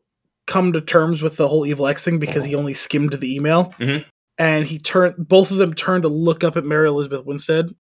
come 0.48 0.74
to 0.74 0.82
terms 0.82 1.22
with 1.22 1.38
the 1.38 1.48
whole 1.48 1.66
evil 1.66 1.88
ex 1.88 2.04
thing 2.04 2.20
because 2.20 2.44
he 2.44 2.56
only 2.56 2.74
skimmed 2.74 3.14
the 3.14 3.36
email 3.36 3.74
Mhm. 3.80 4.06
and 4.38 4.66
he 4.66 4.80
turned 4.80 5.16
both 5.18 5.52
of 5.52 5.58
them 5.58 5.74
turned 5.74 6.04
to 6.04 6.10
look 6.10 6.44
up 6.44 6.58
at 6.58 6.66
mary 6.66 6.88
elizabeth 6.88 7.26
winstead 7.26 7.74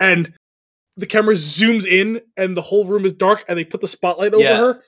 and 0.00 0.34
the 0.96 1.06
camera 1.06 1.34
zooms 1.34 1.86
in 1.86 2.20
and 2.36 2.56
the 2.56 2.62
whole 2.62 2.84
room 2.84 3.04
is 3.04 3.12
dark 3.12 3.44
and 3.48 3.58
they 3.58 3.64
put 3.64 3.80
the 3.80 3.88
spotlight 3.88 4.34
over 4.34 4.42
Yeah. 4.44 4.58
her 4.58 4.82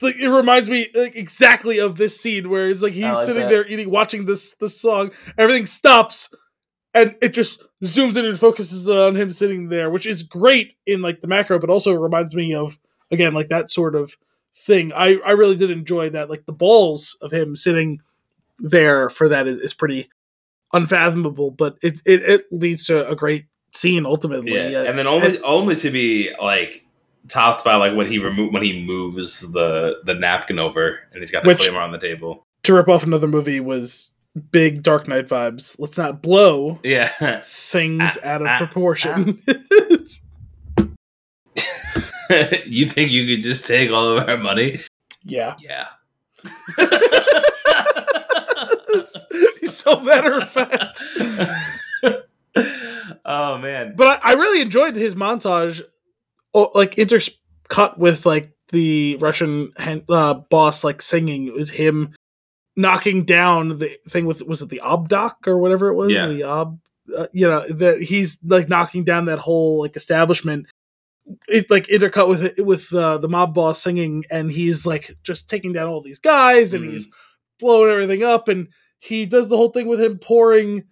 like 0.00 0.16
it 0.16 0.28
reminds 0.28 0.68
me 0.68 0.88
like 0.94 1.14
exactly 1.14 1.78
of 1.78 1.96
this 1.96 2.20
scene 2.20 2.50
where 2.50 2.68
it's 2.68 2.82
like 2.82 2.92
he's 2.92 3.04
like 3.04 3.26
sitting 3.26 3.42
that. 3.42 3.48
there 3.50 3.66
eating 3.68 3.90
watching 3.90 4.24
this 4.26 4.54
this 4.60 4.80
song 4.80 5.12
everything 5.38 5.66
stops 5.66 6.28
and 6.94 7.14
it 7.22 7.32
just 7.32 7.62
zooms 7.84 8.16
in 8.16 8.24
and 8.24 8.38
focuses 8.38 8.88
on 8.88 9.14
him 9.14 9.30
sitting 9.30 9.68
there 9.68 9.90
which 9.90 10.06
is 10.06 10.22
great 10.24 10.74
in 10.86 11.02
like 11.02 11.20
the 11.20 11.28
macro 11.28 11.58
but 11.58 11.70
also 11.70 11.92
reminds 11.92 12.34
me 12.34 12.52
of 12.54 12.78
again 13.12 13.32
like 13.32 13.48
that 13.48 13.70
sort 13.70 13.94
of 13.94 14.16
thing 14.56 14.92
i 14.92 15.18
i 15.24 15.30
really 15.30 15.56
did 15.56 15.70
enjoy 15.70 16.10
that 16.10 16.28
like 16.28 16.46
the 16.46 16.52
balls 16.52 17.16
of 17.22 17.32
him 17.32 17.54
sitting 17.54 18.00
there 18.58 19.08
for 19.08 19.28
that 19.28 19.46
is, 19.46 19.56
is 19.58 19.74
pretty 19.74 20.08
unfathomable 20.72 21.50
but 21.50 21.76
it, 21.82 22.00
it 22.04 22.22
it 22.22 22.44
leads 22.50 22.86
to 22.86 23.08
a 23.08 23.14
great 23.14 23.46
scene 23.74 24.06
ultimately 24.06 24.54
Yeah. 24.54 24.82
And 24.84 24.98
then 24.98 25.06
only 25.06 25.38
only 25.40 25.76
to 25.76 25.90
be 25.90 26.30
like 26.40 26.84
topped 27.28 27.64
by 27.64 27.76
like 27.76 27.94
when 27.94 28.06
he 28.06 28.18
remo- 28.18 28.50
when 28.50 28.62
he 28.62 28.82
moves 28.84 29.40
the 29.52 29.98
the 30.04 30.14
napkin 30.14 30.58
over 30.58 30.98
and 31.12 31.20
he's 31.20 31.30
got 31.30 31.42
the 31.44 31.48
Which- 31.48 31.68
on 31.70 31.92
the 31.92 31.98
table. 31.98 32.44
to 32.64 32.74
rip 32.74 32.88
off 32.88 33.04
another 33.04 33.28
movie 33.28 33.60
was 33.60 34.12
big 34.50 34.82
dark 34.82 35.06
knight 35.08 35.26
vibes 35.26 35.76
let's 35.78 35.98
not 35.98 36.22
blow 36.22 36.80
Yeah. 36.82 37.40
things 37.44 38.18
Ah, 38.24 38.28
out 38.28 38.40
of 38.42 38.48
ah, 38.48 38.58
proportion 38.58 39.40
you 42.66 42.86
think 42.86 43.10
you 43.12 43.26
could 43.36 43.44
just 43.44 43.66
take 43.66 43.90
all 43.90 44.16
of 44.16 44.26
our 44.28 44.36
money? 44.38 44.80
yeah 45.24 45.54
Yeah. 45.60 45.86
he's 49.60 49.76
so 49.76 50.00
matter 50.00 50.40
of 50.40 50.48
fact 50.50 51.02
oh 53.24 53.58
man. 53.58 53.94
but 53.96 54.20
I, 54.24 54.30
I 54.30 54.34
really 54.34 54.60
enjoyed 54.60 54.96
his 54.96 55.14
montage, 55.14 55.82
oh, 56.54 56.70
like 56.74 56.94
intercut 56.96 57.98
with 57.98 58.26
like 58.26 58.52
the 58.70 59.16
Russian 59.16 59.72
uh, 60.08 60.34
boss 60.34 60.82
like 60.84 61.02
singing. 61.02 61.46
It 61.46 61.54
was 61.54 61.70
him 61.70 62.14
knocking 62.76 63.24
down 63.24 63.78
the 63.78 63.98
thing 64.08 64.24
with 64.26 64.42
was 64.46 64.62
it 64.62 64.70
the 64.70 64.80
Obdoc 64.82 65.46
or 65.46 65.58
whatever 65.58 65.88
it 65.88 65.94
was 65.94 66.12
Yeah. 66.12 66.28
the 66.28 66.42
Ob. 66.44 66.78
Uh, 67.16 67.26
you 67.32 67.46
know 67.48 67.66
that 67.68 68.00
he's 68.00 68.38
like 68.44 68.68
knocking 68.68 69.04
down 69.04 69.24
that 69.26 69.40
whole 69.40 69.80
like 69.80 69.96
establishment. 69.96 70.66
It 71.48 71.70
like 71.70 71.86
intercut 71.88 72.28
with 72.28 72.44
it 72.44 72.64
with 72.64 72.92
uh, 72.94 73.18
the 73.18 73.28
mob 73.28 73.54
boss 73.54 73.82
singing, 73.82 74.24
and 74.30 74.50
he's 74.50 74.86
like 74.86 75.14
just 75.22 75.48
taking 75.48 75.72
down 75.72 75.88
all 75.88 76.00
these 76.00 76.18
guys, 76.20 76.72
and 76.74 76.84
Mhm. 76.84 76.92
he's 76.92 77.08
blowing 77.60 77.90
everything 77.90 78.22
up, 78.22 78.48
and 78.48 78.68
he 79.00 79.26
does 79.26 79.48
the 79.48 79.56
whole 79.56 79.70
thing 79.70 79.86
with 79.88 80.00
him 80.00 80.18
pouring 80.18 80.84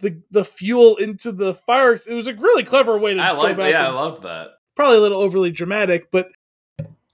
the 0.00 0.20
the 0.30 0.44
fuel 0.44 0.96
into 0.96 1.32
the 1.32 1.54
fire. 1.54 1.94
It 1.94 2.14
was 2.14 2.26
a 2.26 2.34
really 2.34 2.64
clever 2.64 2.98
way 2.98 3.10
to. 3.12 3.16
Do 3.16 3.20
that. 3.22 3.34
I 3.34 3.38
like 3.38 3.58
yeah, 3.58 3.88
I 3.88 3.92
loved 3.92 4.22
that. 4.22 4.48
Probably 4.76 4.98
a 4.98 5.00
little 5.00 5.20
overly 5.20 5.50
dramatic, 5.50 6.10
but 6.10 6.28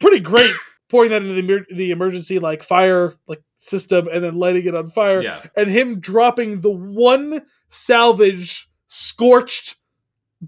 pretty 0.01 0.21
great. 0.21 0.55
pouring 0.91 1.11
that 1.11 1.23
into 1.23 1.35
the 1.35 1.75
the 1.75 1.91
emergency 1.91 2.39
like 2.39 2.63
fire 2.63 3.15
like 3.27 3.43
system 3.57 4.07
and 4.13 4.23
then 4.23 4.35
lighting 4.39 4.67
it 4.67 4.75
on 4.75 4.89
fire, 4.91 5.23
Yeah. 5.23 5.41
and 5.57 5.71
him 5.71 5.99
dropping 5.99 6.61
the 6.61 6.71
one 6.71 7.43
salvage 7.69 8.69
scorched 8.89 9.77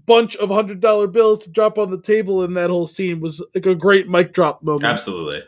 bunch 0.05 0.35
of 0.35 0.49
hundred 0.49 0.79
dollar 0.79 1.07
bills 1.07 1.39
to 1.39 1.49
drop 1.49 1.77
on 1.79 1.89
the 1.89 1.99
table 1.99 2.43
in 2.43 2.53
that 2.53 2.69
whole 2.69 2.85
scene 2.87 3.19
was 3.19 3.43
like 3.55 3.65
a 3.65 3.75
great 3.75 4.07
mic 4.07 4.31
drop 4.31 4.61
moment. 4.63 4.85
Absolutely. 4.85 5.41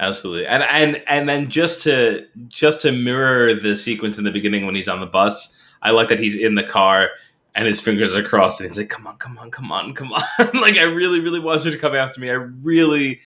Absolutely. 0.00 0.46
And 0.46 0.62
and 0.64 1.02
and 1.06 1.28
then 1.28 1.48
just 1.48 1.82
to 1.84 2.26
just 2.48 2.82
to 2.82 2.92
mirror 2.92 3.54
the 3.54 3.76
sequence 3.76 4.18
in 4.18 4.24
the 4.24 4.32
beginning 4.32 4.66
when 4.66 4.74
he's 4.74 4.88
on 4.88 5.00
the 5.00 5.06
bus, 5.06 5.56
I 5.86 5.90
like 5.92 6.08
that 6.08 6.18
he's 6.18 6.34
in 6.36 6.56
the 6.56 6.64
car 6.64 7.10
and 7.54 7.66
his 7.66 7.80
fingers 7.80 8.14
are 8.16 8.22
crossed 8.24 8.60
and 8.60 8.68
he's 8.68 8.76
like, 8.76 8.88
Come 8.90 9.06
on, 9.06 9.16
come 9.18 9.38
on, 9.38 9.50
come 9.50 9.70
on, 9.70 9.94
come 9.94 10.12
on. 10.12 10.22
like 10.60 10.76
I 10.76 10.82
really, 10.82 11.20
really 11.20 11.38
want 11.40 11.64
you 11.64 11.70
to 11.70 11.78
come 11.78 11.94
after 11.94 12.20
me. 12.20 12.28
I 12.28 12.34
really 12.34 13.20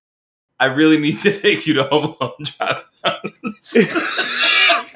I 0.61 0.67
really 0.67 0.99
need 0.99 1.19
to 1.21 1.41
take 1.41 1.67
you 1.67 1.73
to 1.75 1.85
home 1.85 2.15
alone 2.21 2.35
drop 2.59 2.85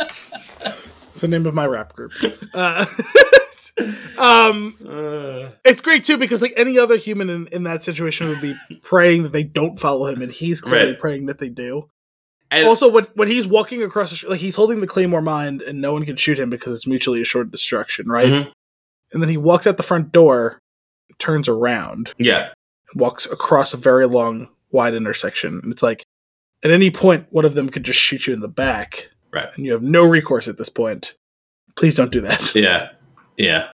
it's 0.05 1.21
the 1.21 1.29
name 1.29 1.47
of 1.47 1.55
my 1.55 1.67
rap 1.67 1.95
group. 1.95 2.13
Uh, 2.55 2.87
um, 4.19 4.77
uh, 4.87 5.49
it's 5.65 5.81
great 5.81 6.05
too 6.05 6.17
because 6.17 6.41
like 6.41 6.53
any 6.57 6.79
other 6.79 6.97
human 6.97 7.29
in, 7.29 7.47
in 7.49 7.65
that 7.65 7.83
situation 7.83 8.29
would 8.29 8.41
be 8.41 8.55
praying 8.83 9.25
that 9.25 9.33
they 9.33 9.43
don't 9.43 9.81
follow 9.81 10.07
him, 10.07 10.23
and 10.23 10.31
he's 10.31 10.61
clearly 10.61 10.93
Right. 10.93 11.01
praying 11.01 11.27
that 11.27 11.39
they 11.39 11.49
do. 11.49 11.89
And 12.51 12.67
also, 12.67 12.89
when 12.89 13.05
when 13.15 13.29
he's 13.29 13.47
walking 13.47 13.83
across 13.83 14.19
the 14.21 14.29
like 14.29 14.41
he's 14.41 14.55
holding 14.55 14.81
the 14.81 14.87
claymore 14.87 15.23
mine, 15.23 15.61
and 15.67 15.81
no 15.81 15.93
one 15.93 16.05
can 16.05 16.17
shoot 16.17 16.39
him 16.39 16.51
because 16.51 16.73
it's 16.73 16.87
mutually 16.87 17.21
assured 17.21 17.51
destruction, 17.51 18.07
right? 18.07 18.29
Mhm. 18.29 18.53
And 19.13 19.23
then 19.23 19.29
he 19.31 19.37
walks 19.37 19.67
out 19.67 19.77
the 19.77 19.83
front 19.83 20.13
door, 20.13 20.59
turns 21.19 21.49
around, 21.49 22.13
yeah. 22.19 22.51
walks 22.95 23.27
across 23.27 23.75
a 23.75 23.77
very 23.77 24.07
long, 24.07 24.49
wide 24.71 24.95
intersection, 24.95 25.61
and 25.63 25.73
it's 25.73 25.83
like 25.83 26.05
at 26.63 26.71
any 26.71 26.91
point 26.91 27.27
one 27.31 27.45
of 27.45 27.55
them 27.55 27.69
could 27.69 27.85
just 27.85 27.99
shoot 27.99 28.27
you 28.27 28.33
in 28.35 28.41
the 28.41 28.49
back, 28.49 29.11
Right. 29.35 29.49
And 29.57 29.67
you 29.67 29.73
have 29.73 29.83
no 29.83 30.05
recourse 30.05 30.47
at 30.47 30.59
this 30.59 30.69
point. 30.69 31.15
Please 31.77 31.95
don't 31.97 32.13
do 32.13 32.21
that. 32.21 32.55
Yeah. 32.55 32.91
Yeah. 33.37 33.71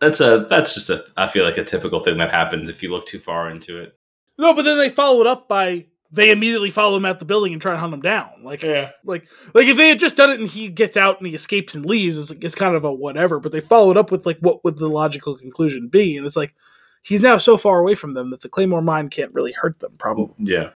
That's 0.00 0.20
a 0.20 0.46
that's 0.48 0.74
just 0.74 0.90
a 0.90 1.04
I 1.16 1.26
feel 1.28 1.44
like 1.44 1.58
a 1.58 1.64
typical 1.64 2.00
thing 2.00 2.18
that 2.18 2.30
happens 2.30 2.68
if 2.70 2.82
you 2.82 2.88
look 2.90 3.06
too 3.06 3.18
far 3.18 3.50
into 3.50 3.78
it. 3.78 3.96
No, 4.38 4.54
but 4.54 4.62
then 4.62 4.78
they 4.78 4.88
follow 4.88 5.20
it 5.20 5.26
up 5.26 5.48
by 5.48 5.86
they 6.14 6.30
immediately 6.30 6.70
follow 6.70 6.96
him 6.96 7.06
out 7.06 7.18
the 7.18 7.24
building 7.24 7.54
and 7.54 7.62
try 7.62 7.72
to 7.72 7.78
hunt 7.78 7.94
him 7.94 8.02
down. 8.02 8.28
Like, 8.42 8.62
Yeah. 8.62 8.90
like, 9.02 9.26
like 9.54 9.66
if 9.66 9.78
they 9.78 9.88
had 9.88 9.98
just 9.98 10.14
done 10.16 10.28
it 10.30 10.38
and 10.40 10.48
he 10.48 10.68
gets 10.68 10.96
out 10.96 11.18
and 11.18 11.26
he 11.26 11.34
escapes 11.34 11.74
and 11.74 11.86
leaves, 11.86 12.18
it's, 12.18 12.30
it's 12.42 12.54
kind 12.54 12.76
of 12.76 12.84
a 12.84 12.92
whatever. 12.92 13.40
But 13.40 13.52
they 13.52 13.60
followed 13.60 13.96
up 13.96 14.10
with 14.10 14.26
like, 14.26 14.38
what 14.40 14.62
would 14.62 14.76
the 14.76 14.90
logical 14.90 15.36
conclusion 15.36 15.88
be? 15.88 16.16
And 16.18 16.26
it's 16.26 16.36
like 16.36 16.54
he's 17.02 17.22
now 17.22 17.38
so 17.38 17.56
far 17.56 17.78
away 17.80 17.94
from 17.94 18.12
them 18.12 18.30
that 18.30 18.42
the 18.42 18.50
Claymore 18.50 18.82
mine 18.82 19.08
can't 19.08 19.32
really 19.32 19.52
hurt 19.52 19.80
them. 19.80 19.94
Probably. 19.98 20.34
Yeah. 20.38 20.70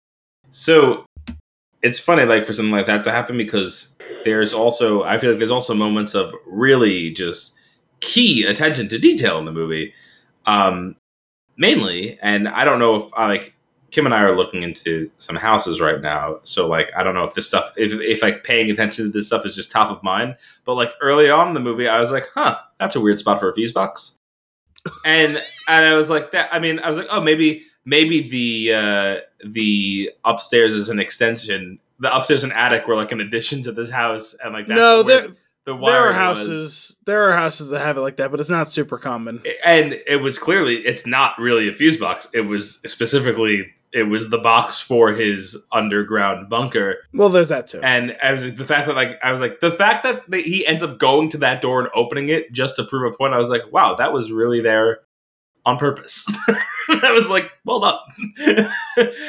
So 0.51 1.07
it's 1.83 1.99
funny, 1.99 2.25
like 2.25 2.44
for 2.44 2.52
something 2.52 2.70
like 2.70 2.86
that 2.86 3.02
to 3.05 3.11
happen, 3.11 3.39
because 3.39 3.97
there's 4.25 4.52
also 4.52 5.02
I 5.02 5.17
feel 5.17 5.31
like 5.31 5.39
there's 5.39 5.51
also 5.51 5.75
moments 5.75 6.15
of 6.15 6.35
really 6.47 7.11
just 7.11 7.55
key 8.01 8.44
attention 8.44 8.89
to 8.89 8.99
detail 8.99 9.39
in 9.39 9.47
the 9.47 9.52
movie. 9.52 9.94
Um, 10.44 10.97
mainly, 11.57 12.19
and 12.20 12.49
I 12.49 12.65
don't 12.65 12.78
know 12.78 12.97
if 12.97 13.11
I 13.17 13.28
like 13.28 13.55
Kim 13.93 14.07
and 14.07 14.15
I 14.15 14.23
are 14.23 14.35
looking 14.35 14.62
into 14.65 15.11
some 15.19 15.37
houses 15.37 15.81
right 15.81 16.01
now, 16.01 16.39
so 16.43 16.67
like 16.67 16.91
I 16.97 17.03
don't 17.05 17.15
know 17.15 17.25
if 17.25 17.35
this 17.35 17.47
stuff, 17.47 17.73
if 17.77 17.93
if 17.93 18.23
like 18.23 18.43
paying 18.43 18.71
attention 18.71 19.05
to 19.05 19.11
this 19.12 19.29
stuff 19.29 19.47
is 19.47 19.55
just 19.55 19.71
top 19.71 19.91
of 19.91 20.03
mind. 20.03 20.37
But 20.65 20.75
like 20.75 20.91
early 21.01 21.31
on 21.31 21.49
in 21.49 21.55
the 21.55 21.61
movie, 21.61 21.87
I 21.87 22.01
was 22.01 22.11
like, 22.11 22.27
huh, 22.35 22.59
that's 22.81 22.97
a 22.97 23.01
weird 23.01 23.19
spot 23.21 23.39
for 23.39 23.49
a 23.49 23.55
fuse 23.55 23.71
box. 23.71 24.19
and 25.05 25.37
and 25.69 25.85
I 25.85 25.95
was 25.95 26.11
like 26.11 26.33
that. 26.33 26.49
I 26.53 26.59
mean, 26.59 26.81
I 26.81 26.89
was 26.89 26.99
like, 26.99 27.07
oh, 27.11 27.21
maybe 27.21 27.62
maybe 27.85 28.23
the 28.29 28.75
uh, 28.75 29.17
the 29.47 30.11
upstairs 30.25 30.75
is 30.75 30.89
an 30.89 30.99
extension. 30.99 31.79
The 32.01 32.15
upstairs 32.17 32.43
and 32.43 32.53
attic 32.53 32.89
were 32.89 32.97
like 32.97 33.12
an 33.12 33.21
addition 33.21 33.62
to 33.65 33.73
this 33.73 33.91
house, 33.91 34.35
and 34.43 34.53
like 34.53 34.67
that's 34.67 34.77
no, 34.79 35.03
where- 35.05 35.29
the 35.65 35.76
there 35.76 36.08
are 36.08 36.12
houses. 36.12 36.49
was- 36.49 36.99
There 37.07 37.31
are 37.31 37.32
houses 37.32 37.68
that 37.70 37.81
have 37.81 37.97
it 37.97 38.00
like 38.00 38.16
that, 38.16 38.31
but 38.31 38.41
it's 38.41 38.50
not 38.50 38.70
super 38.70 38.99
common. 38.99 39.42
and 39.65 39.92
it 40.07 40.20
was 40.20 40.39
clearly 40.39 40.76
it's 40.78 41.07
not 41.07 41.39
really 41.39 41.68
a 41.68 41.73
fuse 41.73 41.97
box. 41.97 42.28
It 42.34 42.42
was 42.42 42.81
specifically 42.81 43.73
it 43.92 44.05
was 44.05 44.31
the 44.31 44.39
box 44.39 44.81
for 44.81 45.12
his 45.12 45.57
underground 45.70 46.49
bunker. 46.49 46.97
Well, 47.12 47.28
there's 47.28 47.50
that 47.50 47.68
too. 47.68 47.81
And 47.82 48.16
I 48.24 48.32
was 48.32 48.55
the 48.55 48.65
fact 48.65 48.86
that 48.86 48.97
like 48.97 49.18
I 49.23 49.31
was 49.31 49.41
like 49.41 49.60
the 49.60 49.70
fact 49.70 50.05
that 50.05 50.23
he 50.34 50.66
ends 50.66 50.82
up 50.82 50.99
going 50.99 51.28
to 51.31 51.39
that 51.39 51.60
door 51.60 51.81
and 51.81 51.91
opening 51.94 52.28
it 52.31 52.52
just 52.52 52.76
to 52.76 52.84
prove 52.84 53.12
a 53.12 53.16
point. 53.16 53.34
I 53.34 53.39
was 53.39 53.50
like, 53.50 53.70
wow, 53.70 53.94
that 53.97 54.12
was 54.12 54.32
really 54.32 54.60
there 54.62 55.00
on 55.66 55.76
purpose. 55.76 56.26
I 56.89 57.12
was 57.12 57.28
like, 57.31 57.50
well 57.65 57.81
done. 57.81 57.99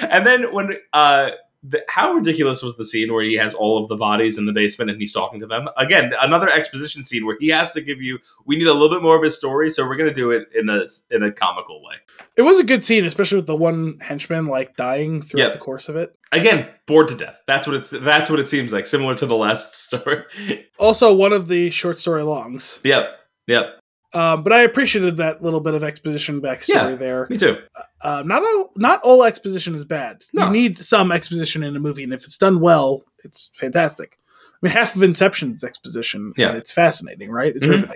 and 0.09 0.25
then 0.25 0.53
when 0.53 0.77
uh 0.93 1.31
the, 1.66 1.82
how 1.88 2.11
ridiculous 2.14 2.61
was 2.61 2.75
the 2.75 2.85
scene 2.85 3.14
where 3.14 3.24
he 3.24 3.35
has 3.35 3.53
all 3.53 3.82
of 3.82 3.88
the 3.88 3.95
bodies 3.95 4.38
in 4.38 4.45
the 4.45 4.51
basement 4.51 4.92
and 4.92 5.00
he's 5.00 5.14
talking 5.14 5.40
to 5.40 5.48
them 5.48 5.67
again 5.77 6.11
another 6.22 6.50
exposition 6.50 7.03
scene 7.03 7.25
where 7.25 7.38
he 7.40 7.48
has 7.48 7.72
to 7.72 7.82
give 7.82 8.01
you 8.01 8.19
we 8.45 8.56
need 8.58 8.67
a 8.67 8.74
little 8.74 8.90
bit 8.90 9.01
more 9.01 9.16
of 9.16 9.24
his 9.24 9.35
story 9.38 9.72
so 9.72 9.85
we're 9.88 9.95
going 9.95 10.09
to 10.09 10.14
do 10.14 10.32
it 10.32 10.48
in 10.53 10.67
a 10.69 10.85
in 11.09 11.24
a 11.24 11.32
comical 11.32 11.82
way 11.83 11.95
it 12.35 12.42
was 12.42 12.58
a 12.59 12.64
good 12.64 12.83
scene, 12.83 13.06
especially 13.06 13.38
with 13.38 13.48
the 13.48 13.56
one 13.56 13.98
henchman 14.01 14.48
like 14.48 14.75
dying 14.75 15.22
throughout 15.22 15.45
Yeah. 15.48 15.51
the 15.51 15.58
course 15.59 15.88
of 15.90 15.95
it. 15.95 16.16
again 16.32 16.67
bored 16.85 17.08
to 17.08 17.16
death 17.16 17.42
that's 17.48 17.66
what 17.66 17.75
it's 17.77 17.90
that's 17.92 18.30
what 18.30 18.40
it 18.40 18.48
seems 18.48 18.74
like 18.74 18.85
similar 18.85 19.16
to 19.16 19.25
the 19.25 19.35
last 19.35 19.75
story 19.85 20.24
Also, 20.80 21.14
one 21.14 21.32
of 21.33 21.48
the 21.48 21.69
short 21.69 22.00
story 22.00 22.24
longs. 22.24 22.80
yep 22.83 23.19
yep 23.48 23.80
Um, 24.16 24.43
but 24.43 24.53
I 24.53 24.61
appreciated 24.61 25.17
that 25.17 25.42
little 25.42 25.59
bit 25.59 25.74
of 25.74 25.83
exposition 25.83 26.40
backstory 26.42 26.67
Yeah. 26.69 26.95
there. 26.95 27.27
me 27.30 27.38
too 27.38 27.58
Uh, 28.01 28.22
not 28.25 28.43
all 28.43 28.72
not 28.75 29.01
all 29.01 29.24
exposition 29.24 29.74
is 29.75 29.85
bad. 29.85 30.24
No. 30.33 30.45
You 30.45 30.51
need 30.51 30.77
some 30.77 31.11
exposition 31.11 31.64
in 31.64 31.75
a 31.75 31.80
movie, 31.80 32.03
and 32.03 32.14
if 32.14 32.24
it's 32.25 32.38
done 32.38 32.59
well, 32.59 33.03
it's 33.24 33.50
fantastic. 33.56 34.17
I 34.40 34.56
mean, 34.61 34.72
half 34.74 34.95
of 34.95 35.03
Inception 35.03 35.53
is 35.56 35.64
exposition, 35.64 36.33
Yeah. 36.38 36.50
and 36.50 36.58
it's 36.58 36.72
fascinating, 36.72 37.32
right? 37.32 37.56
It's 37.56 37.66
Mhm. 37.66 37.69
riveting. 37.72 37.95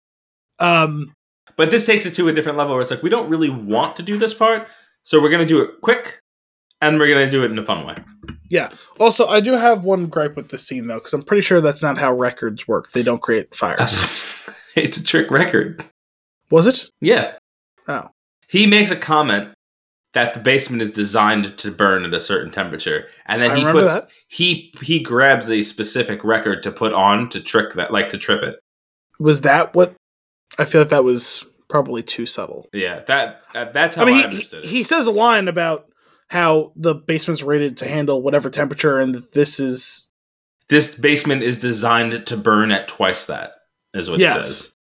Um, 0.59 1.13
but 1.55 1.71
this 1.71 1.85
takes 1.85 2.05
it 2.05 2.13
to 2.15 2.27
a 2.27 2.33
different 2.33 2.57
level 2.57 2.73
where 2.73 2.81
it's 2.81 2.91
like 2.91 3.03
we 3.03 3.09
don't 3.09 3.29
really 3.29 3.49
want 3.49 3.95
to 3.97 4.03
do 4.03 4.17
this 4.17 4.33
part 4.33 4.67
so 5.03 5.21
we're 5.21 5.29
going 5.29 5.41
to 5.41 5.53
do 5.53 5.61
it 5.61 5.81
quick 5.81 6.19
and 6.81 6.99
we're 6.99 7.07
going 7.07 7.25
to 7.25 7.29
do 7.31 7.43
it 7.43 7.51
in 7.51 7.57
a 7.59 7.65
fun 7.65 7.85
way 7.85 7.95
Yeah. 8.49 8.69
also, 8.99 9.25
I 9.27 9.39
do 9.39 9.53
have 9.53 9.83
one 9.85 10.07
gripe 10.07 10.35
with 10.35 10.49
this 10.49 10.65
scene 10.67 10.87
though, 10.87 10.95
because 10.95 11.13
I'm 11.13 11.21
pretty 11.23 11.41
sure 11.41 11.61
that's 11.61 11.81
not 11.81 11.97
how 11.97 12.13
records 12.13 12.67
work. 12.67 12.91
They 12.91 13.03
don't 13.03 13.21
create 13.21 13.53
fires. 13.55 13.93
it's 14.75 14.97
a 14.97 15.03
trick 15.03 15.29
record 15.31 15.83
Was 16.51 16.67
it? 16.67 16.85
yeah 17.01 17.33
Oh, 17.87 18.09
he 18.49 18.67
makes 18.67 18.91
a 18.91 18.95
comment 18.95 19.53
that 20.13 20.33
the 20.33 20.39
basement 20.39 20.81
is 20.81 20.89
designed 20.91 21.57
to 21.59 21.71
burn 21.71 22.03
at 22.05 22.13
a 22.13 22.19
certain 22.21 22.51
temperature 22.51 23.05
and 23.25 23.41
then 23.41 23.51
I 23.51 23.55
he 23.59 23.65
puts 23.65 23.93
that. 23.93 24.07
he 24.27 24.73
he 24.81 24.99
grabs 24.99 25.49
a 25.49 25.61
specific 25.63 26.23
record 26.23 26.63
to 26.63 26.71
put 26.71 26.93
on 26.93 27.29
to 27.29 27.39
trick 27.41 27.73
that 27.73 27.91
like 27.91 28.09
to 28.09 28.17
trip 28.17 28.41
it 28.43 28.55
Was 29.19 29.41
that 29.41 29.73
what? 29.75 29.93
I 30.59 30.65
feel 30.65 30.81
like 30.81 30.89
that 30.89 31.03
was 31.03 31.45
probably 31.69 32.01
too 32.03 32.25
subtle. 32.25 32.67
yeah 32.73 33.01
that, 33.07 33.41
that 33.53 33.73
that's 33.73 33.95
how 33.95 34.05
I 34.05 34.09
i, 34.09 34.11
he, 34.17 34.23
understood 34.23 34.63
he, 34.65 34.69
it 34.69 34.71
he 34.77 34.83
says 34.83 35.05
a 35.07 35.11
line 35.11 35.47
about 35.47 35.85
how 36.29 36.71
the 36.75 36.93
basement's 36.95 37.43
rated 37.43 37.77
to 37.77 37.87
handle 37.87 38.21
whatever 38.21 38.49
temperature, 38.49 38.99
and 38.99 39.15
that 39.15 39.31
this 39.31 39.59
is 39.61 40.11
this 40.67 40.93
basement 40.95 41.41
is 41.43 41.61
designed 41.61 42.25
to 42.27 42.35
burn 42.37 42.71
at 42.71 42.87
twice 42.89 43.25
that 43.27 43.53
is 43.93 44.09
what 44.09 44.19
he 44.19 44.25
Yes. 44.25 44.33
says 44.35 44.76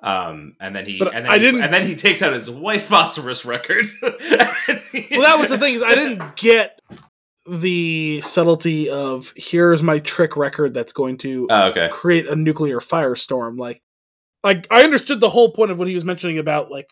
um 0.00 0.54
and 0.60 0.76
then 0.76 0.84
he 0.86 0.98
But 0.98 1.14
and 1.14 1.24
then 1.24 1.32
I 1.32 1.38
he, 1.38 1.44
didn't- 1.44 1.62
and 1.62 1.72
then 1.74 1.86
he 1.86 1.94
takes 1.96 2.20
out 2.22 2.32
his 2.34 2.50
white 2.50 2.82
phosphorus 2.82 3.44
record 3.44 3.86
well. 4.02 4.12
That 4.18 5.36
was 5.38 5.48
the 5.48 5.58
thing 5.58 5.74
is 5.74 5.82
I 5.82 5.94
didn't 5.94 6.36
get 6.36 6.80
the 7.48 8.20
subtlety 8.22 8.90
of 8.90 9.32
here's 9.36 9.82
my 9.82 9.98
trick 10.00 10.36
record 10.36 10.74
that's 10.74 10.92
going 10.92 11.16
to 11.18 11.46
oh, 11.50 11.68
okay 11.68 11.88
create 11.92 12.26
a 12.26 12.34
nuclear 12.36 12.80
firestorm. 12.80 13.56
Like, 13.58 13.82
like 14.42 14.66
I 14.70 14.82
understood 14.82 15.20
the 15.20 15.30
whole 15.30 15.52
point 15.52 15.70
of 15.70 15.78
what 15.78 15.88
he 15.88 15.94
was 15.94 16.04
mentioning 16.04 16.38
about 16.38 16.70
like 16.70 16.88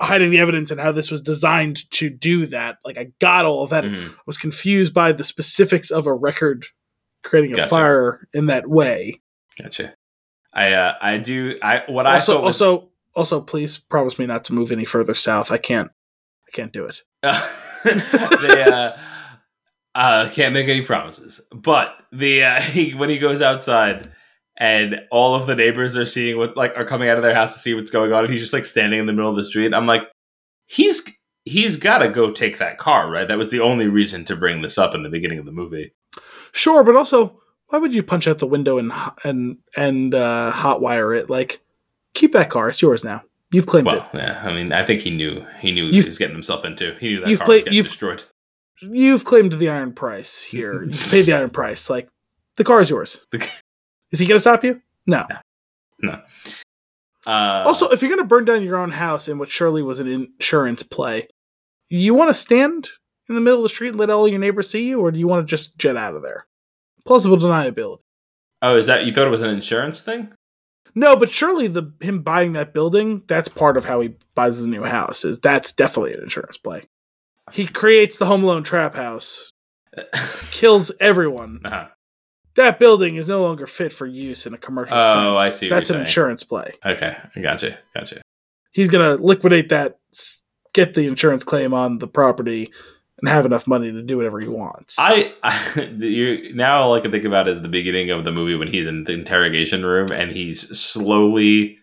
hiding 0.00 0.30
the 0.30 0.40
evidence 0.40 0.70
and 0.72 0.80
how 0.80 0.90
this 0.90 1.10
was 1.12 1.22
designed 1.22 1.88
to 1.92 2.10
do 2.10 2.46
that. 2.46 2.78
Like, 2.84 2.98
I 2.98 3.12
got 3.20 3.44
all 3.44 3.62
of 3.62 3.70
that. 3.70 3.84
Mhm. 3.84 4.10
I 4.10 4.20
was 4.26 4.36
confused 4.36 4.92
by 4.92 5.12
the 5.12 5.22
specifics 5.22 5.92
of 5.92 6.08
a 6.08 6.12
record 6.12 6.66
creating 7.22 7.52
a 7.52 7.56
Gotcha. 7.56 7.68
fire 7.68 8.28
in 8.34 8.46
that 8.46 8.68
way. 8.68 9.20
gotcha 9.62 9.94
i 10.54 10.72
uh 10.72 10.94
i 11.00 11.18
do 11.18 11.58
i 11.62 11.82
what 11.86 12.06
also, 12.06 12.40
i 12.40 12.44
was, 12.44 12.62
also, 12.62 12.88
also, 13.16 13.40
please 13.40 13.78
promise 13.78 14.18
me 14.18 14.26
not 14.26 14.44
to 14.44 14.52
move 14.52 14.72
any 14.72 14.84
further 14.84 15.14
south. 15.14 15.50
I 15.50 15.58
can't. 15.58 15.90
I 16.48 16.50
can't 16.52 16.72
do 16.72 16.86
it. 16.86 17.02
they 17.22 18.62
uh, 18.64 18.90
uh, 19.94 20.28
can't 20.30 20.52
make 20.52 20.68
any 20.68 20.82
promises. 20.82 21.40
But 21.52 21.94
the 22.12 22.44
uh, 22.44 22.60
he, 22.60 22.94
when 22.94 23.08
he 23.08 23.18
goes 23.18 23.40
outside 23.40 24.10
and 24.56 25.00
all 25.10 25.34
of 25.34 25.46
the 25.46 25.56
neighbors 25.56 25.96
are 25.96 26.06
seeing 26.06 26.38
what 26.38 26.56
like 26.56 26.76
are 26.76 26.84
coming 26.84 27.08
out 27.08 27.16
of 27.16 27.22
their 27.22 27.34
house 27.34 27.54
to 27.54 27.60
see 27.60 27.74
what's 27.74 27.90
going 27.90 28.12
on, 28.12 28.24
and 28.24 28.32
he's 28.32 28.42
just 28.42 28.52
like 28.52 28.64
standing 28.64 29.00
in 29.00 29.06
the 29.06 29.12
middle 29.12 29.30
of 29.30 29.36
the 29.36 29.44
street. 29.44 29.72
I'm 29.72 29.86
like, 29.86 30.08
he's 30.66 31.08
he's 31.44 31.76
got 31.76 31.98
to 31.98 32.08
go 32.08 32.32
take 32.32 32.58
that 32.58 32.78
car, 32.78 33.10
right? 33.10 33.28
That 33.28 33.38
was 33.38 33.50
the 33.50 33.60
only 33.60 33.86
reason 33.86 34.24
to 34.26 34.36
bring 34.36 34.62
this 34.62 34.78
up 34.78 34.94
in 34.94 35.02
the 35.02 35.10
beginning 35.10 35.38
of 35.38 35.44
the 35.44 35.52
movie. 35.52 35.92
Sure, 36.52 36.82
but 36.84 36.96
also, 36.96 37.40
why 37.68 37.78
would 37.78 37.94
you 37.94 38.02
punch 38.02 38.26
out 38.28 38.38
the 38.38 38.46
window 38.46 38.78
and 38.78 38.92
and 39.24 39.58
and 39.76 40.14
uh, 40.14 40.52
hotwire 40.54 41.16
it? 41.18 41.28
Like, 41.30 41.60
keep 42.14 42.32
that 42.32 42.50
car. 42.50 42.68
It's 42.68 42.82
yours 42.82 43.02
now. 43.04 43.22
You've 43.50 43.66
claimed 43.66 43.86
Well, 43.86 44.08
yeah, 44.12 44.42
I 44.44 44.52
mean, 44.52 44.72
I 44.72 44.84
think 44.84 45.00
he 45.02 45.10
knew 45.10 45.44
he 45.60 45.70
knew 45.72 45.88
he 45.90 45.96
You've- 45.96 46.08
was 46.08 46.18
getting 46.18 46.34
himself 46.34 46.64
into. 46.64 46.94
He 47.00 47.08
knew 47.10 47.20
that 47.20 47.28
you've 47.28 47.38
car 47.40 47.46
played- 47.46 47.56
was 47.58 47.64
getting 47.64 47.76
you've- 47.76 47.88
destroyed. 47.88 48.24
You've 48.80 49.24
claimed 49.24 49.52
the 49.52 49.68
iron 49.68 49.92
price 49.92 50.42
here. 50.42 50.82
you 50.90 50.98
paid 51.10 51.22
the 51.26 51.32
iron 51.32 51.50
price. 51.50 51.88
Like, 51.88 52.08
the 52.56 52.64
car 52.64 52.80
is 52.80 52.90
yours. 52.90 53.24
Is 54.10 54.18
he 54.18 54.26
going 54.26 54.36
to 54.36 54.40
stop 54.40 54.64
you? 54.64 54.82
No. 55.06 55.24
No. 56.02 56.20
Uh, 57.26 57.62
Also, 57.66 57.88
if 57.90 58.02
you're 58.02 58.10
going 58.10 58.20
to 58.22 58.26
burn 58.28 58.44
down 58.44 58.62
your 58.62 58.76
own 58.76 58.90
house 58.90 59.28
in 59.28 59.38
what 59.38 59.48
surely 59.48 59.80
was 59.82 60.00
an 60.00 60.08
insurance 60.08 60.82
play, 60.82 61.28
you 61.88 62.14
want 62.14 62.30
to 62.30 62.34
stand 62.34 62.88
in 63.28 63.34
the 63.36 63.40
middle 63.40 63.60
of 63.60 63.62
the 63.62 63.68
street 63.68 63.90
and 63.90 63.98
let 63.98 64.10
all 64.10 64.28
your 64.28 64.38
neighbors 64.40 64.68
see 64.70 64.86
you, 64.88 65.00
or 65.00 65.10
do 65.12 65.18
you 65.18 65.28
want 65.28 65.46
to 65.46 65.50
just 65.50 65.78
jet 65.78 65.96
out 65.96 66.14
of 66.14 66.22
there? 66.22 66.46
Plausible 67.06 67.36
deniability. 67.36 67.98
oh, 68.62 68.76
is 68.76 68.86
that 68.86 69.04
you 69.06 69.12
thought 69.12 69.26
it 69.26 69.30
was 69.30 69.42
an 69.42 69.50
insurance 69.50 70.00
thing? 70.00 70.32
No, 70.94 71.16
but 71.16 71.28
surely 71.28 71.66
the 71.66 71.92
him 72.00 72.22
buying 72.22 72.52
that 72.52 72.72
building, 72.72 73.22
that's 73.26 73.48
part 73.48 73.76
of 73.76 73.84
how 73.84 74.00
he 74.00 74.14
buys 74.34 74.62
the 74.62 74.68
new 74.68 74.84
house. 74.84 75.24
Is 75.24 75.40
that's 75.40 75.72
definitely 75.72 76.14
an 76.14 76.22
insurance 76.22 76.56
play. 76.56 76.82
He 77.52 77.66
creates 77.66 78.16
the 78.18 78.26
Home 78.26 78.44
Alone 78.44 78.62
trap 78.62 78.94
house, 78.94 79.50
kills 80.50 80.90
everyone. 81.00 81.60
uh-huh. 81.64 81.88
That 82.54 82.78
building 82.78 83.16
is 83.16 83.28
no 83.28 83.42
longer 83.42 83.66
fit 83.66 83.92
for 83.92 84.06
use 84.06 84.46
in 84.46 84.54
a 84.54 84.58
commercial 84.58 84.96
Oh, 84.96 85.36
sense. 85.36 85.40
I 85.40 85.48
see 85.50 85.68
That's 85.68 85.90
an 85.90 85.94
saying. 85.94 86.00
insurance 86.02 86.44
play. 86.44 86.70
Okay, 86.86 87.16
I 87.34 87.40
gotcha, 87.40 87.78
gotcha. 87.94 88.22
He's 88.70 88.88
gonna 88.90 89.16
liquidate 89.16 89.70
that, 89.70 89.98
get 90.72 90.94
the 90.94 91.06
insurance 91.08 91.42
claim 91.42 91.74
on 91.74 91.98
the 91.98 92.06
property, 92.06 92.72
and 93.26 93.28
have 93.34 93.46
enough 93.46 93.66
money 93.66 93.90
to 93.90 94.02
do 94.02 94.16
whatever 94.16 94.38
he 94.40 94.48
wants. 94.48 94.96
I, 94.98 95.32
I 95.42 95.80
you 95.98 96.54
now 96.54 96.82
all 96.82 96.94
I 96.94 97.00
can 97.00 97.10
think 97.10 97.24
about 97.24 97.48
is 97.48 97.62
the 97.62 97.68
beginning 97.68 98.10
of 98.10 98.24
the 98.24 98.32
movie 98.32 98.54
when 98.54 98.68
he's 98.68 98.86
in 98.86 99.04
the 99.04 99.12
interrogation 99.12 99.84
room 99.84 100.08
and 100.12 100.30
he's 100.30 100.60
slowly 100.78 101.78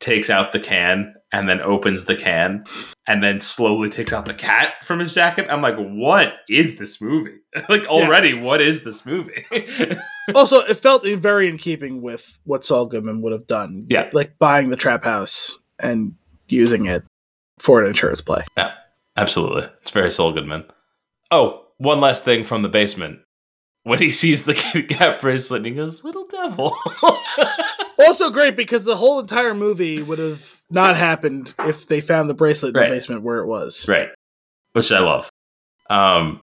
takes 0.00 0.30
out 0.30 0.52
the 0.52 0.58
can 0.60 1.14
and 1.32 1.48
then 1.48 1.60
opens 1.60 2.06
the 2.06 2.16
can 2.16 2.64
and 3.06 3.22
then 3.22 3.38
slowly 3.38 3.88
takes 3.88 4.12
out 4.12 4.26
the 4.26 4.34
cat 4.34 4.82
from 4.82 4.98
his 4.98 5.14
jacket. 5.14 5.46
I'm 5.48 5.62
like, 5.62 5.76
what 5.76 6.32
is 6.48 6.78
this 6.78 7.00
movie? 7.00 7.36
like 7.68 7.86
already, 7.86 8.30
Yes. 8.30 8.40
what 8.40 8.60
is 8.60 8.82
this 8.82 9.06
movie? 9.06 9.44
also, 10.34 10.60
it 10.60 10.74
felt 10.78 11.04
very 11.04 11.48
in 11.48 11.58
keeping 11.58 12.02
with 12.02 12.38
what 12.44 12.64
Saul 12.64 12.86
Goodman 12.86 13.22
would 13.22 13.32
have 13.32 13.46
done. 13.46 13.86
Yeah. 13.88 14.08
like 14.12 14.38
buying 14.38 14.70
the 14.70 14.76
trap 14.76 15.04
house 15.04 15.58
and 15.80 16.14
using 16.48 16.86
it 16.86 17.04
for 17.58 17.80
an 17.80 17.86
insurance 17.86 18.20
play. 18.22 18.42
Yeah, 18.56 18.72
absolutely, 19.16 19.68
it's 19.82 19.90
very 19.90 20.10
Saul 20.10 20.32
Goodman. 20.32 20.64
Oh, 21.30 21.64
one 21.78 22.00
last 22.00 22.24
thing 22.24 22.44
from 22.44 22.62
the 22.62 22.68
basement. 22.68 23.20
When 23.84 23.98
he 23.98 24.10
sees 24.10 24.42
the 24.44 24.54
Kit 24.54 24.88
Kat 24.88 25.20
bracelet, 25.20 25.64
he 25.64 25.70
goes, 25.72 26.04
"Little 26.04 26.26
devil." 26.26 26.76
Also 27.98 28.30
great 28.30 28.56
because 28.56 28.86
the 28.86 28.96
whole 28.96 29.20
entire 29.20 29.52
movie 29.52 30.00
would 30.00 30.18
have 30.18 30.62
not 30.70 30.96
happened 30.96 31.52
if 31.60 31.86
they 31.86 32.00
found 32.00 32.30
the 32.30 32.34
bracelet 32.34 32.74
in 32.74 32.80
Right. 32.80 32.88
the 32.88 32.94
basement 32.96 33.22
where 33.22 33.40
it 33.40 33.46
was. 33.46 33.86
Right. 33.90 34.08
Which 34.72 34.90
I 34.90 35.00
love. 35.00 35.28
Um, 35.90 36.40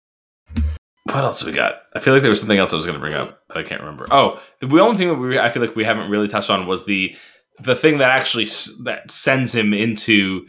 what 1.05 1.15
else 1.23 1.45
we 1.45 1.53
got? 1.53 1.75
I 1.95 2.01
feel 2.01 2.11
like 2.14 2.23
there 2.23 2.30
was 2.30 2.41
something 2.41 2.57
else 2.59 2.73
I 2.73 2.75
was 2.75 2.85
going 2.85 2.95
to 2.95 2.99
bring 2.99 3.14
up, 3.14 3.39
but 3.47 3.57
I 3.57 3.64
can't 3.64 3.80
remember. 3.80 4.05
Oh, 4.11 4.41
the 4.59 4.67
only 4.81 4.97
thing 4.97 5.07
that 5.07 5.15
we 5.15 5.39
I 5.39 5.49
feel 5.49 5.61
like 5.61 5.77
we 5.77 5.85
haven't 5.85 6.09
really 6.11 6.27
touched 6.27 6.49
on 6.49 6.67
was 6.67 6.83
the 6.85 7.15
the 7.61 7.73
thing 7.75 7.99
that 7.99 8.11
actually 8.11 8.43
s- 8.43 8.77
that 8.83 9.09
sends 9.09 9.55
him 9.55 9.73
into 9.73 10.45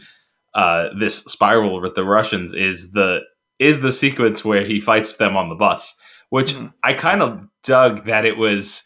uh, 0.55 0.89
this 0.99 1.19
spiral 1.19 1.79
with 1.79 1.95
the 1.95 2.03
Russians 2.03 2.53
is 2.53 2.91
the 2.91 3.21
is 3.59 3.81
the 3.81 3.91
sequence 3.91 4.43
where 4.45 4.63
he 4.63 4.79
fights 4.79 5.17
them 5.17 5.35
on 5.37 5.49
the 5.49 5.55
bus, 5.55 5.95
which 6.29 6.53
Mhm. 6.53 6.73
I 6.83 6.93
kind 6.93 7.21
of 7.21 7.41
dug 7.63 8.05
that 8.05 8.25
it 8.25 8.37
was 8.37 8.83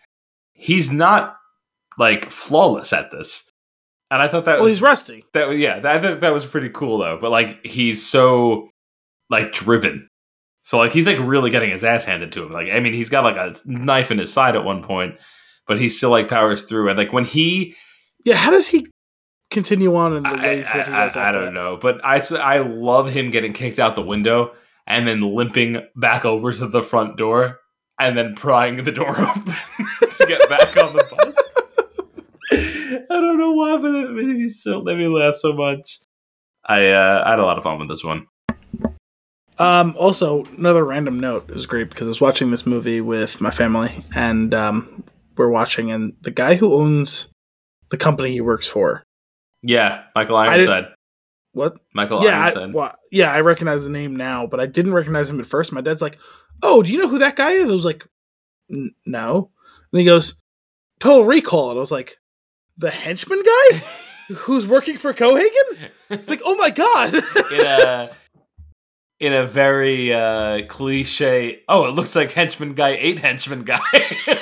he's 0.53 0.91
not 0.91 1.35
like 1.97 2.29
flawless 2.29 2.93
at 2.93 3.11
this. 3.11 3.49
And 4.09 4.21
I 4.21 4.27
thought 4.27 4.45
that 4.45 4.55
Well, 4.55 4.63
was 4.63 4.71
he's 4.77 4.81
rusty. 4.81 5.25
that 5.33 5.47
was 5.47 5.57
yeah, 5.57 5.79
that, 5.79 5.95
I 5.95 5.99
think 5.99 6.21
that 6.21 6.33
was 6.33 6.45
pretty 6.45 6.69
cool 6.69 6.97
though. 6.99 7.17
But 7.19 7.31
like 7.31 7.65
he's 7.65 8.05
so 8.05 8.69
like 9.29 9.51
driven. 9.53 10.07
So 10.63 10.77
like 10.77 10.91
he's 10.91 11.07
like 11.07 11.17
really 11.19 11.49
getting 11.49 11.71
his 11.71 11.83
ass 11.83 12.05
handed 12.05 12.31
to 12.33 12.43
him. 12.43 12.51
Like 12.51 12.69
I 12.71 12.79
mean, 12.79 12.93
he's 12.93 13.09
got 13.09 13.23
like 13.23 13.37
a 13.37 13.55
knife 13.65 14.11
in 14.11 14.19
his 14.19 14.31
side 14.31 14.55
at 14.55 14.63
one 14.63 14.83
point, 14.83 15.15
but 15.67 15.79
he 15.79 15.89
still 15.89 16.11
like 16.11 16.27
powers 16.29 16.63
through. 16.65 16.89
And 16.89 16.97
like 16.97 17.11
when 17.13 17.25
he, 17.25 17.75
Yeah, 18.25 18.35
how 18.35 18.51
does 18.51 18.67
he 18.67 18.87
continue 19.49 19.95
on 19.95 20.13
in 20.13 20.23
the 20.23 20.29
I, 20.29 20.43
ways 20.43 20.71
that 20.71 20.85
he 20.87 20.91
does? 20.93 21.15
I- 21.17 21.29
I 21.29 21.31
don't 21.31 21.45
that? 21.45 21.53
know, 21.53 21.77
but 21.81 21.99
I 22.05 22.21
I 22.39 22.59
love 22.59 23.09
him 23.11 23.31
getting 23.31 23.53
kicked 23.53 23.79
out 23.79 23.95
the 23.95 24.01
window 24.01 24.53
and 24.87 25.07
then 25.07 25.21
limping 25.21 25.77
back 25.95 26.25
over 26.25 26.53
to 26.53 26.67
the 26.67 26.83
front 26.83 27.17
door 27.17 27.59
and 27.99 28.17
then 28.17 28.35
prying 28.35 28.83
the 28.83 28.91
door 28.91 29.09
open 29.19 29.45
to 29.45 30.25
get 30.27 30.47
back 30.49 30.75
on 30.77 30.93
the 30.93 31.05
bus. 31.09 31.37
I 33.09 33.21
don't 33.21 33.37
know 33.37 33.51
why, 33.51 33.77
but 33.77 33.95
it 33.95 34.11
made 34.11 34.35
me 34.35 34.47
so 34.47 34.81
made 34.81 34.97
me 34.97 35.07
laugh 35.07 35.35
so 35.35 35.53
much. 35.53 35.99
I 36.65 36.89
uh, 36.89 37.23
I 37.25 37.29
had 37.31 37.39
a 37.39 37.45
lot 37.45 37.57
of 37.57 37.63
fun 37.63 37.79
with 37.79 37.89
this 37.89 38.03
one. 38.03 38.27
Um, 39.57 39.95
also, 39.97 40.45
another 40.57 40.83
random 40.83 41.19
note 41.19 41.47
was 41.49 41.67
great 41.67 41.89
because 41.89 42.07
I 42.07 42.09
was 42.09 42.21
watching 42.21 42.49
this 42.49 42.65
movie 42.65 42.99
with 42.99 43.41
my 43.41 43.51
family, 43.51 43.91
and 44.15 44.53
um, 44.53 45.03
we're 45.37 45.49
watching, 45.49 45.91
and 45.91 46.13
the 46.21 46.31
guy 46.31 46.55
who 46.55 46.73
owns 46.73 47.27
the 47.89 47.97
company 47.97 48.31
he 48.31 48.41
works 48.41 48.67
for, 48.67 49.03
Yeah, 49.61 50.03
Michael 50.15 50.37
Ironside. 50.37 50.87
What? 51.53 51.77
Michael 51.93 52.23
yeah, 52.23 52.39
I, 52.39 52.49
Ironside. 52.49 52.73
well, 52.73 52.95
yeah, 53.11 53.31
I 53.31 53.41
recognize 53.41 53.83
the 53.83 53.91
name 53.91 54.15
now, 54.15 54.47
but 54.47 54.59
I 54.59 54.65
didn't 54.65 54.93
recognize 54.93 55.29
him 55.29 55.39
at 55.39 55.45
first. 55.45 55.71
My 55.71 55.81
dad's 55.81 56.01
like, 56.01 56.17
"Oh, 56.63 56.81
do 56.81 56.91
you 56.91 56.99
know 56.99 57.09
who 57.09 57.19
that 57.19 57.35
guy 57.35 57.51
is?" 57.51 57.69
I 57.69 57.73
was 57.73 57.85
like, 57.85 58.07
"No," 58.69 59.51
and 59.91 59.99
he 59.99 60.05
goes, 60.05 60.35
"Total 60.99 61.25
Recall," 61.25 61.71
and 61.71 61.77
I 61.77 61.81
was 61.81 61.91
like, 61.91 62.17
"The 62.77 62.89
henchman 62.89 63.43
guy 63.43 63.77
who's 64.35 64.65
working 64.65 64.97
for 64.97 65.13
Cohaagen?" 65.13 65.89
It's 66.09 66.29
like, 66.29 66.41
"Oh 66.45 66.55
my 66.55 66.69
god!" 66.69 67.15
in 67.15 67.65
a 67.65 68.07
in 69.19 69.33
a 69.33 69.45
very 69.45 70.13
uh, 70.13 70.65
cliche. 70.67 71.61
Oh, 71.67 71.85
it 71.85 71.91
looks 71.91 72.15
like 72.15 72.31
henchman 72.31 72.73
guy 72.73 72.97
ate 72.99 73.19
henchman 73.19 73.63
guy. 73.63 73.79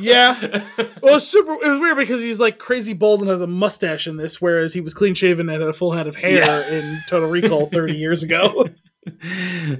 Yeah. 0.00 0.64
Well, 1.02 1.16
it's 1.16 1.26
super. 1.26 1.52
It 1.54 1.68
was 1.68 1.80
weird 1.80 1.96
because 1.96 2.22
he's 2.22 2.38
like 2.40 2.58
crazy 2.58 2.92
bald 2.92 3.20
and 3.20 3.30
has 3.30 3.40
a 3.40 3.46
mustache 3.46 4.06
in 4.06 4.16
this, 4.16 4.40
whereas 4.40 4.74
he 4.74 4.82
was 4.82 4.92
clean 4.92 5.14
shaven 5.14 5.48
and 5.48 5.60
had 5.62 5.70
a 5.70 5.72
full 5.72 5.92
head 5.92 6.06
of 6.06 6.14
hair 6.14 6.38
Yeah. 6.44 6.70
in 6.70 6.98
Total 7.08 7.28
Recall 7.28 7.66
thirty 7.66 7.96
years 7.96 8.22
ago. 8.22 8.66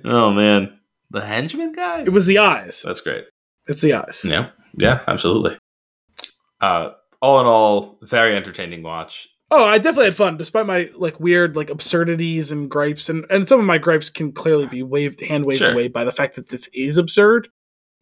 oh 0.05 0.32
man, 0.32 0.78
the 1.10 1.20
henchman 1.20 1.73
guy. 1.73 2.02
It 2.02 2.08
was 2.10 2.24
the 2.26 2.39
eyes. 2.39 2.82
That's 2.86 3.00
great. 3.02 3.24
It's 3.66 3.82
the 3.82 3.92
eyes. 3.94 4.24
Yeah, 4.24 4.49
yeah, 4.78 5.00
absolutely. 5.07 5.58
Uh, 6.60 6.92
all 7.20 7.40
in 7.40 7.47
all, 7.47 7.99
very 8.02 8.34
entertaining 8.34 8.82
watch. 8.82 9.28
Oh, 9.50 9.65
I 9.65 9.76
definitely 9.78 10.07
had 10.07 10.15
fun, 10.16 10.36
despite 10.39 10.66
my 10.66 10.90
like 10.97 11.20
weird 11.20 11.55
like 11.57 11.68
absurdities 11.70 12.50
and 12.50 12.70
gripes, 12.70 13.08
and 13.10 13.26
and 13.31 13.47
some 13.49 13.60
of 13.60 13.66
my 13.66 13.78
gripes 13.78 14.08
can 14.08 14.32
clearly 14.32 14.66
be 14.66 14.82
waved 14.82 15.20
hand 15.20 15.44
waved 15.44 15.58
Sure. 15.58 15.73
away 15.73 15.89
by 15.89 16.05
the 16.05 16.12
fact 16.12 16.36
that 16.36 16.49
this 16.49 16.68
is 16.73 16.97
absurd. 16.97 17.49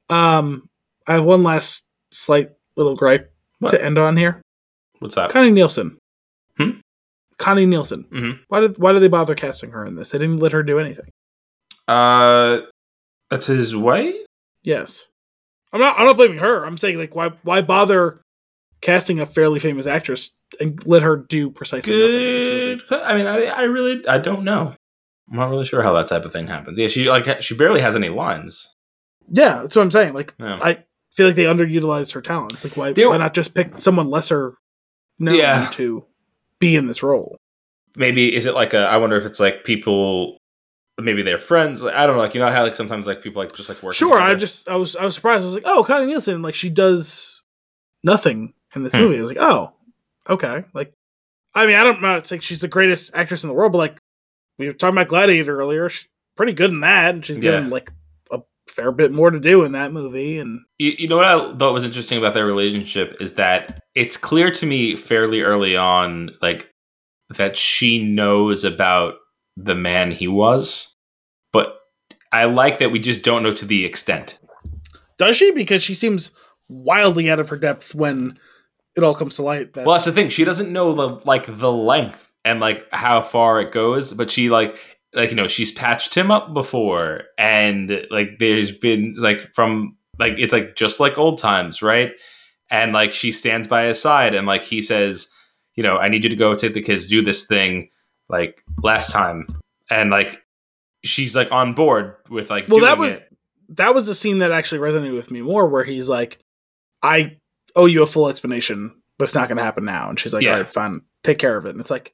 Um, 0.08 0.68
I 1.08 1.14
have 1.14 1.24
one 1.24 1.42
last 1.42 1.88
slight 2.12 2.51
little 2.77 2.97
gripe 2.97 3.33
What? 3.59 3.70
to 3.70 3.85
end 3.85 3.99
on 3.99 4.17
here. 4.17 4.41
What's 5.01 5.15
that? 5.15 5.31
Connie 5.31 5.51
Nielsen. 5.51 5.99
Hmm? 6.57 6.70
Connie 7.39 7.67
Nielsen. 7.67 8.05
Mhm. 8.12 8.41
Why 8.49 8.61
did 8.61 8.78
why 8.78 8.93
did 8.93 9.01
they 9.01 9.09
bother 9.09 9.35
casting 9.35 9.70
her 9.70 9.85
in 9.85 9.95
this? 9.95 10.11
They 10.11 10.19
didn't 10.19 10.39
let 10.41 10.53
her 10.53 10.62
do 10.62 10.78
anything. 10.78 11.09
Uh, 11.87 12.61
that's 13.31 13.47
his 13.47 13.77
way. 13.77 14.15
Yes. 14.62 15.09
I'm 15.73 15.81
not 15.81 15.99
I'm 15.99 16.07
not 16.07 16.17
blaming 16.17 16.39
her. 16.39 16.65
I'm 16.65 16.78
saying 16.78 16.99
like 16.99 17.15
why 17.15 17.31
why 17.43 17.61
bother 17.62 18.23
casting 18.81 19.20
a 19.20 19.27
fairly 19.27 19.59
famous 19.61 19.87
actress 19.87 20.31
and 20.61 20.85
let 20.87 21.03
her 21.03 21.17
do 21.17 21.51
precisely 21.51 21.93
nothing 21.99 22.15
in 22.15 22.20
this 22.20 22.47
movie? 22.47 22.83
Good. 22.89 23.03
I 23.03 23.15
mean, 23.17 23.27
I, 23.27 23.45
I 23.47 23.62
really, 23.65 24.07
I 24.09 24.19
don't 24.19 24.45
know. 24.45 24.75
I'm 25.31 25.37
not 25.37 25.51
really 25.51 25.65
sure 25.67 25.83
how 25.83 25.93
that 25.95 26.09
type 26.09 26.25
of 26.25 26.33
thing 26.33 26.47
happens. 26.47 26.78
Yeah, 26.78 26.89
she 26.89 27.09
like 27.11 27.43
she 27.43 27.55
barely 27.55 27.81
has 27.81 27.95
any 27.97 28.09
lines. 28.09 28.75
Yeah, 29.31 29.61
that's 29.62 29.77
what 29.77 29.83
I'm 29.83 29.91
saying. 29.91 30.15
Like 30.15 30.33
Yeah. 30.41 30.59
I 30.62 30.85
feel 31.18 31.26
like 31.26 31.36
they 31.36 31.44
underutilized 31.44 32.14
her 32.14 32.22
talents. 32.22 32.64
Like 32.64 32.76
why 32.76 32.92
why 32.92 33.16
not 33.18 33.34
just 33.34 33.52
pick 33.55 33.78
someone 33.80 34.08
lesser 34.08 34.55
known 35.18 35.34
Yeah. 35.36 35.68
to 35.72 36.05
be 36.60 36.74
in 36.76 36.86
this 36.86 37.02
role? 37.02 37.36
maybe 37.97 38.32
is 38.34 38.47
it 38.47 38.55
like 38.55 38.74
a? 38.74 38.78
I 38.86 38.97
wonder 38.98 39.16
if 39.16 39.26
it's 39.26 39.40
like 39.40 39.64
people, 39.64 40.38
maybe 41.00 41.22
they're 41.22 41.38
friends. 41.38 41.82
Like, 41.82 41.94
I 41.97 42.06
don't 42.06 42.14
know. 42.16 42.22
Like 42.22 42.34
you 42.34 42.40
know 42.40 42.48
how 42.50 42.62
like 42.62 42.76
sometimes 42.76 43.06
like 43.08 43.22
people 43.22 43.42
like 43.42 43.52
just 43.52 43.68
like 43.68 43.82
work. 43.82 43.94
Sure, 43.94 44.18
I 44.18 44.34
just 44.36 44.68
I 44.68 44.76
was 44.76 44.94
I 44.97 45.05
was 45.05 45.14
surprised. 45.16 45.42
I 45.42 45.47
was 45.47 45.55
like, 45.55 45.64
oh, 45.66 45.82
Connie 45.84 46.06
Nielsen, 46.06 46.40
like 46.42 46.55
she 46.55 46.70
does 46.70 47.42
nothing 48.05 48.55
in 48.76 48.82
this 48.84 48.92
Hmm. 48.94 49.00
movie. 49.00 49.16
I 49.16 49.20
was 49.20 49.28
like, 49.30 49.38
oh, 49.40 49.72
okay. 50.28 50.64
Like, 50.74 50.92
I 51.55 51.66
mean, 51.66 51.74
I 51.76 51.82
don't 51.84 52.00
know. 52.00 52.16
It's 52.16 52.30
like 52.30 52.42
she's 52.42 52.60
the 52.60 52.68
greatest 52.68 53.10
actress 53.14 53.42
in 53.42 53.48
the 53.48 53.55
world, 53.55 53.72
but 53.72 53.78
like 53.78 53.97
we 54.58 54.66
were 54.68 54.72
talking 54.74 54.94
about 54.97 55.08
Gladiator 55.08 55.58
earlier, 55.58 55.88
she's 55.88 56.06
pretty 56.36 56.52
good 56.52 56.70
in 56.70 56.80
that, 56.80 57.14
and 57.16 57.24
she's 57.26 57.38
given 57.38 57.70
like 57.70 57.90
fair 58.78 58.92
bit 58.92 59.12
more 59.12 59.31
to 59.31 59.40
do 59.40 59.65
in 59.65 59.73
that 59.73 59.92
movie. 59.92 60.39
And 60.39 60.60
You, 60.78 60.94
you 60.98 61.08
know 61.08 61.16
what 61.16 61.24
I 61.24 61.52
thought 61.57 61.73
was 61.73 61.84
interesting 61.84 62.18
about 62.18 62.34
their 62.34 62.47
relationship 62.47 63.16
is 63.20 63.34
that 63.34 63.82
it's 63.94 64.16
clear 64.16 64.50
to 64.52 64.66
me 64.66 64.97
fairly 64.97 65.42
early 65.42 65.76
on, 65.76 66.31
like 66.40 66.70
that 67.36 67.57
she 67.57 68.02
knows 68.02 68.65
about 68.65 69.15
the 69.57 69.74
man 69.74 70.12
he 70.12 70.28
was, 70.28 70.94
but 71.52 71.78
I 72.32 72.44
like 72.44 72.78
that 72.78 72.92
we 72.92 73.00
just 73.00 73.23
don't 73.23 73.42
know 73.42 73.52
to 73.55 73.66
the 73.66 73.84
extent. 73.84 74.39
does 75.18 75.36
she? 75.36 75.50
Because 75.50 75.82
she 75.82 75.94
seems 75.94 76.31
wildly 76.68 77.31
out 77.31 77.40
of 77.40 77.48
her 77.48 77.57
depth 77.57 77.94
when 77.94 78.32
it 78.97 79.02
all 79.02 79.15
comes 79.15 79.36
to 79.36 79.42
light. 79.42 79.74
That 79.74 79.86
Well, 79.86 79.94
that's 79.94 80.07
the 80.07 80.12
thing. 80.12 80.28
She 80.28 80.44
doesn't 80.44 80.73
know 80.73 80.94
the 80.94 81.20
like 81.24 81.47
the 81.47 81.73
length 81.73 82.31
and 82.44 82.60
like 82.60 82.86
how 82.92 83.23
far 83.23 83.60
it 83.60 83.73
goes, 83.73 84.12
but 84.12 84.31
she 84.31 84.50
like 84.50 84.76
like 85.18 85.30
you 85.30 85.36
know 85.36 85.48
she's 85.48 85.72
patched 85.72 86.14
him 86.14 86.30
up 86.30 86.55
before, 86.55 87.24
and 87.36 88.06
like 88.10 88.38
there's 88.38 88.72
been 88.72 89.14
like 89.18 89.52
from 89.52 89.97
like 90.18 90.38
it's 90.38 90.52
like 90.52 90.76
just 90.76 91.00
like 91.00 91.18
old 91.18 91.38
times, 91.38 91.82
right? 91.82 92.12
And 92.70 92.92
like 92.92 93.10
she 93.10 93.32
stands 93.32 93.66
by 93.66 93.84
his 93.84 94.00
side, 94.00 94.34
and 94.34 94.47
like 94.47 94.62
he 94.62 94.80
says, 94.80 95.28
you 95.74 95.82
know, 95.82 95.97
I 95.97 96.08
need 96.08 96.22
you 96.22 96.30
to 96.30 96.36
go 96.36 96.55
take 96.55 96.74
the 96.74 96.80
kids, 96.82 97.08
do 97.08 97.20
this 97.20 97.47
thing, 97.47 97.90
like 98.28 98.62
last 98.82 99.12
time, 99.12 99.48
and 99.90 100.10
like 100.10 100.40
she's 101.05 101.34
like 101.34 101.50
on 101.50 101.74
board 101.74 102.14
with 102.30 102.48
like 102.48 102.68
well, 102.68 102.80
that 102.80 102.98
was 102.98 103.18
it. 103.18 103.36
that 103.70 103.94
was 103.94 104.06
the 104.06 104.14
scene 104.14 104.38
that 104.38 104.52
actually 104.52 104.80
resonated 104.80 105.14
with 105.14 105.32
me 105.32 105.40
more, 105.42 105.66
where 105.68 105.84
he's 105.84 106.08
like, 106.08 106.38
"I 107.02 107.38
owe 107.74 107.86
you 107.86 108.05
a 108.05 108.06
full 108.06 108.28
explanation, 108.28 108.94
but 109.18 109.24
it's 109.24 109.34
not 109.34 109.48
going 109.48 109.58
to 109.58 109.64
happen 109.64 109.84
now," 109.84 110.08
and 110.08 110.18
she's 110.20 110.32
like, 110.32 110.44
Yeah. 110.44 110.52
"All 110.52 110.56
right, 110.58 110.66
fine, 110.66 111.02
take 111.24 111.38
care 111.38 111.56
of 111.56 111.66
it." 111.66 111.70
And 111.70 111.80
it's 111.80 111.90
like 111.90 112.12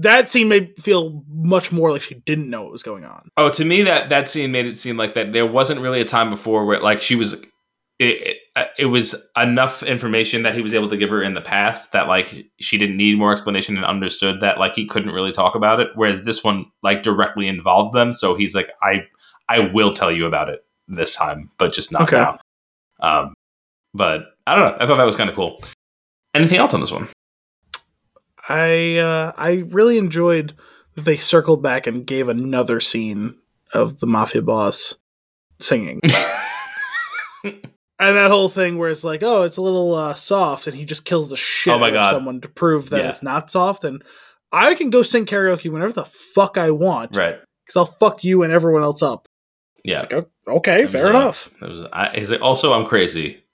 that 0.00 0.30
scene 0.30 0.48
made 0.48 0.72
feel 0.82 1.22
much 1.28 1.72
more 1.72 1.90
like 1.92 2.02
she 2.02 2.14
didn't 2.14 2.50
know 2.50 2.62
what 2.62 2.72
was 2.72 2.82
going 2.82 3.04
on. 3.04 3.28
Oh, 3.36 3.48
to 3.50 3.64
me 3.64 3.82
that 3.82 4.10
that 4.10 4.28
scene 4.28 4.52
made 4.52 4.66
it 4.66 4.78
seem 4.78 4.96
like 4.96 5.14
that 5.14 5.32
there 5.32 5.46
wasn't 5.46 5.80
really 5.80 6.00
a 6.00 6.04
time 6.04 6.30
before 6.30 6.64
where 6.66 6.80
like 6.80 7.00
she 7.00 7.16
was. 7.16 7.34
It, 8.02 8.38
it, 8.56 8.68
it 8.78 8.86
was 8.86 9.14
enough 9.36 9.82
information 9.82 10.42
that 10.44 10.54
he 10.54 10.62
was 10.62 10.72
able 10.72 10.88
to 10.88 10.96
give 10.96 11.10
her 11.10 11.20
in 11.22 11.34
the 11.34 11.42
past 11.42 11.92
that 11.92 12.08
like 12.08 12.46
she 12.58 12.78
didn't 12.78 12.96
need 12.96 13.18
more 13.18 13.30
explanation 13.30 13.76
and 13.76 13.84
understood 13.84 14.40
that 14.40 14.58
like 14.58 14.72
he 14.72 14.86
couldn't 14.86 15.12
really 15.12 15.32
talk 15.32 15.54
about 15.54 15.80
it. 15.80 15.88
Whereas 15.96 16.24
this 16.24 16.42
one 16.42 16.64
like 16.82 17.02
directly 17.02 17.46
involved 17.46 17.94
them, 17.94 18.14
so 18.14 18.34
he's 18.36 18.54
like, 18.54 18.70
I 18.82 19.02
I 19.50 19.58
will 19.58 19.92
tell 19.92 20.10
you 20.10 20.24
about 20.24 20.48
it 20.48 20.64
this 20.88 21.14
time, 21.14 21.50
but 21.58 21.74
just 21.74 21.92
not 21.92 22.02
Okay. 22.02 22.16
now. 22.16 22.38
Um, 23.00 23.34
but 23.92 24.22
I 24.46 24.54
don't 24.54 24.64
know. 24.64 24.76
I 24.80 24.86
thought 24.86 24.96
that 24.96 25.04
was 25.04 25.16
kind 25.16 25.28
of 25.28 25.36
cool. 25.36 25.62
Anything 26.34 26.56
else 26.58 26.72
on 26.72 26.80
this 26.80 26.92
one? 26.92 27.06
I 28.50 28.96
uh, 28.98 29.32
I 29.36 29.64
really 29.68 29.96
enjoyed 29.98 30.54
that 30.94 31.02
they 31.02 31.16
circled 31.16 31.62
back 31.62 31.86
and 31.86 32.04
gave 32.06 32.28
another 32.28 32.80
scene 32.80 33.36
of 33.72 34.00
the 34.00 34.06
mafia 34.06 34.42
boss 34.42 34.96
singing. 35.60 36.00
And 38.02 38.16
that 38.16 38.30
whole 38.30 38.48
thing 38.48 38.78
where 38.78 38.88
it's 38.88 39.04
like, 39.04 39.22
oh, 39.22 39.42
it's 39.42 39.58
a 39.58 39.62
little 39.62 39.94
uh, 39.94 40.14
soft, 40.14 40.66
and 40.66 40.74
he 40.74 40.86
just 40.86 41.04
kills 41.04 41.28
the 41.28 41.36
shit 41.36 41.74
Oh 41.74 41.84
out 41.84 41.92
God. 41.92 42.14
of 42.14 42.16
someone 42.16 42.40
to 42.40 42.48
prove 42.48 42.88
that 42.90 43.00
Yeah. 43.04 43.10
it's 43.10 43.22
not 43.22 43.50
soft. 43.50 43.84
And 43.84 44.02
I 44.50 44.74
can 44.74 44.88
go 44.88 45.02
sing 45.02 45.26
karaoke 45.26 45.70
whenever 45.70 45.92
the 45.92 46.06
fuck 46.06 46.56
I 46.56 46.70
want, 46.70 47.14
right. 47.14 47.38
because 47.66 47.76
I'll 47.76 47.84
fuck 47.84 48.24
you 48.24 48.42
and 48.42 48.54
everyone 48.54 48.84
else 48.84 49.02
up. 49.02 49.28
Yeah. 49.84 50.02
It's 50.02 50.10
like, 50.14 50.26
okay, 50.48 50.86
fair 50.86 51.10
enough. 51.10 51.50
Was, 51.60 51.86
I, 51.92 52.08
he's 52.18 52.30
like, 52.30 52.40
also, 52.40 52.72
I'm 52.72 52.86
crazy, 52.86 53.44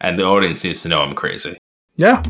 and 0.00 0.16
the 0.16 0.22
audience 0.24 0.62
needs 0.62 0.82
to 0.82 0.88
know 0.88 1.00
I'm 1.00 1.16
crazy. 1.16 1.58
Yeah, 1.96 2.22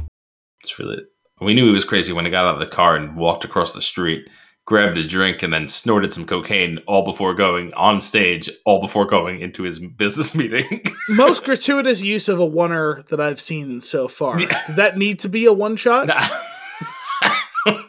It's 0.62 0.78
really. 0.78 1.02
We 1.40 1.52
knew 1.54 1.66
he 1.66 1.72
was 1.72 1.84
crazy 1.84 2.12
when 2.12 2.24
he 2.24 2.30
got 2.30 2.46
out 2.46 2.54
of 2.54 2.60
the 2.60 2.66
car 2.66 2.96
and 2.96 3.14
walked 3.16 3.44
across 3.44 3.74
the 3.74 3.82
street, 3.82 4.26
grabbed 4.64 4.96
a 4.96 5.06
drink, 5.06 5.42
and 5.42 5.52
then 5.52 5.68
snorted 5.68 6.14
some 6.14 6.24
cocaine 6.26 6.78
all 6.86 7.04
before 7.04 7.34
going 7.34 7.74
on 7.74 8.00
stage, 8.00 8.48
all 8.64 8.80
before 8.80 9.04
going 9.04 9.40
into 9.40 9.62
his 9.62 9.78
business 9.78 10.34
meeting. 10.34 10.82
most 11.10 11.44
gratuitous 11.44 12.02
use 12.02 12.28
of 12.30 12.40
a 12.40 12.42
oner 12.44 13.02
that 13.10 13.20
I've 13.20 13.40
seen 13.40 13.80
so 13.82 14.08
far. 14.08 14.40
Yeah. 14.40 14.66
Did 14.66 14.76
that 14.76 14.96
need 14.96 15.18
to 15.20 15.28
be 15.28 15.44
a 15.44 15.52
one 15.52 15.76
shot? 15.76 16.06
Nah. 16.06 16.26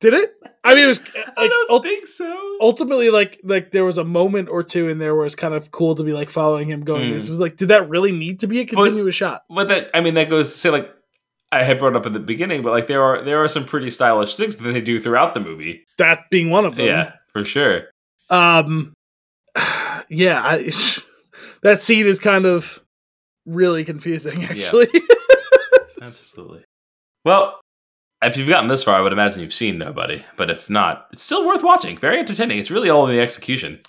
Did 0.00 0.14
it? 0.14 0.32
I 0.62 0.74
mean, 0.76 0.84
it 0.84 0.88
was 0.88 1.00
I 1.36 1.48
don't 1.48 1.70
ult- 1.70 1.82
think 1.82 2.06
so. 2.06 2.56
ultimately 2.60 3.10
like 3.10 3.40
like 3.42 3.72
there 3.72 3.84
was 3.84 3.98
a 3.98 4.04
moment 4.04 4.48
or 4.48 4.62
two 4.62 4.88
in 4.88 4.98
there 4.98 5.14
where 5.16 5.26
it's 5.26 5.34
kind 5.34 5.54
of 5.54 5.70
cool 5.72 5.94
to 5.96 6.04
be 6.04 6.12
like 6.12 6.30
following 6.30 6.68
him 6.70 6.82
going. 6.84 7.10
Mm. 7.10 7.14
This 7.14 7.28
was 7.28 7.40
like, 7.40 7.56
did 7.56 7.68
that 7.68 7.88
really 7.88 8.12
need 8.12 8.40
to 8.40 8.46
be 8.46 8.60
a 8.60 8.64
continuous 8.66 9.14
shot? 9.16 9.42
But 9.50 9.68
that, 9.68 9.90
I 9.94 10.00
mean, 10.00 10.14
that 10.14 10.30
goes 10.30 10.52
to 10.52 10.58
say 10.58 10.70
like 10.70 10.88
I 11.50 11.62
had 11.62 11.78
brought 11.78 11.96
up 11.96 12.04
at 12.06 12.12
the 12.12 12.20
beginning, 12.20 12.62
but 12.62 12.72
like 12.72 12.86
there 12.88 13.02
are 13.02 13.22
there 13.22 13.42
are 13.42 13.48
some 13.48 13.64
pretty 13.64 13.90
stylish 13.90 14.36
things 14.36 14.56
that 14.58 14.70
they 14.72 14.80
do 14.80 15.00
throughout 15.00 15.34
the 15.34 15.40
movie. 15.40 15.84
That 15.96 16.28
being 16.30 16.50
one 16.50 16.64
of 16.66 16.76
them. 16.76 16.86
Yeah, 16.86 17.12
for 17.32 17.44
sure. 17.44 17.84
Um, 18.30 18.92
yeah, 20.10 20.42
I, 20.44 20.70
that 21.62 21.80
scene 21.80 22.06
is 22.06 22.18
kind 22.18 22.44
of 22.44 22.82
really 23.46 23.84
confusing, 23.84 24.44
actually. 24.44 24.88
Absolutely. 26.02 26.64
Well, 27.24 27.60
if 28.22 28.36
you've 28.36 28.48
gotten 28.48 28.68
this 28.68 28.84
far, 28.84 28.96
I 28.96 29.00
would 29.00 29.12
imagine 29.12 29.40
you've 29.40 29.52
seen 29.52 29.78
Nobody. 29.78 30.24
But 30.36 30.50
if 30.50 30.68
not, 30.68 31.06
it's 31.12 31.22
still 31.22 31.46
worth 31.46 31.62
watching. 31.62 31.96
Very 31.98 32.18
entertaining. 32.18 32.58
It's 32.58 32.70
really 32.70 32.90
all 32.90 33.06
in 33.06 33.14
the 33.16 33.20
execution. 33.22 33.80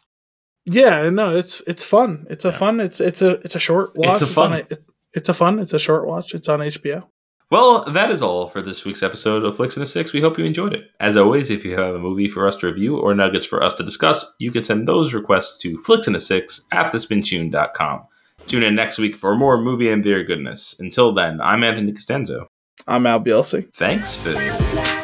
yeah, 0.66 1.10
no, 1.10 1.36
it's 1.36 1.62
it's 1.68 1.84
fun. 1.84 2.26
It's 2.30 2.46
a 2.46 2.50
Yeah. 2.50 2.58
fun. 2.58 2.80
It's 2.80 3.00
it's 3.02 3.22
a 3.22 3.32
it's 3.42 3.56
a 3.56 3.60
short 3.60 3.92
watch. 3.96 4.10
It's 4.14 4.22
a 4.22 4.28
fun- 4.28 4.54
on 4.54 4.60
a, 4.60 4.62
it- 4.70 4.84
it's 5.14 5.28
a 5.30 5.34
fun. 5.34 5.58
It's 5.60 5.74
a 5.74 5.80
short 5.80 6.06
watch. 6.06 6.34
It's 6.36 6.48
on 6.48 6.60
HBO. 6.60 7.08
Well, 7.52 7.84
that 7.86 8.12
is 8.12 8.22
all 8.22 8.48
for 8.48 8.62
this 8.62 8.86
week's 8.86 9.02
episode 9.02 9.44
of 9.44 9.56
Flicks 9.56 9.76
in 9.76 9.82
a 9.82 9.86
Six. 9.86 10.14
We 10.14 10.22
hope 10.22 10.38
you 10.38 10.46
enjoyed 10.46 10.72
it. 10.72 10.92
As 11.00 11.18
always, 11.18 11.50
if 11.50 11.66
you 11.66 11.76
have 11.80 11.96
a 11.96 12.00
movie 12.00 12.30
for 12.30 12.48
us 12.48 12.56
to 12.58 12.68
review 12.68 12.98
or 12.98 13.16
nuggets 13.16 13.46
for 13.46 13.64
us 13.64 13.74
to 13.76 13.84
discuss, 13.84 14.24
you 14.38 14.52
can 14.52 14.62
send 14.62 14.88
those 14.88 15.16
requests 15.16 15.58
to 15.60 15.78
flicksina6 15.78 16.68
at 16.72 16.94
thespintune.com. 16.94 18.04
Tune 18.46 18.64
in 18.64 18.76
next 18.76 19.00
week 19.00 19.16
for 19.16 19.36
more 19.36 19.60
movie 19.60 19.90
and 19.90 20.04
beer 20.04 20.24
goodness. 20.24 20.76
Until 20.80 21.12
then, 21.12 21.42
I'm 21.42 21.64
Anthony 21.64 21.92
Costanzo. 21.92 22.52
I'm 22.88 23.08
Al 23.08 23.20
Bielsi. 23.20 23.74
Thanks 23.74 24.16
for 24.16 24.99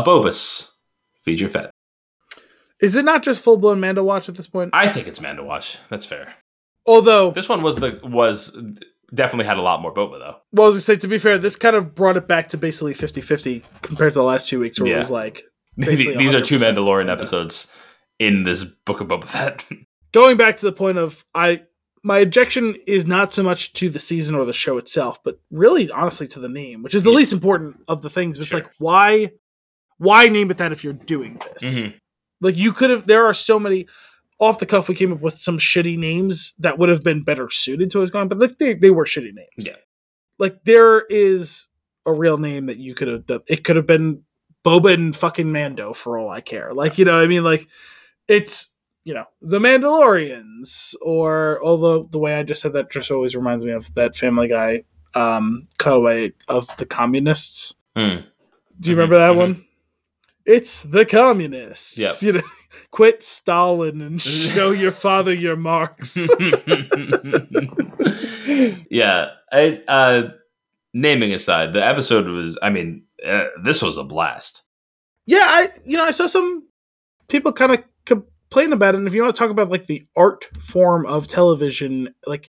A 0.00 0.02
Bobus. 0.02 0.70
Feed 1.24 1.40
your 1.40 1.48
fed. 1.48 1.70
Is 2.80 2.96
it 2.96 3.04
not 3.04 3.22
just 3.22 3.42
full 3.44 3.56
blown 3.56 3.78
Mando 3.80 4.02
watch 4.02 4.28
at 4.28 4.34
this 4.34 4.48
point? 4.48 4.70
I 4.72 4.88
think 4.88 5.06
it's 5.06 5.20
man 5.20 5.36
to 5.36 5.44
watch. 5.44 5.78
That's 5.88 6.06
fair. 6.06 6.34
Although, 6.86 7.30
This 7.30 7.48
one 7.48 7.62
was 7.62 7.76
the 7.76 8.00
was 8.02 8.56
definitely 9.14 9.44
had 9.46 9.58
a 9.58 9.62
lot 9.62 9.80
more 9.82 9.94
Boba 9.94 10.18
though. 10.18 10.36
well, 10.52 10.64
I 10.66 10.68
was 10.70 10.74
gonna 10.76 10.80
say 10.80 10.96
to 10.96 11.06
be 11.08 11.18
fair, 11.18 11.38
this 11.38 11.54
kind 11.56 11.76
of 11.76 11.94
brought 11.94 12.16
it 12.16 12.26
back 12.26 12.48
to 12.50 12.56
basically 12.56 12.94
50-50 12.94 13.62
compared 13.82 14.12
to 14.14 14.18
the 14.18 14.24
last 14.24 14.48
two 14.48 14.58
weeks 14.58 14.80
where 14.80 14.88
Yeah. 14.88 14.96
it 14.96 14.98
was 14.98 15.10
like 15.10 15.44
These 15.76 16.34
are 16.34 16.40
two 16.40 16.56
Mandalorian 16.58 17.06
Mando. 17.06 17.12
episodes 17.12 17.72
in 18.18 18.42
this 18.44 18.64
Book 18.64 19.00
of 19.00 19.08
Boba 19.08 19.26
Fett. 19.26 19.64
going 20.12 20.36
back 20.36 20.56
to 20.56 20.66
the 20.66 20.72
point 20.72 20.98
of 20.98 21.24
I 21.34 21.62
my 22.02 22.18
objection 22.18 22.74
is 22.88 23.06
not 23.06 23.32
so 23.32 23.44
much 23.44 23.74
to 23.74 23.88
the 23.88 24.00
season 24.00 24.34
or 24.34 24.44
the 24.44 24.52
show 24.52 24.76
itself, 24.76 25.22
but 25.22 25.38
really 25.52 25.88
honestly 25.92 26.26
to 26.28 26.40
the 26.40 26.48
name, 26.48 26.82
which 26.82 26.96
is 26.96 27.04
the 27.04 27.10
Yeah. 27.10 27.16
least 27.18 27.32
important 27.32 27.76
of 27.86 28.02
the 28.02 28.10
things. 28.10 28.38
It's 28.38 28.48
Sure. 28.48 28.58
like 28.60 28.70
why 28.78 29.30
why 30.02 30.28
name 30.28 30.50
it 30.50 30.58
that 30.58 30.72
if 30.72 30.82
you're 30.84 30.92
doing 30.92 31.40
this? 31.54 31.62
Mhm. 31.76 31.94
Like 32.40 32.56
you 32.56 32.72
could 32.72 32.90
have 32.90 33.06
there 33.06 33.24
are 33.26 33.34
so 33.34 33.58
many 33.58 33.86
off 34.40 34.58
the 34.58 34.66
cuff 34.66 34.88
we 34.88 34.94
came 34.94 35.12
up 35.12 35.20
with 35.20 35.34
some 35.34 35.58
shitty 35.58 35.96
names 35.96 36.54
that 36.58 36.78
would 36.78 36.88
have 36.88 37.04
been 37.04 37.22
better 37.22 37.48
suited 37.48 37.90
to 37.92 38.00
what's 38.00 38.10
going 38.10 38.28
but 38.28 38.38
like 38.38 38.58
they, 38.58 38.74
they 38.74 38.90
were 38.90 39.04
shitty 39.04 39.32
names. 39.32 39.48
Yeah. 39.58 39.76
Like 40.38 40.64
there 40.64 41.02
is 41.08 41.68
a 42.04 42.12
real 42.12 42.38
name 42.38 42.66
that 42.66 42.78
you 42.78 42.94
could 42.94 43.06
have 43.08 43.26
done. 43.26 43.40
It 43.46 43.62
could 43.62 43.76
have 43.76 43.86
been 43.86 44.22
Boba 44.64 44.94
and 44.94 45.14
fucking 45.14 45.50
Mando 45.52 45.92
for 45.92 46.18
all 46.18 46.28
I 46.28 46.40
care. 46.40 46.72
Like, 46.72 46.98
you 46.98 47.04
know, 47.04 47.14
what 47.14 47.24
I 47.24 47.26
mean, 47.28 47.44
like 47.44 47.68
it's 48.28 48.68
you 49.04 49.14
know 49.14 49.26
the 49.40 49.58
Mandalorians, 49.58 50.94
or 51.02 51.60
although 51.62 52.04
the 52.04 52.18
way 52.18 52.34
I 52.34 52.42
just 52.42 52.62
said 52.62 52.72
that 52.74 52.90
just 52.90 53.10
always 53.10 53.34
reminds 53.36 53.64
me 53.64 53.72
of 53.72 53.92
that 53.94 54.16
Family 54.16 54.48
Guy 54.48 54.84
um 55.14 55.68
cutaway 55.78 56.32
of 56.48 56.74
the 56.76 56.86
communists. 56.86 57.74
Mm. 57.96 58.24
Do 58.80 58.90
you 58.90 58.96
Mhm, 58.96 58.98
remember 58.98 59.18
that 59.18 59.34
mhm. 59.34 59.36
one? 59.36 59.64
It's 60.44 60.82
the 60.82 61.04
communists. 61.06 61.98
Yep. 61.98 62.12
You 62.22 62.32
know, 62.34 62.48
quit 62.90 63.22
Stalin 63.22 64.00
and 64.02 64.20
show 64.22 64.70
your 64.72 64.92
father 64.92 65.32
your 65.34 65.56
marks. 65.56 66.16
yeah, 68.90 69.28
I, 69.50 69.82
uh, 69.88 70.30
naming 70.92 71.32
aside, 71.32 71.72
the 71.72 71.84
episode 71.84 72.26
was. 72.26 72.58
I 72.62 72.70
mean, 72.70 73.04
uh, 73.26 73.44
this 73.62 73.82
was 73.82 73.96
a 73.96 74.04
blast. 74.04 74.62
yeah, 75.26 75.44
I 75.46 75.68
you 75.84 75.96
know 75.96 76.04
I 76.04 76.10
saw 76.10 76.26
some 76.26 76.66
people 77.28 77.52
kind 77.52 77.72
of 77.72 77.84
complain 78.04 78.72
about 78.72 78.94
it. 78.94 78.98
And 78.98 79.06
if 79.06 79.14
you 79.14 79.22
want 79.22 79.34
to 79.34 79.38
talk 79.38 79.50
about 79.50 79.70
like 79.70 79.86
the 79.86 80.06
art 80.16 80.44
form 80.60 81.06
of 81.06 81.28
television, 81.28 82.14
like 82.26 82.50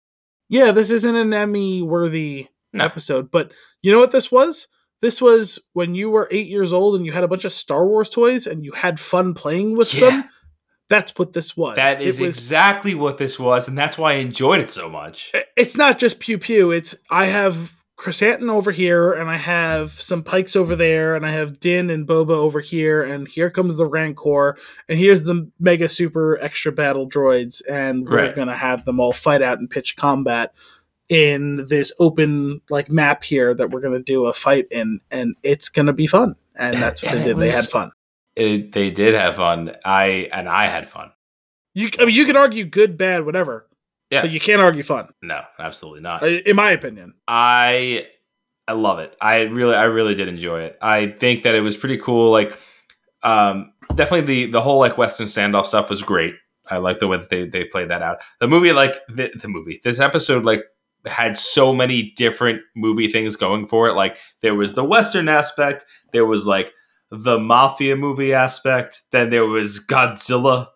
yeah, 0.49 0.72
this 0.72 0.89
isn't 0.91 1.15
an 1.15 1.33
Emmy 1.33 1.81
worthy 1.81 2.47
No. 2.73 2.83
episode, 2.85 3.31
but 3.31 3.51
you 3.81 3.91
know 3.91 3.99
what 3.99 4.11
this 4.11 4.31
was? 4.31 4.67
This 5.06 5.22
was 5.22 5.59
when 5.74 5.93
you 5.93 6.09
were 6.09 6.27
eight 6.32 6.48
years 6.48 6.74
old 6.74 6.95
and 6.95 7.06
you 7.06 7.11
had 7.11 7.24
a 7.24 7.27
bunch 7.27 7.45
of 7.45 7.51
Star 7.53 7.85
Wars 7.85 8.09
toys 8.09 8.48
and 8.48 8.66
you 8.66 8.72
had 8.72 9.00
fun 9.00 9.35
playing 9.35 9.77
with 9.77 9.93
Yeah. 9.93 10.09
them. 10.09 10.30
That's 10.90 11.11
what 11.16 11.32
this 11.34 11.56
was. 11.56 11.75
That 11.75 12.01
is 12.01 12.19
was, 12.19 12.35
exactly 12.35 12.95
what 12.95 13.19
this 13.19 13.38
was, 13.38 13.67
and 13.67 13.77
that's 13.77 14.00
why 14.00 14.14
I 14.14 14.16
enjoyed 14.16 14.61
it 14.61 14.72
so 14.72 14.90
much. 14.90 15.32
it's 15.56 15.77
not 15.77 16.00
just 16.00 16.19
pew 16.19 16.40
pew. 16.40 16.72
It's 16.72 16.95
I 17.11 17.25
have 17.25 17.72
Chrysanthemum 17.98 18.56
over 18.56 18.72
here, 18.72 19.14
and 19.14 19.30
I 19.30 19.38
have 19.38 19.92
some 19.92 20.24
Pikes 20.24 20.56
over 20.56 20.75
there, 20.75 21.16
and 21.16 21.24
I 21.25 21.32
have 21.32 21.59
Din 21.59 21.90
and 21.92 22.06
Boba 22.08 22.32
over 22.32 22.59
here, 22.59 23.01
and 23.03 23.27
here 23.27 23.50
comes 23.51 23.77
the 23.77 23.85
Rancor, 23.85 24.58
and 24.90 24.98
here's 25.00 25.24
the 25.24 25.50
Mega 25.59 25.88
Super 25.88 26.38
Extra 26.42 26.72
Battle 26.72 27.08
Droids, 27.08 27.61
and 27.69 28.06
we're 28.08 28.17
Right. 28.17 28.35
gonna 28.35 28.58
have 28.58 28.85
them 28.85 29.00
all 29.00 29.14
fight 29.14 29.42
out 29.43 29.59
in 29.59 29.67
pitch 29.67 29.95
combat 29.95 30.51
in 31.09 31.66
this 31.67 31.93
open 32.00 32.61
like 32.69 32.90
map 32.90 33.24
here 33.24 33.53
that 33.53 33.69
we're 33.69 33.82
gonna 33.82 34.00
do 34.01 34.25
a 34.25 34.34
fight 34.34 34.66
in, 34.72 35.00
and 35.11 35.35
it's 35.43 35.69
gonna 35.69 35.93
be 35.93 36.08
fun. 36.08 36.35
And 36.58 36.75
that's 36.77 37.03
what 37.03 37.11
And 37.14 37.22
they 37.22 37.25
did. 37.27 37.38
They 37.38 37.51
had 37.51 37.66
fun. 37.66 37.92
It, 38.35 38.72
they 38.74 38.92
did 38.92 39.14
have 39.16 39.35
fun. 39.38 39.75
I 39.85 40.30
and 40.34 40.50
I 40.50 40.66
had 40.67 40.88
fun. 40.88 41.11
You, 41.74 41.90
I 42.00 42.06
mean, 42.06 42.16
you 42.16 42.25
can 42.25 42.38
argue 42.38 42.64
good, 42.66 42.98
bad, 42.98 43.25
whatever, 43.25 43.67
Yeah. 44.09 44.22
but 44.22 44.30
you 44.32 44.40
can't 44.40 44.61
argue 44.61 44.84
fun, 44.84 45.09
No, 45.22 45.42
absolutely 45.59 46.01
not. 46.01 46.24
in 46.24 46.56
my 46.56 46.72
opinion. 46.72 47.14
I 47.27 48.08
I 48.67 48.74
love 48.74 49.00
it. 49.00 49.16
I 49.22 49.43
really 49.43 49.75
I 49.75 49.84
really 49.84 50.16
did 50.16 50.27
enjoy 50.27 50.61
it. 50.61 50.77
I 50.82 51.08
think 51.08 51.43
that 51.43 51.53
it 51.56 51.61
was 51.61 51.75
pretty 51.77 51.98
cool. 51.98 52.32
Like 52.32 52.58
um 53.24 53.74
definitely 53.95 54.22
the 54.45 54.51
the 54.51 54.61
whole 54.61 54.80
like 54.80 54.98
Western 54.98 55.27
standoff 55.27 55.66
stuff 55.66 55.90
was 55.90 56.01
great. 56.01 56.35
I 56.67 56.77
like 56.77 57.00
the 57.00 57.08
way 57.08 57.17
that 57.17 57.30
they, 57.30 57.48
they 57.48 57.64
played 57.66 57.90
that 57.90 58.01
out. 58.01 58.17
The 58.40 58.48
movie, 58.48 58.72
like 58.74 58.93
the, 59.08 59.32
the 59.40 59.48
movie, 59.48 59.80
this 59.84 60.00
episode, 60.00 60.43
like 60.43 60.64
had 61.06 61.38
so 61.38 61.74
many 61.74 62.14
different 62.16 62.61
movie 62.75 63.08
things 63.09 63.35
going 63.35 63.67
for 63.67 63.88
it. 63.88 63.93
Like 63.93 64.17
there 64.42 64.56
was 64.56 64.74
the 64.74 64.84
Western 64.84 65.30
aspect, 65.30 65.85
there 66.14 66.25
was 66.25 66.48
like 66.48 66.74
the 67.11 67.40
mafia 67.40 67.95
movie 67.95 68.34
aspect, 68.34 69.03
then 69.11 69.30
there 69.30 69.45
was 69.45 69.80
Godzilla, 69.85 70.67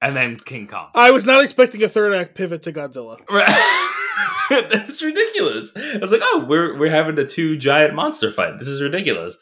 and 0.00 0.16
then 0.16 0.36
King 0.36 0.66
Kong. 0.66 0.90
I 0.94 1.10
was 1.10 1.24
not 1.24 1.42
expecting 1.42 1.82
a 1.82 1.88
third 1.88 2.14
act 2.14 2.34
pivot 2.34 2.62
to 2.64 2.72
Godzilla. 2.72 3.18
Right. 4.50 4.64
that 4.70 5.00
ridiculous. 5.02 5.72
I 5.76 5.98
was 5.98 6.10
like, 6.10 6.22
oh, 6.24 6.46
we're 6.48 6.78
we're 6.78 6.90
having 6.90 7.18
a 7.18 7.24
two 7.26 7.58
giant 7.58 7.94
monster 7.94 8.32
fight. 8.32 8.58
This 8.58 8.66
is 8.66 8.80
ridiculous. 8.80 9.36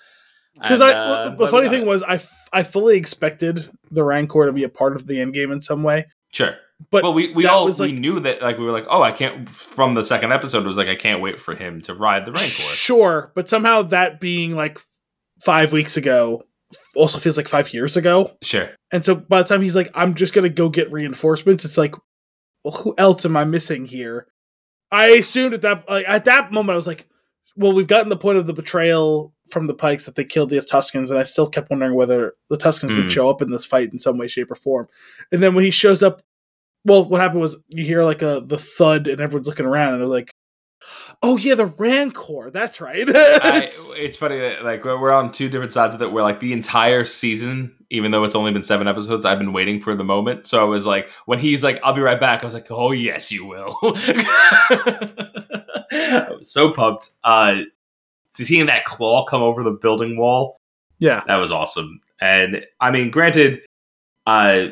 Because 0.55 0.81
I, 0.81 0.93
uh, 0.93 1.35
the 1.37 1.49
funny 1.49 1.69
thing 1.69 1.87
was, 1.87 2.03
I, 2.03 2.15
f- 2.15 2.49
I 2.53 2.63
fully 2.63 2.97
expected 2.97 3.69
the 3.91 4.03
Rancor 4.03 4.47
to 4.47 4.53
be 4.53 4.65
a 4.65 4.69
part 4.69 4.97
of 4.97 5.07
the 5.07 5.21
end 5.21 5.35
game 5.35 5.53
in 5.53 5.61
some 5.61 5.83
way. 5.83 6.07
sure, 6.33 6.57
But 6.91 7.03
well, 7.03 7.15
we 7.15 7.33
we 7.33 7.47
all 7.47 7.65
was 7.65 7.81
we 7.81 7.93
knew 7.93 8.21
that 8.21 8.43
like 8.43 8.59
we 8.59 8.65
were 8.65 8.71
like, 8.73 8.87
oh, 8.89 9.03
I 9.03 9.11
can't. 9.13 9.49
From 9.51 9.95
the 9.95 10.05
second 10.05 10.33
episode, 10.33 10.65
it 10.65 10.67
was 10.67 10.77
like 10.77 10.89
I 10.89 10.95
can't 10.95 11.21
wait 11.23 11.41
for 11.41 11.55
him 11.55 11.81
to 11.83 11.95
ride 11.95 12.27
the 12.27 12.33
Rancor. 12.33 12.49
sure, 12.49 13.33
but 13.35 13.49
somehow 13.49 13.83
that 13.83 14.21
being 14.21 14.55
like 14.55 14.79
five 15.43 15.73
weeks 15.73 15.97
ago 15.97 16.43
also 16.95 17.19
feels 17.19 17.37
like 17.37 17.49
five 17.49 17.73
years 17.73 17.97
ago. 17.97 18.37
Sure, 18.43 18.71
And 18.93 19.05
so 19.05 19.15
by 19.15 19.41
the 19.43 19.49
time 19.49 19.63
he's 19.63 19.77
like, 19.77 19.91
I'm 19.95 20.15
just 20.15 20.35
gonna 20.35 20.49
go 20.49 20.69
get 20.69 20.93
reinforcements, 20.93 21.65
it's 21.65 21.79
like, 21.79 21.95
well, 22.65 22.75
who 22.75 22.95
else 22.99 23.25
am 23.25 23.37
I 23.37 23.45
missing 23.45 23.87
here? 23.87 24.27
I 24.93 25.09
assumed 25.09 25.55
at 25.55 25.63
that 25.63 25.89
like 25.89 26.07
at 26.09 26.25
that 26.27 26.53
moment 26.53 26.75
I 26.75 26.77
was 26.77 26.87
like, 26.87 27.09
well, 27.57 27.73
we've 27.73 27.87
gotten 27.89 28.11
the 28.11 28.17
point 28.19 28.37
of 28.39 28.47
the 28.47 28.53
betrayal 28.53 29.33
from 29.51 29.67
the 29.67 29.75
Pikes 29.75 30.05
that 30.05 30.15
they 30.15 30.25
killed 30.25 30.51
the 30.51 30.57
Tuskens, 30.59 31.09
and 31.11 31.19
I 31.19 31.23
still 31.23 31.49
kept 31.49 31.71
wondering 31.71 31.95
whether 31.95 32.35
the 32.51 32.59
Tuskens 32.59 32.91
Hmm. 32.91 32.97
would 32.99 33.13
show 33.13 33.31
up 33.31 33.41
in 33.41 33.49
this 33.51 33.65
fight 33.65 33.93
in 33.93 33.99
some 33.99 34.19
way, 34.19 34.27
shape, 34.29 34.51
or 34.51 34.57
form. 34.57 34.89
And 35.33 35.43
then 35.43 35.55
when 35.55 35.65
he 35.65 35.71
shows 35.71 36.03
up, 36.03 36.21
well, 36.87 37.05
what 37.09 37.21
happened 37.21 37.41
was 37.41 37.57
you 37.69 37.85
hear 37.85 38.03
like 38.03 38.23
a 38.23 38.43
the 38.45 38.57
thud, 38.59 39.09
and 39.09 39.21
everyone's 39.21 39.47
looking 39.49 39.67
around, 39.67 39.95
and 39.95 40.01
they're 40.03 40.09
like, 40.09 40.31
"Oh 41.23 41.37
yeah, 41.37 41.55
the 41.55 41.67
Rancor. 41.67 42.51
That's 42.51 42.81
right." 42.81 43.09
I, 43.09 43.57
It's- 43.97 44.17
funny 44.17 44.39
that 44.39 44.65
like 44.65 44.85
we're 44.85 45.13
on 45.13 45.33
two 45.33 45.49
different 45.49 45.73
sides 45.73 45.95
of 45.95 46.03
it. 46.03 46.13
Where 46.13 46.23
like 46.23 46.41
the 46.41 46.53
entire 46.53 47.05
season, 47.05 47.75
even 47.91 48.11
though 48.13 48.25
it's 48.25 48.35
only 48.35 48.53
been 48.53 48.63
seven 48.63 48.89
episodes, 48.89 49.25
I've 49.25 49.39
been 49.39 49.53
waiting 49.53 49.81
for 49.81 49.95
the 49.95 50.05
moment. 50.05 50.47
So 50.47 50.61
I 50.61 50.65
was 50.65 50.87
like, 50.87 51.11
when 51.27 51.39
he's 51.39 51.63
like, 51.65 51.81
"I'll 51.83 51.93
be 51.93 52.01
right 52.01 52.21
back," 52.21 52.43
I 52.43 52.47
was 52.47 52.55
like, 52.55 52.71
"Oh 52.71 52.93
yes, 52.93 53.31
you 53.33 53.45
will." 53.45 53.77
I 55.91 56.29
was 56.39 56.51
so 56.51 56.71
pumped. 56.73 57.11
Uh, 57.25 57.63
seeing 58.35 58.67
that 58.67 58.85
claw 58.85 59.25
come 59.25 59.43
over 59.43 59.63
the 59.63 59.71
building 59.73 60.17
wall, 60.19 60.57
yeah, 60.99 61.23
that 61.27 61.37
was 61.37 61.51
awesome. 61.53 62.01
And 62.21 62.65
I 62.81 62.91
mean, 62.91 63.11
granted, 63.11 63.61
uh, 64.27 64.67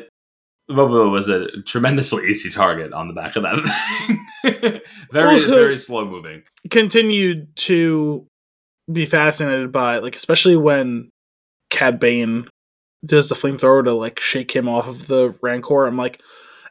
Boba 0.69 1.11
was 1.11 1.29
a 1.29 1.61
tremendously 1.63 2.27
easy 2.27 2.49
target 2.49 2.91
on 2.93 3.07
the 3.07 3.13
back 3.13 3.35
of 3.35 3.43
that 3.43 4.17
thing. 4.43 4.81
very, 5.11 5.35
Well, 5.35 5.49
very 5.49 5.77
slow 5.77 6.05
moving. 6.05 6.43
continued 6.71 7.55
to 7.57 8.25
be 8.91 9.05
fascinated 9.05 9.71
by 9.71 9.97
like 9.99 10.15
especially 10.15 10.55
when 10.55 11.09
Cad 11.69 11.99
Bane 11.99 12.47
does 13.05 13.29
the 13.29 13.35
flamethrower 13.35 13.83
to 13.83 13.93
like 13.93 14.19
shake 14.19 14.55
him 14.55 14.67
off 14.67 14.87
of 14.87 15.07
the 15.07 15.37
Rancor. 15.41 15.85
I'm 15.85 15.97
like, 15.97 16.21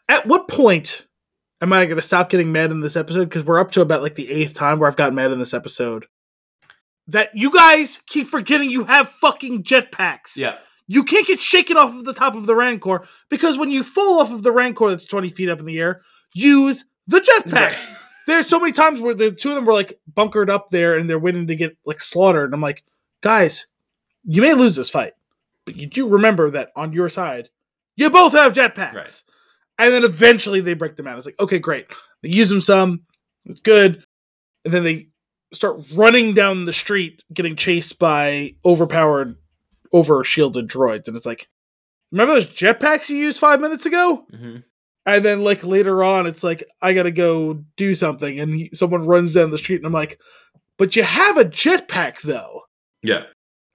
at 0.09 0.27
what 0.27 0.49
point 0.49 1.07
am 1.63 1.73
I 1.73 1.85
going 1.87 1.97
to 1.97 2.03
stop 2.03 2.31
getting 2.31 2.51
mad 2.53 2.71
in 2.73 2.81
this 2.81 2.97
episode? 2.97 3.25
Because 3.25 3.45
we're 3.45 3.61
up 3.61 3.71
to 3.73 3.81
about 3.81 4.03
like 4.03 4.17
the 4.17 4.31
eighth 4.31 4.55
time 4.55 4.79
where 4.79 4.89
I've 4.89 4.97
gotten 4.97 5.15
mad 5.15 5.31
in 5.33 5.39
this 5.39 5.55
episode. 5.55 6.07
That 7.07 7.31
you 7.35 7.51
guys 7.53 8.01
keep 8.07 8.27
forgetting 8.27 8.71
you 8.71 8.85
have 8.85 9.09
fucking 9.09 9.63
jetpacks. 9.63 10.37
Yeah. 10.37 10.57
You 10.87 11.05
can't 11.05 11.27
get 11.27 11.41
shaken 11.41 11.77
off 11.77 11.95
of 11.95 12.05
the 12.05 12.13
top 12.13 12.35
of 12.35 12.47
the 12.47 12.55
Rancor 12.55 13.07
because 13.31 13.57
when 13.57 13.71
you 13.71 13.83
fall 13.83 14.21
off 14.21 14.31
of 14.31 14.43
the 14.43 14.53
Rancor 14.53 14.91
that's 14.91 15.07
20 15.07 15.31
feet 15.31 15.49
up 15.49 15.59
in 15.59 15.65
the 15.65 15.79
air, 15.79 16.03
use 16.35 16.85
the 17.07 17.21
jetpack. 17.21 17.53
Right. 17.53 17.79
There's 18.27 18.49
so 18.49 18.59
many 18.59 18.73
times 18.73 19.01
where 19.01 19.15
the 19.15 19.33
two 19.33 19.51
of 19.51 19.55
them 19.55 19.67
were 19.67 19.75
like 19.75 19.99
bunkered 20.13 20.49
up 20.49 20.71
there 20.71 20.97
and 20.97 21.09
they're 21.09 21.19
waiting 21.19 21.47
to 21.47 21.57
get 21.57 21.77
like 21.85 22.01
slaughtered. 22.01 22.47
And 22.47 22.55
I'm 22.55 22.61
like, 22.61 22.83
guys, 23.21 23.67
you 24.25 24.41
may 24.41 24.55
lose 24.55 24.77
this 24.77 24.89
fight, 24.89 25.13
but 25.67 25.77
you 25.77 25.87
do 25.87 26.09
remember 26.09 26.51
that 26.51 26.71
on 26.75 26.93
your 26.93 27.11
side, 27.11 27.51
you 27.97 28.09
both 28.11 28.33
have 28.33 28.55
jetpacks. 28.55 28.95
Right. 28.95 29.23
And 29.79 29.93
then 29.93 30.05
eventually 30.05 30.61
they 30.61 30.75
break 30.75 30.97
them 30.97 31.07
out. 31.07 31.17
It's 31.17 31.27
like, 31.27 31.39
okay, 31.41 31.59
great. 31.59 31.87
They 32.23 32.31
use 32.31 32.49
them 32.49 32.61
some. 32.61 33.03
It's 33.45 33.61
good. 33.61 34.05
And 34.65 34.73
then 34.73 34.85
they 34.85 35.09
start 35.53 35.81
running 35.95 36.35
down 36.35 36.65
the 36.65 36.73
street, 36.73 37.23
getting 37.33 37.57
chased 37.57 37.99
by 37.99 38.55
overpowered, 38.65 39.37
over 39.95 40.23
shielded 40.25 40.69
droids. 40.69 41.09
And 41.09 41.17
it's 41.17 41.25
like, 41.25 41.49
remember 42.13 42.35
those 42.35 42.47
jetpacks 42.49 43.09
you 43.09 43.17
used 43.17 43.39
five 43.39 43.61
minutes 43.63 43.87
ago? 43.87 44.27
hmm 44.31 44.57
And 45.07 45.25
then 45.25 45.43
like 45.43 45.65
later 45.65 46.05
on, 46.05 46.27
it's 46.27 46.45
like 46.45 46.63
I 46.83 46.93
gotta 46.93 47.11
go 47.11 47.65
do 47.77 47.95
something, 47.95 48.39
and 48.41 48.55
he, 48.55 48.71
someone 48.75 49.07
runs 49.07 49.33
down 49.35 49.51
the 49.51 49.59
street, 49.59 49.77
and 49.77 49.87
I'm 49.87 49.93
like, 49.93 50.19
"But 50.79 50.97
you 50.97 51.03
have 51.05 51.37
a 51.39 51.45
jetpack, 51.45 52.21
though." 52.23 52.63
Yeah. 53.03 53.25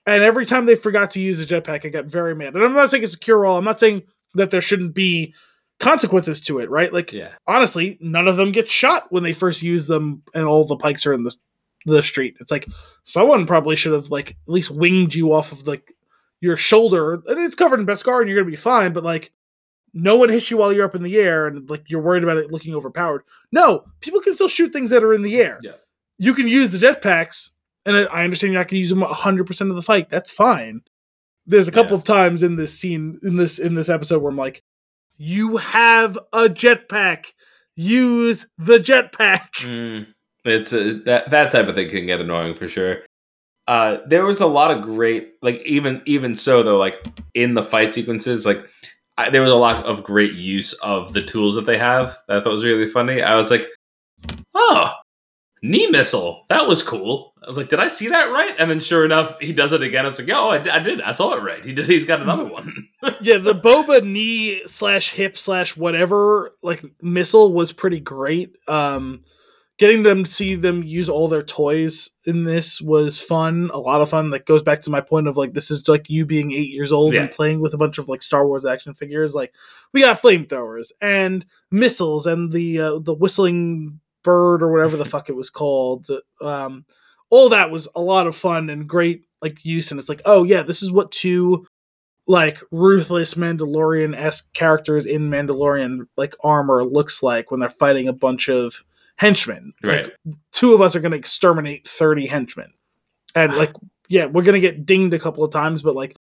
And 0.06 0.24
every 0.24 0.46
time 0.46 0.66
they 0.66 0.76
forgot 0.76 1.12
to 1.12 1.20
use 1.20 1.40
a 1.40 1.46
jetpack, 1.46 1.86
I 1.86 1.90
got 1.90 2.06
very 2.06 2.34
mad. 2.36 2.56
And 2.56 2.64
I'm 2.64 2.74
not 2.74 2.90
saying 2.90 3.04
it's 3.04 3.14
a 3.14 3.20
cure 3.20 3.46
all. 3.46 3.58
I'm 3.58 3.64
not 3.66 3.80
saying 3.80 4.04
that 4.34 4.50
there 4.50 4.62
shouldn't 4.62 4.96
be 4.96 5.34
consequences 5.80 6.42
to 6.42 6.60
it, 6.60 6.70
right? 6.70 6.92
Like 6.92 7.14
Yeah. 7.14 7.30
honestly, 7.48 7.98
none 8.02 8.28
of 8.28 8.36
them 8.36 8.52
get 8.52 8.68
shot 8.70 9.06
when 9.12 9.24
they 9.24 9.34
first 9.34 9.62
use 9.62 9.88
them, 9.88 10.24
and 10.34 10.46
all 10.46 10.66
the 10.66 10.76
pikes 10.78 11.06
are 11.06 11.14
in 11.14 11.24
the 11.24 11.36
the 11.86 12.04
street. 12.04 12.36
It's 12.40 12.52
like 12.52 12.68
someone 13.04 13.46
probably 13.48 13.76
should 13.78 13.94
have 13.94 14.10
like 14.10 14.32
at 14.32 14.36
least 14.54 14.72
winged 14.72 15.14
you 15.14 15.32
off 15.32 15.52
of 15.52 15.66
like 15.68 15.94
your 16.42 16.58
shoulder, 16.58 17.14
and 17.14 17.24
it's 17.40 17.56
covered 17.56 17.80
in 17.80 17.86
Beskar, 17.86 18.20
and 18.22 18.30
you're 18.30 18.40
gonna 18.40 18.50
be 18.52 18.56
fine. 18.56 18.94
But 18.94 19.04
like, 19.04 19.32
no 19.94 20.16
one 20.16 20.30
hits 20.30 20.50
you 20.52 20.58
while 20.58 20.72
you're 20.72 20.86
up 20.86 20.96
in 20.96 21.04
the 21.04 21.18
air, 21.18 21.48
and 21.48 21.70
like 21.70 21.90
you're 21.90 22.02
worried 22.02 22.24
about 22.24 22.38
it 22.38 22.52
looking 22.52 22.74
overpowered. 22.76 23.24
No, 23.52 23.86
people 24.02 24.20
can 24.22 24.36
still 24.36 24.48
shoot 24.48 24.72
things 24.72 24.90
that 24.92 25.04
are 25.04 25.14
in 25.14 25.22
the 25.24 25.38
air. 25.42 25.60
Yeah. 25.62 25.72
you 26.18 26.34
can 26.34 26.48
use 26.48 26.72
the 26.72 26.86
jetpacks, 26.86 27.52
and 27.86 27.96
I 27.98 28.24
understand 28.24 28.54
you're 28.54 28.60
not 28.62 28.68
gonna 28.70 28.80
use 28.80 28.90
them 28.90 29.00
100 29.02 29.46
percent 29.48 29.70
of 29.70 29.76
the 29.76 29.82
fight. 29.82 30.10
That's 30.10 30.32
fine. 30.32 30.82
There's 31.46 31.68
a 31.68 31.72
couple 31.72 31.92
Yeah. 31.94 31.98
of 32.00 32.04
times 32.04 32.44
in 32.44 32.56
this 32.58 32.78
scene 32.78 33.20
in 33.24 33.38
this 33.38 33.58
in 33.60 33.74
this 33.76 33.90
episode 33.90 34.22
where 34.22 34.30
I'm 34.32 34.38
like, 34.38 34.62
you 35.18 35.58
have 35.58 36.18
a 36.34 36.48
jetpack. 36.48 37.34
Use 37.76 38.48
the 38.58 38.78
jetpack. 38.78 39.52
Mm, 39.62 40.08
it's 40.46 40.74
a, 40.74 40.96
that 41.06 41.32
that 41.32 41.52
type 41.52 41.68
of 41.68 41.76
thing 41.76 41.90
can 41.90 42.06
get 42.06 42.20
annoying 42.22 42.54
for 42.56 42.68
sure. 42.68 43.00
Uh, 43.70 44.02
there 44.08 44.26
was 44.26 44.42
a 44.42 44.48
lot 44.48 44.72
of 44.72 44.82
great, 44.82 45.36
like 45.44 45.62
even 45.64 46.02
even 46.06 46.36
so 46.36 46.64
though, 46.64 46.80
like 46.80 47.06
in 47.36 47.54
the 47.54 47.62
fight 47.62 47.94
sequences, 47.94 48.44
like 48.44 48.68
I, 49.16 49.30
there 49.30 49.44
was 49.44 49.52
a 49.52 49.56
lot 49.56 49.86
of 49.86 50.04
great 50.04 50.34
use 50.34 50.74
of 50.74 51.14
the 51.14 51.22
tools 51.22 51.54
that 51.54 51.68
they 51.68 51.78
have. 51.78 52.18
That 52.28 52.38
I 52.38 52.44
thought 52.44 52.54
was 52.54 52.66
really 52.66 52.88
funny. 52.88 53.22
I 53.22 53.36
was 53.36 53.52
like, 53.52 53.68
oh, 54.56 54.92
knee 55.62 55.86
missile, 55.86 56.46
that 56.50 56.68
was 56.68 56.82
cool. 56.82 57.34
I 57.44 57.46
was 57.46 57.58
like, 57.58 57.70
did 57.70 57.80
I 57.80 57.90
see 57.90 58.08
that 58.08 58.32
right? 58.32 58.56
And 58.58 58.72
then 58.72 58.80
sure 58.80 59.06
enough, 59.06 59.40
he 59.40 59.54
does 59.54 59.72
it 59.72 59.84
again. 59.84 60.04
I 60.04 60.08
was 60.08 60.20
like, 60.20 60.30
oh, 60.32 60.50
I, 60.50 60.76
I 60.76 60.80
did, 60.80 61.00
I 61.02 61.12
saw 61.12 61.36
it 61.36 61.44
right. 61.44 61.64
He 61.64 61.72
did. 61.72 61.86
He's 61.86 62.08
got 62.08 62.24
another 62.24 62.46
one. 62.46 62.88
yeah, 63.22 63.38
the 63.38 63.54
boba 63.54 64.04
knee 64.04 64.64
slash 64.66 65.12
hip 65.12 65.38
slash 65.38 65.78
whatever 65.78 66.56
like 66.64 66.84
missile 67.04 67.54
was 67.54 67.72
pretty 67.72 68.00
great. 68.00 68.56
Um, 68.68 69.26
getting 69.80 70.04
them 70.04 70.26
to 70.26 70.32
see 70.32 70.56
them 70.56 70.84
use 70.84 71.08
all 71.08 71.30
their 71.30 71.42
toys 71.42 72.10
in 72.26 72.44
this 72.44 72.82
was 72.82 73.20
fun, 73.20 73.72
a 73.74 73.80
lot 73.80 74.02
of 74.02 74.10
fun. 74.10 74.30
That 74.32 74.46
goes 74.46 74.62
back 74.62 74.82
to 74.84 74.90
my 74.90 75.00
point 75.00 75.28
of 75.28 75.38
like 75.38 75.54
this 75.54 75.72
is 75.72 75.88
like 75.88 76.10
you 76.10 76.26
being 76.26 76.52
eight 76.52 76.70
years 76.70 76.92
old 76.92 77.14
and 77.14 77.32
playing 77.32 77.62
with 77.62 77.74
a 77.74 77.78
bunch 77.78 77.98
of 77.98 78.10
like 78.10 78.22
Star 78.22 78.46
Wars 78.46 78.66
action 78.66 78.94
figures. 78.94 79.34
Like 79.34 79.54
we 79.94 80.02
got 80.02 80.22
flamethrowers 80.22 80.92
and 81.02 81.46
missiles 81.72 82.28
and 82.28 82.52
the 82.52 82.80
uh, 82.80 83.00
the 83.00 83.14
whistling 83.14 84.02
bird 84.22 84.62
or 84.62 84.72
whatever 84.72 84.98
the 84.98 85.06
fuck 85.14 85.30
it 85.30 85.36
was 85.36 85.50
called. 85.50 86.08
Um, 86.42 86.86
all 87.30 87.50
that 87.50 87.72
was 87.72 87.88
a 87.96 88.02
lot 88.02 88.28
of 88.28 88.36
fun 88.36 88.70
and 88.70 88.88
great 88.88 89.24
like 89.42 89.64
use. 89.64 89.92
And 89.92 90.00
it's 90.00 90.10
like, 90.10 90.22
oh 90.26 90.44
yeah, 90.44 90.62
this 90.62 90.84
is 90.84 90.92
what 90.92 91.12
two 91.12 91.66
like 92.28 92.62
ruthless 92.72 93.36
Mandalorian 93.36 94.16
esque 94.16 94.54
characters 94.54 95.06
in 95.06 95.30
Mandalorian 95.30 96.08
like 96.18 96.36
armor 96.44 96.84
looks 96.84 97.24
like 97.24 97.50
when 97.50 97.62
they're 97.62 97.70
fighting 97.70 98.10
a 98.10 98.14
bunch 98.14 98.50
of 98.50 98.84
henchmen. 99.20 99.74
Right. 99.84 100.06
Like 100.06 100.16
two 100.52 100.74
of 100.74 100.82
us 100.82 100.96
are 100.96 101.00
gonna 101.00 101.16
exterminate 101.16 101.88
thirty 101.88 102.26
henchmen. 102.26 102.74
And 103.36 103.56
like 103.56 103.74
yeah, 104.10 104.26
we're 104.26 104.44
gonna 104.44 104.60
get 104.60 104.86
dinged 104.86 105.14
a 105.14 105.20
couple 105.20 105.44
of 105.44 105.52
times, 105.52 105.82
but 105.82 105.96
like 105.96 106.16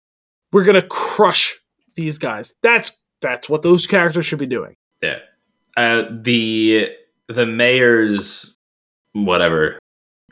we're 0.52 0.64
gonna 0.64 0.82
crush 0.82 1.56
these 1.96 2.18
guys. 2.18 2.54
That's 2.64 3.00
that's 3.22 3.50
what 3.50 3.62
those 3.62 3.86
characters 3.86 4.26
should 4.26 4.40
be 4.40 4.48
doing. 4.48 4.76
Yeah. 5.02 5.20
Uh, 5.78 6.06
the 6.10 6.90
the 7.28 7.46
mayor's 7.46 8.58
whatever 9.14 9.78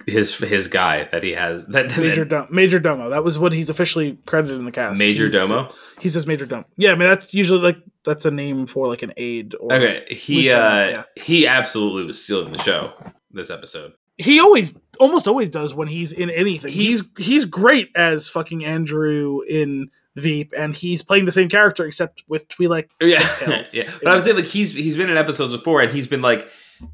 his 0.06 0.38
his 0.38 0.68
guy 0.68 1.06
that 1.12 1.24
he 1.24 1.32
has 1.32 1.66
that 1.68 1.98
Major 1.98 2.26
Dom- 2.26 2.48
Major 2.52 2.80
Domo. 2.80 3.10
That 3.10 3.24
was 3.24 3.38
what 3.40 3.54
he's 3.54 3.70
officially 3.70 4.18
credited 4.26 4.58
in 4.60 4.66
the 4.66 4.72
cast. 4.72 5.00
Major 5.00 5.28
He's- 5.28 5.34
Domo. 5.34 5.74
He 6.00 6.10
says 6.10 6.28
Major 6.28 6.46
Domo. 6.46 6.66
Yeah, 6.78 6.92
I 6.92 6.96
mean 6.96 7.08
that's 7.10 7.34
usually 7.34 7.62
like 7.62 7.78
that's 8.06 8.26
a 8.26 8.32
name 8.32 8.66
for 8.66 8.88
like 8.88 9.02
an 9.04 9.14
aide 9.18 9.56
or 9.60 9.74
Okay, 9.74 10.04
he 10.14 10.52
uh 10.52 11.04
he 11.16 11.48
absolutely 11.48 12.06
was 12.06 12.24
stealing 12.24 12.52
the 12.52 12.58
show 12.60 12.94
this 13.32 13.50
episode. 13.50 13.94
he 14.18 14.40
always 14.40 14.76
almost 15.00 15.28
always 15.28 15.50
does 15.50 15.74
when 15.74 15.88
he's 15.88 16.12
in 16.12 16.30
anything. 16.30 16.72
He's 16.72 17.04
he's 17.18 17.46
great 17.46 17.90
as 17.96 18.30
fucking 18.30 18.64
Andrew 18.66 19.42
in 19.48 19.90
Veep, 20.16 20.54
and 20.56 20.76
he's 20.76 21.02
playing 21.02 21.26
the 21.26 21.32
same 21.32 21.50
character 21.50 21.86
except 21.88 22.24
with 22.28 22.48
Twi'lek. 22.48 22.90
Yeah, 23.02 23.18
yeah. 23.74 23.84
But 24.04 24.08
I 24.12 24.16
was 24.16 24.24
saying 24.26 24.36
like 24.36 24.46
he's 24.46 24.72
he's 24.72 24.96
been 24.98 25.10
in 25.10 25.18
episodes 25.18 25.54
before, 25.54 25.82
and 25.82 25.92
he's 25.92 26.06
been 26.08 26.22
like 26.22 26.48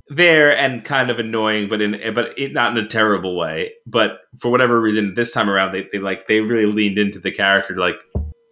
there 0.08 0.56
and 0.56 0.84
kind 0.84 1.10
of 1.10 1.20
annoying, 1.20 1.70
but 1.70 1.82
in 1.82 2.14
but 2.14 2.38
it, 2.38 2.54
not 2.54 2.78
in 2.78 2.84
a 2.84 2.88
terrible 2.88 3.38
way. 3.38 3.74
But 3.86 4.20
for 4.38 4.52
whatever 4.52 4.80
reason, 4.80 5.14
this 5.14 5.32
time 5.32 5.50
around, 5.50 5.72
they, 5.72 5.88
they 5.92 6.00
like 6.00 6.28
they 6.28 6.42
really 6.42 6.72
leaned 6.72 6.98
into 6.98 7.20
the 7.20 7.32
character, 7.32 7.76
like, 7.76 8.02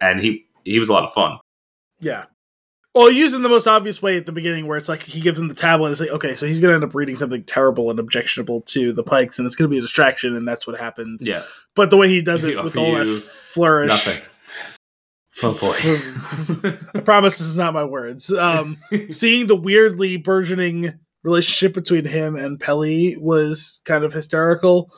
and 0.00 0.20
he 0.20 0.46
he 0.64 0.78
was 0.78 0.88
a 0.88 0.92
lot 0.92 1.04
of 1.04 1.12
fun. 1.12 1.38
Yeah. 2.00 2.24
Well, 2.94 3.12
using 3.12 3.42
the 3.42 3.48
most 3.48 3.66
obvious 3.66 4.02
way 4.02 4.16
at 4.16 4.26
the 4.26 4.32
beginning, 4.32 4.66
where 4.66 4.76
it's 4.76 4.88
like 4.88 5.02
he 5.02 5.20
gives 5.20 5.38
him 5.38 5.48
the 5.48 5.54
tablet. 5.54 5.86
and 5.86 5.92
It's 5.92 6.00
like, 6.00 6.10
okay, 6.10 6.34
so 6.34 6.46
he's 6.46 6.60
gonna 6.60 6.74
end 6.74 6.84
up 6.84 6.94
reading 6.94 7.16
something 7.16 7.44
terrible 7.44 7.90
and 7.90 7.98
objectionable 7.98 8.62
to 8.62 8.92
the 8.92 9.04
Pikes, 9.04 9.38
and 9.38 9.46
it's 9.46 9.54
gonna 9.54 9.68
be 9.68 9.78
a 9.78 9.82
distraction, 9.82 10.34
and 10.34 10.48
that's 10.48 10.66
what 10.66 10.78
happens. 10.80 11.26
Yeah, 11.26 11.42
But 11.74 11.90
the 11.90 11.96
way 11.96 12.08
he 12.08 12.22
does 12.22 12.44
it 12.44 12.62
with 12.64 12.76
all 12.76 12.92
that 12.94 13.06
flourish, 13.06 13.90
nothing. 13.90 14.22
Oh 15.42 15.56
boy. 15.60 16.72
I 16.94 17.00
promise 17.00 17.38
this 17.38 17.46
is 17.46 17.56
not 17.56 17.74
my 17.74 17.84
words. 17.84 18.32
Um, 18.32 18.76
seeing 19.10 19.46
the 19.46 19.54
weirdly 19.54 20.16
burgeoning 20.16 20.98
relationship 21.28 21.74
between 21.74 22.04
him 22.04 22.36
and 22.36 22.58
Peli 22.58 23.16
was 23.18 23.82
kind 23.84 24.04
of 24.04 24.12
hysterical. 24.12 24.90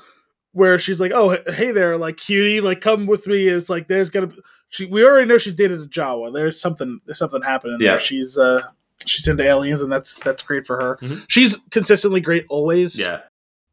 Where 0.52 0.78
she's 0.81 1.00
like, 1.00 1.12
"Oh, 1.15 1.36
hey 1.52 1.70
there, 1.70 1.97
like 1.97 2.17
cutie, 2.17 2.60
like 2.60 2.81
come 2.81 3.07
with 3.07 3.26
me." 3.28 3.47
It's 3.47 3.70
like 3.70 3.86
there's 3.86 4.10
gonna 4.10 4.26
be, 4.26 4.36
she. 4.68 4.84
We 4.86 5.05
already 5.05 5.28
know 5.28 5.39
she's 5.39 5.55
dated 5.55 5.81
a 5.81 5.86
Jawa. 5.86 6.33
There's 6.34 6.60
something. 6.60 7.00
There's 7.07 7.18
something 7.18 7.41
happening 7.42 7.76
Yeah. 7.81 7.91
there. 7.91 7.99
She's 8.00 8.36
uh, 8.36 8.62
she's 9.07 9.28
into 9.28 9.44
aliens, 9.44 9.81
and 9.81 9.92
that's 9.92 10.17
that's 10.17 10.42
great 10.42 10.67
for 10.67 10.76
her. 10.81 10.99
Mhm. 11.02 11.25
She's 11.28 11.57
consistently 11.70 12.20
great 12.20 12.47
always. 12.49 12.99
yeah, 12.99 13.20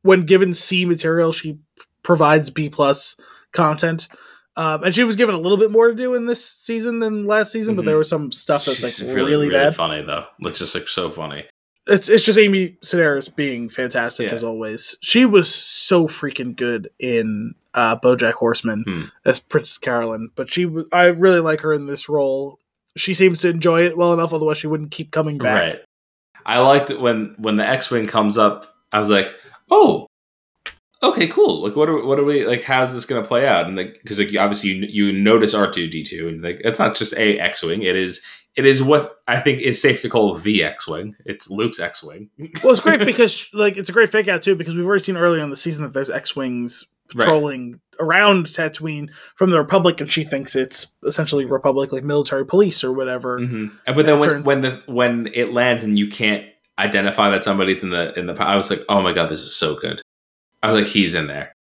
When 0.03 0.23
given 0.27 0.53
C 0.53 0.85
material, 0.85 1.31
she 1.31 1.57
provides 2.03 2.51
B 2.51 2.69
plus 2.69 3.19
content. 3.53 4.07
Um, 4.55 4.83
and 4.83 4.93
she 4.93 5.03
was 5.03 5.15
given 5.15 5.33
a 5.33 5.39
little 5.39 5.57
bit 5.57 5.71
more 5.71 5.89
to 5.89 5.95
do 5.95 6.13
in 6.15 6.25
this 6.27 6.43
season 6.45 6.99
than 6.99 7.25
last 7.25 7.51
season, 7.51 7.75
but 7.75 7.83
Mhm. 7.83 7.85
there 7.87 7.97
was 7.97 8.09
some 8.09 8.31
stuff 8.31 8.65
that's 8.65 8.77
She's 8.77 9.01
like 9.03 9.15
really, 9.15 9.49
bad. 9.49 9.75
funny 9.75 10.01
though. 10.03 10.25
It's 10.41 10.59
just 10.59 10.73
like 10.75 10.87
so 10.87 11.09
funny. 11.11 11.45
It's 11.87 12.09
it's 12.09 12.23
just 12.23 12.37
Amy 12.37 12.77
Sedaris 12.83 13.33
being 13.33 13.69
fantastic 13.69 14.27
Yeah. 14.29 14.33
as 14.35 14.43
always. 14.43 14.95
She 15.01 15.25
was 15.25 15.53
so 15.53 16.07
freaking 16.07 16.55
good 16.55 16.89
in 16.99 17.53
uh, 17.73 17.95
BoJack 17.97 18.33
Horseman 18.33 18.83
Hmm. 18.85 19.03
as 19.25 19.39
Princess 19.39 19.77
Carolyn, 19.77 20.29
but 20.35 20.49
she 20.49 20.67
I 20.91 21.05
really 21.05 21.39
like 21.39 21.61
her 21.61 21.73
in 21.73 21.85
this 21.85 22.09
role. 22.09 22.59
She 22.95 23.13
seems 23.13 23.41
to 23.41 23.49
enjoy 23.49 23.85
it 23.85 23.97
well 23.97 24.13
enough, 24.13 24.33
otherwise 24.33 24.57
she 24.57 24.67
wouldn't 24.67 24.91
keep 24.91 25.11
coming 25.11 25.37
back. 25.37 25.61
Right. 25.73 25.81
I 26.45 26.59
liked 26.59 26.89
it 26.89 26.99
when 26.99 27.35
when 27.37 27.55
the 27.57 27.67
X 27.67 27.91
Wing 27.91 28.07
comes 28.07 28.37
up. 28.37 28.73
I 28.91 28.99
was 28.99 29.09
like, 29.09 29.35
oh, 29.69 30.06
okay, 31.03 31.27
cool. 31.27 31.63
Like, 31.63 31.75
what 31.75 31.89
are 31.89 32.03
what 32.05 32.19
are 32.19 32.23
we 32.23 32.45
like? 32.45 32.63
How's 32.63 32.93
this 32.93 33.05
going 33.05 33.21
to 33.21 33.27
play 33.27 33.47
out? 33.47 33.67
And 33.67 33.75
like, 33.77 33.99
because 34.01 34.19
like 34.19 34.35
obviously 34.37 34.71
you 34.71 34.85
you 34.89 35.11
notice 35.11 35.53
R 35.53 35.69
two 35.71 35.87
D 35.87 36.03
two, 36.03 36.27
and 36.27 36.41
like 36.43 36.61
it's 36.63 36.79
not 36.79 36.95
just 36.95 37.13
a 37.13 37.39
X 37.39 37.63
Wing. 37.63 37.83
It 37.83 37.95
is 37.95 38.21
it 38.55 38.65
is 38.65 38.81
what 38.81 39.17
I 39.27 39.39
think 39.39 39.61
is 39.61 39.81
safe 39.81 40.01
to 40.01 40.09
call 40.09 40.35
the 40.35 40.63
X 40.63 40.87
Wing. 40.87 41.15
It's 41.25 41.49
Luke's 41.49 41.79
X 41.79 42.03
Wing. 42.03 42.29
Well, 42.63 42.71
it's 42.73 42.81
great 42.81 43.05
because 43.05 43.49
like 43.53 43.77
it's 43.77 43.89
a 43.89 43.93
great 43.93 44.09
fake 44.11 44.27
out 44.27 44.41
too 44.41 44.55
because 44.55 44.75
we've 44.75 44.85
already 44.85 45.03
seen 45.03 45.17
earlier 45.17 45.43
in 45.43 45.49
the 45.49 45.55
season 45.57 45.83
that 45.83 45.93
there's 45.93 46.09
X 46.09 46.35
wings 46.35 46.85
Right. 47.15 47.23
patrolling 47.23 47.79
around 48.01 48.47
Tatooine 48.47 49.13
from 49.35 49.49
the 49.49 49.57
Republic, 49.57 50.01
and 50.01 50.11
she 50.11 50.25
thinks 50.25 50.57
it's 50.57 50.87
essentially 51.05 51.45
Republic, 51.45 51.93
like 51.93 52.03
military 52.03 52.45
police 52.45 52.83
or 52.83 52.91
whatever. 52.91 53.39
Mhm. 53.39 53.71
And 53.87 53.95
but 53.95 54.05
then 54.05 54.19
when 54.19 54.29
turns- 54.29 54.45
when 54.45 54.61
the 54.61 54.83
when 54.87 55.29
it 55.33 55.53
lands 55.53 55.85
and 55.85 55.97
you 55.97 56.07
can't 56.09 56.43
identify 56.77 57.29
that 57.29 57.45
somebody's 57.45 57.81
in 57.81 57.91
the 57.91 58.17
in 58.19 58.25
the. 58.25 58.35
I 58.43 58.57
was 58.57 58.69
like, 58.69 58.81
oh 58.89 59.01
my 59.01 59.13
god, 59.13 59.29
this 59.29 59.39
is 59.39 59.55
so 59.55 59.75
good. 59.75 60.01
I 60.63 60.67
was 60.67 60.75
like, 60.75 60.91
he's 60.91 61.15
in 61.15 61.27
there. 61.27 61.53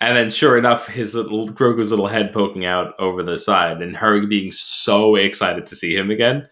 And 0.00 0.16
then, 0.16 0.30
sure 0.30 0.58
enough, 0.58 0.86
his 0.88 1.14
little 1.14 1.48
Grogu's 1.48 1.90
little 1.90 2.08
head 2.08 2.32
poking 2.32 2.66
out 2.66 2.94
over 2.98 3.22
the 3.22 3.38
side, 3.38 3.80
and 3.80 3.96
her 3.96 4.26
being 4.26 4.52
so 4.52 5.16
excited 5.16 5.66
to 5.66 5.76
see 5.76 5.96
him 5.96 6.10
again 6.10 6.48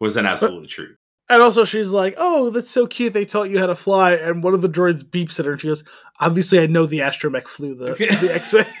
was 0.00 0.16
an 0.16 0.26
absolute 0.26 0.68
treat. 0.68 0.90
And 1.30 1.42
also, 1.42 1.64
she's 1.66 1.90
like, 1.90 2.14
"Oh, 2.16 2.48
that's 2.48 2.70
so 2.70 2.86
cute. 2.86 3.12
They 3.12 3.26
taught 3.26 3.50
you 3.50 3.58
how 3.58 3.66
to 3.66 3.74
fly." 3.74 4.14
And 4.14 4.42
one 4.42 4.54
of 4.54 4.62
the 4.62 4.68
droids 4.68 5.04
beeps 5.04 5.38
at 5.38 5.44
her, 5.44 5.52
and 5.52 5.60
she 5.60 5.68
goes, 5.68 5.84
"Obviously, 6.20 6.58
I 6.58 6.66
know 6.66 6.86
the 6.86 7.00
astromech 7.00 7.46
flew 7.46 7.74
the, 7.74 7.92
the 8.20 8.34
X-wing." 8.34 8.64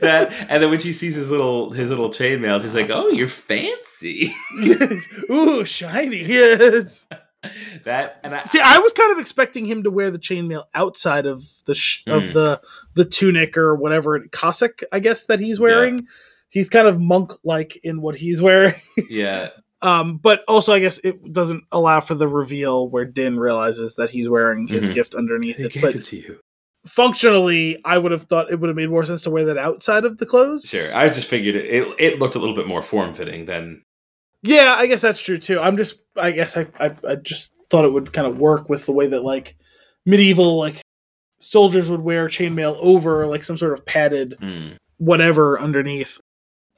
that, 0.00 0.32
and 0.48 0.62
then 0.62 0.70
when 0.70 0.78
she 0.78 0.92
sees 0.92 1.16
his 1.16 1.32
little 1.32 1.70
his 1.70 1.90
little 1.90 2.10
chainmail, 2.10 2.60
she's 2.62 2.76
like, 2.76 2.90
"Oh, 2.90 3.08
you're 3.08 3.26
fancy." 3.26 4.32
Ooh, 5.30 5.64
shiny. 5.64 6.22
Yes. 6.22 7.04
that 7.84 8.20
and 8.24 8.34
I, 8.34 8.42
see, 8.44 8.60
I 8.60 8.78
was 8.78 8.92
kind 8.92 9.12
of 9.12 9.18
expecting 9.18 9.64
him 9.64 9.84
to 9.84 9.90
wear 9.90 10.10
the 10.10 10.18
chainmail 10.18 10.64
outside 10.74 11.26
of 11.26 11.42
the 11.66 11.74
sh- 11.74 12.04
Mm. 12.06 12.28
of 12.28 12.34
the 12.34 12.60
the 12.94 13.04
tunic 13.04 13.56
or 13.56 13.74
whatever 13.76 14.18
cassock, 14.32 14.80
I 14.92 15.00
guess 15.00 15.26
that 15.26 15.38
he's 15.40 15.60
wearing. 15.60 16.06
He's 16.50 16.70
kind 16.70 16.88
of 16.88 17.00
monk 17.00 17.32
like 17.44 17.76
in 17.84 18.00
what 18.00 18.16
he's 18.16 18.40
wearing. 18.42 18.74
yeah, 19.10 19.50
Um, 19.82 20.16
but 20.16 20.42
also, 20.48 20.72
I 20.72 20.80
guess 20.80 20.98
it 20.98 21.32
doesn't 21.32 21.62
allow 21.70 22.00
for 22.00 22.14
the 22.16 22.26
reveal 22.26 22.88
where 22.88 23.04
Din 23.04 23.38
realizes 23.38 23.94
that 23.96 24.10
he's 24.10 24.28
wearing 24.28 24.66
his 24.66 24.90
Mhm. 24.90 24.94
gift 24.94 25.14
underneath 25.14 25.60
I 25.60 25.64
it. 25.64 25.72
gave 25.72 25.82
But 25.82 25.94
it 25.96 26.04
to 26.04 26.16
you. 26.16 26.40
functionally, 26.86 27.78
I 27.84 27.98
would 27.98 28.12
have 28.12 28.22
thought 28.24 28.50
it 28.50 28.58
would 28.58 28.68
have 28.68 28.76
made 28.76 28.90
more 28.90 29.04
sense 29.04 29.22
to 29.22 29.30
wear 29.30 29.44
that 29.46 29.58
outside 29.58 30.04
of 30.04 30.18
the 30.18 30.26
clothes. 30.26 30.64
Sure, 30.64 30.96
I 30.96 31.08
just 31.08 31.28
figured 31.28 31.54
it. 31.54 31.66
It, 31.66 31.94
it 31.98 32.18
looked 32.18 32.34
a 32.34 32.38
little 32.38 32.56
bit 32.56 32.66
more 32.66 32.82
form 32.82 33.14
fitting 33.14 33.44
than 33.44 33.82
Yeah, 34.42 34.74
I 34.78 34.86
guess 34.86 35.00
that's 35.00 35.22
true 35.22 35.38
too. 35.38 35.58
I'm 35.60 35.76
just, 35.76 36.00
I 36.16 36.30
guess 36.30 36.56
I, 36.56 36.66
I, 36.78 36.94
I 37.06 37.14
just 37.16 37.54
thought 37.68 37.84
it 37.84 37.92
would 37.92 38.12
kind 38.12 38.26
of 38.26 38.38
work 38.38 38.68
with 38.68 38.86
the 38.86 38.92
way 38.92 39.08
that 39.08 39.24
like 39.24 39.56
medieval 40.06 40.56
like 40.58 40.80
soldiers 41.40 41.90
would 41.90 42.00
wear 42.00 42.26
chainmail 42.28 42.76
over 42.80 43.26
like 43.26 43.44
some 43.44 43.56
sort 43.56 43.72
of 43.72 43.84
padded 43.84 44.36
hmm. 44.40 44.70
whatever 44.98 45.58
underneath. 45.60 46.20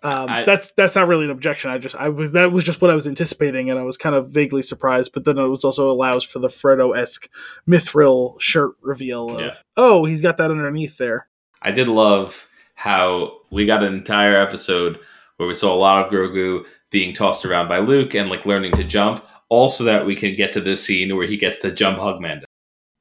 Um, 0.02 0.30
I- 0.30 0.44
that's 0.44 0.72
that's 0.72 0.96
not 0.96 1.08
really 1.08 1.26
an 1.26 1.30
objection. 1.30 1.70
I 1.70 1.78
just 1.78 1.94
I 1.94 2.08
was 2.08 2.32
that 2.32 2.52
was 2.52 2.64
just 2.64 2.80
what 2.80 2.90
I 2.90 2.94
was 2.94 3.06
anticipating, 3.06 3.70
and 3.70 3.78
I 3.78 3.82
was 3.82 3.98
kind 3.98 4.14
of 4.16 4.30
vaguely 4.30 4.62
surprised. 4.62 5.12
But 5.12 5.24
then 5.24 5.36
it 5.36 5.46
was 5.48 5.64
also 5.64 5.90
allows 5.90 6.24
for 6.24 6.38
the 6.38 6.48
Frodo 6.48 6.96
esque 6.96 7.28
mithril 7.68 8.40
shirt 8.40 8.72
reveal 8.80 9.36
of 9.36 9.40
Yeah. 9.40 9.54
oh 9.76 10.06
he's 10.06 10.22
got 10.22 10.38
that 10.38 10.50
underneath 10.50 10.96
there. 10.96 11.28
I 11.60 11.70
did 11.72 11.88
love 11.88 12.48
how 12.74 13.40
we 13.50 13.66
got 13.66 13.82
an 13.82 13.92
entire 13.92 14.36
episode 14.36 14.98
where 15.36 15.46
we 15.46 15.54
saw 15.54 15.74
a 15.74 15.76
lot 15.76 16.06
of 16.06 16.12
Grogu 16.12 16.64
being 16.90 17.14
tossed 17.14 17.44
around 17.44 17.68
by 17.68 17.78
Luke 17.78 18.14
and 18.14 18.28
like 18.30 18.44
learning 18.46 18.72
to 18.72 18.84
jump. 18.84 19.24
Also, 19.48 19.84
that 19.84 20.06
we 20.06 20.14
can 20.14 20.32
get 20.34 20.52
to 20.52 20.60
this 20.60 20.84
scene 20.84 21.14
where 21.16 21.26
he 21.26 21.36
gets 21.36 21.58
to 21.58 21.72
jump 21.72 21.98
hug 21.98 22.20
Mando. 22.20 22.46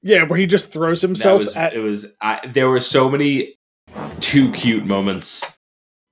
Yeah, 0.02 0.24
where 0.24 0.40
he 0.40 0.46
just 0.48 0.72
throws 0.72 1.02
himself 1.02 1.40
was 1.40 1.56
at 1.56 1.74
it. 1.74 1.80
Was 1.80 2.08
I, 2.22 2.40
there 2.48 2.70
were 2.70 2.82
so 2.82 3.10
many 3.10 3.56
too 4.20 4.52
cute 4.52 4.86
moments. 4.86 5.58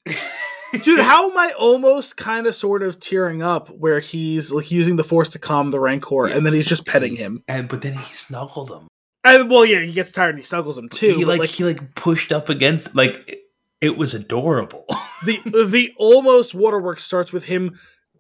dude 0.84 1.00
how 1.00 1.30
am 1.32 1.38
i 1.38 1.54
almost 1.58 2.18
kind 2.18 2.46
of 2.46 2.54
sort 2.54 2.84
of 2.84 3.00
tearing 3.00 3.42
up 3.42 3.70
where 3.70 4.00
he's 4.02 4.52
like 4.52 4.70
using 4.70 4.98
the 4.98 5.04
force 5.04 5.30
to 5.30 5.40
calm 5.40 5.72
the 5.72 5.80
rancor 5.80 6.28
Yeah. 6.28 6.36
and 6.36 6.46
then 6.46 6.54
he's 6.54 6.66
just 6.66 6.86
petting 6.86 7.12
He's- 7.16 7.26
him 7.26 7.44
and 7.48 7.68
but 7.70 7.82
then 7.82 7.94
he 7.94 8.14
snuggled 8.14 8.70
him. 8.72 8.88
and 9.24 9.50
well 9.50 9.66
yeah 9.66 9.80
he 9.80 9.94
gets 9.94 10.12
tired 10.12 10.32
and 10.32 10.40
he 10.40 10.44
snuggles 10.44 10.78
him 10.78 10.90
too 10.90 11.16
he 11.16 11.26
but, 11.26 11.40
like, 11.40 11.50
he 11.50 11.64
like 11.64 11.96
pushed 11.96 12.32
up 12.34 12.50
against 12.50 12.96
like 12.96 13.40
it, 13.82 13.98
was 13.98 14.14
adorable. 14.14 14.86
the 15.26 15.42
the 15.46 15.94
almost 15.98 16.54
waterworks 16.54 17.04
starts 17.04 17.34
with 17.34 17.46
him 17.46 17.80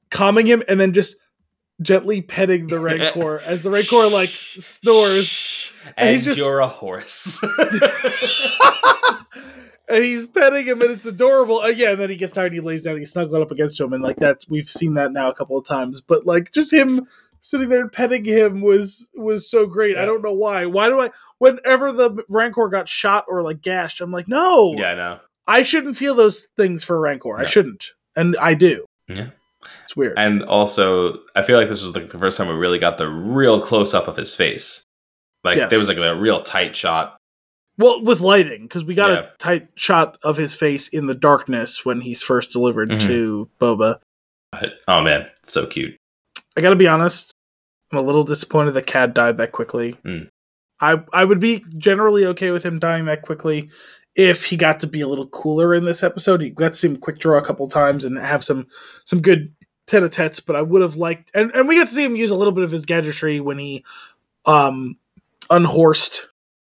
calming 0.09 0.45
him 0.47 0.63
and 0.67 0.79
then 0.79 0.93
just 0.93 1.15
gently 1.81 2.21
petting 2.21 2.67
the 2.67 2.79
rancor 2.79 3.39
as 3.45 3.63
the 3.63 3.69
rancor 3.69 4.07
like 4.07 4.29
snores. 4.29 5.71
And 5.95 6.11
he's 6.11 6.25
just- 6.25 6.37
you're 6.37 6.59
a 6.59 6.67
horse. 6.67 7.41
and 9.89 10.03
he's 10.03 10.27
petting 10.27 10.65
him 10.67 10.81
and 10.81 10.91
it's 10.91 11.05
adorable. 11.05 11.61
Again 11.61 11.93
and 11.93 12.01
then 12.01 12.09
he 12.09 12.15
gets 12.15 12.33
tired 12.33 12.47
and 12.47 12.55
he 12.55 12.61
lays 12.61 12.81
down 12.81 12.97
he's 12.97 13.11
snuggling 13.13 13.41
up 13.41 13.51
against 13.51 13.79
him 13.79 13.93
and 13.93 14.03
like 14.03 14.17
that 14.17 14.43
we've 14.49 14.69
seen 14.69 14.95
that 14.95 15.11
now 15.11 15.29
a 15.29 15.33
couple 15.33 15.57
of 15.57 15.65
times. 15.65 16.01
But 16.01 16.25
like 16.25 16.51
just 16.51 16.73
him 16.73 17.05
sitting 17.39 17.69
there 17.69 17.81
and 17.81 17.91
petting 17.91 18.25
him 18.25 18.61
was 18.61 19.09
was 19.15 19.49
so 19.49 19.65
great. 19.65 19.97
I 19.97 20.05
don't 20.05 20.23
know 20.23 20.33
why. 20.33 20.65
Why 20.65 20.89
do 20.89 20.99
i 20.99 21.09
whenever 21.37 21.91
the 21.91 22.23
rancor 22.29 22.67
got 22.69 22.89
shot 22.89 23.25
or 23.27 23.41
like 23.43 23.61
gashed 23.61 24.01
i'm 24.01 24.11
like 24.11 24.27
no. 24.27 24.73
Yeah, 24.77 24.91
I 24.91 24.95
know. 24.95 25.19
I 25.47 25.63
shouldn't 25.63 25.97
feel 25.97 26.13
those 26.15 26.47
things 26.57 26.83
for 26.83 26.99
rancor 26.99 27.37
i 27.37 27.45
shouldn't 27.45 27.85
and 28.15 28.35
i 28.41 28.53
do 28.53 28.85
Yeah. 29.07 29.29
it's 29.83 29.95
weird 29.95 30.17
And 30.17 30.43
also, 30.43 31.19
I 31.35 31.43
feel 31.43 31.57
like 31.57 31.69
this 31.69 31.81
was 31.81 31.95
like 31.95 32.09
the 32.09 32.19
first 32.19 32.37
time 32.37 32.47
we 32.47 32.53
really 32.55 32.79
got 32.79 32.97
the 32.97 33.07
real 33.09 33.59
close 33.61 33.93
up 33.93 34.07
of 34.07 34.17
his 34.17 34.35
face. 34.35 34.83
Like 35.43 35.57
Yes. 35.57 35.69
there 35.69 35.79
was 35.79 35.87
like 35.87 35.97
a 35.97 36.15
real 36.15 36.41
tight 36.41 36.75
shot. 36.75 37.15
Well, 37.77 38.03
with 38.03 38.19
lighting, 38.21 38.63
because 38.63 38.83
we 38.83 38.95
got 38.95 39.09
Yeah. 39.11 39.19
a 39.19 39.37
tight 39.37 39.67
shot 39.75 40.17
of 40.23 40.35
his 40.37 40.55
face 40.55 40.87
in 40.87 41.05
the 41.05 41.13
darkness 41.15 41.85
when 41.85 42.01
he's 42.01 42.23
first 42.23 42.51
delivered 42.51 42.89
Mhm. 42.89 43.01
to 43.07 43.49
Boba. 43.61 43.99
But, 44.51 44.73
oh 44.87 45.01
man, 45.01 45.29
so 45.45 45.65
cute. 45.67 45.95
I 46.57 46.61
gotta 46.61 46.75
be 46.75 46.87
honest, 46.87 47.31
I'm 47.91 47.99
a 47.99 48.01
little 48.01 48.23
disappointed 48.23 48.71
that 48.73 48.87
Cad 48.87 49.13
died 49.13 49.37
that 49.37 49.51
quickly. 49.51 49.95
Mm. 50.05 50.27
I 50.81 51.03
I 51.13 51.23
would 51.23 51.39
be 51.39 51.63
generally 51.77 52.25
okay 52.25 52.51
with 52.51 52.63
him 52.63 52.79
dying 52.79 53.05
that 53.05 53.21
quickly 53.21 53.69
if 54.17 54.45
he 54.45 54.57
got 54.57 54.79
to 54.81 54.87
be 54.87 54.99
a 54.99 55.07
little 55.07 55.27
cooler 55.27 55.73
in 55.75 55.85
this 55.85 56.01
episode. 56.03 56.41
He 56.41 56.49
got 56.49 56.73
to 56.73 56.75
see 56.75 56.87
him 56.89 56.97
quick 56.97 57.19
draw 57.19 57.37
a 57.37 57.41
couple 57.45 57.67
times 57.69 58.03
and 58.03 58.17
have 58.17 58.43
some 58.43 58.67
some 59.05 59.21
good 59.21 59.53
tete 59.85 60.03
a 60.03 60.09
tetes, 60.09 60.41
but 60.41 60.55
I 60.57 60.61
would 60.63 60.81
have 60.81 60.97
liked 60.97 61.31
and, 61.33 61.51
and 61.55 61.67
we 61.67 61.77
got 61.77 61.87
to 61.87 61.93
see 61.93 62.03
him 62.03 62.17
use 62.17 62.31
a 62.31 62.35
little 62.35 62.51
bit 62.51 62.65
of 62.65 62.71
his 62.71 62.83
gadgetry 62.83 63.39
when 63.39 63.59
he 63.59 63.85
um 64.45 64.97
unhorsed 65.49 66.29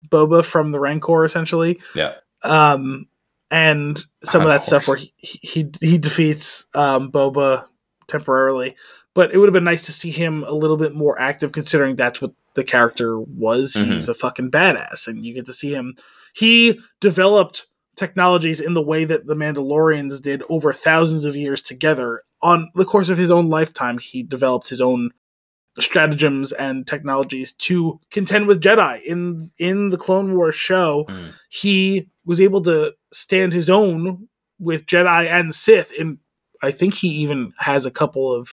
Boba 0.08 0.44
from 0.44 0.72
the 0.72 0.80
Rancor 0.80 1.24
essentially. 1.24 1.80
Yeah. 1.94 2.14
Um 2.42 3.06
and 3.50 3.98
some 4.24 4.42
of 4.42 4.48
that 4.48 4.64
stuff 4.64 4.86
where 4.88 4.98
he, 4.98 5.12
he 5.16 5.70
he 5.80 5.96
defeats 5.96 6.66
um 6.74 7.10
Boba 7.10 7.66
temporarily. 8.08 8.76
But 9.14 9.32
it 9.32 9.38
would 9.38 9.48
have 9.48 9.54
been 9.54 9.64
nice 9.64 9.86
to 9.86 9.92
see 9.92 10.10
him 10.10 10.44
a 10.44 10.52
little 10.52 10.76
bit 10.76 10.94
more 10.94 11.18
active 11.20 11.52
considering 11.52 11.96
that's 11.96 12.20
what 12.20 12.32
the 12.54 12.64
character 12.64 13.18
was. 13.18 13.74
Mhm. 13.74 13.94
He's 13.94 14.08
a 14.08 14.14
fucking 14.14 14.50
badass 14.50 15.06
and 15.06 15.24
you 15.24 15.34
get 15.34 15.46
to 15.46 15.52
see 15.52 15.72
him 15.72 15.94
he 16.34 16.78
developed 17.00 17.66
technologies 17.96 18.60
in 18.60 18.74
the 18.74 18.82
way 18.82 19.04
that 19.04 19.26
the 19.26 19.34
Mandalorians 19.34 20.22
did 20.22 20.42
over 20.48 20.72
thousands 20.72 21.24
of 21.24 21.34
years 21.34 21.60
together. 21.60 22.22
On 22.42 22.70
the 22.74 22.84
course 22.84 23.08
of 23.08 23.18
his 23.18 23.30
own 23.30 23.48
lifetime, 23.50 23.98
he 23.98 24.22
developed 24.22 24.68
his 24.68 24.80
own 24.80 25.10
stratagems 25.80 26.52
and 26.52 26.86
technologies 26.86 27.52
to 27.52 28.00
contend 28.10 28.46
with 28.46 28.60
Jedi. 28.60 29.02
In 29.02 29.48
in 29.58 29.90
the 29.90 29.96
Clone 29.96 30.34
Wars 30.34 30.54
show, 30.54 31.04
Mm. 31.08 31.32
he 31.50 32.08
was 32.24 32.40
able 32.40 32.60
to 32.62 32.94
stand 33.12 33.52
his 33.52 33.70
own 33.70 34.28
with 34.58 34.86
Jedi 34.86 35.26
and 35.26 35.54
Sith. 35.54 35.92
And 35.98 36.18
I 36.62 36.72
think 36.72 36.94
he 36.94 37.08
even 37.08 37.52
has 37.60 37.86
a 37.86 37.90
couple 37.92 38.32
of 38.32 38.50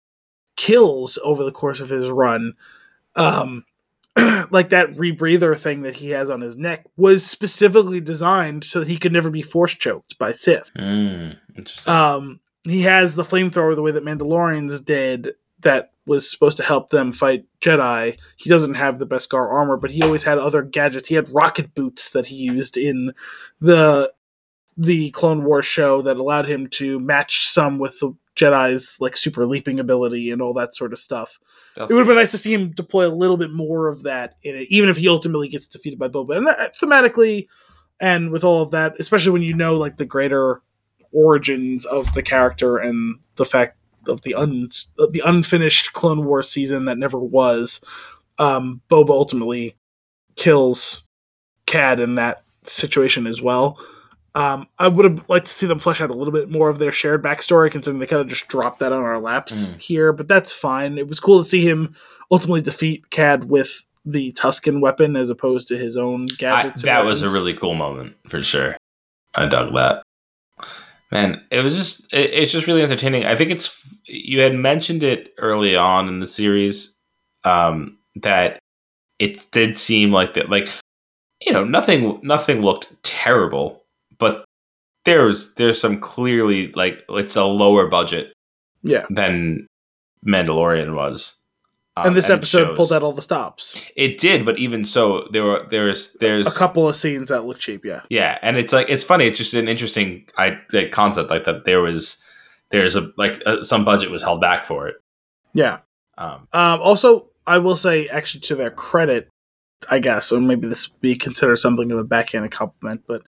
kills 0.57 1.19
over 1.25 1.43
the 1.45 1.53
course 1.53 1.81
of 1.81 1.89
his 1.91 2.11
run. 2.11 2.53
Um, 3.17 3.65
like 4.51 4.69
that 4.71 4.91
rebreather 4.93 5.57
thing 5.57 5.83
that 5.83 5.97
he 5.97 6.11
has 6.11 6.31
on 6.31 6.41
his 6.41 6.57
neck 6.57 6.85
was 6.97 7.27
specifically 7.27 8.01
designed 8.01 8.65
so 8.65 8.81
that 8.81 8.89
he 8.89 8.99
could 8.99 9.13
never 9.13 9.31
be 9.31 9.43
force 9.43 9.75
choked 9.75 10.19
by 10.19 10.33
Sith. 10.33 10.71
Mm, 10.79 11.37
interesting. 11.57 11.93
Um, 11.93 12.41
he 12.63 12.83
has 12.83 13.15
the 13.15 13.25
flamethrower 13.25 13.75
the 13.75 13.83
way 13.83 13.91
that 13.91 14.05
Mandalorians 14.05 14.85
did 14.85 15.35
that 15.61 15.93
was 16.07 16.31
supposed 16.31 16.57
to 16.59 16.63
help 16.63 16.91
them 16.91 17.13
fight 17.13 17.47
Jedi. 17.61 18.17
He 18.37 18.51
doesn't 18.51 18.75
have 18.75 18.99
the 18.99 19.07
Beskar 19.07 19.51
armor, 19.51 19.77
but 19.77 19.91
he 19.91 20.03
always 20.03 20.25
had 20.25 20.39
other 20.39 20.63
gadgets. 20.63 21.09
He 21.09 21.15
had 21.15 21.33
rocket 21.35 21.75
boots 21.75 22.11
that 22.11 22.27
he 22.27 22.37
used 22.37 22.77
in 22.77 23.13
the 23.61 24.13
the 24.77 25.11
Clone 25.11 25.45
Wars 25.45 25.67
show 25.67 26.03
that 26.03 26.17
allowed 26.17 26.47
him 26.47 26.67
to 26.69 26.99
match 27.01 27.47
some 27.47 27.79
with 27.79 27.99
the 28.01 28.15
Jedi's 28.35 29.01
like 29.01 29.17
super 29.17 29.47
leaping 29.47 29.79
ability 29.79 30.31
and 30.31 30.43
all 30.43 30.55
that 30.55 30.75
sort 30.75 30.93
of 30.93 30.99
stuff. 30.99 31.39
That's 31.77 31.91
it 31.91 31.95
would 31.95 32.01
have 32.01 32.09
been 32.09 32.17
nice 32.17 32.33
to 32.33 32.39
see 32.39 32.53
him 32.53 32.71
deploy 32.71 33.07
a 33.07 33.15
little 33.15 33.37
bit 33.37 33.53
more 33.53 33.89
of 33.89 34.03
that 34.03 34.35
in 34.43 34.57
it, 34.57 34.67
even 34.71 34.91
if 34.91 34.97
he 34.97 35.09
ultimately 35.09 35.49
gets 35.49 35.69
defeated 35.69 35.99
by 35.99 36.09
Boba. 36.09 36.37
And 36.37 36.47
that, 36.47 36.77
thematically, 36.77 37.47
and 38.01 38.31
with 38.31 38.43
all 38.43 38.63
of 38.63 38.73
that, 38.73 38.95
especially 38.99 39.33
when 39.33 39.43
you 39.43 39.55
know 39.55 39.75
like 39.75 39.97
the 39.97 40.05
greater 40.05 40.63
origins 41.13 41.85
of 41.85 42.13
the 42.15 42.23
character 42.23 42.77
and 42.77 43.21
the 43.37 43.45
fact 43.45 43.79
of 44.09 44.23
the 44.23 44.35
un 44.35 44.69
of 44.99 45.13
the 45.13 45.23
unfinished 45.25 45.93
Clone 45.93 46.25
War 46.25 46.43
season 46.43 46.87
that 46.87 46.99
never 46.99 47.19
was, 47.19 47.81
um, 48.39 48.81
Boba 48.91 49.11
ultimately 49.11 49.77
kills 50.35 51.07
Cad 51.67 52.01
in 52.01 52.17
that 52.17 52.43
situation 52.65 53.27
as 53.27 53.41
well. 53.41 53.79
Um, 54.37 54.67
I 54.81 54.89
would 54.89 55.05
have 55.05 55.29
liked 55.29 55.47
to 55.47 55.53
see 55.53 55.67
them 55.69 55.79
flesh 55.79 56.01
out 56.01 56.11
a 56.11 56.15
little 56.15 56.33
bit 56.33 56.51
more 56.51 56.69
of 56.69 56.79
their 56.79 56.91
shared 56.91 57.23
backstory, 57.23 57.71
considering 57.71 58.01
they 58.01 58.07
kind 58.07 58.21
of 58.21 58.27
just 58.27 58.49
dropped 58.49 58.81
that 58.81 58.93
on 58.93 59.05
our 59.05 59.21
laps 59.21 59.75
Mm. 59.77 59.81
here. 59.81 60.13
But 60.13 60.27
that's 60.27 60.53
fine. 60.53 60.99
It 60.99 61.07
was 61.09 61.21
cool 61.21 61.39
to 61.39 61.45
see 61.45 61.67
him 61.69 61.95
ultimately 62.33 62.61
defeat 62.61 63.11
Cad 63.11 63.45
with 63.49 63.87
the 64.05 64.33
Tusken 64.33 64.81
weapon 64.81 65.15
as 65.17 65.31
opposed 65.31 65.69
to 65.69 65.79
his 65.79 65.97
own 65.97 66.23
I, 66.23 66.35
gadgets. 66.37 66.83
and 66.83 66.89
that 66.89 67.05
was 67.05 67.23
a 67.23 67.31
really 67.31 67.55
cool 67.55 67.75
moment 67.75 68.17
for 68.29 68.43
sure. 68.43 68.77
I 69.37 69.47
dug 69.47 69.73
that. 69.75 70.03
Man, 71.13 71.41
it 71.53 71.61
was 71.63 71.77
just 71.77 72.13
it, 72.13 72.31
it's 72.35 72.51
just 72.53 72.67
really 72.67 72.83
entertaining. 72.83 73.25
I 73.25 73.37
think 73.37 73.51
it's 73.53 73.89
you 74.05 74.41
had 74.41 74.55
mentioned 74.55 75.03
it 75.05 75.33
early 75.39 75.77
on 75.77 76.09
in 76.09 76.19
the 76.19 76.27
series 76.27 76.97
um, 77.45 77.99
that 78.17 78.59
it 79.21 79.47
did 79.53 79.79
seem 79.79 80.11
like 80.11 80.35
that. 80.35 80.51
Like 80.51 80.69
you 81.41 81.53
know, 81.53 81.63
nothing 81.63 82.19
nothing 82.23 82.63
looked 82.63 82.93
terrible, 83.05 83.84
but 84.19 84.45
there's 85.05 85.55
there's 85.55 85.81
some 85.81 86.01
clearly 86.01 86.73
like 86.73 87.05
it's 87.09 87.37
a 87.37 87.45
lower 87.45 87.87
budget, 87.89 88.33
yeah, 88.83 89.07
than 89.11 89.67
Mandalorian 90.27 90.95
was. 90.95 91.39
Um, 91.97 92.09
and 92.09 92.17
this 92.17 92.29
and 92.29 92.39
episode 92.39 92.77
pulled 92.77 92.93
out 92.93 93.05
all 93.05 93.13
the 93.13 93.23
stops. 93.23 93.89
It 93.95 94.19
did, 94.19 94.45
but 94.45 94.59
even 94.59 94.83
so, 94.83 95.29
there 95.31 95.45
were 95.45 95.67
there's 95.71 96.15
there's 96.15 96.49
a 96.49 96.59
couple 96.59 96.89
of 96.89 96.97
scenes 96.97 97.29
that 97.29 97.45
look 97.45 97.59
cheap. 97.59 97.85
Yeah, 97.85 98.01
yeah, 98.09 98.39
and 98.43 98.57
it's 98.57 98.73
like 98.73 98.91
it's 98.91 99.05
funny. 99.05 99.27
It's 99.27 99.39
just 99.39 99.55
an 99.55 99.69
interesting 99.69 100.29
I 100.37 100.59
like, 100.73 100.91
concept 100.91 101.31
like 101.31 101.45
that. 101.45 101.65
There 101.65 101.81
was 101.81 102.23
there's 102.71 102.97
a 102.97 103.13
like 103.17 103.41
uh, 103.47 103.63
some 103.63 103.85
budget 103.85 104.11
was 104.11 104.25
held 104.25 104.41
back 104.41 104.67
for 104.67 104.89
it. 104.89 104.97
Yeah. 105.53 105.79
Um, 106.19 106.49
um, 106.53 106.81
also, 106.81 107.29
I 107.47 107.59
will 107.59 107.77
say, 107.77 108.09
actually, 108.09 108.41
to 108.43 108.57
their 108.57 108.71
credit, 108.71 109.29
I 109.91 109.99
guess, 109.99 110.33
or 110.33 110.41
maybe 110.41 110.69
this 110.69 110.89
be 110.89 111.17
considered 111.17 111.57
something 111.57 111.91
of 111.93 111.99
a 111.99 112.05
backhanded 112.05 112.53
compliment, 112.53 113.03
but 113.07 113.23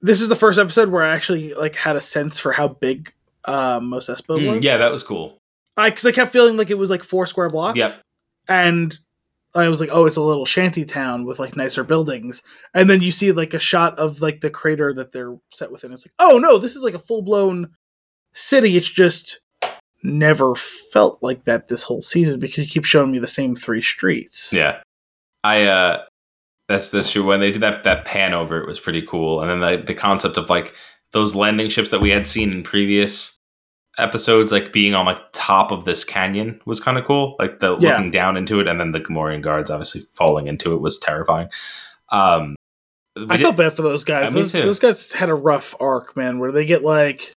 this 0.00 0.20
is 0.20 0.28
the 0.28 0.36
first 0.36 0.58
episode 0.58 0.88
where 0.88 1.02
I 1.02 1.14
actually 1.14 1.54
like 1.54 1.76
had 1.76 1.96
a 1.96 2.00
sense 2.00 2.38
for 2.38 2.52
how 2.52 2.68
big 2.68 3.12
uh, 3.44 3.80
Mos 3.82 4.08
Espa 4.08 4.38
mm, 4.38 4.54
was. 4.54 4.64
Yeah, 4.64 4.78
that 4.78 4.92
was 4.92 5.02
cool. 5.02 5.38
I 5.76 5.90
because 5.90 6.06
I 6.06 6.12
kept 6.12 6.32
feeling 6.32 6.56
like 6.56 6.70
it 6.70 6.78
was 6.78 6.90
like 6.90 7.02
four 7.02 7.26
square 7.26 7.48
blocks. 7.48 7.78
Yep. 7.78 7.92
And 8.48 8.98
I 9.54 9.68
was 9.68 9.80
like, 9.80 9.90
oh, 9.92 10.06
it's 10.06 10.16
a 10.16 10.22
little 10.22 10.46
shanty 10.46 10.84
town 10.84 11.24
with 11.24 11.38
like 11.38 11.56
nicer 11.56 11.84
buildings. 11.84 12.42
And 12.74 12.88
then 12.88 13.02
you 13.02 13.10
see 13.10 13.32
like 13.32 13.54
a 13.54 13.58
shot 13.58 13.98
of 13.98 14.20
like 14.20 14.40
the 14.40 14.50
crater 14.50 14.92
that 14.94 15.12
they're 15.12 15.36
set 15.52 15.72
within. 15.72 15.92
It's 15.92 16.06
like, 16.06 16.14
oh 16.18 16.38
no, 16.38 16.58
this 16.58 16.76
is 16.76 16.82
like 16.82 16.94
a 16.94 16.98
full 16.98 17.22
blown 17.22 17.70
city. 18.32 18.76
It's 18.76 18.88
just 18.88 19.40
never 20.02 20.54
felt 20.54 21.22
like 21.22 21.44
that 21.44 21.68
this 21.68 21.82
whole 21.82 22.00
season 22.00 22.40
because 22.40 22.64
you 22.64 22.70
keep 22.70 22.84
showing 22.84 23.10
me 23.10 23.18
the 23.18 23.26
same 23.26 23.54
three 23.54 23.82
streets. 23.82 24.52
Yeah. 24.52 24.80
I 25.42 25.64
uh 25.64 26.04
that's 26.70 26.92
the 26.92 27.02
true 27.02 27.24
when 27.24 27.40
they 27.40 27.50
did 27.50 27.62
that 27.62 27.82
that 27.82 28.04
pan 28.04 28.32
over 28.32 28.60
it 28.60 28.66
was 28.66 28.78
pretty 28.78 29.02
cool. 29.02 29.42
And 29.42 29.50
then 29.50 29.60
the 29.60 29.82
the 29.84 29.94
concept 29.94 30.38
of 30.38 30.48
like 30.48 30.72
those 31.12 31.34
landing 31.34 31.68
ships 31.68 31.90
that 31.90 32.00
we 32.00 32.10
had 32.10 32.28
seen 32.28 32.52
in 32.52 32.62
previous 32.62 33.36
episodes 33.98 34.52
like 34.52 34.72
being 34.72 34.94
on 34.94 35.04
like 35.04 35.20
top 35.32 35.72
of 35.72 35.84
this 35.84 36.04
canyon 36.04 36.60
was 36.64 36.78
kind 36.78 36.96
of 36.96 37.04
cool 37.04 37.34
like 37.40 37.58
the 37.58 37.76
yeah. 37.78 37.90
looking 37.90 38.12
down 38.12 38.36
into 38.36 38.60
it 38.60 38.68
and 38.68 38.80
then 38.80 38.92
the 38.92 39.00
Gamorrean 39.00 39.42
guards 39.42 39.68
obviously 39.68 40.00
falling 40.00 40.46
into 40.46 40.72
it 40.72 40.80
was 40.80 40.96
terrifying 40.96 41.48
um 42.10 42.54
I 43.16 43.36
did, 43.36 43.42
felt 43.42 43.56
bad 43.56 43.74
for 43.74 43.82
those 43.82 44.04
guys. 44.04 44.32
Yeah, 44.32 44.40
those, 44.40 44.52
those, 44.52 44.78
guys 44.78 45.12
had 45.12 45.28
a 45.28 45.34
rough 45.34 45.74
arc, 45.80 46.16
man, 46.16 46.38
where 46.38 46.52
they 46.52 46.64
get 46.64 46.84
like 46.84 47.32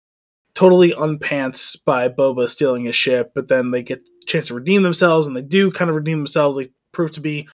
totally 0.53 0.91
unpants 0.91 1.79
by 1.85 2.09
Boba 2.09 2.49
stealing 2.49 2.83
his 2.83 2.95
ship, 2.95 3.31
but 3.33 3.47
then 3.47 3.71
they 3.71 3.81
get 3.81 3.99
a 3.99 4.25
chance 4.25 4.47
to 4.47 4.53
redeem 4.53 4.83
themselves, 4.83 5.25
and 5.25 5.35
they 5.35 5.41
do 5.41 5.71
kind 5.71 5.89
of 5.89 5.95
redeem 5.95 6.19
themselves. 6.19 6.57
They 6.57 6.71
prove 6.91 7.13
to 7.13 7.21
be 7.21 7.47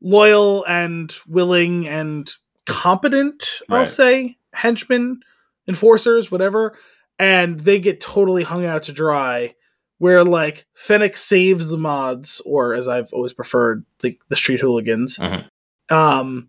loyal 0.00 0.64
and 0.66 1.12
willing 1.26 1.88
and 1.88 2.30
competent, 2.66 3.60
I'll 3.68 3.86
say, 3.86 4.38
henchmen, 4.52 5.22
enforcers, 5.66 6.30
whatever 6.30 6.74
and 7.20 7.60
they 7.60 7.78
get 7.78 8.00
totally 8.00 8.42
hung 8.42 8.66
out 8.66 8.84
to 8.84 8.92
dry. 8.92 9.54
Where 9.98 10.24
like 10.24 10.64
Fennec 10.72 11.14
saves 11.14 11.68
the 11.68 11.76
mods, 11.76 12.40
or 12.46 12.72
as 12.72 12.88
I've 12.88 13.12
always 13.12 13.34
preferred, 13.34 13.84
the 14.00 14.18
the 14.30 14.36
street 14.36 14.60
hooligans. 14.60 15.18
Mm-hmm. 15.18 15.94
Um, 15.94 16.48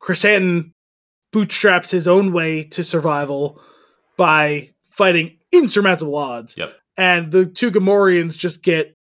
Krrsantan 0.00 0.72
bootstraps 1.32 1.90
his 1.90 2.06
own 2.06 2.32
way 2.32 2.62
to 2.62 2.84
survival 2.84 3.60
by 4.16 4.70
fighting 4.84 5.38
insurmountable 5.50 6.14
odds. 6.14 6.56
Yep. 6.56 6.76
And 6.96 7.32
the 7.32 7.44
two 7.44 7.72
Gamorreans 7.72 8.38
just 8.38 8.62
get 8.62 8.96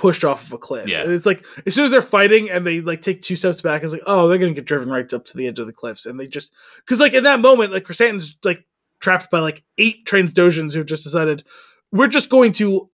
pushed 0.00 0.24
off 0.24 0.46
of 0.46 0.52
a 0.54 0.58
cliff. 0.58 0.88
Yeah. 0.88 1.02
And 1.02 1.12
it's 1.12 1.26
like 1.26 1.44
as 1.66 1.74
soon 1.74 1.84
as 1.84 1.90
they're 1.90 2.00
fighting 2.00 2.48
and 2.48 2.66
they 2.66 2.80
like 2.80 3.02
take 3.02 3.20
two 3.20 3.36
steps 3.36 3.60
back, 3.60 3.82
it's 3.82 3.92
like, 3.92 4.02
oh, 4.06 4.28
they're 4.28 4.38
gonna 4.38 4.54
get 4.54 4.64
driven 4.64 4.88
right 4.88 5.12
up 5.12 5.26
to 5.26 5.36
the 5.36 5.46
edge 5.46 5.58
of 5.58 5.66
the 5.66 5.72
cliffs. 5.72 6.06
And 6.06 6.18
they 6.18 6.26
just 6.26 6.54
because 6.78 7.00
like 7.00 7.12
in 7.12 7.24
that 7.24 7.40
moment, 7.40 7.72
like 7.72 7.84
Krrsantan's 7.84 8.36
like 8.42 8.64
trapped 9.00 9.30
by 9.30 9.40
like 9.40 9.62
eight 9.76 10.06
Trandoshans 10.06 10.74
who've 10.74 10.86
just 10.86 11.04
decided 11.04 11.44
we're 11.92 12.06
just 12.06 12.30
going 12.30 12.52
to 12.52 12.88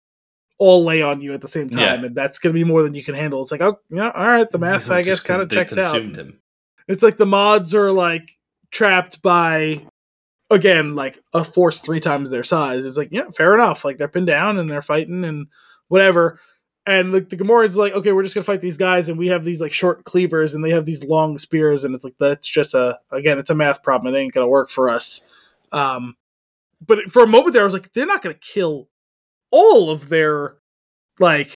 all 0.59 0.85
lay 0.85 1.03
on 1.03 1.21
you 1.21 1.35
at 1.35 1.43
the 1.43 1.49
same 1.49 1.69
time, 1.69 2.01
yeah. 2.01 2.07
and 2.07 2.17
that's 2.17 2.39
going 2.39 2.53
to 2.55 2.59
be 2.59 2.65
more 2.65 2.83
than 2.83 2.95
you 2.95 3.05
can 3.05 3.15
handle. 3.15 3.43
It's 3.43 3.53
like, 3.53 3.61
oh, 3.61 3.79
yeah, 3.91 4.11
all 4.11 4.27
right, 4.27 4.51
the 4.51 4.59
math, 4.59 4.91
I 4.91 5.03
guess, 5.03 5.23
kind 5.23 5.43
of 5.43 5.51
checks 5.51 5.77
out. 5.77 6.01
Him. 6.01 6.41
It's 6.89 7.03
like 7.03 7.19
the 7.19 7.27
mods 7.27 7.75
are 7.75 7.93
like 7.93 8.31
trapped 8.71 9.21
by, 9.21 9.87
again, 10.49 10.95
like 10.95 11.19
a 11.35 11.45
force 11.45 11.81
three 11.81 12.01
times 12.01 12.31
their 12.31 12.43
size. 12.43 12.87
It's 12.87 12.97
like, 12.97 13.11
yeah, 13.13 13.29
fair 13.31 13.55
enough. 13.55 13.85
Like 13.85 13.99
they're 13.99 14.09
pinned 14.09 14.29
down 14.29 14.59
and 14.59 14.71
they're 14.71 14.81
fighting 14.81 15.25
and 15.25 15.49
whatever. 15.89 16.41
And 16.87 17.13
like 17.13 17.31
the 17.31 17.37
Gamorreans 17.37 17.77
like, 17.77 17.95
okay, 17.95 18.13
we're 18.13 18.23
just 18.23 18.35
gonna 18.35 18.45
fight 18.45 18.61
these 18.61 18.77
guys, 18.77 19.09
and 19.09 19.19
we 19.19 19.29
have 19.29 19.45
these 19.45 19.61
like 19.61 19.73
short 19.73 20.05
cleavers, 20.05 20.55
and 20.55 20.65
they 20.65 20.71
have 20.71 20.85
these 20.85 21.03
long 21.05 21.37
spears, 21.39 21.85
and 21.85 21.95
it's 21.95 22.05
like 22.05 22.17
that's 22.19 22.49
just 22.49 22.75
a 22.75 23.01
again, 23.11 23.39
it's 23.39 23.51
a 23.51 23.55
math 23.55 23.83
problem. 23.83 24.15
It 24.15 24.19
ain't 24.19 24.33
gonna 24.33 24.49
work 24.49 24.71
for 24.71 24.89
us. 24.89 25.21
Um, 25.73 26.17
but 26.85 27.11
for 27.11 27.23
a 27.23 27.27
moment 27.27 27.53
there, 27.53 27.63
I 27.63 27.65
was 27.65 27.73
like, 27.73 27.93
they're 27.93 28.07
not 28.07 28.23
going 28.23 28.35
to 28.35 28.41
kill 28.41 28.89
all 29.51 29.91
of 29.91 30.09
their 30.09 30.57
like 31.19 31.55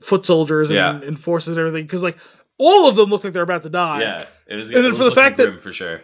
foot 0.00 0.26
soldiers 0.26 0.70
and, 0.70 0.76
yeah. 0.76 1.08
and 1.08 1.18
forces 1.18 1.56
and 1.56 1.58
everything 1.58 1.84
because 1.84 2.02
like 2.02 2.18
all 2.58 2.88
of 2.88 2.96
them 2.96 3.10
look 3.10 3.24
like 3.24 3.32
they're 3.32 3.42
about 3.42 3.62
to 3.62 3.70
die. 3.70 4.00
Yeah, 4.00 4.24
it 4.46 4.56
was. 4.56 4.70
And 4.70 4.84
then 4.84 4.94
for 4.94 5.04
the 5.04 5.12
fact 5.12 5.36
that 5.36 5.62
for 5.62 5.72
sure 5.72 6.02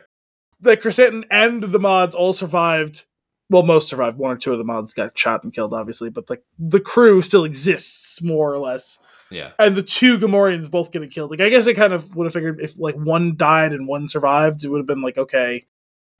that 0.60 0.80
Krrsantan 0.80 1.24
and 1.30 1.62
the 1.62 1.78
mods 1.78 2.14
all 2.14 2.32
survived. 2.32 3.06
Well, 3.52 3.62
most 3.62 3.88
survived. 3.88 4.16
One 4.16 4.30
or 4.30 4.36
two 4.38 4.52
of 4.52 4.58
the 4.58 4.64
mods 4.64 4.94
got 4.94 5.16
shot 5.16 5.44
and 5.44 5.52
killed, 5.52 5.74
obviously, 5.74 6.08
but 6.08 6.30
like 6.30 6.42
the 6.58 6.80
crew 6.80 7.20
still 7.20 7.44
exists 7.44 8.22
more 8.22 8.50
or 8.50 8.58
less. 8.58 8.98
Yeah. 9.30 9.50
And 9.58 9.76
the 9.76 9.82
two 9.82 10.18
Gamorreans 10.18 10.70
both 10.70 10.90
getting 10.90 11.10
killed. 11.10 11.30
Like 11.30 11.42
I 11.42 11.50
guess 11.50 11.66
I 11.66 11.74
kind 11.74 11.92
of 11.92 12.16
would 12.16 12.24
have 12.24 12.32
figured 12.32 12.60
if 12.60 12.78
like 12.78 12.94
one 12.94 13.36
died 13.36 13.72
and 13.72 13.86
one 13.86 14.08
survived, 14.08 14.64
it 14.64 14.68
would 14.68 14.78
have 14.78 14.86
been 14.86 15.02
like 15.02 15.18
okay, 15.18 15.66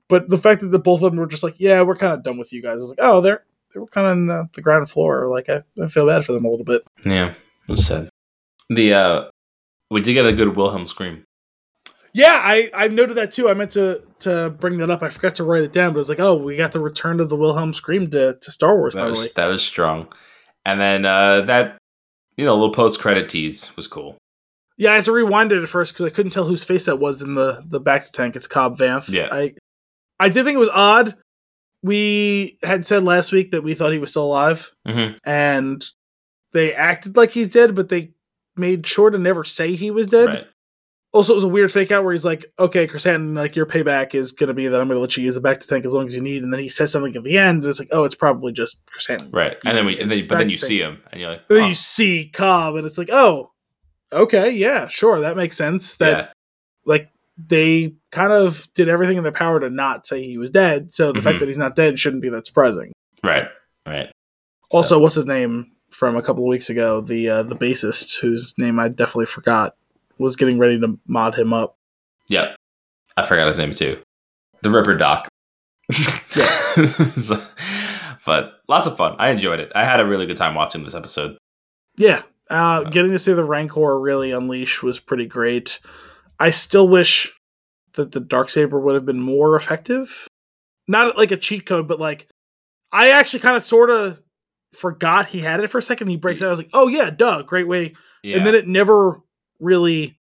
but 0.07 0.29
the 0.29 0.37
fact 0.37 0.61
that 0.61 0.67
the 0.67 0.77
both 0.77 1.01
of 1.01 1.11
them 1.11 1.19
were 1.19 1.25
just 1.25 1.41
like, 1.41 1.55
yeah, 1.57 1.81
we're 1.81 1.95
kind 1.95 2.13
of 2.13 2.21
done 2.21 2.37
with 2.37 2.53
you 2.53 2.61
guys. 2.61 2.77
I 2.77 2.81
was 2.81 2.89
like, 2.89 2.99
oh, 3.01 3.19
they're 3.19 3.43
they 3.73 3.79
were 3.79 3.87
kind 3.87 4.05
of 4.05 4.13
in 4.13 4.27
the, 4.27 4.47
the, 4.53 4.61
ground 4.61 4.87
floor. 4.89 5.27
Like 5.27 5.49
I, 5.49 5.63
I 5.81 5.87
feel 5.87 6.05
bad 6.05 6.23
for 6.23 6.33
them 6.33 6.45
a 6.45 6.49
little 6.49 6.65
bit. 6.65 6.83
Yeah, 7.03 7.33
it 7.67 7.71
was 7.71 7.87
sad. 7.87 8.09
The 8.69 8.93
uh, 8.93 9.29
we 9.89 10.01
did 10.01 10.13
get 10.13 10.27
a 10.27 10.33
good 10.33 10.55
Wilhelm 10.55 10.85
scream. 10.85 11.23
Yeah, 12.13 12.39
I 12.41 12.69
I 12.75 12.87
noted 12.89 13.15
that 13.15 13.31
too. 13.31 13.49
I 13.49 13.55
meant 13.55 13.71
to 13.71 14.03
to 14.19 14.51
bring 14.51 14.77
that 14.77 14.91
up. 14.91 15.01
I 15.01 15.09
forgot 15.09 15.35
to 15.35 15.43
write 15.43 15.63
it 15.63 15.73
down, 15.73 15.93
but 15.93 15.99
it's 15.99 16.09
like, 16.09 16.19
oh, 16.19 16.35
we 16.35 16.55
got 16.55 16.71
the 16.71 16.79
return 16.79 17.19
of 17.19 17.29
the 17.29 17.35
Wilhelm 17.35 17.73
scream 17.73 18.09
to, 18.11 18.37
to 18.39 18.51
Star 18.51 18.75
Wars. 18.77 18.93
That 18.93 19.09
was 19.09 19.33
that 19.33 19.47
was 19.47 19.63
strong. 19.63 20.07
And 20.63 20.79
then 20.79 21.05
uh, 21.05 21.41
that 21.41 21.77
you 22.37 22.45
know 22.45 22.53
little 22.53 22.71
post 22.71 22.99
credit 22.99 23.29
tease 23.29 23.75
was 23.75 23.87
cool. 23.87 24.17
Yeah, 24.77 24.91
I 24.91 24.95
had 24.95 25.05
to 25.05 25.11
rewind 25.11 25.51
it 25.51 25.61
at 25.63 25.69
first 25.69 25.93
because 25.93 26.05
I 26.05 26.09
couldn't 26.09 26.31
tell 26.31 26.45
whose 26.45 26.63
face 26.63 26.85
that 26.85 26.99
was 26.99 27.21
in 27.21 27.33
the 27.33 27.63
the 27.65 27.81
bacta 27.81 28.11
tank. 28.11 28.35
It's 28.35 28.47
Cobb 28.47 28.77
Vanth. 28.77 29.09
Yeah, 29.09 29.29
I 29.31 29.55
I 30.19 30.29
did 30.29 30.45
think 30.45 30.55
it 30.55 30.59
was 30.59 30.69
odd. 30.69 31.15
We 31.81 32.59
had 32.63 32.85
said 32.85 33.03
last 33.03 33.31
week 33.31 33.51
that 33.51 33.63
we 33.63 33.73
thought 33.73 33.91
he 33.91 33.99
was 33.99 34.11
still 34.11 34.25
alive, 34.25 34.71
mm-hmm. 34.87 35.17
and 35.25 35.83
they 36.53 36.73
acted 36.73 37.17
like 37.17 37.31
he's 37.31 37.49
dead, 37.49 37.75
but 37.75 37.89
they 37.89 38.13
made 38.55 38.85
sure 38.85 39.09
to 39.09 39.17
never 39.17 39.43
say 39.43 39.73
he 39.73 39.91
was 39.91 40.07
dead. 40.07 40.27
Right. 40.27 40.47
Also, 41.13 41.33
it 41.33 41.35
was 41.35 41.43
a 41.43 41.49
weird 41.49 41.71
fake 41.71 41.91
out 41.91 42.03
where 42.03 42.13
he's 42.13 42.25
like, 42.25 42.45
"Okay, 42.57 42.87
Chris 42.87 43.05
Krrsantan, 43.05 43.37
like 43.37 43.55
your 43.55 43.67
payback 43.67 44.15
is 44.15 44.31
gonna 44.31 44.53
be 44.53 44.67
that 44.67 44.81
I'm 44.81 44.87
gonna 44.87 44.99
let 44.99 45.15
you 45.15 45.23
use 45.23 45.37
it 45.37 45.43
to 45.43 45.67
tank 45.67 45.85
as 45.85 45.93
long 45.93 46.07
as 46.07 46.15
you 46.15 46.21
need," 46.21 46.41
and 46.41 46.51
then 46.51 46.59
he 46.59 46.69
says 46.69 46.91
something 46.91 47.15
at 47.15 47.23
the 47.23 47.37
end, 47.37 47.63
and 47.63 47.69
it's 47.69 47.79
like, 47.79 47.89
"Oh, 47.91 48.03
it's 48.03 48.15
probably 48.15 48.51
just 48.51 48.79
Chris 48.87 49.07
Krrsantan." 49.07 49.29
Right, 49.31 49.57
and 49.63 49.77
then 49.77 49.85
we, 49.85 49.99
and 49.99 50.09
then, 50.09 50.27
but 50.27 50.39
then 50.39 50.49
you 50.49 50.57
see 50.57 50.79
him, 50.79 51.01
and 51.11 51.21
you're 51.21 51.29
like, 51.29 51.41
oh. 51.49 51.55
then 51.55 51.69
you 51.69 51.75
see 51.75 52.29
Cobb, 52.33 52.75
and 52.75 52.85
it's 52.85 52.97
like, 52.97 53.09
"Oh, 53.11 53.51
okay, 54.11 54.49
yeah, 54.49 54.87
sure, 54.87 55.19
that 55.19 55.37
makes 55.37 55.55
sense." 55.55 55.95
That 55.97 56.17
yeah. 56.17 56.27
like 56.85 57.09
they 57.37 57.95
kind 58.11 58.31
of 58.31 58.67
did 58.73 58.89
everything 58.89 59.17
in 59.17 59.23
their 59.23 59.31
power 59.31 59.59
to 59.59 59.69
not 59.69 60.05
say 60.05 60.23
he 60.23 60.37
was 60.37 60.49
dead. 60.49 60.93
So 60.93 61.11
the 61.11 61.19
mm-hmm. 61.19 61.27
fact 61.27 61.39
that 61.39 61.47
he's 61.47 61.57
not 61.57 61.75
dead 61.75 61.99
shouldn't 61.99 62.21
be 62.21 62.29
that 62.29 62.45
surprising. 62.45 62.91
Right. 63.23 63.47
Right. 63.85 64.11
Also, 64.71 64.95
so. 64.95 64.99
what's 64.99 65.15
his 65.15 65.25
name 65.25 65.71
from 65.89 66.15
a 66.15 66.21
couple 66.21 66.43
of 66.43 66.49
weeks 66.49 66.69
ago? 66.69 67.01
The 67.01 67.29
uh, 67.29 67.43
the 67.43 67.55
bassist, 67.55 68.19
whose 68.19 68.53
name 68.57 68.79
I 68.79 68.89
definitely 68.89 69.25
forgot, 69.27 69.75
was 70.23 70.35
getting 70.37 70.57
ready 70.57 70.79
to 70.79 70.97
mod 71.05 71.35
him 71.35 71.53
up. 71.53 71.77
Yep. 72.29 72.55
I 73.17 73.25
forgot 73.25 73.47
his 73.47 73.57
name 73.57 73.73
too. 73.73 74.01
The 74.61 74.69
Ripper 74.69 74.97
Doc. 74.97 75.27
so, 75.91 77.45
but 78.25 78.53
lots 78.67 78.87
of 78.87 78.97
fun. 78.97 79.15
I 79.19 79.29
enjoyed 79.29 79.59
it. 79.59 79.71
I 79.75 79.83
had 79.83 79.99
a 79.99 80.05
really 80.05 80.25
good 80.25 80.37
time 80.37 80.55
watching 80.55 80.83
this 80.83 80.95
episode. 80.95 81.37
Yeah. 81.97 82.21
Uh, 82.49 82.83
getting 82.83 83.11
to 83.11 83.19
see 83.19 83.33
the 83.33 83.43
Rancor 83.43 83.99
really 83.99 84.31
unleash 84.31 84.81
was 84.81 84.99
pretty 84.99 85.25
great. 85.25 85.79
I 86.39 86.49
still 86.49 86.87
wish 86.87 87.31
that 87.93 88.11
the 88.11 88.19
dark 88.19 88.49
saber 88.49 88.79
would 88.79 88.95
have 88.95 89.05
been 89.05 89.21
more 89.21 89.55
effective. 89.55 90.27
Not 90.87 91.17
like 91.17 91.31
a 91.31 91.37
cheat 91.37 91.65
code, 91.65 91.87
but 91.87 91.99
like 91.99 92.27
I 92.91 93.11
actually 93.11 93.41
kind 93.41 93.55
of 93.55 93.63
sort 93.63 93.89
of 93.89 94.21
forgot 94.73 95.27
he 95.27 95.39
had 95.39 95.59
it 95.59 95.69
for 95.69 95.77
a 95.77 95.81
second. 95.81 96.07
He 96.07 96.17
breaks 96.17 96.41
it. 96.41 96.45
I 96.45 96.49
was 96.49 96.59
like, 96.59 96.69
oh 96.73 96.87
yeah, 96.87 97.09
duh, 97.09 97.43
great 97.43 97.67
way. 97.67 97.93
Yeah. 98.23 98.37
And 98.37 98.45
then 98.45 98.55
it 98.55 98.67
never 98.67 99.21
really 99.63 100.17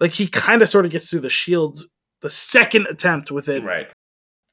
like 0.00 0.12
he 0.12 0.28
kind 0.28 0.62
of 0.62 0.68
sort 0.68 0.84
of 0.84 0.90
gets 0.92 1.10
through 1.10 1.20
the 1.20 1.30
shield 1.30 1.80
the 2.22 2.30
second 2.30 2.86
attempt 2.86 3.30
with 3.30 3.48
it, 3.48 3.62
right? 3.62 3.88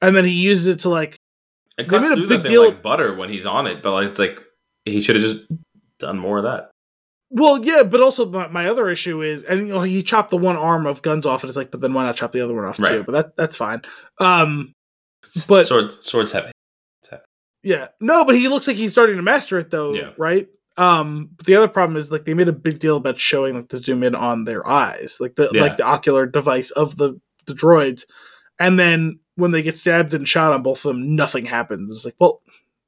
And 0.02 0.14
then 0.16 0.24
he 0.24 0.32
uses 0.32 0.66
it 0.66 0.80
to 0.80 0.88
like 0.90 1.16
it 1.78 1.88
through 1.88 2.26
the 2.26 2.38
thing 2.40 2.50
deal. 2.52 2.66
like 2.66 2.82
butter 2.82 3.14
when 3.14 3.28
he's 3.30 3.46
on 3.46 3.66
it, 3.66 3.82
but 3.82 3.92
like, 3.92 4.08
it's 4.08 4.18
like 4.18 4.40
he 4.84 5.00
should 5.00 5.16
have 5.16 5.24
just 5.24 5.40
done 5.98 6.18
more 6.18 6.38
of 6.38 6.44
that. 6.44 6.70
Well, 7.30 7.64
yeah, 7.64 7.82
but 7.82 8.00
also 8.00 8.26
my, 8.30 8.46
my 8.48 8.66
other 8.68 8.88
issue 8.88 9.20
is, 9.22 9.42
and 9.42 9.66
you 9.66 9.74
know, 9.74 9.80
he 9.80 10.02
chopped 10.02 10.30
the 10.30 10.36
one 10.36 10.56
arm 10.56 10.86
of 10.86 11.02
guns 11.02 11.26
off, 11.26 11.42
and 11.42 11.48
it's 11.48 11.56
like, 11.56 11.70
but 11.72 11.80
then 11.80 11.92
why 11.92 12.04
not 12.04 12.14
chop 12.16 12.30
the 12.32 12.40
other 12.42 12.54
one 12.54 12.64
off 12.64 12.76
too? 12.76 13.02
But 13.02 13.12
that 13.12 13.36
that's 13.36 13.56
fine. 13.56 13.82
Um, 14.20 14.72
But- 15.48 15.66
sword 15.66 15.90
swords 15.90 16.32
heavy. 16.32 16.52
yeah, 17.62 17.88
no, 18.00 18.24
but 18.24 18.34
he 18.36 18.48
looks 18.48 18.68
like 18.68 18.76
he's 18.76 18.92
starting 18.92 19.16
to 19.16 19.22
master 19.22 19.58
it 19.58 19.70
though, 19.70 19.94
Yeah. 19.94 20.10
right? 20.18 20.46
Um, 20.76 21.30
but 21.36 21.46
the 21.46 21.54
other 21.54 21.68
problem 21.68 21.96
is 21.96 22.10
like 22.10 22.24
they 22.24 22.34
made 22.34 22.48
a 22.48 22.52
big 22.52 22.78
deal 22.80 22.96
about 22.96 23.18
showing 23.18 23.54
like 23.54 23.68
the 23.68 23.78
zoom 23.78 24.02
in 24.02 24.14
on 24.14 24.44
their 24.44 24.66
eyes, 24.68 25.18
like 25.20 25.36
the 25.36 25.48
Yeah. 25.52 25.62
like 25.62 25.76
the 25.76 25.84
ocular 25.84 26.26
device 26.26 26.70
of 26.72 26.96
the 26.96 27.20
the 27.46 27.54
droids, 27.54 28.04
and 28.58 28.78
then 28.78 29.20
when 29.36 29.50
they 29.52 29.62
get 29.62 29.76
stabbed 29.78 30.14
and 30.14 30.26
shot 30.28 30.52
on 30.52 30.62
both 30.62 30.78
of 30.84 30.94
them, 30.94 31.14
nothing 31.14 31.46
happens. 31.46 31.92
It's 31.92 32.04
like, 32.04 32.14
well, 32.18 32.40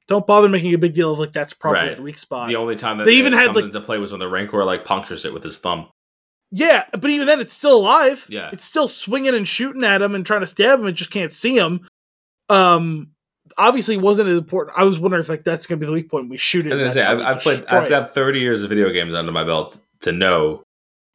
don't 0.07 0.25
bother 0.27 0.49
making 0.49 0.73
a 0.73 0.77
big 0.77 0.93
deal 0.93 1.11
of 1.13 1.19
like 1.19 1.31
that's 1.33 1.53
probably 1.53 1.81
Right. 1.81 1.95
the 1.95 2.01
weak 2.01 2.17
spot. 2.17 2.47
The 2.49 2.55
only 2.55 2.75
time 2.75 2.97
that 2.97 3.05
They 3.05 3.13
even 3.15 3.33
had, 3.33 3.55
like- 3.55 3.65
into 3.65 3.79
play 3.81 3.97
was 3.99 4.11
when 4.11 4.19
the 4.19 4.27
Rancor 4.27 4.63
like 4.65 4.83
punctures 4.85 5.23
it 5.25 5.33
with 5.33 5.43
his 5.43 5.57
thumb. 5.57 5.87
Yeah, 6.51 6.85
but 6.93 7.09
even 7.09 7.27
then, 7.27 7.39
it's 7.41 7.53
still 7.53 7.75
alive. 7.77 8.25
Yeah. 8.29 8.49
it's 8.53 8.63
still 8.65 8.87
swinging 8.87 9.35
and 9.35 9.45
shooting 9.47 9.83
at 9.83 10.01
him 10.01 10.15
and 10.15 10.25
trying 10.25 10.39
to 10.41 10.47
stab 10.47 10.79
him. 10.79 10.85
and 10.87 10.95
just 10.95 11.11
can't 11.11 11.33
see 11.33 11.55
him. 11.57 11.85
Um, 12.49 13.11
obviously, 13.57 13.97
wasn't 13.97 14.29
as 14.29 14.37
important. 14.37 14.77
I 14.77 14.83
was 14.83 14.99
wondering 14.99 15.21
if 15.21 15.29
like 15.29 15.43
that's 15.43 15.67
gonna 15.67 15.79
be 15.79 15.85
the 15.85 15.91
weak 15.91 16.09
point. 16.09 16.29
We 16.29 16.37
shoot 16.37 16.65
it. 16.65 16.71
And 16.71 16.79
gonna 16.79 16.91
say 16.91 16.99
that's 17.01 17.21
I've, 17.21 17.37
I've 17.37 17.41
played. 17.41 17.65
I've 17.67 17.85
it. 17.85 17.89
got 17.89 18.13
thirty 18.13 18.39
years 18.39 18.63
of 18.63 18.69
video 18.69 18.89
games 18.91 19.13
under 19.13 19.31
my 19.31 19.43
belt 19.43 19.79
to 20.01 20.11
know 20.11 20.63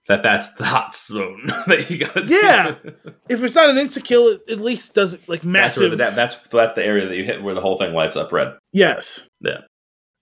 that 0.09 0.23
that's 0.23 0.55
the 0.55 0.65
hot 0.65 0.95
zone 0.95 1.43
that 1.67 1.89
you 1.89 1.99
got. 1.99 2.29
Yeah. 2.29 2.75
If 3.29 3.43
it's 3.43 3.55
not 3.55 3.71
an 3.71 3.77
insta 3.77 4.03
kill, 4.05 4.29
it 4.29 4.43
at 4.51 4.61
least 4.61 4.95
does 4.95 5.15
it 5.15 5.27
like 5.29 5.41
that's 5.43 5.47
massive. 5.47 5.93
the, 5.93 5.97
that, 5.99 6.15
that's 6.17 6.35
that's 6.49 6.75
the 6.75 6.85
area 6.85 7.07
that 7.07 7.17
you 7.17 7.25
hit 7.25 7.43
where 7.43 7.55
the 7.55 7.61
whole 7.63 7.79
thing 7.79 7.95
lights 7.95 8.17
up 8.17 8.33
red. 8.33 8.57
yes. 8.73 9.29
Yeah. 9.41 9.59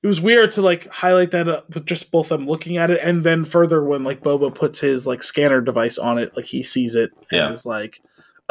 It 0.02 0.06
was 0.06 0.20
weird 0.20 0.52
to 0.52 0.62
like 0.62 0.86
highlight 0.88 1.32
that 1.32 1.48
up 1.48 1.74
with 1.74 1.84
just 1.86 2.10
both 2.10 2.28
them 2.30 2.46
looking 2.46 2.76
at 2.78 2.90
it, 2.90 3.00
and 3.02 3.22
then 3.24 3.44
further 3.44 3.82
when 3.84 4.02
like 4.04 4.22
Boba 4.22 4.54
puts 4.54 4.80
his 4.80 5.06
like 5.06 5.22
scanner 5.22 5.60
device 5.60 5.98
on 5.98 6.16
it, 6.18 6.34
like 6.36 6.46
he 6.46 6.62
sees 6.62 6.94
it 6.94 7.10
and 7.30 7.38
Yeah. 7.38 7.50
is 7.50 7.66
like, 7.66 8.00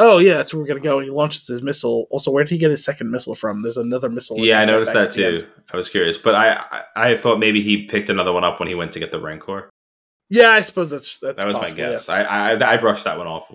"Oh 0.00 0.18
yeah, 0.18 0.34
that's 0.38 0.52
where 0.52 0.60
we're 0.60 0.66
gonna 0.66 0.80
go." 0.80 0.98
And 0.98 1.04
he 1.06 1.10
launches 1.12 1.46
his 1.46 1.62
missile. 1.62 2.06
Also, 2.10 2.30
where 2.32 2.42
did 2.42 2.50
he 2.50 2.58
get 2.58 2.70
his 2.72 2.82
second 2.84 3.10
missile 3.10 3.34
from? 3.34 3.62
There's 3.62 3.76
another 3.76 4.08
missile. 4.08 4.38
Yeah, 4.38 4.60
I 4.60 4.64
noticed 4.64 4.92
that 4.94 5.08
at 5.08 5.12
the 5.12 5.24
end. 5.26 5.40
too. 5.40 5.46
I 5.72 5.76
was 5.76 5.88
curious, 5.88 6.18
but 6.18 6.34
I, 6.34 6.64
I 6.72 7.10
I 7.10 7.16
thought 7.16 7.38
maybe 7.38 7.60
he 7.62 7.84
picked 7.86 8.08
another 8.08 8.32
one 8.32 8.42
up 8.42 8.58
when 8.58 8.68
he 8.68 8.74
went 8.74 8.92
to 8.94 8.98
get 8.98 9.12
the 9.12 9.20
Rancor. 9.20 9.70
Yeah, 10.28 10.50
I 10.50 10.60
suppose 10.62 10.90
that's 10.90 11.18
that's 11.18 11.38
That 11.38 11.46
was 11.46 11.54
my 11.54 11.60
possible, 11.60 11.76
guess. 11.76 12.08
I, 12.08 12.22
I 12.22 12.72
I 12.72 12.76
brushed 12.76 13.04
that 13.04 13.18
one 13.18 13.26
off. 13.26 13.52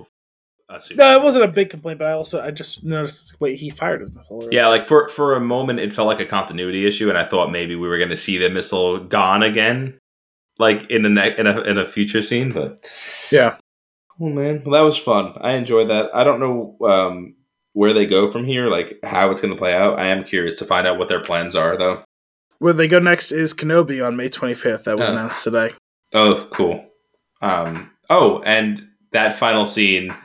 assuming 0.70 1.02
uh, 1.02 1.06
No, 1.06 1.12
it 1.14 1.18
was 1.18 1.26
wasn't 1.36 1.46
a 1.46 1.48
big 1.48 1.70
complaint, 1.70 2.00
but 2.00 2.08
I 2.08 2.12
also 2.12 2.42
I 2.42 2.52
just 2.52 2.84
noticed. 2.84 3.40
Wait, 3.40 3.58
he 3.58 3.70
fired 3.70 4.02
his 4.02 4.14
missile. 4.14 4.38
already. 4.38 4.56
Yeah, 4.56 4.68
like 4.68 4.88
for 4.88 5.08
for 5.08 5.36
a 5.36 5.40
moment, 5.40 5.80
it 5.80 5.94
felt 5.94 6.08
like 6.08 6.20
a 6.20 6.26
continuity 6.26 6.86
issue, 6.86 7.10
and 7.10 7.18
I 7.18 7.24
thought 7.24 7.52
maybe 7.52 7.76
we 7.76 7.88
were 7.88 7.98
going 7.98 8.10
to 8.10 8.18
see 8.18 8.38
the 8.38 8.50
missile 8.50 9.00
gone 9.00 9.42
again, 9.42 9.98
like 10.60 10.90
in 10.92 11.02
the 11.04 11.10
ne- 11.10 11.38
in 11.38 11.48
a 11.48 11.62
in 11.62 11.78
a 11.78 11.88
future 11.88 12.22
scene. 12.22 12.52
But 12.52 12.84
yeah. 13.32 13.58
Oh 14.20 14.30
man, 14.30 14.62
well, 14.66 14.74
that 14.74 14.86
was 14.86 14.98
fun. 14.98 15.34
I 15.42 15.54
enjoyed 15.54 15.90
that. 15.90 16.10
I 16.14 16.24
don't 16.24 16.40
know 16.40 16.78
um, 16.88 17.36
where 17.74 17.94
they 17.94 18.06
go 18.06 18.30
from 18.30 18.46
here, 18.46 18.68
like 18.68 19.00
how 19.04 19.32
it's 19.32 19.42
going 19.42 19.54
to 19.54 19.58
play 19.60 19.74
out. 19.74 20.00
I 20.00 20.08
am 20.08 20.24
curious 20.24 20.58
to 20.60 20.66
find 20.66 20.88
out 20.88 20.98
what 20.98 21.08
their 21.10 21.22
plans 21.24 21.56
are, 21.56 21.78
though. 21.78 22.02
Where 22.60 22.74
they 22.74 22.88
go 22.88 23.00
next 23.00 23.32
is 23.32 23.54
Kenobi 23.54 24.06
on 24.06 24.16
May 24.16 24.30
25th. 24.30 24.86
That 24.86 24.98
was 24.98 25.10
Uh. 25.10 25.14
announced 25.14 25.44
today. 25.44 25.70
Oh, 26.14 26.48
cool. 26.52 26.86
Um. 27.42 27.92
Oh, 28.10 28.42
and 28.46 28.88
that 29.12 29.36
final 29.36 29.66
scene. 29.66 30.16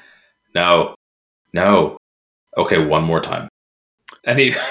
No, 0.54 0.94
no. 1.52 1.96
Okay, 2.56 2.78
one 2.84 3.04
more 3.04 3.20
time. 3.20 3.48
And 4.24 4.38
he. 4.38 4.54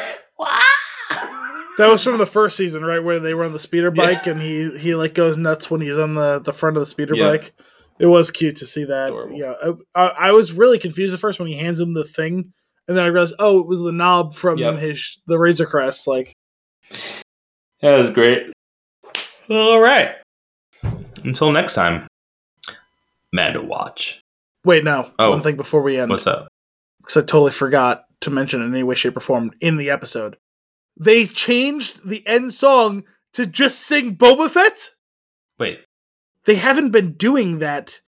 That 1.78 1.88
was 1.88 2.04
from 2.04 2.18
the 2.18 2.26
first 2.26 2.58
season, 2.58 2.84
right, 2.84 3.02
where 3.02 3.22
they 3.22 3.34
were 3.34 3.46
on 3.46 3.54
the 3.54 3.60
speeder 3.60 3.90
Yeah. 3.96 4.04
bike, 4.06 4.28
and 4.28 4.42
he 4.42 4.78
he 4.78 4.96
like 4.96 5.14
goes 5.14 5.38
nuts 5.38 5.72
when 5.72 5.80
he's 5.80 5.98
on 5.98 6.14
the 6.14 6.40
the 6.40 6.52
front 6.52 6.76
of 6.76 6.82
the 6.82 6.86
speeder 6.86 7.16
Yeah. 7.16 7.30
bike. 7.30 7.54
It 8.00 8.06
was 8.08 8.32
cute 8.32 8.56
to 8.58 8.66
see 8.66 8.86
that. 8.86 9.08
Adorable. 9.08 9.38
Yeah, 9.38 9.54
I, 9.62 9.74
I, 10.02 10.08
I 10.28 10.32
was 10.32 10.54
really 10.54 10.80
confused 10.80 11.14
at 11.14 11.20
first 11.20 11.40
when 11.40 11.48
he 11.50 11.56
hands 11.56 11.80
him 11.80 11.94
the 11.94 12.06
thing, 12.06 12.54
and 12.88 12.98
then 12.98 13.04
I 13.04 13.10
realized, 13.10 13.36
oh, 13.40 13.60
it 13.60 13.68
was 13.68 13.80
the 13.80 13.92
knob 13.92 14.34
from 14.36 14.58
Yep. 14.58 14.78
his 14.80 15.22
the 15.28 15.38
Razor 15.38 15.66
Crest. 15.66 16.08
Like, 16.08 16.34
That 17.82 17.98
was 17.98 18.10
great. 18.10 18.52
All 19.50 19.80
right. 19.80 20.12
Until 21.24 21.52
next 21.52 21.74
time. 21.74 22.08
Mando 23.34 23.64
Watch. 23.64 24.22
wait, 24.66 24.84
no, 24.84 25.12
Oh. 25.20 25.30
one 25.32 25.42
thing 25.42 25.56
before 25.56 25.82
we 25.82 25.98
end. 25.98 26.10
What's 26.12 26.28
up? 26.28 26.48
because 27.00 27.18
I 27.18 27.22
totally 27.22 27.52
forgot 27.52 28.04
to 28.22 28.30
mention 28.30 28.62
in 28.62 28.72
any 28.74 28.84
way, 28.84 28.94
shape, 28.96 29.16
or 29.18 29.20
form 29.22 29.52
in 29.62 29.78
the 29.78 29.90
episode. 29.90 30.38
They 31.00 31.26
changed 31.26 32.08
the 32.08 32.26
end 32.28 32.54
song 32.54 33.04
to 33.34 33.46
just 33.46 33.80
sing 33.82 34.16
Boba 34.16 34.50
Fett. 34.50 34.90
Wait. 35.58 35.80
They 36.50 36.56
haven't 36.56 36.90
been 36.90 37.14
doing 37.14 37.60
that. 37.60 38.02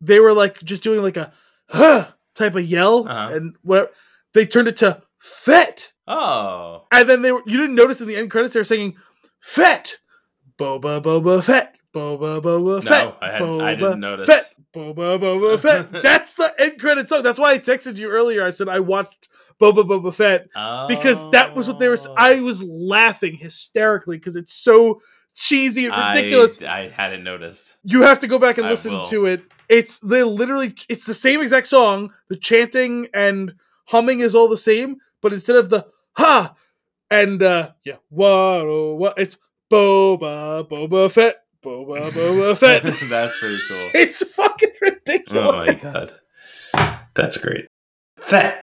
They 0.00 0.18
were 0.18 0.32
like 0.32 0.62
just 0.64 0.82
doing 0.82 1.02
like 1.02 1.18
a 1.18 1.34
huh 1.68 2.06
type 2.34 2.54
of 2.54 2.64
yell 2.64 3.06
Uh-huh. 3.06 3.34
and 3.34 3.56
what 3.62 3.92
they 4.32 4.46
turned 4.46 4.68
it 4.68 4.78
to 4.78 5.02
Fett. 5.18 5.92
Oh. 6.06 6.86
And 6.90 7.06
then 7.06 7.20
they 7.20 7.30
were 7.30 7.42
you 7.44 7.58
didn't 7.58 7.74
notice 7.76 8.00
in 8.00 8.06
the 8.08 8.16
end 8.16 8.30
credits 8.30 8.54
they 8.54 8.60
were 8.60 8.64
singing 8.64 8.94
Fett. 9.38 9.98
Boba 10.58 11.02
Boba 11.02 11.44
Fett. 11.44 11.74
Boba 11.94 12.40
Boba 12.40 12.76
No, 12.76 12.80
Fett. 12.80 13.16
I 13.20 13.30
hadn't- 13.32 13.46
Boba 13.48 13.62
I 13.64 13.74
didn't 13.74 14.00
notice. 14.00 14.26
Fett. 14.28 14.44
Boba 14.74 15.18
Boba 15.20 15.60
Fett. 15.64 15.92
That's 16.02 16.34
the 16.36 16.54
end 16.58 16.80
credit 16.80 17.10
song. 17.10 17.22
That's 17.22 17.38
why 17.38 17.52
I 17.52 17.58
texted 17.58 17.98
you 17.98 18.08
earlier. 18.08 18.42
I 18.46 18.50
said 18.50 18.70
I 18.70 18.80
watched 18.80 19.28
Boba 19.60 19.84
Boba 19.86 20.14
Fett 20.14 20.46
because 20.88 21.20
that 21.32 21.54
was 21.54 21.68
what 21.68 21.78
they 21.78 21.88
were. 21.88 21.98
Oh. 22.08 22.14
I 22.16 22.40
was 22.40 22.62
laughing 22.62 23.36
hysterically 23.36 24.16
because 24.16 24.36
it's 24.36 24.54
so 24.54 25.02
cheesy 25.34 25.86
and 25.86 26.16
ridiculous. 26.16 26.62
I, 26.62 26.82
I 26.82 26.88
hadn't 26.88 27.24
noticed. 27.24 27.76
you 27.84 28.02
have 28.02 28.18
to 28.20 28.26
go 28.26 28.38
back 28.38 28.58
and 28.58 28.68
listen 28.68 29.04
to 29.06 29.26
it. 29.26 29.42
It's 29.68 29.98
they 29.98 30.22
literally. 30.22 30.74
It's 30.88 31.06
the 31.06 31.14
same 31.14 31.40
exact 31.42 31.66
song. 31.66 32.12
The 32.28 32.36
chanting 32.36 33.08
and 33.14 33.54
humming 33.86 34.20
is 34.20 34.34
all 34.34 34.48
the 34.48 34.56
same, 34.56 34.96
but 35.20 35.32
instead 35.32 35.56
of 35.56 35.70
the 35.70 35.86
ha 36.16 36.54
and 37.10 37.42
uh 37.42 37.70
yeah 37.84 37.96
what 38.08 38.26
oh, 38.26 38.94
what 38.94 39.18
it's 39.18 39.36
Boba 39.70 40.68
Boba 40.68 41.10
Fett 41.10 41.44
Boba 41.62 42.10
Boba 42.10 42.56
Fett. 42.58 42.82
That's 42.82 43.38
pretty 43.38 43.58
cool. 43.68 43.90
it's 43.94 44.22
fucking 44.22 44.70
ridiculous. 44.80 45.50
Oh 45.52 45.56
my 46.76 46.92
god. 46.92 47.06
That's 47.14 47.36
great. 47.38 47.66
Fett. 48.18 48.63